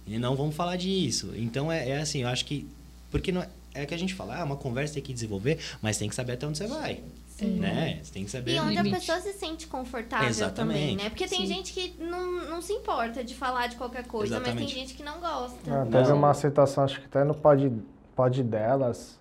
E 0.06 0.18
não 0.18 0.36
vamos 0.36 0.54
falar 0.54 0.76
disso. 0.76 1.32
Então 1.36 1.70
é, 1.70 1.90
é 1.90 1.98
assim, 2.00 2.22
eu 2.22 2.28
acho 2.28 2.44
que. 2.44 2.66
Porque 3.10 3.30
não 3.32 3.42
é, 3.42 3.48
é 3.74 3.86
que 3.86 3.94
a 3.94 3.98
gente 3.98 4.14
fala, 4.14 4.40
ah, 4.40 4.44
uma 4.44 4.56
conversa 4.56 4.94
tem 4.94 5.02
que 5.02 5.12
desenvolver, 5.12 5.58
mas 5.80 5.96
tem 5.96 6.08
que 6.08 6.14
saber 6.14 6.32
até 6.32 6.46
onde 6.46 6.58
você 6.58 6.66
vai. 6.66 7.02
Né? 7.40 7.98
Você 8.02 8.12
tem 8.12 8.24
que 8.24 8.30
saber. 8.30 8.54
E 8.54 8.60
onde 8.60 8.76
limite. 8.76 8.94
a 8.94 8.98
pessoa 8.98 9.20
se 9.20 9.32
sente 9.32 9.66
confortável 9.66 10.28
Exatamente. 10.28 10.78
também, 10.80 10.96
né? 10.96 11.08
Porque 11.08 11.26
tem 11.26 11.40
Sim. 11.40 11.46
gente 11.46 11.72
que 11.72 11.94
não, 11.98 12.48
não 12.48 12.62
se 12.62 12.72
importa 12.72 13.24
de 13.24 13.34
falar 13.34 13.66
de 13.66 13.76
qualquer 13.76 14.06
coisa, 14.06 14.34
mas 14.38 14.46
Exatamente. 14.46 14.74
tem 14.74 14.80
gente 14.82 14.94
que 14.94 15.02
não 15.02 15.18
gosta. 15.18 15.56
Ah, 15.66 15.84
teve 15.84 16.08
Não. 16.10 16.18
uma 16.18 16.34
situação, 16.34 16.84
acho 16.84 17.00
que 17.00 17.06
até 17.06 17.24
no 17.24 17.34
pod, 17.34 17.72
pod 18.14 18.42
delas, 18.42 19.18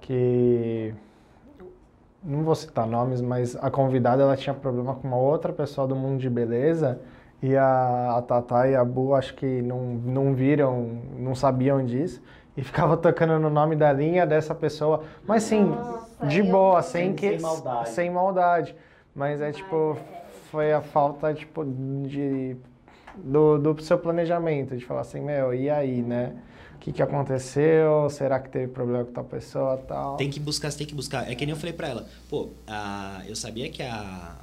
que. 0.00 0.92
Não 2.22 2.42
vou 2.42 2.54
citar 2.54 2.86
nomes, 2.86 3.20
mas 3.22 3.56
a 3.56 3.70
convidada 3.70 4.22
ela 4.22 4.36
tinha 4.36 4.52
problema 4.54 4.94
com 4.94 5.08
uma 5.08 5.16
outra 5.16 5.52
pessoa 5.52 5.86
do 5.86 5.96
mundo 5.96 6.18
de 6.20 6.28
beleza 6.28 7.00
e 7.42 7.56
a, 7.56 8.16
a 8.18 8.22
Tatá 8.22 8.68
e 8.68 8.76
a 8.76 8.84
Bu 8.84 9.14
acho 9.14 9.34
que 9.34 9.62
não, 9.62 9.80
não 9.80 10.34
viram, 10.34 10.98
não 11.16 11.34
sabiam 11.34 11.82
disso 11.84 12.22
e 12.54 12.60
ficava 12.62 12.94
tocando 12.96 13.38
no 13.38 13.48
nome 13.48 13.74
da 13.74 13.90
linha 13.92 14.26
dessa 14.26 14.54
pessoa. 14.54 15.02
Mas 15.26 15.44
sim, 15.44 15.64
Nossa, 15.64 16.26
de 16.26 16.42
boa, 16.42 16.82
sem, 16.82 17.06
Sem- 17.06 17.14
que, 17.14 17.28
sem 17.30 17.40
maldade. 17.40 17.88
sem 17.88 18.10
maldade. 18.10 18.76
Mas 19.14 19.40
é 19.40 19.50
tipo, 19.50 19.96
foi 20.50 20.72
a 20.74 20.82
falta 20.82 21.32
tipo, 21.32 21.64
de 21.64 22.54
do, 23.16 23.58
do 23.58 23.82
seu 23.82 23.98
planejamento, 23.98 24.76
de 24.76 24.84
falar 24.84 25.00
assim, 25.00 25.20
meu, 25.20 25.52
e 25.54 25.68
aí, 25.70 26.02
né? 26.02 26.34
O 26.80 26.82
que, 26.82 26.92
que 26.92 27.02
aconteceu? 27.02 28.08
Será 28.08 28.40
que 28.40 28.48
teve 28.48 28.68
problema 28.68 29.04
com 29.04 29.12
tal 29.12 29.24
pessoa 29.24 29.76
tal? 29.76 30.16
Tem 30.16 30.30
que 30.30 30.40
buscar, 30.40 30.70
você 30.70 30.78
tem 30.78 30.86
que 30.86 30.94
buscar. 30.94 31.30
É 31.30 31.34
que 31.34 31.44
nem 31.44 31.52
eu 31.54 31.58
falei 31.58 31.74
pra 31.74 31.88
ela. 31.88 32.08
Pô, 32.28 32.48
a, 32.66 33.22
eu 33.28 33.36
sabia 33.36 33.68
que 33.68 33.82
a 33.82 34.36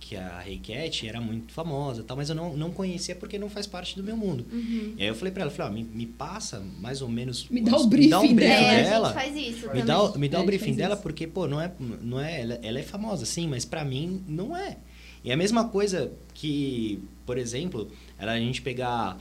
que 0.00 0.16
a 0.16 0.42
Hey 0.46 0.58
Cat 0.58 1.08
era 1.08 1.18
muito 1.18 1.50
famosa 1.50 2.02
tal, 2.02 2.14
mas 2.14 2.28
eu 2.28 2.34
não, 2.34 2.54
não 2.54 2.70
conhecia 2.70 3.14
porque 3.16 3.38
não 3.38 3.48
faz 3.48 3.66
parte 3.66 3.96
do 3.96 4.02
meu 4.02 4.14
mundo. 4.14 4.44
Uhum. 4.52 4.92
E 4.98 5.02
aí 5.02 5.08
eu 5.08 5.14
falei 5.14 5.32
pra 5.32 5.40
ela, 5.44 5.50
falei, 5.50 5.70
ó, 5.70 5.74
me, 5.74 5.82
me 5.82 6.04
passa 6.04 6.60
mais 6.78 7.00
ou 7.00 7.08
menos... 7.08 7.48
Me 7.48 7.62
dá 7.62 7.74
o 7.78 7.84
me 7.84 7.88
briefing 7.88 8.10
dá 8.10 8.20
um 8.20 8.34
briefing 8.34 8.52
É, 8.52 8.82
dela. 8.82 9.08
a 9.08 9.12
gente 9.12 9.22
faz 9.22 9.36
isso 9.36 9.60
Me 9.60 9.66
também. 9.68 9.84
dá, 9.86 10.02
o- 10.02 10.18
me 10.18 10.28
dá 10.28 10.38
É, 10.38 10.40
o 10.42 10.44
briefing 10.44 10.74
dela 10.74 10.92
isso. 10.92 11.02
porque, 11.02 11.26
pô, 11.26 11.46
não 11.48 11.58
é, 11.58 11.72
não 12.02 12.20
é 12.20 12.38
ela, 12.42 12.58
ela 12.62 12.78
é 12.78 12.82
famosa, 12.82 13.24
sim, 13.24 13.48
mas 13.48 13.64
pra 13.64 13.82
mim 13.82 14.22
não 14.28 14.54
é. 14.54 14.76
E 15.24 15.32
a 15.32 15.38
mesma 15.38 15.68
coisa 15.70 16.12
que, 16.34 17.02
por 17.24 17.38
exemplo, 17.38 17.90
era 18.18 18.32
a 18.32 18.38
gente 18.38 18.60
pegar, 18.60 19.16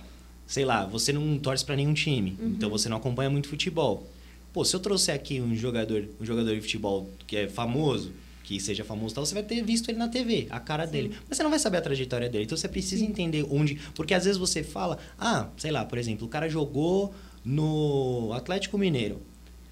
sei 0.45 0.65
lá, 0.65 0.85
você 0.85 1.11
não 1.13 1.37
torce 1.39 1.63
pra 1.65 1.75
nenhum 1.75 1.93
time, 1.93 2.37
Uhum. 2.39 2.49
então 2.49 2.69
você 2.69 2.87
não 2.89 2.97
acompanha 2.97 3.29
muito 3.29 3.47
futebol. 3.47 4.07
Pô, 4.51 4.63
se 4.63 4.75
eu 4.75 4.79
trouxer 4.79 5.15
aqui 5.15 5.41
um 5.41 5.55
jogador, 5.55 6.05
um 6.21 6.25
jogador 6.25 6.53
de 6.53 6.61
futebol 6.61 7.09
que 7.25 7.35
é 7.37 7.47
famoso, 7.47 8.11
que 8.43 8.59
seja 8.59 8.83
famoso 8.83 9.15
tal, 9.15 9.25
você 9.25 9.33
vai 9.33 9.41
ter 9.43 9.63
visto 9.63 9.89
ele 9.89 9.97
na 9.97 10.07
TV, 10.09 10.47
a 10.51 10.59
cara 10.59 10.85
dele. 10.85 11.15
Mas 11.27 11.37
você 11.37 11.43
não 11.43 11.49
vai 11.49 11.57
saber 11.57 11.77
a 11.77 11.81
trajetória 11.81 12.29
dele. 12.29 12.43
Então 12.43 12.57
você 12.57 12.67
precisa 12.67 13.03
entender 13.03 13.45
onde. 13.49 13.79
Porque 13.95 14.13
às 14.13 14.25
vezes 14.25 14.37
você 14.37 14.61
fala, 14.61 14.99
ah, 15.17 15.47
sei 15.57 15.71
lá, 15.71 15.83
por 15.85 15.97
exemplo, 15.97 16.27
o 16.27 16.29
cara 16.29 16.49
jogou 16.49 17.15
no 17.43 18.31
Atlético 18.33 18.77
Mineiro. 18.77 19.21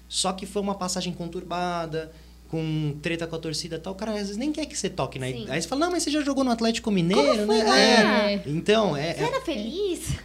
Só 0.08 0.32
que 0.32 0.46
foi 0.46 0.60
uma 0.62 0.74
passagem 0.74 1.12
conturbada, 1.12 2.10
com 2.52 2.94
treta 3.00 3.26
com 3.26 3.34
a 3.34 3.38
torcida 3.38 3.76
e 3.76 3.78
tal. 3.78 3.94
O 3.94 3.96
cara 3.96 4.12
às 4.12 4.18
vezes 4.18 4.36
nem 4.36 4.52
quer 4.52 4.66
que 4.66 4.76
você 4.76 4.90
toque 4.90 5.18
na. 5.18 5.26
Sim. 5.26 5.46
Aí 5.48 5.60
você 5.62 5.66
fala, 5.66 5.80
não, 5.86 5.90
mas 5.90 6.02
você 6.02 6.10
já 6.10 6.20
jogou 6.20 6.44
no 6.44 6.50
Atlético 6.50 6.90
Mineiro, 6.90 7.46
foi 7.46 7.58
né? 7.58 7.64
lá? 7.64 7.78
É. 7.78 8.34
É, 8.34 8.42
Então, 8.46 8.94
é. 8.94 9.14
Você 9.14 9.22
é- 9.22 9.26
era 9.26 9.40
feliz? 9.40 10.18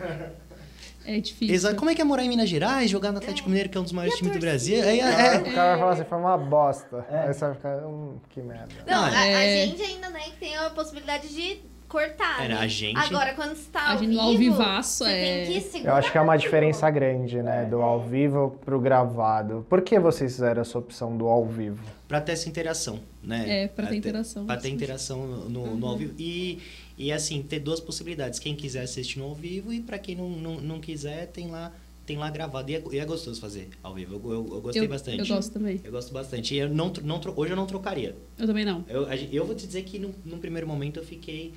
é 1.06 1.20
difícil. 1.22 1.56
Exato. 1.56 1.76
Como 1.78 1.90
é 1.90 1.96
que 1.96 2.02
é 2.02 2.04
morar 2.04 2.24
em 2.26 2.28
Minas 2.30 2.50
Gerais, 2.50 2.92
jogar 2.92 3.14
no 3.14 3.20
Atlético 3.20 3.48
Mineiro, 3.48 3.70
que 3.70 3.78
é 3.78 3.80
um 3.82 3.84
dos 3.86 3.94
maiores 3.94 4.16
a 4.16 4.18
times 4.18 4.34
do? 4.34 4.40
Brasil? 4.42 4.78
É, 4.84 4.98
cara, 4.98 5.22
é- 5.24 5.38
o 5.40 5.54
cara 5.56 5.70
vai 5.72 5.80
falar 5.80 5.92
assim, 5.94 6.04
foi 6.04 6.18
uma 6.18 6.38
bosta. 6.38 7.06
É. 7.10 7.20
Aí 7.28 7.34
você 7.34 7.46
vai 7.46 7.54
ficar, 7.56 7.78
hum, 7.88 8.18
que 8.30 8.42
merda. 8.42 8.68
Não, 8.86 9.04
a, 9.06 9.08
a 9.10 9.26
É. 9.26 9.66
gente 9.68 9.82
ainda 9.82 10.10
né, 10.10 10.20
tem 10.38 10.56
a 10.58 10.70
possibilidade 10.70 11.30
de 11.34 11.60
cortar. 11.88 12.44
É, 12.44 12.50
né? 12.50 12.58
a 12.60 12.68
gente- 12.68 12.98
Agora, 13.00 13.34
quando 13.36 13.56
você 13.56 13.70
tá 13.72 13.80
A 13.80 13.92
ao 13.94 14.00
gente 14.00 14.10
vivo, 14.10 14.22
ao 14.22 14.36
vivaço, 14.38 15.06
você 15.06 15.10
é- 15.12 15.46
tem 15.46 15.54
que 15.54 15.62
segurar. 15.62 15.92
Eu 15.94 15.96
acho 15.96 16.12
que 16.12 16.18
é 16.18 16.22
uma 16.22 16.36
diferença 16.38 16.90
grande, 16.90 17.42
né? 17.42 17.64
Do 17.64 17.82
ao 17.82 18.02
vivo 18.02 18.60
pro 18.66 18.78
gravado. 18.82 19.66
Por 19.70 19.82
que 19.82 19.98
vocês 19.98 20.34
fizeram 20.34 20.62
essa 20.62 20.78
opção 20.78 21.16
do 21.16 21.26
ao 21.28 21.46
vivo? 21.46 21.82
Pra 22.08 22.22
ter 22.22 22.32
essa 22.32 22.48
interação, 22.48 23.02
né? 23.22 23.64
É, 23.64 23.68
pra 23.68 23.88
ter 23.88 23.98
interação. 23.98 24.46
Pra 24.46 24.56
ter 24.56 24.70
interação 24.70 25.50
no, 25.50 25.76
no 25.76 25.86
ao 25.86 25.98
vivo. 25.98 26.14
E, 26.18 26.60
e 26.98 27.12
assim, 27.12 27.42
ter 27.44 27.60
duas 27.60 27.82
possibilidades. 27.82 28.40
Quem 28.40 28.56
quiser 28.56 28.84
assistir 28.84 29.20
no 29.20 29.26
ao 29.26 29.36
vivo 29.36 29.74
e 29.74 29.82
pra 29.82 30.00
quem 30.00 30.16
não, 30.16 30.30
não, 30.30 30.62
não 30.62 30.80
quiser, 30.80 31.28
tem 31.28 31.52
lá, 31.52 31.74
tem 32.06 32.16
lá 32.16 32.30
gravado. 32.30 32.72
E 32.72 32.76
é, 32.76 32.84
e 32.94 32.98
é 32.98 33.06
gostoso 33.06 33.42
fazer 33.42 33.70
ao 33.84 33.94
vivo. 33.94 34.16
Eu, 34.16 34.32
eu, 34.32 34.54
eu 34.54 34.62
gostei 34.62 34.86
eu, 34.86 34.88
bastante. 34.88 35.20
Eu 35.20 35.28
gosto 35.28 35.52
também. 35.52 35.82
Eu 35.84 35.92
gosto 35.92 36.14
bastante. 36.14 36.56
E 36.56 36.60
eu 36.60 36.70
não, 36.70 36.94
não, 37.04 37.22
hoje 37.36 37.52
eu 37.52 37.58
não 37.58 37.66
trocaria. 37.66 38.16
Eu 38.38 38.48
também 38.48 38.64
não. 38.64 38.86
Eu, 38.88 39.04
eu 39.04 39.46
vou 39.46 39.54
te 39.54 39.68
dizer 39.68 39.84
que 39.84 40.00
no, 40.00 40.16
num 40.24 40.40
primeiro 40.40 40.66
momento 40.66 41.02
eu 41.02 41.06
fiquei 41.06 41.54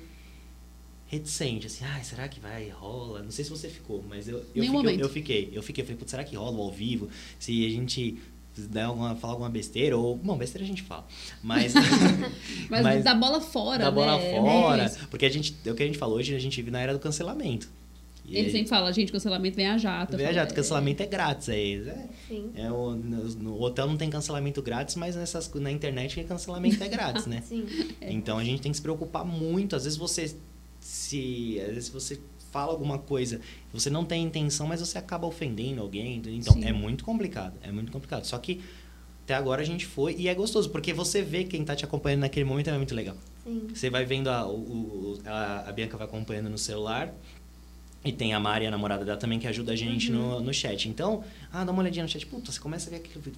reticente, 1.11 1.67
assim, 1.67 1.83
ai, 1.83 2.05
será 2.05 2.25
que 2.29 2.39
vai, 2.39 2.69
rola? 2.69 3.21
Não 3.21 3.31
sei 3.31 3.43
se 3.43 3.51
você 3.51 3.67
ficou, 3.67 4.01
mas 4.07 4.29
eu, 4.29 4.45
eu, 4.55 4.63
fiquei, 4.63 4.95
eu, 4.95 4.99
eu 4.99 5.09
fiquei. 5.09 5.49
Eu 5.51 5.61
fiquei, 5.61 5.83
eu 5.83 5.87
falei, 5.87 6.01
será 6.05 6.23
que 6.23 6.37
rola 6.37 6.57
o 6.57 6.61
ao 6.61 6.71
vivo? 6.71 7.09
Se 7.37 7.65
a 7.65 7.69
gente 7.69 8.17
der 8.67 8.83
alguma, 8.83 9.15
falar 9.15 9.33
alguma 9.33 9.49
besteira, 9.49 9.97
ou. 9.97 10.15
Bom, 10.15 10.37
besteira 10.37 10.63
a 10.65 10.67
gente 10.67 10.81
fala. 10.83 11.05
Mas. 11.43 11.73
Mas, 12.69 12.83
Mas 12.83 13.03
da 13.03 13.13
bola 13.15 13.41
fora, 13.41 13.85
da 13.85 13.91
bola 13.91 14.17
né? 14.17 14.31
É 14.31 14.39
fora. 14.39 14.77
muito 14.83 14.95
isso. 14.95 15.07
porque 15.09 15.25
a 15.25 15.29
gente, 15.29 15.55
é 15.65 15.71
o 15.71 15.75
que 15.75 15.83
a 15.83 15.85
gente 15.85 15.97
falou 15.97 16.17
hoje, 16.17 16.35
a 16.35 16.39
gente 16.39 16.55
vive 16.57 16.71
na 16.71 16.79
era 16.79 16.93
do 16.93 16.99
cancelamento. 16.99 17.69
E 18.25 18.37
Ele 18.37 18.45
aí- 18.47 18.51
sempre 18.51 18.69
fala, 18.69 18.91
gente, 18.93 19.11
cancelamento 19.11 19.55
vem 19.55 19.67
a 19.67 19.77
jato. 19.77 20.15
Vem 20.15 20.25
a 20.27 20.31
jato, 20.31 20.53
é, 20.53 20.55
cancelamento 20.55 21.03
é 21.03 21.05
grátis. 21.05 21.49
É, 21.49 21.59
é, 21.59 22.09
Sim. 22.27 22.51
é 22.55 22.71
o, 22.71 22.91
no, 22.91 23.23
no 23.35 23.61
hotel 23.61 23.87
não 23.87 23.97
tem 23.97 24.09
cancelamento 24.09 24.61
grátis, 24.61 24.95
mas 24.95 25.15
nessas, 25.15 25.51
na 25.55 25.71
internet 25.71 26.23
cancelamento 26.23 26.81
é 26.83 26.87
grátis, 26.87 27.25
né? 27.25 27.41
Sim. 27.47 27.65
Então 28.01 28.37
a 28.37 28.43
gente 28.43 28.61
tem 28.61 28.71
que 28.71 28.77
se 28.77 28.81
preocupar 28.81 29.25
muito. 29.25 29.75
Às 29.75 29.83
vezes 29.83 29.97
você 29.97 30.33
se, 30.79 31.59
às 31.61 31.73
vezes 31.73 31.89
você 31.89 32.19
fala 32.51 32.71
alguma 32.71 32.99
coisa, 32.99 33.39
você 33.73 33.89
não 33.89 34.05
tem 34.05 34.23
intenção, 34.23 34.67
mas 34.67 34.79
você 34.79 34.97
acaba 34.97 35.25
ofendendo 35.25 35.81
alguém. 35.81 36.21
Então 36.27 36.53
Sim. 36.53 36.65
é 36.65 36.73
muito 36.73 37.03
complicado, 37.03 37.53
é 37.63 37.71
muito 37.71 37.91
complicado. 37.91 38.25
Só 38.25 38.37
que 38.37 38.61
até 39.23 39.33
agora 39.33 39.61
a 39.61 39.65
gente 39.65 39.85
foi 39.85 40.15
e 40.17 40.27
é 40.27 40.35
gostoso, 40.35 40.69
porque 40.69 40.93
você 40.93 41.21
vê 41.21 41.43
quem 41.43 41.63
tá 41.63 41.75
te 41.75 41.85
acompanhando 41.85 42.21
naquele 42.21 42.45
momento 42.45 42.69
é 42.69 42.77
muito 42.77 42.93
legal. 42.93 43.15
Sim. 43.43 43.67
Você 43.73 43.89
vai 43.89 44.05
vendo 44.05 44.29
a, 44.29 44.45
o, 44.47 45.17
a, 45.25 45.69
a 45.69 45.71
Bianca 45.71 45.97
vai 45.97 46.05
acompanhando 46.05 46.49
no 46.49 46.57
celular. 46.57 47.13
E 48.03 48.11
tem 48.11 48.33
a 48.33 48.39
Mari, 48.39 48.65
a 48.65 48.71
namorada 48.71 49.05
dela 49.05 49.17
também, 49.17 49.37
que 49.37 49.47
ajuda 49.47 49.73
a 49.73 49.75
gente 49.75 50.11
no, 50.11 50.39
no 50.39 50.51
chat. 50.51 50.89
Então, 50.89 51.23
ah, 51.53 51.63
dá 51.63 51.71
uma 51.71 51.83
olhadinha 51.83 52.03
no 52.03 52.09
chat. 52.09 52.25
Puta, 52.25 52.51
você 52.51 52.59
começa 52.59 52.89
a 52.89 52.89
ver 52.89 52.95
aquilo. 52.95 53.21
Putz, 53.21 53.37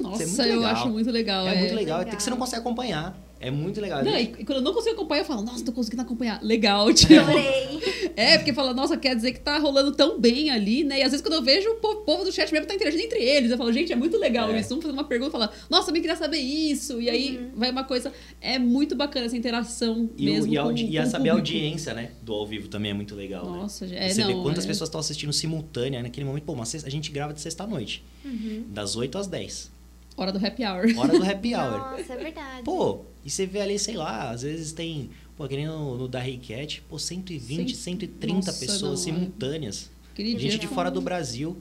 Nossa, 0.00 0.42
é 0.42 0.52
eu 0.52 0.60
legal. 0.60 0.72
acho 0.72 0.88
muito 0.88 1.10
legal. 1.10 1.46
É, 1.48 1.54
é. 1.54 1.58
muito 1.58 1.74
legal. 1.74 1.98
Legal. 1.98 2.04
Tem 2.04 2.16
que 2.16 2.22
você 2.22 2.30
não 2.30 2.36
consegue 2.36 2.60
acompanhar. 2.60 3.18
É 3.42 3.50
muito 3.50 3.80
legal. 3.80 4.04
Não, 4.04 4.14
e 4.18 4.24
e 4.24 4.44
quando 4.44 4.58
eu 4.58 4.60
não 4.62 4.74
consigo 4.74 4.94
acompanhar, 4.96 5.22
eu 5.22 5.24
falo, 5.24 5.40
nossa, 5.40 5.64
tô 5.64 5.72
conseguindo 5.72 6.02
acompanhar. 6.02 6.42
Legal, 6.42 6.92
tipo. 6.94 7.14
Chorei. 7.14 8.10
É, 8.14 8.36
porque 8.36 8.52
fala, 8.52 8.74
nossa, 8.74 8.98
quer 8.98 9.16
dizer 9.16 9.32
que 9.32 9.40
tá 9.40 9.56
rolando 9.58 9.92
tão 9.92 10.20
bem 10.20 10.50
ali, 10.50 10.84
né? 10.84 10.98
E 10.98 11.02
às 11.02 11.10
vezes 11.12 11.22
quando 11.22 11.34
eu 11.34 11.42
vejo 11.42 11.66
o 11.70 11.76
povo, 11.76 12.00
povo 12.02 12.24
do 12.24 12.30
chat 12.32 12.52
mesmo 12.52 12.66
tá 12.66 12.74
interagindo 12.74 13.02
entre 13.04 13.18
eles, 13.22 13.50
eu 13.50 13.56
falo, 13.56 13.72
gente, 13.72 13.90
é 13.92 13.96
muito 13.96 14.18
legal 14.18 14.50
É. 14.50 14.60
isso. 14.60 14.74
Um 14.76 14.80
fazendo 14.80 14.98
uma 14.98 15.04
pergunta, 15.04 15.30
fala, 15.30 15.50
nossa, 15.70 15.86
também 15.86 16.02
queria 16.02 16.16
saber 16.16 16.36
isso. 16.36 17.00
E 17.00 17.08
aí 17.08 17.50
vai 17.54 17.70
uma 17.70 17.84
coisa. 17.84 18.12
É 18.42 18.58
muito 18.58 18.94
bacana 18.94 19.24
essa 19.24 19.36
interação 19.36 20.10
E, 20.18 20.28
o- 20.28 20.34
mesmo. 20.34 20.52
e, 20.52 20.58
a, 20.58 20.62
com- 20.62 20.68
audi- 20.68 20.84
e 20.84 20.92
com 20.96 20.98
a 21.00 21.04
o 21.04 21.06
saber 21.06 21.30
a 21.30 21.32
audiência, 21.32 21.94
né? 21.94 22.10
Do 22.22 22.34
ao 22.34 22.46
vivo 22.46 22.68
também 22.68 22.90
é 22.90 22.94
muito 22.94 23.14
legal. 23.14 23.50
né? 23.50 23.58
Nossa, 23.58 23.86
é, 23.86 24.10
Você 24.10 24.20
não, 24.20 24.26
vê 24.28 24.34
quantas 24.42 24.64
é- 24.64 24.68
pessoas 24.68 24.88
estão 24.88 25.00
assistindo 25.00 25.32
simultânea 25.32 26.02
naquele 26.02 26.26
momento. 26.26 26.44
Pô, 26.44 26.54
mas 26.54 26.84
a 26.84 26.90
gente 26.90 27.10
grava 27.10 27.32
de 27.32 27.40
sexta-noite. 27.40 28.04
Uhum. 28.22 28.64
Das 28.68 28.96
8 28.96 29.16
às 29.16 29.26
10. 29.26 29.70
Hora 30.16 30.30
do 30.30 30.44
happy 30.44 30.62
hour. 30.64 30.84
Hora 30.98 31.18
do 31.18 31.24
happy 31.24 31.54
hour. 31.54 31.78
Nossa, 31.96 32.12
é 32.12 32.16
verdade. 32.18 32.62
Pô, 32.64 33.00
e 33.24 33.30
você 33.30 33.46
vê 33.46 33.60
ali, 33.60 33.78
sei 33.78 33.96
lá, 33.96 34.30
às 34.30 34.42
vezes 34.42 34.72
tem. 34.72 35.10
Pô, 35.36 35.48
que 35.48 35.56
nem 35.56 35.66
no, 35.66 35.96
no 35.96 36.08
da 36.08 36.20
Cat, 36.20 36.82
pô, 36.88 36.98
120, 36.98 37.74
Cem- 37.74 37.94
130 37.98 38.34
Nossa, 38.34 38.52
pessoas 38.52 38.82
não, 38.82 38.92
é. 38.92 38.96
simultâneas. 38.96 39.90
Gente 40.16 40.58
de 40.58 40.66
fora 40.66 40.90
do 40.90 41.00
Brasil. 41.00 41.56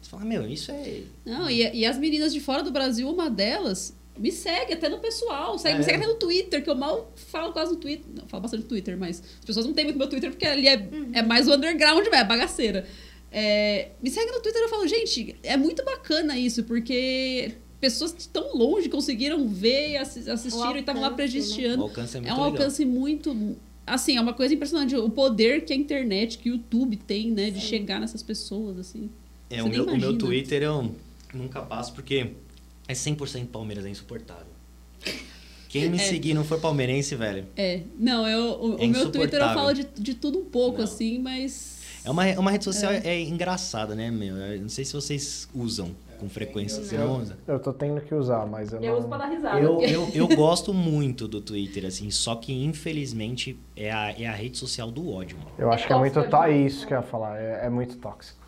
Você 0.00 0.10
fala, 0.10 0.24
meu, 0.24 0.46
isso 0.48 0.70
é. 0.70 1.00
Não, 1.24 1.50
e, 1.50 1.62
e 1.78 1.84
as 1.86 1.98
meninas 1.98 2.32
de 2.32 2.38
fora 2.40 2.62
do 2.62 2.70
Brasil, 2.70 3.08
uma 3.10 3.28
delas 3.30 3.96
me 4.16 4.30
segue 4.30 4.72
até 4.74 4.88
no 4.88 4.98
pessoal, 5.00 5.58
segue, 5.58 5.74
É. 5.74 5.78
me 5.78 5.84
segue 5.84 5.96
até 5.96 6.06
no 6.06 6.14
Twitter, 6.14 6.62
que 6.62 6.70
eu 6.70 6.76
mal 6.76 7.12
falo 7.16 7.52
quase 7.52 7.72
no 7.72 7.78
Twitter. 7.78 8.04
Não, 8.14 8.26
falo 8.28 8.42
bastante 8.42 8.62
no 8.62 8.68
Twitter, 8.68 8.96
mas 8.96 9.20
as 9.40 9.44
pessoas 9.44 9.66
não 9.66 9.72
têm 9.72 9.84
muito 9.86 9.98
meu 9.98 10.08
Twitter 10.08 10.30
porque 10.30 10.46
ali 10.46 10.68
é, 10.68 10.88
é 11.14 11.22
mais 11.22 11.48
o 11.48 11.54
underground, 11.54 12.06
é 12.12 12.22
bagaceira. 12.24 12.86
É, 13.32 13.88
me 14.00 14.10
segue 14.10 14.30
no 14.30 14.40
Twitter 14.40 14.60
e 14.60 14.64
eu 14.64 14.68
falo, 14.68 14.86
gente, 14.86 15.34
é 15.42 15.56
muito 15.56 15.84
bacana 15.84 16.38
isso, 16.38 16.62
porque 16.62 17.52
pessoas 17.84 18.12
tão 18.32 18.56
longe 18.56 18.88
conseguiram 18.88 19.46
ver 19.46 19.90
e 19.90 19.96
assi- 19.98 20.30
assistiram 20.30 20.76
e 20.76 20.80
estavam 20.80 21.02
lá 21.02 21.08
alcance, 21.08 21.32
né? 21.34 21.36
O 21.36 21.42
prestigiando. 21.42 21.82
alcance 21.82 22.16
é 22.16 22.20
muito 22.20 22.30
É 22.30 22.32
um 22.32 22.36
legal. 22.36 22.50
alcance 22.52 22.84
muito. 22.84 23.56
Assim, 23.86 24.16
é 24.16 24.20
uma 24.20 24.32
coisa 24.32 24.54
impressionante. 24.54 24.96
O 24.96 25.10
poder 25.10 25.64
que 25.66 25.72
a 25.72 25.76
internet, 25.76 26.38
que 26.38 26.48
o 26.50 26.54
YouTube 26.54 26.96
tem, 26.96 27.30
né, 27.30 27.50
de 27.50 27.60
chegar 27.60 28.00
nessas 28.00 28.22
pessoas, 28.22 28.78
assim. 28.78 29.10
É, 29.50 29.62
o 29.62 29.68
meu, 29.68 29.84
o 29.84 29.96
meu. 29.98 30.16
Twitter 30.16 30.62
eu 30.62 30.94
nunca 31.34 31.60
passo 31.60 31.92
porque 31.92 32.30
é 32.88 32.94
100% 32.94 33.46
Palmeiras, 33.48 33.84
é 33.84 33.90
insuportável. 33.90 34.46
Quem 35.68 35.90
me 35.90 35.96
É. 35.98 36.00
seguir 36.00 36.34
não 36.34 36.44
for 36.44 36.60
palmeirense, 36.60 37.14
velho. 37.16 37.46
É. 37.56 37.80
Não, 37.98 38.26
eu, 38.28 38.44
o, 38.60 38.78
É 38.80 38.86
o 38.86 38.88
meu 38.88 39.10
Twitter 39.10 39.40
eu 39.40 39.54
falo 39.54 39.72
de, 39.74 39.84
de 39.98 40.14
tudo 40.14 40.38
um 40.38 40.44
pouco, 40.44 40.78
Não. 40.78 40.84
assim, 40.84 41.18
mas. 41.18 41.74
É 42.04 42.10
uma, 42.10 42.26
é 42.26 42.38
uma 42.38 42.50
rede 42.50 42.64
social 42.64 42.92
é. 42.92 43.20
engraçada, 43.22 43.94
né, 43.94 44.10
meu? 44.10 44.36
Eu 44.36 44.60
não 44.62 44.68
sei 44.68 44.84
se 44.84 44.92
vocês 44.92 45.48
usam 45.54 45.90
com 46.24 46.28
frequência. 46.30 46.82
Você 46.82 46.96
não 46.96 47.20
usa? 47.20 47.36
Eu 47.46 47.58
tô 47.60 47.72
tendo 47.72 48.00
que 48.00 48.14
usar, 48.14 48.46
mas 48.46 48.72
eu, 48.72 48.80
Eu 48.82 48.92
não... 48.92 48.98
uso 48.98 49.08
pra 49.08 49.18
dar 49.18 49.26
risada. 49.26 49.60
Eu, 49.60 49.74
porque- 49.76 49.92
eu, 49.94 50.08
eu 50.14 50.28
gosto 50.36 50.72
muito 50.72 51.28
do 51.28 51.40
Twitter, 51.40 51.84
assim, 51.84 52.10
só 52.10 52.34
que 52.34 52.52
infelizmente 52.64 53.58
é 53.76 53.92
a, 53.92 54.10
é 54.18 54.26
a 54.26 54.32
rede 54.32 54.56
social 54.58 54.90
do 54.90 55.10
ódio, 55.12 55.36
mano. 55.38 55.50
Eu 55.58 55.70
acho 55.70 55.84
É 55.84 55.86
que 55.86 55.92
é 55.92 55.96
muito... 55.98 56.20
demais. 56.22 56.72
Isso 56.74 56.86
que 56.86 56.94
eu 56.94 56.98
ia 56.98 57.02
falar, 57.02 57.38
é, 57.38 57.66
é 57.66 57.70
muito 57.70 57.96
tóxico. 57.98 58.38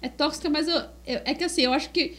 É 0.00 0.08
tóxica, 0.08 0.48
mas 0.48 0.66
eu, 0.68 0.76
eu- 1.06 1.20
é 1.24 1.34
que 1.34 1.44
assim, 1.44 1.62
eu 1.62 1.72
acho 1.72 1.90
que 1.90 2.16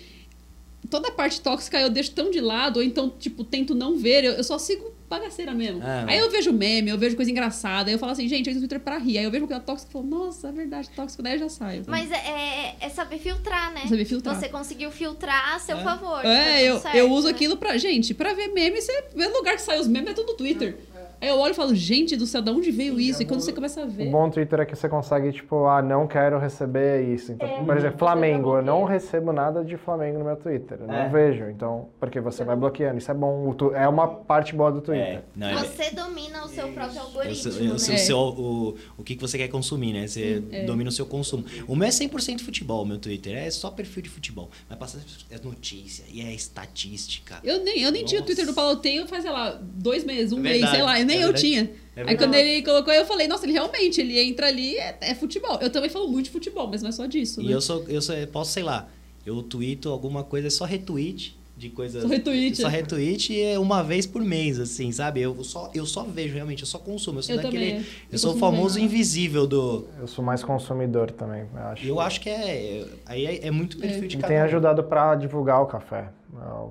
toda 0.89 1.09
a 1.09 1.11
parte 1.11 1.41
tóxica 1.41 1.79
eu 1.79 1.89
deixo 1.89 2.11
tão 2.11 2.29
de 2.31 2.39
lado, 2.39 2.77
ou 2.77 2.83
então, 2.83 3.09
tipo, 3.09 3.43
tento 3.43 3.73
não 3.73 3.97
ver, 3.97 4.23
eu, 4.23 4.33
eu 4.33 4.43
só 4.43 4.57
sigo 4.59 4.93
bagaceira 5.09 5.53
mesmo. 5.53 5.81
Ah, 5.83 6.05
aí 6.07 6.17
eu 6.19 6.29
vejo 6.29 6.51
meme, 6.51 6.89
eu 6.89 6.97
vejo 6.97 7.15
coisa 7.15 7.31
engraçada, 7.31 7.89
aí 7.89 7.95
eu 7.95 7.99
falo 7.99 8.11
assim, 8.11 8.27
gente, 8.27 8.47
eu 8.47 8.51
uso 8.51 8.59
o 8.59 8.61
Twitter 8.67 8.79
pra 8.79 8.97
rir. 8.97 9.17
Aí 9.17 9.23
eu 9.23 9.31
vejo 9.31 9.47
coisa 9.47 9.61
tóxica 9.61 9.89
e 9.89 9.93
falo, 9.93 10.05
nossa, 10.05 10.49
é 10.49 10.51
verdade, 10.51 10.89
tóxico, 10.95 11.23
daí 11.23 11.33
eu 11.33 11.39
já 11.39 11.49
saio. 11.49 11.83
Mas 11.87 12.11
é, 12.11 12.15
é, 12.15 12.75
é 12.81 12.89
saber 12.89 13.17
filtrar, 13.19 13.73
né? 13.73 13.81
Saber 13.87 14.05
filtrar. 14.05 14.35
Você 14.35 14.49
conseguiu 14.49 14.91
filtrar 14.91 15.55
a 15.55 15.59
seu 15.59 15.77
É. 15.77 15.83
favor. 15.83 16.21
tá 16.21 16.29
É, 16.29 16.57
tudo 16.57 16.65
eu, 16.67 16.79
certo, 16.79 16.95
eu 16.95 17.11
uso 17.11 17.27
né? 17.27 17.33
aquilo 17.33 17.57
pra. 17.57 17.77
Gente, 17.77 18.13
pra 18.13 18.33
ver 18.33 18.47
meme, 18.49 18.81
você 18.81 19.03
vê 19.15 19.25
o 19.27 19.33
lugar 19.33 19.55
que 19.55 19.61
sai 19.61 19.79
os 19.79 19.87
memes, 19.87 20.09
é 20.09 20.13
tudo 20.13 20.31
no 20.31 20.37
Twitter. 20.37 20.75
Aí 21.19 21.29
eu 21.29 21.37
olho 21.39 21.51
e 21.51 21.55
falo, 21.55 21.73
gente 21.75 22.15
do 22.15 22.25
céu, 22.25 22.41
de 22.41 22.49
onde 22.51 22.71
veio 22.71 22.99
isso? 22.99 23.21
E 23.21 23.25
quando 23.25 23.41
você 23.41 23.51
começa 23.51 23.81
a 23.81 23.85
O 23.85 23.89
ver. 23.89 24.09
bom 24.09 24.29
Twitter 24.29 24.59
é 24.59 24.65
que 24.65 24.75
você 24.75 24.87
consegue, 24.87 25.31
tipo, 25.31 25.65
ah, 25.65 25.81
não 25.81 26.05
quero 26.07 26.37
receber 26.39 27.01
isso. 27.13 27.31
Então, 27.31 27.47
É, 27.47 27.63
por 27.63 27.75
exemplo, 27.77 27.97
Flamengo. 27.97 28.57
Eu 28.57 28.61
não 28.61 28.83
recebo 28.83 29.31
nada 29.33 29.63
de 29.63 29.77
Flamengo 29.77 30.19
no 30.19 30.25
meu 30.25 30.35
Twitter. 30.35 30.77
Eu 30.81 30.91
É. 30.91 31.03
não 31.03 31.11
vejo. 31.11 31.45
Então, 31.49 31.89
porque 31.99 32.19
você 32.19 32.43
vai 32.43 32.55
bloqueando. 32.55 32.97
Isso 32.97 33.09
é 33.09 33.13
bom. 33.13 33.49
O 33.49 33.53
tu- 33.55 33.73
É 33.73 33.87
uma 33.87 34.07
parte 34.07 34.53
boa 34.55 34.71
do 34.71 34.81
Twitter. 34.81 35.05
É, 35.17 35.21
não, 35.35 35.47
é, 35.47 35.55
Você 35.63 35.91
domina 35.91 36.45
o 36.45 36.47
seu 36.47 36.67
próprio 36.69 37.01
algoritmo, 37.01 37.51
sei 37.51 37.67
né? 37.67 37.73
o, 37.73 37.79
seu, 37.79 38.17
o, 38.17 38.75
o 38.97 39.03
que 39.03 39.15
que 39.15 39.21
você 39.21 39.37
quer 39.37 39.47
consumir, 39.47 39.93
né? 39.93 40.07
Você 40.07 40.43
É. 40.51 40.65
domina 40.65 40.89
o 40.89 40.93
seu 40.93 41.05
consumo. 41.05 41.43
O 41.67 41.75
meu 41.75 41.87
é 41.87 41.91
100% 41.91 42.41
futebol, 42.43 42.85
meu 42.85 42.97
Twitter. 42.99 43.35
É 43.37 43.49
só 43.49 43.71
perfil 43.71 44.03
de 44.03 44.09
futebol. 44.09 44.49
Mas 44.69 44.77
passa 44.77 44.99
é 45.31 45.37
notícia 45.43 46.03
e 46.11 46.21
é 46.21 46.33
estatística. 46.33 47.35
Eu 47.43 47.63
nem, 47.63 47.81
eu 47.81 47.91
nem 47.91 48.03
tinha 48.05 48.21
o. 48.21 48.25
Twitter 48.27 48.45
do 48.45 48.53
Paulo, 48.53 48.71
eu 48.71 48.75
tenho 48.77 49.07
faz, 49.07 49.23
sei 49.23 49.31
lá, 49.31 49.57
dois 49.61 50.03
meses, 50.03 50.31
um 50.33 50.39
É 50.39 50.41
mês, 50.41 50.69
sei 50.69 50.81
lá, 50.81 50.99
nem 51.07 51.17
é 51.17 51.19
eu 51.23 51.27
verdade. 51.27 51.47
tinha. 51.47 51.71
É 51.95 52.03
Aí 52.09 52.17
quando 52.17 52.35
ele 52.35 52.61
colocou, 52.61 52.93
eu 52.93 53.05
falei, 53.05 53.27
nossa, 53.27 53.45
ele 53.45 53.53
realmente, 53.53 53.99
ele 53.99 54.19
entra 54.19 54.47
ali, 54.47 54.75
é, 54.77 54.97
é 55.01 55.15
futebol. 55.15 55.57
Eu 55.61 55.69
também 55.71 55.89
falo 55.89 56.07
muito 56.07 56.25
de 56.25 56.31
futebol, 56.31 56.67
mas 56.67 56.81
não 56.81 56.89
é 56.89 56.91
só 56.91 57.05
disso, 57.05 57.41
E 57.41 57.45
né? 57.47 57.53
eu 57.53 57.61
sou, 57.61 57.83
eu 57.87 58.01
sou, 58.01 58.13
eu 58.15 58.27
posso, 58.27 58.51
sei 58.51 58.63
lá, 58.63 58.87
eu 59.25 59.41
tweeto 59.41 59.89
alguma 59.89 60.23
coisa, 60.23 60.47
é 60.47 60.49
só 60.51 60.63
retweet 60.65 61.35
de 61.57 61.69
coisas. 61.69 62.03
Só 62.03 62.07
retweet. 62.07 62.55
Só 62.61 62.67
retweet 62.67 63.33
e 63.33 63.41
é 63.41 63.57
uma 63.57 63.81
vez 63.81 64.05
por 64.05 64.21
mês, 64.23 64.59
assim, 64.59 64.91
sabe? 64.91 65.21
Eu 65.21 65.43
só, 65.43 65.71
eu 65.73 65.87
só 65.87 66.03
vejo, 66.03 66.35
realmente, 66.35 66.61
eu 66.61 66.67
só 66.67 66.77
consumo. 66.77 67.17
Eu 67.17 67.23
sou 67.23 67.35
Eu 67.35 67.41
daquele. 67.41 67.65
também, 67.71 67.79
Eu, 67.79 67.85
eu 68.11 68.19
sou 68.19 68.35
o 68.35 68.37
famoso 68.37 68.79
invisível 68.79 69.47
do. 69.47 69.87
Eu 69.99 70.07
sou 70.07 70.23
mais 70.23 70.43
consumidor 70.43 71.09
também, 71.09 71.45
eu 71.51 71.61
acho. 71.63 71.85
Eu 71.87 71.99
acho 71.99 72.21
que 72.21 72.29
é. 72.29 72.85
Aí 73.07 73.25
é, 73.25 73.47
é 73.47 73.49
muito 73.51 73.75
perfil 73.79 74.07
de 74.07 74.17
E 74.17 74.19
cada 74.19 74.27
tem 74.27 74.37
ajudado 74.37 74.83
pra 74.83 75.15
divulgar 75.15 75.59
o 75.63 75.65
café. 75.65 76.09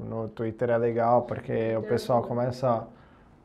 No 0.09 0.29
Twitter 0.29 0.71
é 0.71 0.79
legal, 0.79 1.23
porque 1.23 1.75
o 1.77 1.83
pessoal 1.83 2.23
começa 2.23 2.69
a 2.69 2.87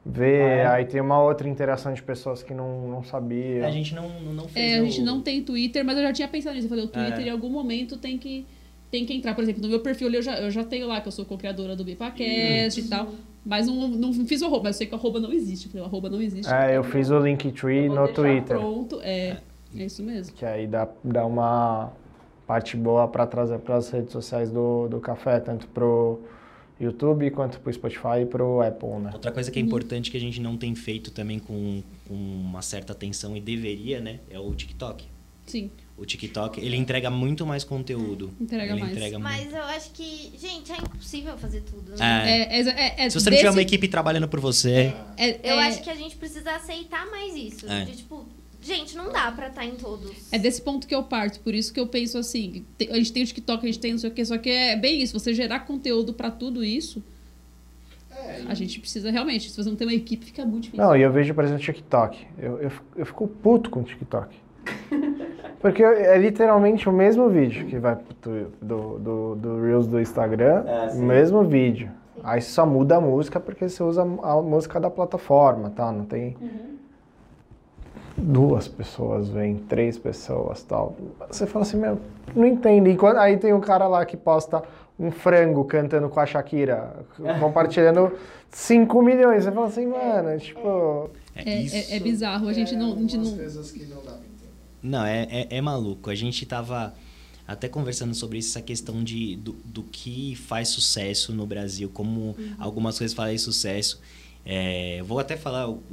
ver, 0.05 0.41
Ah, 0.43 0.47
é? 0.47 0.67
aí 0.67 0.85
tem 0.85 0.99
uma 1.01 1.21
outra 1.21 1.47
interação 1.47 1.93
de 1.93 2.01
pessoas 2.01 2.41
que 2.41 2.53
não, 2.53 2.87
não 2.87 3.03
sabiam. 3.03 3.65
A 3.67 3.71
gente 3.71 3.93
não, 3.93 4.09
não 4.33 4.47
fez. 4.47 4.65
É, 4.73 4.79
a 4.79 4.81
o- 4.81 4.85
gente 4.85 5.01
não 5.01 5.21
tem 5.21 5.41
Twitter, 5.43 5.85
mas 5.85 5.97
eu 5.97 6.03
já 6.03 6.13
tinha 6.13 6.27
pensado 6.27 6.55
nisso. 6.55 6.65
Eu 6.65 6.69
falei, 6.69 6.85
o 6.85 6.87
Twitter 6.87 7.19
É. 7.19 7.23
em 7.27 7.29
algum 7.29 7.49
momento 7.49 7.97
tem 7.97 8.17
que, 8.17 8.45
tem 8.89 9.05
que 9.05 9.13
entrar. 9.13 9.35
Por 9.35 9.43
exemplo, 9.43 9.61
no 9.61 9.69
meu 9.69 9.79
perfil 9.81 10.07
ali 10.07 10.17
eu 10.17 10.21
já, 10.23 10.39
eu 10.39 10.49
já 10.49 10.63
tenho 10.63 10.87
lá 10.87 10.99
que 11.01 11.07
eu 11.07 11.11
sou 11.11 11.23
co-criadora 11.25 11.75
do 11.75 11.83
Bipacast 11.83 12.79
e 12.79 12.83
tal. 12.89 13.09
Mas 13.45 13.65
não, 13.67 13.87
não 13.87 14.13
fiz 14.13 14.41
o 14.41 14.45
arroba, 14.45 14.65
mas 14.65 14.75
eu 14.75 14.77
sei 14.79 14.87
que 14.87 14.93
o 14.93 14.97
arroba 14.97 15.19
não 15.19 15.31
existe. 15.33 15.65
Eu 15.65 15.71
falei, 15.71 15.83
o 15.85 15.87
arroba 15.87 16.09
não 16.09 16.21
existe. 16.21 16.51
É, 16.53 16.77
eu 16.77 16.83
fiz 16.83 17.09
o 17.09 17.19
Linktree 17.19 17.89
no 17.89 18.07
Twitter. 18.07 18.57
Pronto, 18.57 18.99
é. 19.01 19.37
É 19.75 19.85
isso 19.85 20.03
mesmo. 20.03 20.35
Que 20.35 20.45
aí 20.45 20.67
dá, 20.67 20.87
dá 21.03 21.25
uma 21.25 21.91
parte 22.45 22.75
boa 22.75 23.07
para 23.07 23.25
trazer 23.25 23.57
para 23.59 23.77
as 23.77 23.89
redes 23.89 24.11
sociais 24.11 24.51
do, 24.51 24.87
do 24.89 24.99
café, 24.99 25.39
tanto 25.39 25.67
pro 25.69 26.19
YouTube 26.81 27.29
quanto 27.31 27.59
pro 27.59 27.71
Spotify 27.71 28.21
e 28.23 28.25
pro 28.25 28.61
Apple, 28.61 28.89
né? 28.99 29.11
Outra 29.13 29.31
coisa 29.31 29.51
que 29.51 29.59
é 29.59 29.61
importante 29.61 30.09
que 30.09 30.17
a 30.17 30.19
gente 30.19 30.39
não 30.41 30.57
tem 30.57 30.73
feito 30.75 31.11
também 31.11 31.39
com, 31.39 31.83
com 32.07 32.13
uma 32.15 32.61
certa 32.61 32.93
atenção 32.93 33.35
e 33.37 33.41
deveria, 33.41 33.99
né? 34.01 34.19
É 34.29 34.39
o 34.39 34.53
TikTok. 34.53 35.05
Sim. 35.45 35.69
O 35.97 36.05
TikTok, 36.05 36.59
ele 36.59 36.75
entrega 36.77 37.09
muito 37.11 37.45
mais 37.45 37.63
conteúdo. 37.63 38.31
Entrega 38.39 38.71
ele 38.71 38.79
mais. 38.81 38.91
entrega 38.93 39.19
muito. 39.19 39.31
Mas 39.31 39.53
eu 39.53 39.63
acho 39.63 39.91
que, 39.91 40.31
gente, 40.39 40.71
é 40.71 40.77
impossível 40.77 41.37
fazer 41.37 41.61
tudo, 41.61 41.91
né? 41.95 42.47
É. 42.49 42.59
É, 42.59 42.61
é, 42.61 43.05
é, 43.05 43.09
Se 43.09 43.19
você 43.19 43.29
não 43.29 43.37
tiver 43.37 43.49
desse- 43.49 43.57
uma 43.57 43.61
equipe 43.61 43.87
trabalhando 43.87 44.27
por 44.27 44.39
você, 44.39 44.93
é- 45.17 45.39
Eu 45.43 45.59
é- 45.59 45.67
acho 45.67 45.83
que 45.83 45.89
a 45.89 45.95
gente 45.95 46.15
precisa 46.15 46.55
aceitar 46.55 47.05
mais 47.11 47.35
isso. 47.35 47.69
É. 47.69 47.85
De, 47.85 47.97
tipo, 47.97 48.25
gente, 48.61 48.95
não 48.95 49.11
dá 49.11 49.31
pra 49.31 49.47
estar 49.47 49.65
em 49.65 49.75
todos. 49.75 50.31
É 50.31 50.37
desse 50.37 50.61
ponto 50.61 50.85
que 50.87 50.93
eu 50.95 51.03
parto, 51.03 51.39
por 51.41 51.53
isso 51.53 51.73
que 51.73 51.79
eu 51.79 51.87
penso 51.87 52.17
assim, 52.17 52.63
a 52.89 52.95
gente 52.97 53.11
tem 53.13 53.23
o 53.23 53.25
TikTok, 53.25 53.63
a 53.63 53.67
gente 53.67 53.79
tem 53.79 53.91
não 53.91 53.99
sei 53.99 54.09
o 54.09 54.13
que, 54.13 54.23
só 54.23 54.37
que 54.37 54.49
é 54.49 54.75
bem 54.75 55.01
isso, 55.01 55.17
você 55.19 55.33
gerar 55.33 55.61
conteúdo 55.61 56.13
pra 56.13 56.29
tudo 56.31 56.63
isso, 56.63 57.03
É, 58.13 58.41
a 58.47 58.53
gente 58.53 58.79
precisa 58.79 59.09
realmente, 59.09 59.49
se 59.49 59.55
você 59.63 59.69
não 59.69 59.75
tem 59.75 59.87
uma 59.87 59.93
equipe, 59.95 60.25
fica 60.25 60.45
muito 60.45 60.65
difícil. 60.65 60.85
Não, 60.85 60.95
e 60.95 61.01
eu 61.01 61.11
vejo, 61.11 61.33
por 61.33 61.43
exemplo, 61.43 61.61
o 61.61 61.65
TikTok. 61.65 62.27
Eu, 62.37 62.57
eu, 62.59 62.69
fico- 62.69 62.85
eu 62.97 63.05
fico 63.05 63.27
puto 63.27 63.69
com 63.69 63.79
o 63.79 63.83
TikTok. 63.83 64.35
Porque 65.59 65.83
é 65.83 66.17
literalmente 66.17 66.87
o 66.89 66.91
mesmo 66.91 67.29
vídeo 67.29 67.65
que 67.67 67.77
vai 67.79 67.95
pro 67.95 68.13
tu- 68.15 68.51
do, 68.61 68.99
do, 68.99 69.35
do 69.35 69.61
Reels 69.63 69.87
do 69.87 69.99
Instagram, 69.99 70.63
o 70.93 70.97
mesmo 71.01 71.43
vídeo. 71.43 71.89
Aí 72.23 72.41
só 72.41 72.65
muda 72.65 72.97
a 72.97 73.01
música 73.01 73.39
porque 73.39 73.67
você 73.67 73.81
usa 73.81 74.01
a 74.03 74.41
música 74.41 74.79
da 74.79 74.89
plataforma, 74.91 75.69
tá? 75.71 75.91
Não 75.91 76.05
tem 76.05 76.35
duas 78.17 78.67
pessoas 78.67 79.29
vêm, 79.29 79.55
três 79.57 79.97
pessoas 79.97 80.63
tal. 80.63 80.95
Você 81.29 81.45
fala 81.47 81.63
assim, 81.63 81.77
meu, 81.77 81.99
não 82.35 82.45
entendo. 82.45 82.87
E 82.89 82.95
quando- 82.95 83.17
aí 83.17 83.37
tem 83.37 83.53
um 83.53 83.59
cara 83.61 83.87
lá 83.87 84.05
que 84.05 84.15
posta 84.17 84.63
um 84.99 85.09
frango 85.11 85.63
cantando 85.65 86.09
com 86.09 86.19
a 86.19 86.25
Shakira, 86.25 87.05
compartilhando 87.39 88.11
5 88.51 89.01
milhões. 89.01 89.43
Você 89.45 89.51
fala 89.51 89.67
assim, 89.67 89.85
mano, 89.87 90.39
tipo. 90.39 91.09
é, 91.35 91.41
É, 91.49 91.65
é- 91.65 91.95
é 91.95 91.99
bizarro, 91.99 92.47
a 92.47 92.53
gente 92.53 92.75
não. 92.75 92.93
A 92.93 92.99
gente 92.99 93.17
não 93.17 93.23
que 93.25 93.85
não 93.85 94.03
dá. 94.03 94.17
Não, 94.83 95.05
é, 95.05 95.27
é, 95.29 95.47
é 95.57 95.61
maluco. 95.61 96.09
A 96.09 96.15
gente 96.15 96.45
tava 96.45 96.93
até 97.47 97.67
conversando 97.67 98.13
sobre 98.15 98.37
isso, 98.39 98.49
essa 98.57 98.61
questão 98.65 99.03
de, 99.03 99.35
do, 99.35 99.51
do 99.65 99.83
que 99.83 100.35
faz 100.35 100.69
sucesso 100.69 101.33
no 101.33 101.45
Brasil, 101.45 101.89
como 101.93 102.35
algumas 102.57 102.97
coisas 102.97 103.15
fazem 103.15 103.37
sucesso. 103.37 103.99
É, 104.45 104.99
eu 104.99 105.05
vou 105.05 105.19
até 105.19 105.37
falar 105.37 105.67
o, 105.69 105.83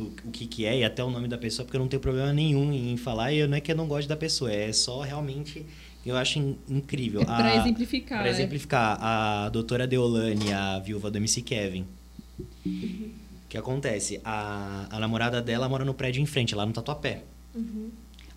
o, 0.00 0.02
o 0.24 0.30
que, 0.32 0.46
que 0.46 0.64
é 0.64 0.78
e 0.78 0.84
até 0.84 1.04
o 1.04 1.10
nome 1.10 1.28
da 1.28 1.36
pessoa, 1.36 1.64
porque 1.64 1.76
eu 1.76 1.80
não 1.80 1.88
tenho 1.88 2.00
problema 2.00 2.32
nenhum 2.32 2.72
em 2.72 2.96
falar. 2.96 3.32
E 3.32 3.46
não 3.46 3.56
é 3.56 3.60
que 3.60 3.70
eu 3.72 3.76
não 3.76 3.86
gosto 3.86 4.08
da 4.08 4.16
pessoa, 4.16 4.50
é 4.52 4.72
só 4.72 5.02
realmente 5.02 5.64
eu 6.06 6.16
acho 6.16 6.38
in- 6.38 6.56
incrível. 6.68 7.20
é 7.20 7.24
pra 7.24 7.52
A- 7.52 7.56
exemplificar. 7.56 8.18
Pra 8.20 8.28
é. 8.28 8.30
exemplificar, 8.30 8.98
a 9.00 9.48
doutora 9.50 9.86
Deolane, 9.86 10.52
a 10.52 10.78
viúva 10.78 11.10
do 11.10 11.18
MC 11.18 11.42
Kevin. 11.42 11.84
O 12.66 13.48
que 13.48 13.56
acontece? 13.58 14.20
A, 14.24 14.86
a 14.90 15.00
namorada 15.00 15.40
dela 15.42 15.68
mora 15.68 15.84
no 15.84 15.94
prédio 15.94 16.22
em 16.22 16.26
frente, 16.26 16.54
lá 16.54 16.64
no 16.66 16.72
Tatuapé. 16.72 17.24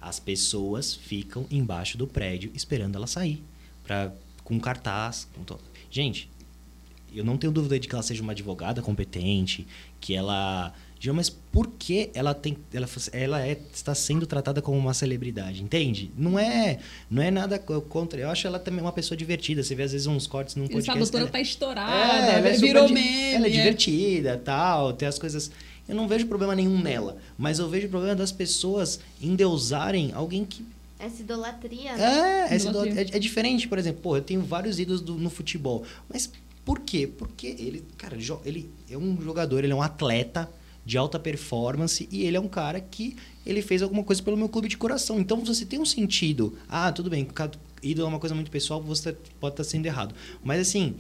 As 0.02 0.20
pessoas 0.20 0.96
ficam 0.96 1.46
embaixo 1.52 1.98
do 1.98 2.08
prédio 2.08 2.52
esperando 2.56 2.96
ela 2.96 3.06
sair. 3.08 3.44
Pra, 3.84 4.12
com 4.44 4.60
cartaz. 4.60 5.28
Com 5.36 5.44
to... 5.44 5.60
Gente, 5.92 6.30
eu 7.14 7.24
não 7.26 7.38
tenho 7.38 7.52
dúvida 7.52 7.80
de 7.80 7.88
que 7.88 7.94
ela 7.96 8.04
seja 8.04 8.22
uma 8.22 8.32
advogada 8.32 8.82
competente, 8.82 9.68
que 10.00 10.14
ela. 10.16 10.74
Mas 11.16 11.30
por 11.30 11.68
que 11.80 12.12
ela 12.14 12.32
tem. 12.34 12.56
Ela, 12.72 12.88
ela 13.12 13.42
é, 13.48 13.60
está 13.74 13.96
sendo 13.96 14.28
tratada 14.28 14.62
como 14.62 14.78
uma 14.78 14.94
celebridade, 14.94 15.64
entende? 15.64 16.12
Não 16.16 16.38
é, 16.38 16.78
não 17.10 17.24
é 17.24 17.32
nada 17.32 17.58
co- 17.58 17.82
contra. 17.82 18.22
Eu 18.22 18.30
acho 18.30 18.46
ela 18.46 18.60
também 18.60 18.82
uma 18.82 18.92
pessoa 18.92 19.18
divertida. 19.18 19.64
Você 19.64 19.74
vê 19.74 19.82
às 19.82 19.92
vezes 19.94 20.06
uns 20.06 20.28
cortes 20.28 20.56
num 20.56 20.66
Essa 20.66 20.74
podcast. 20.74 21.00
doutora 21.00 21.24
ela- 21.24 21.32
tá 21.32 21.42
estourada, 21.42 22.32
é, 22.32 22.36
ela 22.38 22.50
é 22.50 22.54
virou 22.54 22.88
super 22.88 22.94
meme. 23.02 23.34
Ela 23.34 23.46
é 23.48 23.50
é. 23.50 23.52
divertida, 23.52 24.38
tal, 24.46 24.94
tem 24.94 25.08
as 25.08 25.18
coisas. 25.18 25.50
Eu 25.90 25.96
não 25.96 26.08
vejo 26.08 26.28
problema 26.28 26.56
nenhum 26.56 26.80
nela, 26.80 27.18
mas 27.36 27.58
eu 27.58 27.68
vejo 27.68 27.90
problema 27.90 28.16
das 28.16 28.32
pessoas 28.32 29.00
endeusarem 29.20 30.12
alguém 30.14 30.46
que 30.46 30.64
Essa 31.00 31.22
idolatria, 31.24 31.96
né? 31.98 32.04
é, 32.04 32.54
essa 32.56 32.70
Idolatria. 32.70 32.92
idolatria- 32.92 33.16
é, 33.16 33.18
é 33.18 33.20
diferente, 33.20 33.68
por 33.68 33.80
exemplo, 33.80 34.02
pô, 34.04 34.18
eu 34.18 34.22
tenho 34.22 34.42
vários 34.44 34.78
ídolos 34.80 35.02
do- 35.02 35.16
no 35.16 35.32
futebol, 35.32 35.84
mas 36.08 36.32
por 36.64 36.80
quê? 36.80 37.08
Porque 37.08 37.48
ele, 37.48 37.86
cara, 37.98 38.18
ele 38.46 38.70
é 38.90 38.98
um 38.98 39.20
jogador, 39.22 39.64
ele 39.64 39.74
é 39.74 39.76
um 39.76 39.82
atleta 39.82 40.50
de 40.86 40.98
alta 40.98 41.20
performance 41.20 42.08
e 42.12 42.24
ele 42.24 42.38
é 42.38 42.40
um 42.40 42.48
cara 42.48 42.80
que 42.80 43.16
ele 43.46 43.62
fez 43.62 43.82
alguma 43.82 44.04
coisa 44.04 44.22
pelo 44.22 44.38
meu 44.38 44.50
clube 44.50 44.68
de 44.68 44.78
coração. 44.78 45.20
Então 45.20 45.44
você 45.44 45.66
tem 45.66 45.80
um 45.80 45.86
sentido. 45.86 46.58
Ah, 46.68 46.92
tudo 46.92 47.10
bem, 47.10 47.28
ídolo 47.82 48.08
é 48.08 48.10
uma 48.10 48.20
coisa 48.20 48.36
muito 48.36 48.52
pessoal, 48.52 48.82
você 48.82 49.16
pode 49.40 49.54
estar 49.54 49.64
sendo 49.64 49.86
errado. 49.86 50.14
Mas 50.44 50.62
assim, 50.62 50.96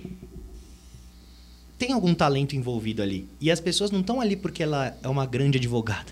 tem 1.78 1.94
algum 1.94 2.14
talento 2.14 2.56
envolvido 2.56 3.02
ali. 3.02 3.28
E 3.40 3.52
as 3.52 3.60
pessoas 3.60 3.92
não 3.92 4.02
estão 4.02 4.22
ali 4.22 4.36
porque 4.36 4.64
ela 4.64 4.96
é 5.02 5.08
uma 5.08 5.26
grande 5.26 5.58
advogada. 5.58 6.12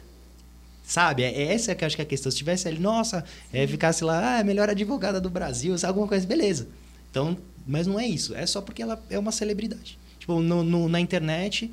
Sabe? 0.83 1.21
É 1.21 1.31
é 1.31 1.53
essa 1.53 1.75
que 1.75 1.83
eu 1.83 1.85
acho 1.85 1.95
que 1.95 2.01
é 2.01 2.05
a 2.05 2.07
questão. 2.07 2.31
Se 2.31 2.37
tivesse 2.37 2.67
ali, 2.67 2.79
nossa, 2.79 3.23
é, 3.53 3.67
ficasse 3.67 4.03
lá, 4.03 4.33
ah, 4.33 4.37
é 4.37 4.41
a 4.41 4.43
melhor 4.43 4.69
advogada 4.69 5.21
do 5.21 5.29
Brasil, 5.29 5.75
alguma 5.83 6.07
coisa, 6.07 6.25
beleza. 6.25 6.67
Então, 7.11 7.37
mas 7.69 7.87
não 7.87 7.99
é 7.99 8.05
isso. 8.07 8.33
É 8.35 8.45
só 8.45 8.61
porque 8.61 8.81
ela 8.81 9.01
é 9.09 9.17
uma 9.19 9.31
celebridade. 9.31 9.97
Tipo, 10.19 10.39
no, 10.41 10.63
no- 10.63 10.89
na 10.89 10.99
internet. 10.99 11.71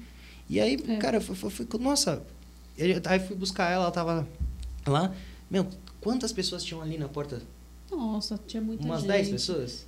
E 0.48 0.60
aí, 0.60 0.78
É. 0.88 0.96
cara, 0.96 1.16
eu 1.16 1.20
fui, 1.20 1.66
nossa. 1.80 2.22
eu- 2.78 3.00
aí 3.06 3.18
fui 3.20 3.34
buscar 3.36 3.70
ela, 3.70 3.84
ela 3.84 3.90
tava 3.92 4.26
lá. 4.86 5.12
Meu, 5.50 5.66
Quantas 6.00 6.32
pessoas 6.32 6.62
tinham 6.62 6.80
ali 6.80 6.96
na 6.98 7.08
porta? 7.08 7.42
Nossa, 7.90 8.38
tinha 8.46 8.62
muita 8.62 8.84
Umas 8.84 9.00
gente. 9.00 9.08
10 9.10 9.28
pessoas? 9.30 9.86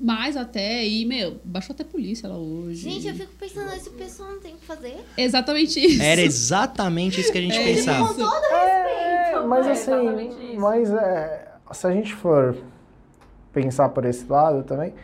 Mais 0.00 0.38
até, 0.38 0.86
e, 0.86 1.04
meu, 1.04 1.38
baixou 1.44 1.74
até 1.74 1.84
polícia 1.84 2.26
lá 2.28 2.38
hoje. 2.38 2.80
Gente, 2.88 3.08
eu 3.08 3.14
fico 3.14 3.32
pensando, 3.38 3.70
esse 3.74 3.90
pessoal 3.90 4.30
não 4.30 4.40
tem 4.40 4.54
o 4.54 4.56
que 4.56 4.64
fazer. 4.64 4.96
Exatamente 5.18 5.78
isso. 5.84 6.00
Era 6.00 6.22
exatamente 6.22 7.20
isso 7.20 7.30
que 7.32 7.36
a 7.38 7.40
gente 7.42 7.56
É 7.58 7.74
pensava. 7.74 8.10
isso. 8.12 8.22
É, 8.22 9.40
mas 9.46 9.66
É, 9.66 9.72
assim, 9.72 9.90
exatamente 9.92 10.44
isso. 10.52 10.60
mas 10.60 10.90
é, 10.92 11.48
se 11.72 11.86
a 11.86 11.90
gente 11.92 12.14
for 12.14 12.56
pensar 13.62 13.88
por 13.88 14.04
esse 14.04 14.24
lado 14.30 14.62
também, 14.62 14.94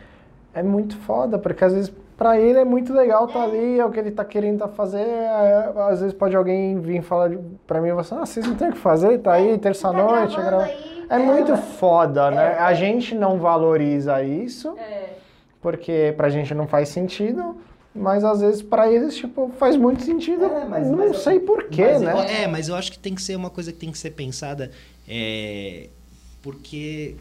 é 0.53 0.63
muito 0.63 0.95
foda, 0.99 1.37
porque 1.37 1.63
às 1.65 1.73
vezes 1.73 1.91
pra 2.17 2.39
ele 2.39 2.57
é 2.57 2.63
muito 2.63 2.93
legal 2.93 3.25
estar 3.25 3.43
ali, 3.43 3.77
é 3.77 3.85
o 3.85 3.91
que 3.91 3.99
ele 3.99 4.11
tá 4.11 4.23
querendo 4.23 4.59
tá 4.59 4.69
fazer, 4.69 4.99
é, 5.05 5.73
às 5.89 5.99
vezes 5.99 6.13
pode 6.13 6.33
alguém 6.35 6.79
vir 6.79 7.01
falar 7.01 7.29
pra 7.67 7.81
mim 7.81 7.87
e 7.87 7.91
falar 7.91 8.01
assim, 8.01 8.15
ah, 8.15 8.25
vocês 8.25 8.47
não 8.47 8.55
tem 8.55 8.69
o 8.69 8.71
que 8.71 8.77
fazer, 8.77 9.17
tá 9.19 9.33
aí, 9.33 9.49
Você 9.49 9.57
tá 9.57 9.63
terça-noite, 9.63 10.39
aí, 10.39 10.95
É 11.09 11.19
muito 11.19 11.55
foda, 11.57 12.31
né? 12.31 12.57
A 12.57 12.73
gente 12.73 13.13
não 13.13 13.37
valoriza 13.37 14.23
isso, 14.23 14.75
É. 14.77 15.09
porque 15.61 16.13
pra 16.15 16.29
gente 16.29 16.53
não 16.55 16.65
faz 16.67 16.87
sentido, 16.89 17.57
mas 17.93 18.23
às 18.23 18.39
vezes 18.39 18.61
pra 18.61 18.89
eles, 18.89 19.15
tipo, 19.15 19.51
faz 19.59 19.75
muito 19.75 20.01
sentido. 20.01 20.45
É, 20.45 20.65
mas- 20.65 20.87
não 20.87 20.97
mas- 20.97 21.17
sei 21.17 21.39
porquê, 21.39 21.99
né? 21.99 22.43
É, 22.43 22.47
mas 22.47 22.69
eu 22.69 22.75
acho 22.75 22.91
que 22.93 22.97
tem 22.99 23.13
que 23.13 23.21
ser 23.21 23.35
uma 23.35 23.49
coisa 23.49 23.71
que 23.73 23.77
tem 23.77 23.91
que 23.91 23.97
ser 23.97 24.11
pensada, 24.11 24.71
é, 25.07 25.89
porque 26.41 27.15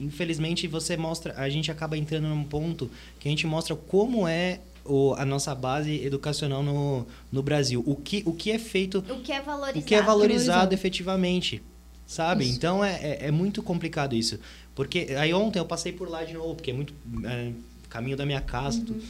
infelizmente 0.00 0.66
você 0.66 0.96
mostra, 0.96 1.34
a 1.36 1.48
gente 1.48 1.70
acaba 1.70 1.96
entrando 1.96 2.28
num 2.28 2.44
ponto 2.44 2.90
que 3.18 3.28
a 3.28 3.30
gente 3.30 3.46
mostra 3.46 3.74
como 3.74 4.26
é 4.28 4.60
o- 4.84 5.14
a 5.18 5.24
nossa 5.24 5.54
base 5.54 6.02
educacional 6.04 6.62
no, 6.62 7.06
no 7.30 7.42
Brasil, 7.42 7.82
o 7.86 7.94
que, 7.96 8.22
o 8.24 8.32
que 8.32 8.50
é 8.50 8.58
feito, 8.58 8.98
O 9.10 9.20
que 9.20 9.32
é 9.32 9.40
valorizado. 9.42 9.78
o 9.78 9.82
que 9.82 9.94
é 9.94 10.02
valorizado 10.02 10.72
efetivamente, 10.74 11.62
sabe? 12.06 12.44
Isso. 12.44 12.56
Então 12.56 12.82
é, 12.84 12.94
é, 13.02 13.18
é 13.26 13.30
muito 13.30 13.62
complicado 13.62 14.14
isso, 14.14 14.38
porque 14.74 15.08
aí 15.18 15.34
ontem 15.34 15.58
eu 15.58 15.64
passei 15.66 15.92
por 15.92 16.08
lá 16.08 16.24
de 16.24 16.32
novo, 16.34 16.54
porque 16.54 16.70
é 16.70 16.74
muito 16.74 16.94
é, 17.24 17.52
caminho 17.90 18.16
da 18.16 18.24
minha 18.24 18.40
casa, 18.40 18.78
tudo. 18.80 19.02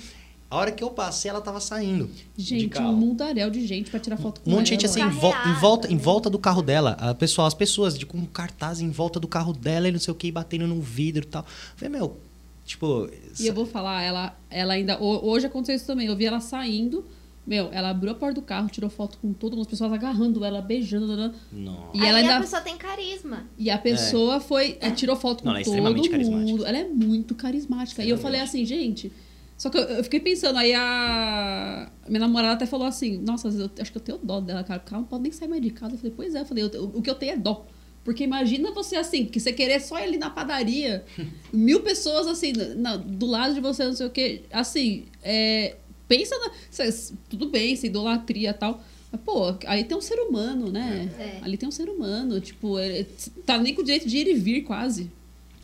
A 0.50 0.56
hora 0.56 0.72
que 0.72 0.82
eu 0.82 0.88
passei, 0.90 1.30
ela 1.30 1.40
tava 1.42 1.60
saindo. 1.60 2.08
de 2.36 2.42
Gente, 2.44 2.78
um 2.80 2.92
mundaréu 2.92 3.50
de 3.50 3.66
gente 3.66 3.90
pra 3.90 4.00
tirar 4.00 4.16
foto 4.16 4.40
com 4.40 4.50
Um 4.50 4.54
monte 4.54 4.64
de 4.64 4.70
gente 4.70 4.86
ela. 4.86 4.90
assim, 5.08 5.16
em, 5.16 5.20
vol- 5.20 5.34
em 5.46 5.52
volta, 5.60 5.92
em 5.92 5.96
volta 5.98 6.30
do 6.30 6.38
carro 6.38 6.62
dela. 6.62 6.92
A 6.98 7.14
pessoa, 7.14 7.46
as 7.46 7.52
pessoas 7.54 7.98
de, 7.98 8.06
com 8.06 8.24
cartaz 8.24 8.80
em 8.80 8.88
volta 8.90 9.20
do 9.20 9.28
carro 9.28 9.52
dela 9.52 9.88
e 9.88 9.92
não 9.92 9.98
sei 9.98 10.10
o 10.10 10.14
que, 10.14 10.32
batendo 10.32 10.66
no 10.66 10.80
vidro 10.80 11.22
e 11.24 11.26
tal. 11.26 11.42
Eu 11.42 11.76
Falei, 11.76 11.90
meu, 11.98 12.16
tipo. 12.64 13.10
E 13.38 13.46
eu 13.46 13.52
vou 13.52 13.66
falar, 13.66 14.02
ela, 14.02 14.34
ela 14.48 14.72
ainda. 14.72 14.98
ho- 15.02 15.26
Hoje 15.28 15.46
aconteceu 15.46 15.74
isso 15.76 15.86
também. 15.86 16.06
Eu 16.06 16.16
vi 16.16 16.24
ela 16.24 16.40
saindo. 16.40 17.04
Meu, 17.46 17.68
ela 17.72 17.90
abriu 17.90 18.12
a 18.12 18.14
porta 18.14 18.34
do 18.40 18.42
carro, 18.42 18.68
tirou 18.68 18.90
foto 18.90 19.16
com 19.22 19.32
todo 19.32 19.52
mundo, 19.52 19.62
as 19.62 19.66
pessoas 19.68 19.90
agarrando 19.92 20.44
ela, 20.44 20.60
beijando. 20.62 21.06
nanã. 21.06 21.32
Não. 21.52 21.90
E 21.94 22.00
Aí 22.00 22.08
ela 22.08 22.18
a 22.18 22.20
ainda. 22.22 22.40
pessoa 22.40 22.60
tem 22.62 22.76
carisma. 22.76 23.44
E 23.58 23.70
a 23.70 23.76
pessoa 23.78 24.38
foi. 24.40 24.76
é, 24.80 24.90
tirou 24.90 25.14
foto 25.16 25.42
com 25.42 25.46
Não, 25.46 25.52
ela 25.52 25.60
é 25.60 25.64
todo 25.64 25.74
extremamente 25.74 26.10
mundo. 26.30 26.64
Ela 26.66 26.78
é 26.78 26.84
muito 26.84 27.34
carismática. 27.34 28.02
E 28.02 28.08
eu 28.10 28.16
falei 28.18 28.40
assim, 28.40 28.64
gente. 28.66 29.10
Só 29.58 29.68
que 29.70 29.76
eu, 29.76 29.82
eu 29.82 30.04
fiquei 30.04 30.20
pensando, 30.20 30.56
aí 30.56 30.72
a 30.72 31.90
minha 32.08 32.20
namorada 32.20 32.54
até 32.54 32.64
falou 32.64 32.86
assim, 32.86 33.18
nossa, 33.18 33.48
eu 33.48 33.70
acho 33.80 33.90
que 33.92 33.98
eu 33.98 34.02
tenho 34.02 34.18
dó 34.22 34.40
dela, 34.40 34.62
cara, 34.64 34.78
porque 34.80 34.94
ela 34.94 35.02
não 35.02 35.08
pode 35.08 35.24
nem 35.24 35.32
sair 35.32 35.48
mais 35.48 35.60
de 35.60 35.70
casa. 35.70 35.94
Eu 35.94 35.98
falei, 35.98 36.12
pois 36.16 36.34
é, 36.34 36.40
eu 36.40 36.46
falei, 36.46 36.64
eu- 36.64 36.84
o 36.94 37.02
que 37.02 37.10
eu 37.10 37.14
tenho 37.14 37.32
é 37.32 37.36
dó. 37.36 37.66
Porque 38.04 38.24
imagina 38.24 38.70
você 38.70 38.96
assim, 38.96 39.26
que 39.26 39.38
você 39.40 39.52
querer 39.52 39.80
só 39.80 39.98
ir 39.98 40.04
ali 40.04 40.16
na 40.16 40.30
padaria, 40.30 41.04
mil 41.52 41.80
pessoas 41.80 42.26
assim, 42.28 42.52
na- 42.76 42.96
do 42.96 43.26
lado 43.26 43.52
de 43.54 43.60
você, 43.60 43.84
não 43.84 43.92
sei 43.94 44.06
o 44.06 44.10
quê. 44.10 44.42
Assim, 44.52 45.06
é, 45.22 45.76
pensa 46.06 46.36
na. 46.38 46.50
cê- 46.70 47.12
tudo 47.28 47.48
bem, 47.50 47.74
se 47.76 47.86
idolatria 47.88 48.50
e 48.50 48.54
tal. 48.54 48.82
Mas, 49.10 49.20
pô, 49.22 49.54
aí 49.66 49.84
tem 49.84 49.96
um 49.96 50.00
ser 50.00 50.20
humano, 50.20 50.70
né? 50.70 51.10
É. 51.18 51.44
Ali 51.44 51.56
tem 51.56 51.68
um 51.68 51.72
ser 51.72 51.88
humano, 51.88 52.40
tipo, 52.40 52.78
é, 52.78 53.04
tá 53.44 53.58
nem 53.58 53.74
com 53.74 53.80
o 53.82 53.84
direito 53.84 54.06
de 54.08 54.18
ir 54.18 54.28
e 54.28 54.34
vir 54.34 54.62
quase, 54.62 55.10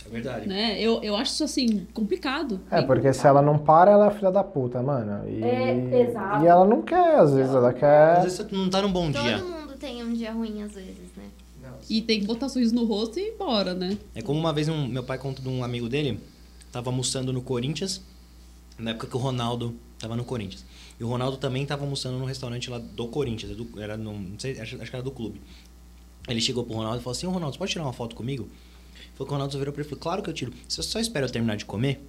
É 0.06 0.08
verdade. 0.10 0.48
né? 0.48 0.80
Eu, 0.80 1.02
eu 1.02 1.16
acho 1.16 1.32
isso, 1.32 1.44
assim, 1.44 1.86
complicado. 1.94 2.60
É, 2.70 2.82
porque 2.82 3.12
se 3.12 3.26
ela 3.26 3.40
não 3.42 3.58
para, 3.58 3.90
ela 3.90 4.08
é 4.08 4.10
filha 4.10 4.30
da 4.30 4.44
puta, 4.44 4.82
mano. 4.82 5.28
E, 5.28 5.42
É, 5.42 6.00
exato. 6.10 6.42
e 6.44 6.46
ela 6.46 6.64
não 6.66 6.82
quer, 6.82 7.16
às 7.18 7.32
vezes, 7.34 7.54
ela 7.54 7.70
Às 7.70 7.78
quer. 7.78 8.22
vezes 8.22 8.38
você 8.38 8.54
não 8.54 8.68
tá 8.68 8.82
num 8.82 8.92
bom 8.92 9.10
dia. 9.10 9.38
Todo 9.38 9.48
mundo 9.50 9.72
tem 9.78 10.02
um 10.04 10.12
dia 10.12 10.32
ruim 10.32 10.62
às 10.62 10.72
vezes, 10.72 11.10
né? 11.16 11.24
E 11.88 12.02
tem 12.02 12.20
que 12.20 12.26
botar 12.26 12.48
sorriso 12.48 12.74
no 12.74 12.84
rosto 12.84 13.18
e 13.18 13.22
ir 13.22 13.32
embora, 13.34 13.72
né? 13.74 13.96
É 14.14 14.20
como 14.22 14.38
uma 14.38 14.52
vez 14.52 14.68
um, 14.68 14.86
meu 14.86 15.02
pai 15.02 15.16
conta 15.18 15.40
de 15.40 15.48
um 15.48 15.64
amigo 15.64 15.88
dele, 15.88 16.20
tava 16.70 16.90
almoçando 16.90 17.32
no 17.32 17.40
Corinthians, 17.42 18.02
na 18.78 18.90
época 18.90 19.06
que 19.06 19.16
o 19.16 19.18
Ronaldo 19.18 19.74
tava 19.98 20.14
no 20.14 20.24
Corinthians. 20.24 20.64
E 21.00 21.04
o 21.04 21.08
Ronaldo 21.08 21.38
também 21.38 21.64
tava 21.64 21.82
almoçando 21.84 22.18
num 22.18 22.26
restaurante 22.26 22.68
lá 22.70 22.78
do 22.78 23.08
Corinthians, 23.08 23.52
é 23.52 23.54
do- 23.54 23.80
era 23.80 23.96
no, 23.96 24.12
não 24.12 24.38
sei, 24.38 24.60
acho, 24.60 24.76
acho 24.80 24.90
que 24.90 24.96
era 24.96 25.02
do 25.02 25.10
clube. 25.10 25.40
Ele 26.28 26.40
chegou 26.40 26.64
pro 26.64 26.74
Ronaldo 26.74 26.98
e 26.98 27.02
falou 27.02 27.12
assim: 27.12 27.26
Ô 27.26 27.30
Ronaldo, 27.30 27.54
você 27.54 27.58
pode 27.58 27.72
tirar 27.72 27.84
uma 27.84 27.92
foto 27.92 28.14
comigo? 28.14 28.48
Falou 29.14 29.26
que 29.26 29.32
o 29.32 29.34
Ronaldo 29.34 29.58
virou 29.58 29.72
pra 29.72 29.80
ele 29.80 29.88
e 29.88 29.90
falou: 29.90 30.02
Claro 30.02 30.22
que 30.22 30.30
eu 30.30 30.34
tiro. 30.34 30.52
Você 30.68 30.82
só 30.82 30.98
espera 30.98 31.26
eu 31.26 31.30
terminar 31.30 31.56
de 31.56 31.64
comer? 31.64 32.04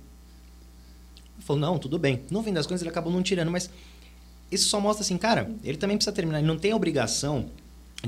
Ele 1.36 1.46
falou: 1.46 1.60
Não, 1.60 1.78
tudo 1.78 2.00
bem. 2.00 2.22
No 2.30 2.42
fim 2.44 2.54
das 2.54 2.66
contas, 2.66 2.82
ele 2.82 2.90
acabou 2.90 3.12
não 3.12 3.22
tirando, 3.22 3.52
mas 3.52 3.70
isso 4.52 4.70
só 4.70 4.80
mostra 4.80 5.04
assim, 5.04 5.18
cara, 5.18 5.52
ele 5.64 5.78
também 5.78 5.98
precisa 5.98 6.16
terminar. 6.16 6.40
Ele 6.40 6.48
não 6.48 6.58
tem 6.58 6.74
obrigação 6.74 7.50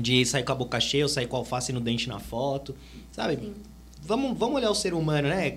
de 0.00 0.24
sair 0.24 0.44
com 0.44 0.52
a 0.52 0.54
boca 0.54 0.78
cheia 0.80 1.04
ou 1.04 1.08
sair 1.08 1.26
com 1.26 1.36
a 1.36 1.40
alface 1.40 1.72
no 1.72 1.80
dente 1.80 2.08
na 2.08 2.18
foto, 2.18 2.74
sabe? 3.12 3.36
Sim. 3.36 3.54
Vamos, 4.00 4.38
vamos 4.38 4.56
olhar 4.56 4.70
o 4.70 4.74
ser 4.74 4.94
humano, 4.94 5.28
né? 5.28 5.52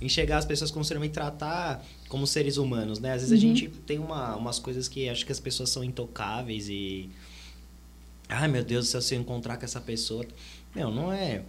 Enxergar 0.00 0.38
as 0.38 0.44
pessoas 0.44 0.70
como 0.70 0.84
ser 0.84 0.94
humano 0.94 1.10
e 1.10 1.12
tratar 1.12 1.84
como 2.08 2.26
seres 2.26 2.58
humanos, 2.58 2.98
né? 2.98 3.14
Às 3.14 3.22
vezes 3.22 3.32
a 3.32 3.40
gente 3.40 3.68
tem 3.68 3.98
uma, 3.98 4.36
umas 4.36 4.58
coisas 4.58 4.88
que 4.88 5.08
acho 5.08 5.24
que 5.24 5.32
as 5.32 5.40
pessoas 5.40 5.70
são 5.70 5.82
intocáveis 5.82 6.68
e. 6.68 7.08
Ai 8.28 8.46
meu 8.46 8.62
Deus, 8.62 8.88
se 8.88 8.96
eu 8.96 9.02
se 9.02 9.14
eu 9.14 9.20
encontrar 9.20 9.56
com 9.56 9.64
essa 9.64 9.80
pessoa. 9.80 10.24
Meu, 10.74 10.90
não 10.90 11.12
é. 11.12 11.42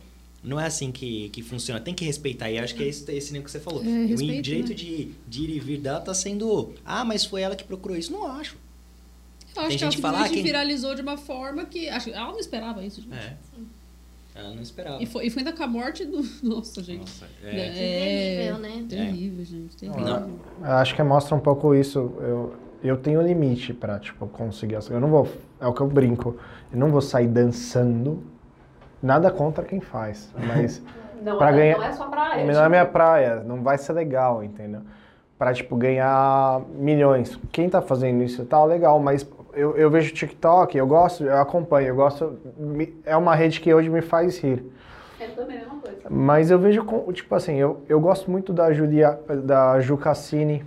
Não 0.43 0.59
é 0.59 0.65
assim 0.65 0.91
que, 0.91 1.29
que 1.29 1.41
funciona. 1.41 1.79
Tem 1.79 1.93
que 1.93 2.03
respeitar. 2.03 2.51
E 2.51 2.59
acho 2.59 2.75
que 2.75 2.83
é 2.83 2.87
esse, 2.87 3.09
esse 3.11 3.31
nem 3.31 3.41
que 3.41 3.49
você 3.49 3.59
falou. 3.59 3.81
É, 3.81 3.87
o 3.87 4.07
respeito, 4.07 4.41
direito 4.41 4.69
né? 4.69 4.75
de, 4.75 5.11
de 5.27 5.41
ir 5.43 5.49
e 5.55 5.59
vir 5.59 5.79
dela 5.79 6.01
tá 6.01 6.13
sendo. 6.13 6.73
Ah, 6.85 7.05
mas 7.05 7.23
foi 7.23 7.41
ela 7.41 7.55
que 7.55 7.63
procurou 7.63 7.95
isso. 7.95 8.11
Não 8.11 8.27
acho. 8.27 8.57
Eu 9.55 9.61
acho 9.61 9.69
Tem 9.69 9.77
que 9.77 9.83
ela 9.83 9.91
gente 9.91 9.95
que 9.95 10.01
fala, 10.01 10.17
simplesmente 10.17 10.31
ah, 10.31 10.33
quem- 10.33 10.43
viralizou 10.43 10.95
de 10.95 11.01
uma 11.01 11.15
forma 11.17 11.63
que. 11.65 11.87
Acho, 11.87 12.09
ela 12.09 12.31
não 12.31 12.39
esperava 12.39 12.83
isso, 12.83 13.01
gente. 13.01 13.13
É. 13.13 13.37
Ela 14.35 14.49
não 14.55 14.61
esperava. 14.63 15.01
E, 15.01 15.05
foi, 15.05 15.27
e 15.27 15.29
foi 15.29 15.41
ainda 15.43 15.53
com 15.53 15.63
a 15.63 15.67
morte 15.67 16.03
do. 16.05 16.27
Nossa, 16.43 16.83
gente. 16.83 16.99
Nossa, 17.01 17.25
É, 17.43 17.59
é. 17.59 17.71
terrível, 18.51 18.59
né? 18.59 18.85
Terrível, 18.89 19.45
gente. 19.45 19.77
Terrível. 19.77 20.01
Não. 20.03 20.29
Eu 20.59 20.71
acho 20.73 20.95
que 20.95 21.03
mostra 21.03 21.35
um 21.35 21.39
pouco 21.39 21.73
isso. 21.75 21.99
Eu, 22.19 22.55
eu 22.83 22.97
tenho 22.97 23.21
limite 23.21 23.73
pra, 23.73 23.97
tipo, 23.99 24.27
conseguir 24.27 24.77
Eu 24.89 24.99
não 24.99 25.07
vou. 25.09 25.31
É 25.61 25.67
o 25.67 25.73
que 25.73 25.81
eu 25.81 25.87
brinco. 25.87 26.35
Eu 26.71 26.79
não 26.79 26.89
vou 26.89 27.01
sair 27.01 27.27
dançando. 27.27 28.23
Nada 29.03 29.29
contra 29.29 29.63
quem 29.65 29.81
faz. 29.81 30.33
Mas 30.47 30.81
Não, 31.21 31.37
Pra 31.37 31.49
é, 31.51 31.53
ganhar- 31.53 31.77
não 31.77 31.85
é 31.85 31.91
sua 31.93 32.07
praia. 32.07 32.45
não 32.53 32.63
é 32.63 32.69
minha 32.69 32.85
praia. 32.85 33.35
Não 33.45 33.61
vai 33.61 33.77
ser 33.77 33.93
legal, 33.93 34.43
entendeu? 34.43 34.81
Pra, 35.37 35.53
tipo, 35.53 35.75
ganhar 35.75 36.61
milhões. 36.75 37.39
Quem 37.51 37.69
tá 37.69 37.81
fazendo 37.81 38.23
isso 38.23 38.41
e 38.41 38.45
tal, 38.45 38.65
legal. 38.65 38.99
Mas 38.99 39.25
eu, 39.53 39.75
eu 39.77 39.89
vejo 39.89 40.13
TikTok, 40.13 40.77
eu 40.77 40.85
gosto, 40.87 41.23
eu 41.23 41.37
acompanho. 41.37 41.87
Eu 41.89 41.95
gosto. 41.95 42.37
me- 42.57 42.93
É 43.05 43.15
uma 43.15 43.35
rede 43.35 43.61
que 43.61 43.73
hoje 43.73 43.89
me 43.89 44.01
faz 44.01 44.37
rir. 44.39 44.65
É 45.19 45.27
também 45.27 45.57
a 45.57 45.59
mesma 45.61 45.75
coisa. 45.77 45.97
Mas 46.09 46.51
eu 46.51 46.59
vejo, 46.59 46.83
com- 46.83 47.11
tipo 47.13 47.33
assim, 47.35 47.55
eu, 47.55 47.81
eu 47.87 47.99
gosto 48.01 48.29
muito 48.31 48.51
da, 48.51 48.73
Julia, 48.73 49.17
da 49.45 49.79
Ju 49.79 49.95
Cassini, 49.97 50.65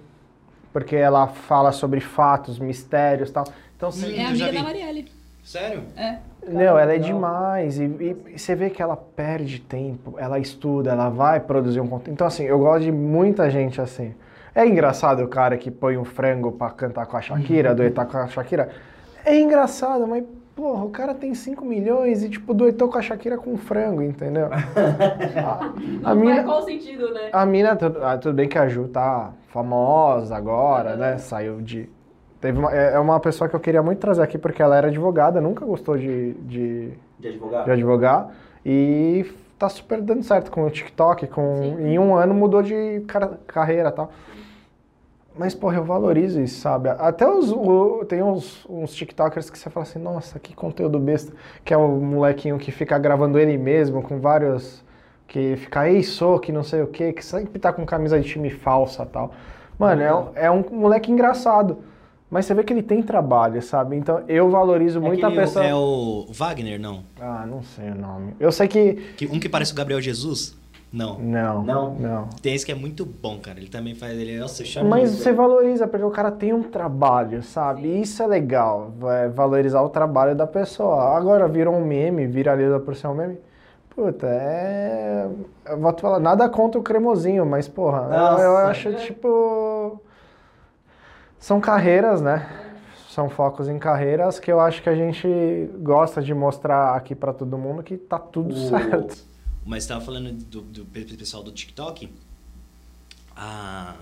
porque 0.73 0.97
ela 0.97 1.27
fala 1.27 1.71
sobre 1.73 2.01
fatos, 2.01 2.59
mistérios 2.59 3.29
e 3.29 3.33
tal. 3.33 3.45
Então, 3.77 3.91
assim, 3.91 4.17
É 4.19 4.25
amiga 4.27 4.53
da 4.53 4.63
Marielle. 4.63 5.07
Sério? 5.47 5.83
É. 5.97 6.17
não, 6.49 6.77
ela 6.79 6.93
é 6.95 6.99
demais. 6.99 7.79
E, 7.79 7.85
e- 7.85 8.17
e 8.35 8.39
você 8.39 8.55
vê 8.57 8.69
que 8.69 8.83
ela 8.83 8.97
perde 8.97 9.61
tempo, 9.61 10.15
ela 10.19 10.39
estuda, 10.41 10.91
ela 10.91 11.09
vai 11.09 11.39
produzir 11.39 11.81
um 11.81 11.87
conteúdo. 11.87 12.13
Então, 12.15 12.27
assim, 12.27 12.43
eu 12.45 12.59
gosto 12.59 12.83
de 12.83 12.91
muita 12.93 13.49
gente 13.49 13.81
assim. 13.81 14.13
É 14.55 14.67
engraçado 14.67 15.23
o 15.23 15.29
cara 15.29 15.57
que 15.57 15.71
põe 15.71 15.97
um 15.97 16.05
frango 16.05 16.51
pra 16.51 16.71
cantar 16.71 17.07
com 17.07 17.17
a 17.17 17.21
Shakira, 17.21 17.75
duetar 17.75 18.07
com 18.07 18.17
a 18.19 18.27
Shakira. 18.27 18.71
É 19.25 19.39
engraçado, 19.39 20.07
mas, 20.07 20.25
porra, 20.55 20.85
o 20.85 20.91
cara 20.91 21.15
tem 21.15 21.33
5 21.35 21.65
milhões 21.65 22.25
e, 22.25 22.29
tipo, 22.31 22.53
duetou 22.55 22.89
com 22.89 22.99
a 22.99 23.03
Shakira 23.03 23.37
com 23.37 23.53
um 23.53 23.57
frango, 23.57 24.03
entendeu? 24.03 24.49
A, 26.05 26.11
a 26.11 26.15
Não 26.15 26.21
mina- 26.21 26.35
faz 26.37 26.47
qual 26.47 26.63
sentido, 26.63 27.13
né? 27.15 27.29
a 27.33 27.47
mina, 27.47 27.77
tudo, 27.77 28.05
ah, 28.05 28.17
tudo 28.19 28.35
bem 28.35 28.49
que 28.49 28.59
a 28.59 28.67
Ju 28.67 28.89
tá 28.89 29.31
famosa 29.49 30.35
agora, 30.37 30.97
né? 30.97 31.19
Saiu 31.19 31.61
de. 31.61 31.89
Teve 32.41 32.59
uma, 32.59 32.73
é 32.73 32.95
é 32.95 32.99
uma 32.99 33.19
pessoa 33.21 33.49
que 33.49 33.57
eu 33.57 33.61
queria 33.61 33.83
muito 33.83 33.99
trazer 33.99 34.23
aqui 34.23 34.37
porque 34.39 34.63
ela 34.63 34.77
era 34.77 34.89
advogada, 34.89 35.41
nunca 35.41 35.65
gostou 35.65 35.97
de, 35.97 36.35
de, 36.35 36.91
De 37.19 37.29
advogado? 37.29 37.65
de 37.65 37.71
advogar. 37.71 38.31
E 38.65 39.27
tá 39.59 39.69
super 39.69 40.01
dando 40.03 40.23
certo 40.23 40.51
com 40.51 40.65
o 40.67 40.71
TikTok. 40.71 41.27
Com, 41.29 41.77
em 41.81 41.99
um 41.99 42.15
ano 42.15 42.35
mudou 42.35 42.63
de 42.63 43.01
car- 43.09 43.39
carreira 43.47 43.89
e 43.89 43.93
tal. 43.93 44.11
Mas, 45.39 45.55
porra, 45.55 45.77
eu 45.77 45.85
valorizo 45.85 46.41
isso, 46.41 46.61
sabe? 46.61 46.89
Até 46.89 47.29
os, 47.29 47.53
o- 47.53 48.05
tem 48.09 48.23
uns, 48.23 48.65
uns 48.71 48.95
TikTokers 48.95 49.51
que 49.51 49.59
você 49.59 49.69
fala 49.69 49.85
assim, 49.85 49.99
nossa, 49.99 50.39
que 50.39 50.55
conteúdo 50.55 50.99
besta. 50.99 51.33
Que 51.65 51.75
é 51.75 51.77
o 51.77 51.89
molequinho 51.89 52.57
que 52.59 52.71
fica 52.73 52.99
gravando 52.99 53.39
ele 53.39 53.59
mesmo 53.59 54.03
com 54.03 54.19
vários. 54.19 54.83
Que 55.29 55.57
fica, 55.57 55.89
ei, 55.91 56.03
sou, 56.03 56.39
que 56.39 56.53
não 56.53 56.63
sei 56.63 56.83
o 56.83 56.87
quê, 56.87 57.13
que 57.13 57.23
sempre 57.25 57.59
tá 57.59 57.71
com 57.73 57.85
camisa 57.85 58.19
de 58.19 58.27
time 58.29 58.49
falsa 58.49 59.03
e 59.03 59.07
tal. 59.07 59.33
Mano, 59.79 60.01
é, 60.03 60.15
um- 60.15 60.29
é 60.37 60.51
um 60.51 60.65
moleque 60.71 61.13
engraçado. 61.13 61.79
Mas 62.31 62.45
você 62.47 62.55
vê 62.55 62.65
que 62.65 62.73
ele 62.73 62.83
tem 62.83 63.03
trabalho, 63.03 63.63
sabe? 63.63 63.97
Então 63.97 64.23
eu 64.27 64.51
valorizo 64.51 65.01
muito 65.01 65.25
a 65.25 65.31
pessoa. 65.31 65.65
É 65.65 65.75
o 65.75 66.27
Wagner, 66.31 66.81
não? 66.81 67.05
Ah, 67.21 67.45
não 67.47 67.63
sei 67.63 67.91
o 67.91 67.95
nome. 67.95 68.35
Eu 68.41 68.51
sei 68.51 68.67
que. 68.67 68.95
Que- 69.17 69.27
um 69.27 69.39
que 69.39 69.49
parece 69.49 69.73
o 69.73 69.77
Gabriel 69.77 70.01
Jesus? 70.01 70.57
Não. 70.93 71.19
Não. 71.19 71.63
Não? 71.63 71.95
Não. 71.95 72.29
Tem 72.43 72.55
esse 72.55 72.65
que 72.65 72.73
é 72.73 72.75
muito 72.75 73.05
bom, 73.05 73.39
cara. 73.39 73.59
Ele 73.59 73.69
também 73.69 73.95
faz. 73.95 74.19
Ele, 74.19 74.39
nossa, 74.39 74.65
chama 74.65 74.89
Mas 74.89 75.11
você 75.11 75.33
valoriza, 75.33 75.87
porque 75.87 76.05
o 76.05 76.11
cara 76.11 76.31
tem 76.33 76.53
um 76.53 76.63
trabalho, 76.63 77.43
sabe? 77.43 77.87
E 77.87 78.01
Isso 78.03 78.23
é 78.23 78.27
legal, 78.27 78.93
vai 78.99 79.29
valorizar 79.29 79.83
o 79.83 79.89
trabalho 79.89 80.35
da 80.35 80.47
pessoa. 80.47 81.17
Agora 81.17 81.47
virou 81.47 81.75
um 81.75 81.85
meme, 81.85 82.27
viraliza 82.27 82.81
por 82.81 82.97
ser 82.97 83.09
um 83.09 83.15
meme. 83.15 83.37
Puta, 83.95 84.27
é. 84.27 85.29
Eu 85.69 85.79
vou 85.79 85.93
te 85.93 86.03
falar, 86.03 86.19
nada 86.21 86.49
contra 86.49 86.79
o 86.79 86.83
cremosinho, 86.83 87.47
mas, 87.47 87.67
porra, 87.69 88.09
eu- 88.39 88.45
eu, 88.45 88.57
acho 88.59 88.93
tipo. 88.95 90.01
São 91.39 91.61
carreiras, 91.61 92.21
né? 92.21 92.63
São 93.11 93.31
focos 93.31 93.69
em 93.69 93.79
carreiras 93.79 94.39
que 94.39 94.51
eu 94.53 94.61
acho 94.61 94.83
que 94.83 94.89
a 94.89 94.95
gente 94.95 95.27
gosta 95.81 96.21
de 96.23 96.35
mostrar 96.35 96.95
aqui 96.95 97.15
pra 97.15 97.33
todo 97.33 97.57
mundo 97.57 97.83
que 97.83 97.97
tá 97.97 98.19
tudo 98.19 98.55
O- 98.55 98.69
certo. 98.69 99.17
Mas 99.65 99.85
você 99.85 99.89
tava 99.89 100.05
falando 100.05 100.33
do, 100.33 100.61
do 100.61 100.85
pe- 100.85 101.05
pessoal 101.05 101.43
do 101.43 101.51
TikTok. 101.51 102.09
A, 103.35 103.95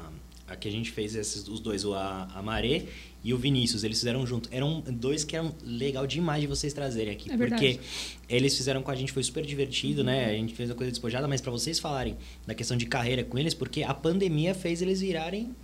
a 0.46 0.56
que 0.56 0.68
a 0.68 0.70
gente 0.70 0.90
fez 0.92 1.14
esses, 1.16 1.48
os 1.48 1.58
dois, 1.60 1.84
o 1.84 1.94
a, 1.94 2.28
a 2.34 2.42
Maré 2.42 2.84
e 3.22 3.32
o 3.32 3.38
Vinícius, 3.38 3.82
eles 3.82 3.98
fizeram 3.98 4.26
junto. 4.26 4.48
Eram 4.52 4.80
dois 4.80 5.24
que 5.24 5.34
eram 5.36 5.52
legal 5.64 6.06
demais 6.06 6.40
de 6.42 6.46
vocês 6.46 6.72
trazerem 6.72 7.12
aqui. 7.14 7.32
É 7.32 7.36
verdade. 7.36 7.62
porque 7.78 7.80
eles 8.28 8.56
fizeram 8.56 8.82
com 8.82 8.90
a 8.90 8.94
gente, 8.94 9.10
foi 9.12 9.22
super 9.22 9.44
divertido, 9.44 10.04
né? 10.04 10.26
A 10.26 10.32
gente 10.32 10.54
fez 10.54 10.70
a 10.70 10.74
coisa 10.74 10.90
despojada, 10.92 11.26
mas 11.26 11.40
pra 11.40 11.50
vocês 11.50 11.78
falarem 11.80 12.16
da 12.46 12.54
questão 12.54 12.76
de 12.76 12.86
carreira 12.86 13.24
com 13.24 13.38
eles, 13.38 13.54
porque 13.54 13.82
a 13.82 13.94
pandemia 13.94 14.54
fez 14.54 14.82
eles 14.82 15.00
virarem 15.00 15.54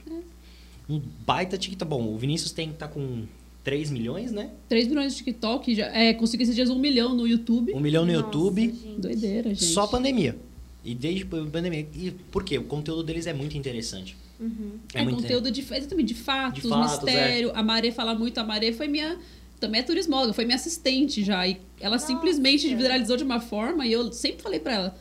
um 0.91 1.01
baita 1.27 1.57
TikTok. 1.57 1.89
Bom, 1.89 2.13
o 2.13 2.19
Vinícius 2.19 2.53
tem 2.53 2.73
tá 2.73 2.89
com 2.89 3.25
3 3.63 3.91
milhões, 3.91 4.33
né? 4.33 4.51
3 4.69 4.89
milhões 4.89 5.13
de 5.13 5.19
TikTok, 5.19 5.75
já, 5.75 5.87
é, 5.87 6.13
consegui 6.15 6.43
esses 6.43 6.55
dias 6.55 6.71
um 6.71 6.79
milhão 6.79 7.15
no 7.15 7.27
YouTube. 7.27 7.73
Um 7.75 7.81
milhão 7.81 8.05
no 8.05 8.13
Nossa, 8.13 8.25
YouTube. 8.27 8.63
gente. 8.63 9.01
Doideira, 9.01 9.49
gente. 9.51 9.65
Só 9.65 9.87
pandemia. 9.87 10.37
E 10.85 10.95
desde 10.95 11.25
a 11.25 11.27
pandemia. 11.47 11.87
E 11.95 12.11
por 12.31 12.43
quê? 12.43 12.59
O 12.59 12.65
conteúdo 12.65 13.03
deles 13.03 13.27
é 13.27 13.33
muito 13.35 13.57
interessante. 13.57 14.17
Uhum. 14.41 14.73
É, 14.95 15.03
muito 15.03 15.23
conteúdo 15.23 15.51
de, 15.51 15.61
exatamente, 15.61 16.09
de 16.09 16.15
fatos, 16.15 16.63
De 16.63 16.69
fatos, 16.69 17.07
é. 17.07 17.13
mistério. 17.13 17.53
A 17.55 17.63
Marê 17.63 17.93
fala 17.93 18.15
muito, 18.15 18.39
a 18.39 18.45
Marê 18.45 18.73
foi 18.73 18.89
minha. 18.89 19.19
Também 19.61 19.83
é 19.83 19.85
turismóloga, 19.85 20.33
foi 20.33 20.47
minha 20.47 20.57
assistente 20.57 21.23
já. 21.23 21.47
E 21.47 21.61
ela 21.79 21.97
Nossa. 21.97 22.07
simplesmente 22.07 22.75
viralizou 22.75 23.19
de 23.19 23.25
uma 23.25 23.41
forma 23.41 23.87
e 23.87 23.93
eu 23.93 24.11
sempre 24.11 24.43
falei 24.43 24.59
pra 24.59 24.73
ela. 24.73 24.99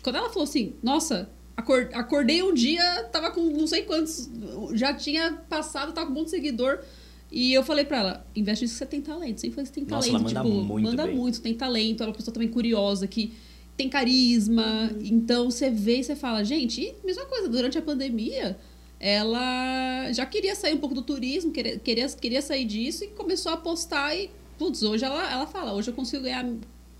Quando 0.00 0.14
ela 0.14 0.28
falou 0.28 0.44
assim, 0.44 0.74
nossa, 0.80 1.28
acordei 1.56 2.42
um 2.42 2.52
dia, 2.52 3.04
tava 3.04 3.30
com 3.30 3.40
não 3.40 3.66
sei 3.66 3.82
quantos. 3.82 4.28
Já 4.74 4.94
tinha 4.94 5.32
passado, 5.48 5.92
tava 5.92 6.06
com 6.06 6.12
um 6.12 6.16
monte 6.16 6.26
de 6.26 6.30
seguidor. 6.32 6.80
E 7.30 7.52
eu 7.52 7.64
falei 7.64 7.84
pra 7.84 7.98
ela, 7.98 8.26
investe 8.36 8.64
nisso 8.64 8.74
que 8.74 8.78
você 8.78 8.86
tem 8.86 9.00
talento. 9.00 9.40
Sempre 9.40 9.56
falei, 9.56 9.66
você 9.66 9.72
tem 9.72 9.84
Nossa, 9.84 10.06
talento. 10.10 10.30
ela 10.30 10.42
manda 10.44 10.50
tipo, 10.50 10.64
muito 10.64 10.88
manda 10.88 11.06
bem. 11.06 11.16
muito, 11.16 11.40
tem 11.40 11.54
talento. 11.54 12.02
Ela 12.02 12.10
é 12.10 12.12
uma 12.12 12.16
pessoa 12.16 12.32
também 12.32 12.48
curiosa, 12.48 13.06
que 13.06 13.32
tem 13.76 13.88
carisma. 13.88 14.90
Então 15.00 15.50
você 15.50 15.70
vê 15.70 15.98
e 15.98 16.04
você 16.04 16.14
fala, 16.14 16.44
gente, 16.44 16.94
mesma 17.04 17.24
coisa, 17.26 17.48
durante 17.48 17.76
a 17.76 17.82
pandemia, 17.82 18.56
ela 18.98 20.12
já 20.12 20.24
queria 20.24 20.54
sair 20.54 20.74
um 20.74 20.78
pouco 20.78 20.94
do 20.94 21.02
turismo, 21.02 21.50
queria, 21.50 21.78
queria, 21.78 22.08
queria 22.08 22.42
sair 22.42 22.64
disso 22.64 23.04
e 23.04 23.08
começou 23.08 23.52
a 23.52 23.56
postar 23.56 24.16
e, 24.16 24.30
putz, 24.58 24.82
hoje 24.82 25.04
ela, 25.04 25.30
ela 25.30 25.46
fala, 25.46 25.74
hoje 25.74 25.90
eu 25.90 25.94
consigo 25.94 26.22
ganhar 26.22 26.48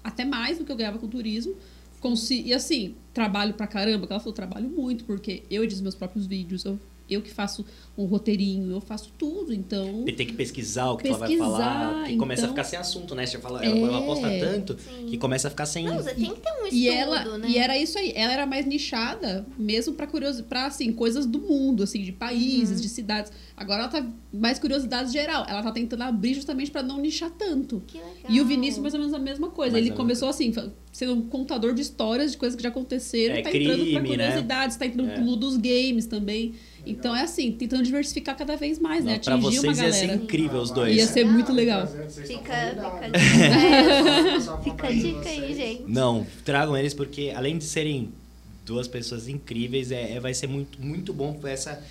até 0.03 0.25
mais 0.25 0.59
do 0.59 0.65
que 0.65 0.73
eu 0.73 0.77
ganhava 0.77 0.99
com 0.99 1.07
o 1.07 1.09
turismo. 1.09 1.55
Consi 2.01 2.43
e 2.43 2.53
assim, 2.53 2.95
trabalho 3.17 3.55
pra 3.55 3.67
caramba, 3.67 4.07
ela 4.11 4.21
falou, 4.21 4.35
trabalho 4.35 4.69
muito, 4.69 5.07
porque 5.07 5.45
eu 5.51 5.65
edito 5.65 5.83
meus 5.83 5.95
próprios 5.95 6.27
vídeos, 6.27 6.67
eu, 6.67 6.79
eu 7.09 7.23
que 7.23 7.31
faço 7.31 7.65
um 7.97 8.05
roteirinho, 8.05 8.71
eu 8.73 8.81
faço 8.81 9.11
tudo, 9.17 9.55
então... 9.55 10.05
E 10.07 10.13
tem 10.13 10.27
que 10.27 10.35
pesquisar 10.35 10.91
o 10.91 10.97
que 10.99 11.09
ela 11.09 11.17
vai 11.19 11.29
Pesquisar, 11.29 11.49
falar. 11.51 12.11
E 12.11 12.17
começa 12.17 12.43
a 12.43 12.45
então- 12.45 12.55
ficar 12.55 12.65
sem 12.65 12.79
assunto, 12.79 13.15
né? 13.15 13.25
Você 13.27 13.39
fala, 13.39 13.65
ela, 13.65 13.75
É. 13.77 13.81
ela 13.83 14.03
posta 14.03 14.29
tanto 14.39 14.77
Sim. 14.79 15.07
que 15.07 15.17
começa 15.17 15.49
a 15.49 15.51
ficar 15.51 15.65
sem. 15.67 15.87
Não, 15.87 15.97
você 15.97 16.15
tem 16.15 16.31
que 16.35 16.41
ter 16.41 16.51
um 16.51 16.65
estudo, 16.67 16.75
E 16.75 16.89
ela 16.89 17.39
né? 17.39 17.49
e 17.49 17.57
era 17.59 17.79
isso 17.79 17.99
aí. 17.99 18.13
Ela 18.15 18.33
era 18.35 18.47
mais 18.47 18.67
nichada, 18.67 19.47
mesmo 19.57 19.95
para 19.95 20.07
curiosi 20.07 20.43
para 20.43 20.67
assim, 20.67 20.93
coisas 20.93 21.25
do 21.27 21.39
mundo, 21.41 21.83
assim, 21.85 22.03
de 22.03 22.13
países, 22.13 22.83
de 22.83 22.89
cidades. 22.89 23.33
Agora 23.57 23.85
ela 23.85 23.89
tá 23.89 24.07
mais 24.33 24.59
curiosidade 24.59 25.11
geral. 25.13 25.47
Ela 25.49 25.63
tá 25.63 25.73
tentando 25.73 26.03
abrir 26.03 26.35
justamente 26.35 26.71
para 26.71 26.83
não 26.83 26.99
nichar 27.01 27.31
tanto. 27.31 27.83
Que 27.87 27.97
legal. 27.97 28.15
E 28.29 28.41
o 28.41 28.45
Vinícius 28.45 28.83
mais 28.83 28.93
ou 28.93 29.01
menos 29.01 29.15
a 29.15 29.19
mesma 29.19 29.49
coisa. 29.49 29.73
Mais 29.73 29.85
Ele 29.85 29.93
ou 29.93 29.97
começou 29.97 30.29
assim, 30.29 30.53
sendo 30.93 31.15
um 31.15 31.23
contador 31.23 31.73
de 31.73 31.81
histórias 31.81 32.33
de 32.33 32.37
coisas 32.37 32.55
que 32.57 32.63
já 32.63 32.69
aconteceram, 32.69 33.37
É, 33.37 33.43
tá 33.43 33.49
entrando 33.57 33.77
pra 33.91 34.01
crime, 34.01 34.17
né? 34.17 34.27
curiosidades, 34.27 34.77
tá 34.77 34.85
entrando 34.87 35.09
É. 35.11 35.15
pro 35.15 35.23
mundo 35.25 35.37
dos 35.37 35.57
games 35.57 36.05
também. 36.07 36.55
Então 36.87 37.15
é 37.17 37.23
assim, 37.23 37.51
tentando 37.53 37.83
diversificar 37.83 38.37
cada 38.37 38.57
vez 38.57 38.79
mais, 38.79 39.05
né? 39.05 39.19
Pra 39.19 39.35
Atingir 39.35 39.59
uma 39.59 39.75
vocês 39.75 39.79
ia 39.87 39.93
ser 39.93 40.07
galera. 40.07 40.23
incrível 40.25 40.61
os 40.61 40.71
dois. 40.71 40.97
Ia 40.97 41.07
ser 41.07 41.25
muito 41.25 41.53
legal. 41.53 41.87
Fica, 41.87 42.29
fica, 43.19 44.63
fica 44.63 44.87
a 44.87 44.91
dica 44.93 45.29
aí, 45.29 45.55
gente. 45.55 45.83
Não, 45.87 46.27
tragam 46.45 46.77
eles 46.77 46.95
porque 46.95 47.33
além 47.35 47.59
de 47.59 47.65
serem 47.65 48.11
duas 48.65 48.87
pessoas 48.89 49.29
incríveis, 49.29 49.91
é, 49.91 50.13
é- 50.13 50.21
vai 50.21 50.35
ser 50.35 50.47
muito, 50.47 50.81
muito 50.81 51.13
bom 51.13 51.39
essa 51.45 51.83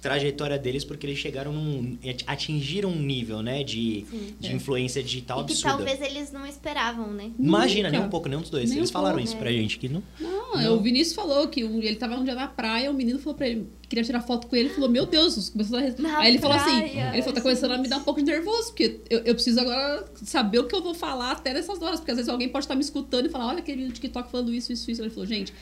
trajetória 0.00 0.58
deles 0.58 0.84
porque 0.84 1.06
eles 1.06 1.18
chegaram 1.18 1.52
num 1.52 1.98
atingiram 2.26 2.90
um 2.90 3.00
nível, 3.00 3.42
né, 3.42 3.62
de, 3.62 4.04
de 4.40 4.48
É. 4.48 4.52
influência 4.52 5.02
digital 5.02 5.40
E 5.42 5.44
que 5.44 5.52
absurda. 5.52 5.76
talvez 5.76 6.00
eles 6.00 6.32
não 6.32 6.46
esperavam, 6.46 7.12
né? 7.12 7.30
Imagina, 7.38 7.88
Nunca. 7.88 7.98
nem 7.98 8.06
um 8.06 8.10
pouco, 8.10 8.28
nem 8.28 8.38
um 8.38 8.40
dos 8.40 8.50
dois. 8.50 8.70
Nem 8.70 8.78
Eles 8.78 8.90
um 8.90 8.92
falaram 8.92 9.16
pouco, 9.16 9.28
isso 9.28 9.36
é. 9.36 9.38
pra 9.40 9.52
gente 9.52 9.78
que 9.78 9.88
não. 9.88 10.02
Não, 10.18 10.56
Não. 10.56 10.76
o 10.76 10.80
Vinícius 10.80 11.14
falou 11.14 11.48
que 11.48 11.62
um- 11.64 11.82
ele 11.82 11.96
tava 11.96 12.16
um 12.16 12.24
dia 12.24 12.34
na 12.34 12.46
praia, 12.48 12.90
o 12.90 12.94
menino 12.94 13.18
falou 13.18 13.34
pra 13.36 13.48
ele, 13.48 13.66
queria 13.88 14.04
tirar 14.04 14.20
foto 14.22 14.46
com 14.46 14.56
ele, 14.56 14.66
ele 14.68 14.74
falou, 14.74 14.88
meu 14.88 15.04
Deus, 15.06 15.50
começou 15.50 15.78
a... 15.78 15.82
Na 15.98 16.18
Aí 16.20 16.28
ele 16.32 16.38
falou 16.38 16.56
assim, 16.56 16.78
ele 17.12 17.22
falou, 17.22 17.34
tá 17.34 17.40
começando 17.40 17.72
a 17.72 17.78
me 17.78 17.88
dar 17.88 17.98
um 17.98 18.02
pouco 18.04 18.20
de 18.22 18.26
nervoso, 18.30 18.68
porque 18.68 19.00
eu, 19.10 19.18
eu 19.20 19.34
preciso 19.34 19.60
agora 19.60 20.04
saber 20.24 20.60
o 20.60 20.64
que 20.66 20.74
eu 20.74 20.82
vou 20.82 20.94
falar 20.94 21.32
até 21.32 21.52
nessas 21.52 21.80
horas, 21.82 22.00
porque 22.00 22.10
às 22.12 22.16
vezes 22.16 22.28
alguém 22.28 22.48
pode 22.48 22.64
estar 22.64 22.74
me 22.74 22.80
escutando 22.82 23.26
e 23.26 23.28
falar, 23.28 23.46
olha 23.48 23.58
aquele 23.58 23.76
menino 23.78 23.92
do 23.92 23.96
TikTok 23.96 24.30
falando 24.30 24.52
isso, 24.54 24.72
isso, 24.72 24.90
isso. 24.90 25.02
Ele 25.02 25.10
falou, 25.10 25.26
gente, 25.26 25.52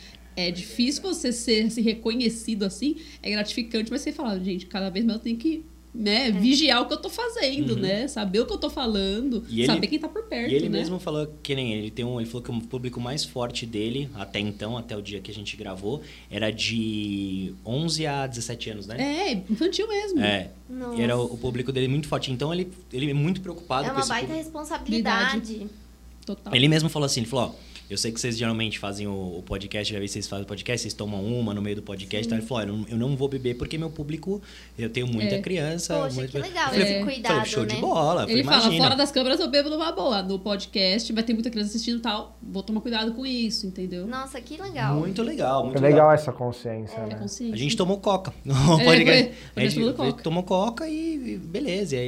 é 0.46 0.50
difícil 0.50 1.02
você 1.02 1.32
ser 1.32 1.70
se 1.70 1.80
reconhecido 1.80 2.62
assim, 2.64 2.96
é 3.22 3.30
gratificante, 3.30 3.90
mas 3.90 4.02
você 4.02 4.12
fala, 4.12 4.38
gente, 4.38 4.66
cada 4.66 4.88
vez 4.90 5.04
mais 5.04 5.18
eu 5.18 5.22
tenho 5.24 5.36
que 5.36 5.64
né, 5.94 6.30
vigiar 6.30 6.82
o 6.82 6.86
que 6.86 6.92
eu 6.92 6.98
tô 6.98 7.08
fazendo, 7.08 7.74
né? 7.74 8.06
Saber 8.06 8.40
o 8.40 8.46
que 8.46 8.52
eu 8.52 8.58
tô 8.58 8.70
falando, 8.70 9.38
Uhum. 9.38 9.44
Ele- 9.50 9.66
saber 9.66 9.86
quem 9.88 9.98
tá 9.98 10.06
por 10.06 10.22
perto, 10.24 10.52
E 10.52 10.54
ele 10.54 10.68
né? 10.68 10.78
mesmo 10.78 11.00
falou 11.00 11.26
que 11.42 11.54
nem 11.56 11.72
ele 11.74 11.90
tem 11.90 12.04
um, 12.04 12.20
ele 12.20 12.28
falou 12.28 12.42
que 12.42 12.50
o 12.52 12.60
público 12.60 13.00
mais 13.00 13.24
forte 13.24 13.66
dele 13.66 14.08
até 14.14 14.38
então, 14.38 14.76
até 14.76 14.96
o 14.96 15.02
dia 15.02 15.18
que 15.20 15.30
a 15.30 15.34
gente 15.34 15.56
gravou, 15.56 16.02
era 16.30 16.50
de 16.52 17.52
11 17.66 18.06
a 18.06 18.26
17 18.28 18.70
anos, 18.70 18.86
né? 18.86 18.96
É, 19.00 19.32
infantil 19.50 19.88
mesmo. 19.88 20.20
É. 20.20 20.50
Nossa. 20.70 21.02
Era 21.02 21.16
o, 21.18 21.24
o 21.34 21.38
público 21.38 21.72
dele 21.72 21.88
muito 21.88 22.06
forte. 22.06 22.30
Então 22.30 22.52
ele, 22.54 22.70
ele 22.92 23.10
é 23.10 23.14
muito 23.14 23.40
preocupado 23.40 23.88
É 23.88 23.90
uma 23.90 24.04
baita 24.06 24.26
público. 24.28 24.36
responsabilidade. 24.44 25.66
Total. 26.24 26.54
Ele 26.54 26.68
mesmo 26.68 26.88
falou 26.90 27.06
assim, 27.06 27.20
ele 27.20 27.28
falou, 27.28 27.46
ó, 27.46 27.67
eu 27.90 27.96
sei 27.96 28.12
que 28.12 28.20
vocês 28.20 28.36
geralmente 28.36 28.78
fazem 28.78 29.06
o, 29.06 29.38
o 29.38 29.42
podcast, 29.42 29.92
já 29.92 29.98
vi 29.98 30.08
vocês 30.08 30.26
fazem 30.28 30.44
o 30.44 30.46
podcast, 30.46 30.82
vocês 30.82 30.92
tomam 30.94 31.24
uma 31.24 31.54
no 31.54 31.62
meio 31.62 31.76
do 31.76 31.82
podcast, 31.82 32.26
então 32.26 32.36
ele 32.38 32.46
falou, 32.46 32.62
eu 32.64 32.68
não, 32.76 32.86
eu 32.90 32.96
não 32.96 33.16
vou 33.16 33.28
beber 33.28 33.56
porque 33.56 33.78
meu 33.78 33.88
público, 33.90 34.42
eu 34.78 34.90
tenho 34.90 35.06
muita 35.06 35.36
É. 35.36 35.40
criança. 35.40 35.94
Poxa, 35.94 36.14
muito- 36.16 36.32
que 36.32 36.38
legal 36.38 36.68
falei, 36.68 36.82
esse 36.82 36.92
É. 36.92 37.02
cuidado, 37.04 37.34
falei, 37.34 37.50
show 37.50 37.62
né? 37.64 37.74
de 37.74 37.80
bola. 37.80 38.22
Ele 38.30 38.44
falei, 38.44 38.60
fala, 38.62 38.76
fora 38.76 38.94
das 38.96 39.10
câmeras 39.10 39.40
eu 39.40 39.48
bebo 39.48 39.70
numa 39.70 39.90
boa. 39.92 40.22
No 40.22 40.38
podcast 40.38 41.12
vai 41.12 41.22
ter 41.22 41.32
muita 41.32 41.48
criança 41.50 41.70
assistindo 41.70 41.98
e 41.98 42.02
tal. 42.02 42.36
Vou 42.42 42.62
tomar 42.62 42.80
cuidado 42.80 43.12
com 43.12 43.24
isso, 43.24 43.66
entendeu? 43.66 44.06
Nossa, 44.06 44.40
que 44.40 44.56
legal. 44.60 44.94
Muito 44.96 45.22
legal, 45.22 45.64
muito 45.64 45.78
É 45.78 45.80
legal 45.80 46.12
essa 46.12 46.30
consciência, 46.32 46.96
É 46.96 47.06
né? 47.06 47.14
consciência. 47.14 47.54
A 47.54 47.58
gente 47.58 47.76
tomou 47.76 47.98
coca. 47.98 48.32
No 48.44 48.54
É, 48.80 48.84
podcast. 48.84 49.24
foi- 49.24 49.32
foi 49.54 49.62
a 49.62 49.66
gente 49.68 49.74
tomando 49.74 49.94
coca. 49.96 50.22
tomou 50.22 50.42
coca 50.42 50.88
e, 50.88 51.14
e 51.34 51.36
beleza. 51.38 51.96
E, 51.96 52.00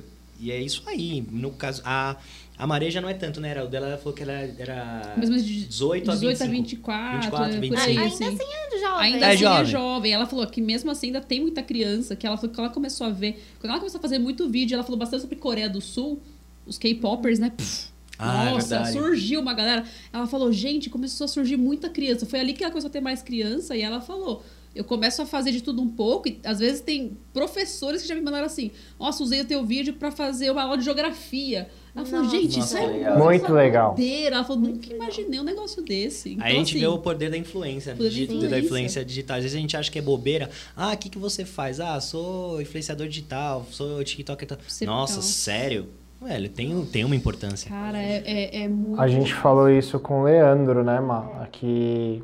e- 0.00 0.02
e 0.40 0.50
é 0.50 0.60
isso 0.60 0.82
aí. 0.86 1.24
No 1.30 1.52
caso, 1.52 1.80
a, 1.84 2.16
a 2.56 2.66
Maré 2.66 2.90
já 2.90 3.00
não 3.00 3.08
é 3.08 3.14
tanto, 3.14 3.40
né? 3.40 3.50
Era- 3.50 3.64
O 3.64 3.68
dela 3.68 3.88
ela 3.88 3.98
falou 3.98 4.12
que 4.14 4.22
ela 4.22 4.32
era 4.32 5.14
Mais 5.16 5.28
ou 5.28 5.34
menos 5.36 5.44
de 5.44 5.64
18 5.66 6.10
a 6.10 6.14
18 6.14 6.42
a 6.42 6.46
25. 6.46 6.62
24, 6.62 7.20
24, 7.22 7.44
é, 7.44 7.52
por 7.54 7.60
25. 7.60 7.80
aí, 7.82 7.98
Ainda 7.98 8.04
assim. 8.14 8.24
assim 8.24 8.44
é 8.52 8.80
jovem. 8.80 9.14
Ainda 9.14 9.26
É 9.26 9.28
assim 9.30 9.38
jovem. 9.38 9.60
é 9.60 9.64
jovem. 9.64 10.12
Ela 10.12 10.26
falou 10.26 10.46
que 10.46 10.60
mesmo 10.60 10.90
assim 10.90 11.06
ainda 11.08 11.20
tem 11.20 11.40
muita 11.40 11.62
criança, 11.62 12.14
que 12.14 12.26
ela 12.26 12.36
falou 12.36 12.54
que 12.54 12.60
ela 12.60 12.70
começou 12.70 13.06
a 13.06 13.10
ver. 13.10 13.42
Quando 13.58 13.70
ela 13.70 13.78
começou 13.80 13.98
a 13.98 14.02
fazer 14.02 14.18
muito 14.18 14.48
vídeo, 14.48 14.74
ela 14.74 14.84
falou 14.84 14.98
bastante 14.98 15.22
sobre 15.22 15.36
Coreia 15.36 15.68
do 15.68 15.80
Sul, 15.80 16.20
os 16.66 16.78
K-popers, 16.78 17.38
né? 17.38 17.50
Pff, 17.50 17.88
Ah, 18.16 18.46
é 18.46 18.50
Nossa, 18.52 18.68
verdade. 18.76 18.92
surgiu 18.92 19.40
uma 19.40 19.52
galera. 19.54 19.84
Ela 20.12 20.26
falou, 20.28 20.52
gente, 20.52 20.88
começou 20.88 21.24
a 21.24 21.28
surgir 21.28 21.56
muita 21.56 21.88
criança. 21.88 22.24
Foi 22.24 22.38
ali 22.38 22.52
que 22.52 22.62
ela 22.62 22.70
começou 22.70 22.88
a 22.88 22.92
ter 22.92 23.00
mais 23.00 23.20
criança 23.22 23.76
e 23.76 23.82
ela 23.82 24.00
falou. 24.00 24.44
Eu 24.74 24.84
começo 24.84 25.22
a 25.22 25.26
fazer 25.26 25.52
de 25.52 25.62
tudo 25.62 25.80
um 25.80 25.88
pouco 25.88 26.28
e 26.28 26.40
às 26.44 26.58
vezes 26.58 26.80
tem 26.80 27.16
professores 27.32 28.02
que 28.02 28.08
já 28.08 28.14
me 28.14 28.20
mandaram 28.20 28.46
assim: 28.46 28.70
Nossa, 28.98 29.22
usei 29.22 29.40
o 29.40 29.44
teu 29.44 29.64
vídeo 29.64 29.94
pra 29.94 30.10
fazer 30.10 30.50
uma 30.50 30.62
aula 30.62 30.76
de 30.76 30.84
geografia. 30.84 31.68
Ela 31.94 32.04
falou, 32.04 32.24
Nossa. 32.24 32.36
gente, 32.36 32.56
Nossa, 32.58 32.76
isso 32.80 32.84
é 32.84 32.86
legal. 32.92 33.18
Muito 33.18 33.52
legal. 33.52 33.96
Ela 34.26 34.42
falou, 34.44 34.62
nunca 34.62 34.92
imaginei 34.92 35.38
um 35.38 35.44
negócio 35.44 35.80
desse. 35.80 36.32
Então, 36.32 36.44
Aí 36.44 36.52
a 36.54 36.56
gente 36.56 36.70
assim, 36.70 36.80
vê 36.80 36.86
o 36.88 36.98
poder 36.98 37.30
da 37.30 37.36
influência, 37.38 37.94
Poder 37.94 38.08
da 38.08 38.14
de- 38.16 38.26
da 38.26 38.34
influência. 38.34 38.58
influência 38.58 39.04
digital. 39.04 39.36
Às 39.36 39.42
vezes 39.44 39.56
a 39.56 39.60
gente 39.60 39.76
acha 39.76 39.90
que 39.92 39.98
é 40.00 40.02
bobeira. 40.02 40.50
Ah, 40.76 40.92
o 40.92 40.96
que, 40.96 41.08
que 41.08 41.18
você 41.18 41.44
faz? 41.44 41.78
Ah, 41.78 42.00
sou 42.00 42.60
influenciador 42.60 43.06
digital, 43.06 43.64
sou 43.70 44.02
TikTok. 44.02 44.44
Você- 44.66 44.84
Nossa, 44.84 45.22
sério? 45.22 45.88
Velho, 46.20 46.48
tem, 46.48 46.84
tem 46.86 47.04
uma 47.04 47.14
importância. 47.14 47.68
Cara, 47.70 48.02
é, 48.02 48.22
é, 48.26 48.62
é 48.64 48.68
muito. 48.68 49.00
A 49.00 49.06
gente 49.06 49.32
falou 49.32 49.70
isso 49.70 50.00
com 50.00 50.22
o 50.22 50.24
Leandro, 50.24 50.82
né, 50.82 50.98
Ma? 50.98 51.46
Que 51.52 52.22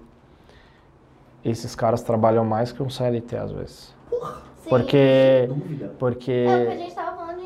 esses 1.45 1.75
caras 1.75 2.03
trabalham 2.03 2.45
mais 2.45 2.73
que 2.73 2.83
um 2.83 2.91
CLT 2.91 3.37
às 3.37 3.53
vezes. 3.53 3.95
Sim. 4.11 4.69
Porque. 4.69 5.47
Dúvida. 5.49 5.93
Porque. 5.99 6.31
É 6.33 6.63
o 6.63 6.67
que 6.67 6.73
a 6.73 6.77
gente 6.77 6.95
tava 6.95 7.17
falando 7.17 7.41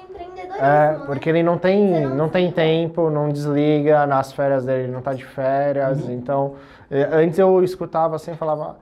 É, 0.61 0.99
porque 1.07 1.29
ele 1.29 1.43
não 1.43 1.59
tem, 1.59 2.07
não 2.07 2.15
não 2.17 2.29
tem 2.29 2.51
tempo, 2.53 3.11
não 3.11 3.29
desliga, 3.29 4.07
nas 4.07 4.33
férias 4.33 4.65
dele 4.65 4.85
ele 4.85 4.93
não 4.93 5.03
tá 5.03 5.13
de 5.13 5.25
férias, 5.25 6.01
Uhum. 6.03 6.13
então... 6.13 6.55
eh, 6.91 7.09
Antes 7.13 7.39
eu 7.39 7.63
escutava 7.65 8.17
assim, 8.17 8.35
falava, 8.35 8.77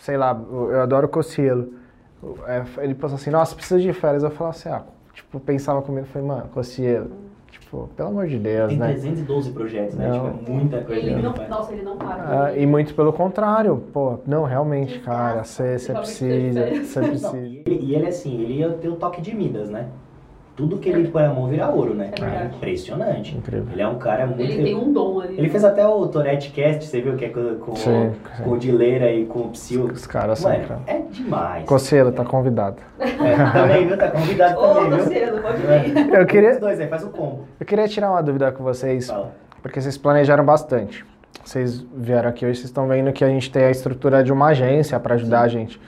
sei 0.00 0.16
lá, 0.16 0.38
eu 0.50 0.80
adoro 0.82 1.08
Cossielo. 1.08 1.72
É, 2.46 2.62
Ele 2.84 2.94
pensou 2.94 3.16
assim, 3.16 3.30
nossa, 3.30 3.54
preciso 3.54 3.80
de 3.80 3.92
férias. 3.92 4.22
Eu 4.24 4.30
falava 4.30 4.56
assim, 4.56 4.68
ah, 4.70 4.82
tipo, 5.12 5.38
pensava 5.38 5.80
comigo, 5.82 6.06
falei, 6.06 6.26
mano, 6.26 6.48
Cossielo, 6.48 7.10
tipo, 7.50 7.88
pelo 7.96 8.08
amor 8.08 8.26
de 8.26 8.38
Deus, 8.38 8.68
Tem 8.68 8.78
né? 8.78 8.88
312 8.92 9.50
projetos, 9.52 9.94
né? 9.94 10.08
Não. 10.08 10.30
Tipo, 10.30 10.50
é 10.50 10.52
muita 10.52 10.80
coisa. 10.82 11.00
Ele 11.00 11.22
não, 11.22 11.32
pai? 11.32 11.48
nossa, 11.48 11.72
ele 11.72 11.82
não 11.82 11.96
para. 11.96 12.44
Ah, 12.46 12.56
e 12.56 12.66
muito 12.66 12.94
pelo 12.94 13.12
contrário, 13.12 13.82
pô, 13.92 14.18
não, 14.26 14.44
realmente, 14.44 14.98
cara, 15.00 15.44
você 15.44 15.76
precisa, 15.92 16.64
tem 16.64 16.84
você 16.84 17.00
Não, 17.00 17.08
precisa. 17.08 17.38
e, 17.38 17.62
ele, 17.66 17.78
e 17.82 17.94
ele, 17.94 18.06
assim, 18.06 18.40
ele 18.40 18.54
ia 18.54 18.70
ter 18.70 18.88
o 18.88 18.96
toque 18.96 19.20
de 19.20 19.34
Midas, 19.34 19.68
né? 19.70 19.88
Tudo 20.58 20.76
que 20.76 20.88
ele 20.88 21.06
põe 21.08 21.22
a 21.24 21.28
mão 21.32 21.46
vira 21.46 21.68
ouro, 21.70 21.94
né? 21.94 22.10
É 22.18 22.20
verdade. 22.20 22.56
impressionante. 22.56 23.36
Incrível. 23.36 23.68
Ele 23.72 23.80
é 23.80 23.86
um 23.86 23.96
cara 23.96 24.26
muito. 24.26 24.40
Ele 24.42 24.60
tem 24.64 24.74
um 24.74 24.92
dom 24.92 25.20
ali. 25.20 25.38
Ele 25.38 25.48
fez 25.48 25.62
até 25.64 25.86
o 25.86 26.04
Tourette 26.08 26.50
Cast, 26.50 26.84
você 26.84 27.00
viu 27.00 27.14
que 27.14 27.26
é 27.26 27.28
com, 27.28 27.54
com, 27.60 27.76
Sim, 27.76 28.10
com 28.42 28.50
o 28.50 28.58
Dileira 28.58 29.08
e 29.12 29.24
com 29.24 29.38
o 29.38 29.48
Psyu. 29.50 29.84
Os 29.84 30.04
caras 30.04 30.40
são, 30.40 30.50
cara. 30.50 30.80
é 30.88 31.02
demais. 31.10 31.64
Cossielo, 31.64 32.10
tá 32.10 32.24
convidado. 32.24 32.78
É, 32.98 33.52
também, 33.52 33.86
viu? 33.86 33.96
Tá 33.96 34.10
convidado 34.10 34.58
Ô, 34.60 34.74
também, 34.74 34.90
viu? 34.90 34.98
Luciano, 35.04 35.42
pode 35.42 35.62
É. 35.66 35.78
vir. 35.78 36.14
Eu 36.14 36.20
Os 36.22 36.26
queria, 36.26 36.58
dois 36.58 36.80
aí, 36.80 36.88
faz 36.88 37.04
o 37.04 37.10
combo. 37.10 37.44
eu 37.60 37.64
queria 37.64 37.86
tirar 37.86 38.10
uma 38.10 38.20
dúvida 38.20 38.50
com 38.50 38.64
vocês, 38.64 39.06
Fala. 39.06 39.32
porque 39.62 39.80
vocês 39.80 39.96
planejaram 39.96 40.44
bastante. 40.44 41.06
Vocês 41.44 41.86
vieram 41.96 42.28
aqui 42.30 42.44
hoje, 42.44 42.56
vocês 42.56 42.68
estão 42.68 42.88
vendo 42.88 43.12
que 43.12 43.24
a 43.24 43.28
gente 43.28 43.48
tem 43.50 43.62
a 43.64 43.70
estrutura 43.70 44.24
de 44.24 44.32
uma 44.32 44.48
agência 44.48 44.98
para 44.98 45.14
ajudar 45.14 45.42
a 45.42 45.48
gente. 45.48 45.80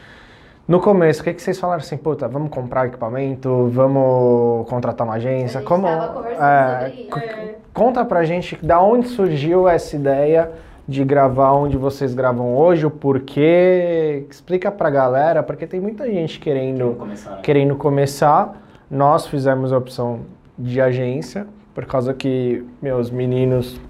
No 0.70 0.78
começo, 0.78 1.20
o 1.20 1.24
que, 1.24 1.34
que 1.34 1.42
vocês 1.42 1.58
falaram 1.58 1.80
assim, 1.80 1.96
puta, 1.96 2.28
vamos 2.28 2.48
comprar 2.48 2.86
equipamento, 2.86 3.66
vamos 3.72 4.68
contratar 4.68 5.04
uma 5.04 5.14
agência? 5.14 5.58
A 5.58 5.62
gente 5.62 5.68
Como? 5.68 5.82
tava 5.82 6.12
conversando 6.12 6.44
é, 6.44 6.92
sobre 7.10 7.56
Conta 7.74 8.04
pra 8.04 8.22
gente 8.22 8.56
da 8.64 8.80
onde 8.80 9.08
surgiu 9.08 9.68
essa 9.68 9.96
ideia 9.96 10.48
de 10.86 11.02
gravar 11.02 11.54
onde 11.54 11.76
vocês 11.76 12.14
gravam 12.14 12.56
hoje, 12.56 12.86
o 12.86 12.90
porquê. 12.90 14.24
Explica 14.30 14.70
pra 14.70 14.88
galera, 14.90 15.42
porque 15.42 15.66
tem 15.66 15.80
muita 15.80 16.06
gente 16.06 16.38
querendo 16.38 16.94
começar, 16.96 17.30
né? 17.32 17.38
querendo 17.42 17.74
começar, 17.74 18.62
nós 18.88 19.26
fizemos 19.26 19.72
a 19.72 19.78
opção 19.78 20.20
de 20.56 20.80
agência, 20.80 21.48
por 21.74 21.84
causa 21.84 22.14
que 22.14 22.64
meus 22.80 23.10
meninos, 23.10 23.80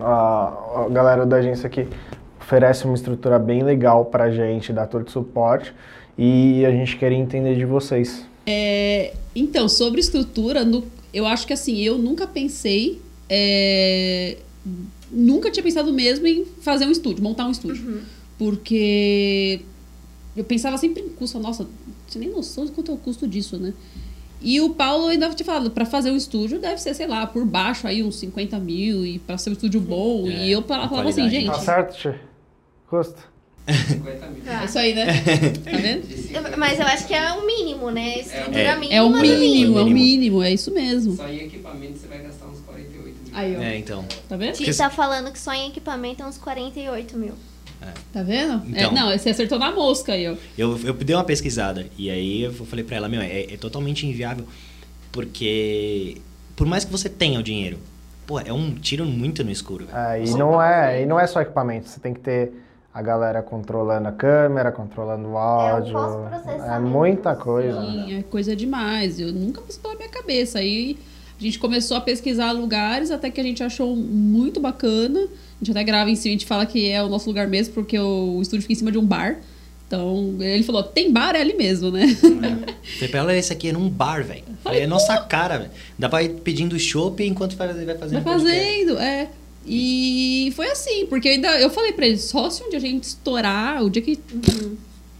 a, 0.00 0.50
a 0.76 0.88
galera 0.88 1.26
da 1.26 1.36
agência 1.36 1.66
aqui 1.66 1.86
oferece 2.40 2.86
uma 2.86 2.94
estrutura 2.94 3.38
bem 3.38 3.62
legal 3.62 4.06
pra 4.06 4.30
gente, 4.30 4.72
dá 4.72 4.86
todo 4.86 5.06
o 5.06 5.10
suporte, 5.10 5.74
e 6.18 6.64
a 6.64 6.70
gente 6.70 6.96
queria 6.96 7.18
entender 7.18 7.56
de 7.56 7.64
vocês. 7.64 8.24
É, 8.46 9.14
então, 9.34 9.68
sobre 9.68 10.00
estrutura, 10.00 10.64
no- 10.64 10.84
eu 11.12 11.26
acho 11.26 11.46
que 11.46 11.52
assim, 11.52 11.80
eu 11.82 11.98
nunca 11.98 12.26
pensei. 12.26 13.00
é, 13.28 14.36
nunca 15.10 15.50
tinha 15.50 15.62
pensado 15.62 15.92
mesmo 15.92 16.26
em 16.28 16.44
fazer 16.60 16.84
um 16.86 16.90
estúdio, 16.92 17.22
montar 17.24 17.46
um 17.46 17.50
estúdio. 17.50 18.02
Porque 18.38 19.60
eu 20.36 20.44
pensava 20.44 20.76
sempre 20.78 21.02
em 21.02 21.08
custo. 21.08 21.38
Nossa, 21.40 21.64
não 21.64 21.70
tinha 22.08 22.24
nem 22.24 22.32
noção 22.34 22.64
de 22.64 22.70
quanto 22.72 22.90
é 22.90 22.94
o 22.94 22.98
custo 22.98 23.26
disso, 23.26 23.56
né? 23.58 23.72
E 24.40 24.60
o 24.60 24.70
Paulo 24.70 25.06
ainda 25.08 25.28
tinha 25.30 25.44
falado, 25.46 25.70
pra 25.70 25.84
fazer 25.86 26.10
um 26.10 26.16
estúdio 26.16 26.58
deve 26.60 26.80
ser, 26.80 26.94
sei 26.94 27.06
lá, 27.06 27.26
por 27.26 27.44
baixo 27.44 27.86
aí 27.88 28.02
uns 28.02 28.16
50 28.16 28.58
mil 28.58 29.04
e 29.04 29.18
pra 29.18 29.38
ser 29.38 29.50
um 29.50 29.54
estúdio 29.54 29.80
bom. 29.80 30.28
É, 30.28 30.46
e 30.46 30.52
eu 30.52 30.62
falava 30.62 31.08
assim, 31.08 31.28
gente, 31.30 31.46
Tá 31.46 31.54
certo, 31.58 31.96
Tchê? 31.96 32.14
Custa? 33.66 33.94
50 33.94 34.26
mil. 34.28 34.52
é 34.52 34.64
isso 34.64 34.78
aí, 34.78 34.94
né? 34.94 35.06
tá 35.64 35.70
vendo? 35.70 36.56
Mas 36.56 36.78
eu 36.78 36.86
acho 36.86 37.06
que 37.06 37.14
é 37.14 37.32
o 37.32 37.46
mínimo, 37.46 37.90
né? 37.90 38.20
Estrutura 38.20 38.58
É. 38.60 38.74
mínima 38.76 38.94
É 38.94 39.02
o 39.02 39.08
do 39.08 39.18
mínimo, 39.18 39.78
é 39.78 39.82
o 39.82 39.86
mínimo. 39.86 40.42
é 40.42 40.52
isso 40.52 40.72
mesmo. 40.72 41.16
Só 41.16 41.28
em 41.28 41.44
equipamento 41.44 41.98
você 41.98 42.06
vai 42.06 42.18
gastar 42.18 42.46
uns 42.46 42.60
48 42.60 43.04
mil. 43.04 43.32
Aí, 43.34 43.56
ó. 43.56 43.60
É, 43.60 43.76
então. 43.78 44.04
Tá 44.28 44.36
vendo? 44.36 44.52
Ti 44.54 44.74
tá 44.76 44.88
falando 44.90 45.32
que 45.32 45.38
só 45.38 45.52
em 45.52 45.68
equipamento 45.68 46.22
é 46.22 46.26
uns 46.26 46.38
48 46.38 47.16
mil. 47.16 47.34
Tá 48.12 48.22
vendo? 48.22 48.62
Então. 48.68 48.90
É, 48.90 48.92
não, 48.92 49.16
você 49.16 49.30
acertou 49.30 49.58
na 49.58 49.70
mosca 49.70 50.12
aí, 50.14 50.26
ó. 50.28 50.34
Eu, 50.56 50.78
eu 50.84 50.94
dei 50.94 51.14
uma 51.14 51.22
pesquisada 51.24 51.86
e 51.96 52.10
aí 52.10 52.42
eu 52.42 52.52
falei 52.52 52.84
pra 52.84 52.96
ela, 52.96 53.08
meu, 53.08 53.20
é, 53.20 53.42
é 53.52 53.56
totalmente 53.56 54.06
inviável 54.06 54.46
porque 55.12 56.18
por 56.54 56.66
mais 56.66 56.84
que 56.84 56.90
você 56.92 57.08
tenha 57.08 57.38
o 57.38 57.42
dinheiro, 57.42 57.78
pô, 58.26 58.40
é 58.40 58.52
um 58.52 58.74
tiro 58.74 59.04
muito 59.04 59.44
no 59.44 59.50
escuro. 59.50 59.86
É, 59.92 60.22
e, 60.24 60.30
não 60.30 60.60
é, 60.60 61.02
e 61.02 61.06
não 61.06 61.18
é 61.20 61.26
só 61.26 61.40
equipamento, 61.40 61.88
você 61.88 62.00
tem 62.00 62.12
que 62.14 62.20
ter 62.20 62.52
a 62.96 63.02
galera 63.02 63.42
controlando 63.42 64.08
a 64.08 64.12
câmera, 64.12 64.72
controlando 64.72 65.28
o 65.28 65.36
áudio. 65.36 65.92
pós-processamento. 65.92 66.64
É 66.64 66.78
muita 66.80 67.36
coisa. 67.36 67.78
Sim, 67.82 68.18
é 68.18 68.22
coisa 68.22 68.56
demais. 68.56 69.20
Eu 69.20 69.34
nunca 69.34 69.60
passei 69.60 69.82
pela 69.82 69.94
minha 69.96 70.08
cabeça. 70.08 70.60
Aí 70.60 70.96
a 71.38 71.42
gente 71.42 71.58
começou 71.58 71.98
a 71.98 72.00
pesquisar 72.00 72.52
lugares 72.52 73.10
até 73.10 73.30
que 73.30 73.38
a 73.38 73.44
gente 73.44 73.62
achou 73.62 73.94
muito 73.94 74.60
bacana. 74.60 75.20
A 75.20 75.58
gente 75.62 75.72
até 75.72 75.84
grava 75.84 76.08
em 76.10 76.16
cima, 76.16 76.30
a 76.30 76.38
gente 76.38 76.46
fala 76.46 76.64
que 76.64 76.90
é 76.90 77.02
o 77.02 77.08
nosso 77.10 77.28
lugar 77.28 77.46
mesmo, 77.46 77.74
porque 77.74 77.98
o 77.98 78.40
estúdio 78.40 78.62
fica 78.62 78.72
em 78.72 78.76
cima 78.76 78.90
de 78.90 78.96
um 78.96 79.04
bar. 79.04 79.40
Então, 79.86 80.34
ele 80.40 80.62
falou, 80.62 80.82
tem 80.82 81.12
bar 81.12 81.36
é 81.36 81.42
ali 81.42 81.52
mesmo, 81.52 81.90
né? 81.90 82.06
Falei 82.08 83.08
pra 83.10 83.20
ela, 83.20 83.36
esse 83.36 83.52
aqui 83.52 83.68
é 83.68 83.72
num 83.72 83.90
bar, 83.90 84.24
velho. 84.24 84.42
Falei, 84.64 84.80
é 84.80 84.86
nossa 84.86 85.18
cara, 85.18 85.58
velho. 85.58 85.70
Dá 85.98 86.08
pra 86.08 86.22
ir 86.22 86.30
pedindo 86.40 86.78
chopp 86.78 87.22
enquanto 87.22 87.56
vai, 87.58 87.68
vai 87.68 87.98
fazendo 87.98 88.22
Vai 88.22 88.34
podcast. 88.34 88.58
fazendo, 88.58 88.98
é. 88.98 89.28
E 89.66 90.52
foi 90.54 90.70
assim, 90.70 91.06
porque 91.06 91.28
eu 91.28 91.32
ainda 91.32 91.60
eu 91.60 91.70
falei 91.70 91.92
pra 91.92 92.06
ele, 92.06 92.18
só 92.18 92.48
se 92.50 92.62
um 92.62 92.68
dia 92.70 92.78
a 92.78 92.82
gente 92.82 93.04
estourar, 93.04 93.82
o 93.84 93.90
dia 93.90 94.02
que. 94.02 94.18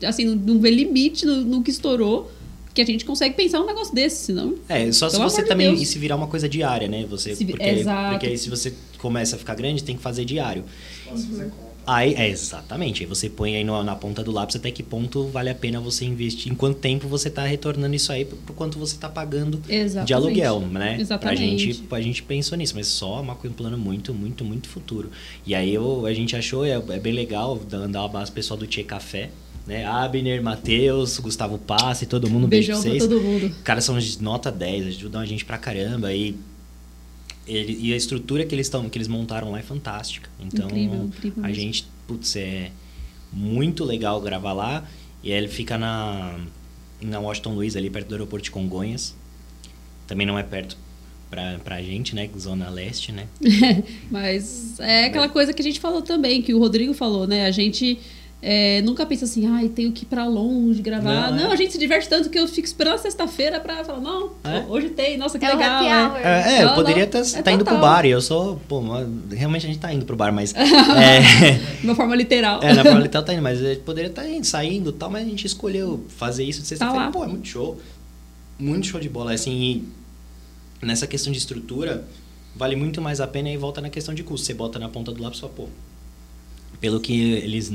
Assim, 0.05 0.24
não, 0.24 0.36
não 0.36 0.60
vê 0.60 0.70
limite 0.70 1.24
no, 1.27 1.40
no 1.43 1.62
que 1.62 1.70
estourou, 1.70 2.31
que 2.74 2.82
a 2.82 2.85
gente 2.85 3.05
consegue 3.05 3.35
pensar 3.35 3.60
um 3.60 3.66
negócio 3.66 3.94
desse, 3.94 4.27
senão. 4.27 4.55
É, 4.68 4.93
só 4.93 5.09
se 5.09 5.18
você 5.18 5.43
também 5.43 5.68
Deus. 5.68 5.81
e 5.81 5.86
se 5.86 5.98
virar 5.98 6.16
uma 6.16 6.27
coisa 6.27 6.48
diária, 6.48 6.86
né? 6.86 7.06
Você, 7.09 7.35
Se 7.35 7.44
porque, 7.44 7.64
Exato. 7.64 8.10
porque 8.10 8.27
aí 8.27 8.39
se 8.39 8.51
você 8.51 8.74
começa 8.98 9.36
a 9.36 9.39
ficar 9.39 9.55
grande, 9.55 9.82
tem 9.82 9.97
que 9.97 10.02
fazer 10.02 10.24
diário. 10.24 10.64
Posso 11.09 11.27
fazer 11.28 11.44
conta. 11.44 11.65
Aí, 11.86 12.14
é, 12.14 12.28
exatamente. 12.28 13.02
Aí 13.02 13.08
você 13.08 13.28
põe 13.30 13.54
aí 13.56 13.62
no- 13.62 13.82
na 13.84 13.94
ponta 13.94 14.22
do 14.24 14.32
lápis 14.32 14.56
até 14.56 14.70
que 14.70 14.82
ponto 14.82 15.28
vale 15.28 15.48
a 15.50 15.54
pena 15.54 15.80
você 15.80 16.04
investir, 16.04 16.50
em 16.50 16.54
quanto 16.54 16.78
tempo 16.78 17.06
você 17.06 17.30
tá 17.30 17.44
retornando 17.44 17.94
isso 17.94 18.10
aí, 18.10 18.24
por, 18.24 18.36
por 18.38 18.54
quanto 18.56 18.78
você 18.78 18.96
tá 18.96 19.08
pagando 19.08 19.60
Exatamente. 19.68 20.06
de 20.08 20.14
aluguel, 20.14 20.60
né? 20.60 20.96
Exatamente. 21.00 21.36
Pra 21.36 21.46
gente, 21.46 21.84
a 21.92 22.00
gente 22.00 22.22
pensou 22.22 22.58
nisso, 22.58 22.74
mas 22.74 22.88
só 22.88 23.20
uma, 23.20 23.34
um 23.34 23.52
plano 23.52 23.78
muito, 23.78 24.12
muito, 24.12 24.44
muito 24.44 24.68
futuro. 24.68 25.10
E 25.46 25.54
aí 25.54 25.72
eu, 25.72 26.04
a 26.06 26.12
gente 26.12 26.34
achou, 26.34 26.64
é, 26.64 26.70
é 26.72 26.98
bem 26.98 27.12
legal, 27.12 27.60
andar 27.72 28.02
um 28.02 28.06
abraço 28.06 28.32
pro 28.32 28.36
pessoal 28.40 28.58
do 28.58 28.66
Tchê 28.66 28.82
Café, 28.82 29.30
né? 29.66 29.84
Abner, 29.84 30.42
Matheus, 30.42 31.18
Gustavo 31.18 31.56
Passe, 31.58 32.06
todo 32.06 32.28
mundo, 32.28 32.46
um 32.46 32.48
beijo 32.48 32.68
Beijão 32.72 32.82
pra 32.82 32.90
vocês. 32.90 33.02
todo 33.06 33.20
mundo. 33.20 33.46
Os 33.46 33.62
caras 33.62 33.84
são 33.84 33.96
de 33.98 34.22
nota 34.22 34.50
10, 34.50 34.86
ajudam 34.88 35.20
a 35.20 35.26
gente 35.26 35.44
pra 35.44 35.56
caramba. 35.58 36.12
E, 36.12 36.34
ele- 37.47 37.78
e 37.81 37.93
a 37.93 37.97
estrutura 37.97 38.44
que 38.44 38.55
eles, 38.55 38.68
tão, 38.68 38.89
que 38.89 38.97
eles 38.98 39.09
montaram 39.09 39.51
lá 39.52 39.59
é 39.59 39.62
fantástica. 39.62 40.28
Então, 40.40 40.66
Incrível, 40.66 41.05
incrível 41.05 41.44
a 41.44 41.47
mesmo. 41.48 41.62
gente, 41.62 41.86
putz, 42.06 42.36
é 42.36 42.70
muito 43.32 43.85
legal 43.85 44.20
gravar 44.20 44.52
lá. 44.52 44.85
E 45.23 45.31
ele 45.31 45.48
fica 45.48 45.77
na, 45.77 46.39
na 47.01 47.18
Washington 47.20 47.55
Luiz, 47.55 47.74
ali 47.77 47.90
perto 47.90 48.09
do 48.09 48.14
aeroporto 48.14 48.44
de 48.44 48.51
Congonhas. 48.51 49.14
Também 50.06 50.27
não 50.27 50.39
é 50.39 50.43
perto 50.43 50.77
pra, 51.28 51.59
pra 51.64 51.82
gente, 51.82 52.14
né? 52.14 52.28
Zona 52.39 52.70
Leste, 52.70 53.10
né? 53.12 53.27
Mas 54.10 54.78
é 54.78 55.06
aquela 55.06 55.28
coisa 55.28 55.52
que 55.52 55.60
a 55.60 55.64
gente 55.64 55.81
falou 55.81 56.02
também, 56.02 56.43
que 56.43 56.55
o 56.55 56.59
Rodrigo 56.59 56.94
falou, 56.94 57.27
né? 57.27 57.47
A 57.47 57.51
gente 57.51 57.98
é, 58.42 58.82
nunca 58.82 59.04
pensa 59.06 59.24
assim, 59.24 59.46
ai, 59.46 59.68
tenho 59.68 59.90
que 59.92 60.02
ir 60.04 60.06
pra 60.06 60.26
longe 60.26 60.82
gravar. 60.82 61.30
Não, 61.32 61.36
Não, 61.38 61.50
é. 61.50 61.52
a 61.52 61.56
gente 61.56 61.72
se 61.72 61.78
diverte 61.78 62.08
tanto 62.08 62.28
que 62.30 62.38
eu 62.38 62.46
fico 62.46 62.66
esperando 62.66 62.94
a 62.94 62.98
sexta-feira 62.98 63.58
pra 63.58 63.82
falar, 63.84 64.00
não, 64.00 64.30
É. 64.44 64.64
hoje 64.68 64.90
tem, 64.90 65.16
nossa, 65.16 65.38
que 65.38 65.44
É 65.44 65.52
legal. 65.54 65.78
happy 65.78 65.86
hour. 65.86 66.20
É, 66.26 66.58
é, 66.58 66.62
eu 66.62 66.66
Não, 66.68 66.74
poderia 66.74 67.04
estar 67.04 67.20
é 67.20 67.42
tá 67.42 67.50
indo 67.52 67.64
pro 67.64 67.78
bar. 67.78 68.04
E 68.04 68.10
eu 68.10 68.20
sou, 68.20 68.60
pô, 68.68 68.80
realmente 69.30 69.64
a 69.66 69.68
gente 69.68 69.78
tá 69.80 69.92
indo 69.92 70.04
pro 70.04 70.14
bar, 70.16 70.32
mas. 70.32 70.54
é, 70.56 71.52
De 71.80 71.84
uma 71.86 71.94
forma 71.94 72.14
literal. 72.14 72.62
É, 72.62 72.72
na 72.74 72.84
Paulita 72.84 73.22
tá 73.22 73.32
indo, 73.32 73.42
mas 73.42 73.58
poderia 73.78 74.10
estar 74.10 74.28
indo, 74.28 74.44
saindo 74.46 74.90
e 74.90 74.92
tal, 74.92 75.10
mas 75.10 75.26
a 75.26 75.28
gente 75.28 75.46
escolheu 75.46 76.04
fazer 76.08 76.44
isso 76.44 76.60
de 76.60 76.68
sexta-feira. 76.68 77.00
Tá 77.00 77.06
lá. 77.06 77.12
Pô, 77.12 77.24
é 77.24 77.28
muito 77.28 77.48
show. 77.48 77.80
Muito 78.58 78.86
show 78.86 79.00
de 79.00 79.08
bola. 79.08 79.32
Assim, 79.32 79.84
e 80.82 80.86
nessa 80.86 81.06
questão 81.06 81.32
de 81.32 81.38
estrutura, 81.38 82.04
vale 82.54 82.76
muito 82.76 83.00
mais 83.00 83.20
a 83.20 83.26
pena 83.26 83.50
e 83.50 83.56
volta 83.56 83.80
na 83.80 83.88
questão 83.90 84.14
de 84.14 84.22
custo. 84.22 84.46
Você 84.46 84.54
bota 84.54 84.78
na 84.78 84.88
ponta 84.88 85.10
do 85.10 85.22
lápis 85.22 85.38
e 85.38 85.40
fala, 85.40 85.52
pô, 85.56 85.68
pelo 86.80 87.00
que 87.00 87.32
eles 87.32 87.72
é, 87.72 87.74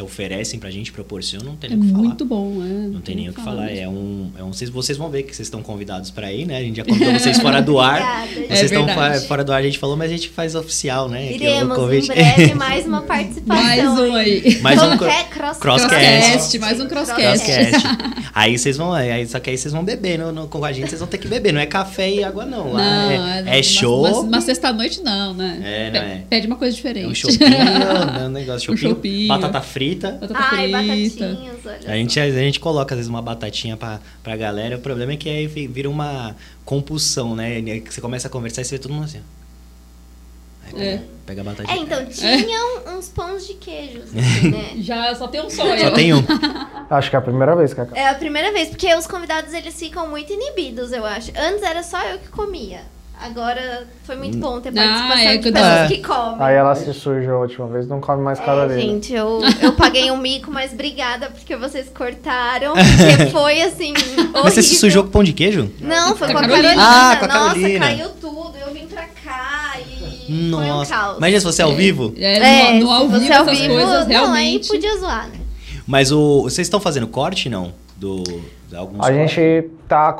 oferecem 0.00 0.58
pra 0.58 0.70
gente, 0.70 0.90
proporcionam, 0.92 1.46
não 1.48 1.56
tem 1.56 1.70
É 1.70 1.74
nem 1.74 1.82
o 1.82 1.86
que 1.86 1.92
falar. 1.92 2.04
muito 2.04 2.24
bom, 2.24 2.62
é. 2.62 2.68
Não 2.88 3.00
tem 3.00 3.14
nem 3.16 3.28
o 3.28 3.32
que 3.32 3.40
falar. 3.42 3.66
mesmo. 3.66 3.78
É 3.80 3.88
um, 3.88 4.30
é 4.38 4.44
um. 4.44 4.52
Vocês, 4.52 4.70
vocês 4.70 4.96
vão 4.96 5.10
ver 5.10 5.24
que 5.24 5.34
vocês 5.34 5.46
estão 5.46 5.62
convidados 5.62 6.10
pra 6.10 6.32
ir, 6.32 6.46
né? 6.46 6.58
A 6.58 6.62
gente 6.62 6.76
já 6.76 6.84
convidou 6.84 7.12
vocês 7.18 7.38
fora 7.40 7.60
do 7.60 7.78
ar. 7.78 8.00
Obrigada. 8.00 8.40
É 8.52 8.56
Vocês 8.56 8.70
estão 8.70 8.86
verdade. 8.86 9.14
fora, 9.16 9.20
fora 9.28 9.44
do 9.44 9.52
ar, 9.52 9.60
a 9.60 9.62
gente 9.62 9.78
falou, 9.78 9.96
mas 9.96 10.10
a 10.10 10.14
gente 10.14 10.28
faz 10.28 10.54
oficial, 10.54 11.08
né? 11.08 11.28
Que 11.32 11.44
é 11.46 11.48
o 11.48 11.56
Iremos 11.56 11.76
em 11.76 11.80
convite. 11.80 12.06
breve 12.08 12.54
mais 12.54 12.86
uma 12.86 13.02
participação. 13.02 13.62
Mais 13.64 13.84
um 13.98 14.14
aí. 14.14 14.58
Mais 14.62 14.82
um 14.82 14.96
cro- 14.96 15.06
é? 15.08 15.24
Cross 15.24 15.58
Crosscast. 15.58 15.96
Crosscast, 15.98 16.58
mais 16.58 16.80
um 16.80 16.86
crosscast. 16.86 17.44
Crosscast. 17.44 17.88
aí 18.34 18.58
vocês 18.58 18.76
vão, 18.76 18.92
aí, 18.92 19.26
só 19.26 19.40
que 19.40 19.50
aí 19.50 19.58
vocês 19.58 19.72
vão 19.72 19.84
beber 19.84 20.18
no, 20.18 20.32
no- 20.32 20.48
com 20.48 20.64
a 20.64 20.72
gente, 20.72 20.88
vocês 20.88 21.00
vão 21.00 21.08
ter 21.08 21.18
que 21.18 21.28
beber, 21.28 21.52
não 21.52 21.60
é 21.60 21.66
café 21.66 22.10
e 22.10 22.22
água 22.24 22.44
não. 22.44 22.72
Não, 22.72 22.80
é, 23.10 23.44
é, 23.46 23.58
é 23.58 23.62
show. 23.62 24.02
Mas, 24.02 24.24
mas 24.30 24.44
sexta-noite 24.44 25.02
não, 25.02 25.34
né? 25.34 25.60
É, 25.62 25.90
não 25.90 26.00
é. 26.00 26.22
Pede 26.30 26.46
uma 26.46 26.56
coisa 26.56 26.72
É 26.74 26.76
diferente. 26.76 27.06
um 27.08 27.14
chopinho, 27.14 27.48
né, 27.50 28.24
um 28.26 28.28
negócio 28.30 28.72
Um 28.72 28.76
chopinho, 28.76 28.94
chopinho. 28.96 29.28
batata 29.28 29.60
frita. 29.60 29.81
Batata 29.90 30.34
Ai, 30.34 30.68
frita. 30.68 31.26
batatinhas, 31.28 31.56
olha. 31.66 31.92
A 31.92 31.96
gente, 31.96 32.20
a 32.20 32.30
gente 32.30 32.60
coloca 32.60 32.94
às 32.94 32.98
vezes 32.98 33.08
uma 33.10 33.22
batatinha 33.22 33.76
pra, 33.76 34.00
pra 34.22 34.36
galera. 34.36 34.76
O 34.76 34.80
problema 34.80 35.12
é 35.12 35.16
que 35.16 35.28
aí 35.28 35.46
vi- 35.46 35.66
vira 35.66 35.88
uma 35.90 36.34
compulsão, 36.64 37.34
né? 37.34 37.60
Você 37.88 38.00
começa 38.00 38.28
a 38.28 38.30
conversar 38.30 38.62
e 38.62 38.64
você 38.64 38.76
vê 38.76 38.78
todo 38.82 38.92
mundo 38.92 39.04
assim. 39.04 39.18
ó. 39.18 40.66
Aí 40.66 40.72
pega, 40.72 40.84
É. 40.84 41.02
pega 41.26 41.40
a 41.40 41.44
batatinha. 41.44 41.76
É, 41.76 41.80
então, 41.80 42.06
tinham 42.06 42.98
uns 42.98 43.08
pães 43.08 43.46
de 43.46 43.54
queijo, 43.54 43.98
assim, 44.02 44.16
né? 44.50 44.70
Já 44.78 45.14
só 45.14 45.26
tem 45.28 45.40
um 45.42 45.50
só. 45.50 45.76
Só 45.76 45.90
tem 45.90 46.14
um. 46.14 46.22
Acho 46.88 47.10
que 47.10 47.16
é 47.16 47.18
a 47.18 47.22
primeira 47.22 47.56
vez, 47.56 47.72
Cacá. 47.74 47.96
É 47.98 48.08
a 48.08 48.14
primeira 48.14 48.52
vez, 48.52 48.68
porque 48.68 48.94
os 48.94 49.06
convidados 49.06 49.52
eles 49.54 49.74
ficam 49.78 50.08
muito 50.08 50.32
inibidos, 50.32 50.92
eu 50.92 51.04
acho. 51.06 51.32
Antes 51.36 51.62
era 51.62 51.82
só 51.82 52.00
eu 52.04 52.18
que 52.18 52.28
comia. 52.28 52.82
Agora 53.24 53.86
foi 54.04 54.16
muito 54.16 54.36
bom 54.38 54.60
ter 54.60 54.70
Ah, 54.70 54.72
participação 54.72 55.18
é, 55.28 55.36
de 55.36 55.52
pessoas 55.52 55.72
É. 55.80 55.86
que 55.88 56.02
comem. 56.02 56.36
Aí 56.40 56.54
ela 56.56 56.74
se 56.74 56.92
sujou 56.92 57.34
a 57.36 57.40
última 57.40 57.66
vez, 57.68 57.86
não 57.86 58.00
come 58.00 58.22
mais 58.22 58.38
É, 58.40 58.42
Carolina. 58.44 58.80
gente, 58.80 59.12
eu, 59.12 59.40
eu 59.62 59.72
paguei 59.74 60.10
um 60.10 60.16
mico, 60.16 60.50
mas 60.50 60.72
obrigada 60.72 61.30
porque 61.30 61.54
vocês 61.56 61.88
cortaram. 61.88 62.72
Porque 63.02 63.26
foi 63.30 63.62
assim. 63.62 63.94
Mas 64.32 64.54
você 64.54 64.62
se 64.62 64.74
sujou 64.76 65.04
com 65.04 65.10
pão 65.10 65.22
de 65.24 65.32
queijo? 65.32 65.70
Não, 65.80 66.16
foi 66.16 66.28
Com 66.28 66.34
com 66.34 66.38
a 66.38 66.42
Carolina. 66.42 66.74
Carolina. 66.74 67.10
Ah, 67.12 67.16
com 67.16 67.24
a 67.24 67.28
Nossa, 67.28 67.54
Carolina. 67.54 67.86
caiu 67.86 68.08
tudo. 68.20 68.52
Eu 68.66 68.72
vim 68.72 68.86
pra 68.86 69.02
cá 69.24 69.74
e 69.80 70.28
foi 70.30 70.34
um 70.34 70.48
Nossa. 70.50 70.94
caos. 70.94 71.16
Imagina 71.18 71.40
se 71.40 71.46
você 71.46 71.62
é 71.62 71.64
ao 71.64 71.74
vivo. 71.74 72.12
É, 72.16 72.72
no, 72.74 72.80
no 72.86 72.90
ao 72.90 73.00
se 73.02 73.06
vivo 73.08 73.20
você 73.26 73.32
ao 73.32 73.42
essas 73.44 73.58
vivo, 73.58 73.74
coisas 73.74 74.00
não, 74.06 74.08
realmente. 74.08 74.62
aí 74.72 74.80
podia 74.80 74.98
zoar, 74.98 75.28
né? 75.28 75.40
Mas 75.86 76.10
o. 76.12 76.42
Vocês 76.42 76.66
estão 76.66 76.80
fazendo 76.80 77.06
corte, 77.06 77.48
não? 77.48 77.72
Do. 77.96 78.22
de 78.68 78.76
alguns 78.76 79.04
A 79.04 79.12
gente 79.12 79.68
tá. 79.88 80.12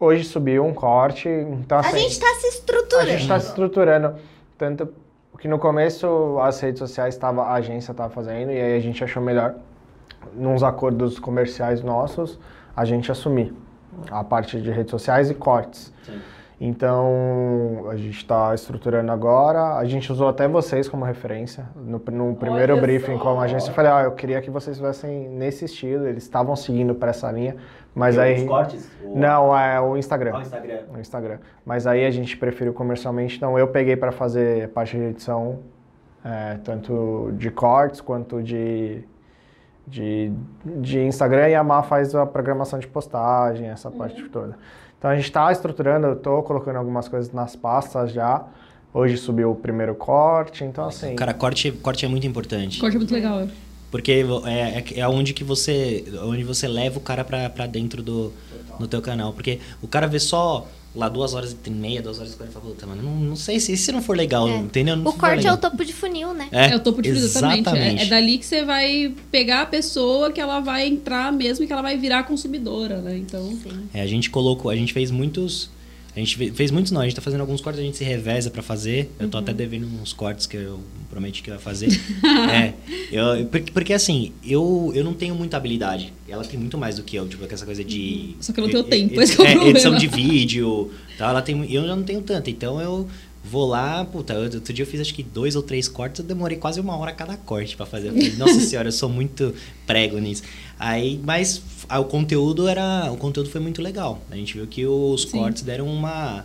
Hoje 0.00 0.24
subiu 0.24 0.64
um 0.64 0.72
corte, 0.72 1.28
então 1.28 1.78
A 1.78 1.80
assim. 1.80 1.98
gente 1.98 2.20
tá 2.20 2.26
se 2.38 2.46
A 2.46 2.48
estruturando. 2.50 3.08
gente 3.10 3.22
está 3.22 3.40
se 3.40 3.48
estruturando. 3.48 4.14
Tanto 4.56 4.88
que 5.38 5.48
no 5.48 5.58
começo 5.58 6.38
as 6.40 6.60
redes 6.60 6.78
sociais 6.78 7.16
tava, 7.16 7.42
a 7.42 7.54
agência 7.54 7.92
estava 7.92 8.10
fazendo 8.10 8.50
e 8.52 8.60
aí 8.60 8.76
a 8.76 8.80
gente 8.80 9.02
achou 9.02 9.22
melhor, 9.22 9.54
nos 10.34 10.62
acordos 10.62 11.18
comerciais 11.18 11.82
nossos, 11.82 12.38
a 12.76 12.84
gente 12.84 13.10
assumir 13.10 13.54
a 14.10 14.22
parte 14.22 14.60
de 14.60 14.70
redes 14.70 14.90
sociais 14.90 15.30
e 15.30 15.34
cortes. 15.34 15.92
Sim. 16.04 16.20
Então 16.60 17.86
a 17.88 17.96
gente 17.96 18.16
está 18.18 18.52
estruturando 18.52 19.12
agora. 19.12 19.76
A 19.76 19.84
gente 19.84 20.10
usou 20.10 20.28
até 20.28 20.48
vocês 20.48 20.88
como 20.88 21.04
referência. 21.04 21.68
No, 21.76 22.02
no 22.10 22.34
primeiro 22.34 22.72
Olha 22.72 22.82
briefing 22.82 23.16
só. 23.16 23.22
com 23.22 23.40
a 23.40 23.44
agência, 23.44 23.70
eu 23.70 23.74
falei: 23.74 23.92
ah, 23.92 24.02
eu 24.02 24.12
queria 24.12 24.40
que 24.40 24.50
vocês 24.50 24.76
estivessem 24.76 25.28
nesse 25.28 25.66
estilo. 25.66 26.06
Eles 26.06 26.24
estavam 26.24 26.56
seguindo 26.56 26.96
para 26.96 27.10
essa 27.10 27.30
linha, 27.30 27.56
mas 27.98 28.14
Tem 28.16 28.24
aí. 28.24 28.40
Os 28.42 28.46
cortes? 28.48 28.90
O- 29.02 29.18
Não, 29.18 29.58
é 29.58 29.80
o 29.80 29.96
Instagram 29.96 30.32
Ah, 30.34 30.38
o 30.38 30.42
Instagram. 30.42 30.78
no 30.92 31.00
Instagram. 31.00 31.38
Mas 31.66 31.86
aí 31.86 32.04
a 32.06 32.10
gente 32.10 32.36
preferiu 32.36 32.72
comercialmente, 32.72 33.36
então 33.36 33.58
eu 33.58 33.68
peguei 33.68 33.96
para 33.96 34.12
fazer 34.12 34.68
parte 34.68 34.96
de 34.96 35.02
edição, 35.02 35.60
é, 36.24 36.58
tanto 36.64 37.30
de 37.36 37.50
cortes 37.50 38.00
quanto 38.00 38.42
de, 38.42 39.02
de, 39.86 40.32
de 40.64 41.00
Instagram, 41.00 41.48
e 41.48 41.54
a 41.54 41.64
Má 41.64 41.82
faz 41.82 42.14
a 42.14 42.24
programação 42.26 42.78
de 42.78 42.86
postagem, 42.86 43.68
essa 43.68 43.90
parte 43.90 44.22
toda. 44.28 44.56
Então 44.98 45.10
a 45.10 45.14
gente 45.16 45.24
está 45.26 45.50
estruturando, 45.52 46.06
eu 46.08 46.12
estou 46.14 46.42
colocando 46.42 46.76
algumas 46.76 47.08
coisas 47.08 47.32
nas 47.32 47.54
pastas 47.54 48.10
já. 48.12 48.44
Hoje 48.92 49.16
subiu 49.16 49.50
o 49.52 49.54
primeiro 49.54 49.94
corte, 49.94 50.64
então 50.64 50.86
assim. 50.86 51.14
Cara, 51.14 51.32
corte, 51.34 51.70
corte 51.72 52.04
é 52.04 52.08
muito 52.08 52.26
importante. 52.26 52.80
Corte 52.80 52.96
é 52.96 52.98
muito 52.98 53.12
legal. 53.14 53.40
é. 53.40 53.48
Porque 53.90 54.12
é, 54.12 54.20
é, 54.96 55.00
é 55.00 55.08
onde 55.08 55.32
que 55.32 55.42
você. 55.44 56.04
Onde 56.24 56.44
você 56.44 56.68
leva 56.68 56.98
o 56.98 57.00
cara 57.00 57.24
pra, 57.24 57.48
pra 57.48 57.66
dentro 57.66 58.02
do, 58.02 58.32
do 58.78 58.86
teu 58.86 59.00
canal. 59.00 59.32
Porque 59.32 59.58
o 59.82 59.88
cara 59.88 60.06
vê 60.06 60.20
só 60.20 60.66
lá 60.94 61.08
duas 61.08 61.32
horas 61.34 61.56
e 61.64 61.70
meia, 61.70 62.02
duas 62.02 62.18
horas 62.18 62.32
e 62.32 62.36
quarenta 62.36 62.58
e 62.58 62.60
fala, 62.60 62.74
puta, 62.74 62.86
mano, 62.86 63.02
não, 63.02 63.14
não 63.16 63.36
sei 63.36 63.60
se, 63.60 63.76
se 63.76 63.92
não 63.92 64.02
for 64.02 64.16
legal, 64.16 64.48
É. 64.48 64.56
entendeu? 64.56 64.96
Não 64.96 65.10
O 65.10 65.14
corte 65.14 65.34
é 65.34 65.36
legal. 65.36 65.54
o 65.54 65.58
topo 65.58 65.84
de 65.84 65.92
funil, 65.92 66.34
né? 66.34 66.48
É, 66.50 66.74
o 66.74 66.80
topo 66.80 67.00
de 67.00 67.10
frio, 67.10 67.22
exatamente. 67.22 67.58
É, 67.58 67.60
exatamente. 67.70 68.02
é 68.02 68.06
dali 68.06 68.38
que 68.38 68.44
você 68.46 68.64
vai 68.64 69.14
pegar 69.30 69.62
a 69.62 69.66
pessoa 69.66 70.32
que 70.32 70.40
ela 70.40 70.60
vai 70.60 70.86
entrar 70.88 71.32
mesmo 71.32 71.62
e 71.64 71.66
que 71.66 71.72
ela 71.72 71.82
vai 71.82 71.96
virar 71.96 72.24
consumidora, 72.24 72.98
né? 73.00 73.16
Então. 73.16 73.48
Sim. 73.62 73.88
É, 73.94 74.00
a 74.00 74.06
gente 74.06 74.28
colocou, 74.30 74.70
a 74.70 74.76
gente 74.76 74.92
fez 74.92 75.10
muitos. 75.10 75.70
A 76.16 76.18
gente 76.18 76.36
fe- 76.36 76.50
fez 76.50 76.70
muitos 76.70 76.90
não, 76.90 77.00
a 77.00 77.04
gente 77.04 77.14
tá 77.14 77.22
fazendo 77.22 77.40
alguns 77.42 77.60
cortes, 77.60 77.80
a 77.80 77.84
gente 77.84 77.96
se 77.96 78.02
reveza 78.04 78.50
pra 78.50 78.62
fazer. 78.62 79.10
Eu 79.18 79.28
tô 79.28 79.38
até 79.38 79.52
devendo 79.52 79.86
uns 80.00 80.12
cortes 80.12 80.46
que 80.46 80.56
eu 80.56 80.80
prometi 81.10 81.42
que 81.42 81.50
ia 81.50 81.58
fazer. 81.58 81.88
é. 82.52 82.74
Eu, 83.12 83.46
porque, 83.46 83.70
porque 83.72 83.92
assim, 83.92 84.32
eu, 84.44 84.90
eu 84.94 85.04
não 85.04 85.14
tenho 85.14 85.34
muita 85.34 85.56
habilidade. 85.56 86.12
Ela 86.28 86.44
tem 86.44 86.58
muito 86.58 86.76
mais 86.76 86.96
do 86.96 87.02
que 87.02 87.16
eu, 87.16 87.28
tipo, 87.28 87.44
essa 87.52 87.64
coisa 87.64 87.84
de. 87.84 88.34
Só 88.40 88.52
que 88.52 88.60
eu 88.60 88.64
não 88.64 88.70
tenho 88.70 88.84
tempo, 88.84 89.20
esse 89.20 89.32
é 89.40 89.44
é, 89.44 89.50
problema. 89.52 89.70
edição 89.70 89.94
de 89.94 90.06
vídeo. 90.08 90.90
Tal, 91.16 91.30
ela 91.30 91.42
tem, 91.42 91.72
eu 91.72 91.86
já 91.86 91.94
não 91.94 92.02
tenho 92.02 92.20
tanto. 92.22 92.50
Então 92.50 92.80
eu 92.80 93.08
vou 93.44 93.66
lá, 93.66 94.04
puta, 94.04 94.36
outro 94.38 94.72
dia 94.72 94.82
eu 94.82 94.86
fiz 94.86 95.00
acho 95.00 95.14
que 95.14 95.22
dois 95.22 95.56
ou 95.56 95.62
três 95.62 95.88
cortes, 95.88 96.18
eu 96.20 96.24
demorei 96.26 96.58
quase 96.58 96.80
uma 96.80 96.96
hora 96.96 97.12
cada 97.12 97.36
corte 97.36 97.76
pra 97.76 97.86
fazer. 97.86 98.08
Falei, 98.10 98.32
Nossa 98.36 98.60
senhora, 98.60 98.88
eu 98.88 98.92
sou 98.92 99.08
muito 99.08 99.54
prego 99.86 100.18
nisso. 100.18 100.42
Aí, 100.78 101.20
mas 101.24 101.60
ah, 101.88 101.98
o 102.00 102.04
conteúdo 102.04 102.68
era. 102.68 103.10
O 103.12 103.16
conteúdo 103.16 103.50
foi 103.50 103.60
muito 103.60 103.82
legal. 103.82 104.20
A 104.30 104.36
gente 104.36 104.54
viu 104.54 104.66
que 104.66 104.86
os 104.86 105.22
Sim. 105.22 105.38
cortes 105.38 105.62
deram 105.62 105.86
uma. 105.86 106.44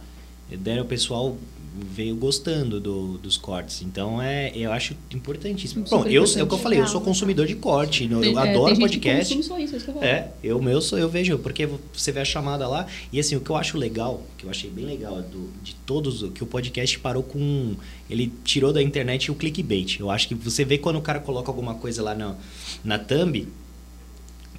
Deram 0.49 0.83
o 0.83 0.85
pessoal 0.85 1.37
veio 1.75 2.15
gostando 2.15 2.79
do- 2.79 3.17
dos 3.17 3.35
cortes. 3.35 3.81
Então 3.81 4.21
é, 4.21 4.51
eu 4.55 4.71
acho 4.71 4.95
importantíssimo. 5.11 5.87
Super 5.87 6.03
Bom, 6.03 6.07
eu, 6.07 6.23
é 6.23 6.43
o 6.43 6.47
que 6.47 6.53
eu 6.53 6.57
falei, 6.59 6.79
eu 6.79 6.85
sou 6.87 7.01
consumidor 7.01 7.47
de 7.47 7.55
corte, 7.55 8.07
eu 8.09 8.21
Tem- 8.21 8.35
é, 8.37 8.39
adoro 8.51 8.77
podcast. 8.77 9.43
só 9.43 9.57
isso, 9.57 9.75
isso 9.75 9.89
eu. 9.89 10.03
É, 10.03 10.31
eu 10.43 10.61
meu 10.61 10.79
sou, 10.81 10.99
eu 10.99 11.09
vejo, 11.09 11.39
porque 11.39 11.67
você 11.91 12.11
vê 12.11 12.19
a 12.19 12.25
chamada 12.25 12.67
lá, 12.67 12.85
e 13.11 13.19
assim, 13.19 13.35
o 13.35 13.41
que 13.41 13.49
eu 13.49 13.55
acho 13.55 13.75
legal, 13.75 14.21
que 14.37 14.45
eu 14.45 14.51
achei 14.51 14.69
bem 14.69 14.85
legal 14.85 15.19
do, 15.23 15.49
de 15.63 15.73
todos, 15.85 16.29
que 16.33 16.43
o 16.43 16.45
podcast 16.47 16.99
parou 16.99 17.23
com. 17.23 17.73
Ele 18.07 18.31
tirou 18.43 18.71
da 18.71 18.81
internet 18.81 19.31
o 19.31 19.35
clickbait. 19.35 19.99
Eu 19.99 20.11
acho 20.11 20.27
que 20.27 20.35
você 20.35 20.63
vê 20.63 20.77
quando 20.77 20.97
o 20.97 21.01
cara 21.01 21.19
coloca 21.19 21.49
alguma 21.49 21.73
coisa 21.73 22.03
lá 22.03 22.13
na, 22.13 22.35
na 22.83 22.99
thumb, 22.99 23.47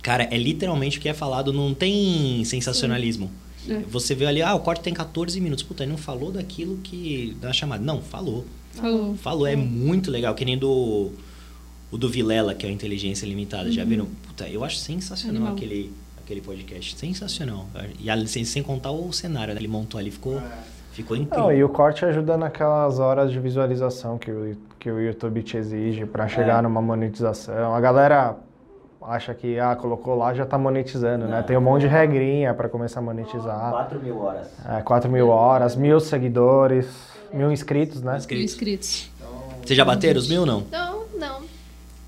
cara, 0.05 0.29
é 0.31 0.37
literalmente 0.37 0.99
o 0.99 1.01
que 1.01 1.09
é 1.09 1.15
falado, 1.15 1.51
não 1.51 1.73
tem 1.75 2.45
sensacionalismo. 2.45 3.31
É. 3.67 3.79
Você 3.89 4.15
vê 4.15 4.27
ali, 4.27 4.43
ah, 4.43 4.55
o 4.55 4.61
corte 4.61 4.83
tem 4.83 4.93
14 4.93 5.41
minutos. 5.41 5.65
Puta, 5.65 5.83
ele 5.83 5.91
não 5.91 5.99
falou 5.99 6.31
daquilo 6.31 6.77
que. 6.77 7.35
da 7.41 7.53
chamada. 7.53 7.83
Não, 7.83 8.03
falou. 8.03 8.45
Falou. 8.73 9.17
Falou, 9.17 9.47
é 9.47 9.57
muito 9.57 10.11
legal, 10.11 10.35
que 10.35 10.45
nem 10.45 10.59
do. 10.59 11.11
O 11.91 11.97
do 11.97 12.09
Vilela, 12.09 12.55
que 12.55 12.67
é 12.67 12.69
a 12.69 12.73
Inteligência 12.73 13.25
Limitada. 13.25 13.73
Já 13.73 13.85
viram? 13.85 14.07
Puta, 14.27 14.47
eu 14.49 14.63
acho 14.63 14.77
sensacional 14.77 15.43
Uhum. 15.43 15.49
Animal. 15.49 15.57
aquele, 15.57 15.93
aquele 16.23 16.41
podcast. 16.43 16.97
Sensacional. 16.97 17.67
E 17.99 18.29
sem, 18.29 18.45
sem 18.45 18.63
contar 18.63 18.91
o 18.91 19.11
cenário, 19.13 19.55
né? 19.55 19.61
Ele 19.61 19.69
montou 19.69 19.99
ali, 19.99 20.11
ficou, 20.11 20.43
ficou 20.93 21.17
incrível. 21.17 21.45
Não, 21.45 21.53
e 21.53 21.65
o 21.65 21.69
corte 21.69 22.05
ajuda 22.05 22.37
naquelas 22.37 22.99
horas 22.99 23.31
de 23.31 23.39
visualização 23.39 24.19
que 24.19 24.31
o, 24.31 24.57
que 24.79 24.91
o 24.91 25.01
YouTube 25.01 25.43
te 25.43 25.57
exige 25.57 26.05
para 26.05 26.27
chegar 26.29 26.63
numa 26.63 26.83
monetização. 26.83 27.75
A 27.75 27.81
galera 27.81 28.37
acha 29.07 29.35
que, 29.35 29.59
ah, 29.59 29.77
colocou 29.77 30.15
lá, 30.17 30.33
já 30.35 30.47
tá 30.47 30.57
monetizando, 30.57 31.27
né? 31.27 31.37
Não. 31.39 31.43
Tem 31.43 31.57
um 31.57 31.61
monte 31.61 31.83
de 31.83 31.89
regrinha 31.89 32.55
para 32.55 32.69
começar 32.69 33.01
a 33.01 33.03
monetizar. 33.03 33.71
4 33.71 34.01
mil 34.01 34.19
horas. 34.19 34.47
É, 34.69 34.81
4 34.83 35.11
mil 35.11 35.29
horas, 35.29 35.77
mil 35.77 36.01
seguidores, 36.01 36.87
mil 37.33 37.53
inscritos, 37.53 38.01
né? 38.03 38.13
Mil 38.13 38.19
Inscritos. 38.19 38.53
inscritos. 38.55 39.11
Vocês 39.65 39.77
já 39.77 39.85
bateram 39.85 40.19
os 40.19 40.29
mil, 40.29 40.45
não? 40.47 40.63
Não, 40.71 41.05
não. 41.19 41.41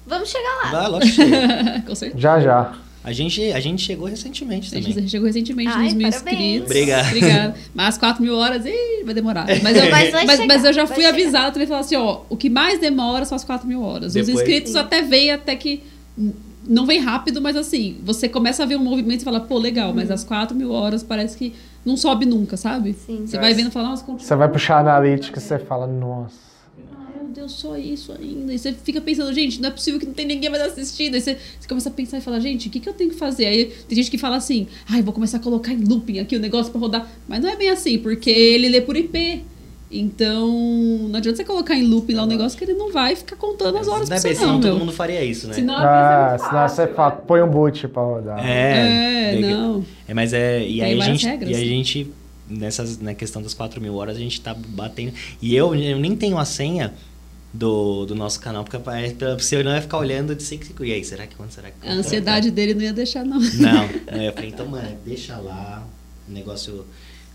Vamos 0.06 0.28
chegar 0.30 0.48
lá. 0.64 0.70
Vai, 0.70 0.88
lógico 0.88 1.16
que 1.16 1.30
chega. 1.30 1.82
Com 1.86 1.94
certeza. 1.94 2.20
Já, 2.20 2.40
já. 2.40 2.72
A 3.02 3.12
gente, 3.12 3.52
a 3.52 3.60
gente 3.60 3.82
chegou 3.82 4.08
recentemente 4.08 4.66
A 4.68 4.78
também. 4.80 4.92
gente 4.92 5.08
chegou 5.10 5.26
recentemente 5.26 5.70
Ai, 5.72 5.84
nos 5.84 5.94
mil 5.94 6.10
parabéns. 6.10 6.36
inscritos. 6.38 6.66
Obrigado. 6.70 7.06
Obrigada. 7.06 7.54
Mas 7.74 7.98
4 7.98 8.22
mil 8.22 8.34
horas, 8.36 8.66
ih, 8.66 9.04
vai 9.04 9.14
demorar. 9.14 9.46
Mas 9.62 9.76
eu, 9.76 9.90
Mas 9.90 10.12
mas, 10.12 10.30
chegar, 10.32 10.46
mas 10.46 10.64
eu 10.64 10.72
já 10.72 10.84
vai 10.84 10.94
fui 10.96 11.04
chegar. 11.04 11.14
avisada 11.16 11.52
também, 11.52 11.68
falar 11.68 11.80
assim, 11.80 11.94
ó, 11.96 12.22
o 12.28 12.36
que 12.36 12.50
mais 12.50 12.80
demora 12.80 13.24
são 13.24 13.36
as 13.36 13.44
4 13.44 13.66
mil 13.66 13.80
horas. 13.82 14.08
Os 14.08 14.14
Depois- 14.14 14.34
inscritos 14.36 14.72
Sim. 14.72 14.78
até 14.78 15.02
veio, 15.02 15.34
até 15.36 15.54
que 15.54 15.84
não 16.68 16.86
vem 16.86 17.00
rápido, 17.00 17.40
mas 17.40 17.56
assim, 17.56 17.96
você 18.02 18.28
começa 18.28 18.62
a 18.62 18.66
ver 18.66 18.76
um 18.76 18.82
movimento 18.82 19.20
e 19.20 19.24
fala, 19.24 19.40
pô, 19.40 19.58
legal, 19.58 19.94
mas 19.94 20.10
as 20.10 20.24
4 20.24 20.56
mil 20.56 20.70
horas 20.70 21.02
parece 21.02 21.36
que 21.36 21.54
não 21.84 21.96
sobe 21.96 22.26
nunca, 22.26 22.56
sabe? 22.56 22.94
Sim. 22.94 23.26
Você 23.26 23.38
vai 23.38 23.54
vendo 23.54 23.68
e 23.68 23.70
fala, 23.70 23.90
nossa, 23.90 24.04
como... 24.04 24.18
Você 24.18 24.34
vai 24.34 24.50
puxar 24.50 24.76
a 24.76 24.80
analítica 24.80 25.38
e 25.38 25.42
você 25.42 25.58
fala, 25.58 25.86
nossa. 25.86 26.34
Ah, 26.92 27.22
meu 27.22 27.28
Deus, 27.32 27.52
só 27.52 27.76
isso 27.76 28.12
ainda. 28.12 28.52
E 28.52 28.58
você 28.58 28.72
fica 28.72 29.00
pensando, 29.00 29.32
gente, 29.32 29.60
não 29.60 29.68
é 29.68 29.72
possível 29.72 30.00
que 30.00 30.06
não 30.06 30.12
tem 30.12 30.26
ninguém 30.26 30.50
mais 30.50 30.62
assistindo. 30.62 31.14
Aí 31.14 31.20
você, 31.20 31.38
você 31.60 31.68
começa 31.68 31.88
a 31.88 31.92
pensar 31.92 32.18
e 32.18 32.20
fala, 32.20 32.40
gente, 32.40 32.68
o 32.68 32.70
que, 32.70 32.80
que 32.80 32.88
eu 32.88 32.94
tenho 32.94 33.10
que 33.10 33.16
fazer? 33.16 33.46
Aí 33.46 33.66
tem 33.88 33.96
gente 33.96 34.10
que 34.10 34.18
fala 34.18 34.36
assim, 34.36 34.66
ai, 34.88 35.02
vou 35.02 35.12
começar 35.12 35.36
a 35.36 35.40
colocar 35.40 35.72
em 35.72 35.84
looping 35.84 36.18
aqui 36.18 36.36
o 36.36 36.40
negócio 36.40 36.72
pra 36.72 36.80
rodar. 36.80 37.08
Mas 37.28 37.40
não 37.40 37.48
é 37.48 37.56
bem 37.56 37.70
assim, 37.70 37.98
porque 37.98 38.30
ele 38.30 38.68
lê 38.68 38.80
por 38.80 38.96
IP. 38.96 39.44
Então, 39.90 40.48
não 41.08 41.16
adianta 41.16 41.36
você 41.36 41.44
colocar 41.44 41.74
em 41.76 41.84
looping 41.84 42.14
lá 42.14 42.24
o 42.24 42.26
negócio 42.26 42.58
que 42.58 42.64
ele 42.64 42.74
não 42.74 42.92
vai 42.92 43.14
ficar 43.14 43.36
contando 43.36 43.78
as 43.78 43.86
horas 43.86 44.08
não 44.08 44.16
é 44.16 44.20
pra 44.20 44.34
você, 44.34 44.44
não, 44.44 44.54
todo 44.60 44.64
meu. 44.64 44.78
mundo 44.80 44.92
faria 44.92 45.22
isso, 45.24 45.46
né? 45.46 45.54
Senão 45.54 45.76
Ah, 45.78 46.26
é 46.26 46.30
muito 46.38 46.48
senão 46.48 46.68
você 46.68 46.86
fala, 46.88 47.10
põe 47.12 47.40
um 47.40 47.48
boot 47.48 47.86
pra 47.88 48.02
rodar. 48.02 48.44
É, 48.44 49.32
É, 49.32 49.36
Legal. 49.36 49.50
não. 49.60 49.86
É, 50.08 50.14
mas 50.14 50.32
é. 50.32 50.66
E 50.66 50.82
aí 50.82 51.00
a 51.00 51.04
gente. 51.04 51.24
regras. 51.26 51.50
E 51.50 51.54
a 51.54 51.58
gente, 51.64 52.10
nessas, 52.48 52.98
na 52.98 53.14
questão 53.14 53.40
das 53.40 53.54
4 53.54 53.80
mil 53.80 53.94
horas, 53.94 54.16
a 54.16 54.20
gente 54.20 54.40
tá 54.40 54.54
batendo. 54.54 55.12
E 55.40 55.54
eu, 55.54 55.72
eu 55.74 55.98
nem 56.00 56.16
tenho 56.16 56.36
a 56.36 56.44
senha 56.44 56.92
do, 57.54 58.06
do 58.06 58.14
nosso 58.14 58.40
canal, 58.40 58.64
porque 58.64 58.76
é 58.76 59.36
você 59.36 59.62
não 59.62 59.70
vai 59.70 59.80
ficar 59.80 59.98
olhando 59.98 60.34
de 60.34 60.42
sei 60.42 60.58
que. 60.58 60.74
E 60.84 60.92
aí, 60.92 61.04
será 61.04 61.28
que 61.28 61.36
quando 61.36 61.50
será 61.52 61.70
que. 61.70 61.86
A 61.86 61.92
ansiedade 61.92 62.50
dele 62.50 62.74
não 62.74 62.82
ia 62.82 62.92
deixar, 62.92 63.24
não. 63.24 63.38
Não. 63.38 63.88
Aí 64.08 64.26
eu 64.26 64.32
falei, 64.32 64.50
então, 64.50 64.66
mano, 64.66 64.96
deixa 65.04 65.36
lá, 65.38 65.86
o 66.28 66.32
negócio 66.32 66.84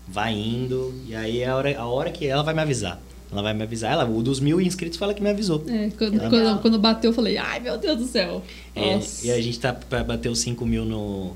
vai 0.08 0.32
indo, 0.34 0.94
e 1.06 1.14
aí 1.14 1.44
a 1.44 1.56
hora, 1.56 1.78
a 1.78 1.86
hora 1.86 2.10
que 2.10 2.26
ela 2.26 2.42
vai 2.42 2.54
me 2.54 2.60
avisar. 2.60 3.00
Ela 3.30 3.42
vai 3.42 3.54
me 3.54 3.62
avisar. 3.62 3.92
Ela, 3.92 4.04
o 4.04 4.22
dos 4.22 4.40
mil 4.40 4.60
inscritos 4.60 4.98
foi 4.98 5.06
ela 5.06 5.14
que 5.14 5.22
me 5.22 5.30
avisou. 5.30 5.64
É, 5.66 5.90
quando, 5.96 6.12
Legal. 6.12 6.30
quando, 6.30 6.60
quando 6.60 6.78
bateu, 6.78 7.10
eu 7.10 7.14
falei, 7.14 7.38
ai, 7.38 7.60
meu 7.60 7.78
Deus 7.78 7.98
do 7.98 8.04
céu. 8.04 8.42
É, 8.76 9.00
e 9.22 9.30
a 9.30 9.40
gente 9.40 9.58
tá 9.58 9.72
pra 9.72 10.04
bater 10.04 10.28
os 10.28 10.38
5 10.40 10.66
mil 10.66 10.84
no, 10.84 11.34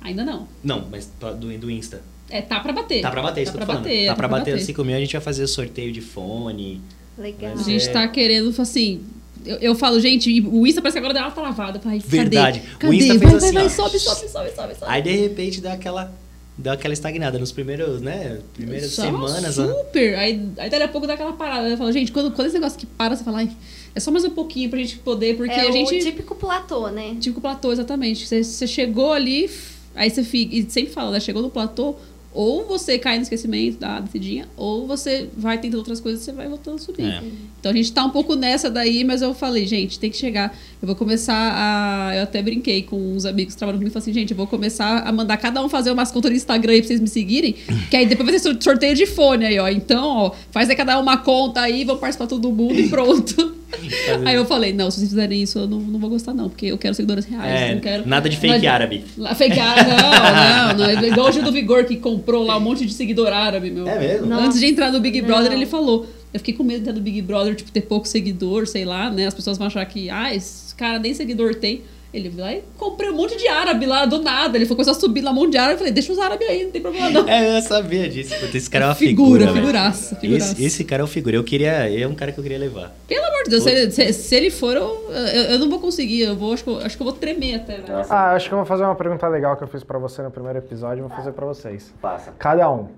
Ainda 0.00 0.24
não. 0.24 0.46
Não, 0.62 0.86
mas 0.90 1.10
do, 1.20 1.58
do 1.58 1.70
Insta. 1.70 2.02
É, 2.30 2.42
tá 2.42 2.60
pra 2.60 2.72
bater. 2.72 3.00
Tá 3.02 3.10
pra 3.10 3.22
bater, 3.22 3.42
isso 3.42 3.52
tá 3.52 3.58
que 3.58 3.62
eu 3.62 3.66
pra 3.66 3.74
tô 3.76 3.82
falando. 3.82 3.84
bater, 3.84 4.06
tá 4.06 4.14
pra 4.14 4.28
bater 4.28 4.54
os 4.54 4.62
5 4.62 4.84
mil, 4.84 4.96
a 4.96 5.00
gente 5.00 5.12
vai 5.12 5.20
fazer 5.20 5.46
sorteio 5.46 5.92
de 5.92 6.00
fone. 6.00 6.80
Legal. 7.16 7.52
A 7.54 7.62
gente 7.62 7.88
é- 7.88 7.92
tá 7.92 8.06
querendo, 8.08 8.54
assim. 8.60 9.02
Eu, 9.46 9.56
eu 9.58 9.74
falo, 9.74 9.98
gente, 10.00 10.28
o 10.42 10.66
Insta 10.66 10.82
parece 10.82 10.94
que 10.94 10.98
agora 10.98 11.14
deu 11.14 11.22
uma 11.22 11.30
travada. 11.30 11.80
Falei, 11.80 12.00
cadê? 12.00 12.16
Verdade. 12.16 12.62
O? 12.82 12.92
Insta 12.92 13.18
vai, 13.18 13.18
fez 13.18 13.30
vai, 13.30 13.36
assim, 13.36 13.52
vai, 13.54 13.66
ó. 13.66 13.68
sobe, 13.68 13.98
sobe, 13.98 14.28
sobe, 14.28 14.50
sobe, 14.50 14.74
sobe. 14.74 14.92
Aí 14.92 15.02
de 15.02 15.16
repente 15.16 15.60
dá 15.60 15.72
aquela. 15.72 16.12
Dá 16.58 16.72
aquela 16.72 16.92
estagnada 16.92 17.38
nos 17.38 17.52
primeiros, 17.52 18.00
né? 18.00 18.40
Primeiras 18.52 18.90
Só 18.90 19.02
semanas. 19.02 19.54
Super. 19.54 20.18
Aí, 20.18 20.44
aí 20.58 20.68
daqui 20.68 20.82
a 20.82 20.88
pouco 20.88 21.06
dá 21.06 21.14
aquela 21.14 21.32
parada. 21.32 21.68
Eu 21.68 21.76
falo, 21.76 21.92
gente, 21.92 22.10
quando, 22.10 22.32
quando 22.32 22.48
esse 22.48 22.56
negócio 22.56 22.76
que 22.76 22.84
para, 22.84 23.14
você 23.14 23.22
fala, 23.22 23.38
ai, 23.38 23.50
é 23.94 24.00
só 24.00 24.10
mais 24.10 24.24
um 24.24 24.30
pouquinho 24.30 24.68
pra 24.68 24.78
gente 24.80 24.98
poder, 24.98 25.36
porque 25.36 25.52
é 25.52 25.68
a 25.68 25.70
gente. 25.70 25.94
o 25.94 25.98
típico 26.00 26.34
platô, 26.34 26.88
né? 26.88 27.16
Tipo 27.20 27.38
o 27.38 27.40
platô, 27.40 27.70
exatamente. 27.70 28.26
Você, 28.26 28.42
você 28.42 28.66
chegou 28.66 29.12
ali, 29.12 29.48
aí 29.94 30.10
você 30.10 30.24
fica. 30.24 30.56
E 30.56 30.68
sempre 30.68 30.92
fala, 30.92 31.12
né? 31.12 31.20
Chegou 31.20 31.42
no 31.42 31.50
platô, 31.50 31.94
ou 32.38 32.64
você 32.64 33.00
cai 33.00 33.16
no 33.16 33.22
esquecimento 33.22 33.80
da 33.80 33.98
descidinha, 33.98 34.46
ou 34.56 34.86
você 34.86 35.28
vai 35.36 35.58
tentando 35.58 35.78
outras 35.78 36.00
coisas 36.00 36.22
e 36.22 36.24
você 36.26 36.30
vai 36.30 36.46
voltando 36.46 36.76
a 36.76 36.78
subir. 36.78 37.02
É. 37.02 37.20
Então 37.58 37.72
a 37.72 37.74
gente 37.74 37.90
tá 37.90 38.04
um 38.04 38.10
pouco 38.10 38.36
nessa 38.36 38.70
daí, 38.70 39.02
mas 39.02 39.22
eu 39.22 39.34
falei, 39.34 39.66
gente, 39.66 39.98
tem 39.98 40.08
que 40.08 40.16
chegar. 40.16 40.56
Eu 40.80 40.86
vou 40.86 40.94
começar 40.94 41.34
a. 41.34 42.14
Eu 42.14 42.22
até 42.22 42.40
brinquei 42.40 42.84
com 42.84 42.96
uns 42.96 43.24
amigos 43.24 43.54
que 43.54 43.58
trabalham 43.58 43.80
comigo 43.80 43.90
e 43.90 43.92
falei 43.92 44.04
assim, 44.04 44.12
gente, 44.12 44.30
eu 44.30 44.36
vou 44.36 44.46
começar 44.46 45.00
a 45.00 45.10
mandar 45.10 45.36
cada 45.36 45.60
um 45.60 45.68
fazer 45.68 45.90
umas 45.90 46.12
contas 46.12 46.30
no 46.30 46.36
Instagram 46.36 46.74
aí 46.74 46.78
pra 46.78 46.86
vocês 46.86 47.00
me 47.00 47.08
seguirem. 47.08 47.56
Que 47.90 47.96
aí 47.96 48.06
depois 48.06 48.30
vai 48.30 48.38
ter 48.38 48.40
sor- 48.40 48.62
sorteio 48.62 48.94
de 48.94 49.04
fone 49.04 49.44
aí, 49.44 49.58
ó. 49.58 49.68
Então, 49.68 50.06
ó, 50.06 50.32
faz 50.52 50.70
aí 50.70 50.76
cada 50.76 50.96
um 50.96 51.02
uma 51.02 51.16
conta 51.16 51.60
aí, 51.60 51.82
vão 51.84 51.98
participar 51.98 52.28
todo 52.28 52.52
mundo 52.52 52.78
e 52.78 52.88
pronto. 52.88 53.58
Aí 54.24 54.34
eu 54.34 54.46
falei, 54.46 54.72
não, 54.72 54.90
se 54.90 54.98
vocês 54.98 55.10
fizerem 55.10 55.42
isso, 55.42 55.58
eu 55.58 55.66
não, 55.66 55.78
não 55.78 56.00
vou 56.00 56.08
gostar, 56.08 56.32
não, 56.32 56.48
porque 56.48 56.66
eu 56.66 56.78
quero 56.78 56.94
seguidores 56.94 57.26
reais. 57.26 57.62
É, 57.62 57.74
não 57.74 57.80
quero... 57.80 58.08
nada 58.08 58.28
de 58.28 58.36
fake 58.36 58.66
árabe. 58.66 59.04
Fake 59.36 59.60
árabe, 59.60 59.90
não, 59.90 60.78
não, 60.78 60.94
não. 60.94 61.04
É 61.04 61.08
igual 61.08 61.28
o 61.28 61.32
Gil 61.32 61.42
do 61.42 61.52
Vigor 61.52 61.84
que 61.84 61.96
comprou 61.96 62.27
lá 62.36 62.56
um 62.56 62.60
monte 62.60 62.84
de 62.84 62.92
seguidor 62.92 63.32
árabe, 63.32 63.70
meu. 63.70 63.88
É 63.88 63.98
mesmo? 63.98 64.26
Nossa, 64.26 64.46
Antes 64.46 64.60
de 64.60 64.66
entrar 64.66 64.92
no 64.92 65.00
Big 65.00 65.20
Brother, 65.22 65.50
não. 65.50 65.56
ele 65.56 65.66
falou. 65.66 66.06
Eu 66.32 66.38
fiquei 66.40 66.54
com 66.54 66.62
medo 66.62 66.76
de 66.76 66.82
entrar 66.82 66.92
no 66.92 67.00
Big 67.00 67.22
Brother, 67.22 67.54
tipo, 67.54 67.70
ter 67.72 67.80
pouco 67.82 68.06
seguidor, 68.06 68.66
sei 68.66 68.84
lá, 68.84 69.10
né? 69.10 69.26
As 69.26 69.34
pessoas 69.34 69.56
vão 69.56 69.66
achar 69.66 69.84
que, 69.86 70.10
ah, 70.10 70.34
esse 70.34 70.74
cara 70.74 70.98
nem 70.98 71.14
seguidor 71.14 71.54
tem. 71.54 71.82
Ele 72.12 72.30
vai 72.30 72.40
lá 72.40 72.52
e 72.54 72.62
comprei 72.78 73.10
um 73.10 73.14
monte 73.14 73.36
de 73.36 73.46
árabe 73.48 73.84
lá 73.84 74.06
do 74.06 74.22
nada. 74.22 74.56
Ele 74.56 74.64
foi 74.64 74.74
começar 74.74 74.92
a 74.92 74.94
subir 74.94 75.20
lá 75.20 75.30
um 75.30 75.34
monte 75.34 75.52
de 75.52 75.58
árabe. 75.58 75.74
Eu 75.74 75.78
falei, 75.78 75.92
deixa 75.92 76.10
os 76.10 76.18
árabes 76.18 76.48
aí, 76.48 76.64
não 76.64 76.70
tem 76.70 76.80
problema 76.80 77.10
não. 77.10 77.28
É, 77.28 77.58
eu 77.58 77.62
sabia 77.62 78.08
disso. 78.08 78.34
Puta, 78.40 78.56
esse 78.56 78.70
cara 78.70 78.86
é 78.86 78.88
uma 78.88 78.94
Figura, 78.94 79.40
figura. 79.40 79.60
figuraça, 79.60 80.16
figuraça. 80.16 80.52
Esse, 80.52 80.64
esse 80.64 80.84
cara 80.84 81.02
é 81.02 81.04
um 81.04 81.08
figura. 81.08 81.36
Eu 81.36 81.44
queria. 81.44 81.70
É 82.00 82.06
um 82.06 82.14
cara 82.14 82.32
que 82.32 82.38
eu 82.38 82.42
queria 82.42 82.58
levar. 82.58 82.94
Pelo 83.06 83.26
amor 83.26 83.44
de 83.44 83.50
Deus, 83.50 83.62
se 83.62 83.70
ele, 83.70 83.90
se, 83.90 84.12
se 84.14 84.34
ele 84.34 84.50
for, 84.50 84.74
eu, 84.74 85.10
eu, 85.12 85.42
eu 85.52 85.58
não 85.58 85.68
vou 85.68 85.80
conseguir. 85.80 86.22
Eu 86.22 86.34
vou, 86.34 86.54
acho, 86.54 86.64
que 86.64 86.70
eu, 86.70 86.78
acho 86.78 86.96
que 86.96 87.02
eu 87.02 87.06
vou 87.06 87.14
tremer 87.14 87.56
até, 87.56 87.76
né? 87.78 87.84
Ah, 88.08 88.32
acho 88.32 88.48
que 88.48 88.54
eu 88.54 88.58
vou 88.58 88.66
fazer 88.66 88.84
uma 88.84 88.94
pergunta 88.94 89.28
legal 89.28 89.54
que 89.56 89.64
eu 89.64 89.68
fiz 89.68 89.84
pra 89.84 89.98
você 89.98 90.22
no 90.22 90.30
primeiro 90.30 90.58
episódio, 90.58 91.06
vou 91.06 91.14
fazer 91.14 91.32
pra 91.32 91.44
vocês. 91.44 91.92
Passa. 92.00 92.32
Cada 92.38 92.70
um, 92.72 92.88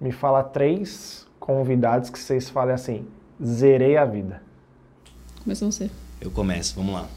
me 0.00 0.12
fala 0.12 0.44
três 0.44 1.26
convidados 1.40 2.08
que 2.08 2.18
vocês 2.20 2.48
falem 2.48 2.72
assim, 2.74 3.04
zerei 3.44 3.96
a 3.96 4.04
vida. 4.04 4.40
Começa 5.42 5.66
você. 5.66 5.90
Eu 6.20 6.30
começo, 6.30 6.76
vamos 6.76 6.94
lá. 6.94 7.08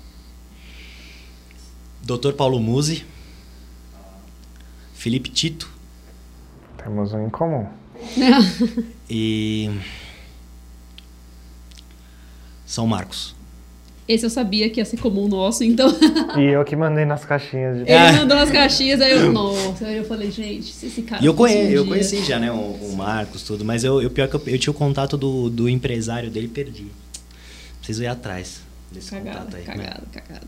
Dr. 2.06 2.34
Paulo 2.34 2.60
Musi. 2.60 3.04
Felipe 4.94 5.30
Tito. 5.30 5.70
Temos 6.78 7.12
um 7.14 7.26
em 7.26 7.30
comum. 7.30 7.68
E. 9.10 9.70
São 12.66 12.88
Marcos. 12.88 13.36
Esse 14.08 14.26
eu 14.26 14.30
sabia 14.30 14.70
que 14.70 14.80
ia 14.80 14.86
ser 14.86 14.98
comum 14.98 15.28
nosso, 15.28 15.64
então. 15.64 15.88
E 16.38 16.42
eu 16.44 16.64
que 16.66 16.76
mandei 16.76 17.06
nas 17.06 17.24
caixinhas 17.26 17.78
de... 17.86 17.92
Ele 17.92 18.12
mandou 18.20 18.38
as 18.38 18.52
caixinhas, 18.52 19.00
aí 19.02 19.12
eu, 19.12 19.32
nossa, 19.32 19.86
aí 19.88 19.98
eu 19.98 20.06
falei, 20.06 20.30
gente, 20.32 20.66
se 20.74 20.88
esse 20.88 21.02
cara. 21.04 21.24
E 21.24 21.26
eu, 21.26 21.34
conhe, 21.34 21.56
um 21.56 21.60
eu 21.70 21.84
dia- 21.84 21.92
conheci 21.92 22.24
já, 22.24 22.38
né, 22.40 22.52
o, 22.52 22.56
o 22.56 22.96
Marcos, 22.96 23.42
tudo, 23.44 23.64
mas 23.66 23.84
eu, 23.84 24.02
eu 24.02 24.10
pior 24.12 24.28
que 24.28 24.36
eu, 24.36 24.42
eu 24.48 24.60
tinha 24.60 24.72
o 24.72 24.76
contato 24.76 25.18
do, 25.18 25.50
do 25.50 25.68
empresário 25.70 26.30
dele 26.30 26.46
e 26.48 26.50
perdi. 26.50 26.88
Preciso 27.78 28.04
ir 28.04 28.08
atrás 28.08 28.62
desse 28.92 29.12
Cagada, 29.12 29.40
contato 29.40 29.56
aí. 29.56 29.66
né? 29.66 29.74
cagada, 29.74 30.04
cagada. 30.12 30.48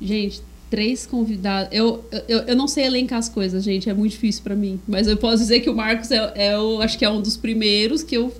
Gente, 0.00 0.42
três 0.74 1.06
convidados. 1.06 1.68
Eu, 1.72 2.04
eu, 2.26 2.38
eu 2.40 2.56
não 2.56 2.66
sei 2.66 2.84
elencar 2.84 3.18
as 3.20 3.28
coisas, 3.28 3.62
gente, 3.62 3.88
é 3.88 3.94
muito 3.94 4.10
difícil 4.12 4.42
pra 4.42 4.56
mim. 4.56 4.80
Mas 4.88 5.06
eu 5.06 5.16
posso 5.16 5.38
dizer 5.38 5.60
que 5.60 5.70
o 5.70 5.74
Marcos 5.74 6.10
é, 6.10 6.32
é 6.34 6.58
o, 6.58 6.80
acho 6.80 6.98
que 6.98 7.04
é 7.04 7.08
um 7.10 7.20
dos 7.20 7.36
primeiros 7.36 8.02
que 8.02 8.16
eu 8.16 8.32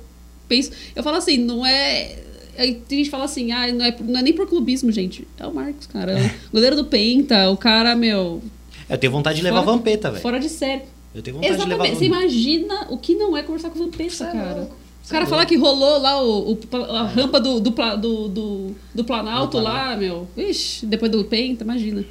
penso. 0.49 0.73
Eu 0.97 1.03
falo 1.05 1.17
assim, 1.17 1.39
não 1.39 1.65
é. 1.65 2.17
aí 2.59 2.75
Tem 2.89 2.99
gente 2.99 3.07
que 3.07 3.11
fala 3.11 3.25
assim, 3.25 3.53
ah, 3.53 3.71
não 3.73 3.85
é, 3.85 3.97
não 4.01 4.19
é 4.19 4.23
nem 4.23 4.33
por 4.33 4.49
clubismo, 4.49 4.91
gente. 4.91 5.27
É 5.39 5.47
o 5.47 5.55
Marcos, 5.55 5.87
cara. 5.87 6.19
É 6.19 6.27
o 6.27 6.53
goleiro 6.53 6.75
do 6.75 6.85
Penta, 6.87 7.49
o 7.51 7.57
cara, 7.57 7.95
meu, 7.95 8.43
Eu 8.91 8.99
tenho 8.99 9.13
vontade 9.13 9.37
de 9.37 9.43
levar 9.45 9.63
Fora- 9.63 9.77
Vampeta, 9.77 10.11
velho. 10.11 10.23
fora 10.23 10.41
de 10.41 10.49
série. 10.49 10.83
Eu 11.15 11.23
tenho 11.23 11.37
vontade 11.37 11.53
de 11.57 11.61
levar 11.69 11.85
Exatamente. 11.87 11.99
Você 11.99 12.05
imagina 12.07 12.87
o 12.91 12.99
que 12.99 13.15
não 13.15 13.37
é 13.37 13.43
conversar 13.45 13.71
com 13.71 13.79
o 13.79 13.83
Vampeta, 13.85 14.25
é 14.25 14.33
cara. 14.33 14.69
O 15.07 15.09
cara 15.11 15.25
é 15.25 15.27
falar 15.27 15.45
que 15.45 15.55
rolou 15.55 15.99
lá 16.01 16.21
o, 16.23 16.53
o- 16.55 16.59
a 16.97 17.03
rampa 17.07 17.39
do, 17.39 17.61
do, 17.61 17.71
do, 17.71 18.29
do, 18.29 18.75
do 18.95 19.05
Planalto 19.05 19.59
lá, 19.59 19.95
meu. 19.97 20.27
Ixi, 20.35 20.87
depois 20.87 21.13
do 21.13 21.23
Penta, 21.27 21.63
imagina. 21.63 22.05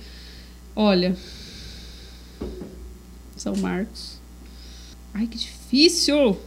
Olha. 0.76 1.16
São 3.36 3.56
Marcos. 3.56 4.20
Ai, 5.14 5.28
que 5.28 5.38
difícil! 5.38 6.40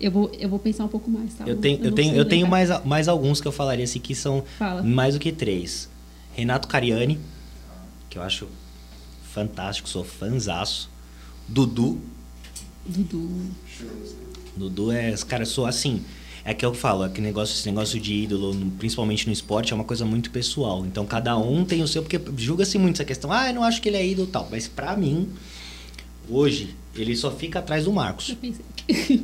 Eu 0.00 0.10
vou, 0.10 0.32
eu 0.38 0.48
vou 0.48 0.58
pensar 0.58 0.84
um 0.84 0.88
pouco 0.88 1.10
mais, 1.10 1.34
tá? 1.34 1.44
Eu 1.46 1.56
tenho, 1.58 1.78
eu 1.78 1.90
não 1.90 1.92
tenho, 1.94 2.16
eu 2.16 2.24
tenho 2.24 2.48
mais, 2.48 2.70
mais 2.84 3.06
alguns 3.06 3.40
que 3.40 3.46
eu 3.46 3.52
falaria 3.52 3.84
assim 3.84 4.00
que 4.00 4.14
são 4.14 4.42
Fala. 4.58 4.82
mais 4.82 5.14
do 5.14 5.20
que 5.20 5.30
três. 5.30 5.90
Renato 6.34 6.66
Cariani, 6.66 7.20
que 8.08 8.16
eu 8.16 8.22
acho 8.22 8.48
fantástico, 9.30 9.88
sou 9.88 10.02
fanzaço. 10.02 10.88
Dudu. 11.46 12.00
Dudu. 12.86 13.28
Dudu 14.56 14.90
é, 14.90 15.14
cara, 15.28 15.42
eu 15.42 15.46
sou 15.46 15.66
assim. 15.66 16.02
É 16.44 16.54
que 16.54 16.64
eu 16.64 16.72
falo, 16.72 17.04
é 17.04 17.08
que 17.08 17.20
negócio, 17.20 17.54
esse 17.54 17.68
negócio 17.68 18.00
de 18.00 18.14
ídolo, 18.14 18.54
principalmente 18.78 19.26
no 19.26 19.32
esporte, 19.32 19.72
é 19.72 19.76
uma 19.76 19.84
coisa 19.84 20.04
muito 20.04 20.30
pessoal. 20.30 20.84
Então 20.86 21.04
cada 21.04 21.36
um 21.36 21.64
tem 21.64 21.82
o 21.82 21.88
seu, 21.88 22.02
porque 22.02 22.20
julga-se 22.36 22.78
muito 22.78 22.96
essa 22.96 23.04
questão, 23.04 23.30
ah, 23.32 23.48
eu 23.48 23.54
não 23.54 23.62
acho 23.62 23.80
que 23.82 23.88
ele 23.88 23.96
é 23.96 24.06
ídolo 24.06 24.28
e 24.28 24.30
tal. 24.30 24.48
Mas 24.50 24.66
pra 24.66 24.96
mim, 24.96 25.28
hoje, 26.28 26.74
ele 26.96 27.14
só 27.14 27.30
fica 27.30 27.58
atrás 27.58 27.84
do 27.84 27.92
Marcos, 27.92 28.36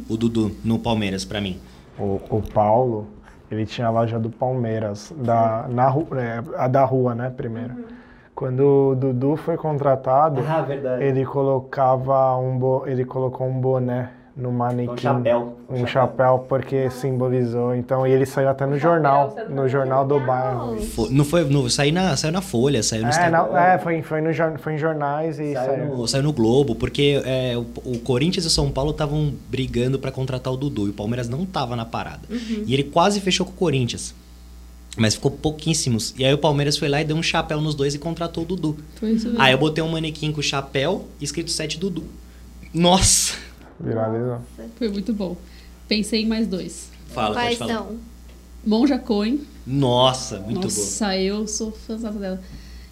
o 0.08 0.16
Dudu, 0.16 0.54
no 0.62 0.78
Palmeiras, 0.78 1.24
pra 1.24 1.40
mim. 1.40 1.58
O, 1.98 2.20
o 2.28 2.42
Paulo, 2.42 3.08
ele 3.50 3.64
tinha 3.64 3.86
a 3.86 3.90
loja 3.90 4.18
do 4.18 4.28
Palmeiras, 4.30 5.12
da, 5.16 5.66
na, 5.68 5.94
é, 6.20 6.42
a 6.56 6.68
da 6.68 6.84
rua, 6.84 7.14
né, 7.14 7.30
primeiro. 7.30 7.74
Quando 8.34 8.90
o 8.90 8.94
Dudu 8.94 9.34
foi 9.36 9.56
contratado, 9.56 10.42
Ah, 10.46 10.66
ele 11.00 11.24
colocava 11.24 12.36
um 12.36 12.58
bo, 12.58 12.86
ele 12.86 13.02
colocou 13.02 13.48
um 13.48 13.58
boné 13.58 14.10
no 14.36 14.52
manequim. 14.52 14.92
Um 14.92 14.98
chapéu. 14.98 15.56
Um 15.70 15.86
chapéu, 15.86 16.44
porque 16.46 16.90
simbolizou. 16.90 17.74
Então, 17.74 18.06
e 18.06 18.10
ele 18.12 18.26
saiu 18.26 18.50
até 18.50 18.66
no 18.66 18.78
jornal, 18.78 19.34
no 19.48 19.66
jornal 19.66 20.06
do 20.06 20.20
bairro. 20.20 20.76
Não 21.10 21.24
foi, 21.24 21.44
no, 21.44 21.70
saiu, 21.70 21.92
na, 21.94 22.14
saiu 22.16 22.32
na 22.32 22.42
Folha, 22.42 22.82
saiu 22.82 23.02
no 23.02 23.08
É, 23.08 23.10
Instagram. 23.10 23.38
não, 23.38 23.56
é 23.58 23.78
foi, 23.78 24.02
foi, 24.02 24.20
no, 24.20 24.58
foi 24.58 24.74
em 24.74 24.78
jornais 24.78 25.40
e 25.40 25.54
Saiu 25.54 25.70
saiu. 25.70 25.96
no, 25.96 26.06
saiu 26.08 26.22
no 26.22 26.32
Globo, 26.34 26.74
porque 26.74 27.22
é, 27.24 27.56
o, 27.56 27.64
o 27.90 27.98
Corinthians 28.00 28.44
e 28.44 28.48
o 28.48 28.50
São 28.50 28.70
Paulo 28.70 28.90
estavam 28.90 29.32
brigando 29.48 29.98
pra 29.98 30.12
contratar 30.12 30.52
o 30.52 30.56
Dudu 30.56 30.86
e 30.86 30.90
o 30.90 30.92
Palmeiras 30.92 31.28
não 31.28 31.46
tava 31.46 31.74
na 31.74 31.86
parada. 31.86 32.20
E 32.66 32.74
ele 32.74 32.84
quase 32.84 33.20
fechou 33.20 33.46
com 33.46 33.52
o 33.52 33.56
Corinthians. 33.56 34.14
Mas 34.98 35.14
ficou 35.14 35.30
pouquíssimos. 35.30 36.14
E 36.18 36.24
aí 36.24 36.32
o 36.32 36.38
Palmeiras 36.38 36.76
foi 36.78 36.88
lá 36.88 37.00
e 37.00 37.04
deu 37.04 37.16
um 37.16 37.22
chapéu 37.22 37.60
nos 37.60 37.74
dois 37.74 37.94
e 37.94 37.98
contratou 37.98 38.44
o 38.44 38.46
Dudu. 38.46 38.76
Foi 38.98 39.10
isso 39.12 39.26
mesmo. 39.28 39.40
Aí 39.42 39.52
eu 39.52 39.58
botei 39.58 39.82
um 39.84 39.88
manequim 39.88 40.30
com 40.32 40.40
chapéu 40.42 41.06
escrito 41.20 41.50
7 41.50 41.78
Dudu. 41.78 42.04
Nossa! 42.72 43.45
Viralizou. 43.80 44.40
Foi 44.76 44.88
muito 44.88 45.12
bom. 45.12 45.36
Pensei 45.88 46.22
em 46.22 46.26
mais 46.26 46.46
dois. 46.46 46.90
Fala, 47.08 47.34
Quais 47.34 47.58
pode 47.58 47.70
falar. 47.70 47.84
são? 47.84 47.96
Monja 48.64 48.98
Cohen. 48.98 49.40
Nossa, 49.66 50.38
muito 50.40 50.60
bom. 50.60 50.64
Nossa, 50.66 51.16
eu 51.16 51.46
sou 51.46 51.70
fãzada 51.72 52.18
dela. 52.18 52.40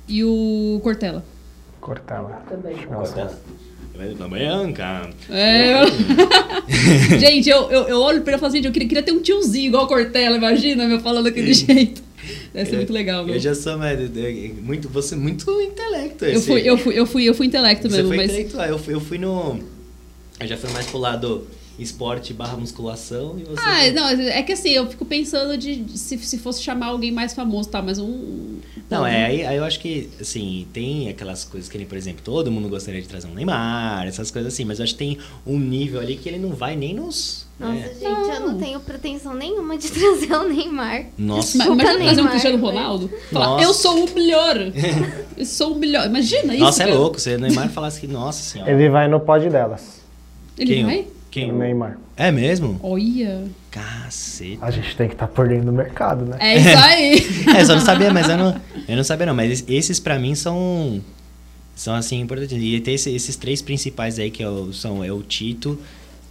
E 0.06 0.22
o 0.22 0.80
Cortella. 0.82 1.24
Cortella. 1.80 2.42
Também. 2.48 2.76
Ela 2.90 3.04
sabe. 3.06 3.34
Bianca. 4.30 5.10
É, 5.30 5.82
eu... 5.82 5.86
gente, 7.20 7.48
eu, 7.48 7.70
eu, 7.70 7.82
eu 7.88 8.00
olho 8.00 8.22
pra 8.22 8.32
ele 8.32 8.36
e 8.36 8.40
falo 8.40 8.48
assim, 8.48 8.56
gente, 8.58 8.66
eu 8.66 8.72
queria, 8.72 8.88
queria 8.88 9.02
ter 9.02 9.12
um 9.12 9.22
tiozinho 9.22 9.68
igual 9.68 9.84
o 9.84 9.86
Cortella, 9.88 10.36
imagina, 10.36 10.86
meu, 10.86 11.00
falando 11.00 11.24
daquele 11.24 11.52
jeito. 11.54 12.02
Deve 12.52 12.70
ser 12.70 12.76
muito 12.76 12.92
legal, 12.92 13.24
meu. 13.24 13.34
Eu 13.34 13.40
já 13.40 13.54
sou 13.54 13.78
mas, 13.78 14.00
é, 14.00 14.50
muito, 14.62 14.88
você 14.88 15.14
muito 15.14 15.48
intelecto. 15.60 16.24
Eu 16.24 16.32
esse- 16.32 16.46
fui, 16.46 16.60
eu 16.62 16.76
fui, 16.78 16.98
eu 16.98 17.06
fui, 17.06 17.24
eu 17.28 17.34
fui 17.34 17.46
intelecto 17.46 17.88
Você 17.88 17.96
mesmo, 17.96 18.08
foi 18.08 18.16
mas. 18.16 18.30
intelectual. 18.30 18.66
Eu 18.66 18.78
fui, 18.78 18.94
eu 18.94 19.00
fui 19.00 19.18
no. 19.18 19.60
Eu 20.40 20.46
já 20.46 20.56
fui 20.56 20.70
mais 20.70 20.86
pro 20.86 20.98
lado 20.98 21.46
esporte 21.78 22.32
barra 22.32 22.56
musculação 22.56 23.36
e 23.38 23.42
você. 23.44 23.60
Ah, 23.60 23.80
foi- 23.80 23.90
não, 23.92 24.08
é 24.08 24.42
que 24.42 24.52
assim, 24.52 24.70
eu 24.70 24.86
fico 24.88 25.04
pensando 25.04 25.56
de, 25.58 25.74
de 25.76 25.98
se, 25.98 26.16
se 26.18 26.38
fosse 26.38 26.62
chamar 26.62 26.86
alguém 26.86 27.10
mais 27.10 27.34
famoso, 27.34 27.68
tá? 27.68 27.82
Mas 27.82 27.98
um. 27.98 28.58
Não, 28.90 29.04
é, 29.06 29.24
aí, 29.24 29.44
aí 29.46 29.56
eu 29.56 29.64
acho 29.64 29.80
que, 29.80 30.08
assim, 30.20 30.66
tem 30.72 31.08
aquelas 31.08 31.42
coisas 31.44 31.68
que, 31.70 31.76
nem, 31.78 31.86
por 31.86 31.96
exemplo, 31.96 32.20
todo 32.22 32.50
mundo 32.50 32.68
gostaria 32.68 33.00
de 33.00 33.08
trazer 33.08 33.26
um 33.26 33.34
Neymar, 33.34 34.06
essas 34.06 34.30
coisas 34.30 34.52
assim, 34.52 34.64
mas 34.64 34.78
eu 34.78 34.84
acho 34.84 34.92
que 34.92 34.98
tem 34.98 35.18
um 35.46 35.58
nível 35.58 36.00
ali 36.00 36.16
que 36.16 36.28
ele 36.28 36.38
não 36.38 36.50
vai 36.50 36.76
nem 36.76 36.94
nos. 36.94 37.44
Nossa, 37.58 37.72
né? 37.72 37.88
gente, 38.00 38.04
eu 38.04 38.40
não 38.40 38.58
tenho 38.58 38.80
pretensão 38.80 39.32
nenhuma 39.34 39.78
de 39.78 39.88
trazer 39.90 40.32
o 40.32 40.48
Neymar. 40.48 41.06
Nossa. 41.16 41.56
Ma- 41.58 41.64
Imagina 41.66 41.84
Neymar, 41.94 42.04
trazer 42.06 42.22
um 42.22 42.28
Cristiano 42.28 42.58
velho. 42.58 42.68
Ronaldo. 42.68 43.10
Falar, 43.32 43.46
Nossa. 43.46 43.64
eu 43.64 43.74
sou 43.74 44.04
o 44.04 44.14
melhor. 44.14 44.56
Eu 45.36 45.44
sou 45.46 45.72
o 45.72 45.74
melhor. 45.78 46.06
Imagina 46.06 46.52
isso. 46.54 46.62
Nossa, 46.62 46.82
é 46.84 46.86
cara. 46.86 46.98
louco. 46.98 47.20
Se 47.20 47.34
o 47.34 47.38
Neymar 47.40 47.68
falasse 47.70 48.00
que, 48.00 48.06
nossa 48.06 48.40
senhora. 48.40 48.70
Ele 48.70 48.88
vai 48.88 49.08
no 49.08 49.18
pod 49.18 49.48
delas. 49.50 50.03
Ele 50.58 50.74
Quem? 50.74 50.84
vai? 50.84 51.06
Quem? 51.30 51.50
O 51.50 51.58
Neymar. 51.58 51.98
É 52.16 52.30
mesmo? 52.30 52.78
Olha. 52.82 53.44
Cacete. 53.70 54.58
A 54.60 54.70
gente 54.70 54.96
tem 54.96 55.08
que 55.08 55.14
estar 55.14 55.26
por 55.26 55.48
dentro 55.48 55.66
do 55.66 55.72
mercado, 55.72 56.24
né? 56.24 56.36
É 56.40 56.56
isso 56.58 56.78
aí. 56.78 57.26
É, 57.58 57.64
só 57.64 57.74
não 57.74 57.80
sabia, 57.84 58.12
mas 58.12 58.28
eu 58.28 58.36
não, 58.36 58.60
eu 58.88 58.96
não 58.96 59.04
sabia 59.04 59.26
não. 59.26 59.34
Mas 59.34 59.64
esses 59.66 59.98
pra 59.98 60.16
mim 60.18 60.34
são, 60.36 61.00
são 61.74 61.94
assim, 61.94 62.20
importantes. 62.20 62.56
E 62.56 62.80
tem 62.80 62.94
esse- 62.94 63.10
esses 63.10 63.34
três 63.36 63.60
principais 63.60 64.18
aí, 64.18 64.30
que 64.30 64.42
é 64.44 64.48
o, 64.48 64.72
são 64.72 65.02
é 65.02 65.12
o 65.12 65.22
Tito, 65.22 65.78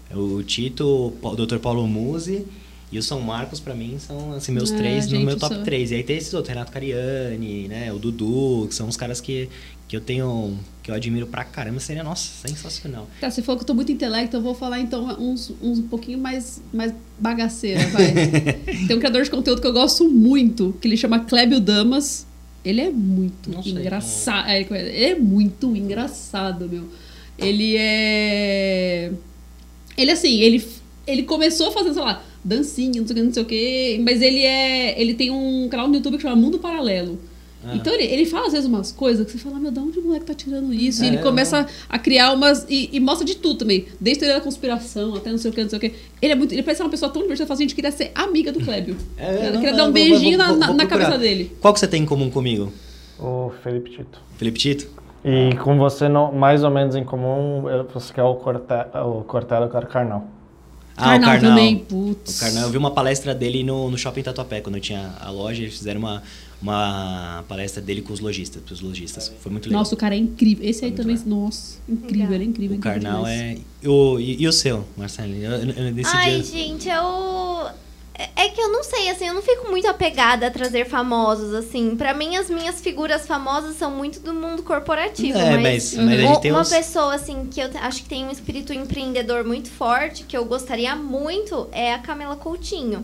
é 0.09 0.15
o 0.15 0.41
Tito, 0.41 1.13
o 1.21 1.35
Dr. 1.35 1.57
Paulo 1.57 1.85
Musi 1.85 2.45
e 2.91 2.97
o 2.97 3.03
São 3.03 3.19
Marcos, 3.19 3.59
pra 3.59 3.73
mim, 3.75 3.97
são 3.99 4.33
assim, 4.33 4.51
meus 4.51 4.71
Ah, 4.71 4.77
três 4.77 5.05
gente, 5.09 5.19
no 5.19 5.25
meu 5.25 5.33
eu 5.35 5.39
top 5.39 5.55
sou- 5.55 5.63
3. 5.63 5.91
E 5.91 5.95
aí 5.95 6.03
tem 6.03 6.15
esses 6.15 6.33
outros, 6.33 6.49
Renato 6.53 6.71
Cariani, 6.71 7.67
né, 7.67 7.91
o 7.91 7.97
Dudu, 7.97 8.67
que 8.69 8.75
são 8.75 8.87
os 8.87 8.95
caras 8.95 9.19
que, 9.19 9.49
que 9.87 9.95
eu 9.95 10.01
tenho, 10.01 10.57
que 10.81 10.89
eu 10.89 10.95
admiro 10.95 11.27
pra 11.27 11.43
caramba. 11.43 11.79
Seria, 11.79 12.03
nossa, 12.03 12.47
sensacional. 12.47 13.07
Tá, 13.19 13.29
você 13.29 13.41
falou 13.41 13.57
que 13.57 13.63
eu 13.63 13.67
tô 13.67 13.73
muito 13.73 13.91
intelecto, 13.91 14.37
eu 14.37 14.41
vou 14.41 14.55
falar 14.55 14.79
então 14.79 15.05
uns, 15.19 15.51
uns 15.61 15.79
um 15.79 15.87
pouquinho 15.87 16.17
mais, 16.17 16.61
mais 16.73 16.93
bagaceira, 17.19 17.85
vai. 17.87 18.13
Tem 18.87 18.95
um 18.95 18.99
criador 18.99 19.23
de 19.23 19.29
conteúdo 19.29 19.61
que 19.61 19.67
eu 19.67 19.73
gosto 19.73 20.09
muito, 20.09 20.75
que 20.81 20.87
ele 20.87 20.97
chama 20.97 21.19
Clébio 21.19 21.59
Damas. 21.59 22.25
Ele 22.63 22.79
é 22.81 22.89
muito 22.89 23.51
engraçado. 23.67 24.49
É, 24.49 24.61
ele 24.61 25.03
é 25.03 25.15
muito 25.15 25.75
engraçado, 25.75 26.67
meu. 26.69 26.89
Ele 27.37 27.75
é. 27.77 29.11
Ele 29.97 30.11
assim, 30.11 30.39
ele, 30.39 30.65
ele 31.05 31.23
começou 31.23 31.71
fazendo, 31.71 31.93
sei 31.93 32.03
lá, 32.03 32.23
dancinha, 32.43 33.01
não 33.01 33.07
sei 33.07 33.13
o 33.13 33.15
que, 33.15 33.23
não 33.23 33.33
sei 33.33 33.43
o 33.43 33.45
que. 33.45 34.01
Mas 34.03 34.21
ele 34.21 34.39
é. 34.39 34.99
Ele 34.99 35.13
tem 35.13 35.29
um 35.29 35.67
canal 35.69 35.87
no 35.87 35.95
YouTube 35.95 36.15
que 36.15 36.21
chama 36.21 36.35
Mundo 36.35 36.57
Paralelo. 36.57 37.19
Ah. 37.65 37.75
Então 37.75 37.93
ele, 37.93 38.03
ele 38.03 38.25
fala 38.25 38.47
às 38.47 38.53
vezes 38.53 38.67
umas 38.67 38.91
coisas 38.91 39.25
que 39.25 39.31
você 39.31 39.37
fala, 39.37 39.57
meu, 39.59 39.71
de 39.71 39.79
onde 39.79 39.99
o 39.99 40.01
moleque 40.03 40.25
tá 40.25 40.33
tirando 40.33 40.73
isso? 40.73 41.01
e 41.03 41.05
É, 41.05 41.09
ele 41.09 41.17
começa 41.19 41.65
a 41.89 41.97
criar 41.99 42.33
umas. 42.33 42.65
E, 42.69 42.89
e 42.91 42.99
mostra 42.99 43.25
de 43.25 43.35
tudo 43.35 43.59
também. 43.59 43.85
Desde 43.99 44.19
teoria 44.21 44.37
da 44.37 44.43
conspiração 44.43 45.15
até 45.15 45.29
não 45.31 45.37
sei 45.37 45.51
o 45.51 45.53
que, 45.53 45.61
não 45.63 45.69
sei 45.69 45.77
o 45.77 45.79
que. 45.79 45.93
Ele 46.21 46.33
é 46.33 46.35
muito. 46.35 46.51
Ele 46.53 46.61
parece 46.63 46.77
ser 46.77 46.83
uma 46.83 46.89
pessoa 46.89 47.11
tão 47.11 47.21
divertida, 47.21 47.47
fala 47.47 47.55
assim, 47.55 47.63
a 47.63 47.67
gente 47.67 47.75
queria 47.75 47.91
ser 47.91 48.11
amiga 48.15 48.51
do 48.51 48.59
Clébio. 48.59 48.97
É, 49.17 49.47
Eu 49.47 49.53
não, 49.53 49.59
queria 49.61 49.71
não, 49.71 49.77
dar 49.77 49.83
um 49.83 49.85
vou- 49.85 49.93
beijinho 49.93 50.37
vou- 50.37 50.37
na, 50.37 50.47
vou- 50.47 50.57
na- 50.57 50.67
vou 50.67 50.75
na 50.75 50.85
procurar. 50.85 51.05
cabeça 51.11 51.19
dele. 51.19 51.51
Qual 51.61 51.73
que 51.73 51.79
você 51.79 51.87
tem 51.87 52.01
em 52.03 52.05
comum 52.05 52.29
comigo? 52.29 52.71
O 53.19 53.51
Felipe 53.63 53.91
Tito. 53.91 54.19
Felipe 54.37 54.59
Tito? 54.59 54.87
E 55.23 55.55
com 55.57 55.77
você, 55.77 56.09
não, 56.09 56.33
mais 56.33 56.63
ou 56.65 56.69
menos 56.69 56.95
em 56.97 57.03
comum, 57.05 57.69
eu- 57.69 57.87
você 57.93 58.13
quer 58.13 58.23
o, 58.23 58.35
Corte, 58.35 58.61
o 59.05 59.23
Cortella, 59.23 59.67
eu 59.67 59.69
quero 59.69 59.85
o 59.85 59.89
Karnal. 59.89 60.27
Ah, 60.97 61.11
Karnal 61.17 61.17
o 61.29 61.31
Karnal. 61.33 61.49
também, 61.51 61.77
putz. 61.79 62.37
O 62.37 62.39
Karnal, 62.41 62.63
eu 62.63 62.69
vi 62.69 62.77
uma 62.77 62.91
palestra 62.91 63.33
dele 63.33 63.63
no, 63.63 63.89
no 63.89 63.97
Shopping 63.97 64.21
Tatuapé, 64.21 64.61
quando 64.61 64.75
eu 64.75 64.81
tinha 64.81 65.13
a 65.21 65.31
loja, 65.31 65.61
eles 65.63 65.77
fizeram 65.77 65.99
uma, 65.99 66.21
uma 66.63 67.43
palestra 67.47 67.81
dele 67.81 68.01
com 68.01 68.13
os 68.13 68.19
lojistas, 68.19 68.61
pros 68.63 68.79
lojistas. 68.81 69.31
Foi 69.41 69.51
muito 69.51 69.65
legal. 69.65 69.81
Nossa, 69.81 69.93
o 69.93 69.97
cara 69.97 70.15
é 70.15 70.17
incrível. 70.17 70.67
Esse 70.67 70.85
aí 70.85 70.91
Muito 70.91 71.01
também, 71.03 71.17
legal. 71.17 71.29
nossa, 71.39 71.77
incrível, 71.87 72.17
Legal. 72.19 72.33
ele 72.33 72.43
é 72.43 72.47
incrível. 72.47 72.75
o 72.75 72.77
incrível 72.79 73.01
Karnal 73.01 73.23
demais. 73.25 73.59
é... 73.83 73.87
O, 73.89 74.19
e, 74.19 74.41
e 74.41 74.47
o 74.47 74.53
seu, 74.53 74.85
Marcelo? 74.97 75.33
Eu, 75.35 75.51
eu, 75.51 75.69
eu. 75.97 76.03
Ai, 76.13 76.41
gente, 76.41 76.87
eu. 76.89 77.67
É 78.15 78.29
é 78.45 78.49
que 78.49 78.61
eu 78.61 78.71
não 78.71 78.83
sei, 78.83 79.09
assim, 79.09 79.25
eu 79.27 79.33
não 79.33 79.41
fico 79.41 79.69
muito 79.71 79.87
apegada 79.87 80.45
a 80.45 80.51
trazer 80.51 80.85
famosos, 80.85 81.51
assim. 81.53 81.95
Pra 81.95 82.13
mim, 82.13 82.35
as 82.37 82.47
minhas 82.49 82.79
figuras 82.79 83.25
famosas 83.25 83.75
são 83.75 83.89
muito 83.89 84.19
do 84.19 84.33
mundo 84.33 84.61
corporativo. 84.61 85.37
é, 85.37 85.57
mas 85.57 85.95
mas, 85.95 86.05
mas 86.05 86.19
a 86.19 86.23
u- 86.23 86.27
gente 86.27 86.41
tem 86.41 86.51
uma 86.51 86.61
uns... 86.61 86.69
pessoa, 86.69 87.15
assim, 87.15 87.47
que 87.49 87.59
eu 87.59 87.69
acho 87.81 88.03
que 88.03 88.09
tem 88.09 88.23
um 88.23 88.29
espírito 88.31 88.71
empreendedor 88.71 89.43
muito 89.43 89.69
forte, 89.69 90.23
que 90.25 90.37
eu 90.37 90.45
gostaria 90.45 90.95
muito, 90.95 91.67
é 91.71 91.91
a 91.93 91.97
Camila 91.99 92.35
Coutinho. 92.35 93.03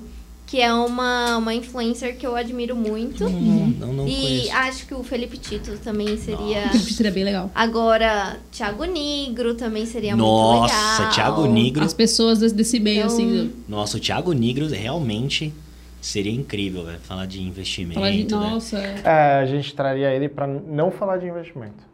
Que 0.49 0.59
é 0.61 0.73
uma, 0.73 1.37
uma 1.37 1.53
influencer 1.53 2.17
que 2.17 2.25
eu 2.25 2.35
admiro 2.35 2.75
muito. 2.75 3.29
Não, 3.29 3.67
não, 3.67 3.93
não 3.93 4.07
e 4.07 4.15
conheço. 4.15 4.51
acho 4.55 4.87
que 4.87 4.95
o 4.95 5.03
Felipe 5.03 5.37
Tito 5.37 5.77
também 5.77 6.17
seria. 6.17 6.65
O 6.65 6.69
Felipe 6.71 6.93
seria 6.93 7.11
bem 7.11 7.23
legal. 7.23 7.51
Agora, 7.53 8.37
Thiago 8.51 8.85
Negro 8.85 9.53
também 9.53 9.85
seria 9.85 10.15
muito 10.15 10.25
Nossa, 10.27 11.03
legal. 11.03 11.13
Thiago 11.13 11.45
Negro... 11.45 11.83
As 11.83 11.93
pessoas 11.93 12.39
desse, 12.51 12.79
meio, 12.79 13.01
Então, 13.01 13.07
assim. 13.07 13.51
Nossa, 13.67 13.97
o 13.97 13.99
Thiago 13.99 14.33
Negro 14.33 14.67
realmente 14.67 15.53
seria 16.01 16.31
incrível, 16.31 16.85
velho. 16.85 16.99
Falar 16.99 17.27
de 17.27 17.41
investimento, 17.41 17.95
Falar 17.95 18.11
de, 18.11 18.27
nossa, 18.27 18.79
é. 18.79 19.01
É, 19.03 19.33
a 19.41 19.45
gente 19.45 19.73
traria 19.75 20.09
ele 20.11 20.27
pra 20.27 20.47
não 20.47 20.89
falar 20.89 21.17
de 21.17 21.27
investimento. 21.27 21.88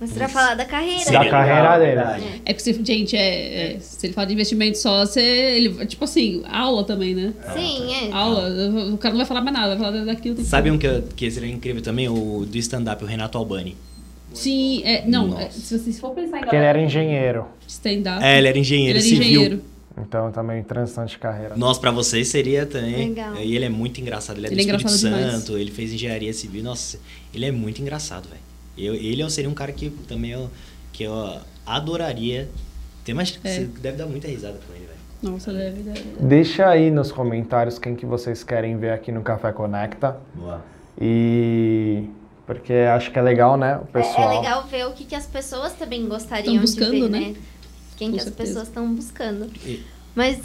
Mas 0.00 0.12
pra 0.12 0.28
falar 0.28 0.54
da 0.54 0.64
carreira. 0.64 1.00
Seria 1.02 1.18
da 1.24 1.28
carreira 1.28 1.60
legal, 1.62 1.78
dele. 1.80 1.94
verdade. 1.96 2.42
É 2.46 2.52
porque, 2.54 2.72
você- 2.72 2.84
gente, 2.84 3.16
é, 3.16 3.74
é, 3.74 3.78
se 3.80 4.06
ele 4.06 4.12
fala 4.12 4.26
de 4.28 4.32
investimento 4.34 4.78
só, 4.78 5.04
você, 5.04 5.20
ele, 5.20 5.86
tipo 5.86 6.04
assim, 6.04 6.42
aula 6.48 6.84
também, 6.84 7.14
né? 7.16 7.32
Sim, 7.52 7.92
é. 8.08 8.12
Aula, 8.12 8.48
o 8.92 8.98
cara 8.98 9.12
não 9.14 9.18
vai 9.18 9.26
falar 9.26 9.40
mais 9.40 9.56
nada, 9.56 9.74
vai 9.76 9.90
falar 9.90 10.04
daquilo. 10.04 10.40
Sabe 10.44 10.70
um 10.70 10.78
que, 10.78 10.86
eu- 10.86 11.02
que 11.16 11.28
seria 11.30 11.50
incrível 11.50 11.82
também? 11.82 12.08
O 12.08 12.46
do 12.46 12.56
stand-up, 12.58 13.02
o 13.02 13.06
Renato 13.08 13.36
Albani. 13.38 13.76
Sim, 14.32 14.82
é, 14.84 15.04
não, 15.06 15.28
Nossa. 15.28 15.42
é, 15.42 15.50
se 15.50 15.78
você 15.78 15.90
Se 15.92 16.00
for 16.00 16.10
pensar 16.10 16.36
em 16.36 16.40
Porque 16.42 16.54
ele 16.54 16.64
era 16.64 16.80
engenheiro. 16.80 17.46
stand-up. 17.66 18.22
É, 18.22 18.38
ele 18.38 18.46
era 18.48 18.58
engenheiro 18.58 18.98
ele 18.98 19.06
era 19.08 19.16
civil. 19.16 19.30
engenheiro. 19.42 19.62
Então 20.00 20.30
também 20.30 20.62
transição 20.62 21.04
de 21.06 21.18
carreira. 21.18 21.56
Nossa, 21.56 21.80
pra 21.80 21.90
vocês 21.90 22.28
seria 22.28 22.64
também. 22.64 23.08
Legal. 23.08 23.34
E 23.36 23.56
ele 23.56 23.64
é 23.64 23.68
muito 23.68 24.00
engraçado. 24.00 24.36
Ele 24.36 24.46
é 24.46 24.50
Ele 24.52 24.60
é 24.60 24.64
do 24.64 24.76
Espírito 24.76 24.86
engraçado 24.94 25.18
demais. 25.24 25.42
Santo, 25.44 25.58
ele 25.58 25.72
fez 25.72 25.92
engenharia 25.92 26.32
civil. 26.32 26.62
Nossa, 26.62 27.00
ele 27.34 27.46
é 27.46 27.50
muito 27.50 27.82
engraçado, 27.82 28.28
velho. 28.28 28.40
Eu, 28.78 28.94
ele 28.94 29.20
eu 29.22 29.28
seria 29.30 29.50
um 29.50 29.54
cara 29.54 29.72
que 29.72 29.90
também 30.06 30.30
eu, 30.30 30.50
que 30.92 31.02
eu 31.04 31.38
adoraria 31.66 32.48
ter 33.04 33.14
mais. 33.14 33.38
É. 33.44 33.54
Você 33.54 33.64
deve 33.64 33.96
dar 33.96 34.06
muita 34.06 34.28
risada 34.28 34.58
com 34.66 34.72
ele, 34.74 34.86
velho. 34.86 34.98
Nossa, 35.32 35.52
deve, 35.52 35.82
deve. 35.82 36.02
Deixa 36.20 36.68
aí 36.68 36.90
nos 36.90 37.10
comentários 37.10 37.78
quem 37.78 37.94
que 37.96 38.06
vocês 38.06 38.44
querem 38.44 38.76
ver 38.78 38.92
aqui 38.92 39.10
no 39.10 39.22
Café 39.22 39.50
Conecta. 39.52 40.16
Boa. 40.34 40.62
E 41.00 42.04
porque 42.46 42.72
acho 42.72 43.10
que 43.10 43.18
é 43.18 43.22
legal, 43.22 43.56
né? 43.56 43.76
O 43.78 43.98
É, 43.98 44.02
pessoal. 44.02 44.32
é 44.32 44.36
legal 44.40 44.64
ver 44.66 44.86
o 44.86 44.92
que, 44.92 45.04
que 45.04 45.14
as 45.14 45.26
pessoas 45.26 45.72
também 45.74 46.06
gostariam 46.08 46.58
buscando, 46.60 46.92
de 46.92 47.00
ver, 47.02 47.08
né? 47.10 47.20
né? 47.20 47.34
Quem 47.96 48.08
Com 48.08 48.14
que 48.14 48.20
as 48.20 48.24
certeza. 48.24 48.48
pessoas 48.48 48.68
estão 48.68 48.94
buscando. 48.94 49.50
E- 49.66 49.82
Mas 50.14 50.40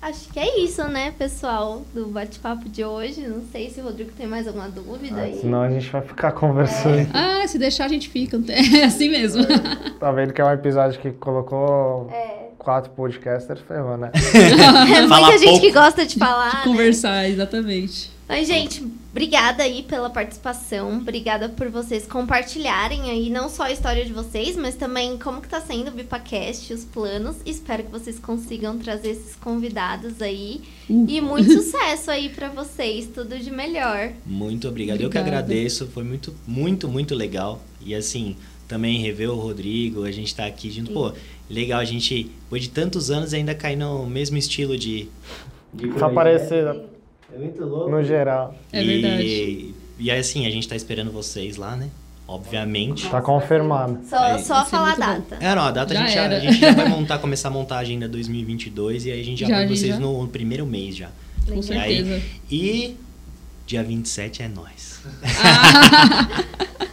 acho 0.00 0.28
que 0.32 0.38
é 0.38 0.60
isso, 0.60 0.82
né, 0.88 1.12
pessoal, 1.18 1.82
do 1.94 2.06
bate-papo 2.06 2.68
de 2.68 2.84
hoje. 2.84 3.20
Não 3.26 3.42
sei 3.52 3.70
se 3.70 3.80
o 3.80 3.84
Rodrigo 3.84 4.10
tem 4.16 4.26
mais 4.26 4.46
alguma 4.46 4.68
dúvida 4.68 5.20
aí. 5.20 5.38
Senão 5.40 5.62
a 5.62 5.70
gente 5.70 5.88
vai 5.90 6.02
ficar 6.02 6.32
conversando. 6.38 7.08
Ah, 7.14 7.46
se 7.46 7.58
deixar 7.58 7.84
a 7.84 7.88
gente 7.88 8.08
fica. 8.08 8.38
É 8.48 8.84
assim 8.84 9.08
mesmo. 9.08 9.44
Tá 9.98 10.12
vendo 10.12 10.32
que 10.32 10.40
é 10.40 10.44
um 10.44 10.52
episódio 10.52 11.00
que 11.00 11.10
colocou 11.12 12.10
É. 12.12 12.48
quatro 12.58 12.90
podcasters, 12.92 13.60
ferrou, 13.60 13.96
né? 13.96 14.10
É 14.96 15.06
muita 15.06 15.38
gente 15.38 15.44
pouco. 15.50 15.60
que 15.60 15.72
gosta 15.72 16.04
de 16.06 16.18
falar, 16.18 16.54
né? 16.58 16.60
Conversar, 16.64 17.28
exatamente. 17.28 18.10
Mas, 18.28 18.46
gente, 18.46 18.86
obrigada 19.10 19.62
aí 19.62 19.82
pela 19.82 20.10
participação. 20.10 20.98
Obrigada 20.98 21.48
por 21.48 21.70
vocês 21.70 22.06
compartilharem 22.06 23.10
aí 23.10 23.30
não 23.30 23.48
só 23.48 23.62
a 23.62 23.72
história 23.72 24.04
de 24.04 24.12
vocês, 24.12 24.54
mas 24.54 24.74
também 24.74 25.16
como 25.16 25.40
que 25.40 25.48
tá 25.48 25.62
sendo 25.62 25.88
o 25.88 25.92
Bipacast, 25.92 26.74
os 26.74 26.84
planos. 26.84 27.36
Espero 27.46 27.84
que 27.84 27.90
vocês 27.90 28.18
consigam 28.18 28.78
trazer 28.78 29.12
esses 29.12 29.34
convidados 29.34 30.20
aí. 30.20 30.60
Uh. 30.90 31.06
E 31.08 31.22
muito 31.22 31.50
sucesso 31.50 32.10
aí 32.10 32.28
pra 32.28 32.50
vocês. 32.50 33.08
Tudo 33.14 33.38
de 33.38 33.50
melhor. 33.50 34.12
Muito 34.26 34.68
obrigado. 34.68 35.00
Eu 35.00 35.08
que 35.08 35.18
Obrigada. 35.18 35.46
agradeço. 35.46 35.86
Foi 35.86 36.04
muito, 36.04 36.34
muito, 36.46 36.86
muito 36.86 37.14
legal. 37.14 37.62
E 37.80 37.94
assim, 37.94 38.36
também 38.68 39.00
rever 39.00 39.30
o 39.30 39.36
Rodrigo, 39.36 40.04
a 40.04 40.12
gente 40.12 40.34
tá 40.34 40.44
aqui 40.44 40.70
junto. 40.70 40.92
Pô, 40.92 41.14
legal, 41.48 41.80
a 41.80 41.84
gente, 41.86 42.24
depois 42.42 42.62
de 42.62 42.68
tantos 42.68 43.10
anos, 43.10 43.32
ainda 43.32 43.54
cair 43.54 43.76
no 43.76 44.06
mesmo 44.06 44.36
estilo 44.36 44.76
de. 44.76 45.08
Só 45.98 46.10
parecer 46.10 46.66
É 47.32 47.38
muito 47.38 47.64
louco. 47.64 47.90
no 47.90 48.02
geral. 48.02 48.54
É 48.72 48.82
e, 48.82 48.86
verdade. 49.00 49.74
E 49.98 50.10
aí, 50.10 50.18
assim, 50.18 50.46
a 50.46 50.50
gente 50.50 50.68
tá 50.68 50.76
esperando 50.76 51.10
vocês 51.10 51.56
lá, 51.56 51.76
né? 51.76 51.90
Obviamente. 52.26 53.08
Tá 53.08 53.22
confirmado. 53.22 54.00
Só, 54.06 54.18
Aí. 54.18 54.42
só 54.44 54.54
Vai 54.56 54.64
ser 54.64 54.70
falar 54.70 54.92
a 54.92 54.96
data. 54.96 55.38
É, 55.40 55.54
não, 55.54 55.62
a 55.62 55.70
data 55.70 55.94
Já 55.94 56.00
a, 56.00 56.06
gente 56.06 56.14
já, 56.14 56.26
a 56.26 56.40
gente 56.40 56.60
já 56.60 56.72
vai 56.72 56.86
montar, 56.90 57.18
começar 57.18 57.48
a 57.48 57.50
montar 57.50 57.76
a 57.76 57.78
agenda 57.78 58.06
2022 58.06 59.06
e 59.06 59.12
aí 59.12 59.20
a 59.20 59.24
gente 59.24 59.40
já, 59.40 59.46
Já, 59.48 59.60
gente 59.62 59.78
vocês 59.78 59.94
já. 59.94 60.00
no, 60.00 60.22
no 60.22 60.28
primeiro 60.28 60.66
mês 60.66 60.94
já. 60.94 61.08
Com 61.46 61.52
Legal. 61.60 61.62
certeza. 61.62 62.22
E 62.50 62.96
dia 63.66 63.82
27 63.82 64.42
é 64.42 64.48
nós. 64.48 65.00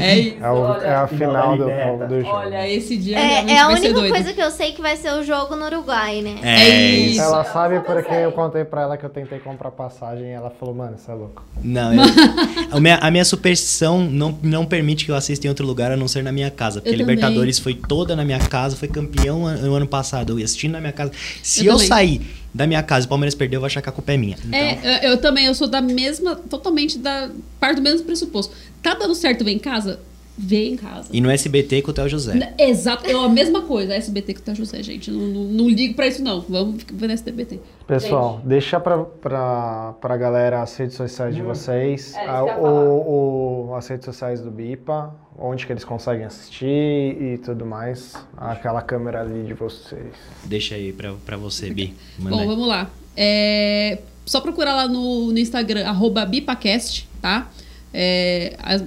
É 0.00 0.18
isso. 0.18 0.36
É, 0.44 0.50
o- 0.50 0.74
é 0.80 0.94
a 0.94 1.06
final 1.08 1.56
do, 1.56 1.64
do 2.08 2.20
jogo. 2.20 2.28
Olha, 2.36 2.68
esse 2.70 2.96
dia 2.96 3.18
É, 3.18 3.26
realmente 3.40 3.52
é 3.52 3.58
a 3.60 3.68
única 3.68 3.92
doido. 3.92 4.12
coisa 4.12 4.32
que 4.32 4.40
eu 4.40 4.50
sei 4.50 4.72
que 4.72 4.80
vai 4.80 4.96
ser 4.96 5.12
o 5.12 5.22
jogo 5.24 5.56
no 5.56 5.66
Uruguai, 5.66 6.22
né? 6.22 6.36
É 6.42 6.90
isso. 6.90 7.20
Ela 7.20 7.44
sabe 7.44 7.80
porque 7.80 8.14
eu 8.14 8.32
contei 8.32 8.64
pra 8.64 8.82
ela 8.82 8.96
que 8.96 9.04
eu 9.04 9.10
tentei 9.10 9.38
comprar 9.40 9.70
passagem 9.70 10.26
e 10.26 10.30
ela 10.30 10.50
falou, 10.50 10.74
mano, 10.74 10.96
você 10.96 11.10
é 11.10 11.14
louco. 11.14 11.42
Não, 11.62 11.92
eu, 11.94 12.00
a, 12.70 12.80
minha, 12.80 12.96
a 12.96 13.10
minha 13.10 13.24
superstição 13.24 14.00
não, 14.00 14.38
não 14.42 14.64
permite 14.64 15.04
que 15.04 15.10
eu 15.10 15.16
assista 15.16 15.46
em 15.46 15.50
outro 15.50 15.66
lugar 15.66 15.90
a 15.90 15.96
não 15.96 16.06
ser 16.08 16.22
na 16.22 16.30
minha 16.32 16.50
casa. 16.50 16.80
Porque 16.80 16.94
Eu 16.94 16.98
Libertadores 16.98 17.58
foi 17.58 17.74
toda 17.74 18.14
na 18.14 18.24
minha 18.24 18.38
casa, 18.38 18.76
foi 18.76 18.88
campeão 18.88 19.40
no 19.56 19.74
ano 19.74 19.86
passado. 19.86 20.32
Eu 20.32 20.38
ia 20.38 20.44
assistindo 20.44 20.72
na 20.72 20.80
minha 20.80 20.92
casa. 20.92 21.10
Se 21.42 21.66
Eu 21.66 21.72
eu, 21.72 21.74
também. 21.74 21.88
sair 21.88 22.20
da 22.52 22.66
minha 22.66 22.82
casa 22.82 23.06
o 23.06 23.08
Palmeiras 23.08 23.34
perder, 23.34 23.56
eu 23.56 23.60
vou 23.60 23.66
achar 23.66 23.82
que 23.82 23.88
a 23.88 23.92
culpa 23.92 24.12
é 24.12 24.16
minha. 24.16 24.36
Então, 24.44 24.58
É, 24.58 25.06
eu, 25.06 25.10
eu 25.10 25.16
também, 25.18 25.46
eu 25.46 25.54
sou 25.54 25.68
da 25.68 25.80
mesma, 25.80 26.34
totalmente 26.36 26.98
da 26.98 27.30
parte 27.60 27.76
do 27.76 27.82
mesmo 27.82 28.04
pressuposto. 28.06 28.54
Tá 28.82 28.94
dando 28.94 29.14
certo 29.14 29.44
ver 29.44 29.52
em 29.52 29.58
casa? 29.58 30.00
Vê 30.40 30.68
em 30.68 30.76
casa. 30.76 31.08
E 31.12 31.20
no 31.20 31.28
SBT 31.30 31.82
com 31.82 31.90
o 31.90 31.94
Theo 31.94 32.08
José. 32.08 32.54
Exato, 32.56 33.04
é 33.04 33.12
a 33.12 33.28
mesma 33.28 33.62
coisa, 33.62 33.92
SBT 33.94 34.34
que 34.34 34.42
tá 34.42 34.54
José, 34.54 34.80
gente. 34.84 35.10
Não, 35.10 35.20
não, 35.20 35.44
não 35.44 35.68
ligo 35.68 35.94
pra 35.94 36.06
isso, 36.06 36.22
não. 36.22 36.40
Vamos 36.42 36.84
ver 36.92 37.08
no 37.08 37.12
SBT. 37.12 37.58
Pessoal, 37.86 38.40
deixa 38.44 38.78
pra, 38.78 38.98
pra, 38.98 39.94
pra 40.00 40.16
galera 40.16 40.62
as 40.62 40.76
redes 40.76 40.96
sociais 40.96 41.34
de 41.34 41.42
vocês, 41.42 42.14
É, 42.14 42.20
isso 42.20 42.30
a- 42.30 42.44
que 42.44 42.50
eu 42.50 42.56
ia 42.56 42.58
o, 42.70 43.68
o- 43.70 43.74
as 43.74 43.86
redes 43.88 44.04
sociais 44.04 44.40
do 44.40 44.50
BIPA, 44.50 45.12
onde 45.38 45.66
que 45.66 45.72
eles 45.72 45.84
conseguem 45.84 46.24
assistir 46.24 46.66
e 46.66 47.38
tudo 47.44 47.66
mais. 47.66 48.14
Aquela 48.36 48.80
câmera 48.82 49.22
ali 49.22 49.42
de 49.44 49.54
vocês. 49.54 50.14
Deixa 50.44 50.74
aí 50.76 50.92
pra, 50.92 51.14
pra 51.26 51.36
você, 51.36 51.70
Bi. 51.70 51.94
Manda 52.18 52.36
Bom, 52.36 52.42
aí. 52.42 52.46
vamos 52.46 52.68
lá. 52.68 52.88
É, 53.16 53.98
só 54.24 54.40
procurar 54.40 54.74
lá 54.76 54.86
no, 54.88 55.32
no 55.32 55.38
Instagram, 55.38 55.84
arroba 55.86 56.24
Bipacast, 56.24 57.08
tá? 57.20 57.50
É, 57.92 58.54
a, 58.62 58.80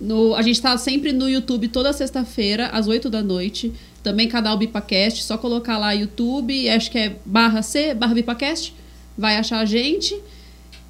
no- 0.00 0.34
a 0.34 0.42
gente 0.42 0.60
tá 0.60 0.76
sempre 0.78 1.12
no 1.12 1.28
YouTube 1.28 1.68
toda 1.68 1.92
sexta-feira, 1.92 2.68
às 2.68 2.86
8 2.86 3.08
da 3.10 3.22
noite. 3.22 3.72
Também 4.02 4.28
canal 4.28 4.56
Bipacast, 4.56 5.22
só 5.24 5.36
colocar 5.36 5.76
lá 5.78 5.92
YouTube, 5.92 6.68
acho 6.70 6.90
que 6.90 6.98
é 6.98 7.16
barra 7.26 7.62
C, 7.62 7.94
barra 7.94 8.14
Bipacast, 8.14 8.72
vai 9.16 9.36
achar 9.36 9.58
a 9.58 9.64
gente. 9.64 10.16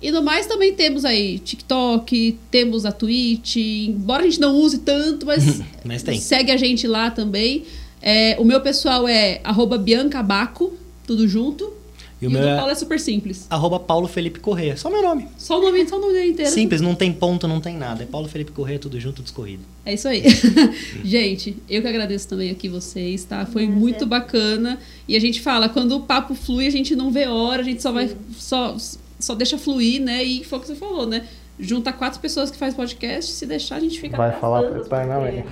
E 0.00 0.12
no 0.12 0.22
mais 0.22 0.46
também 0.46 0.74
temos 0.74 1.04
aí 1.04 1.38
TikTok, 1.40 2.38
temos 2.50 2.84
a 2.86 2.92
Twitch, 2.92 3.56
embora 3.56 4.22
a 4.22 4.26
gente 4.26 4.40
não 4.40 4.54
use 4.56 4.78
tanto, 4.78 5.26
mas 5.26 5.44
Mas. 5.84 6.20
Segue 6.20 6.52
a 6.52 6.56
gente 6.56 6.86
lá 6.86 7.10
também. 7.10 7.64
É, 8.00 8.36
o 8.38 8.44
meu 8.44 8.60
pessoal 8.60 9.08
é 9.08 9.40
arroba 9.42 9.76
Bianca 9.76 10.22
Baco, 10.22 10.72
tudo 11.06 11.26
junto. 11.26 11.72
E 12.20 12.24
E 12.24 12.28
o 12.28 12.30
meu 12.30 12.42
do 12.42 12.48
é 12.48 12.56
Paulo 12.56 12.70
é 12.72 12.74
super 12.74 12.98
simples. 12.98 13.46
arroba 13.48 13.78
Paulo 13.78 14.08
Felipe 14.08 14.40
Corrêa. 14.40 14.76
Só 14.76 14.90
meu 14.90 15.00
nome. 15.02 15.28
Só 15.36 15.58
o 15.58 15.62
nome, 15.62 15.88
só 15.88 15.96
o 15.98 16.00
nome 16.00 16.12
dele 16.14 16.30
inteiro. 16.30 16.50
Simples, 16.50 16.80
não 16.80 16.94
tem 16.94 17.12
ponto, 17.12 17.46
não 17.46 17.60
tem 17.60 17.76
nada. 17.76 18.02
É 18.02 18.06
Paulo 18.06 18.26
Felipe 18.28 18.50
Corrêa, 18.52 18.78
tudo 18.78 18.98
junto, 18.98 19.22
descorrido. 19.22 19.62
É 19.86 19.94
isso 19.94 20.08
aí. 20.08 20.22
gente, 21.04 21.56
eu 21.68 21.80
que 21.80 21.88
agradeço 21.88 22.28
também 22.28 22.50
aqui 22.50 22.68
vocês, 22.68 23.24
tá? 23.24 23.46
Foi 23.46 23.64
Prazer. 23.64 23.80
muito 23.80 24.06
bacana. 24.06 24.78
E 25.06 25.16
a 25.16 25.20
gente 25.20 25.40
fala, 25.40 25.68
quando 25.68 25.92
o 25.96 26.00
papo 26.00 26.34
flui, 26.34 26.66
a 26.66 26.70
gente 26.70 26.94
não 26.96 27.10
vê 27.10 27.26
hora, 27.26 27.62
a 27.62 27.64
gente 27.64 27.82
só 27.82 27.92
vai. 27.92 28.10
Só, 28.36 28.76
só 29.18 29.34
deixa 29.34 29.56
fluir, 29.56 30.00
né? 30.02 30.22
E 30.24 30.44
foi 30.44 30.58
o 30.58 30.60
que 30.62 30.66
você 30.68 30.74
falou, 30.74 31.06
né? 31.06 31.24
Junta 31.60 31.92
quatro 31.92 32.20
pessoas 32.20 32.50
que 32.50 32.56
faz 32.56 32.74
podcast, 32.74 33.32
se 33.32 33.44
deixar, 33.46 33.76
a 33.76 33.80
gente 33.80 34.00
fica. 34.00 34.16
Vai 34.16 34.32
falar 34.38 34.76
eternamente. 34.76 35.44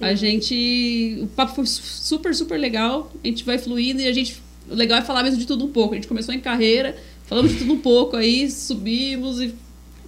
A 0.00 0.14
gente. 0.14 1.18
O 1.22 1.26
papo 1.28 1.54
foi 1.54 1.66
su- 1.66 1.82
super, 1.82 2.34
super 2.34 2.58
legal. 2.58 3.10
A 3.22 3.26
gente 3.26 3.44
vai 3.44 3.58
fluindo 3.58 4.00
e 4.00 4.06
a 4.06 4.12
gente. 4.12 4.40
O 4.70 4.74
legal 4.74 4.98
é 4.98 5.02
falar 5.02 5.22
mesmo 5.22 5.38
de 5.38 5.46
tudo 5.46 5.64
um 5.64 5.68
pouco. 5.68 5.94
A 5.94 5.96
gente 5.96 6.08
começou 6.08 6.34
em 6.34 6.40
carreira, 6.40 6.96
falamos 7.26 7.52
de 7.52 7.58
tudo 7.58 7.72
um 7.72 7.78
pouco, 7.78 8.16
aí 8.16 8.50
subimos 8.50 9.40
e, 9.40 9.54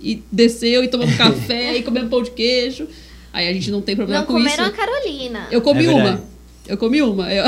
e 0.01 0.23
desceu 0.31 0.83
e 0.85 0.89
tomamos 0.89 1.15
café 1.19 1.77
e 1.77 1.83
comemos 1.83 2.11
pão 2.11 2.23
de 2.23 2.31
queijo. 2.31 2.87
Aí 3.33 3.49
a 3.49 3.53
gente 3.53 3.71
não 3.71 3.81
tem 3.81 3.95
problema 3.97 4.21
Não 4.21 4.27
com 4.27 4.35
comeram 4.35 4.65
a 4.65 4.69
isso. 4.69 4.77
Carolina. 4.77 5.47
Eu 5.51 5.61
comi 5.63 5.87
É 5.87 5.91
uma. 5.91 6.31
Eu 6.67 6.77
comi 6.77 7.03
uma. 7.03 7.33
Eu... 7.33 7.45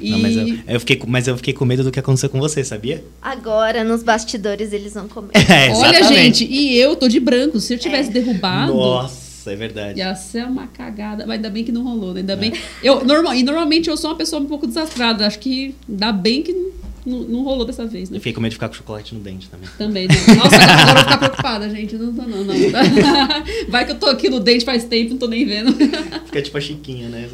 e... 0.00 0.10
Não, 0.12 0.18
mas, 0.20 0.36
eu, 0.36 0.58
eu 0.68 0.80
fiquei, 0.80 0.96
com- 0.96 1.06
mas 1.08 1.26
eu 1.26 1.36
fiquei 1.36 1.52
com 1.52 1.64
medo 1.64 1.82
do 1.82 1.90
que 1.90 1.98
aconteceu 1.98 2.28
com 2.28 2.38
você, 2.38 2.62
sabia? 2.62 3.04
Agora, 3.20 3.82
nos 3.82 4.02
bastidores, 4.04 4.72
eles 4.72 4.94
vão 4.94 5.08
comer. 5.08 5.30
É, 5.34 5.72
Olha, 5.72 6.04
gente, 6.04 6.44
e 6.44 6.76
eu 6.76 6.94
tô 6.94 7.08
de 7.08 7.18
branco. 7.18 7.58
Se 7.58 7.74
eu 7.74 7.78
tivesse 7.78 8.10
derrubado. 8.10 8.72
Nossa, 8.74 9.23
é 9.50 9.56
verdade. 9.56 9.98
Ia 9.98 10.14
ser 10.14 10.44
uma 10.46 10.66
cagada. 10.66 11.26
Mas 11.26 11.36
ainda 11.36 11.50
bem 11.50 11.64
que 11.64 11.72
não 11.72 11.82
rolou, 11.82 12.14
né? 12.14 12.20
Ainda 12.20 12.36
bem. 12.36 12.52
Eu, 12.82 13.04
normal, 13.04 13.34
e 13.34 13.42
normalmente 13.42 13.88
eu 13.88 13.96
sou 13.96 14.10
uma 14.10 14.16
pessoa 14.16 14.40
um 14.40 14.46
pouco 14.46 14.66
desastrada. 14.66 15.26
Acho 15.26 15.38
que 15.38 15.74
ainda 15.88 16.12
bem 16.12 16.42
que 16.42 16.52
não, 16.52 16.72
não, 17.06 17.18
não 17.24 17.42
rolou 17.42 17.64
dessa 17.64 17.86
vez, 17.86 18.10
né? 18.10 18.16
Eu 18.16 18.20
fiquei 18.20 18.32
com 18.32 18.40
medo 18.40 18.50
de 18.50 18.56
ficar 18.56 18.68
com 18.68 18.74
chocolate 18.74 19.14
no 19.14 19.20
dente 19.20 19.48
também. 19.48 19.68
Também, 19.76 20.08
né? 20.08 20.14
Nossa, 20.36 20.56
agora 20.56 20.90
eu 20.90 20.94
vou 20.94 21.02
ficar 21.02 21.18
preocupada, 21.18 21.70
gente. 21.70 21.96
Não 21.96 22.14
tô, 22.14 22.22
não, 22.22 22.44
não. 22.44 22.54
Vai 23.68 23.84
que 23.84 23.92
eu 23.92 23.98
tô 23.98 24.06
aqui 24.06 24.28
no 24.28 24.40
dente 24.40 24.64
faz 24.64 24.84
tempo, 24.84 25.10
não 25.10 25.18
tô 25.18 25.26
nem 25.26 25.44
vendo. 25.44 25.72
Fica 26.26 26.42
tipo 26.42 26.56
a 26.56 26.60
Chiquinha, 26.60 27.08
né? 27.08 27.28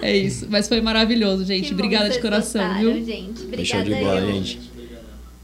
É 0.00 0.16
isso. 0.16 0.46
Mas 0.48 0.68
foi 0.68 0.80
maravilhoso, 0.80 1.44
gente. 1.44 1.68
Que 1.68 1.74
Obrigada 1.74 2.08
de 2.08 2.20
coração, 2.20 2.62
gostaram, 2.66 2.94
viu? 2.94 3.04
gente. 3.04 3.38
Show 3.66 3.80
Obrigada 3.80 3.84
de 3.84 3.94
bola, 3.94 4.32
gente. 4.32 4.73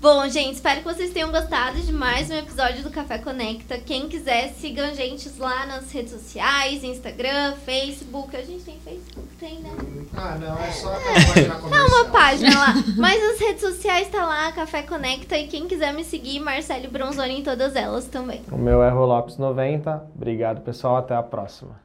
Bom, 0.00 0.26
gente, 0.30 0.54
espero 0.54 0.80
que 0.80 0.84
vocês 0.84 1.10
tenham 1.10 1.30
gostado 1.30 1.78
de 1.78 1.92
mais 1.92 2.30
um 2.30 2.34
episódio 2.34 2.82
do 2.82 2.90
Café 2.90 3.18
Conecta. 3.18 3.76
Quem 3.76 4.08
quiser, 4.08 4.48
sigam 4.54 4.86
a 4.86 4.94
gente 4.94 5.30
lá 5.38 5.66
nas 5.66 5.92
redes 5.92 6.12
sociais, 6.12 6.82
Instagram, 6.82 7.52
Facebook. 7.66 8.34
A 8.34 8.40
gente 8.40 8.64
tem 8.64 8.78
Facebook? 8.82 9.28
Tem, 9.38 9.58
né? 9.58 9.70
Ah, 10.16 10.38
não, 10.40 10.58
é 10.58 10.72
só 10.72 10.88
a 10.88 11.00
página 11.00 11.54
comercial. 11.54 11.86
Uma 11.86 12.04
página 12.06 12.58
lá. 12.58 12.74
Mas 12.96 13.22
as 13.22 13.40
redes 13.40 13.60
sociais 13.60 14.08
tá 14.08 14.24
lá, 14.24 14.50
Café 14.52 14.82
Conecta. 14.84 15.36
E 15.36 15.48
quem 15.48 15.68
quiser 15.68 15.92
me 15.92 16.02
seguir, 16.02 16.40
Marcelo 16.40 16.88
Bronzoni 16.88 17.40
em 17.40 17.42
todas 17.42 17.76
elas 17.76 18.06
também. 18.06 18.40
O 18.50 18.56
meu 18.56 18.82
é 18.82 18.90
Rolopes90. 18.90 20.00
Obrigado, 20.16 20.62
pessoal. 20.62 20.96
Até 20.96 21.14
a 21.14 21.22
próxima. 21.22 21.78